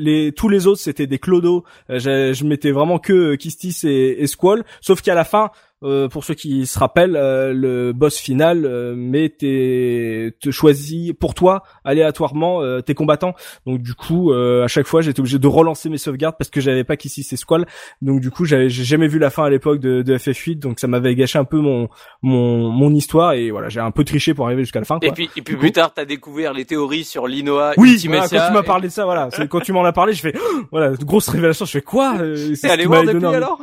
les 0.00 0.32
tous 0.32 0.48
les 0.48 0.66
autres 0.66 0.80
c'était 0.80 1.06
des 1.06 1.18
clodos. 1.18 1.64
Euh, 1.90 2.32
je 2.32 2.44
mettais 2.44 2.70
vraiment 2.70 2.98
que 2.98 3.34
Kistis 3.34 3.84
et, 3.84 4.22
et 4.22 4.26
Squall, 4.26 4.64
sauf 4.80 5.02
qu'à 5.02 5.14
la 5.14 5.24
fin 5.24 5.50
euh, 5.82 6.08
pour 6.08 6.24
ceux 6.24 6.34
qui 6.34 6.66
se 6.66 6.78
rappellent, 6.78 7.16
euh, 7.16 7.52
le 7.54 7.92
boss 7.92 8.18
final 8.18 8.66
euh, 8.66 8.94
met 8.94 9.30
tes, 9.30 10.34
te 10.40 10.50
choisit 10.50 11.18
pour 11.18 11.34
toi 11.34 11.62
aléatoirement 11.84 12.62
euh, 12.62 12.80
tes 12.80 12.94
combattants. 12.94 13.34
Donc 13.66 13.80
du 13.80 13.94
coup, 13.94 14.32
à 14.32 14.68
chaque 14.68 14.86
fois, 14.86 15.00
j'étais 15.00 15.20
obligé 15.20 15.38
de 15.38 15.46
relancer 15.46 15.88
mes 15.88 15.98
sauvegardes 15.98 16.36
parce 16.38 16.50
que 16.50 16.60
j'avais 16.60 16.84
pas 16.84 16.96
qu'ici 16.96 17.22
ces 17.22 17.36
squalls. 17.36 17.66
Donc 18.02 18.20
du 18.20 18.30
coup, 18.30 18.44
j'avais 18.44 18.68
j'ai 18.68 18.84
jamais 18.84 19.08
vu 19.08 19.18
la 19.18 19.30
fin 19.30 19.44
à 19.44 19.50
l'époque 19.50 19.80
de, 19.80 20.02
de, 20.02 20.18
FF8, 20.18 20.58
donc 20.58 20.80
ça 20.80 20.86
m'avait 20.86 21.14
gâché 21.14 21.38
un 21.38 21.44
peu 21.44 21.58
mon 21.58 21.88
mon 22.22 22.70
mon 22.70 22.94
histoire 22.94 23.32
et 23.32 23.50
voilà, 23.50 23.68
j'ai 23.68 23.80
un 23.80 23.90
peu 23.90 24.04
triché 24.04 24.34
pour 24.34 24.46
arriver 24.46 24.62
jusqu'à 24.62 24.80
la 24.80 24.84
fin. 24.84 24.98
Quoi. 24.98 25.08
Et 25.08 25.12
puis 25.12 25.30
et 25.36 25.42
puis 25.42 25.56
plus 25.56 25.72
tard, 25.72 25.94
t'as 25.94 26.04
découvert 26.04 26.52
les 26.52 26.64
théories 26.64 27.04
sur 27.04 27.26
l'Inoa. 27.26 27.72
Oui, 27.76 28.00
voilà, 28.06 28.28
quand 28.28 28.46
tu 28.48 28.52
m'as 28.52 28.62
parlé 28.62 28.88
de 28.88 28.92
ça, 28.92 29.04
voilà, 29.04 29.28
quand 29.48 29.60
tu 29.60 29.72
m'en 29.72 29.84
as 29.84 29.92
parlé, 29.92 30.12
je 30.12 30.20
fais 30.20 30.34
voilà, 30.70 30.92
grosse 30.96 31.28
révélation. 31.28 31.64
Je 31.64 31.72
fais 31.72 31.82
quoi 31.82 32.16
C'est 32.54 32.70
allé 32.70 32.86
voir 32.86 33.04
depuis 33.04 33.24
alors? 33.24 33.60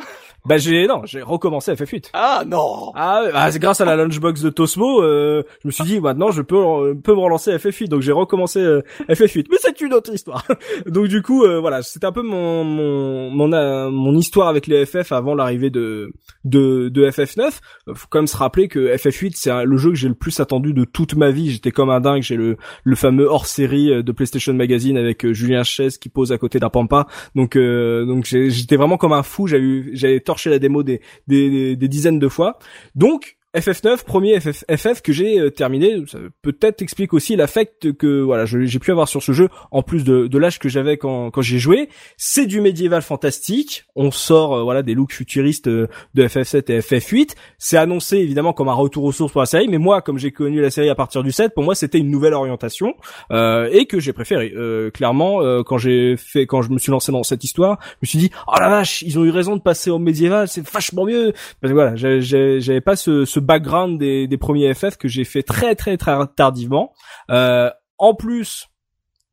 Bah 0.48 0.58
j'ai 0.58 0.88
non, 0.88 1.02
j'ai 1.04 1.22
recommencé 1.22 1.74
FF8. 1.74 2.07
Ah 2.14 2.44
non. 2.46 2.92
Ah, 2.96 3.24
ah 3.34 3.52
c'est 3.52 3.60
grâce 3.60 3.82
à 3.82 3.86
la 3.86 3.96
lunchbox 3.96 4.42
de 4.42 4.50
Tosmo, 4.50 5.02
euh, 5.02 5.44
je 5.62 5.68
me 5.68 5.72
suis 5.72 5.84
dit 5.84 6.00
maintenant 6.00 6.32
je 6.32 6.42
peux 6.42 6.58
euh, 6.58 6.96
peux 6.96 7.14
me 7.14 7.20
relancer 7.20 7.56
FF8, 7.56 7.88
donc 7.90 8.02
j'ai 8.02 8.12
recommencé 8.12 8.60
euh, 8.60 8.82
FF8. 9.10 9.48
Mais 9.50 9.58
c'est 9.60 9.80
une 9.82 9.94
autre 9.94 10.14
histoire. 10.14 10.46
donc 10.86 11.08
du 11.08 11.22
coup 11.22 11.44
euh, 11.44 11.60
voilà, 11.60 11.82
c'était 11.82 12.06
un 12.06 12.12
peu 12.12 12.22
mon 12.22 12.64
mon 12.64 13.30
mon, 13.32 13.54
euh, 13.54 13.90
mon 13.90 14.16
histoire 14.16 14.48
avec 14.48 14.68
les 14.68 14.86
FF 14.86 15.12
avant 15.12 15.36
l'arrivée 15.36 15.70
de 15.70 16.12
de 16.46 16.90
de 16.90 17.10
FF9. 17.10 17.52
Faut 17.94 18.08
quand 18.10 18.20
même 18.20 18.28
se 18.28 18.38
rappeler 18.38 18.68
que 18.68 18.96
FF8 18.96 19.32
c'est 19.36 19.66
le 19.66 19.78
jeu 19.78 19.90
que 19.90 19.96
j'ai 19.96 20.10
le 20.10 20.16
plus 20.16 20.40
attendu 20.40 20.74
de 20.74 20.86
toute 20.86 21.16
ma 21.16 21.32
vie. 21.32 21.52
J'étais 21.52 21.72
comme 21.72 21.90
un 21.90 22.00
dingue. 22.00 22.22
J'ai 22.22 22.36
le 22.36 22.58
le 22.84 22.96
fameux 22.96 23.28
hors 23.28 23.46
série 23.46 24.04
de 24.04 24.12
PlayStation 24.12 24.54
Magazine 24.54 24.98
avec 24.98 25.32
Julien 25.32 25.64
Chaise 25.64 25.98
qui 25.98 26.10
pose 26.10 26.32
à 26.32 26.38
côté 26.38 26.60
d'un 26.60 26.70
pampa. 26.70 27.08
Donc 27.36 27.58
donc 27.58 28.26
j'étais 28.26 28.76
vraiment 28.76 28.98
comme 28.98 29.14
un 29.14 29.24
fou. 29.24 29.48
J'avais 29.48 29.84
j'avais 29.94 30.20
torché 30.20 30.50
la 30.50 30.60
démo 30.60 30.84
des, 30.84 31.02
des, 31.28 31.76
des 31.76 31.88
dizaines 31.98 32.20
de 32.20 32.30
fois. 32.30 32.60
Donc 32.96 33.38
FF9, 33.56 34.04
premier 34.04 34.40
FF, 34.42 34.66
FF 34.70 35.02
que 35.02 35.14
j'ai 35.14 35.40
euh, 35.40 35.50
terminé, 35.50 36.04
ça 36.08 36.20
peut-être 36.42 36.82
explique 36.82 37.14
aussi 37.14 37.38
l'affect 37.38 37.94
que 37.94 38.22
voilà 38.22 38.46
j'ai 38.46 38.80
pu 38.80 38.92
avoir 38.92 39.08
sur 39.08 39.24
ce 39.24 39.32
jeu 39.32 39.48
en 39.72 39.82
plus 39.84 40.04
de, 40.04 40.28
de 40.28 40.38
l'âge 40.38 40.60
que 40.60 40.68
j'avais 40.68 40.98
quand, 40.98 41.32
quand 41.32 41.42
j'ai 41.42 41.58
joué. 41.58 41.88
C'est 42.18 42.46
du 42.46 42.60
médiéval 42.60 43.02
fantastique. 43.02 43.86
On 43.96 44.12
sort 44.12 44.54
euh, 44.54 44.64
voilà 44.64 44.84
des 44.84 44.94
looks 44.96 45.14
futuristes 45.14 45.68
euh, 45.68 45.88
de 46.14 46.28
FF7 46.28 46.72
et 46.72 46.80
FF8. 46.80 47.36
C'est 47.58 47.78
annoncé 47.78 48.18
évidemment 48.18 48.52
comme 48.52 48.68
un 48.68 48.74
retour 48.74 49.06
aux 49.06 49.14
sources 49.14 49.32
pour 49.32 49.42
la 49.42 49.48
série, 49.48 49.70
mais 49.70 49.78
moi 49.78 50.02
comme 50.02 50.18
j'ai 50.18 50.32
connu 50.32 50.62
la 50.62 50.70
série 50.70 50.90
à 50.90 50.96
partir 50.96 51.24
du 51.24 51.32
7, 51.32 51.54
pour 51.54 51.64
moi 51.64 51.74
c'était 51.74 52.00
une 52.00 52.12
nouvelle 52.12 52.34
orientation 52.34 52.96
et 53.32 53.86
que 53.88 54.00
j'ai 54.00 54.14
préféré. 54.14 54.54
clairement 54.94 55.64
quand 55.64 55.78
j'ai 55.78 56.16
fait 56.18 56.46
quand 56.46 56.62
je 56.62 56.70
me 56.70 56.80
suis 56.80 56.92
lancé 56.92 57.12
dans 57.12 57.24
cette 57.24 57.44
histoire, 57.44 57.80
je 57.82 57.98
me 58.04 58.08
suis 58.08 58.20
dit 58.20 58.30
oh 58.48 58.56
la 58.60 58.70
vache 58.70 59.02
ils 59.04 59.18
ont 59.18 59.24
eu 59.24 59.30
raison 59.30 59.56
de 59.56 59.62
passer 59.62 59.90
au 59.90 60.00
médiéval, 60.00 60.48
c'est 60.48 60.68
vachement 60.68 61.06
mieux. 61.06 61.34
Parce 61.62 61.72
que 61.72 61.74
voilà 61.74 61.96
j'avais 61.96 62.82
pas 62.82 62.96
ce, 62.96 63.26
ce 63.26 63.40
background 63.48 63.98
des, 64.00 64.28
des 64.28 64.38
premiers 64.38 64.74
FF 64.76 64.98
que 64.98 65.08
j'ai 65.08 65.24
fait 65.24 65.42
très 65.44 65.74
très 65.74 65.98
très 65.98 66.16
tardivement. 66.36 66.94
Euh, 67.32 67.72
en 67.98 68.14
plus, 68.14 68.68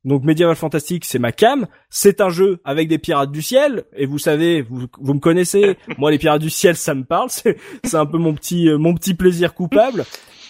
donc 0.05 0.23
Medieval 0.25 0.57
Fantastic, 0.57 1.05
c'est 1.05 1.19
ma 1.19 1.33
cam. 1.33 1.67
C'est 1.91 2.21
un 2.21 2.29
jeu 2.31 2.61
avec 2.65 2.89
des 2.89 2.99
pirates 2.99 3.31
du 3.33 3.43
ciel. 3.43 3.85
Et 3.97 4.07
vous 4.07 4.19
savez, 4.19 4.63
vous, 4.63 4.87
vous 5.01 5.15
me 5.15 5.21
connaissez. 5.21 5.77
Moi, 5.99 6.11
les 6.11 6.19
pirates 6.19 6.41
du 6.43 6.51
ciel, 6.51 6.77
ça 6.77 6.95
me 6.95 7.05
parle. 7.05 7.29
C'est, 7.31 7.57
c'est 7.85 7.97
un 7.97 8.07
peu 8.07 8.19
mon 8.19 8.35
petit, 8.35 8.69
euh, 8.69 8.79
mon 8.79 8.95
petit 8.95 9.15
plaisir 9.15 9.55
coupable. 9.55 10.05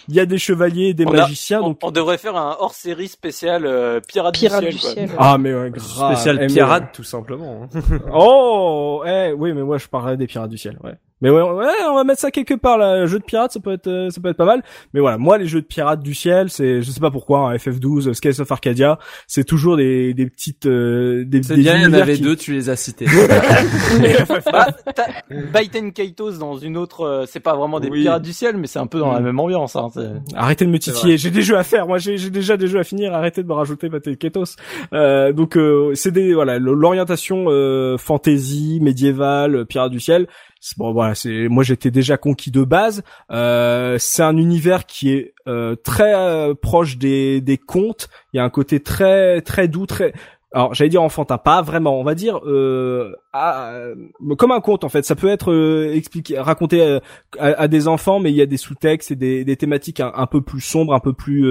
Il 0.07 0.13
y 0.13 0.19
a 0.19 0.25
des 0.27 0.37
chevaliers, 0.37 0.93
des 0.93 1.05
magiciens. 1.05 1.61
on, 1.61 1.69
donc 1.69 1.79
on 1.81 1.89
devrait 1.89 2.19
faire 2.19 2.35
un 2.35 2.55
hors-série 2.59 3.07
spécial 3.07 3.65
euh, 3.65 3.99
pirates 4.07 4.37
Pirate 4.37 4.63
du 4.65 4.69
du 4.69 4.77
ciel. 4.77 4.93
ciel. 4.93 5.09
Ah 5.17 5.37
mais 5.39 5.51
ouais, 5.51 5.71
grave. 5.71 6.13
Spécial 6.13 6.37
Eh, 6.43 6.47
pirate 6.47 6.91
tout 6.93 7.03
simplement. 7.03 7.63
hein. 7.73 7.99
Oh, 8.13 9.03
eh, 9.07 9.31
oui, 9.35 9.53
mais 9.53 9.63
moi 9.63 9.79
je 9.79 9.87
parlerais 9.87 10.15
des 10.15 10.27
pirates 10.27 10.51
du 10.51 10.59
ciel, 10.59 10.77
ouais. 10.83 10.93
Mais 11.25 11.31
ouais, 11.31 11.41
ouais, 11.41 11.65
on 11.89 11.95
va 11.95 12.03
mettre 12.03 12.19
ça 12.21 12.29
quelque 12.29 12.53
part 12.53 12.77
là. 12.77 12.99
Le 12.99 13.07
jeu 13.07 13.17
de 13.17 13.23
pirates, 13.23 13.51
ça 13.51 13.59
peut 13.59 13.73
être, 13.73 13.87
euh, 13.87 14.11
ça 14.11 14.21
peut 14.21 14.29
être 14.29 14.37
pas 14.37 14.45
mal. 14.45 14.61
Mais 14.93 14.99
voilà, 14.99 15.17
moi 15.17 15.39
les 15.39 15.47
jeux 15.47 15.61
de 15.61 15.65
pirates 15.65 16.03
du 16.03 16.13
ciel, 16.13 16.51
c'est, 16.51 16.83
je 16.83 16.91
sais 16.91 16.99
pas 16.99 17.09
pourquoi, 17.09 17.39
hein, 17.49 17.55
FF12, 17.55 18.13
Skies 18.13 18.39
of 18.41 18.51
Arcadia, 18.51 18.99
c'est 19.25 19.43
toujours 19.43 19.75
des, 19.75 20.13
des 20.13 20.27
petites, 20.29 20.67
euh, 20.67 21.23
des, 21.25 21.41
C'est 21.41 21.55
des 21.55 21.61
bien, 21.61 21.77
il 21.77 21.81
y 21.83 21.85
en 21.87 21.93
avait 21.93 22.13
qui- 22.13 22.21
deux, 22.21 22.35
tu 22.35 22.53
les 22.53 22.69
as 22.69 22.75
cités. 22.75 23.07
Bah, 24.51 24.67
t'as 24.95 25.05
Baiten 25.51 25.91
Kaitos 25.91 26.33
dans 26.37 26.57
une 26.57 26.77
autre, 26.77 27.01
euh, 27.01 27.25
c'est 27.27 27.39
pas 27.39 27.55
vraiment 27.55 27.79
des 27.79 27.89
Oui. 27.89 28.01
pirates 28.03 28.21
du 28.21 28.33
ciel, 28.33 28.57
mais 28.57 28.67
c'est 28.67 28.79
un 28.79 28.87
peu 28.87 28.99
dans 28.99 29.11
la 29.11 29.19
Mm. 29.19 29.23
même 29.23 29.39
ambiance. 29.39 29.75
Hein, 29.75 29.87
Arrêtez 30.35 30.65
de 30.65 30.69
me 30.69 30.77
titiller. 30.79 31.17
J'ai 31.17 31.31
des 31.31 31.41
jeux 31.41 31.57
à 31.57 31.63
faire. 31.63 31.87
Moi, 31.87 31.97
j'ai 31.97 32.17
j'ai 32.17 32.29
déjà 32.29 32.57
des 32.57 32.67
jeux 32.67 32.79
à 32.79 32.83
finir. 32.83 33.13
Arrêtez 33.13 33.41
de 33.41 33.47
me 33.47 33.53
rajouter 33.53 33.89
ma 33.89 33.99
Ketos. 33.99 34.55
Euh, 34.93 35.31
donc, 35.33 35.57
euh, 35.57 35.91
c'est 35.95 36.11
des 36.11 36.33
voilà 36.33 36.59
l'orientation 36.59 37.45
euh, 37.47 37.97
fantasy 37.97 38.79
médiévale, 38.81 39.55
euh, 39.55 39.65
pirate 39.65 39.91
du 39.91 39.99
ciel. 39.99 40.27
Bon, 40.77 40.91
voilà. 40.93 41.15
C'est 41.15 41.47
moi, 41.47 41.63
j'étais 41.63 41.91
déjà 41.91 42.17
conquis 42.17 42.51
de 42.51 42.63
base. 42.63 43.03
Euh, 43.31 43.97
c'est 43.99 44.23
un 44.23 44.37
univers 44.37 44.85
qui 44.85 45.11
est 45.11 45.33
euh, 45.47 45.75
très 45.75 46.15
euh, 46.15 46.53
proche 46.53 46.97
des 46.97 47.41
des 47.41 47.57
contes. 47.57 48.09
Il 48.33 48.37
y 48.37 48.39
a 48.39 48.43
un 48.43 48.49
côté 48.49 48.79
très 48.79 49.41
très 49.41 49.67
doux, 49.67 49.85
très 49.85 50.13
alors 50.51 50.73
j'allais 50.73 50.89
dire 50.89 51.01
enfantin, 51.01 51.37
pas 51.37 51.61
vraiment. 51.61 51.99
On 51.99 52.03
va 52.03 52.15
dire 52.15 52.39
euh, 52.45 53.11
à- 53.33 53.71
euh, 53.73 53.95
comme 54.37 54.51
un 54.51 54.61
conte 54.61 54.83
en 54.85 54.89
fait. 54.89 55.03
Ça 55.03 55.15
peut 55.15 55.27
être 55.27 55.51
euh, 55.51 55.91
expliqué, 55.93 56.39
raconté 56.39 56.81
euh, 56.81 56.99
à, 57.39 57.47
à 57.63 57.67
des 57.67 57.87
enfants, 57.89 58.19
mais 58.19 58.31
il 58.31 58.35
y 58.37 58.41
a 58.41 58.45
des 58.45 58.55
sous-textes 58.57 59.11
et 59.11 59.15
des, 59.15 59.43
des 59.43 59.55
thématiques 59.57 59.99
un, 59.99 60.11
un 60.15 60.27
peu 60.27 60.41
plus 60.41 60.61
sombres, 60.61 60.93
un 60.93 60.99
peu 61.01 61.11
plus 61.13 61.45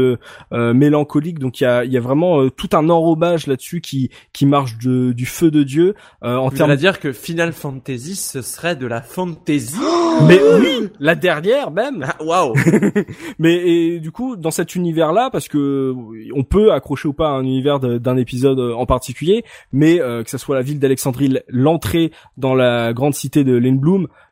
euh, 0.53 0.73
mélancoliques. 0.75 1.39
Donc 1.39 1.61
il 1.61 1.65
y 1.65 1.67
a, 1.67 1.85
y 1.85 1.97
a 1.97 2.01
vraiment 2.01 2.49
tout 2.49 2.71
un 2.73 2.89
enrobage 2.89 3.47
là-dessus 3.47 3.81
qui 3.83 4.11
qui 4.33 4.47
marche 4.47 4.79
de, 4.79 5.13
du 5.13 5.27
feu 5.27 5.51
de 5.51 5.63
Dieu 5.63 5.95
en 6.23 6.51
termes. 6.51 6.71
à 6.71 6.77
dire 6.77 6.99
que 7.01 7.13
Final 7.13 7.53
Fantasy, 7.53 8.17
ce 8.17 8.41
serait 8.43 8.77
de 8.77 8.87
la 8.87 9.03
fantasy. 9.03 9.77
Mais 10.29 10.39
oui, 10.61 10.89
la 11.01 11.15
dernière 11.17 11.71
même. 11.73 12.07
Ah, 12.09 12.23
Waouh. 12.25 12.55
Mais 13.39 13.55
et 13.69 14.01
du 14.01 14.13
coup, 14.13 14.37
dans 14.37 14.51
cet 14.53 14.75
univers-là, 14.77 15.29
parce 15.31 15.49
que 15.49 15.95
on 16.35 16.45
peut 16.45 16.73
accrocher 16.73 17.09
ou 17.09 17.13
pas 17.13 17.29
à 17.29 17.33
un 17.33 17.43
univers 17.43 17.81
d'un 17.81 18.17
épisode 18.17 18.61
en 18.61 18.87
particulier, 18.95 19.45
mais 19.73 20.01
euh, 20.01 20.23
que 20.23 20.31
ça 20.31 20.39
soit 20.39 20.55
la 20.57 20.63
ville 20.63 20.79
d'Alexandrie, 20.79 21.39
l'entrée 21.49 22.13
dans 22.37 22.55
la 22.55 22.93
grande 22.93 23.15
cité 23.15 23.45
de 23.45 23.55
Lane 23.57 23.81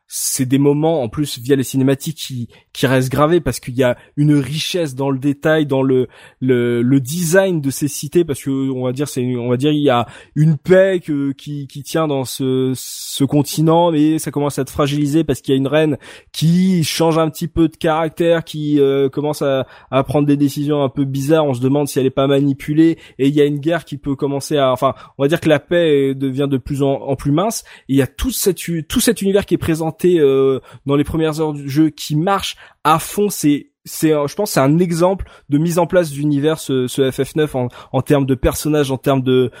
c'est 0.07 0.45
des 0.45 0.57
moments 0.59 1.01
en 1.01 1.09
plus 1.09 1.39
via 1.39 1.55
les 1.55 1.63
cinématiques 1.63 2.17
qui 2.17 2.47
qui 2.71 2.85
restent 2.87 3.11
gravés 3.11 3.39
parce 3.41 3.59
qu'il 3.59 3.75
y 3.75 3.83
a 3.83 3.97
une 4.17 4.35
richesse 4.35 4.93
dans 4.95 5.09
le 5.09 5.17
détail, 5.17 5.65
dans 5.65 5.81
le 5.81 6.07
le, 6.39 6.81
le 6.81 6.99
design 6.99 7.61
de 7.61 7.69
ces 7.71 7.87
cités 7.87 8.23
parce 8.25 8.43
que 8.43 8.49
on 8.71 8.83
va 8.85 8.91
dire 8.91 9.07
c'est 9.07 9.23
on 9.37 9.49
va 9.49 9.57
dire 9.57 9.71
il 9.71 9.81
y 9.81 9.89
a 9.89 10.05
une 10.35 10.57
paix 10.57 10.99
que- 11.03 11.31
qui 11.31 11.67
qui 11.67 11.81
tient 11.83 12.07
dans 12.07 12.25
ce 12.25 12.73
ce 12.75 13.23
continent 13.23 13.91
mais 13.91 14.19
ça 14.19 14.29
commence 14.31 14.59
à 14.59 14.63
être 14.63 14.69
fragilisé 14.71 15.23
parce 15.23 15.41
qu'il 15.41 15.53
y 15.53 15.55
a 15.55 15.57
une 15.57 15.67
reine 15.67 15.97
qui 16.31 16.83
change 16.83 17.17
un 17.17 17.29
petit 17.29 17.47
peu 17.47 17.67
de 17.67 17.75
caractère, 17.75 18.43
qui 18.43 18.79
euh, 18.79 19.09
commence 19.09 19.41
à, 19.41 19.65
à 19.91 20.03
prendre 20.03 20.27
des 20.27 20.37
décisions 20.37 20.83
un 20.83 20.89
peu 20.89 21.05
bizarres. 21.05 21.45
On 21.45 21.53
se 21.53 21.61
demande 21.61 21.87
si 21.87 21.99
elle 21.99 22.05
est 22.05 22.09
pas 22.09 22.27
manipulée. 22.27 22.97
Et 23.19 23.27
il 23.27 23.35
y 23.35 23.41
a 23.41 23.45
une 23.45 23.59
guerre 23.59 23.85
qui 23.85 23.97
peut 23.97 24.15
commencer 24.15 24.57
à, 24.57 24.71
enfin, 24.71 24.93
on 25.17 25.23
va 25.23 25.27
dire 25.27 25.39
que 25.39 25.49
la 25.49 25.59
paix 25.59 26.13
devient 26.15 26.47
de 26.49 26.57
plus 26.57 26.81
en, 26.83 27.15
plus 27.15 27.31
mince. 27.31 27.63
Et 27.89 27.93
il 27.93 27.95
y 27.97 28.01
a 28.01 28.07
tout 28.07 28.31
cet 28.31 28.67
u- 28.67 28.83
tout 28.87 28.99
cet 28.99 29.21
univers 29.21 29.45
qui 29.45 29.53
est 29.55 29.57
euh, 30.05 30.59
dans 30.85 30.95
les 30.95 31.03
premières 31.03 31.39
heures 31.41 31.53
du 31.53 31.69
jeu, 31.69 31.89
qui 31.89 32.15
marche 32.15 32.55
à 32.83 32.99
fond. 32.99 33.29
C'est 33.29 33.71
c'est 33.85 34.09
je 34.09 34.35
pense 34.35 34.51
c'est 34.51 34.61
un 34.61 34.79
exemple 34.79 35.25
de 35.49 35.57
mise 35.57 35.77
en 35.77 35.87
place 35.87 36.11
d'univers 36.11 36.57
ce, 36.59 36.87
ce 36.87 37.01
FF9 37.01 37.69
en, 37.91 38.01
termes 38.01 38.25
de 38.25 38.35
personnages 38.35 38.91
en 38.91 38.97
termes 38.97 39.21
de 39.21 39.51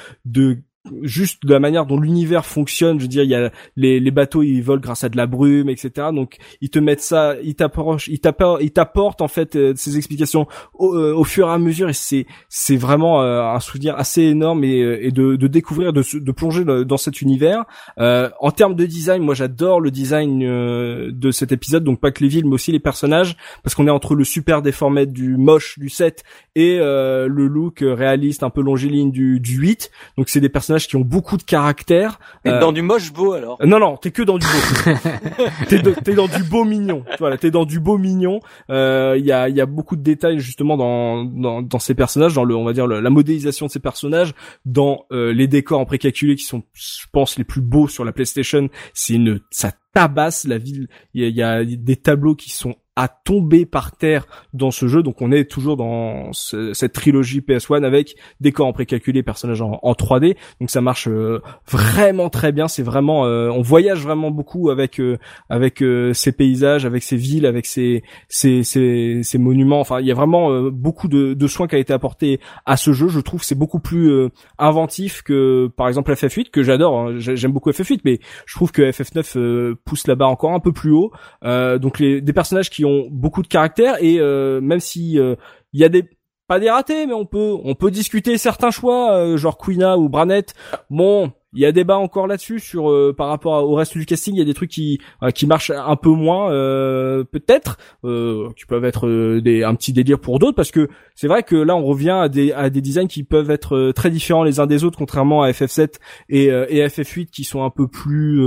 juste 1.01 1.45
de 1.45 1.53
la 1.53 1.59
manière 1.59 1.85
dont 1.85 1.97
l'univers 1.99 2.45
fonctionne 2.45 2.97
je 2.97 3.03
veux 3.03 3.07
dire 3.09 3.23
il 3.23 3.29
y 3.29 3.35
a 3.35 3.51
les, 3.77 3.99
les 3.99 4.11
bateaux 4.11 4.43
ils 4.43 4.61
volent 4.61 4.81
grâce 4.81 5.03
à 5.03 5.09
de 5.09 5.15
la 5.15 5.27
brume 5.27 5.69
etc 5.69 6.09
donc 6.13 6.37
ils 6.59 6.69
te 6.69 6.79
mettent 6.79 7.01
ça 7.01 7.35
ils 7.41 7.55
t'approchent 7.55 8.09
ils 8.09 8.19
t'apportent 8.19 8.61
ils 8.61 8.71
t'apportent 8.71 9.21
en 9.21 9.27
fait 9.27 9.55
euh, 9.55 9.73
ces 9.75 9.97
explications 9.97 10.47
au, 10.73 10.93
euh, 10.93 11.13
au 11.13 11.23
fur 11.23 11.47
et 11.47 11.51
à 11.51 11.57
mesure. 11.57 11.89
Et 11.89 11.93
c'est 11.93 12.25
c'est 12.49 12.75
vraiment 12.75 13.21
euh, 13.21 13.41
un 13.41 13.59
souvenir 13.59 13.95
assez 13.97 14.21
énorme 14.21 14.63
et, 14.63 14.79
et 15.01 15.11
de, 15.11 15.35
de 15.35 15.47
découvrir 15.47 15.93
de, 15.93 16.03
de 16.13 16.31
plonger 16.31 16.63
dans 16.63 16.97
cet 16.97 17.21
univers. 17.21 17.65
En 17.97 18.51
termes 18.51 18.75
de 18.75 18.85
design 18.85 19.23
moi 19.23 19.35
j'adore 19.35 19.79
le 19.79 19.91
design 19.91 20.39
de 20.39 21.31
cet 21.31 21.51
épisode. 21.51 21.83
Donc 21.83 21.99
pas 21.99 22.11
que 22.11 22.23
les 22.23 22.29
villes 22.29 22.45
mais 22.45 22.53
aussi 22.53 22.71
les 22.71 22.79
personnages 22.79 23.35
parce 23.63 23.75
qu'on 23.75 23.87
est 23.87 23.91
entre 23.91 24.15
le 24.15 24.23
super 24.23 24.61
déformé 24.61 25.05
du 25.05 25.37
moche 25.37 25.79
du 25.79 25.89
7 25.89 26.23
et 26.55 26.77
le 26.77 27.47
look 27.47 27.79
réaliste 27.81 28.43
un 28.43 28.49
peu 28.49 28.61
longiligne 28.61 29.11
du, 29.11 29.39
du 29.39 29.57
8 29.57 29.91
donc 30.17 30.29
c'est 30.29 30.39
des 30.39 30.49
personnages 30.49 30.72
qui 30.87 30.95
ont 30.95 31.01
beaucoup 31.01 31.37
de 31.37 31.43
caractère 31.43 32.19
T'es 32.43 32.51
Euh, 32.51 32.59
dans 32.59 32.71
du 32.71 32.81
moche 32.81 33.11
beau 33.13 33.33
alors. 33.33 33.57
non, 33.65 33.79
non, 33.79 33.97
t'es 33.97 34.11
que 34.11 34.21
dans 34.23 34.37
du 34.37 34.45
beau. 34.45 34.91
t'es, 35.67 35.79
de- 35.79 36.13
dans 36.15 36.27
du 36.27 36.43
beau 36.43 36.63
mignon. 36.65 37.03
Voilà, 37.19 37.37
t'es 37.37 37.51
dans 37.51 37.65
du 37.65 37.79
beau 37.79 37.97
mignon. 37.97 38.39
Euh, 38.69 39.15
Il 39.17 39.25
y 39.25 39.31
a, 39.31 39.49
y 39.49 39.61
a 39.61 39.65
beaucoup 39.65 39.95
de 39.95 40.01
détails 40.03 40.39
justement 40.39 40.77
dans, 40.77 41.23
dans, 41.23 41.61
dans 41.61 41.79
ces 41.79 41.95
personnages, 41.95 42.33
dans 42.33 42.43
le, 42.43 42.55
on 42.55 42.63
va 42.65 42.73
dire 42.73 42.87
le- 42.87 42.99
la 42.99 43.09
modélisation 43.09 43.65
de 43.67 43.71
ces 43.71 43.79
personnages, 43.79 44.33
dans 44.65 45.05
euh, 45.11 45.33
les 45.33 45.47
décors 45.47 45.79
en 45.79 45.85
précalculé 45.85 46.35
qui 46.35 46.43
sont, 46.45 46.63
je 46.73 47.05
pense, 47.11 47.37
les 47.37 47.43
plus 47.43 47.61
beaux 47.61 47.87
sur 47.87 48.05
la 48.05 48.11
PlayStation. 48.11 48.69
C'est 48.93 49.13
une, 49.13 49.39
ça 49.51 49.71
tabasse 49.93 50.45
la 50.45 50.57
ville. 50.57 50.87
Il 51.13 51.23
y 51.23 51.25
a, 51.43 51.61
y 51.61 51.71
a 51.73 51.77
des 51.77 51.95
tableaux 51.95 52.35
qui 52.35 52.49
sont 52.51 52.75
à 52.95 53.07
tomber 53.07 53.65
par 53.65 53.91
terre 53.91 54.27
dans 54.53 54.71
ce 54.71 54.87
jeu. 54.87 55.01
Donc 55.01 55.21
on 55.21 55.31
est 55.31 55.49
toujours 55.49 55.77
dans 55.77 56.31
cette 56.33 56.93
trilogie 56.93 57.39
PS1 57.39 57.83
avec 57.83 58.15
décors 58.39 58.67
en 58.67 58.73
précalculé, 58.73 59.23
personnages 59.23 59.61
en, 59.61 59.93
3D. 59.93 60.35
Donc 60.59 60.69
ça 60.69 60.81
marche 60.81 61.07
euh, 61.07 61.41
vraiment 61.69 62.29
très 62.29 62.51
bien. 62.51 62.67
C'est 62.67 62.83
vraiment, 62.83 63.25
euh, 63.25 63.49
on 63.49 63.61
voyage 63.61 64.03
vraiment 64.03 64.31
beaucoup 64.31 64.69
avec 64.69 64.99
euh, 64.99 65.17
avec 65.49 65.83
ces 66.13 66.31
paysages, 66.31 66.85
avec 66.85 67.03
ces 67.03 67.17
villes, 67.17 67.45
avec 67.45 67.65
ces 67.65 68.03
ces, 68.29 68.63
ces, 68.63 69.21
ces 69.23 69.37
monuments. 69.37 69.79
Enfin, 69.79 69.99
il 69.99 70.05
y 70.05 70.11
a 70.11 70.15
vraiment 70.15 70.69
beaucoup 70.69 71.07
de, 71.07 71.33
de, 71.33 71.47
soins 71.47 71.67
qui 71.67 71.75
a 71.75 71.79
été 71.79 71.93
apporté 71.93 72.39
à 72.65 72.77
ce 72.77 72.93
jeu. 72.93 73.07
Je 73.07 73.19
trouve 73.19 73.43
c'est 73.43 73.57
beaucoup 73.57 73.79
plus 73.79 74.29
inventif 74.59 75.23
que 75.23 75.69
par 75.75 75.87
exemple 75.87 76.13
FF8 76.13 76.51
que 76.51 76.61
j'adore. 76.61 76.99
Hein. 76.99 77.13
J'aime 77.17 77.51
beaucoup 77.51 77.71
FF8, 77.71 78.01
mais 78.05 78.19
je 78.45 78.55
trouve 78.55 78.71
que 78.71 78.83
FF9 78.83 79.75
pousse 79.83 80.07
la 80.07 80.15
barre 80.15 80.29
encore 80.29 80.53
un 80.53 80.59
peu 80.59 80.71
plus 80.71 80.91
haut. 80.91 81.11
donc 81.43 81.99
les 81.99 82.21
des 82.21 82.33
personnages 82.33 82.69
ont 82.85 83.07
beaucoup 83.11 83.41
de 83.41 83.47
caractère 83.47 83.97
et 84.01 84.19
même 84.19 84.79
si 84.79 85.13
il 85.13 85.79
y 85.79 85.83
a 85.83 85.89
des 85.89 86.07
pas 86.47 86.59
des 86.59 86.69
ratés, 86.69 87.05
mais 87.07 87.13
on 87.13 87.25
peut 87.25 87.55
on 87.63 87.75
peut 87.75 87.91
discuter 87.91 88.37
certains 88.37 88.71
choix, 88.71 89.13
euh, 89.13 89.37
genre 89.37 89.57
Quina 89.57 89.97
ou 89.97 90.09
Branette. 90.09 90.53
Bon, 90.89 91.31
il 91.53 91.61
y 91.61 91.65
a 91.65 91.71
débat 91.71 91.97
encore 91.97 92.27
là-dessus 92.27 92.59
sur 92.59 92.89
euh, 92.89 93.13
par 93.15 93.27
rapport 93.27 93.69
au 93.69 93.75
reste 93.75 93.97
du 93.97 94.05
casting. 94.05 94.35
Il 94.35 94.39
y 94.39 94.41
a 94.41 94.45
des 94.45 94.53
trucs 94.53 94.71
qui 94.71 94.99
euh, 95.21 95.31
qui 95.31 95.45
marchent 95.45 95.71
un 95.71 95.95
peu 95.95 96.09
moins, 96.09 96.51
euh, 96.51 97.23
peut-être, 97.23 97.77
qui 98.03 98.65
peuvent 98.67 98.85
être 98.85 99.39
des 99.39 99.63
un 99.63 99.75
petit 99.75 99.93
délire 99.93 100.19
pour 100.19 100.39
d'autres, 100.39 100.55
parce 100.55 100.71
que 100.71 100.89
c'est 101.15 101.27
vrai 101.27 101.43
que 101.43 101.55
là 101.55 101.75
on 101.75 101.83
revient 101.83 102.09
à 102.11 102.29
des 102.29 102.51
à 102.51 102.69
des 102.69 102.81
designs 102.81 103.07
qui 103.07 103.23
peuvent 103.23 103.51
être 103.51 103.91
très 103.91 104.09
différents 104.09 104.43
les 104.43 104.59
uns 104.59 104.65
des 104.65 104.83
autres, 104.83 104.97
contrairement 104.97 105.43
à 105.43 105.51
FF7 105.51 105.95
et, 106.29 106.45
et 106.45 106.87
FF8 106.87 107.27
qui 107.27 107.43
sont 107.43 107.63
un 107.63 107.69
peu 107.69 107.87
plus 107.87 108.41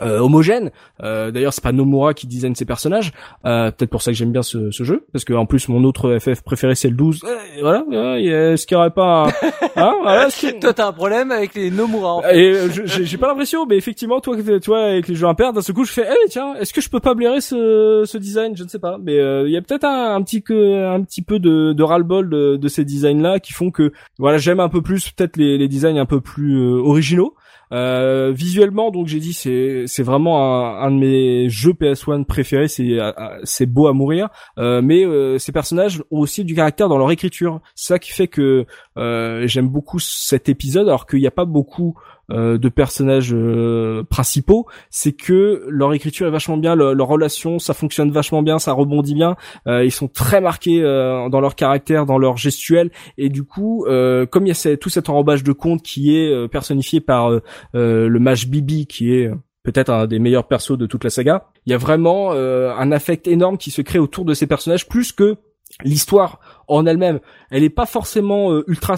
homogènes. 0.00 0.70
D'ailleurs, 1.00 1.52
c'est 1.52 1.62
pas 1.62 1.72
Nomura 1.72 2.14
qui 2.14 2.26
design 2.26 2.54
ses 2.54 2.64
personnages. 2.64 3.12
peut-être 3.42 3.90
pour 3.90 4.02
ça 4.02 4.10
que 4.10 4.16
j'aime 4.16 4.32
bien 4.32 4.42
ce, 4.42 4.70
ce, 4.70 4.84
jeu, 4.84 5.06
parce 5.12 5.24
que 5.24 5.32
en 5.32 5.46
plus 5.46 5.68
mon 5.68 5.84
autre 5.84 6.18
FF 6.18 6.42
préféré 6.42 6.74
c'est 6.74 6.88
le 6.88 6.96
12. 6.96 7.22
voilà, 7.60 7.84
est-ce 8.18 8.66
qu'il 8.66 8.76
y 8.76 8.78
aurait 8.78 8.90
pas, 8.90 9.26
un... 9.26 9.28
hein, 9.76 9.94
voilà, 10.02 10.28
Toi 10.60 10.72
t'as 10.72 10.88
un 10.88 10.92
problème 10.92 11.30
avec 11.30 11.54
les 11.54 11.70
Nomura. 11.70 12.14
En 12.14 12.22
fait 12.22 12.33
et 12.34 12.50
euh, 12.50 12.68
j'ai 12.86 13.16
pas 13.16 13.28
l'impression, 13.28 13.64
mais 13.64 13.76
effectivement, 13.76 14.20
toi, 14.20 14.36
toi, 14.60 14.84
avec 14.86 15.06
les 15.06 15.14
jeux 15.14 15.26
impairs, 15.26 15.52
d'un 15.52 15.62
seul 15.62 15.74
coup, 15.74 15.84
je 15.84 15.92
fais, 15.92 16.06
eh 16.08 16.28
tiens, 16.28 16.54
est-ce 16.56 16.72
que 16.72 16.80
je 16.80 16.90
peux 16.90 16.98
pas 16.98 17.14
blairer 17.14 17.40
ce, 17.40 18.02
ce 18.04 18.18
design? 18.18 18.56
Je 18.56 18.64
ne 18.64 18.68
sais 18.68 18.80
pas, 18.80 18.98
mais 19.00 19.18
euh, 19.20 19.46
il 19.46 19.52
y 19.52 19.56
a 19.56 19.62
peut-être 19.62 19.84
un, 19.84 20.20
petit 20.22 20.42
que, 20.42 20.92
un 20.92 21.00
petit 21.02 21.22
peu 21.22 21.38
de, 21.38 21.72
de 21.72 21.82
ras-le-bol 21.84 22.28
de, 22.28 22.56
de, 22.56 22.68
ces 22.68 22.84
designs-là 22.84 23.38
qui 23.38 23.52
font 23.52 23.70
que, 23.70 23.92
voilà, 24.18 24.38
j'aime 24.38 24.58
un 24.58 24.68
peu 24.68 24.82
plus 24.82 25.10
peut-être 25.10 25.36
les, 25.36 25.58
les 25.58 25.68
designs 25.68 25.98
un 25.98 26.06
peu 26.06 26.20
plus 26.20 26.56
euh, 26.56 26.80
originaux. 26.80 27.34
Euh, 27.72 28.32
visuellement, 28.32 28.90
donc 28.90 29.08
j'ai 29.08 29.20
dit 29.20 29.32
c'est 29.32 29.84
c'est 29.86 30.02
vraiment 30.02 30.78
un, 30.78 30.86
un, 30.86 30.90
de 30.90 30.96
mes 30.96 31.48
jeux 31.48 31.72
PS1 31.72 32.24
préférés. 32.24 32.68
C'est 32.68 32.98
c'est 33.42 33.66
beau 33.66 33.88
à 33.88 33.92
mourir, 33.92 34.28
euh, 34.58 34.82
mais 34.82 35.04
euh, 35.04 35.38
ces 35.38 35.50
personnages 35.50 36.02
ont 36.10 36.20
aussi 36.20 36.44
du 36.44 36.54
caractère 36.54 36.88
dans 36.88 36.98
leur 36.98 37.10
écriture. 37.10 37.60
C'est 37.74 37.94
ça 37.94 37.98
qui 37.98 38.12
fait 38.12 38.28
que 38.28 38.66
j'aime 38.96 39.68
beaucoup 39.68 39.98
cet 39.98 40.48
épisode, 40.48 40.88
alors 40.88 41.06
qu'il 41.06 41.20
n'y 41.20 41.26
a 41.26 41.32
pas 41.32 41.46
beaucoup 41.46 41.94
euh, 42.30 42.56
de 42.56 42.70
personnages 42.70 43.34
euh, 43.34 44.02
principaux, 44.04 44.66
c'est 44.88 45.12
que 45.12 45.66
leur 45.68 45.92
écriture 45.92 46.26
est 46.26 46.30
vachement 46.30 46.56
bien, 46.56 46.74
leur, 46.74 47.06
relation, 47.06 47.58
ça 47.58 47.74
fonctionne 47.74 48.10
vachement 48.10 48.42
bien, 48.42 48.58
ça 48.58 48.72
rebondit 48.72 49.14
bien. 49.14 49.36
Euh, 49.66 49.84
ils 49.84 49.90
sont 49.92 50.08
très 50.08 50.40
marqués 50.40 50.80
dans 50.80 51.40
leur 51.40 51.54
caractère, 51.54 52.06
dans 52.06 52.16
leur 52.16 52.38
gestuelle, 52.38 52.90
et 53.18 53.28
du 53.28 53.44
coup, 53.44 53.84
comme 53.86 54.46
il 54.46 54.48
y 54.48 54.68
a 54.68 54.76
tout 54.76 54.88
cet 54.88 55.08
enrobage 55.08 55.42
de 55.42 55.52
contes 55.52 55.82
qui 55.82 56.16
est 56.16 56.48
personnifié 56.48 57.00
par 57.00 57.30
le 57.72 58.18
mage 58.18 58.48
Bibi, 58.48 58.86
qui 58.86 59.12
est 59.12 59.30
peut-être 59.62 59.90
un 59.90 60.06
des 60.06 60.18
meilleurs 60.18 60.46
persos 60.46 60.78
de 60.78 60.86
toute 60.86 61.04
la 61.04 61.10
saga, 61.10 61.48
il 61.66 61.72
y 61.72 61.74
a 61.74 61.78
vraiment 61.78 62.32
un 62.32 62.92
affect 62.92 63.26
énorme 63.26 63.58
qui 63.58 63.70
se 63.70 63.82
crée 63.82 63.98
autour 63.98 64.24
de 64.24 64.34
ces 64.34 64.46
personnages, 64.46 64.88
plus 64.88 65.12
que 65.12 65.36
l'histoire 65.82 66.40
en 66.68 66.86
elle-même. 66.86 67.20
Elle 67.50 67.64
est 67.64 67.70
pas 67.70 67.86
forcément 67.86 68.62
ultra 68.66 68.94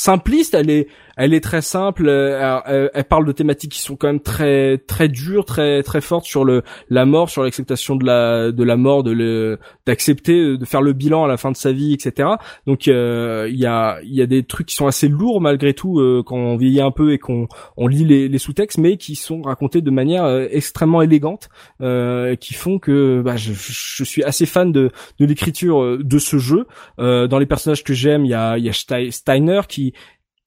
simpliste, 0.00 0.54
elle 0.54 0.70
est 0.70 0.88
elle 1.20 1.34
est 1.34 1.42
très 1.42 1.60
simple. 1.60 2.06
Euh, 2.08 2.88
elle, 2.94 3.04
parle 3.04 3.26
de 3.26 3.32
thématiques 3.32 3.72
qui 3.72 3.80
sont 3.80 3.94
quand 3.94 4.06
même 4.06 4.20
très 4.20 4.78
très 4.78 5.06
dures, 5.08 5.44
très 5.44 5.82
très 5.82 6.00
fortes 6.00 6.24
sur 6.24 6.46
le 6.46 6.62
la 6.88 7.04
mort, 7.04 7.28
sur 7.28 7.42
l'acceptation 7.42 7.94
de 7.94 8.06
la 8.06 8.52
de 8.52 8.64
la 8.64 8.78
mort, 8.78 9.02
de 9.02 9.10
le 9.10 9.58
d'accepter 9.84 10.56
de 10.56 10.64
faire 10.64 10.80
le 10.80 10.94
bilan 10.94 11.24
à 11.24 11.28
la 11.28 11.36
fin 11.36 11.50
de 11.50 11.56
sa 11.56 11.72
vie, 11.72 11.92
etc. 11.92 12.30
Donc 12.66 12.88
euh, 12.88 13.48
il 13.50 13.58
y 13.58 13.66
a 13.66 13.98
il 14.02 14.14
y 14.14 14.22
a 14.22 14.26
des 14.26 14.44
trucs 14.44 14.68
qui 14.68 14.74
sont 14.74 14.86
assez 14.86 15.08
lourds 15.08 15.42
malgré 15.42 15.74
tout 15.74 16.00
euh, 16.00 16.22
quand 16.24 16.36
on 16.36 16.56
vieillit 16.56 16.80
un 16.80 16.90
peu 16.90 17.12
et 17.12 17.18
qu'on 17.18 17.48
on 17.76 17.86
lit 17.86 18.06
les, 18.06 18.26
les 18.26 18.38
sous-textes, 18.38 18.78
mais 18.78 18.96
qui 18.96 19.14
sont 19.14 19.42
racontés 19.42 19.82
de 19.82 19.90
manière 19.90 20.26
extrêmement 20.50 21.02
élégante, 21.02 21.50
qui 21.80 22.54
font 22.54 22.78
que 22.78 23.20
bah, 23.20 23.36
je, 23.36 23.52
je, 23.52 24.04
suis 24.04 24.24
assez 24.24 24.46
fan 24.46 24.72
de 24.72 24.90
de 25.18 25.26
l'écriture 25.26 25.98
de 25.98 26.18
ce 26.18 26.38
jeu. 26.38 26.66
dans 26.96 27.38
les 27.38 27.46
personnages 27.46 27.84
que 27.84 27.92
j'aime, 27.92 28.24
il 28.24 28.30
y 28.30 28.34
a 28.34 28.56
il 28.56 28.64
y 28.64 28.70
a 28.70 29.10
Steiner 29.10 29.60
qui 29.68 29.92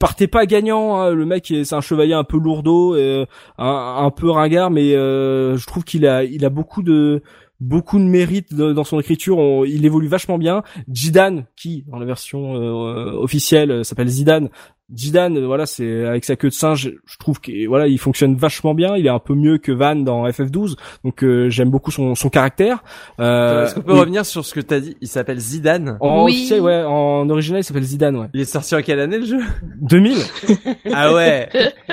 partait 0.04 0.28
pas 0.28 0.46
gagnant. 0.46 1.00
Hein. 1.00 1.14
Le 1.14 1.26
mec, 1.26 1.46
c'est 1.48 1.74
un 1.74 1.80
chevalier 1.80 2.14
un 2.14 2.26
peu 2.26 2.38
lourdeau, 2.38 2.98
et, 2.98 3.26
un, 3.58 4.12
peu 4.12 4.30
ringard, 4.30 4.70
mais 4.70 4.96
euh, 4.96 5.56
je 5.56 5.66
trouve 5.66 5.86
qu'il 5.86 6.06
a, 6.06 6.26
il 6.26 6.44
a 6.44 6.50
beaucoup 6.50 6.84
de 6.84 7.24
beaucoup 7.62 7.98
de 7.98 8.04
mérite 8.04 8.54
dans 8.54 8.84
son 8.84 9.00
écriture. 9.00 9.38
il 9.66 9.86
évolue 9.86 10.10
vachement 10.10 10.38
bien. 10.38 10.64
Jidan, 10.92 11.46
qui 11.56 11.86
dans 11.88 12.00
la 12.00 12.06
version 12.06 12.56
euh, 12.56 13.14
officielle 13.14 13.86
s'appelle 13.86 14.10
Zidane, 14.10 14.50
Zidane, 14.94 15.40
voilà, 15.46 15.66
c'est 15.66 16.06
avec 16.06 16.26
sa 16.26 16.36
queue 16.36 16.50
de 16.50 16.54
singe, 16.54 16.92
je 17.06 17.18
trouve 17.18 17.40
qu'il 17.40 17.68
voilà, 17.68 17.88
il 17.88 17.98
fonctionne 17.98 18.36
vachement 18.36 18.74
bien. 18.74 18.98
Il 18.98 19.06
est 19.06 19.10
un 19.10 19.20
peu 19.20 19.34
mieux 19.34 19.58
que 19.58 19.72
Van 19.72 19.96
dans 19.96 20.28
FF12, 20.28 20.76
donc 21.04 21.24
euh, 21.24 21.50
j'aime 21.50 21.70
beaucoup 21.70 21.90
son, 21.90 22.16
son 22.16 22.30
caractère. 22.30 22.84
Euh, 23.20 23.66
Est-ce 23.66 23.76
qu'on 23.76 23.82
peut 23.82 23.94
revenir 23.94 24.26
sur 24.26 24.46
ce 24.46 24.54
que 24.54 24.60
t'as 24.60 24.80
dit? 24.80 24.98
Il 25.00 25.08
s'appelle 25.08 25.40
Zidane. 25.40 25.98
En 26.02 26.26
oui. 26.26 26.52
ouais, 26.60 26.84
en 26.86 27.30
original, 27.30 27.62
il 27.62 27.64
s'appelle 27.64 27.84
Zidane, 27.84 28.18
ouais. 28.18 28.28
Il 28.34 28.42
est 28.42 28.46
sorti 28.46 28.76
en 28.76 28.82
quelle 28.82 29.00
année 29.00 29.20
le 29.20 29.26
jeu? 29.26 29.40
2000. 29.82 30.18
ah 30.94 31.14
ouais. 31.14 31.50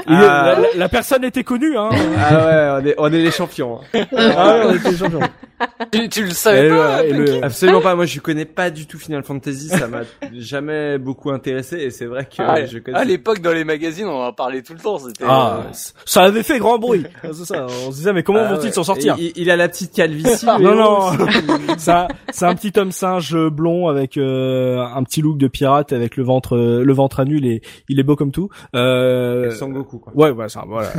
Ah. 0.06 0.58
La, 0.76 0.88
personne 0.88 1.24
était 1.24 1.44
connue, 1.44 1.76
hein. 1.76 1.90
Ah 2.18 2.46
ouais, 2.46 2.82
on 2.82 2.86
est 2.86 2.94
on 2.98 3.12
est 3.12 3.22
les 3.22 3.30
champions. 3.30 3.80
Hein. 3.94 4.06
ah 4.16 4.58
ouais, 4.58 4.64
on 4.66 4.74
était 4.74 4.90
les 4.90 4.96
champions. 4.96 5.20
tu, 6.10 6.24
le 6.24 6.30
savais 6.30 6.68
pas 6.68 7.02
Absolument 7.42 7.80
pas. 7.80 7.94
Moi, 7.94 8.06
je 8.06 8.20
connais 8.20 8.44
pas 8.44 8.70
du 8.70 8.86
tout 8.86 8.98
Final 8.98 9.22
Fantasy. 9.22 9.68
Ça 9.68 9.88
m'a 9.88 10.02
jamais 10.32 10.98
beaucoup 10.98 11.30
intéressé, 11.30 11.76
et 11.76 11.90
c'est 11.90 12.06
vrai 12.06 12.24
que 12.24 12.42
ah, 12.42 12.64
je 12.64 12.78
à 12.92 13.04
l'époque, 13.04 13.40
dans 13.40 13.52
les 13.52 13.64
magazines, 13.64 14.06
on 14.06 14.22
en 14.22 14.32
parlait 14.32 14.62
tout 14.62 14.74
le 14.74 14.78
temps. 14.78 14.98
C'était. 14.98 15.24
Ah, 15.26 15.62
euh, 15.66 15.70
ça 16.04 16.22
avait 16.22 16.42
fait 16.42 16.58
grand 16.58 16.78
bruit. 16.78 17.04
c'est 17.32 17.44
ça. 17.44 17.66
On 17.86 17.90
se 17.90 17.96
disait 17.96 18.12
mais 18.12 18.22
comment 18.22 18.40
ah 18.42 18.54
vont-ils 18.54 18.72
s'en 18.72 18.84
sortir 18.84 19.16
il, 19.18 19.50
a 19.50 19.56
la 19.56 19.68
petite 19.68 19.92
calvitie. 19.92 20.46
non 20.60 20.74
non. 20.74 21.12
ça, 21.78 22.08
c'est 22.30 22.46
un 22.46 22.54
petit 22.54 22.72
homme 22.78 22.92
singe 22.92 23.36
blond 23.48 23.88
avec 23.88 24.16
euh, 24.16 24.78
un 24.78 25.02
petit 25.04 25.22
look 25.22 25.38
de 25.38 25.48
pirate 25.48 25.92
avec 25.92 26.16
le 26.16 26.24
ventre, 26.24 26.56
le 26.56 26.92
ventre 26.92 27.20
à 27.20 27.24
nul 27.24 27.46
et 27.46 27.62
il 27.88 27.98
est 28.00 28.04
beau 28.04 28.16
comme 28.16 28.32
tout. 28.32 28.48
Euh... 28.74 29.50
beaucoup 29.68 29.98
quoi. 29.98 30.12
Ouais, 30.14 30.30
ouais, 30.30 30.48
ça, 30.48 30.64
voilà. 30.66 30.90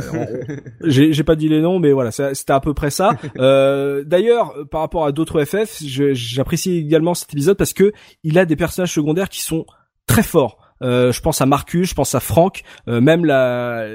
j'ai, 0.82 1.12
j'ai 1.12 1.24
pas 1.24 1.36
dit 1.36 1.48
les 1.48 1.60
noms, 1.60 1.78
mais 1.78 1.92
voilà, 1.92 2.10
c'était 2.10 2.52
à 2.52 2.60
peu 2.60 2.74
près 2.74 2.90
ça. 2.90 3.10
Euh, 3.38 4.04
d'ailleurs, 4.04 4.54
par 4.70 4.80
rapport 4.80 5.04
à 5.04 5.12
d'autres 5.12 5.44
FF, 5.44 5.82
j'apprécie 5.82 6.76
également 6.78 7.14
cet 7.14 7.32
épisode 7.32 7.56
parce 7.56 7.72
que 7.72 7.92
il 8.22 8.38
a 8.38 8.44
des 8.44 8.56
personnages 8.56 8.92
secondaires 8.92 9.28
qui 9.28 9.42
sont 9.42 9.66
très 10.06 10.22
forts. 10.22 10.58
Euh, 10.82 11.12
je 11.12 11.20
pense 11.20 11.40
à 11.40 11.46
Marcus, 11.46 11.88
je 11.88 11.94
pense 11.94 12.14
à 12.14 12.20
Franck, 12.20 12.62
euh, 12.88 13.00
même 13.00 13.24
la 13.24 13.86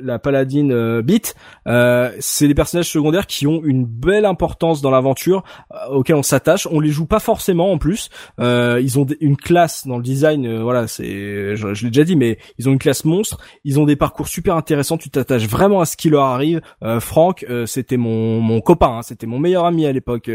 la 0.00 0.18
paladine 0.18 0.72
euh, 0.72 1.02
Beat. 1.02 1.34
Euh, 1.66 2.10
c'est 2.20 2.48
des 2.48 2.54
personnages 2.54 2.88
secondaires 2.88 3.26
qui 3.26 3.46
ont 3.46 3.62
une 3.64 3.84
belle 3.84 4.24
importance 4.24 4.80
dans 4.82 4.90
l'aventure, 4.90 5.44
auxquels 5.90 6.16
on 6.16 6.22
s'attache. 6.22 6.68
On 6.70 6.80
les 6.80 6.90
joue 6.90 7.06
pas 7.06 7.20
forcément 7.20 7.72
en 7.72 7.78
plus. 7.78 8.10
ils 8.38 8.98
ont 8.98 9.06
une 9.20 9.36
classe 9.36 9.86
dans 9.86 9.96
le 9.96 10.02
design. 10.02 10.60
voilà, 10.60 10.86
c'est 10.86 11.56
je, 11.56 11.84
l'ai 11.84 11.90
déjà 11.90 12.04
dit, 12.04 12.16
mais 12.16 12.38
ils 12.58 12.68
ont 12.68 12.72
une 12.72 12.78
classe 12.78 13.04
monstre. 13.04 13.38
Ils 13.64 13.80
ont 13.80 13.84
des 13.84 13.96
parcours 13.96 14.28
super 14.28 14.56
intéressants. 14.56 14.98
Tu 14.98 15.10
t'attaches 15.10 15.48
vraiment 15.48 15.80
à 15.80 15.86
ce 15.86 15.96
qui 15.96 16.10
leur 16.10 16.24
arrive. 16.24 16.60
Franck, 17.00 17.46
c'était 17.66 17.96
mon 17.96 18.40
mon 18.40 18.60
copain, 18.60 18.98
hein, 18.98 19.02
c'était 19.02 19.26
mon 19.26 19.38
meilleur 19.38 19.64
ami 19.64 19.86
à 19.86 19.92
l'époque. 19.92 20.30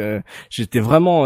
J'étais 0.50 0.80
vraiment 0.80 1.24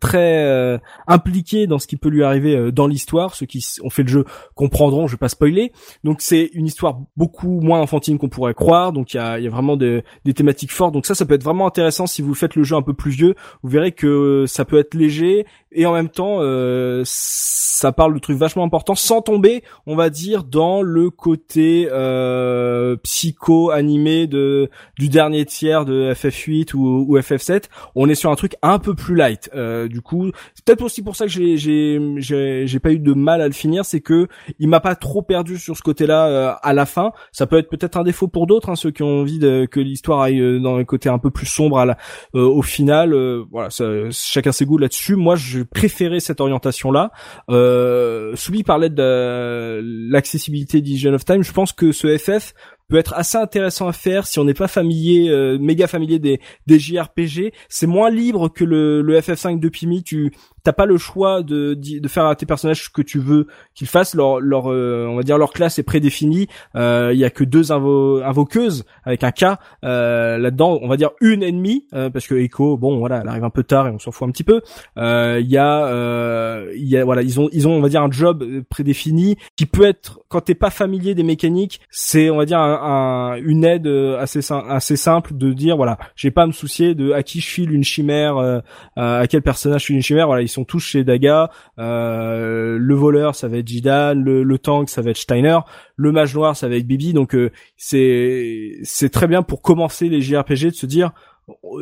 très 0.00 0.80
impliqué 1.06 1.66
dans 1.66 1.78
ce 1.78 1.86
qui 1.86 1.96
peut 1.96 2.08
lui 2.08 2.24
arriver 2.24 2.72
dans 2.72 2.86
l'histoire. 2.86 3.34
Ceux 3.34 3.46
qui 3.46 3.64
ont 3.82 3.90
fait 3.90 4.02
le 4.02 4.08
jeu 4.08 4.15
comprendront, 4.54 5.06
je 5.06 5.12
vais 5.12 5.18
pas 5.18 5.28
spoiler. 5.28 5.72
Donc 6.04 6.20
c'est 6.20 6.50
une 6.52 6.66
histoire 6.66 6.98
beaucoup 7.16 7.60
moins 7.60 7.80
enfantine 7.80 8.18
qu'on 8.18 8.28
pourrait 8.28 8.54
croire, 8.54 8.92
donc 8.92 9.14
il 9.14 9.16
y 9.16 9.20
a, 9.20 9.50
vraiment 9.50 9.76
des 9.76 10.02
thématiques 10.34 10.72
fortes. 10.72 10.92
Donc 10.92 11.06
ça, 11.06 11.14
ça 11.14 11.24
peut 11.24 11.34
être 11.34 11.44
vraiment 11.44 11.66
intéressant 11.66 12.06
si 12.06 12.22
vous 12.22 12.34
faites 12.34 12.54
le 12.54 12.62
jeu 12.62 12.76
un 12.76 12.82
peu 12.82 12.94
plus 12.94 13.10
vieux. 13.10 13.34
Vous 13.62 13.70
verrez 13.70 13.92
que 13.92 14.44
ça 14.46 14.64
peut 14.64 14.78
être 14.78 14.94
léger 14.94 15.46
et 15.72 15.86
en 15.86 15.92
même 15.92 16.08
temps 16.08 16.38
euh, 16.40 17.02
ça 17.04 17.92
parle 17.92 18.14
de 18.14 18.18
trucs 18.18 18.38
vachement 18.38 18.64
importants 18.64 18.94
sans 18.94 19.20
tomber, 19.20 19.62
on 19.86 19.94
va 19.94 20.08
dire, 20.08 20.44
dans 20.44 20.80
le 20.80 21.10
côté 21.10 21.88
euh, 21.92 22.96
psycho 23.02 23.70
animé 23.70 24.26
de 24.26 24.70
du 24.98 25.08
dernier 25.08 25.44
tiers 25.44 25.84
de 25.84 26.12
FF8 26.14 26.74
ou, 26.74 27.04
ou 27.06 27.18
FF7. 27.18 27.64
On 27.94 28.08
est 28.08 28.14
sur 28.14 28.30
un 28.30 28.36
truc 28.36 28.56
un 28.62 28.78
peu 28.78 28.94
plus 28.94 29.14
light. 29.14 29.50
Euh, 29.54 29.88
du 29.88 30.00
coup, 30.00 30.30
c'est 30.54 30.64
peut-être 30.64 30.82
aussi 30.82 31.02
pour 31.02 31.16
ça 31.16 31.26
que 31.26 31.30
j'ai 31.30 31.56
j'ai 31.58 32.66
j'ai 32.66 32.80
pas 32.80 32.92
eu 32.92 32.98
de 32.98 33.12
mal 33.12 33.42
à 33.42 33.46
le 33.46 33.52
finir, 33.52 33.84
c'est 33.84 34.00
que 34.06 34.28
il 34.58 34.68
m'a 34.68 34.80
pas 34.80 34.94
trop 34.94 35.20
perdu 35.20 35.58
sur 35.58 35.76
ce 35.76 35.82
côté-là 35.82 36.26
euh, 36.28 36.52
à 36.62 36.72
la 36.72 36.86
fin. 36.86 37.12
Ça 37.32 37.46
peut 37.46 37.58
être 37.58 37.68
peut-être 37.68 37.96
un 37.98 38.04
défaut 38.04 38.28
pour 38.28 38.46
d'autres, 38.46 38.70
hein, 38.70 38.76
ceux 38.76 38.92
qui 38.92 39.02
ont 39.02 39.20
envie 39.20 39.40
que 39.40 39.80
l'histoire 39.80 40.20
aille 40.22 40.40
euh, 40.40 40.60
dans 40.60 40.76
un 40.76 40.84
côté 40.84 41.08
un 41.08 41.18
peu 41.18 41.30
plus 41.30 41.46
sombre 41.46 41.84
la, 41.84 41.98
au 42.32 42.62
final. 42.62 43.14
voilà, 43.50 43.68
chacun 44.10 44.52
ses 44.52 44.64
goûts 44.64 44.78
là-dessus. 44.78 45.16
Moi, 45.16 45.36
je 45.36 45.62
préférais 45.62 46.20
cette 46.20 46.40
orientation-là. 46.40 47.10
Euh, 47.50 48.34
Soubi 48.36 48.62
parlait 48.62 48.90
de 48.90 49.80
l'accessibilité 50.10 50.80
d'Egen 50.80 51.14
of 51.14 51.24
Time. 51.24 51.42
Je 51.42 51.52
pense 51.52 51.72
que 51.72 51.92
ce 51.92 52.16
FF 52.16 52.54
peut 52.88 52.96
être 52.96 53.14
assez 53.14 53.36
intéressant 53.36 53.88
à 53.88 53.92
faire 53.92 54.26
si 54.26 54.38
on 54.38 54.44
n'est 54.44 54.54
pas 54.54 54.68
familier, 54.68 55.28
euh, 55.28 55.58
méga 55.58 55.86
familier 55.86 56.18
des, 56.18 56.40
des 56.66 56.78
JRPG. 56.78 57.52
C'est 57.68 57.86
moins 57.86 58.10
libre 58.10 58.48
que 58.48 58.64
le, 58.64 59.02
le 59.02 59.18
FF5 59.18 59.58
de 59.58 59.68
Pimi. 59.68 60.04
Tu 60.04 60.32
t'as 60.66 60.72
pas 60.72 60.86
le 60.86 60.96
choix 60.96 61.44
de, 61.44 61.74
de 61.74 62.08
faire 62.08 62.26
à 62.26 62.34
tes 62.34 62.44
personnages 62.44 62.86
ce 62.86 62.90
que 62.90 63.00
tu 63.00 63.20
veux 63.20 63.46
qu'ils 63.76 63.86
fassent. 63.86 64.16
Leur, 64.16 64.40
leur 64.40 64.72
euh, 64.72 65.06
on 65.08 65.14
va 65.14 65.22
dire 65.22 65.38
leur 65.38 65.52
classe 65.52 65.78
est 65.78 65.84
prédéfinie. 65.84 66.48
Euh, 66.74 67.10
il 67.12 67.20
y 67.20 67.24
a 67.24 67.30
que 67.30 67.44
deux 67.44 67.70
invoqueuses 67.70 68.84
avec 69.04 69.22
un 69.22 69.30
K 69.30 69.44
euh, 69.84 70.38
là-dedans. 70.38 70.80
On 70.82 70.88
va 70.88 70.96
dire 70.96 71.10
une 71.20 71.44
ennemie 71.44 71.86
parce 71.92 72.26
que 72.26 72.34
Echo, 72.34 72.76
bon 72.76 72.98
voilà, 72.98 73.20
elle 73.22 73.28
arrive 73.28 73.44
un 73.44 73.50
peu 73.50 73.62
tard 73.62 73.86
et 73.86 73.90
on 73.92 74.00
s'en 74.00 74.10
fout 74.10 74.28
un 74.28 74.32
petit 74.32 74.42
peu. 74.42 74.60
Il 74.96 75.46
y 75.46 75.56
a, 75.56 76.64
il 76.74 76.88
y 76.88 76.96
a 76.96 77.04
voilà, 77.04 77.22
ils 77.22 77.38
ont 77.38 77.48
ils 77.52 77.68
ont 77.68 77.72
on 77.72 77.80
va 77.80 77.88
dire 77.88 78.02
un 78.02 78.10
job 78.10 78.44
prédéfini 78.68 79.36
qui 79.54 79.66
peut 79.66 79.84
être 79.84 80.18
quand 80.28 80.40
t'es 80.40 80.56
pas 80.56 80.70
familier 80.70 81.14
des 81.14 81.22
mécaniques, 81.22 81.80
c'est 81.90 82.28
on 82.28 82.38
va 82.38 82.44
dire 82.44 82.58
un, 82.58 83.36
une 83.36 83.64
aide 83.64 83.86
assez 83.86 84.40
assez 84.50 84.96
simple 84.96 85.36
de 85.36 85.52
dire 85.52 85.76
voilà, 85.76 85.96
j'ai 86.16 86.32
pas 86.32 86.42
à 86.42 86.46
me 86.48 86.52
soucier 86.52 86.96
de 86.96 87.12
à 87.12 87.22
qui 87.22 87.40
je 87.40 87.46
file 87.46 87.70
une 87.70 87.84
chimère, 87.84 88.62
à 88.96 89.26
quel 89.28 89.42
personnage 89.42 89.82
je 89.82 89.86
file 89.86 89.96
une 89.96 90.02
chimère. 90.02 90.26
Voilà, 90.26 90.42
sont 90.56 90.64
tous 90.64 90.96
Daga. 90.96 91.50
Euh, 91.78 92.78
le 92.78 92.94
voleur, 92.94 93.34
ça 93.34 93.48
va 93.48 93.58
être 93.58 93.68
Jidan. 93.68 94.14
Le, 94.14 94.58
tank, 94.58 94.88
ça 94.88 95.02
va 95.02 95.10
être 95.10 95.18
Steiner. 95.18 95.58
Le 95.96 96.12
mage 96.12 96.34
noir, 96.34 96.56
ça 96.56 96.68
va 96.68 96.76
être 96.76 96.86
Bibi. 96.86 97.12
Donc 97.12 97.34
euh, 97.34 97.50
c'est 97.76 98.78
c'est 98.82 99.10
très 99.10 99.26
bien 99.26 99.42
pour 99.42 99.62
commencer 99.62 100.08
les 100.08 100.20
JRPG 100.20 100.66
de 100.66 100.74
se 100.74 100.86
dire 100.86 101.12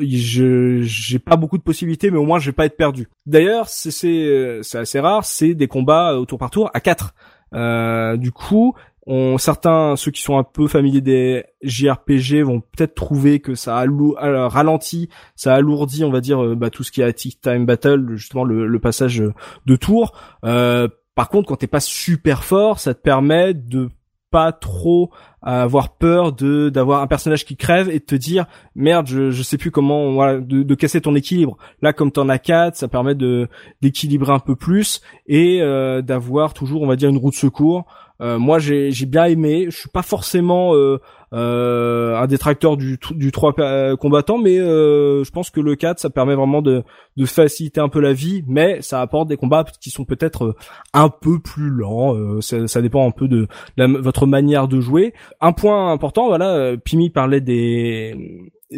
je 0.03 0.83
j'ai 0.83 1.19
pas 1.19 1.37
beaucoup 1.37 1.57
de 1.57 1.63
possibilités 1.63 2.11
mais 2.11 2.19
au 2.19 2.25
moins 2.25 2.39
je 2.39 2.47
vais 2.47 2.55
pas 2.55 2.67
être 2.67 2.77
perdu. 2.77 3.09
D'ailleurs, 3.27 3.69
c'est 3.69 3.91
c'est 3.91 4.61
c'est 4.63 4.79
assez 4.79 5.01
rare, 5.01 5.25
c'est 5.25 5.55
des 5.55 5.69
combats 5.69 6.19
au 6.19 6.27
tour 6.27 6.39
par 6.39 6.51
tour 6.51 6.71
à 6.75 6.81
4. 6.81 7.15
Euh, 7.55 8.17
du 8.17 8.33
coup, 8.33 8.75
on, 9.07 9.37
certains, 9.39 9.97
ceux 9.97 10.11
qui 10.11 10.23
sont 10.23 10.39
un 10.39 10.45
peu 10.45 10.67
familiers 10.67 11.03
des 11.03 11.45
JRPG 11.63 12.43
vont 12.43 12.61
peut-être 12.61 12.95
trouver 12.95 13.41
que 13.41 13.55
ça 13.55 13.83
euh, 13.83 14.49
ralentit, 14.49 15.11
ça 15.37 15.55
alourdit, 15.55 16.05
on 16.05 16.11
va 16.11 16.21
dire, 16.21 16.43
euh, 16.43 16.55
bah, 16.55 16.71
tout 16.71 16.83
ce 16.83 16.91
qui 16.91 17.03
est 17.03 17.13
Tick 17.13 17.41
Time 17.41 17.67
Battle, 17.67 18.15
justement 18.15 18.45
le, 18.45 18.79
passage 18.79 19.23
de 19.67 19.77
tour. 19.77 20.13
Euh, 20.45 20.89
par 21.15 21.29
contre, 21.29 21.49
quand 21.49 21.57
t'es 21.57 21.67
pas 21.67 21.81
super 21.81 22.45
fort, 22.45 22.79
ça 22.79 22.95
te 22.95 23.01
permet 23.01 23.55
de 23.55 23.91
pas 24.31 24.53
trop 24.53 25.13
avoir 25.43 25.97
peur 25.97 26.33
de 26.33 26.71
d'avoir 26.71 27.03
un 27.03 27.07
personnage 27.07 27.45
qui 27.45 27.57
crève 27.57 27.89
et 27.89 28.01
de 28.01 28.05
te 28.05 28.17
dire 28.17 28.47
merde 28.75 29.07
je 29.07 29.31
je 29.31 29.43
sais 29.45 29.59
plus 29.59 29.71
comment 29.71 30.13
voilà 30.13 30.41
de, 30.41 30.75
casser 30.75 31.01
ton 31.01 31.15
équilibre 31.15 31.57
là 31.83 31.93
comme 31.93 32.11
t'en 32.11 32.29
as 32.29 32.39
quatre 32.39 32.75
ça 32.75 32.89
permet 32.89 33.15
de 33.15 33.49
d'équilibrer 33.81 34.33
un 34.33 34.41
peu 34.41 34.57
plus 34.57 35.03
et 35.29 35.61
d'avoir 36.03 36.53
toujours 36.53 36.83
on 36.83 36.89
va 36.89 36.97
dire 36.97 37.11
une 37.11 37.19
route 37.19 37.35
de 37.35 37.39
secours 37.39 37.85
euh, 37.87 38.04
moi, 38.39 38.59
j'ai 38.59 38.91
bien 39.07 39.27
aimé. 39.27 39.67
Je 39.71 39.77
suis 39.77 39.89
pas 39.89 40.03
forcément 40.03 40.75
euh, 40.75 40.99
euh, 41.33 42.17
un 42.17 42.27
détracteur 42.27 42.77
du 42.77 42.99
du 43.13 43.33
3 43.33 43.97
combattant, 43.97 44.39
mais 44.39 44.57
je 44.57 45.31
pense 45.31 45.51
que 45.51 45.61
le 45.61 45.77
4, 45.77 45.99
ça 45.99 46.11
permet 46.11 46.35
vraiment 46.35 46.63
de, 46.63 46.83
de 47.17 47.27
faciliter 47.27 47.81
un 47.81 47.89
peu 47.89 48.01
la 48.01 48.13
vie, 48.13 48.45
mais 48.47 48.83
ça 48.83 49.01
apporte 49.01 49.29
des 49.29 49.37
combats 49.37 49.65
qui 49.81 49.91
sont 49.91 50.05
peut-être 50.05 50.55
un 50.93 51.09
peu 51.09 51.39
plus 51.39 51.71
lents. 51.71 52.41
Ça, 52.41 52.67
ça, 52.67 52.83
dépend 52.83 53.07
un 53.07 53.11
peu 53.11 53.29
de 53.29 53.49
votre 53.77 54.27
manière 54.27 54.69
de 54.69 54.81
jouer. 54.81 55.13
Un 55.41 55.53
point 55.53 55.93
important, 55.93 56.29
voilà, 56.29 56.77
Pimi 56.77 57.11
parlait 57.11 57.41
des 57.41 58.17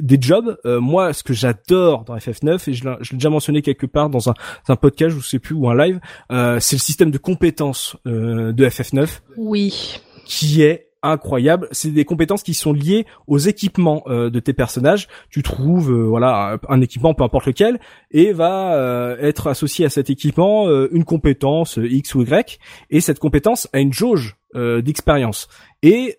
des 0.01 0.19
jobs. 0.21 0.59
Euh, 0.65 0.81
moi, 0.81 1.13
ce 1.13 1.23
que 1.23 1.33
j'adore 1.33 2.05
dans 2.05 2.17
FF9 2.17 2.71
et 2.71 2.75
je 2.75 2.85
l'ai 2.85 2.97
déjà 3.13 3.31
mentionné 3.31 3.63
quelque 3.63 3.87
part 3.87 4.11
dans 4.11 4.31
un, 4.31 4.35
un, 4.69 4.77
podcast, 4.77 5.17
je 5.17 5.27
sais 5.27 5.39
plus 5.39 5.55
ou 5.55 5.69
un 5.69 5.77
live, 5.77 6.01
euh, 6.31 6.59
c'est 6.61 6.77
le 6.77 6.81
système 6.81 7.11
de 7.11 7.19
compétences 7.19 7.97
euh, 8.07 8.53
de 8.53 8.67
FF9. 8.67 9.21
Oui. 9.37 10.01
Qui 10.25 10.63
est 10.63 10.89
incroyable. 11.03 11.69
C'est 11.71 11.91
des 11.91 12.05
compétences 12.05 12.43
qui 12.43 12.55
sont 12.55 12.73
liées 12.73 13.07
aux 13.29 13.39
équipements 13.39 14.03
de 14.09 14.41
tes 14.41 14.53
personnages. 14.53 15.07
Tu 15.31 15.41
trouves 15.45 15.93
voilà 15.93 16.59
un 16.69 16.81
équipement 16.81 17.15
peu 17.15 17.23
importe 17.23 17.47
lequel 17.47 17.79
et 18.11 18.33
va 18.33 19.17
être 19.21 19.47
associé 19.47 19.85
à 19.87 19.89
cet 19.89 20.11
équipement 20.11 20.69
une 20.91 21.05
compétence 21.05 21.79
X 21.81 22.17
ou 22.17 22.23
Y 22.23 22.59
et 22.91 23.01
cette 23.01 23.21
compétence 23.21 23.69
a 23.73 23.79
une 23.79 23.93
jauge 23.93 24.37
d'expérience. 24.55 25.47
Et 25.85 26.17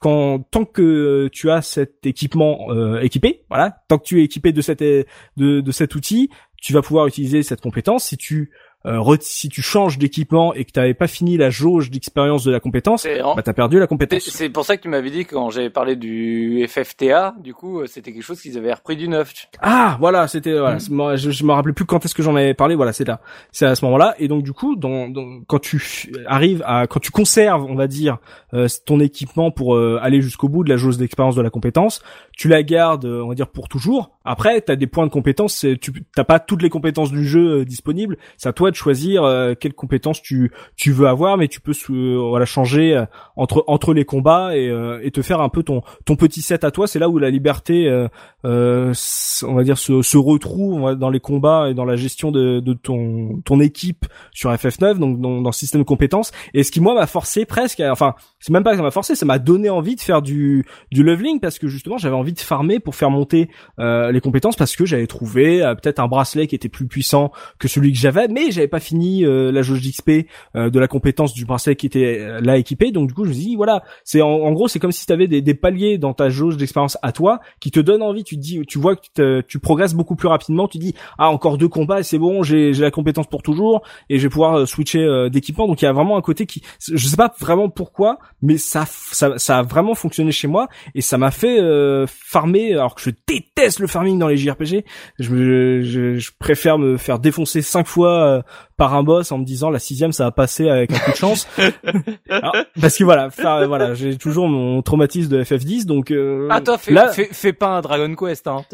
quand 0.00 0.40
tant 0.50 0.64
que 0.64 1.28
tu 1.32 1.50
as 1.50 1.62
cet 1.62 2.06
équipement 2.06 2.70
euh, 2.70 3.00
équipé, 3.00 3.44
voilà, 3.48 3.82
tant 3.88 3.98
que 3.98 4.04
tu 4.04 4.20
es 4.20 4.24
équipé 4.24 4.52
de 4.52 4.60
cet 4.60 4.80
de, 4.80 5.06
de 5.36 5.72
cet 5.72 5.94
outil, 5.94 6.30
tu 6.60 6.72
vas 6.72 6.82
pouvoir 6.82 7.06
utiliser 7.06 7.42
cette 7.42 7.60
compétence. 7.60 8.04
Si 8.06 8.16
tu 8.16 8.52
euh, 8.86 9.16
si 9.20 9.48
tu 9.48 9.62
changes 9.62 9.98
d'équipement 9.98 10.54
et 10.54 10.64
que 10.64 10.72
tu 10.72 10.80
n'avais 10.80 10.94
pas 10.94 11.06
fini 11.06 11.36
la 11.36 11.50
jauge 11.50 11.90
d'expérience 11.90 12.44
de 12.44 12.50
la 12.50 12.58
compétence, 12.58 13.06
bah 13.06 13.42
t'as 13.42 13.52
perdu 13.52 13.78
la 13.78 13.86
compétence. 13.86 14.22
C'est 14.28 14.48
pour 14.48 14.64
ça 14.64 14.76
que 14.76 14.82
tu 14.82 14.88
m'avais 14.88 15.10
dit 15.10 15.24
quand 15.24 15.50
j'avais 15.50 15.70
parlé 15.70 15.94
du 15.94 16.66
FFTA, 16.68 17.34
du 17.38 17.54
coup 17.54 17.80
euh, 17.80 17.86
c'était 17.86 18.12
quelque 18.12 18.22
chose 18.22 18.40
qu'ils 18.40 18.58
avaient 18.58 18.72
repris 18.72 18.96
du 18.96 19.08
neuf. 19.08 19.32
Ah 19.60 19.96
voilà, 20.00 20.26
c'était 20.26 20.58
voilà, 20.58 20.76
mm. 20.76 21.16
je, 21.16 21.30
je 21.30 21.44
me 21.44 21.52
rappelais 21.52 21.72
plus 21.72 21.84
quand 21.84 22.04
est-ce 22.04 22.14
que 22.14 22.22
j'en 22.22 22.34
avais 22.34 22.54
parlé. 22.54 22.74
Voilà, 22.74 22.92
c'est 22.92 23.06
là, 23.06 23.20
c'est 23.52 23.66
à 23.66 23.74
ce 23.74 23.84
moment-là. 23.84 24.14
Et 24.18 24.26
donc 24.26 24.42
du 24.42 24.52
coup, 24.52 24.74
dans, 24.74 25.12
quand 25.46 25.60
tu 25.60 26.12
arrives 26.26 26.62
à, 26.66 26.86
quand 26.86 27.00
tu 27.00 27.12
conserves, 27.12 27.64
on 27.64 27.74
va 27.74 27.86
dire, 27.86 28.18
euh, 28.54 28.66
ton 28.84 28.98
équipement 29.00 29.50
pour 29.50 29.78
aller 29.78 30.20
jusqu'au 30.22 30.48
bout 30.48 30.64
de 30.64 30.68
la 30.68 30.76
jauge 30.76 30.96
d'expérience 30.96 31.36
de 31.36 31.42
la 31.42 31.50
compétence, 31.50 32.02
tu 32.36 32.48
la 32.48 32.62
gardes, 32.62 33.04
on 33.04 33.28
va 33.28 33.34
dire 33.34 33.48
pour 33.48 33.68
toujours. 33.68 34.18
Après, 34.24 34.60
t'as 34.60 34.76
des 34.76 34.86
points 34.86 35.06
de 35.06 35.10
compétence, 35.10 35.66
tu 35.80 35.92
t'as 36.14 36.24
pas 36.24 36.40
toutes 36.40 36.62
les 36.62 36.70
compétences 36.70 37.10
du 37.10 37.24
jeu 37.24 37.64
disponibles. 37.64 38.16
C'est 38.36 38.48
à 38.48 38.52
toi 38.52 38.71
de 38.72 38.76
choisir 38.76 39.22
euh, 39.22 39.54
quelles 39.58 39.74
compétences 39.74 40.20
tu 40.20 40.50
tu 40.76 40.90
veux 40.90 41.06
avoir, 41.06 41.36
mais 41.36 41.46
tu 41.46 41.60
peux 41.60 41.72
voilà 42.18 42.44
changer 42.44 42.96
euh, 42.96 43.04
entre 43.36 43.62
entre 43.68 43.94
les 43.94 44.04
combats 44.04 44.56
et, 44.56 44.68
euh, 44.68 44.98
et 45.02 45.12
te 45.12 45.22
faire 45.22 45.40
un 45.40 45.48
peu 45.48 45.62
ton 45.62 45.82
ton 46.04 46.16
petit 46.16 46.42
set 46.42 46.64
à 46.64 46.72
toi. 46.72 46.88
C'est 46.88 46.98
là 46.98 47.08
où 47.08 47.18
la 47.18 47.30
liberté, 47.30 47.88
on 48.44 49.54
va 49.54 49.64
dire, 49.64 49.78
se, 49.78 50.02
se 50.02 50.16
retrouve 50.16 50.96
dans 50.96 51.10
les 51.10 51.20
combats 51.20 51.70
et 51.70 51.74
dans 51.74 51.84
la 51.84 51.96
gestion 51.96 52.32
de, 52.32 52.58
de 52.58 52.72
ton 52.72 53.40
ton 53.44 53.60
équipe 53.60 54.06
sur 54.32 54.52
FF9, 54.52 54.98
donc 54.98 55.20
dans, 55.20 55.40
dans 55.40 55.50
le 55.50 55.54
système 55.54 55.82
de 55.82 55.86
compétences. 55.86 56.32
Et 56.54 56.64
ce 56.64 56.72
qui 56.72 56.80
moi 56.80 56.94
m'a 56.94 57.06
forcé 57.06 57.44
presque, 57.44 57.80
enfin 57.80 58.14
c'est 58.40 58.52
même 58.52 58.64
pas 58.64 58.72
que 58.72 58.78
ça 58.78 58.82
m'a 58.82 58.90
forcé, 58.90 59.14
ça 59.14 59.26
m'a 59.26 59.38
donné 59.38 59.70
envie 59.70 59.94
de 59.94 60.00
faire 60.00 60.22
du 60.22 60.66
du 60.90 61.04
leveling 61.04 61.38
parce 61.38 61.58
que 61.60 61.68
justement 61.68 61.98
j'avais 61.98 62.16
envie 62.16 62.32
de 62.32 62.40
farmer 62.40 62.80
pour 62.80 62.96
faire 62.96 63.10
monter 63.10 63.48
les 63.78 64.20
compétences 64.20 64.56
parce 64.56 64.74
que 64.74 64.84
j'avais 64.86 65.06
trouvé 65.06 65.60
peut-être 65.80 66.00
un 66.00 66.08
bracelet 66.08 66.46
qui 66.46 66.54
était 66.54 66.68
plus 66.68 66.86
puissant 66.86 67.30
que 67.58 67.68
celui 67.68 67.92
que 67.92 67.98
j'avais, 67.98 68.28
mais 68.28 68.50
j'avais 68.50 68.61
pas 68.68 68.80
fini 68.80 69.24
euh, 69.24 69.50
la 69.52 69.62
jauge 69.62 69.80
d'XP 69.80 70.26
euh, 70.56 70.70
de 70.70 70.78
la 70.78 70.88
compétence 70.88 71.32
du 71.34 71.44
bracelet 71.44 71.76
qui 71.76 71.86
était 71.86 72.18
euh, 72.20 72.40
là 72.40 72.56
équipé. 72.56 72.90
Donc 72.92 73.08
du 73.08 73.14
coup, 73.14 73.24
je 73.24 73.30
me 73.30 73.34
dis 73.34 73.56
voilà, 73.56 73.82
c'est 74.04 74.22
en, 74.22 74.52
gros, 74.52 74.68
c'est 74.68 74.78
comme 74.78 74.92
si 74.92 75.06
tu 75.06 75.12
avais 75.12 75.26
des, 75.26 75.40
des, 75.40 75.54
paliers 75.54 75.98
dans 75.98 76.14
ta 76.14 76.28
jauge 76.28 76.56
d'expérience 76.56 76.98
à 77.02 77.12
toi 77.12 77.40
qui 77.60 77.70
te 77.70 77.80
donnent 77.80 78.02
envie. 78.02 78.24
Tu 78.24 78.36
te 78.36 78.40
dis, 78.40 78.60
tu 78.66 78.78
vois 78.78 78.96
que 78.96 79.40
tu 79.42 79.58
progresses 79.58 79.94
beaucoup 79.94 80.16
plus 80.16 80.28
rapidement. 80.28 80.68
Tu 80.68 80.78
dis 80.78 80.94
ah 81.18 81.30
encore 81.30 81.58
deux 81.58 81.68
combats, 81.68 82.02
c'est 82.02 82.18
bon, 82.18 82.42
j'ai 82.42 82.72
la 82.72 82.90
compétence 82.90 83.26
pour 83.26 83.42
toujours 83.42 83.82
et 84.08 84.18
je 84.18 84.22
vais 84.24 84.30
pouvoir 84.30 84.66
switcher 84.66 85.28
d'équipement. 85.30 85.66
Donc 85.66 85.82
il 85.82 85.84
y 85.84 85.88
a 85.88 85.92
vraiment 85.92 86.16
un 86.16 86.22
côté 86.22 86.46
qui, 86.46 86.62
je 86.80 87.06
sais 87.06 87.16
pas 87.16 87.32
vraiment 87.38 87.68
pourquoi, 87.68 88.18
mais 88.40 88.58
ça 88.58 88.84
ça, 88.86 89.38
ça 89.38 89.58
a 89.58 89.62
vraiment 89.62 89.94
fonctionné 89.94 90.32
chez 90.32 90.48
moi 90.48 90.68
et 90.94 91.00
ça 91.00 91.18
m'a 91.18 91.30
fait 91.30 91.58
farmer 92.06 92.72
alors 92.72 92.94
que 92.94 93.02
je 93.02 93.10
déteste 93.26 93.78
le 93.80 93.86
farming 93.86 94.18
dans 94.18 94.28
les 94.28 94.36
JRPG. 94.36 94.84
Je, 95.18 95.82
je, 95.82 96.16
je 96.16 96.30
préfère 96.38 96.78
me 96.78 96.96
faire 96.96 97.18
défoncer 97.18 97.62
cinq 97.62 97.86
fois 97.86 98.44
par 98.76 98.94
un 98.94 99.02
boss 99.02 99.30
en 99.32 99.38
me 99.38 99.44
disant 99.44 99.70
la 99.70 99.78
sixième 99.78 100.12
ça 100.12 100.24
va 100.24 100.30
passer 100.30 100.68
avec 100.68 100.92
un 100.92 100.98
coup 100.98 101.10
de 101.12 101.16
chance. 101.16 101.46
Parce 102.80 102.96
que 102.96 103.04
voilà 103.04 103.28
voilà 103.66 103.94
j'ai 103.94 104.16
toujours 104.16 104.48
mon 104.48 104.82
traumatisme 104.82 105.28
de 105.30 105.42
FF10 105.42 105.86
donc 105.86 106.10
euh, 106.10 106.48
ah 106.50 106.60
toi 106.60 106.78
fais, 106.78 106.92
là... 106.92 107.08
fais, 107.08 107.52
pas 107.52 107.68
un 107.68 107.80
Dragon 107.80 108.14
Quest 108.14 108.46
hein. 108.46 108.64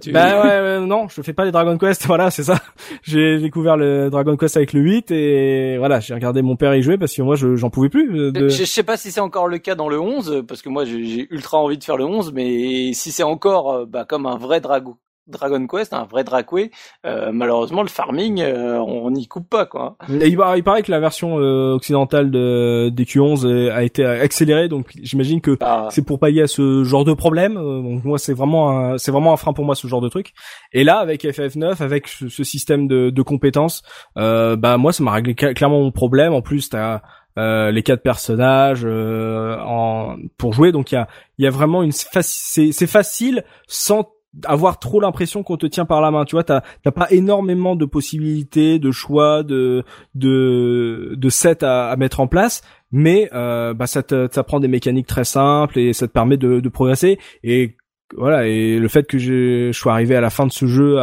Tu... 0.00 0.12
bah 0.12 0.42
ouais, 0.42 0.80
non 0.86 1.08
je 1.08 1.22
fais 1.22 1.32
pas 1.32 1.44
les 1.44 1.50
Dragon 1.50 1.76
Quest 1.78 2.06
voilà 2.06 2.30
c'est 2.30 2.44
ça. 2.44 2.58
J'ai 3.02 3.38
découvert 3.38 3.76
le 3.76 4.10
Dragon 4.10 4.36
Quest 4.36 4.56
avec 4.56 4.72
le 4.72 4.80
8 4.80 5.10
et 5.10 5.78
voilà 5.78 6.00
j'ai 6.00 6.14
regardé 6.14 6.42
mon 6.42 6.56
père 6.56 6.74
y 6.74 6.82
jouer 6.82 6.98
parce 6.98 7.14
que 7.14 7.22
moi 7.22 7.36
j'en 7.36 7.70
pouvais 7.70 7.88
plus 7.88 8.18
euh, 8.18 8.32
de... 8.32 8.48
je, 8.48 8.64
sais 8.64 8.82
pas 8.82 8.96
si 8.96 9.10
c'est 9.10 9.20
encore 9.20 9.48
le 9.48 9.58
cas 9.58 9.74
dans 9.74 9.88
le 9.88 10.00
11 10.00 10.44
parce 10.46 10.62
que 10.62 10.68
moi 10.68 10.84
j'ai 10.84 11.26
ultra 11.30 11.58
envie 11.58 11.78
de 11.78 11.84
faire 11.84 11.96
le 11.96 12.04
11 12.04 12.32
mais 12.32 12.92
si 12.92 13.12
c'est 13.12 13.22
encore 13.22 13.72
euh, 13.72 13.86
bah, 13.86 14.04
comme 14.04 14.26
un 14.26 14.36
vrai 14.36 14.60
Dragon 14.60 14.96
Dragon 15.28 15.66
Quest, 15.66 15.92
un 15.92 16.04
vrai 16.04 16.24
Dracway, 16.24 16.70
euh, 17.06 17.30
malheureusement 17.32 17.82
le 17.82 17.88
farming, 17.88 18.40
euh, 18.40 18.78
on 18.78 19.10
n'y 19.10 19.26
coupe 19.26 19.48
pas 19.48 19.66
quoi. 19.66 19.96
il, 20.08 20.36
paraît 20.36 20.82
que 20.82 20.90
la 20.90 21.00
version 21.00 21.38
euh, 21.38 21.74
occidentale 21.74 22.30
de 22.30 22.90
DQ11 22.94 23.70
a 23.70 23.82
été 23.82 24.04
accélérée, 24.04 24.68
donc 24.68 24.90
j'imagine 25.00 25.40
que 25.40 25.56
ah. 25.60 25.88
c'est 25.90 26.04
pour 26.04 26.18
pallier 26.18 26.42
à 26.42 26.46
ce 26.46 26.84
genre 26.84 27.04
de 27.04 27.12
problème. 27.12 27.54
donc 27.54 28.04
moi 28.04 28.18
c'est 28.18 28.34
vraiment 28.34 28.98
c'est 28.98 29.10
vraiment 29.10 29.32
un 29.32 29.36
frein 29.36 29.52
pour 29.52 29.64
moi 29.64 29.74
ce 29.74 29.86
genre 29.86 30.00
de 30.00 30.08
truc. 30.08 30.32
Et 30.72 30.84
là 30.84 30.98
avec 30.98 31.24
FF9, 31.24 31.82
avec 31.82 32.08
ce, 32.08 32.28
système 32.44 32.88
de, 32.88 33.10
de 33.10 33.22
compétences, 33.22 33.82
bah 34.16 34.76
moi 34.78 34.92
ça 34.92 35.02
m'a 35.02 35.12
réglé 35.12 35.34
clairement 35.34 35.80
mon 35.80 35.92
problème. 35.92 36.32
En 36.32 36.42
plus 36.42 36.70
t'as 36.70 37.02
euh, 37.38 37.70
les 37.70 37.84
quatre 37.84 38.02
personnages 38.02 38.82
euh, 38.84 39.56
en 39.60 40.16
pour 40.38 40.52
jouer. 40.52 40.72
Donc 40.72 40.90
il 40.90 40.96
y 40.96 40.98
a 40.98 41.06
il 41.38 41.44
y 41.44 41.46
a 41.46 41.50
vraiment 41.50 41.84
une 41.84 41.92
c'est 41.92 42.72
c'est 42.72 42.86
facile 42.88 43.44
sans 43.68 44.10
avoir 44.44 44.78
trop 44.78 45.00
l'impression 45.00 45.42
qu'on 45.42 45.56
te 45.56 45.66
tient 45.66 45.84
par 45.84 46.00
la 46.00 46.10
main. 46.10 46.24
Tu 46.24 46.36
vois, 46.36 46.44
t'as 46.44 46.62
pas 46.82 47.06
énormément 47.10 47.76
de 47.76 47.84
possibilités, 47.84 48.78
de 48.78 48.90
choix, 48.90 49.42
de 49.42 49.84
de 50.14 51.14
de 51.16 51.28
sets 51.28 51.64
à, 51.64 51.88
à 51.90 51.96
mettre 51.96 52.20
en 52.20 52.26
place, 52.26 52.62
mais 52.90 53.28
euh, 53.32 53.74
bah 53.74 53.86
ça 53.86 54.02
te 54.02 54.28
ça 54.30 54.42
prend 54.44 54.60
des 54.60 54.68
mécaniques 54.68 55.06
très 55.06 55.24
simples 55.24 55.78
et 55.78 55.92
ça 55.92 56.06
te 56.06 56.12
permet 56.12 56.36
de, 56.36 56.60
de 56.60 56.68
progresser. 56.68 57.18
Et 57.42 57.76
voilà 58.16 58.46
et 58.46 58.78
le 58.78 58.88
fait 58.88 59.06
que 59.06 59.18
je, 59.18 59.70
sois 59.72 59.92
arrivé 59.92 60.16
à 60.16 60.20
la 60.20 60.30
fin 60.30 60.46
de 60.46 60.52
ce 60.52 60.66
jeu 60.66 60.98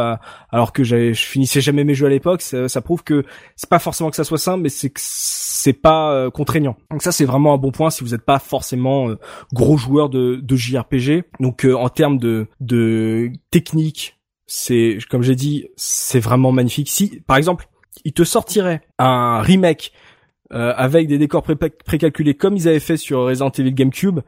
alors 0.50 0.72
que 0.72 0.82
je 0.84 1.12
finissais 1.14 1.60
jamais 1.60 1.84
mes 1.84 1.94
jeux 1.94 2.06
à 2.06 2.10
l'époque 2.10 2.42
ça, 2.42 2.80
prouve 2.80 3.04
que 3.04 3.24
c'est 3.54 3.70
pas 3.70 3.78
forcément 3.78 4.10
que 4.10 4.16
ça 4.16 4.24
soit 4.24 4.38
simple 4.38 4.62
mais 4.62 4.68
c'est 4.68 4.90
que 4.90 5.00
c'est 5.66 5.72
pas 5.72 6.12
euh, 6.12 6.30
contraignant. 6.30 6.76
Donc 6.92 7.02
ça 7.02 7.10
c'est 7.10 7.24
vraiment 7.24 7.52
un 7.52 7.58
bon 7.58 7.72
point 7.72 7.90
si 7.90 8.04
vous 8.04 8.10
n'êtes 8.10 8.24
pas 8.24 8.38
forcément 8.38 9.08
euh, 9.08 9.18
gros 9.52 9.76
joueur 9.76 10.08
de, 10.08 10.36
de 10.36 10.56
JRPG 10.56 11.24
donc 11.40 11.64
euh, 11.64 11.74
en 11.74 11.88
termes 11.88 12.18
de 12.18 12.46
de 12.60 13.32
technique 13.50 14.16
c'est 14.46 14.98
comme 15.10 15.22
j'ai 15.22 15.34
dit 15.34 15.66
c'est 15.74 16.20
vraiment 16.20 16.52
magnifique. 16.52 16.88
Si 16.88 17.20
par 17.26 17.36
exemple 17.36 17.68
il 18.04 18.12
te 18.12 18.22
sortirait 18.22 18.82
un 18.98 19.40
remake 19.40 19.92
avec 20.50 21.08
des 21.08 21.18
décors 21.18 21.42
précalculés 21.42 22.34
comme 22.34 22.56
ils 22.56 22.68
avaient 22.68 22.78
fait 22.78 22.96
sur 22.96 23.24
Resident 23.24 23.50
Evil 23.50 23.72
GameCube 23.72 24.20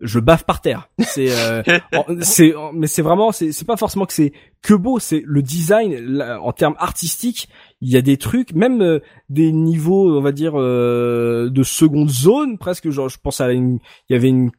je 0.00 0.18
baffe 0.20 0.44
par 0.44 0.60
terre. 0.60 0.88
C'est, 1.00 1.30
euh, 1.30 1.62
c'est, 2.20 2.54
mais 2.74 2.86
c'est 2.86 3.02
vraiment, 3.02 3.32
c'est, 3.32 3.52
c'est 3.52 3.64
pas 3.64 3.76
forcément 3.76 4.06
que 4.06 4.12
c'est 4.12 4.32
que 4.62 4.74
beau, 4.74 4.98
c'est 4.98 5.22
le 5.24 5.42
design 5.42 6.22
en 6.22 6.52
termes 6.52 6.76
artistiques. 6.78 7.48
Il 7.80 7.90
y 7.90 7.96
a 7.96 8.02
des 8.02 8.16
trucs, 8.16 8.52
même 8.54 8.82
euh, 8.82 9.00
des 9.28 9.52
niveaux, 9.52 10.16
on 10.16 10.20
va 10.20 10.32
dire, 10.32 10.52
euh, 10.56 11.50
de 11.50 11.62
seconde 11.62 12.10
zone, 12.10 12.58
presque. 12.58 12.90
Genre, 12.90 13.08
je 13.08 13.18
pense 13.18 13.40
à 13.40 13.52
une, 13.52 13.78
il 14.08 14.12
y 14.12 14.16
avait 14.16 14.28
une, 14.28 14.50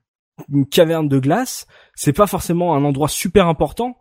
une 0.51 0.65
caverne 0.65 1.07
de 1.07 1.19
glace. 1.19 1.67
C'est 1.95 2.13
pas 2.13 2.27
forcément 2.27 2.75
un 2.75 2.83
endroit 2.83 3.09
super 3.09 3.47
important, 3.47 3.97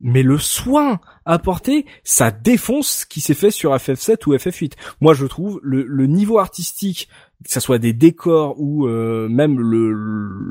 mais 0.00 0.22
le 0.22 0.38
soin 0.38 1.00
apporté, 1.24 1.86
ça 2.04 2.30
défonce 2.30 2.88
ce 2.88 3.06
qui 3.06 3.20
s'est 3.20 3.34
fait 3.34 3.50
sur 3.50 3.74
FF7 3.74 4.26
ou 4.26 4.34
FF8. 4.34 4.72
Moi, 5.00 5.14
je 5.14 5.26
trouve 5.26 5.58
le, 5.62 5.84
le 5.84 6.06
niveau 6.06 6.38
artistique 6.38 7.08
que 7.44 7.50
ça 7.50 7.60
soit 7.60 7.78
des 7.78 7.92
décors 7.92 8.54
ou 8.58 8.86
euh, 8.86 9.28
même 9.28 9.60
le 9.60 9.92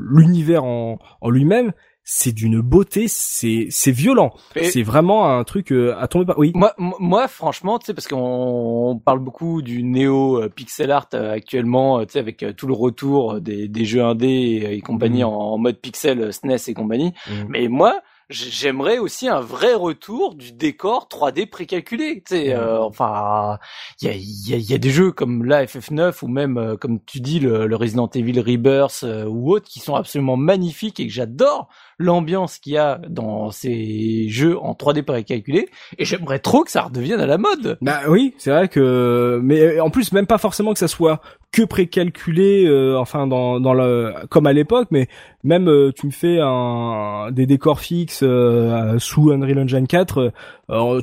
l'univers 0.08 0.64
en, 0.64 0.98
en 1.20 1.30
lui-même, 1.30 1.72
c'est 2.04 2.32
d'une 2.32 2.60
beauté, 2.60 3.06
c'est 3.08 3.66
c'est 3.70 3.90
violent. 3.90 4.32
C'est 4.54 4.84
vraiment 4.84 5.36
un 5.36 5.42
truc 5.42 5.72
euh, 5.72 5.96
à 5.98 6.06
tomber 6.06 6.26
pas. 6.26 6.34
Oui. 6.38 6.52
Moi 6.54 6.72
moi 6.78 7.26
franchement, 7.26 7.80
tu 7.80 7.86
sais 7.86 7.94
parce 7.94 8.06
qu'on 8.06 9.00
parle 9.04 9.18
beaucoup 9.18 9.62
du 9.62 9.82
néo 9.82 10.40
euh, 10.40 10.48
pixel 10.48 10.92
art 10.92 11.08
actuellement, 11.12 12.04
tu 12.06 12.12
sais 12.12 12.18
avec 12.20 12.44
tout 12.56 12.68
le 12.68 12.74
retour 12.74 13.40
des 13.40 13.66
des 13.66 13.84
jeux 13.84 14.04
indés 14.04 14.68
et, 14.70 14.80
compagnie 14.80 15.24
mmh. 15.24 15.26
en, 15.26 15.58
mode 15.58 15.80
pixel 15.80 16.32
SNES 16.32 16.68
et 16.68 16.74
compagnie. 16.74 17.12
Mmh. 17.28 17.32
Mais 17.48 17.66
moi 17.66 18.00
j'aimerais 18.28 18.98
aussi 18.98 19.28
un 19.28 19.40
vrai 19.40 19.74
retour 19.74 20.34
du 20.34 20.52
décor 20.52 21.08
3D 21.10 21.48
précalculé. 21.48 22.22
Tu 22.26 22.36
sais, 22.36 22.54
euh, 22.54 22.82
enfin, 22.82 23.58
il 24.00 24.08
y 24.08 24.10
a, 24.10 24.14
y, 24.14 24.54
a, 24.54 24.56
y 24.56 24.74
a, 24.74 24.78
des 24.78 24.90
jeux 24.90 25.12
comme 25.12 25.44
la 25.44 25.64
FF9 25.64 26.24
ou 26.24 26.28
même, 26.28 26.58
euh, 26.58 26.76
comme 26.76 27.00
tu 27.04 27.20
dis, 27.20 27.38
le, 27.38 27.66
le 27.66 27.76
Resident 27.76 28.08
Evil 28.08 28.40
Rebirth 28.40 29.02
euh, 29.04 29.24
ou 29.26 29.52
autres 29.52 29.68
qui 29.68 29.80
sont 29.80 29.94
absolument 29.94 30.36
magnifiques 30.36 30.98
et 31.00 31.06
que 31.06 31.12
j'adore 31.12 31.68
l'ambiance 31.98 32.58
qu'il 32.58 32.74
y 32.74 32.78
a 32.78 33.00
dans 33.08 33.50
ces 33.50 34.28
jeux 34.28 34.58
en 34.58 34.72
3D 34.72 35.02
précalculé. 35.02 35.68
Et 35.98 36.04
j'aimerais 36.04 36.38
trop 36.38 36.64
que 36.64 36.70
ça 36.70 36.82
redevienne 36.82 37.20
à 37.20 37.26
la 37.26 37.38
mode. 37.38 37.78
Bah 37.80 38.00
oui, 38.08 38.34
c'est 38.38 38.50
vrai 38.50 38.68
que, 38.68 39.40
mais 39.42 39.80
en 39.80 39.90
plus 39.90 40.12
même 40.12 40.26
pas 40.26 40.38
forcément 40.38 40.72
que 40.72 40.78
ça 40.78 40.88
soit 40.88 41.20
que 41.52 41.62
précalculé, 41.62 42.66
euh, 42.66 42.98
enfin 42.98 43.26
dans 43.26 43.60
dans 43.60 43.72
le 43.72 44.12
comme 44.28 44.46
à 44.46 44.52
l'époque, 44.52 44.88
mais 44.90 45.08
même 45.42 45.68
euh, 45.68 45.90
tu 45.90 46.06
me 46.06 46.10
fais 46.10 46.38
un 46.40 47.30
des 47.30 47.46
décors 47.46 47.80
fixes 47.80 48.20
euh, 48.22 48.98
sous 48.98 49.30
Unreal 49.30 49.60
Engine 49.60 49.86
4, 49.86 50.32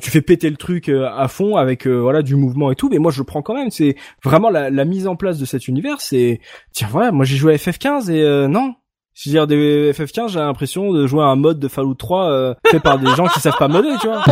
tu 0.00 0.10
fais 0.10 0.20
péter 0.20 0.50
le 0.50 0.56
truc 0.56 0.88
à 0.88 1.26
fond 1.26 1.56
avec 1.56 1.88
voilà 1.88 2.22
du 2.22 2.36
mouvement 2.36 2.70
et 2.70 2.76
tout, 2.76 2.88
mais 2.88 2.98
moi 2.98 3.10
je 3.10 3.22
prends 3.22 3.42
quand 3.42 3.54
même. 3.54 3.70
C'est 3.70 3.96
vraiment 4.22 4.50
la, 4.50 4.70
la 4.70 4.84
mise 4.84 5.08
en 5.08 5.16
place 5.16 5.38
de 5.38 5.44
cet 5.44 5.66
univers. 5.66 6.00
C'est 6.00 6.40
tiens 6.72 6.88
voilà, 6.90 7.10
moi 7.10 7.24
j'ai 7.24 7.36
joué 7.36 7.54
à 7.54 7.56
FF15 7.56 8.12
et 8.12 8.46
non, 8.48 8.74
je 9.14 9.28
veux 9.28 9.32
dire, 9.32 9.46
des 9.46 9.92
FF15, 9.92 10.28
j'ai 10.28 10.40
l'impression 10.40 10.92
de 10.92 11.06
jouer 11.06 11.22
à 11.22 11.26
un 11.26 11.36
mode 11.36 11.60
de 11.60 11.68
Fallout 11.68 11.94
3 11.94 12.30
euh, 12.30 12.54
fait 12.68 12.80
par 12.80 12.98
des 12.98 13.06
gens 13.14 13.26
qui 13.28 13.40
savent 13.40 13.56
pas 13.56 13.68
modder, 13.68 13.94
tu 14.00 14.08
vois. 14.08 14.22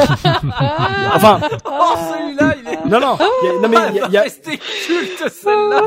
enfin. 1.15 1.41
Oh, 1.65 1.95
celui-là, 1.97 2.55
il 2.63 2.69
est. 2.69 2.89
Non, 2.89 3.01
non. 3.01 3.17
Y 3.43 3.49
a, 3.49 3.61
non 3.61 3.69
mais 3.69 3.77
il 3.91 3.97
y 3.97 4.01
a. 4.01 4.09
Y 4.09 4.17
a... 4.17 4.23
culte, 4.25 5.33
celle-là. 5.33 5.83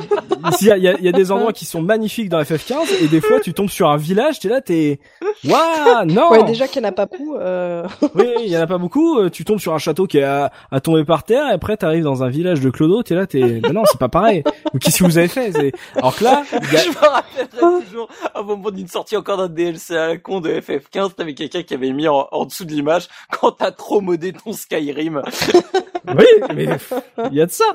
Il 0.61 0.67
y 0.67 0.71
a, 0.71 0.77
y, 0.77 0.87
a, 0.87 0.99
y 0.99 1.07
a 1.07 1.11
des 1.11 1.31
endroits 1.31 1.53
qui 1.53 1.65
sont 1.65 1.81
magnifiques 1.81 2.29
dans 2.29 2.41
FF15 2.41 3.03
et 3.03 3.07
des 3.07 3.21
fois 3.21 3.39
tu 3.39 3.53
tombes 3.53 3.69
sur 3.69 3.89
un 3.89 3.97
village, 3.97 4.39
t'es 4.39 4.49
là, 4.49 4.61
t'es. 4.61 4.99
Waouh, 5.45 6.05
non. 6.05 6.29
Ouais, 6.31 6.43
déjà 6.43 6.67
qu'il 6.67 6.81
y 6.81 6.85
en 6.85 6.89
a 6.89 6.91
pas 6.91 7.05
beaucoup. 7.05 7.35
Euh... 7.35 7.85
oui, 8.15 8.29
il 8.43 8.47
y 8.51 8.57
en 8.57 8.61
a 8.61 8.67
pas 8.67 8.77
beaucoup. 8.77 9.19
Euh, 9.19 9.29
tu 9.29 9.45
tombes 9.45 9.59
sur 9.59 9.73
un 9.73 9.77
château 9.77 10.07
qui 10.07 10.17
est 10.17 10.23
à, 10.23 10.51
à 10.71 10.79
tomber 10.79 11.03
par 11.03 11.23
terre 11.23 11.47
et 11.47 11.51
après 11.53 11.77
t'arrives 11.77 12.03
dans 12.03 12.23
un 12.23 12.29
village 12.29 12.61
de 12.61 12.69
Clodo, 12.69 13.03
t'es 13.03 13.15
là, 13.15 13.25
t'es. 13.27 13.61
non, 13.73 13.83
c'est 13.85 13.99
pas 13.99 14.09
pareil. 14.09 14.43
Qu'est-ce 14.79 14.99
que 14.99 15.03
vous 15.03 15.17
avez 15.17 15.27
fait? 15.27 15.51
Alors 15.95 16.15
que 16.15 16.23
là, 16.23 16.43
y 16.71 16.75
a... 16.75 16.79
je 16.79 16.89
me 16.89 16.95
rappellerai 16.95 17.83
toujours 17.85 18.09
à 18.33 18.39
un 18.39 18.43
moment 18.43 18.71
d'une 18.71 18.87
sortie 18.87 19.17
encore 19.17 19.37
d'un 19.37 19.47
DLC 19.49 19.95
à 19.95 20.07
la 20.07 20.17
con 20.17 20.41
de 20.41 20.49
FF15, 20.49 21.13
t'avais 21.15 21.33
quelqu'un 21.33 21.63
qui 21.63 21.73
avait 21.73 21.91
mis 21.91 22.07
en, 22.07 22.27
en 22.31 22.45
dessous 22.45 22.65
de 22.65 22.71
l'image 22.71 23.07
quand 23.31 23.51
t'as 23.51 23.71
trop 23.71 24.01
modé 24.01 24.33
ton 24.33 24.53
Skyrim. 24.53 25.21
oui, 26.17 26.25
mais 26.55 26.64
il 27.31 27.37
y 27.37 27.41
a 27.41 27.45
de 27.45 27.51
ça. 27.51 27.65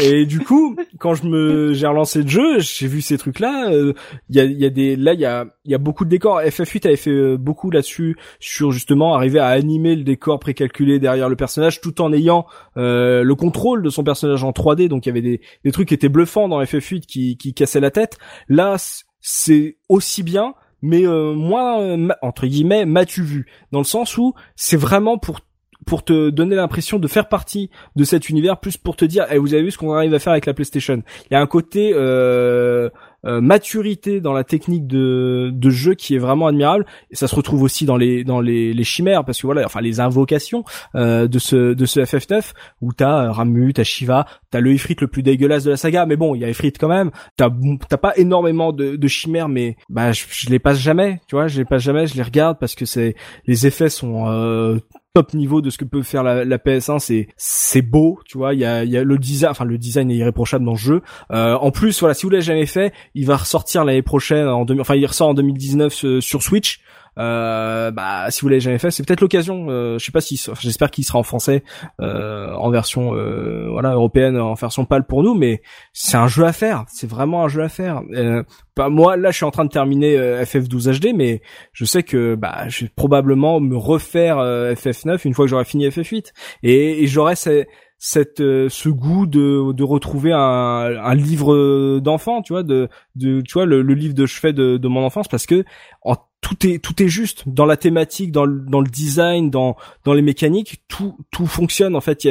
Et 0.00 0.26
du 0.26 0.40
coup, 0.40 0.76
quand 0.98 1.14
je 1.14 1.26
me 1.26 1.72
j'ai 1.72 1.86
relancé 1.86 2.22
le 2.22 2.28
jeu, 2.28 2.58
j'ai 2.58 2.86
vu 2.86 3.00
ces 3.00 3.18
trucs-là. 3.18 3.70
Euh, 3.70 3.92
il 4.28 4.36
y, 4.36 4.40
a, 4.40 4.44
y 4.44 4.64
a 4.64 4.70
des 4.70 4.96
là 4.96 5.14
il 5.14 5.20
y 5.20 5.24
a 5.24 5.46
il 5.64 5.70
y 5.70 5.74
a 5.74 5.78
beaucoup 5.78 6.04
de 6.04 6.10
décors. 6.10 6.40
FF8 6.40 6.86
avait 6.86 6.96
fait 6.96 7.10
euh, 7.10 7.36
beaucoup 7.36 7.70
là-dessus 7.70 8.16
sur 8.38 8.72
justement 8.72 9.14
arriver 9.14 9.38
à 9.38 9.48
animer 9.48 9.96
le 9.96 10.04
décor 10.04 10.38
précalculé 10.38 10.98
derrière 10.98 11.28
le 11.28 11.36
personnage 11.36 11.80
tout 11.80 12.00
en 12.00 12.12
ayant 12.12 12.46
euh, 12.76 13.22
le 13.22 13.34
contrôle 13.34 13.82
de 13.82 13.90
son 13.90 14.04
personnage 14.04 14.44
en 14.44 14.50
3D. 14.50 14.88
Donc 14.88 15.06
il 15.06 15.08
y 15.08 15.12
avait 15.12 15.22
des, 15.22 15.40
des 15.64 15.72
trucs 15.72 15.88
qui 15.88 15.94
étaient 15.94 16.08
bluffants 16.08 16.48
dans 16.48 16.62
FF8 16.62 17.00
qui 17.00 17.36
qui 17.36 17.54
cassaient 17.54 17.80
la 17.80 17.90
tête. 17.90 18.18
Là, 18.48 18.76
c'est 19.20 19.76
aussi 19.88 20.22
bien 20.22 20.54
mais 20.82 21.06
euh, 21.06 21.34
moins 21.34 22.08
entre 22.22 22.46
guillemets 22.46 22.86
m'as-tu 22.86 23.22
vu? 23.22 23.46
Dans 23.72 23.80
le 23.80 23.84
sens 23.84 24.16
où 24.16 24.34
c'est 24.56 24.76
vraiment 24.76 25.18
pour 25.18 25.40
pour 25.86 26.04
te 26.04 26.30
donner 26.30 26.56
l'impression 26.56 26.98
de 26.98 27.08
faire 27.08 27.28
partie 27.28 27.70
de 27.96 28.04
cet 28.04 28.28
univers 28.28 28.58
plus 28.58 28.76
pour 28.76 28.96
te 28.96 29.04
dire 29.04 29.26
eh, 29.30 29.38
vous 29.38 29.54
avez 29.54 29.62
vu 29.62 29.70
ce 29.70 29.78
qu'on 29.78 29.92
arrive 29.92 30.14
à 30.14 30.18
faire 30.18 30.32
avec 30.32 30.46
la 30.46 30.54
PlayStation. 30.54 31.02
Il 31.30 31.34
y 31.34 31.36
a 31.36 31.40
un 31.40 31.46
côté 31.46 31.92
euh, 31.94 32.90
euh, 33.26 33.40
maturité 33.40 34.20
dans 34.20 34.32
la 34.32 34.44
technique 34.44 34.86
de, 34.86 35.50
de 35.52 35.70
jeu 35.70 35.94
qui 35.94 36.14
est 36.14 36.18
vraiment 36.18 36.46
admirable. 36.46 36.86
Et 37.10 37.16
ça 37.16 37.28
se 37.28 37.34
retrouve 37.34 37.62
aussi 37.62 37.84
dans 37.84 37.96
les 37.96 38.24
dans 38.24 38.40
les, 38.40 38.72
les 38.72 38.84
chimères 38.84 39.24
parce 39.24 39.40
que 39.40 39.46
voilà 39.46 39.64
enfin 39.66 39.80
les 39.80 40.00
invocations 40.00 40.64
euh, 40.94 41.28
de 41.28 41.38
ce 41.38 41.74
de 41.74 41.86
ce 41.86 42.00
FF9 42.00 42.52
où 42.80 42.92
t'as 42.92 43.24
euh, 43.24 43.30
Ramu 43.32 43.74
t'as 43.74 43.84
Shiva 43.84 44.26
t'as 44.50 44.60
le 44.60 44.72
Ifrit 44.72 44.96
le 45.00 45.06
plus 45.06 45.22
dégueulasse 45.22 45.64
de 45.64 45.70
la 45.70 45.76
saga. 45.76 46.06
Mais 46.06 46.16
bon 46.16 46.34
il 46.34 46.40
y 46.40 46.44
a 46.44 46.48
Ifrit 46.48 46.72
quand 46.72 46.88
même. 46.88 47.10
T'as 47.36 47.50
t'as 47.88 47.98
pas 47.98 48.16
énormément 48.16 48.72
de, 48.72 48.96
de 48.96 49.08
chimères 49.08 49.48
mais 49.48 49.76
bah 49.88 50.12
je, 50.12 50.24
je 50.30 50.48
les 50.48 50.58
passe 50.58 50.78
jamais 50.78 51.20
tu 51.28 51.36
vois 51.36 51.46
je 51.46 51.58
les 51.58 51.64
passe 51.64 51.82
jamais 51.82 52.06
je 52.06 52.14
les 52.14 52.22
regarde 52.22 52.58
parce 52.58 52.74
que 52.74 52.86
c'est 52.86 53.16
les 53.46 53.66
effets 53.66 53.90
sont 53.90 54.28
euh, 54.28 54.78
top 55.12 55.34
niveau 55.34 55.60
de 55.60 55.70
ce 55.70 55.78
que 55.78 55.84
peut 55.84 56.02
faire 56.02 56.22
la, 56.22 56.44
la 56.44 56.58
PS1 56.58 57.00
c'est 57.00 57.28
c'est 57.36 57.82
beau 57.82 58.20
tu 58.24 58.38
vois 58.38 58.54
il 58.54 58.60
y 58.60 58.64
a, 58.64 58.84
y 58.84 58.96
a 58.96 59.02
le 59.02 59.18
design 59.18 59.50
enfin 59.50 59.64
le 59.64 59.76
design 59.76 60.08
est 60.10 60.16
irréprochable 60.16 60.64
dans 60.64 60.72
le 60.72 60.76
jeu. 60.76 61.02
Euh, 61.32 61.54
en 61.54 61.72
plus 61.72 61.98
voilà 61.98 62.14
si 62.14 62.26
vous 62.26 62.30
l'avez 62.30 62.42
jamais 62.42 62.66
fait 62.66 62.92
il 63.14 63.26
va 63.26 63.36
ressortir 63.36 63.84
l'année 63.84 64.02
prochaine 64.02 64.46
en 64.46 64.64
enfin 64.78 64.94
il 64.94 65.04
ressort 65.06 65.28
en 65.28 65.34
2019 65.34 66.04
euh, 66.04 66.20
sur 66.20 66.42
Switch 66.42 66.80
euh, 67.18 67.90
bah 67.90 68.30
si 68.30 68.42
vous 68.42 68.48
l'avez 68.48 68.60
jamais 68.60 68.78
fait, 68.78 68.90
c'est 68.90 69.04
peut-être 69.04 69.20
l'occasion. 69.20 69.66
Euh, 69.68 69.98
je 69.98 70.04
sais 70.04 70.12
pas 70.12 70.20
si, 70.20 70.40
j'espère 70.60 70.90
qu'il 70.90 71.04
sera 71.04 71.18
en 71.18 71.22
français, 71.22 71.64
euh, 72.00 72.52
en 72.54 72.70
version 72.70 73.14
euh, 73.14 73.68
voilà 73.70 73.92
européenne, 73.92 74.38
en 74.38 74.54
version 74.54 74.84
pâle 74.84 75.06
pour 75.06 75.22
nous, 75.22 75.34
mais 75.34 75.62
c'est 75.92 76.16
un 76.16 76.28
jeu 76.28 76.44
à 76.44 76.52
faire. 76.52 76.84
C'est 76.88 77.08
vraiment 77.08 77.44
un 77.44 77.48
jeu 77.48 77.62
à 77.62 77.68
faire. 77.68 78.02
Euh, 78.12 78.42
bah, 78.76 78.88
moi 78.88 79.16
là, 79.16 79.30
je 79.30 79.36
suis 79.36 79.44
en 79.44 79.50
train 79.50 79.64
de 79.64 79.70
terminer 79.70 80.16
FF12 80.16 81.00
HD, 81.00 81.14
mais 81.14 81.42
je 81.72 81.84
sais 81.84 82.02
que 82.02 82.34
bah 82.34 82.68
je 82.68 82.84
vais 82.84 82.90
probablement 82.94 83.60
me 83.60 83.76
refaire 83.76 84.36
FF9 84.38 85.20
une 85.24 85.34
fois 85.34 85.44
que 85.44 85.50
j'aurai 85.50 85.64
fini 85.64 85.86
FF8 85.88 86.32
et, 86.62 87.02
et 87.02 87.06
j'aurai 87.06 87.34
cette 87.36 88.38
ce 88.38 88.88
goût 88.88 89.26
de, 89.26 89.72
de 89.72 89.84
retrouver 89.84 90.32
un, 90.32 90.38
un 90.38 91.14
livre 91.14 91.98
d'enfant 91.98 92.40
tu 92.40 92.54
vois 92.54 92.62
de, 92.62 92.88
de 93.16 93.42
tu 93.42 93.52
vois 93.54 93.66
le, 93.66 93.82
le 93.82 93.94
livre 93.94 94.14
de 94.14 94.24
chevet 94.24 94.54
de, 94.54 94.78
de 94.78 94.88
mon 94.88 95.04
enfance 95.04 95.28
parce 95.28 95.44
que 95.44 95.64
en 96.02 96.16
tout 96.40 96.66
est 96.66 96.78
tout 96.78 97.02
est 97.02 97.08
juste 97.08 97.44
dans 97.46 97.66
la 97.66 97.76
thématique, 97.76 98.32
dans 98.32 98.44
le, 98.44 98.60
dans 98.60 98.80
le 98.80 98.88
design, 98.88 99.50
dans 99.50 99.76
dans 100.04 100.14
les 100.14 100.22
mécaniques, 100.22 100.82
tout 100.88 101.16
tout 101.30 101.46
fonctionne 101.46 101.94
en 101.96 102.00
fait. 102.00 102.26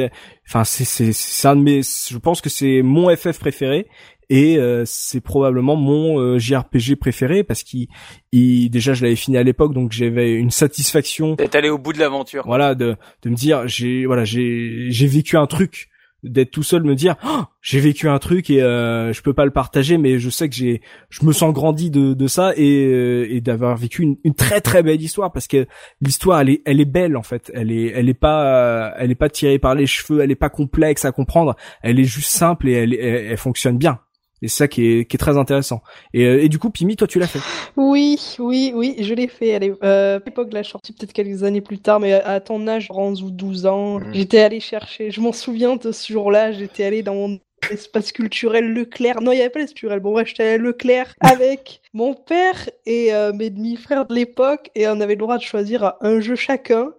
enfin 0.46 0.64
c'est 0.64 0.84
c'est 0.84 1.12
c'est 1.12 1.48
un 1.48 1.56
de 1.56 1.62
mes, 1.62 1.82
je 1.82 2.18
pense 2.18 2.40
que 2.40 2.48
c'est 2.48 2.82
mon 2.82 3.14
FF 3.14 3.38
préféré 3.38 3.86
et 4.30 4.58
euh, 4.58 4.84
c'est 4.86 5.20
probablement 5.20 5.76
mon 5.76 6.18
euh, 6.20 6.38
JRPG 6.38 6.96
préféré 6.96 7.42
parce 7.44 7.64
qu'il 7.64 7.88
déjà 8.32 8.94
je 8.94 9.02
l'avais 9.02 9.16
fini 9.16 9.36
à 9.36 9.42
l'époque 9.42 9.74
donc 9.74 9.92
j'avais 9.92 10.32
une 10.32 10.52
satisfaction 10.52 11.34
d'être 11.34 11.56
allé 11.56 11.68
au 11.68 11.78
bout 11.78 11.92
de 11.92 11.98
l'aventure. 11.98 12.44
Voilà 12.46 12.74
de 12.74 12.96
de 13.22 13.30
me 13.30 13.34
dire 13.34 13.66
j'ai 13.66 14.06
voilà 14.06 14.24
j'ai 14.24 14.86
j'ai 14.90 15.06
vécu 15.08 15.36
un 15.36 15.46
truc 15.46 15.89
d'être 16.22 16.50
tout 16.50 16.62
seul 16.62 16.82
me 16.82 16.94
dire 16.94 17.16
oh, 17.24 17.42
j'ai 17.62 17.80
vécu 17.80 18.08
un 18.08 18.18
truc 18.18 18.50
et 18.50 18.62
euh, 18.62 19.12
je 19.12 19.22
peux 19.22 19.32
pas 19.32 19.44
le 19.44 19.50
partager 19.50 19.98
mais 19.98 20.18
je 20.18 20.30
sais 20.30 20.48
que 20.48 20.54
j'ai 20.54 20.80
je 21.08 21.24
me 21.24 21.32
sens 21.32 21.52
grandi 21.52 21.90
de, 21.90 22.14
de 22.14 22.26
ça 22.26 22.52
et, 22.56 22.84
euh, 22.86 23.26
et 23.30 23.40
d'avoir 23.40 23.76
vécu 23.76 24.02
une, 24.02 24.16
une, 24.24 24.34
très 24.34 24.60
très 24.60 24.82
belle 24.82 25.00
histoire 25.00 25.32
parce 25.32 25.46
que 25.46 25.66
l'histoire 26.00 26.40
elle 26.40 26.50
est 26.50 26.62
elle 26.64 26.80
est 26.80 26.84
belle 26.84 27.16
en 27.16 27.22
fait. 27.22 27.50
Elle 27.54 27.72
est 27.72 27.92
elle 27.94 28.08
est 28.08 28.14
pas 28.14 28.94
elle 28.98 29.10
est 29.10 29.16
pas 29.16 29.28
tirée 29.30 29.58
par 29.58 29.74
les 29.74 29.86
cheveux 29.86 30.20
elle 30.20 30.30
est 30.30 30.36
pas 30.36 30.50
complexe 30.50 31.04
à 31.04 31.12
comprendre. 31.12 31.56
Elle 31.82 31.98
est 31.98 32.04
juste 32.04 32.30
simple 32.30 32.68
et 32.68 32.72
elle, 32.72 32.94
elle 32.94 33.36
fonctionne 33.36 33.78
bien 33.78 34.00
et 34.42 34.48
c'est 34.48 34.56
ça 34.56 34.68
qui 34.68 34.86
est, 34.86 35.04
qui 35.04 35.16
est 35.16 35.18
très 35.18 35.36
intéressant. 35.36 35.82
Et, 36.14 36.24
euh, 36.24 36.42
et 36.42 36.48
du 36.48 36.58
coup, 36.58 36.70
Pimi, 36.70 36.96
toi, 36.96 37.06
tu 37.06 37.18
l'as 37.18 37.26
fait 37.26 37.40
Oui, 37.76 38.18
oui, 38.38 38.72
oui, 38.74 38.96
je 39.00 39.14
l'ai 39.14 39.28
fait. 39.28 39.54
Allez, 39.54 39.72
euh, 39.82 40.18
à 40.18 40.22
l'époque 40.24 40.48
de 40.48 40.54
la 40.54 40.64
sortie, 40.64 40.92
peut-être 40.92 41.12
quelques 41.12 41.42
années 41.42 41.60
plus 41.60 41.78
tard, 41.78 42.00
mais 42.00 42.14
à 42.14 42.40
ton 42.40 42.66
âge, 42.66 42.88
11 42.90 43.22
ou 43.22 43.30
12 43.30 43.66
ans, 43.66 44.00
mmh. 44.00 44.14
j'étais 44.14 44.40
allé 44.40 44.60
chercher. 44.60 45.10
Je 45.10 45.20
m'en 45.20 45.32
souviens 45.32 45.76
de 45.76 45.92
ce 45.92 46.12
jour-là, 46.12 46.52
j'étais 46.52 46.84
allé 46.84 47.02
dans 47.02 47.14
mon 47.14 47.38
espace 47.70 48.12
culturel 48.12 48.72
Leclerc. 48.72 49.20
Non, 49.20 49.32
il 49.32 49.36
n'y 49.36 49.40
avait 49.42 49.50
pas 49.50 49.58
l'espace 49.58 49.74
culturel. 49.74 50.00
Bon, 50.00 50.12
bref, 50.12 50.28
j'étais 50.28 50.54
à 50.54 50.56
Leclerc 50.56 51.14
avec 51.20 51.82
mon 51.92 52.14
père 52.14 52.68
et 52.86 53.12
euh, 53.12 53.32
mes 53.32 53.50
demi-frères 53.50 54.06
de 54.06 54.14
l'époque, 54.14 54.70
et 54.74 54.88
on 54.88 55.00
avait 55.00 55.14
le 55.14 55.20
droit 55.20 55.36
de 55.36 55.42
choisir 55.42 55.94
un 56.00 56.20
jeu 56.20 56.36
chacun. 56.36 56.92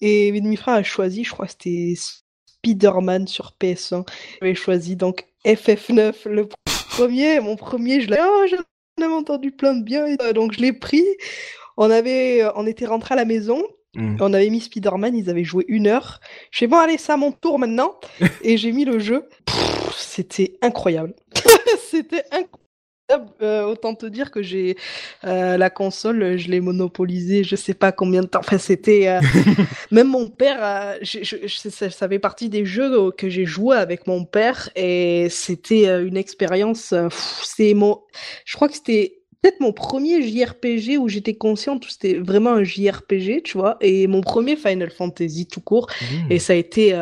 Et 0.00 0.30
mes 0.30 0.40
demi-frères 0.40 0.78
ont 0.78 0.84
choisi, 0.84 1.24
je 1.24 1.32
crois 1.32 1.46
que 1.46 1.52
c'était 1.52 1.94
Spider-Man 1.96 3.26
sur 3.26 3.54
PS1. 3.60 4.04
J'avais 4.40 4.54
choisi 4.54 4.94
donc 4.96 5.24
FF9, 5.44 6.28
le 6.28 6.48
premier, 6.96 7.40
mon 7.40 7.56
premier, 7.56 8.00
je 8.00 8.08
l'ai, 8.08 8.18
oh, 8.20 8.46
j'en 8.48 9.04
avais 9.04 9.12
entendu 9.12 9.50
plein 9.50 9.74
de 9.74 9.82
bien, 9.82 10.16
donc 10.34 10.52
je 10.52 10.60
l'ai 10.60 10.72
pris. 10.72 11.04
On 11.76 11.90
avait, 11.90 12.42
on 12.54 12.66
était 12.66 12.86
rentré 12.86 13.12
à 13.12 13.16
la 13.16 13.26
maison, 13.26 13.62
hmm. 13.94 14.16
on 14.20 14.32
avait 14.32 14.48
mis 14.48 14.60
Spider-Man, 14.60 15.14
ils 15.14 15.28
avaient 15.28 15.44
joué 15.44 15.64
une 15.68 15.86
heure. 15.86 16.20
Je 16.50 16.58
fais 16.60 16.66
bon, 16.66 16.78
allez, 16.78 16.96
c'est 16.96 17.12
à 17.12 17.16
mon 17.16 17.32
tour 17.32 17.58
maintenant, 17.58 17.98
et 18.42 18.56
j'ai 18.56 18.72
mis 18.72 18.84
le 18.84 18.98
jeu. 18.98 19.28
C'était 19.94 20.58
incroyable. 20.62 21.14
C'était 21.90 22.24
incroyable. 22.30 22.65
Euh, 23.40 23.62
autant 23.62 23.94
te 23.94 24.06
dire 24.06 24.32
que 24.32 24.42
j'ai 24.42 24.76
euh, 25.24 25.56
la 25.56 25.70
console, 25.70 26.36
je 26.38 26.48
l'ai 26.48 26.60
monopolisée, 26.60 27.44
je 27.44 27.54
sais 27.54 27.74
pas 27.74 27.92
combien 27.92 28.22
de 28.22 28.26
temps. 28.26 28.40
Enfin, 28.40 28.58
c'était 28.58 29.06
euh, 29.06 29.20
même 29.92 30.08
mon 30.08 30.28
père. 30.28 30.96
Je, 31.02 31.20
je, 31.22 31.46
ça, 31.46 32.08
fait 32.08 32.18
partie 32.18 32.48
des 32.48 32.64
jeux 32.64 33.12
que 33.12 33.28
j'ai 33.28 33.44
joué 33.44 33.76
avec 33.76 34.08
mon 34.08 34.24
père 34.24 34.70
et 34.74 35.28
c'était 35.30 35.86
une 36.02 36.16
expérience. 36.16 36.92
C'est 37.44 37.74
mon. 37.74 38.00
Je 38.44 38.56
crois 38.56 38.68
que 38.68 38.74
c'était 38.74 39.20
peut-être 39.40 39.60
mon 39.60 39.72
premier 39.72 40.22
JRPG 40.22 40.98
où 40.98 41.08
j'étais 41.08 41.36
consciente 41.36 41.86
où 41.86 41.88
c'était 41.88 42.14
vraiment 42.14 42.54
un 42.54 42.64
JRPG, 42.64 43.42
tu 43.44 43.56
vois, 43.56 43.76
et 43.80 44.08
mon 44.08 44.20
premier 44.20 44.56
Final 44.56 44.90
Fantasy 44.90 45.46
tout 45.46 45.60
court. 45.60 45.86
Mmh. 46.00 46.32
Et 46.32 46.38
ça 46.40 46.54
a 46.54 46.56
été. 46.56 46.92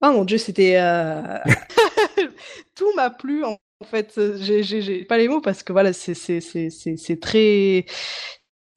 Oh 0.00 0.10
mon 0.10 0.24
dieu, 0.24 0.38
c'était. 0.38 0.78
tout 2.74 2.90
m'a 2.96 3.10
plu 3.10 3.44
en 3.44 3.58
en 3.82 3.84
fait, 3.84 4.20
j'ai 4.38 5.04
pas 5.04 5.18
les 5.18 5.26
mots 5.26 5.40
parce 5.40 5.64
que 5.64 5.72
voilà, 5.72 5.92
c'est 5.92 7.20
très 7.20 7.84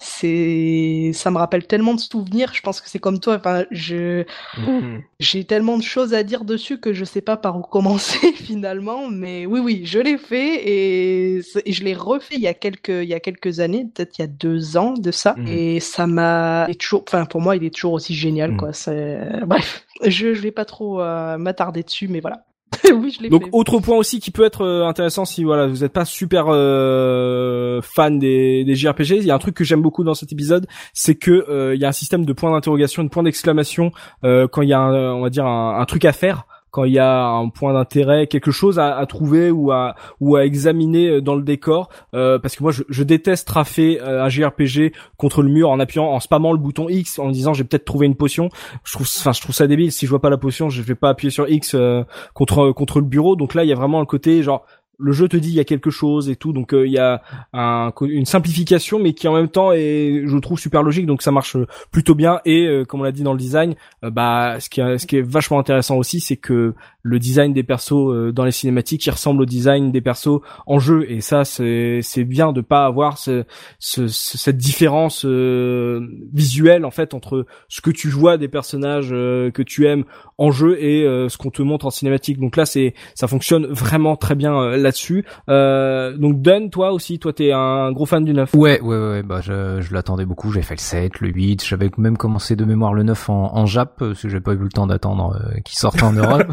c'est 0.05 1.11
ça 1.13 1.31
me 1.31 1.37
rappelle 1.37 1.65
tellement 1.65 1.93
de 1.93 1.99
souvenirs 1.99 2.51
je 2.53 2.61
pense 2.61 2.81
que 2.81 2.89
c'est 2.89 2.99
comme 2.99 3.19
toi 3.19 3.35
enfin 3.35 3.65
je 3.71 4.23
mm-hmm. 4.57 5.01
j'ai 5.19 5.45
tellement 5.45 5.77
de 5.77 5.83
choses 5.83 6.13
à 6.13 6.23
dire 6.23 6.43
dessus 6.43 6.79
que 6.79 6.91
je 6.91 7.05
sais 7.05 7.21
pas 7.21 7.37
par 7.37 7.57
où 7.57 7.61
commencer 7.75 8.33
finalement 8.33 9.09
mais 9.09 9.45
oui 9.45 9.61
oui 9.61 9.81
je 9.85 9.99
l'ai 9.99 10.17
fait 10.17 10.67
et, 10.67 11.41
je 11.65 11.83
l'ai 11.83 11.93
refait 11.93 12.35
il 12.35 12.41
y 12.41 12.47
a 12.47 12.53
quelques 12.53 12.89
il 12.89 13.07
y 13.07 13.13
a 13.13 13.21
quelques 13.21 13.61
années 13.61 13.87
peut-être 13.93 14.19
il 14.19 14.21
y 14.21 14.25
a 14.25 14.27
deux 14.27 14.75
ans 14.75 14.93
de 14.93 15.11
ça 15.11 15.33
mm-hmm. 15.37 15.47
et 15.47 15.79
ça 15.79 16.07
m'a 16.07 16.67
toujours 16.77 17.03
enfin 17.07 17.25
pour 17.25 17.39
moi 17.39 17.55
il 17.55 17.63
est 17.63 17.73
toujours 17.73 17.93
aussi 17.93 18.13
génial 18.13 18.51
mm. 18.51 18.57
quoi 18.57 18.73
c'est 18.73 19.45
bref 19.45 19.85
je 20.03 20.33
je 20.33 20.41
vais 20.41 20.51
pas 20.51 20.65
trop 20.65 21.01
euh, 21.01 21.37
m'attarder 21.37 21.83
dessus 21.83 22.09
mais 22.09 22.19
voilà 22.19 22.45
oui, 22.93 23.17
je 23.19 23.27
Donc 23.27 23.47
autre 23.51 23.79
point 23.79 23.97
aussi 23.97 24.19
qui 24.19 24.31
peut 24.31 24.43
être 24.43 24.61
euh, 24.61 24.85
intéressant 24.85 25.25
si 25.25 25.43
voilà 25.43 25.67
vous 25.67 25.77
n'êtes 25.77 25.93
pas 25.93 26.05
super 26.05 26.45
euh, 26.49 27.81
fan 27.81 28.19
des, 28.19 28.63
des 28.63 28.75
JRPG, 28.75 29.17
il 29.17 29.25
y 29.25 29.31
a 29.31 29.35
un 29.35 29.39
truc 29.39 29.55
que 29.55 29.63
j'aime 29.63 29.81
beaucoup 29.81 30.03
dans 30.03 30.13
cet 30.13 30.31
épisode, 30.31 30.67
c'est 30.93 31.15
que 31.15 31.31
euh, 31.49 31.75
il 31.75 31.81
y 31.81 31.85
a 31.85 31.89
un 31.89 31.93
système 31.93 32.25
de 32.25 32.33
points 32.33 32.51
d'interrogation, 32.51 33.03
de 33.03 33.09
points 33.09 33.23
d'exclamation 33.23 33.91
quand 34.23 34.61
il 34.61 34.69
y 34.69 34.73
a 34.73 34.79
un, 34.79 35.13
on 35.13 35.21
va 35.21 35.29
dire 35.29 35.45
un, 35.45 35.79
un 35.79 35.85
truc 35.85 36.05
à 36.05 36.11
faire 36.11 36.45
quand 36.75 36.83
il 36.83 36.91
y 36.91 36.99
a 36.99 37.23
un 37.23 37.47
point 37.47 37.71
d'intérêt, 37.71 38.27
quelque 38.27 38.51
chose 38.51 38.79
à, 38.79 39.05
trouver 39.05 39.49
ou 39.49 39.71
à 39.71 39.95
ou 40.19 40.35
à 40.35 40.43
examiner 40.43 41.07
euh, 41.07 41.21
dans 41.21 41.35
le 41.35 41.41
décor. 41.41 41.87
Euh, 42.13 42.37
parce 42.37 42.57
que 42.57 42.63
moi, 42.63 42.73
je, 42.73 43.03
déteste 43.03 43.47
trafer 43.47 44.01
euh, 44.01 44.25
un 44.25 44.27
JRPG 44.27 44.91
contre 45.15 45.41
le 45.41 45.47
mur 45.47 45.69
en 45.69 45.79
appuyant, 45.79 46.07
en 46.07 46.19
spammant 46.19 46.51
le 46.51 46.57
bouton 46.57 46.89
X, 46.89 47.17
en 47.17 47.29
disant 47.29 47.53
j'ai 47.53 47.63
peut-être 47.63 47.85
trouvé 47.85 48.07
une 48.07 48.15
potion. 48.15 48.49
Je 48.83 48.91
trouve, 48.91 49.07
enfin, 49.07 49.31
je 49.31 49.39
trouve 49.39 49.55
ça 49.55 49.67
débile. 49.67 49.93
Si 49.93 50.05
je 50.05 50.09
vois 50.09 50.19
pas 50.19 50.29
la 50.29 50.37
potion, 50.37 50.67
je 50.67 50.81
vais 50.81 50.95
pas 50.95 51.07
appuyer 51.07 51.31
sur 51.31 51.47
X 51.47 51.77
contre 52.33 52.73
contre 52.73 52.99
le 52.99 53.05
bureau. 53.05 53.37
Donc 53.37 53.53
là, 53.53 53.63
il 53.63 53.69
y 53.69 53.73
a 53.73 53.75
vraiment 53.75 54.01
un 54.01 54.05
côté 54.05 54.43
genre 54.43 54.65
le 54.97 55.11
jeu 55.11 55.27
te 55.27 55.37
dit 55.37 55.49
il 55.49 55.55
y 55.55 55.59
a 55.59 55.65
quelque 55.65 55.89
chose 55.89 56.29
et 56.29 56.35
tout 56.35 56.53
donc 56.53 56.73
euh, 56.73 56.85
il 56.85 56.93
y 56.93 56.99
a 56.99 57.21
un, 57.53 57.91
une 58.01 58.25
simplification 58.25 58.99
mais 58.99 59.13
qui 59.13 59.27
en 59.27 59.33
même 59.33 59.49
temps 59.49 59.71
est 59.71 60.23
je 60.25 60.37
trouve 60.37 60.59
super 60.59 60.83
logique 60.83 61.05
donc 61.05 61.21
ça 61.21 61.31
marche 61.31 61.57
plutôt 61.91 62.15
bien. 62.15 62.39
Et 62.45 62.65
euh, 62.65 62.85
comme 62.85 63.01
on 63.01 63.03
l'a 63.03 63.11
dit 63.11 63.23
dans 63.23 63.33
le 63.33 63.39
design 63.39 63.75
euh, 64.03 64.09
bah 64.09 64.59
ce 64.59 64.69
qui 64.69 64.81
est, 64.81 64.97
ce 64.97 65.05
qui 65.05 65.17
est 65.17 65.21
vachement 65.21 65.59
intéressant 65.59 65.97
aussi 65.97 66.19
c'est 66.19 66.37
que 66.37 66.73
le 67.01 67.19
design 67.19 67.53
des 67.53 67.63
persos 67.63 68.33
dans 68.33 68.45
les 68.45 68.51
cinématiques 68.51 69.05
il 69.05 69.11
ressemble 69.11 69.43
au 69.43 69.45
design 69.45 69.91
des 69.91 70.01
persos 70.01 70.41
en 70.65 70.79
jeu. 70.79 71.05
Et 71.09 71.21
ça 71.21 71.45
c'est 71.45 72.23
bien 72.23 72.51
de 72.51 72.61
pas 72.61 72.85
avoir 72.85 73.19
ce, 73.19 73.43
ce, 73.77 74.07
cette 74.07 74.57
différence 74.57 75.23
visuelle 75.23 76.83
en 76.83 76.89
fait 76.89 77.13
entre 77.13 77.45
ce 77.67 77.81
que 77.81 77.91
tu 77.91 78.09
vois 78.09 78.37
des 78.37 78.47
personnages 78.47 79.09
que 79.09 79.61
tu 79.61 79.85
aimes 79.85 80.05
en 80.39 80.49
jeu 80.49 80.81
et 80.81 81.03
ce 81.29 81.37
qu'on 81.37 81.51
te 81.51 81.61
montre 81.61 81.85
en 81.85 81.91
cinématique. 81.91 82.39
Donc 82.39 82.57
là 82.57 82.65
c'est 82.65 82.95
ça 83.13 83.27
fonctionne 83.27 83.67
vraiment 83.67 84.15
très 84.15 84.33
bien 84.33 84.75
là-dessus. 84.85 85.25
Euh, 85.49 86.15
donc 86.17 86.41
Dun, 86.41 86.69
toi 86.69 86.93
aussi, 86.93 87.19
toi 87.19 87.33
t'es 87.33 87.51
un 87.51 87.91
gros 87.91 88.05
fan 88.05 88.23
du 88.23 88.33
9. 88.33 88.53
Ouais, 88.53 88.79
ouais, 88.79 88.97
ouais, 88.97 89.23
bah 89.23 89.41
je, 89.41 89.81
je 89.81 89.93
l'attendais 89.93 90.25
beaucoup. 90.25 90.51
J'ai 90.51 90.61
fait 90.61 90.75
le 90.75 90.79
7, 90.79 91.19
le 91.19 91.29
8. 91.29 91.63
J'avais 91.65 91.91
même 91.97 92.17
commencé 92.17 92.55
de 92.55 92.63
mémoire 92.63 92.93
le 92.93 93.03
9 93.03 93.29
en, 93.29 93.55
en 93.55 93.65
Jap 93.65 93.95
parce 93.97 94.21
que 94.21 94.29
j'ai 94.29 94.39
pas 94.39 94.53
eu 94.53 94.57
le 94.57 94.69
temps 94.69 94.87
d'attendre 94.87 95.35
euh, 95.35 95.59
qu'il 95.61 95.77
sorte 95.77 96.01
en 96.03 96.13
Europe. 96.13 96.47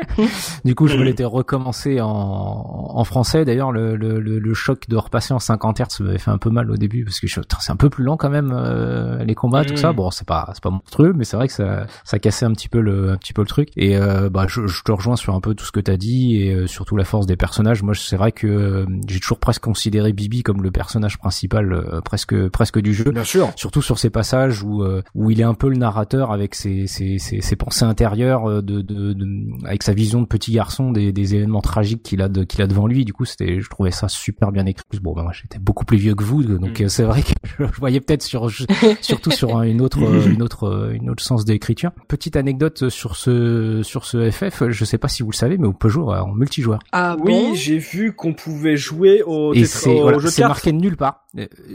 du 0.64 0.74
coup, 0.74 0.86
je 0.86 0.96
me 0.96 1.04
l'étais 1.04 1.24
recommencé 1.24 2.00
en, 2.00 2.08
en 2.08 3.04
français. 3.04 3.44
D'ailleurs, 3.44 3.72
le, 3.72 3.96
le, 3.96 4.20
le, 4.20 4.54
choc 4.54 4.88
de 4.88 4.96
repasser 4.96 5.34
en 5.34 5.38
50 5.38 5.80
Hz 5.80 6.00
m'avait 6.00 6.18
fait 6.18 6.30
un 6.30 6.38
peu 6.38 6.50
mal 6.50 6.70
au 6.70 6.76
début 6.76 7.04
parce 7.04 7.20
que 7.20 7.26
c'est 7.26 7.72
un 7.72 7.76
peu 7.76 7.90
plus 7.90 8.04
lent 8.04 8.16
quand 8.16 8.30
même 8.30 8.52
euh, 8.54 9.24
les 9.24 9.34
combats, 9.34 9.64
tout 9.64 9.76
ça. 9.76 9.92
Mm. 9.92 9.96
Bon, 9.96 10.10
c'est 10.10 10.26
pas 10.26 10.50
c'est 10.54 10.62
pas 10.62 10.70
monstrueux, 10.70 11.12
mais 11.16 11.24
c'est 11.24 11.36
vrai 11.36 11.48
que 11.48 11.54
ça 11.54 11.86
ça 12.04 12.18
cassait 12.18 12.46
un 12.46 12.52
petit 12.52 12.68
peu 12.68 12.80
le 12.80 13.10
un 13.10 13.16
petit 13.16 13.32
peu 13.32 13.42
le 13.42 13.48
truc. 13.48 13.70
Et 13.76 13.96
euh, 13.96 14.28
bah 14.28 14.46
je, 14.48 14.66
je 14.66 14.82
te 14.82 14.92
rejoins 14.92 15.16
sur 15.16 15.34
un 15.34 15.40
peu 15.40 15.54
tout 15.54 15.64
ce 15.64 15.72
que 15.72 15.80
t'as 15.80 15.96
dit 15.96 16.36
et 16.36 16.54
euh, 16.54 16.66
surtout 16.66 16.96
la 16.96 17.04
force 17.04 17.26
des 17.26 17.36
personnages 17.36 17.71
moi, 17.80 17.94
c'est 17.94 18.16
vrai 18.16 18.32
que 18.32 18.46
euh, 18.46 18.86
j'ai 19.08 19.20
toujours 19.20 19.38
presque 19.38 19.62
considéré 19.62 20.12
Bibi 20.12 20.42
comme 20.42 20.62
le 20.62 20.70
personnage 20.70 21.16
principal, 21.18 21.72
euh, 21.72 22.00
presque 22.00 22.48
presque 22.48 22.80
du 22.80 22.92
jeu. 22.92 23.10
Bien 23.10 23.24
sûr. 23.24 23.50
Surtout 23.56 23.80
sur 23.80 23.98
ces 23.98 24.10
passages 24.10 24.62
où 24.62 24.82
euh, 24.82 25.02
où 25.14 25.30
il 25.30 25.40
est 25.40 25.44
un 25.44 25.54
peu 25.54 25.68
le 25.68 25.76
narrateur 25.76 26.32
avec 26.32 26.54
ses 26.54 26.86
ses, 26.86 27.18
ses, 27.18 27.40
ses 27.40 27.56
pensées 27.56 27.84
intérieures, 27.84 28.62
de, 28.62 28.82
de, 28.82 29.12
de, 29.12 29.66
avec 29.66 29.82
sa 29.82 29.94
vision 29.94 30.20
de 30.20 30.26
petit 30.26 30.52
garçon 30.52 30.92
des, 30.92 31.12
des 31.12 31.34
événements 31.34 31.62
tragiques 31.62 32.02
qu'il 32.02 32.20
a 32.20 32.28
de, 32.28 32.44
qu'il 32.44 32.60
a 32.60 32.66
devant 32.66 32.86
lui. 32.86 33.04
Du 33.04 33.12
coup, 33.12 33.24
c'était, 33.24 33.60
je 33.60 33.70
trouvais 33.70 33.92
ça 33.92 34.08
super 34.08 34.52
bien 34.52 34.66
écrit. 34.66 34.84
Bon, 35.00 35.14
ben, 35.14 35.22
moi, 35.22 35.32
j'étais 35.32 35.58
beaucoup 35.58 35.84
plus 35.84 35.96
vieux 35.96 36.14
que 36.14 36.24
vous, 36.24 36.42
donc 36.42 36.80
mm. 36.80 36.88
c'est 36.88 37.04
vrai 37.04 37.22
que 37.22 37.32
je, 37.58 37.78
voyais 37.78 38.00
peut-être 38.00 38.22
sur 38.22 38.50
surtout 39.00 39.30
sur 39.30 39.62
une 39.62 39.80
autre 39.80 39.98
une 40.28 40.42
autre 40.42 40.92
une 40.92 41.08
autre 41.08 41.22
sens 41.22 41.44
d'écriture. 41.44 41.92
Petite 42.08 42.36
anecdote 42.36 42.88
sur 42.88 43.16
ce 43.16 43.82
sur 43.82 44.04
ce 44.04 44.30
FF, 44.30 44.68
je 44.68 44.84
sais 44.84 44.98
pas 44.98 45.08
si 45.08 45.22
vous 45.22 45.30
le 45.30 45.36
savez, 45.36 45.58
mais 45.58 45.68
on 45.68 45.72
peut 45.72 45.88
jouer 45.88 46.02
en 46.18 46.34
multijoueur. 46.34 46.80
Ah 46.92 47.16
oui, 47.20 47.54
j'ai 47.62 47.78
vu 47.78 48.12
qu'on 48.12 48.34
pouvait 48.34 48.76
jouer 48.76 49.22
au, 49.22 49.54
et 49.54 49.64
c'est 49.64 49.96
c'est 50.28 50.42
marqué 50.42 50.72
nulle 50.72 50.96
part 50.96 51.21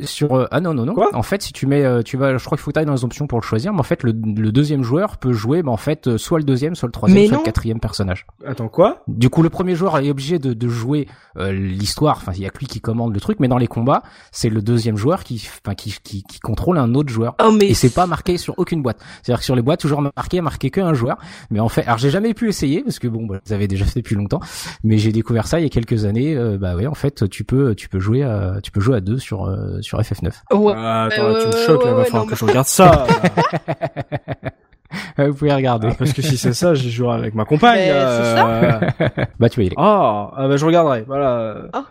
sur 0.03 0.35
euh, 0.35 0.45
ah 0.51 0.61
non 0.61 0.75
non 0.75 0.85
non. 0.85 0.93
Quoi 0.93 1.09
en 1.13 1.23
fait 1.23 1.41
si 1.41 1.51
tu 1.51 1.65
mets 1.65 1.83
euh, 1.83 2.03
tu 2.03 2.15
vas 2.15 2.37
je 2.37 2.45
crois 2.45 2.57
qu'il 2.57 2.63
faut 2.63 2.71
que 2.71 2.79
dans 2.79 2.93
les 2.93 3.03
options 3.03 3.25
pour 3.25 3.39
le 3.39 3.43
choisir 3.43 3.73
mais 3.73 3.79
en 3.79 3.83
fait 3.83 4.03
le, 4.03 4.11
le 4.11 4.51
deuxième 4.51 4.83
joueur 4.83 5.17
peut 5.17 5.33
jouer 5.33 5.63
mais 5.63 5.71
en 5.71 5.77
fait 5.77 6.15
soit 6.17 6.37
le 6.37 6.43
deuxième 6.43 6.75
soit 6.75 6.87
le 6.87 6.91
troisième 6.91 7.27
soit 7.27 7.37
le 7.37 7.43
quatrième 7.43 7.79
personnage. 7.79 8.27
Attends 8.45 8.67
quoi 8.67 9.03
du 9.07 9.31
coup 9.31 9.41
le 9.41 9.49
premier 9.49 9.73
joueur 9.75 9.97
est 9.97 10.11
obligé 10.11 10.37
de, 10.37 10.53
de 10.53 10.67
jouer 10.67 11.07
l'histoire. 11.35 12.17
Enfin 12.17 12.33
il 12.35 12.41
y 12.41 12.45
a 12.45 12.49
que 12.49 12.59
lui 12.59 12.67
qui 12.67 12.81
commande 12.81 13.13
le 13.13 13.19
truc 13.19 13.39
mais 13.39 13.47
dans 13.47 13.57
les 13.57 13.67
combats 13.67 14.03
c'est 14.31 14.49
le 14.49 14.61
deuxième 14.61 14.95
joueur 14.95 15.23
qui 15.23 15.43
enfin 15.63 15.73
qui, 15.73 15.95
qui, 16.03 16.21
qui 16.21 16.39
contrôle 16.39 16.77
un 16.77 16.93
autre 16.93 17.09
joueur. 17.09 17.35
Oh, 17.43 17.51
mais... 17.51 17.69
et 17.69 17.73
c'est 17.73 17.93
pas 17.93 18.05
marqué 18.05 18.37
sur 18.37 18.53
aucune 18.59 18.83
boîte. 18.83 18.99
C'est 19.23 19.31
à 19.31 19.35
dire 19.35 19.39
que 19.39 19.45
sur 19.45 19.55
les 19.55 19.63
boîtes 19.63 19.79
toujours 19.79 20.01
marqué 20.01 20.39
marqué 20.41 20.69
qu'un 20.69 20.93
joueur. 20.93 21.17
Mais 21.49 21.59
en 21.59 21.69
fait 21.69 21.81
alors 21.81 21.97
j'ai 21.97 22.11
jamais 22.11 22.35
pu 22.35 22.47
essayer 22.47 22.83
parce 22.83 22.99
que 22.99 23.07
bon 23.07 23.25
bah, 23.25 23.39
vous 23.43 23.53
avez 23.53 23.67
déjà 23.67 23.85
fait 23.85 24.01
depuis 24.01 24.15
longtemps. 24.15 24.39
Mais 24.83 24.99
j'ai 24.99 25.11
découvert 25.11 25.47
ça 25.47 25.59
il 25.59 25.63
y 25.63 25.65
a 25.65 25.69
quelques 25.69 26.05
années. 26.05 26.35
Bah 26.59 26.75
ouais 26.75 26.85
en 26.85 26.93
fait 26.93 27.27
tu 27.27 27.43
peux 27.43 27.73
tu 27.73 27.89
peux 27.89 27.99
jouer 27.99 28.21
à 28.21 28.59
tu 28.61 28.69
peux 28.69 28.81
jouer 28.81 28.97
à 28.97 29.01
deux 29.01 29.17
sur 29.17 29.46
euh, 29.47 29.81
sur 29.81 29.99
FF9. 29.99 30.31
Ouais. 30.53 30.73
Ah, 30.75 31.05
attends, 31.05 31.33
tu 31.39 31.47
me 31.47 31.65
choques 31.65 31.85
là, 31.85 31.93
va 31.93 32.05
falloir 32.05 32.25
que 32.25 32.35
je 32.35 32.45
regarde 32.45 32.67
ça. 32.67 33.05
Vous 35.17 35.33
pouvez 35.33 35.53
regarder. 35.53 35.89
Ah, 35.91 35.95
parce 35.97 36.13
que 36.13 36.21
si 36.21 36.37
c'est 36.37 36.53
ça, 36.53 36.73
j'y 36.73 36.91
jouerai 36.91 37.17
avec 37.17 37.33
ma 37.33 37.45
compagne. 37.45 37.79
C'est 37.79 38.35
ça 38.35 38.79
bah 39.39 39.49
tu 39.49 39.59
vas 39.59 39.63
y 39.63 39.67
aller. 39.67 39.75
Ah, 39.77 40.31
ah 40.35 40.47
bah 40.47 40.57
je 40.57 40.65
regarderai. 40.65 41.03
Voilà. 41.07 41.63
Ah. 41.73 41.85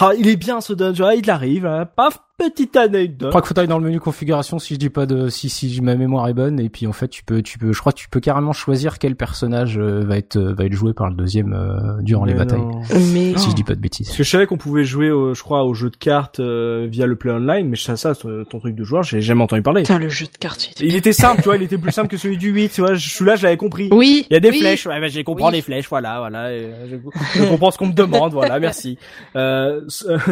Ah, 0.00 0.10
il 0.18 0.28
est 0.28 0.36
bien 0.36 0.60
ce 0.60 0.74
dungeon, 0.74 1.10
il 1.10 1.30
arrive, 1.30 1.64
hein, 1.64 1.88
paf, 1.96 2.18
petite 2.48 2.72
Je 2.74 2.78
anecdote. 2.80 3.28
crois 3.30 3.42
qu'il 3.42 3.48
faut 3.54 3.58
aller 3.58 3.68
dans 3.68 3.78
le 3.78 3.84
menu 3.84 4.00
configuration 4.00 4.58
si 4.58 4.74
je 4.74 4.78
dis 4.78 4.90
pas 4.90 5.06
de 5.06 5.28
si 5.28 5.48
si 5.48 5.80
ma 5.80 5.94
mémoire 5.94 6.26
est 6.28 6.34
bonne 6.34 6.58
et 6.58 6.68
puis 6.68 6.86
en 6.86 6.92
fait 6.92 7.08
tu 7.08 7.22
peux 7.22 7.42
tu 7.42 7.58
peux 7.58 7.72
je 7.72 7.78
crois 7.80 7.92
que 7.92 7.98
tu 7.98 8.08
peux 8.08 8.20
carrément 8.20 8.52
choisir 8.52 8.98
quel 8.98 9.14
personnage 9.16 9.78
euh, 9.78 10.00
va 10.04 10.16
être 10.16 10.36
euh, 10.36 10.54
va 10.54 10.64
être 10.64 10.72
joué 10.72 10.92
par 10.94 11.08
le 11.08 11.14
deuxième 11.14 11.52
euh, 11.52 12.00
durant 12.02 12.24
les 12.24 12.34
batailles. 12.34 12.60
non. 12.60 12.80
Mais 13.12 13.36
Si 13.36 13.50
je 13.50 13.54
dis 13.54 13.64
pas 13.64 13.74
de 13.74 13.80
bêtises. 13.80 14.06
Parce 14.08 14.18
que 14.18 14.24
je 14.24 14.30
savais 14.30 14.46
qu'on 14.46 14.56
pouvait 14.56 14.84
jouer, 14.84 15.10
au- 15.10 15.34
je 15.34 15.42
crois, 15.42 15.64
au 15.64 15.74
jeu 15.74 15.90
de 15.90 15.96
cartes 15.96 16.40
euh, 16.40 16.86
via 16.90 17.06
le 17.06 17.16
play 17.16 17.30
online, 17.30 17.68
mais 17.68 17.76
ça, 17.76 17.96
ça, 17.96 18.14
ton 18.14 18.58
truc 18.58 18.74
de 18.74 18.84
joueur, 18.84 19.02
j'ai 19.02 19.20
jamais 19.20 19.42
entendu 19.42 19.62
parler. 19.62 19.82
putain, 19.82 19.98
le 19.98 20.08
jeu 20.08 20.26
de 20.26 20.36
cartes. 20.38 20.66
il 20.66 20.72
était 20.72 20.86
Il 20.86 20.96
était 20.96 21.12
simple, 21.12 21.42
tu 21.42 21.44
vois, 21.48 21.56
il 21.56 21.62
était 21.62 21.78
plus 21.78 21.92
simple 21.92 22.08
que 22.08 22.16
celui 22.16 22.36
du 22.38 22.50
8, 22.50 22.70
tu 22.70 22.80
vois, 22.80 22.94
je- 22.94 23.08
celui-là, 23.10 23.36
je 23.36 23.42
l'avais 23.44 23.56
compris. 23.56 23.88
Oui. 23.92 24.26
Il 24.30 24.34
y 24.34 24.36
a 24.36 24.40
des 24.40 24.50
oui. 24.50 24.60
flèches, 24.60 24.86
ouais, 24.86 25.00
bah, 25.00 25.08
j'ai 25.08 25.24
compris 25.24 25.44
Oui. 25.44 25.52
les 25.52 25.62
flèches, 25.62 25.88
voilà, 25.88 26.18
voilà, 26.20 26.52
et, 26.52 26.64
euh, 26.64 26.86
je, 27.34 27.40
je 27.40 27.44
comprends 27.48 27.70
ce 27.70 27.78
qu'on 27.78 27.86
me 27.88 27.92
demande, 27.92 28.32
voilà, 28.32 28.58
merci. 28.60 28.98
Euh, 29.36 29.82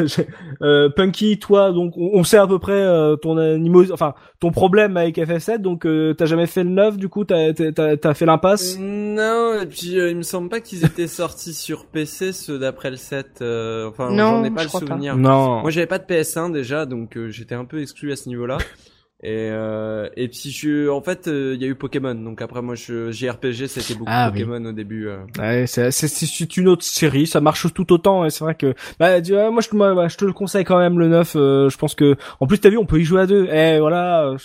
j'ai- 0.06 0.26
euh, 0.62 0.88
Punky, 0.94 1.38
toi, 1.38 1.72
donc, 1.72 1.94
on, 1.98 2.20
on 2.20 2.24
sait 2.24 2.36
à 2.38 2.46
peu 2.46 2.58
près 2.58 2.72
euh, 2.72 3.16
ton 3.16 3.36
animos, 3.36 3.90
enfin, 3.92 4.14
ton 4.40 4.50
problème 4.52 4.96
avec 4.96 5.16
FF7, 5.18 5.58
donc 5.58 5.84
euh, 5.84 6.14
t'as 6.14 6.26
jamais 6.26 6.46
fait 6.46 6.62
le 6.64 6.70
9, 6.70 6.96
du 6.96 7.08
coup, 7.08 7.24
t'as 7.24 7.52
t'as 7.52 7.96
t'as 7.96 8.14
fait 8.14 8.24
l'impasse? 8.26 8.78
Non, 8.78 9.60
et 9.60 9.66
puis 9.66 9.98
euh, 9.98 10.10
il 10.10 10.16
me 10.16 10.22
semble 10.22 10.48
pas 10.48 10.60
qu'ils 10.60 10.84
étaient 10.84 11.06
sortis 11.08 11.52
sur 11.54 11.86
PC 11.86 12.32
ceux 12.32 12.58
d'après 12.58 12.90
le 12.90 12.96
7. 12.96 13.38
euh, 13.42 13.88
enfin, 13.88 14.10
Non, 14.10 14.30
j'en 14.38 14.44
ai 14.44 14.50
pas 14.50 14.62
je 14.62 14.66
le 14.68 14.72
pas. 14.72 14.78
souvenir. 14.78 15.16
Non. 15.16 15.60
Moi, 15.62 15.70
j'avais 15.70 15.86
pas 15.86 15.98
de 15.98 16.04
PS1 16.04 16.52
déjà, 16.52 16.86
donc 16.86 17.16
euh, 17.16 17.28
j'étais 17.30 17.54
un 17.54 17.64
peu 17.64 17.80
exclu 17.82 18.12
à 18.12 18.16
ce 18.16 18.28
niveau-là. 18.28 18.58
Et 19.20 19.48
euh, 19.50 20.08
et 20.16 20.28
puis 20.28 20.52
je, 20.52 20.88
en 20.88 21.00
fait, 21.02 21.26
euh, 21.26 21.54
il 21.56 21.60
y 21.60 21.64
a 21.64 21.68
eu 21.68 21.74
Pokémon. 21.74 22.14
Donc 22.14 22.40
après, 22.40 22.62
moi, 22.62 22.76
je, 22.76 23.10
JRPG, 23.10 23.66
c'était 23.66 23.94
beaucoup 23.94 24.08
Ah, 24.12 24.30
oui. 24.32 24.44
Pokémon 24.44 24.64
au 24.68 24.72
début. 24.72 25.08
euh. 25.08 25.16
Ouais, 25.40 25.64
c'est 25.66 25.90
c'est 25.90 26.06
c'est 26.06 26.56
une 26.56 26.68
autre 26.68 26.84
série, 26.84 27.26
ça 27.26 27.40
marche 27.40 27.66
tout 27.74 27.92
autant. 27.92 28.24
Et 28.24 28.30
c'est 28.30 28.44
vrai 28.44 28.54
que 28.54 28.74
bah 29.00 29.20
tu 29.20 29.32
vois, 29.32 29.50
moi 29.50 29.60
je 29.60 29.68
te 29.70 29.74
moi, 29.74 30.06
je 30.06 30.16
te 30.16 30.24
le 30.24 30.32
conseille 30.32 30.64
quand 30.64 30.78
même 30.78 31.00
le 31.00 31.08
9. 31.08 31.32
euh, 31.34 31.68
je 31.68 31.76
pense 31.78 31.96
que 31.96 32.14
en 32.38 32.46
plus 32.46 32.58
t'as 32.60 32.68
vu, 32.68 32.76
on 32.78 32.86
peut 32.86 33.00
y 33.00 33.04
jouer 33.04 33.22
à 33.22 33.26
deux. 33.26 33.48
Eh 33.50 33.80
voilà, 33.80 34.24
euh, 34.28 34.36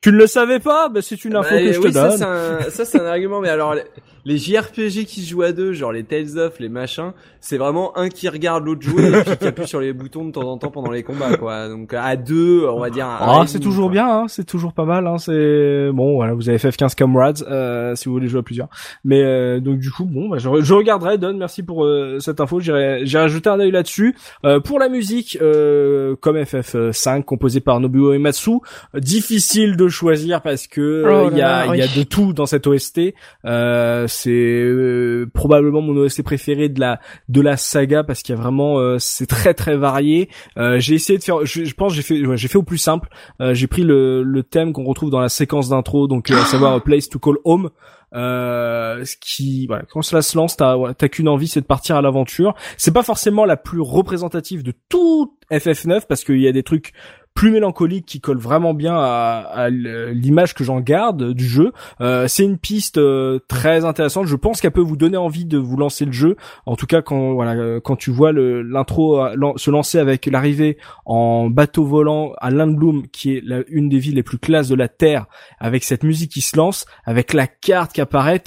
tu 0.00 0.10
ne 0.12 0.16
le 0.16 0.26
savais 0.26 0.60
pas, 0.60 0.88
bah 0.88 1.02
c'est 1.02 1.22
une 1.26 1.36
info 1.36 1.50
Bah, 1.54 1.60
que 1.60 1.72
je 1.72 1.78
oui, 1.80 1.88
te 1.88 1.92
ça 1.92 2.08
donne. 2.08 2.16
c'est 2.16 2.24
un, 2.24 2.70
ça 2.70 2.84
c'est 2.86 3.00
un 3.00 3.04
argument. 3.06 3.40
Mais 3.42 3.50
alors 3.50 3.74
les, 4.24 4.36
JRPG 4.38 5.04
qui 5.06 5.22
se 5.22 5.30
jouent 5.30 5.42
à 5.42 5.52
deux, 5.52 5.72
genre 5.72 5.92
les 5.92 6.04
Tales 6.04 6.38
of, 6.38 6.58
les 6.60 6.68
machins, 6.68 7.12
c'est 7.40 7.58
vraiment 7.58 7.96
un 7.96 8.08
qui 8.08 8.28
regarde 8.28 8.64
l'autre 8.64 8.82
jouer 8.82 9.08
et 9.08 9.22
puis 9.24 9.36
qui 9.36 9.46
appuie 9.46 9.66
sur 9.66 9.80
les 9.80 9.92
boutons 9.92 10.24
de 10.24 10.32
temps 10.32 10.48
en 10.50 10.58
temps 10.58 10.70
pendant 10.70 10.90
les 10.90 11.02
combats, 11.02 11.36
quoi. 11.36 11.68
Donc 11.68 11.92
à 11.94 12.16
deux, 12.16 12.66
on 12.68 12.80
va 12.80 12.90
dire. 12.90 13.06
un 13.06 13.16
Ah, 13.20 13.44
c'est 13.46 13.60
toujours 13.60 13.86
quoi. 13.86 13.92
bien, 13.92 14.08
hein, 14.08 14.24
c'est 14.28 14.44
toujours 14.44 14.72
pas 14.72 14.84
mal. 14.84 15.06
Hein, 15.06 15.18
c'est 15.18 15.90
bon, 15.92 16.14
voilà, 16.14 16.34
vous 16.34 16.48
avez 16.48 16.58
FF15 16.58 16.96
Comrades 16.96 17.42
euh, 17.48 17.94
si 17.94 18.06
vous 18.06 18.12
voulez 18.12 18.28
jouer 18.28 18.40
à 18.40 18.42
plusieurs. 18.42 18.68
Mais 19.04 19.22
euh, 19.22 19.60
donc 19.60 19.78
du 19.78 19.90
coup, 19.90 20.04
bon, 20.04 20.28
bah, 20.28 20.38
je, 20.38 20.48
je 20.62 20.74
regarderai. 20.74 21.18
Don, 21.18 21.34
merci 21.34 21.62
pour 21.62 21.84
euh, 21.84 22.18
cette 22.20 22.40
info. 22.40 22.60
J'irai, 22.60 23.00
j'irai 23.04 23.28
jeter 23.28 23.50
un 23.50 23.60
œil 23.60 23.70
là-dessus. 23.70 24.16
Euh, 24.44 24.60
pour 24.60 24.78
la 24.78 24.88
musique, 24.88 25.38
euh, 25.42 26.16
comme 26.20 26.36
FF5, 26.36 27.24
composé 27.24 27.60
par 27.60 27.80
Nobuo 27.80 28.12
Ematsu, 28.12 28.50
euh, 28.94 29.00
difficile 29.00 29.76
de 29.76 29.88
choisir 29.88 30.40
parce 30.42 30.66
que 30.66 30.80
euh, 30.80 31.22
Oh 31.24 31.28
il 31.30 31.38
y 31.38 31.42
a, 31.42 31.66
y 31.76 31.82
a 31.82 31.84
oui. 31.86 31.98
de 31.98 32.02
tout 32.04 32.32
dans 32.32 32.46
cette 32.46 32.66
OST. 32.66 33.14
Euh, 33.44 34.06
c'est 34.12 34.30
euh, 34.30 35.28
probablement 35.32 35.80
mon 35.80 35.96
OST 35.96 36.22
préféré 36.22 36.68
de 36.68 36.80
la 36.80 37.00
de 37.28 37.40
la 37.40 37.56
saga 37.56 38.04
parce 38.04 38.22
qu'il 38.22 38.34
y 38.34 38.38
a 38.38 38.40
vraiment, 38.40 38.78
euh, 38.78 38.98
c'est 38.98 39.26
très 39.26 39.54
très 39.54 39.76
varié. 39.76 40.28
Euh, 40.56 40.78
j'ai 40.78 40.94
essayé 40.94 41.18
de 41.18 41.24
faire, 41.24 41.44
je, 41.44 41.64
je 41.64 41.74
pense, 41.74 41.94
j'ai 41.94 42.02
fait, 42.02 42.24
ouais, 42.24 42.36
j'ai 42.36 42.48
fait 42.48 42.58
au 42.58 42.62
plus 42.62 42.78
simple. 42.78 43.08
Euh, 43.40 43.54
j'ai 43.54 43.66
pris 43.66 43.82
le, 43.82 44.22
le 44.22 44.42
thème 44.42 44.72
qu'on 44.72 44.84
retrouve 44.84 45.10
dans 45.10 45.20
la 45.20 45.28
séquence 45.28 45.68
d'intro, 45.68 46.06
donc 46.06 46.30
euh, 46.30 46.40
à 46.40 46.44
savoir 46.44 46.82
Place 46.82 47.08
to 47.08 47.18
Call 47.18 47.36
Home. 47.44 47.70
Euh, 48.14 49.04
ce 49.06 49.16
qui, 49.18 49.66
voilà, 49.66 49.84
quand 49.90 50.02
cela 50.02 50.20
se 50.20 50.36
lance, 50.36 50.56
t'as, 50.56 50.76
voilà, 50.76 50.92
t'as 50.92 51.08
qu'une 51.08 51.28
envie, 51.28 51.48
c'est 51.48 51.62
de 51.62 51.66
partir 51.66 51.96
à 51.96 52.02
l'aventure. 52.02 52.54
C'est 52.76 52.92
pas 52.92 53.02
forcément 53.02 53.44
la 53.44 53.56
plus 53.56 53.80
représentative 53.80 54.62
de 54.62 54.74
tout 54.88 55.38
FF9 55.50 56.02
parce 56.06 56.24
qu'il 56.24 56.40
y 56.40 56.48
a 56.48 56.52
des 56.52 56.62
trucs 56.62 56.92
plus 57.34 57.50
mélancoliques 57.50 58.06
qui 58.06 58.20
collent 58.20 58.38
vraiment 58.38 58.74
bien 58.74 58.94
à, 58.96 59.68
l'image 59.70 60.54
que 60.54 60.64
j'en 60.64 60.80
garde 60.80 61.32
du 61.32 61.46
jeu. 61.46 61.72
Euh, 62.00 62.28
c'est 62.28 62.44
une 62.44 62.58
piste 62.58 62.98
euh, 62.98 63.38
très 63.48 63.84
intéressante. 63.84 64.26
Je 64.26 64.36
pense 64.36 64.60
qu'elle 64.60 64.72
peut 64.72 64.80
vous 64.80 64.96
donner 64.96 65.16
envie 65.16 65.44
de 65.44 65.58
vous 65.58 65.76
lancer 65.76 66.04
le 66.04 66.12
jeu. 66.12 66.36
En 66.66 66.76
tout 66.76 66.86
cas, 66.86 67.02
quand 67.02 67.32
voilà, 67.34 67.54
euh, 67.54 67.80
quand 67.80 67.96
tu 67.96 68.10
vois 68.10 68.32
l'intro 68.32 69.20
euh, 69.20 69.52
se 69.56 69.70
lancer 69.70 69.98
avec 69.98 70.26
l'arrivée 70.26 70.78
en 71.06 71.48
bateau 71.48 71.84
volant 71.84 72.32
à 72.38 72.50
Landbloom, 72.50 73.08
qui 73.08 73.32
est 73.36 73.44
une 73.68 73.88
des 73.88 73.98
villes 73.98 74.16
les 74.16 74.22
plus 74.22 74.38
classes 74.38 74.68
de 74.68 74.74
la 74.74 74.88
Terre, 74.88 75.26
avec 75.58 75.84
cette 75.84 76.04
musique 76.04 76.32
qui 76.32 76.40
se 76.40 76.56
lance, 76.56 76.86
avec 77.04 77.32
la 77.32 77.46
carte 77.46 77.92
qui 77.92 78.00
apparaît, 78.00 78.42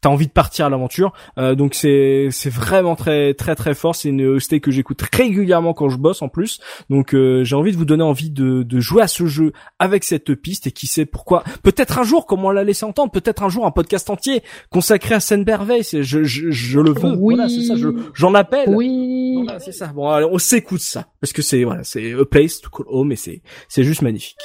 t'as 0.00 0.08
envie 0.08 0.26
de 0.26 0.32
partir 0.32 0.66
à 0.66 0.70
l'aventure. 0.70 1.12
Euh, 1.38 1.54
donc 1.54 1.74
c'est 1.74 2.28
c'est 2.30 2.50
vraiment 2.52 2.96
très 2.96 3.34
très 3.34 3.54
très 3.54 3.74
fort. 3.74 3.94
C'est 3.94 4.08
une 4.08 4.24
OST 4.26 4.60
que 4.60 4.70
j'écoute 4.70 5.00
régulièrement 5.12 5.74
quand 5.74 5.88
je 5.88 5.96
bosse 5.98 6.22
en 6.22 6.28
plus. 6.28 6.60
Donc 6.88 7.14
euh, 7.14 7.44
j'ai 7.44 7.56
envie 7.56 7.72
de 7.72 7.76
vous 7.76 7.84
donner 7.84 8.02
envie 8.02 8.30
de, 8.30 8.62
de 8.62 8.80
jouer 8.80 9.02
à 9.02 9.08
ce 9.08 9.26
jeu 9.26 9.52
avec 9.78 10.04
cette 10.04 10.34
piste 10.34 10.66
et 10.66 10.72
qui 10.72 10.86
sait 10.86 11.06
pourquoi. 11.06 11.44
Peut-être 11.62 11.98
un 11.98 12.02
jour, 12.04 12.26
comme 12.26 12.44
on 12.44 12.50
l'a 12.50 12.64
laissé 12.64 12.84
entendre, 12.84 13.10
peut-être 13.12 13.42
un 13.42 13.48
jour 13.48 13.66
un 13.66 13.70
podcast 13.70 14.08
entier 14.10 14.42
consacré 14.70 15.14
à 15.14 15.20
Senberveil. 15.20 15.82
Je, 15.92 16.22
je 16.24 16.50
je 16.50 16.80
le 16.80 16.90
veux. 16.92 17.14
Oui. 17.16 17.34
Voilà, 17.36 17.48
c'est 17.48 17.62
ça. 17.62 17.76
je- 17.76 17.88
J'en 18.14 18.34
appelle. 18.34 18.70
Oui. 18.74 19.40
Voilà, 19.44 19.60
c'est 19.60 19.72
ça. 19.72 19.88
Bon, 19.88 20.08
allez, 20.08 20.26
on 20.30 20.38
s'écoute 20.38 20.80
ça 20.80 21.06
parce 21.20 21.32
que 21.32 21.42
c'est 21.42 21.64
voilà, 21.64 21.84
c'est 21.84 22.12
a 22.12 22.24
place 22.24 22.60
to 22.60 22.70
call 22.70 22.86
home 22.88 23.12
et 23.12 23.16
c'est 23.16 23.42
c'est 23.68 23.84
juste 23.84 24.02
magnifique. 24.02 24.38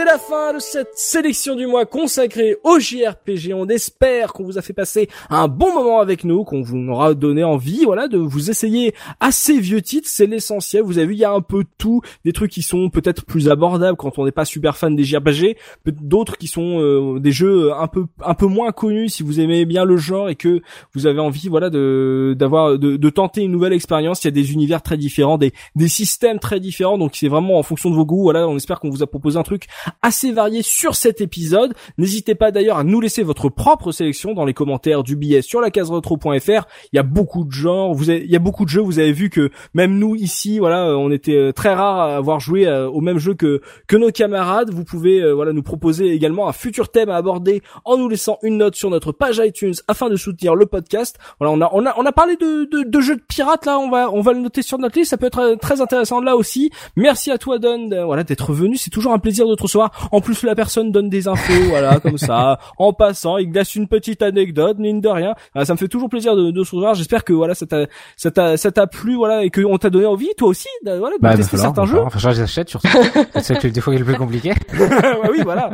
C'est 0.00 0.06
la 0.06 0.18
fin 0.18 0.54
de 0.54 0.58
cette 0.60 0.92
sélection 0.94 1.56
du 1.56 1.66
mois 1.66 1.84
consacrée 1.84 2.56
au 2.64 2.78
JRPG. 2.78 3.52
On 3.52 3.68
espère 3.68 4.32
qu'on 4.32 4.44
vous 4.44 4.56
a 4.56 4.62
fait 4.62 4.72
passer 4.72 5.10
un 5.28 5.46
bon 5.46 5.74
moment 5.74 6.00
avec 6.00 6.24
nous, 6.24 6.42
qu'on 6.42 6.62
vous 6.62 6.78
aura 6.88 7.12
donné 7.12 7.44
envie, 7.44 7.84
voilà, 7.84 8.08
de 8.08 8.16
vous 8.16 8.48
essayer 8.48 8.94
à 9.18 9.30
ces 9.30 9.60
vieux 9.60 9.82
titres. 9.82 10.08
C'est 10.10 10.24
l'essentiel. 10.24 10.84
Vous 10.84 10.96
avez 10.96 11.08
vu, 11.08 11.14
il 11.14 11.18
y 11.18 11.24
a 11.26 11.32
un 11.32 11.42
peu 11.42 11.64
tout, 11.76 12.00
des 12.24 12.32
trucs 12.32 12.50
qui 12.50 12.62
sont 12.62 12.88
peut-être 12.88 13.26
plus 13.26 13.50
abordables 13.50 13.98
quand 13.98 14.18
on 14.18 14.24
n'est 14.24 14.32
pas 14.32 14.46
super 14.46 14.78
fan 14.78 14.96
des 14.96 15.04
JRPG, 15.04 15.58
d'autres 15.84 16.38
qui 16.38 16.46
sont 16.46 16.80
euh, 16.80 17.18
des 17.18 17.32
jeux 17.32 17.70
un 17.74 17.86
peu 17.86 18.06
un 18.24 18.34
peu 18.34 18.46
moins 18.46 18.72
connus 18.72 19.10
si 19.10 19.22
vous 19.22 19.38
aimez 19.38 19.66
bien 19.66 19.84
le 19.84 19.98
genre 19.98 20.30
et 20.30 20.34
que 20.34 20.62
vous 20.94 21.06
avez 21.06 21.20
envie, 21.20 21.48
voilà, 21.48 21.68
de 21.68 22.34
d'avoir 22.38 22.78
de 22.78 23.10
tenter 23.10 23.42
une 23.42 23.52
nouvelle 23.52 23.74
expérience. 23.74 24.24
Il 24.24 24.28
y 24.28 24.28
a 24.28 24.30
des 24.30 24.54
univers 24.54 24.80
très 24.80 24.96
différents, 24.96 25.36
des 25.36 25.52
des 25.74 25.88
systèmes 25.88 26.38
très 26.38 26.58
différents, 26.58 26.96
donc 26.96 27.16
c'est 27.16 27.28
vraiment 27.28 27.58
en 27.58 27.62
fonction 27.62 27.90
de 27.90 27.94
vos 27.94 28.06
goûts. 28.06 28.22
Voilà, 28.22 28.48
on 28.48 28.56
espère 28.56 28.80
qu'on 28.80 28.88
vous 28.88 29.02
a 29.02 29.06
proposé 29.06 29.36
un 29.36 29.42
truc 29.42 29.66
assez 30.02 30.32
varié 30.32 30.62
sur 30.62 30.94
cet 30.94 31.20
épisode. 31.20 31.74
N'hésitez 31.98 32.34
pas 32.34 32.50
d'ailleurs 32.50 32.78
à 32.78 32.84
nous 32.84 33.00
laisser 33.00 33.22
votre 33.22 33.48
propre 33.48 33.92
sélection 33.92 34.34
dans 34.34 34.44
les 34.44 34.54
commentaires 34.54 35.02
du 35.02 35.16
billet 35.16 35.42
sur 35.42 35.60
la 35.60 35.70
case 35.70 35.90
retro.fr. 35.90 36.66
Il 36.92 36.96
y 36.96 36.98
a 36.98 37.02
beaucoup 37.02 37.44
de 37.44 37.52
genres, 37.52 37.94
vous 37.94 38.10
avez, 38.10 38.24
il 38.24 38.30
y 38.30 38.36
a 38.36 38.40
beaucoup 38.40 38.64
de 38.64 38.70
jeux. 38.70 38.80
Vous 38.80 38.98
avez 38.98 39.12
vu 39.12 39.30
que 39.30 39.50
même 39.74 39.98
nous 39.98 40.16
ici, 40.16 40.58
voilà, 40.58 40.96
on 40.96 41.10
était 41.10 41.36
euh, 41.36 41.52
très 41.52 41.74
rares 41.74 42.00
à 42.00 42.16
avoir 42.16 42.40
joué 42.40 42.66
euh, 42.66 42.88
au 42.88 43.00
même 43.00 43.18
jeu 43.18 43.34
que 43.34 43.60
que 43.86 43.96
nos 43.96 44.10
camarades. 44.10 44.70
Vous 44.70 44.84
pouvez 44.84 45.20
euh, 45.20 45.32
voilà 45.32 45.52
nous 45.52 45.62
proposer 45.62 46.10
également 46.10 46.48
un 46.48 46.52
futur 46.52 46.90
thème 46.90 47.10
à 47.10 47.16
aborder 47.16 47.62
en 47.84 47.96
nous 47.96 48.08
laissant 48.08 48.38
une 48.42 48.58
note 48.58 48.74
sur 48.74 48.90
notre 48.90 49.12
page 49.12 49.40
iTunes 49.44 49.74
afin 49.88 50.08
de 50.08 50.16
soutenir 50.16 50.54
le 50.54 50.66
podcast. 50.66 51.16
Voilà, 51.38 51.54
on 51.54 51.60
a 51.60 51.70
on 51.72 51.86
a 51.86 51.94
on 51.98 52.06
a 52.06 52.12
parlé 52.12 52.36
de, 52.36 52.68
de, 52.70 52.88
de 52.88 53.00
jeux 53.00 53.16
de 53.16 53.22
pirates 53.22 53.66
là. 53.66 53.78
On 53.78 53.90
va 53.90 54.10
on 54.10 54.20
va 54.20 54.32
le 54.32 54.40
noter 54.40 54.62
sur 54.62 54.78
notre 54.78 54.98
liste. 54.98 55.10
Ça 55.10 55.16
peut 55.16 55.26
être 55.26 55.56
très 55.60 55.80
intéressant 55.80 56.20
là 56.20 56.36
aussi. 56.36 56.70
Merci 56.96 57.30
à 57.30 57.38
toi 57.38 57.58
Don, 57.58 57.88
voilà 58.04 58.24
d'être 58.24 58.52
venu. 58.52 58.76
C'est 58.76 58.90
toujours 58.90 59.12
un 59.12 59.18
plaisir 59.18 59.46
de 59.46 59.54
te 59.54 59.62
recevoir 59.62 59.79
en 60.10 60.20
plus, 60.20 60.42
la 60.42 60.54
personne 60.54 60.92
donne 60.92 61.08
des 61.08 61.28
infos, 61.28 61.62
voilà, 61.68 62.00
comme 62.02 62.18
ça, 62.18 62.58
en 62.78 62.92
passant, 62.92 63.38
il 63.38 63.50
glace 63.50 63.74
une 63.74 63.88
petite 63.88 64.22
anecdote, 64.22 64.78
mine 64.78 65.00
de 65.00 65.08
rien. 65.08 65.34
ça 65.64 65.72
me 65.72 65.78
fait 65.78 65.88
toujours 65.88 66.08
plaisir 66.08 66.36
de, 66.36 66.50
de 66.50 66.64
se 66.64 66.74
revoir. 66.74 66.94
J'espère 66.94 67.24
que 67.24 67.32
voilà, 67.32 67.54
ça 67.54 67.66
t'a, 67.66 67.86
ça 68.16 68.30
t'a, 68.30 68.56
ça 68.56 68.72
t'a 68.72 68.86
plu, 68.86 69.16
voilà, 69.16 69.44
et 69.44 69.50
qu'on 69.50 69.78
t'a 69.78 69.90
donné 69.90 70.06
envie, 70.06 70.30
toi 70.36 70.48
aussi, 70.48 70.68
de, 70.84 70.92
voilà, 70.98 71.16
de 71.16 71.22
bah, 71.22 71.36
tester 71.36 71.56
certains 71.56 71.86
jeux. 71.86 72.00
Enfin, 72.00 72.18
j'achète 72.18 72.68
surtout. 72.68 72.88
c'est 73.40 73.66
des 73.66 73.80
fois, 73.80 73.94
il 73.94 74.00
est 74.00 74.04
plus 74.04 74.16
compliqué. 74.16 74.52
oui, 75.30 75.40
voilà. 75.42 75.70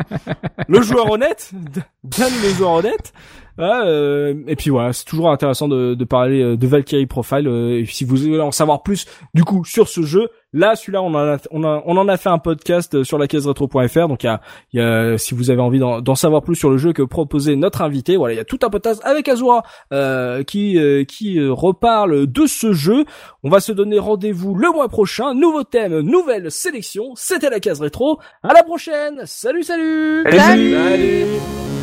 Le 0.68 0.82
joueur 0.82 1.10
honnête, 1.10 1.50
bien 2.04 2.26
le 2.42 2.48
joueur 2.54 2.72
honnête. 2.72 3.12
Euh, 3.58 4.34
et 4.46 4.56
puis 4.56 4.70
voilà, 4.70 4.92
c'est 4.92 5.04
toujours 5.04 5.30
intéressant 5.30 5.68
de, 5.68 5.94
de 5.94 6.04
parler 6.04 6.42
euh, 6.42 6.56
de 6.56 6.66
Valkyrie 6.66 7.06
Profile. 7.06 7.48
Euh, 7.48 7.80
et 7.80 7.86
si 7.86 8.04
vous 8.04 8.16
voulez 8.16 8.40
en 8.40 8.50
savoir 8.50 8.82
plus, 8.82 9.06
du 9.34 9.44
coup, 9.44 9.64
sur 9.64 9.88
ce 9.88 10.02
jeu, 10.02 10.28
là, 10.52 10.76
celui-là, 10.76 11.02
on, 11.02 11.14
en 11.14 11.16
a, 11.16 11.38
on, 11.50 11.64
a, 11.64 11.82
on 11.86 11.96
en 11.96 12.08
a 12.08 12.16
fait 12.16 12.28
un 12.28 12.38
podcast 12.38 13.02
sur 13.02 13.18
la 13.18 13.26
caisse 13.26 13.46
retro.fr. 13.46 14.08
Donc, 14.08 14.24
il 14.24 14.26
y 14.26 14.28
a, 14.28 14.40
y 14.72 14.80
a, 14.80 15.18
si 15.18 15.34
vous 15.34 15.50
avez 15.50 15.60
envie 15.60 15.78
d'en 15.78 16.14
savoir 16.14 16.42
plus 16.42 16.56
sur 16.56 16.70
le 16.70 16.76
jeu 16.76 16.92
que 16.92 17.02
proposait 17.02 17.56
notre 17.56 17.82
invité, 17.82 18.16
voilà, 18.16 18.34
il 18.34 18.36
y 18.36 18.40
a 18.40 18.44
tout 18.44 18.58
un 18.62 18.70
podcast 18.70 19.00
avec 19.04 19.28
Azura 19.28 19.62
euh, 19.92 20.42
qui 20.42 20.78
qui 21.08 21.46
reparle 21.46 22.26
de 22.26 22.46
ce 22.46 22.72
jeu. 22.72 23.04
On 23.42 23.50
va 23.50 23.60
se 23.60 23.72
donner 23.72 23.98
rendez-vous 23.98 24.54
le 24.54 24.70
mois 24.70 24.88
prochain. 24.88 25.34
Nouveau 25.34 25.64
thème, 25.64 26.00
nouvelle 26.00 26.50
sélection. 26.50 27.12
C'était 27.14 27.50
la 27.50 27.60
case 27.60 27.80
rétro. 27.80 28.18
À 28.42 28.52
la 28.52 28.62
prochaine. 28.62 29.22
Salut, 29.24 29.62
salut. 29.62 30.24
salut. 30.30 30.74
salut. 30.74 31.75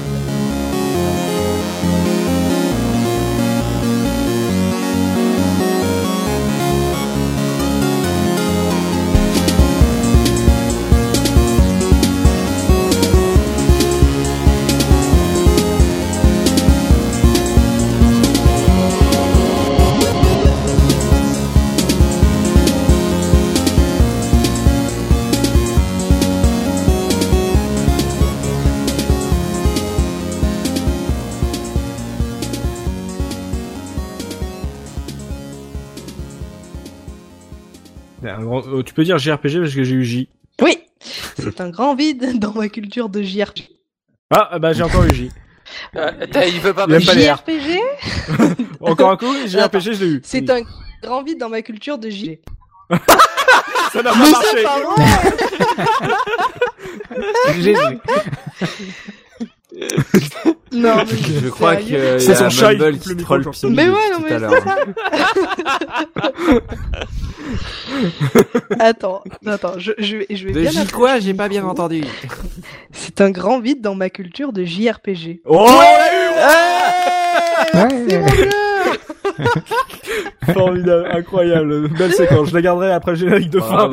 Euh, 38.44 38.84
tu 38.84 38.94
peux 38.94 39.04
dire 39.04 39.18
JRPG 39.18 39.60
parce 39.60 39.74
que 39.74 39.84
j'ai 39.84 39.96
eu 39.96 40.04
J. 40.04 40.30
Oui, 40.62 40.78
c'est 41.38 41.62
un 41.62 41.70
grand 41.70 41.96
vide 41.96 42.40
dans 42.40 42.54
ma 42.54 42.70
culture 42.70 43.10
de 43.10 43.22
JRPG. 43.22 43.70
Ah, 44.30 44.58
bah 44.60 44.74
j'ai 44.74 44.84
encore 44.84 45.04
eu 45.06 45.14
J. 45.14 45.32
Euh, 45.96 46.12
il 46.46 46.60
veut 46.60 46.74
pas 46.74 46.86
JRPG 46.88 47.80
Encore 48.82 49.12
un 49.12 49.18
coup, 49.18 49.34
JRPG, 49.48 49.94
je 49.94 50.04
l'ai 50.04 50.12
eu. 50.12 50.22
C'est 50.24 50.48
un 50.50 50.62
grand 51.02 51.24
vide 51.24 51.40
dans 51.40 51.50
ma 51.50 51.62
culture 51.62 51.98
de 51.98 52.10
J. 52.10 52.38
Ça 53.94 54.04
n'a 54.04 54.12
pas 54.12 54.18
marché. 54.18 54.66
J'ai 57.60 57.76
non, 60.74 60.96
mais 61.06 61.40
je 61.42 61.50
crois 61.50 61.76
que 61.76 62.20
c'est 62.20 62.36
son 62.36 62.50
chat 62.50 62.76
qui 62.76 63.16
troll 63.18 63.46
Mais 63.70 63.90
ouais, 63.90 64.10
non, 64.12 64.20
mais 64.22 64.30
c'est 64.30 64.40
ça. 64.40 64.76
attends, 68.80 69.24
attends, 69.46 69.74
je, 69.78 69.92
je 69.98 70.18
vais, 70.18 70.28
je 70.30 70.48
vais 70.48 70.54
de 70.54 70.62
bien. 70.62 70.86
Quoi 70.88 71.20
J'ai 71.20 71.34
pas 71.34 71.48
bien 71.50 71.66
entendu. 71.66 72.04
C'est 72.92 73.22
un 73.22 73.32
grand 73.32 73.60
vide 73.60 73.82
dans 73.82 73.96
ma 73.96 74.10
culture 74.10 74.54
de 74.54 74.64
JRPG. 74.64 75.42
Oh 75.46 75.68
ouais, 75.68 75.70
ouais 77.74 78.50
Formidable, 80.54 81.08
incroyable, 81.12 81.88
belle 81.90 82.14
séquence. 82.14 82.50
Je 82.50 82.54
la 82.54 82.62
garderai 82.62 82.92
après 82.94 83.12
le 83.12 83.18
générique 83.18 83.50
de 83.50 83.60
fin. 83.60 83.90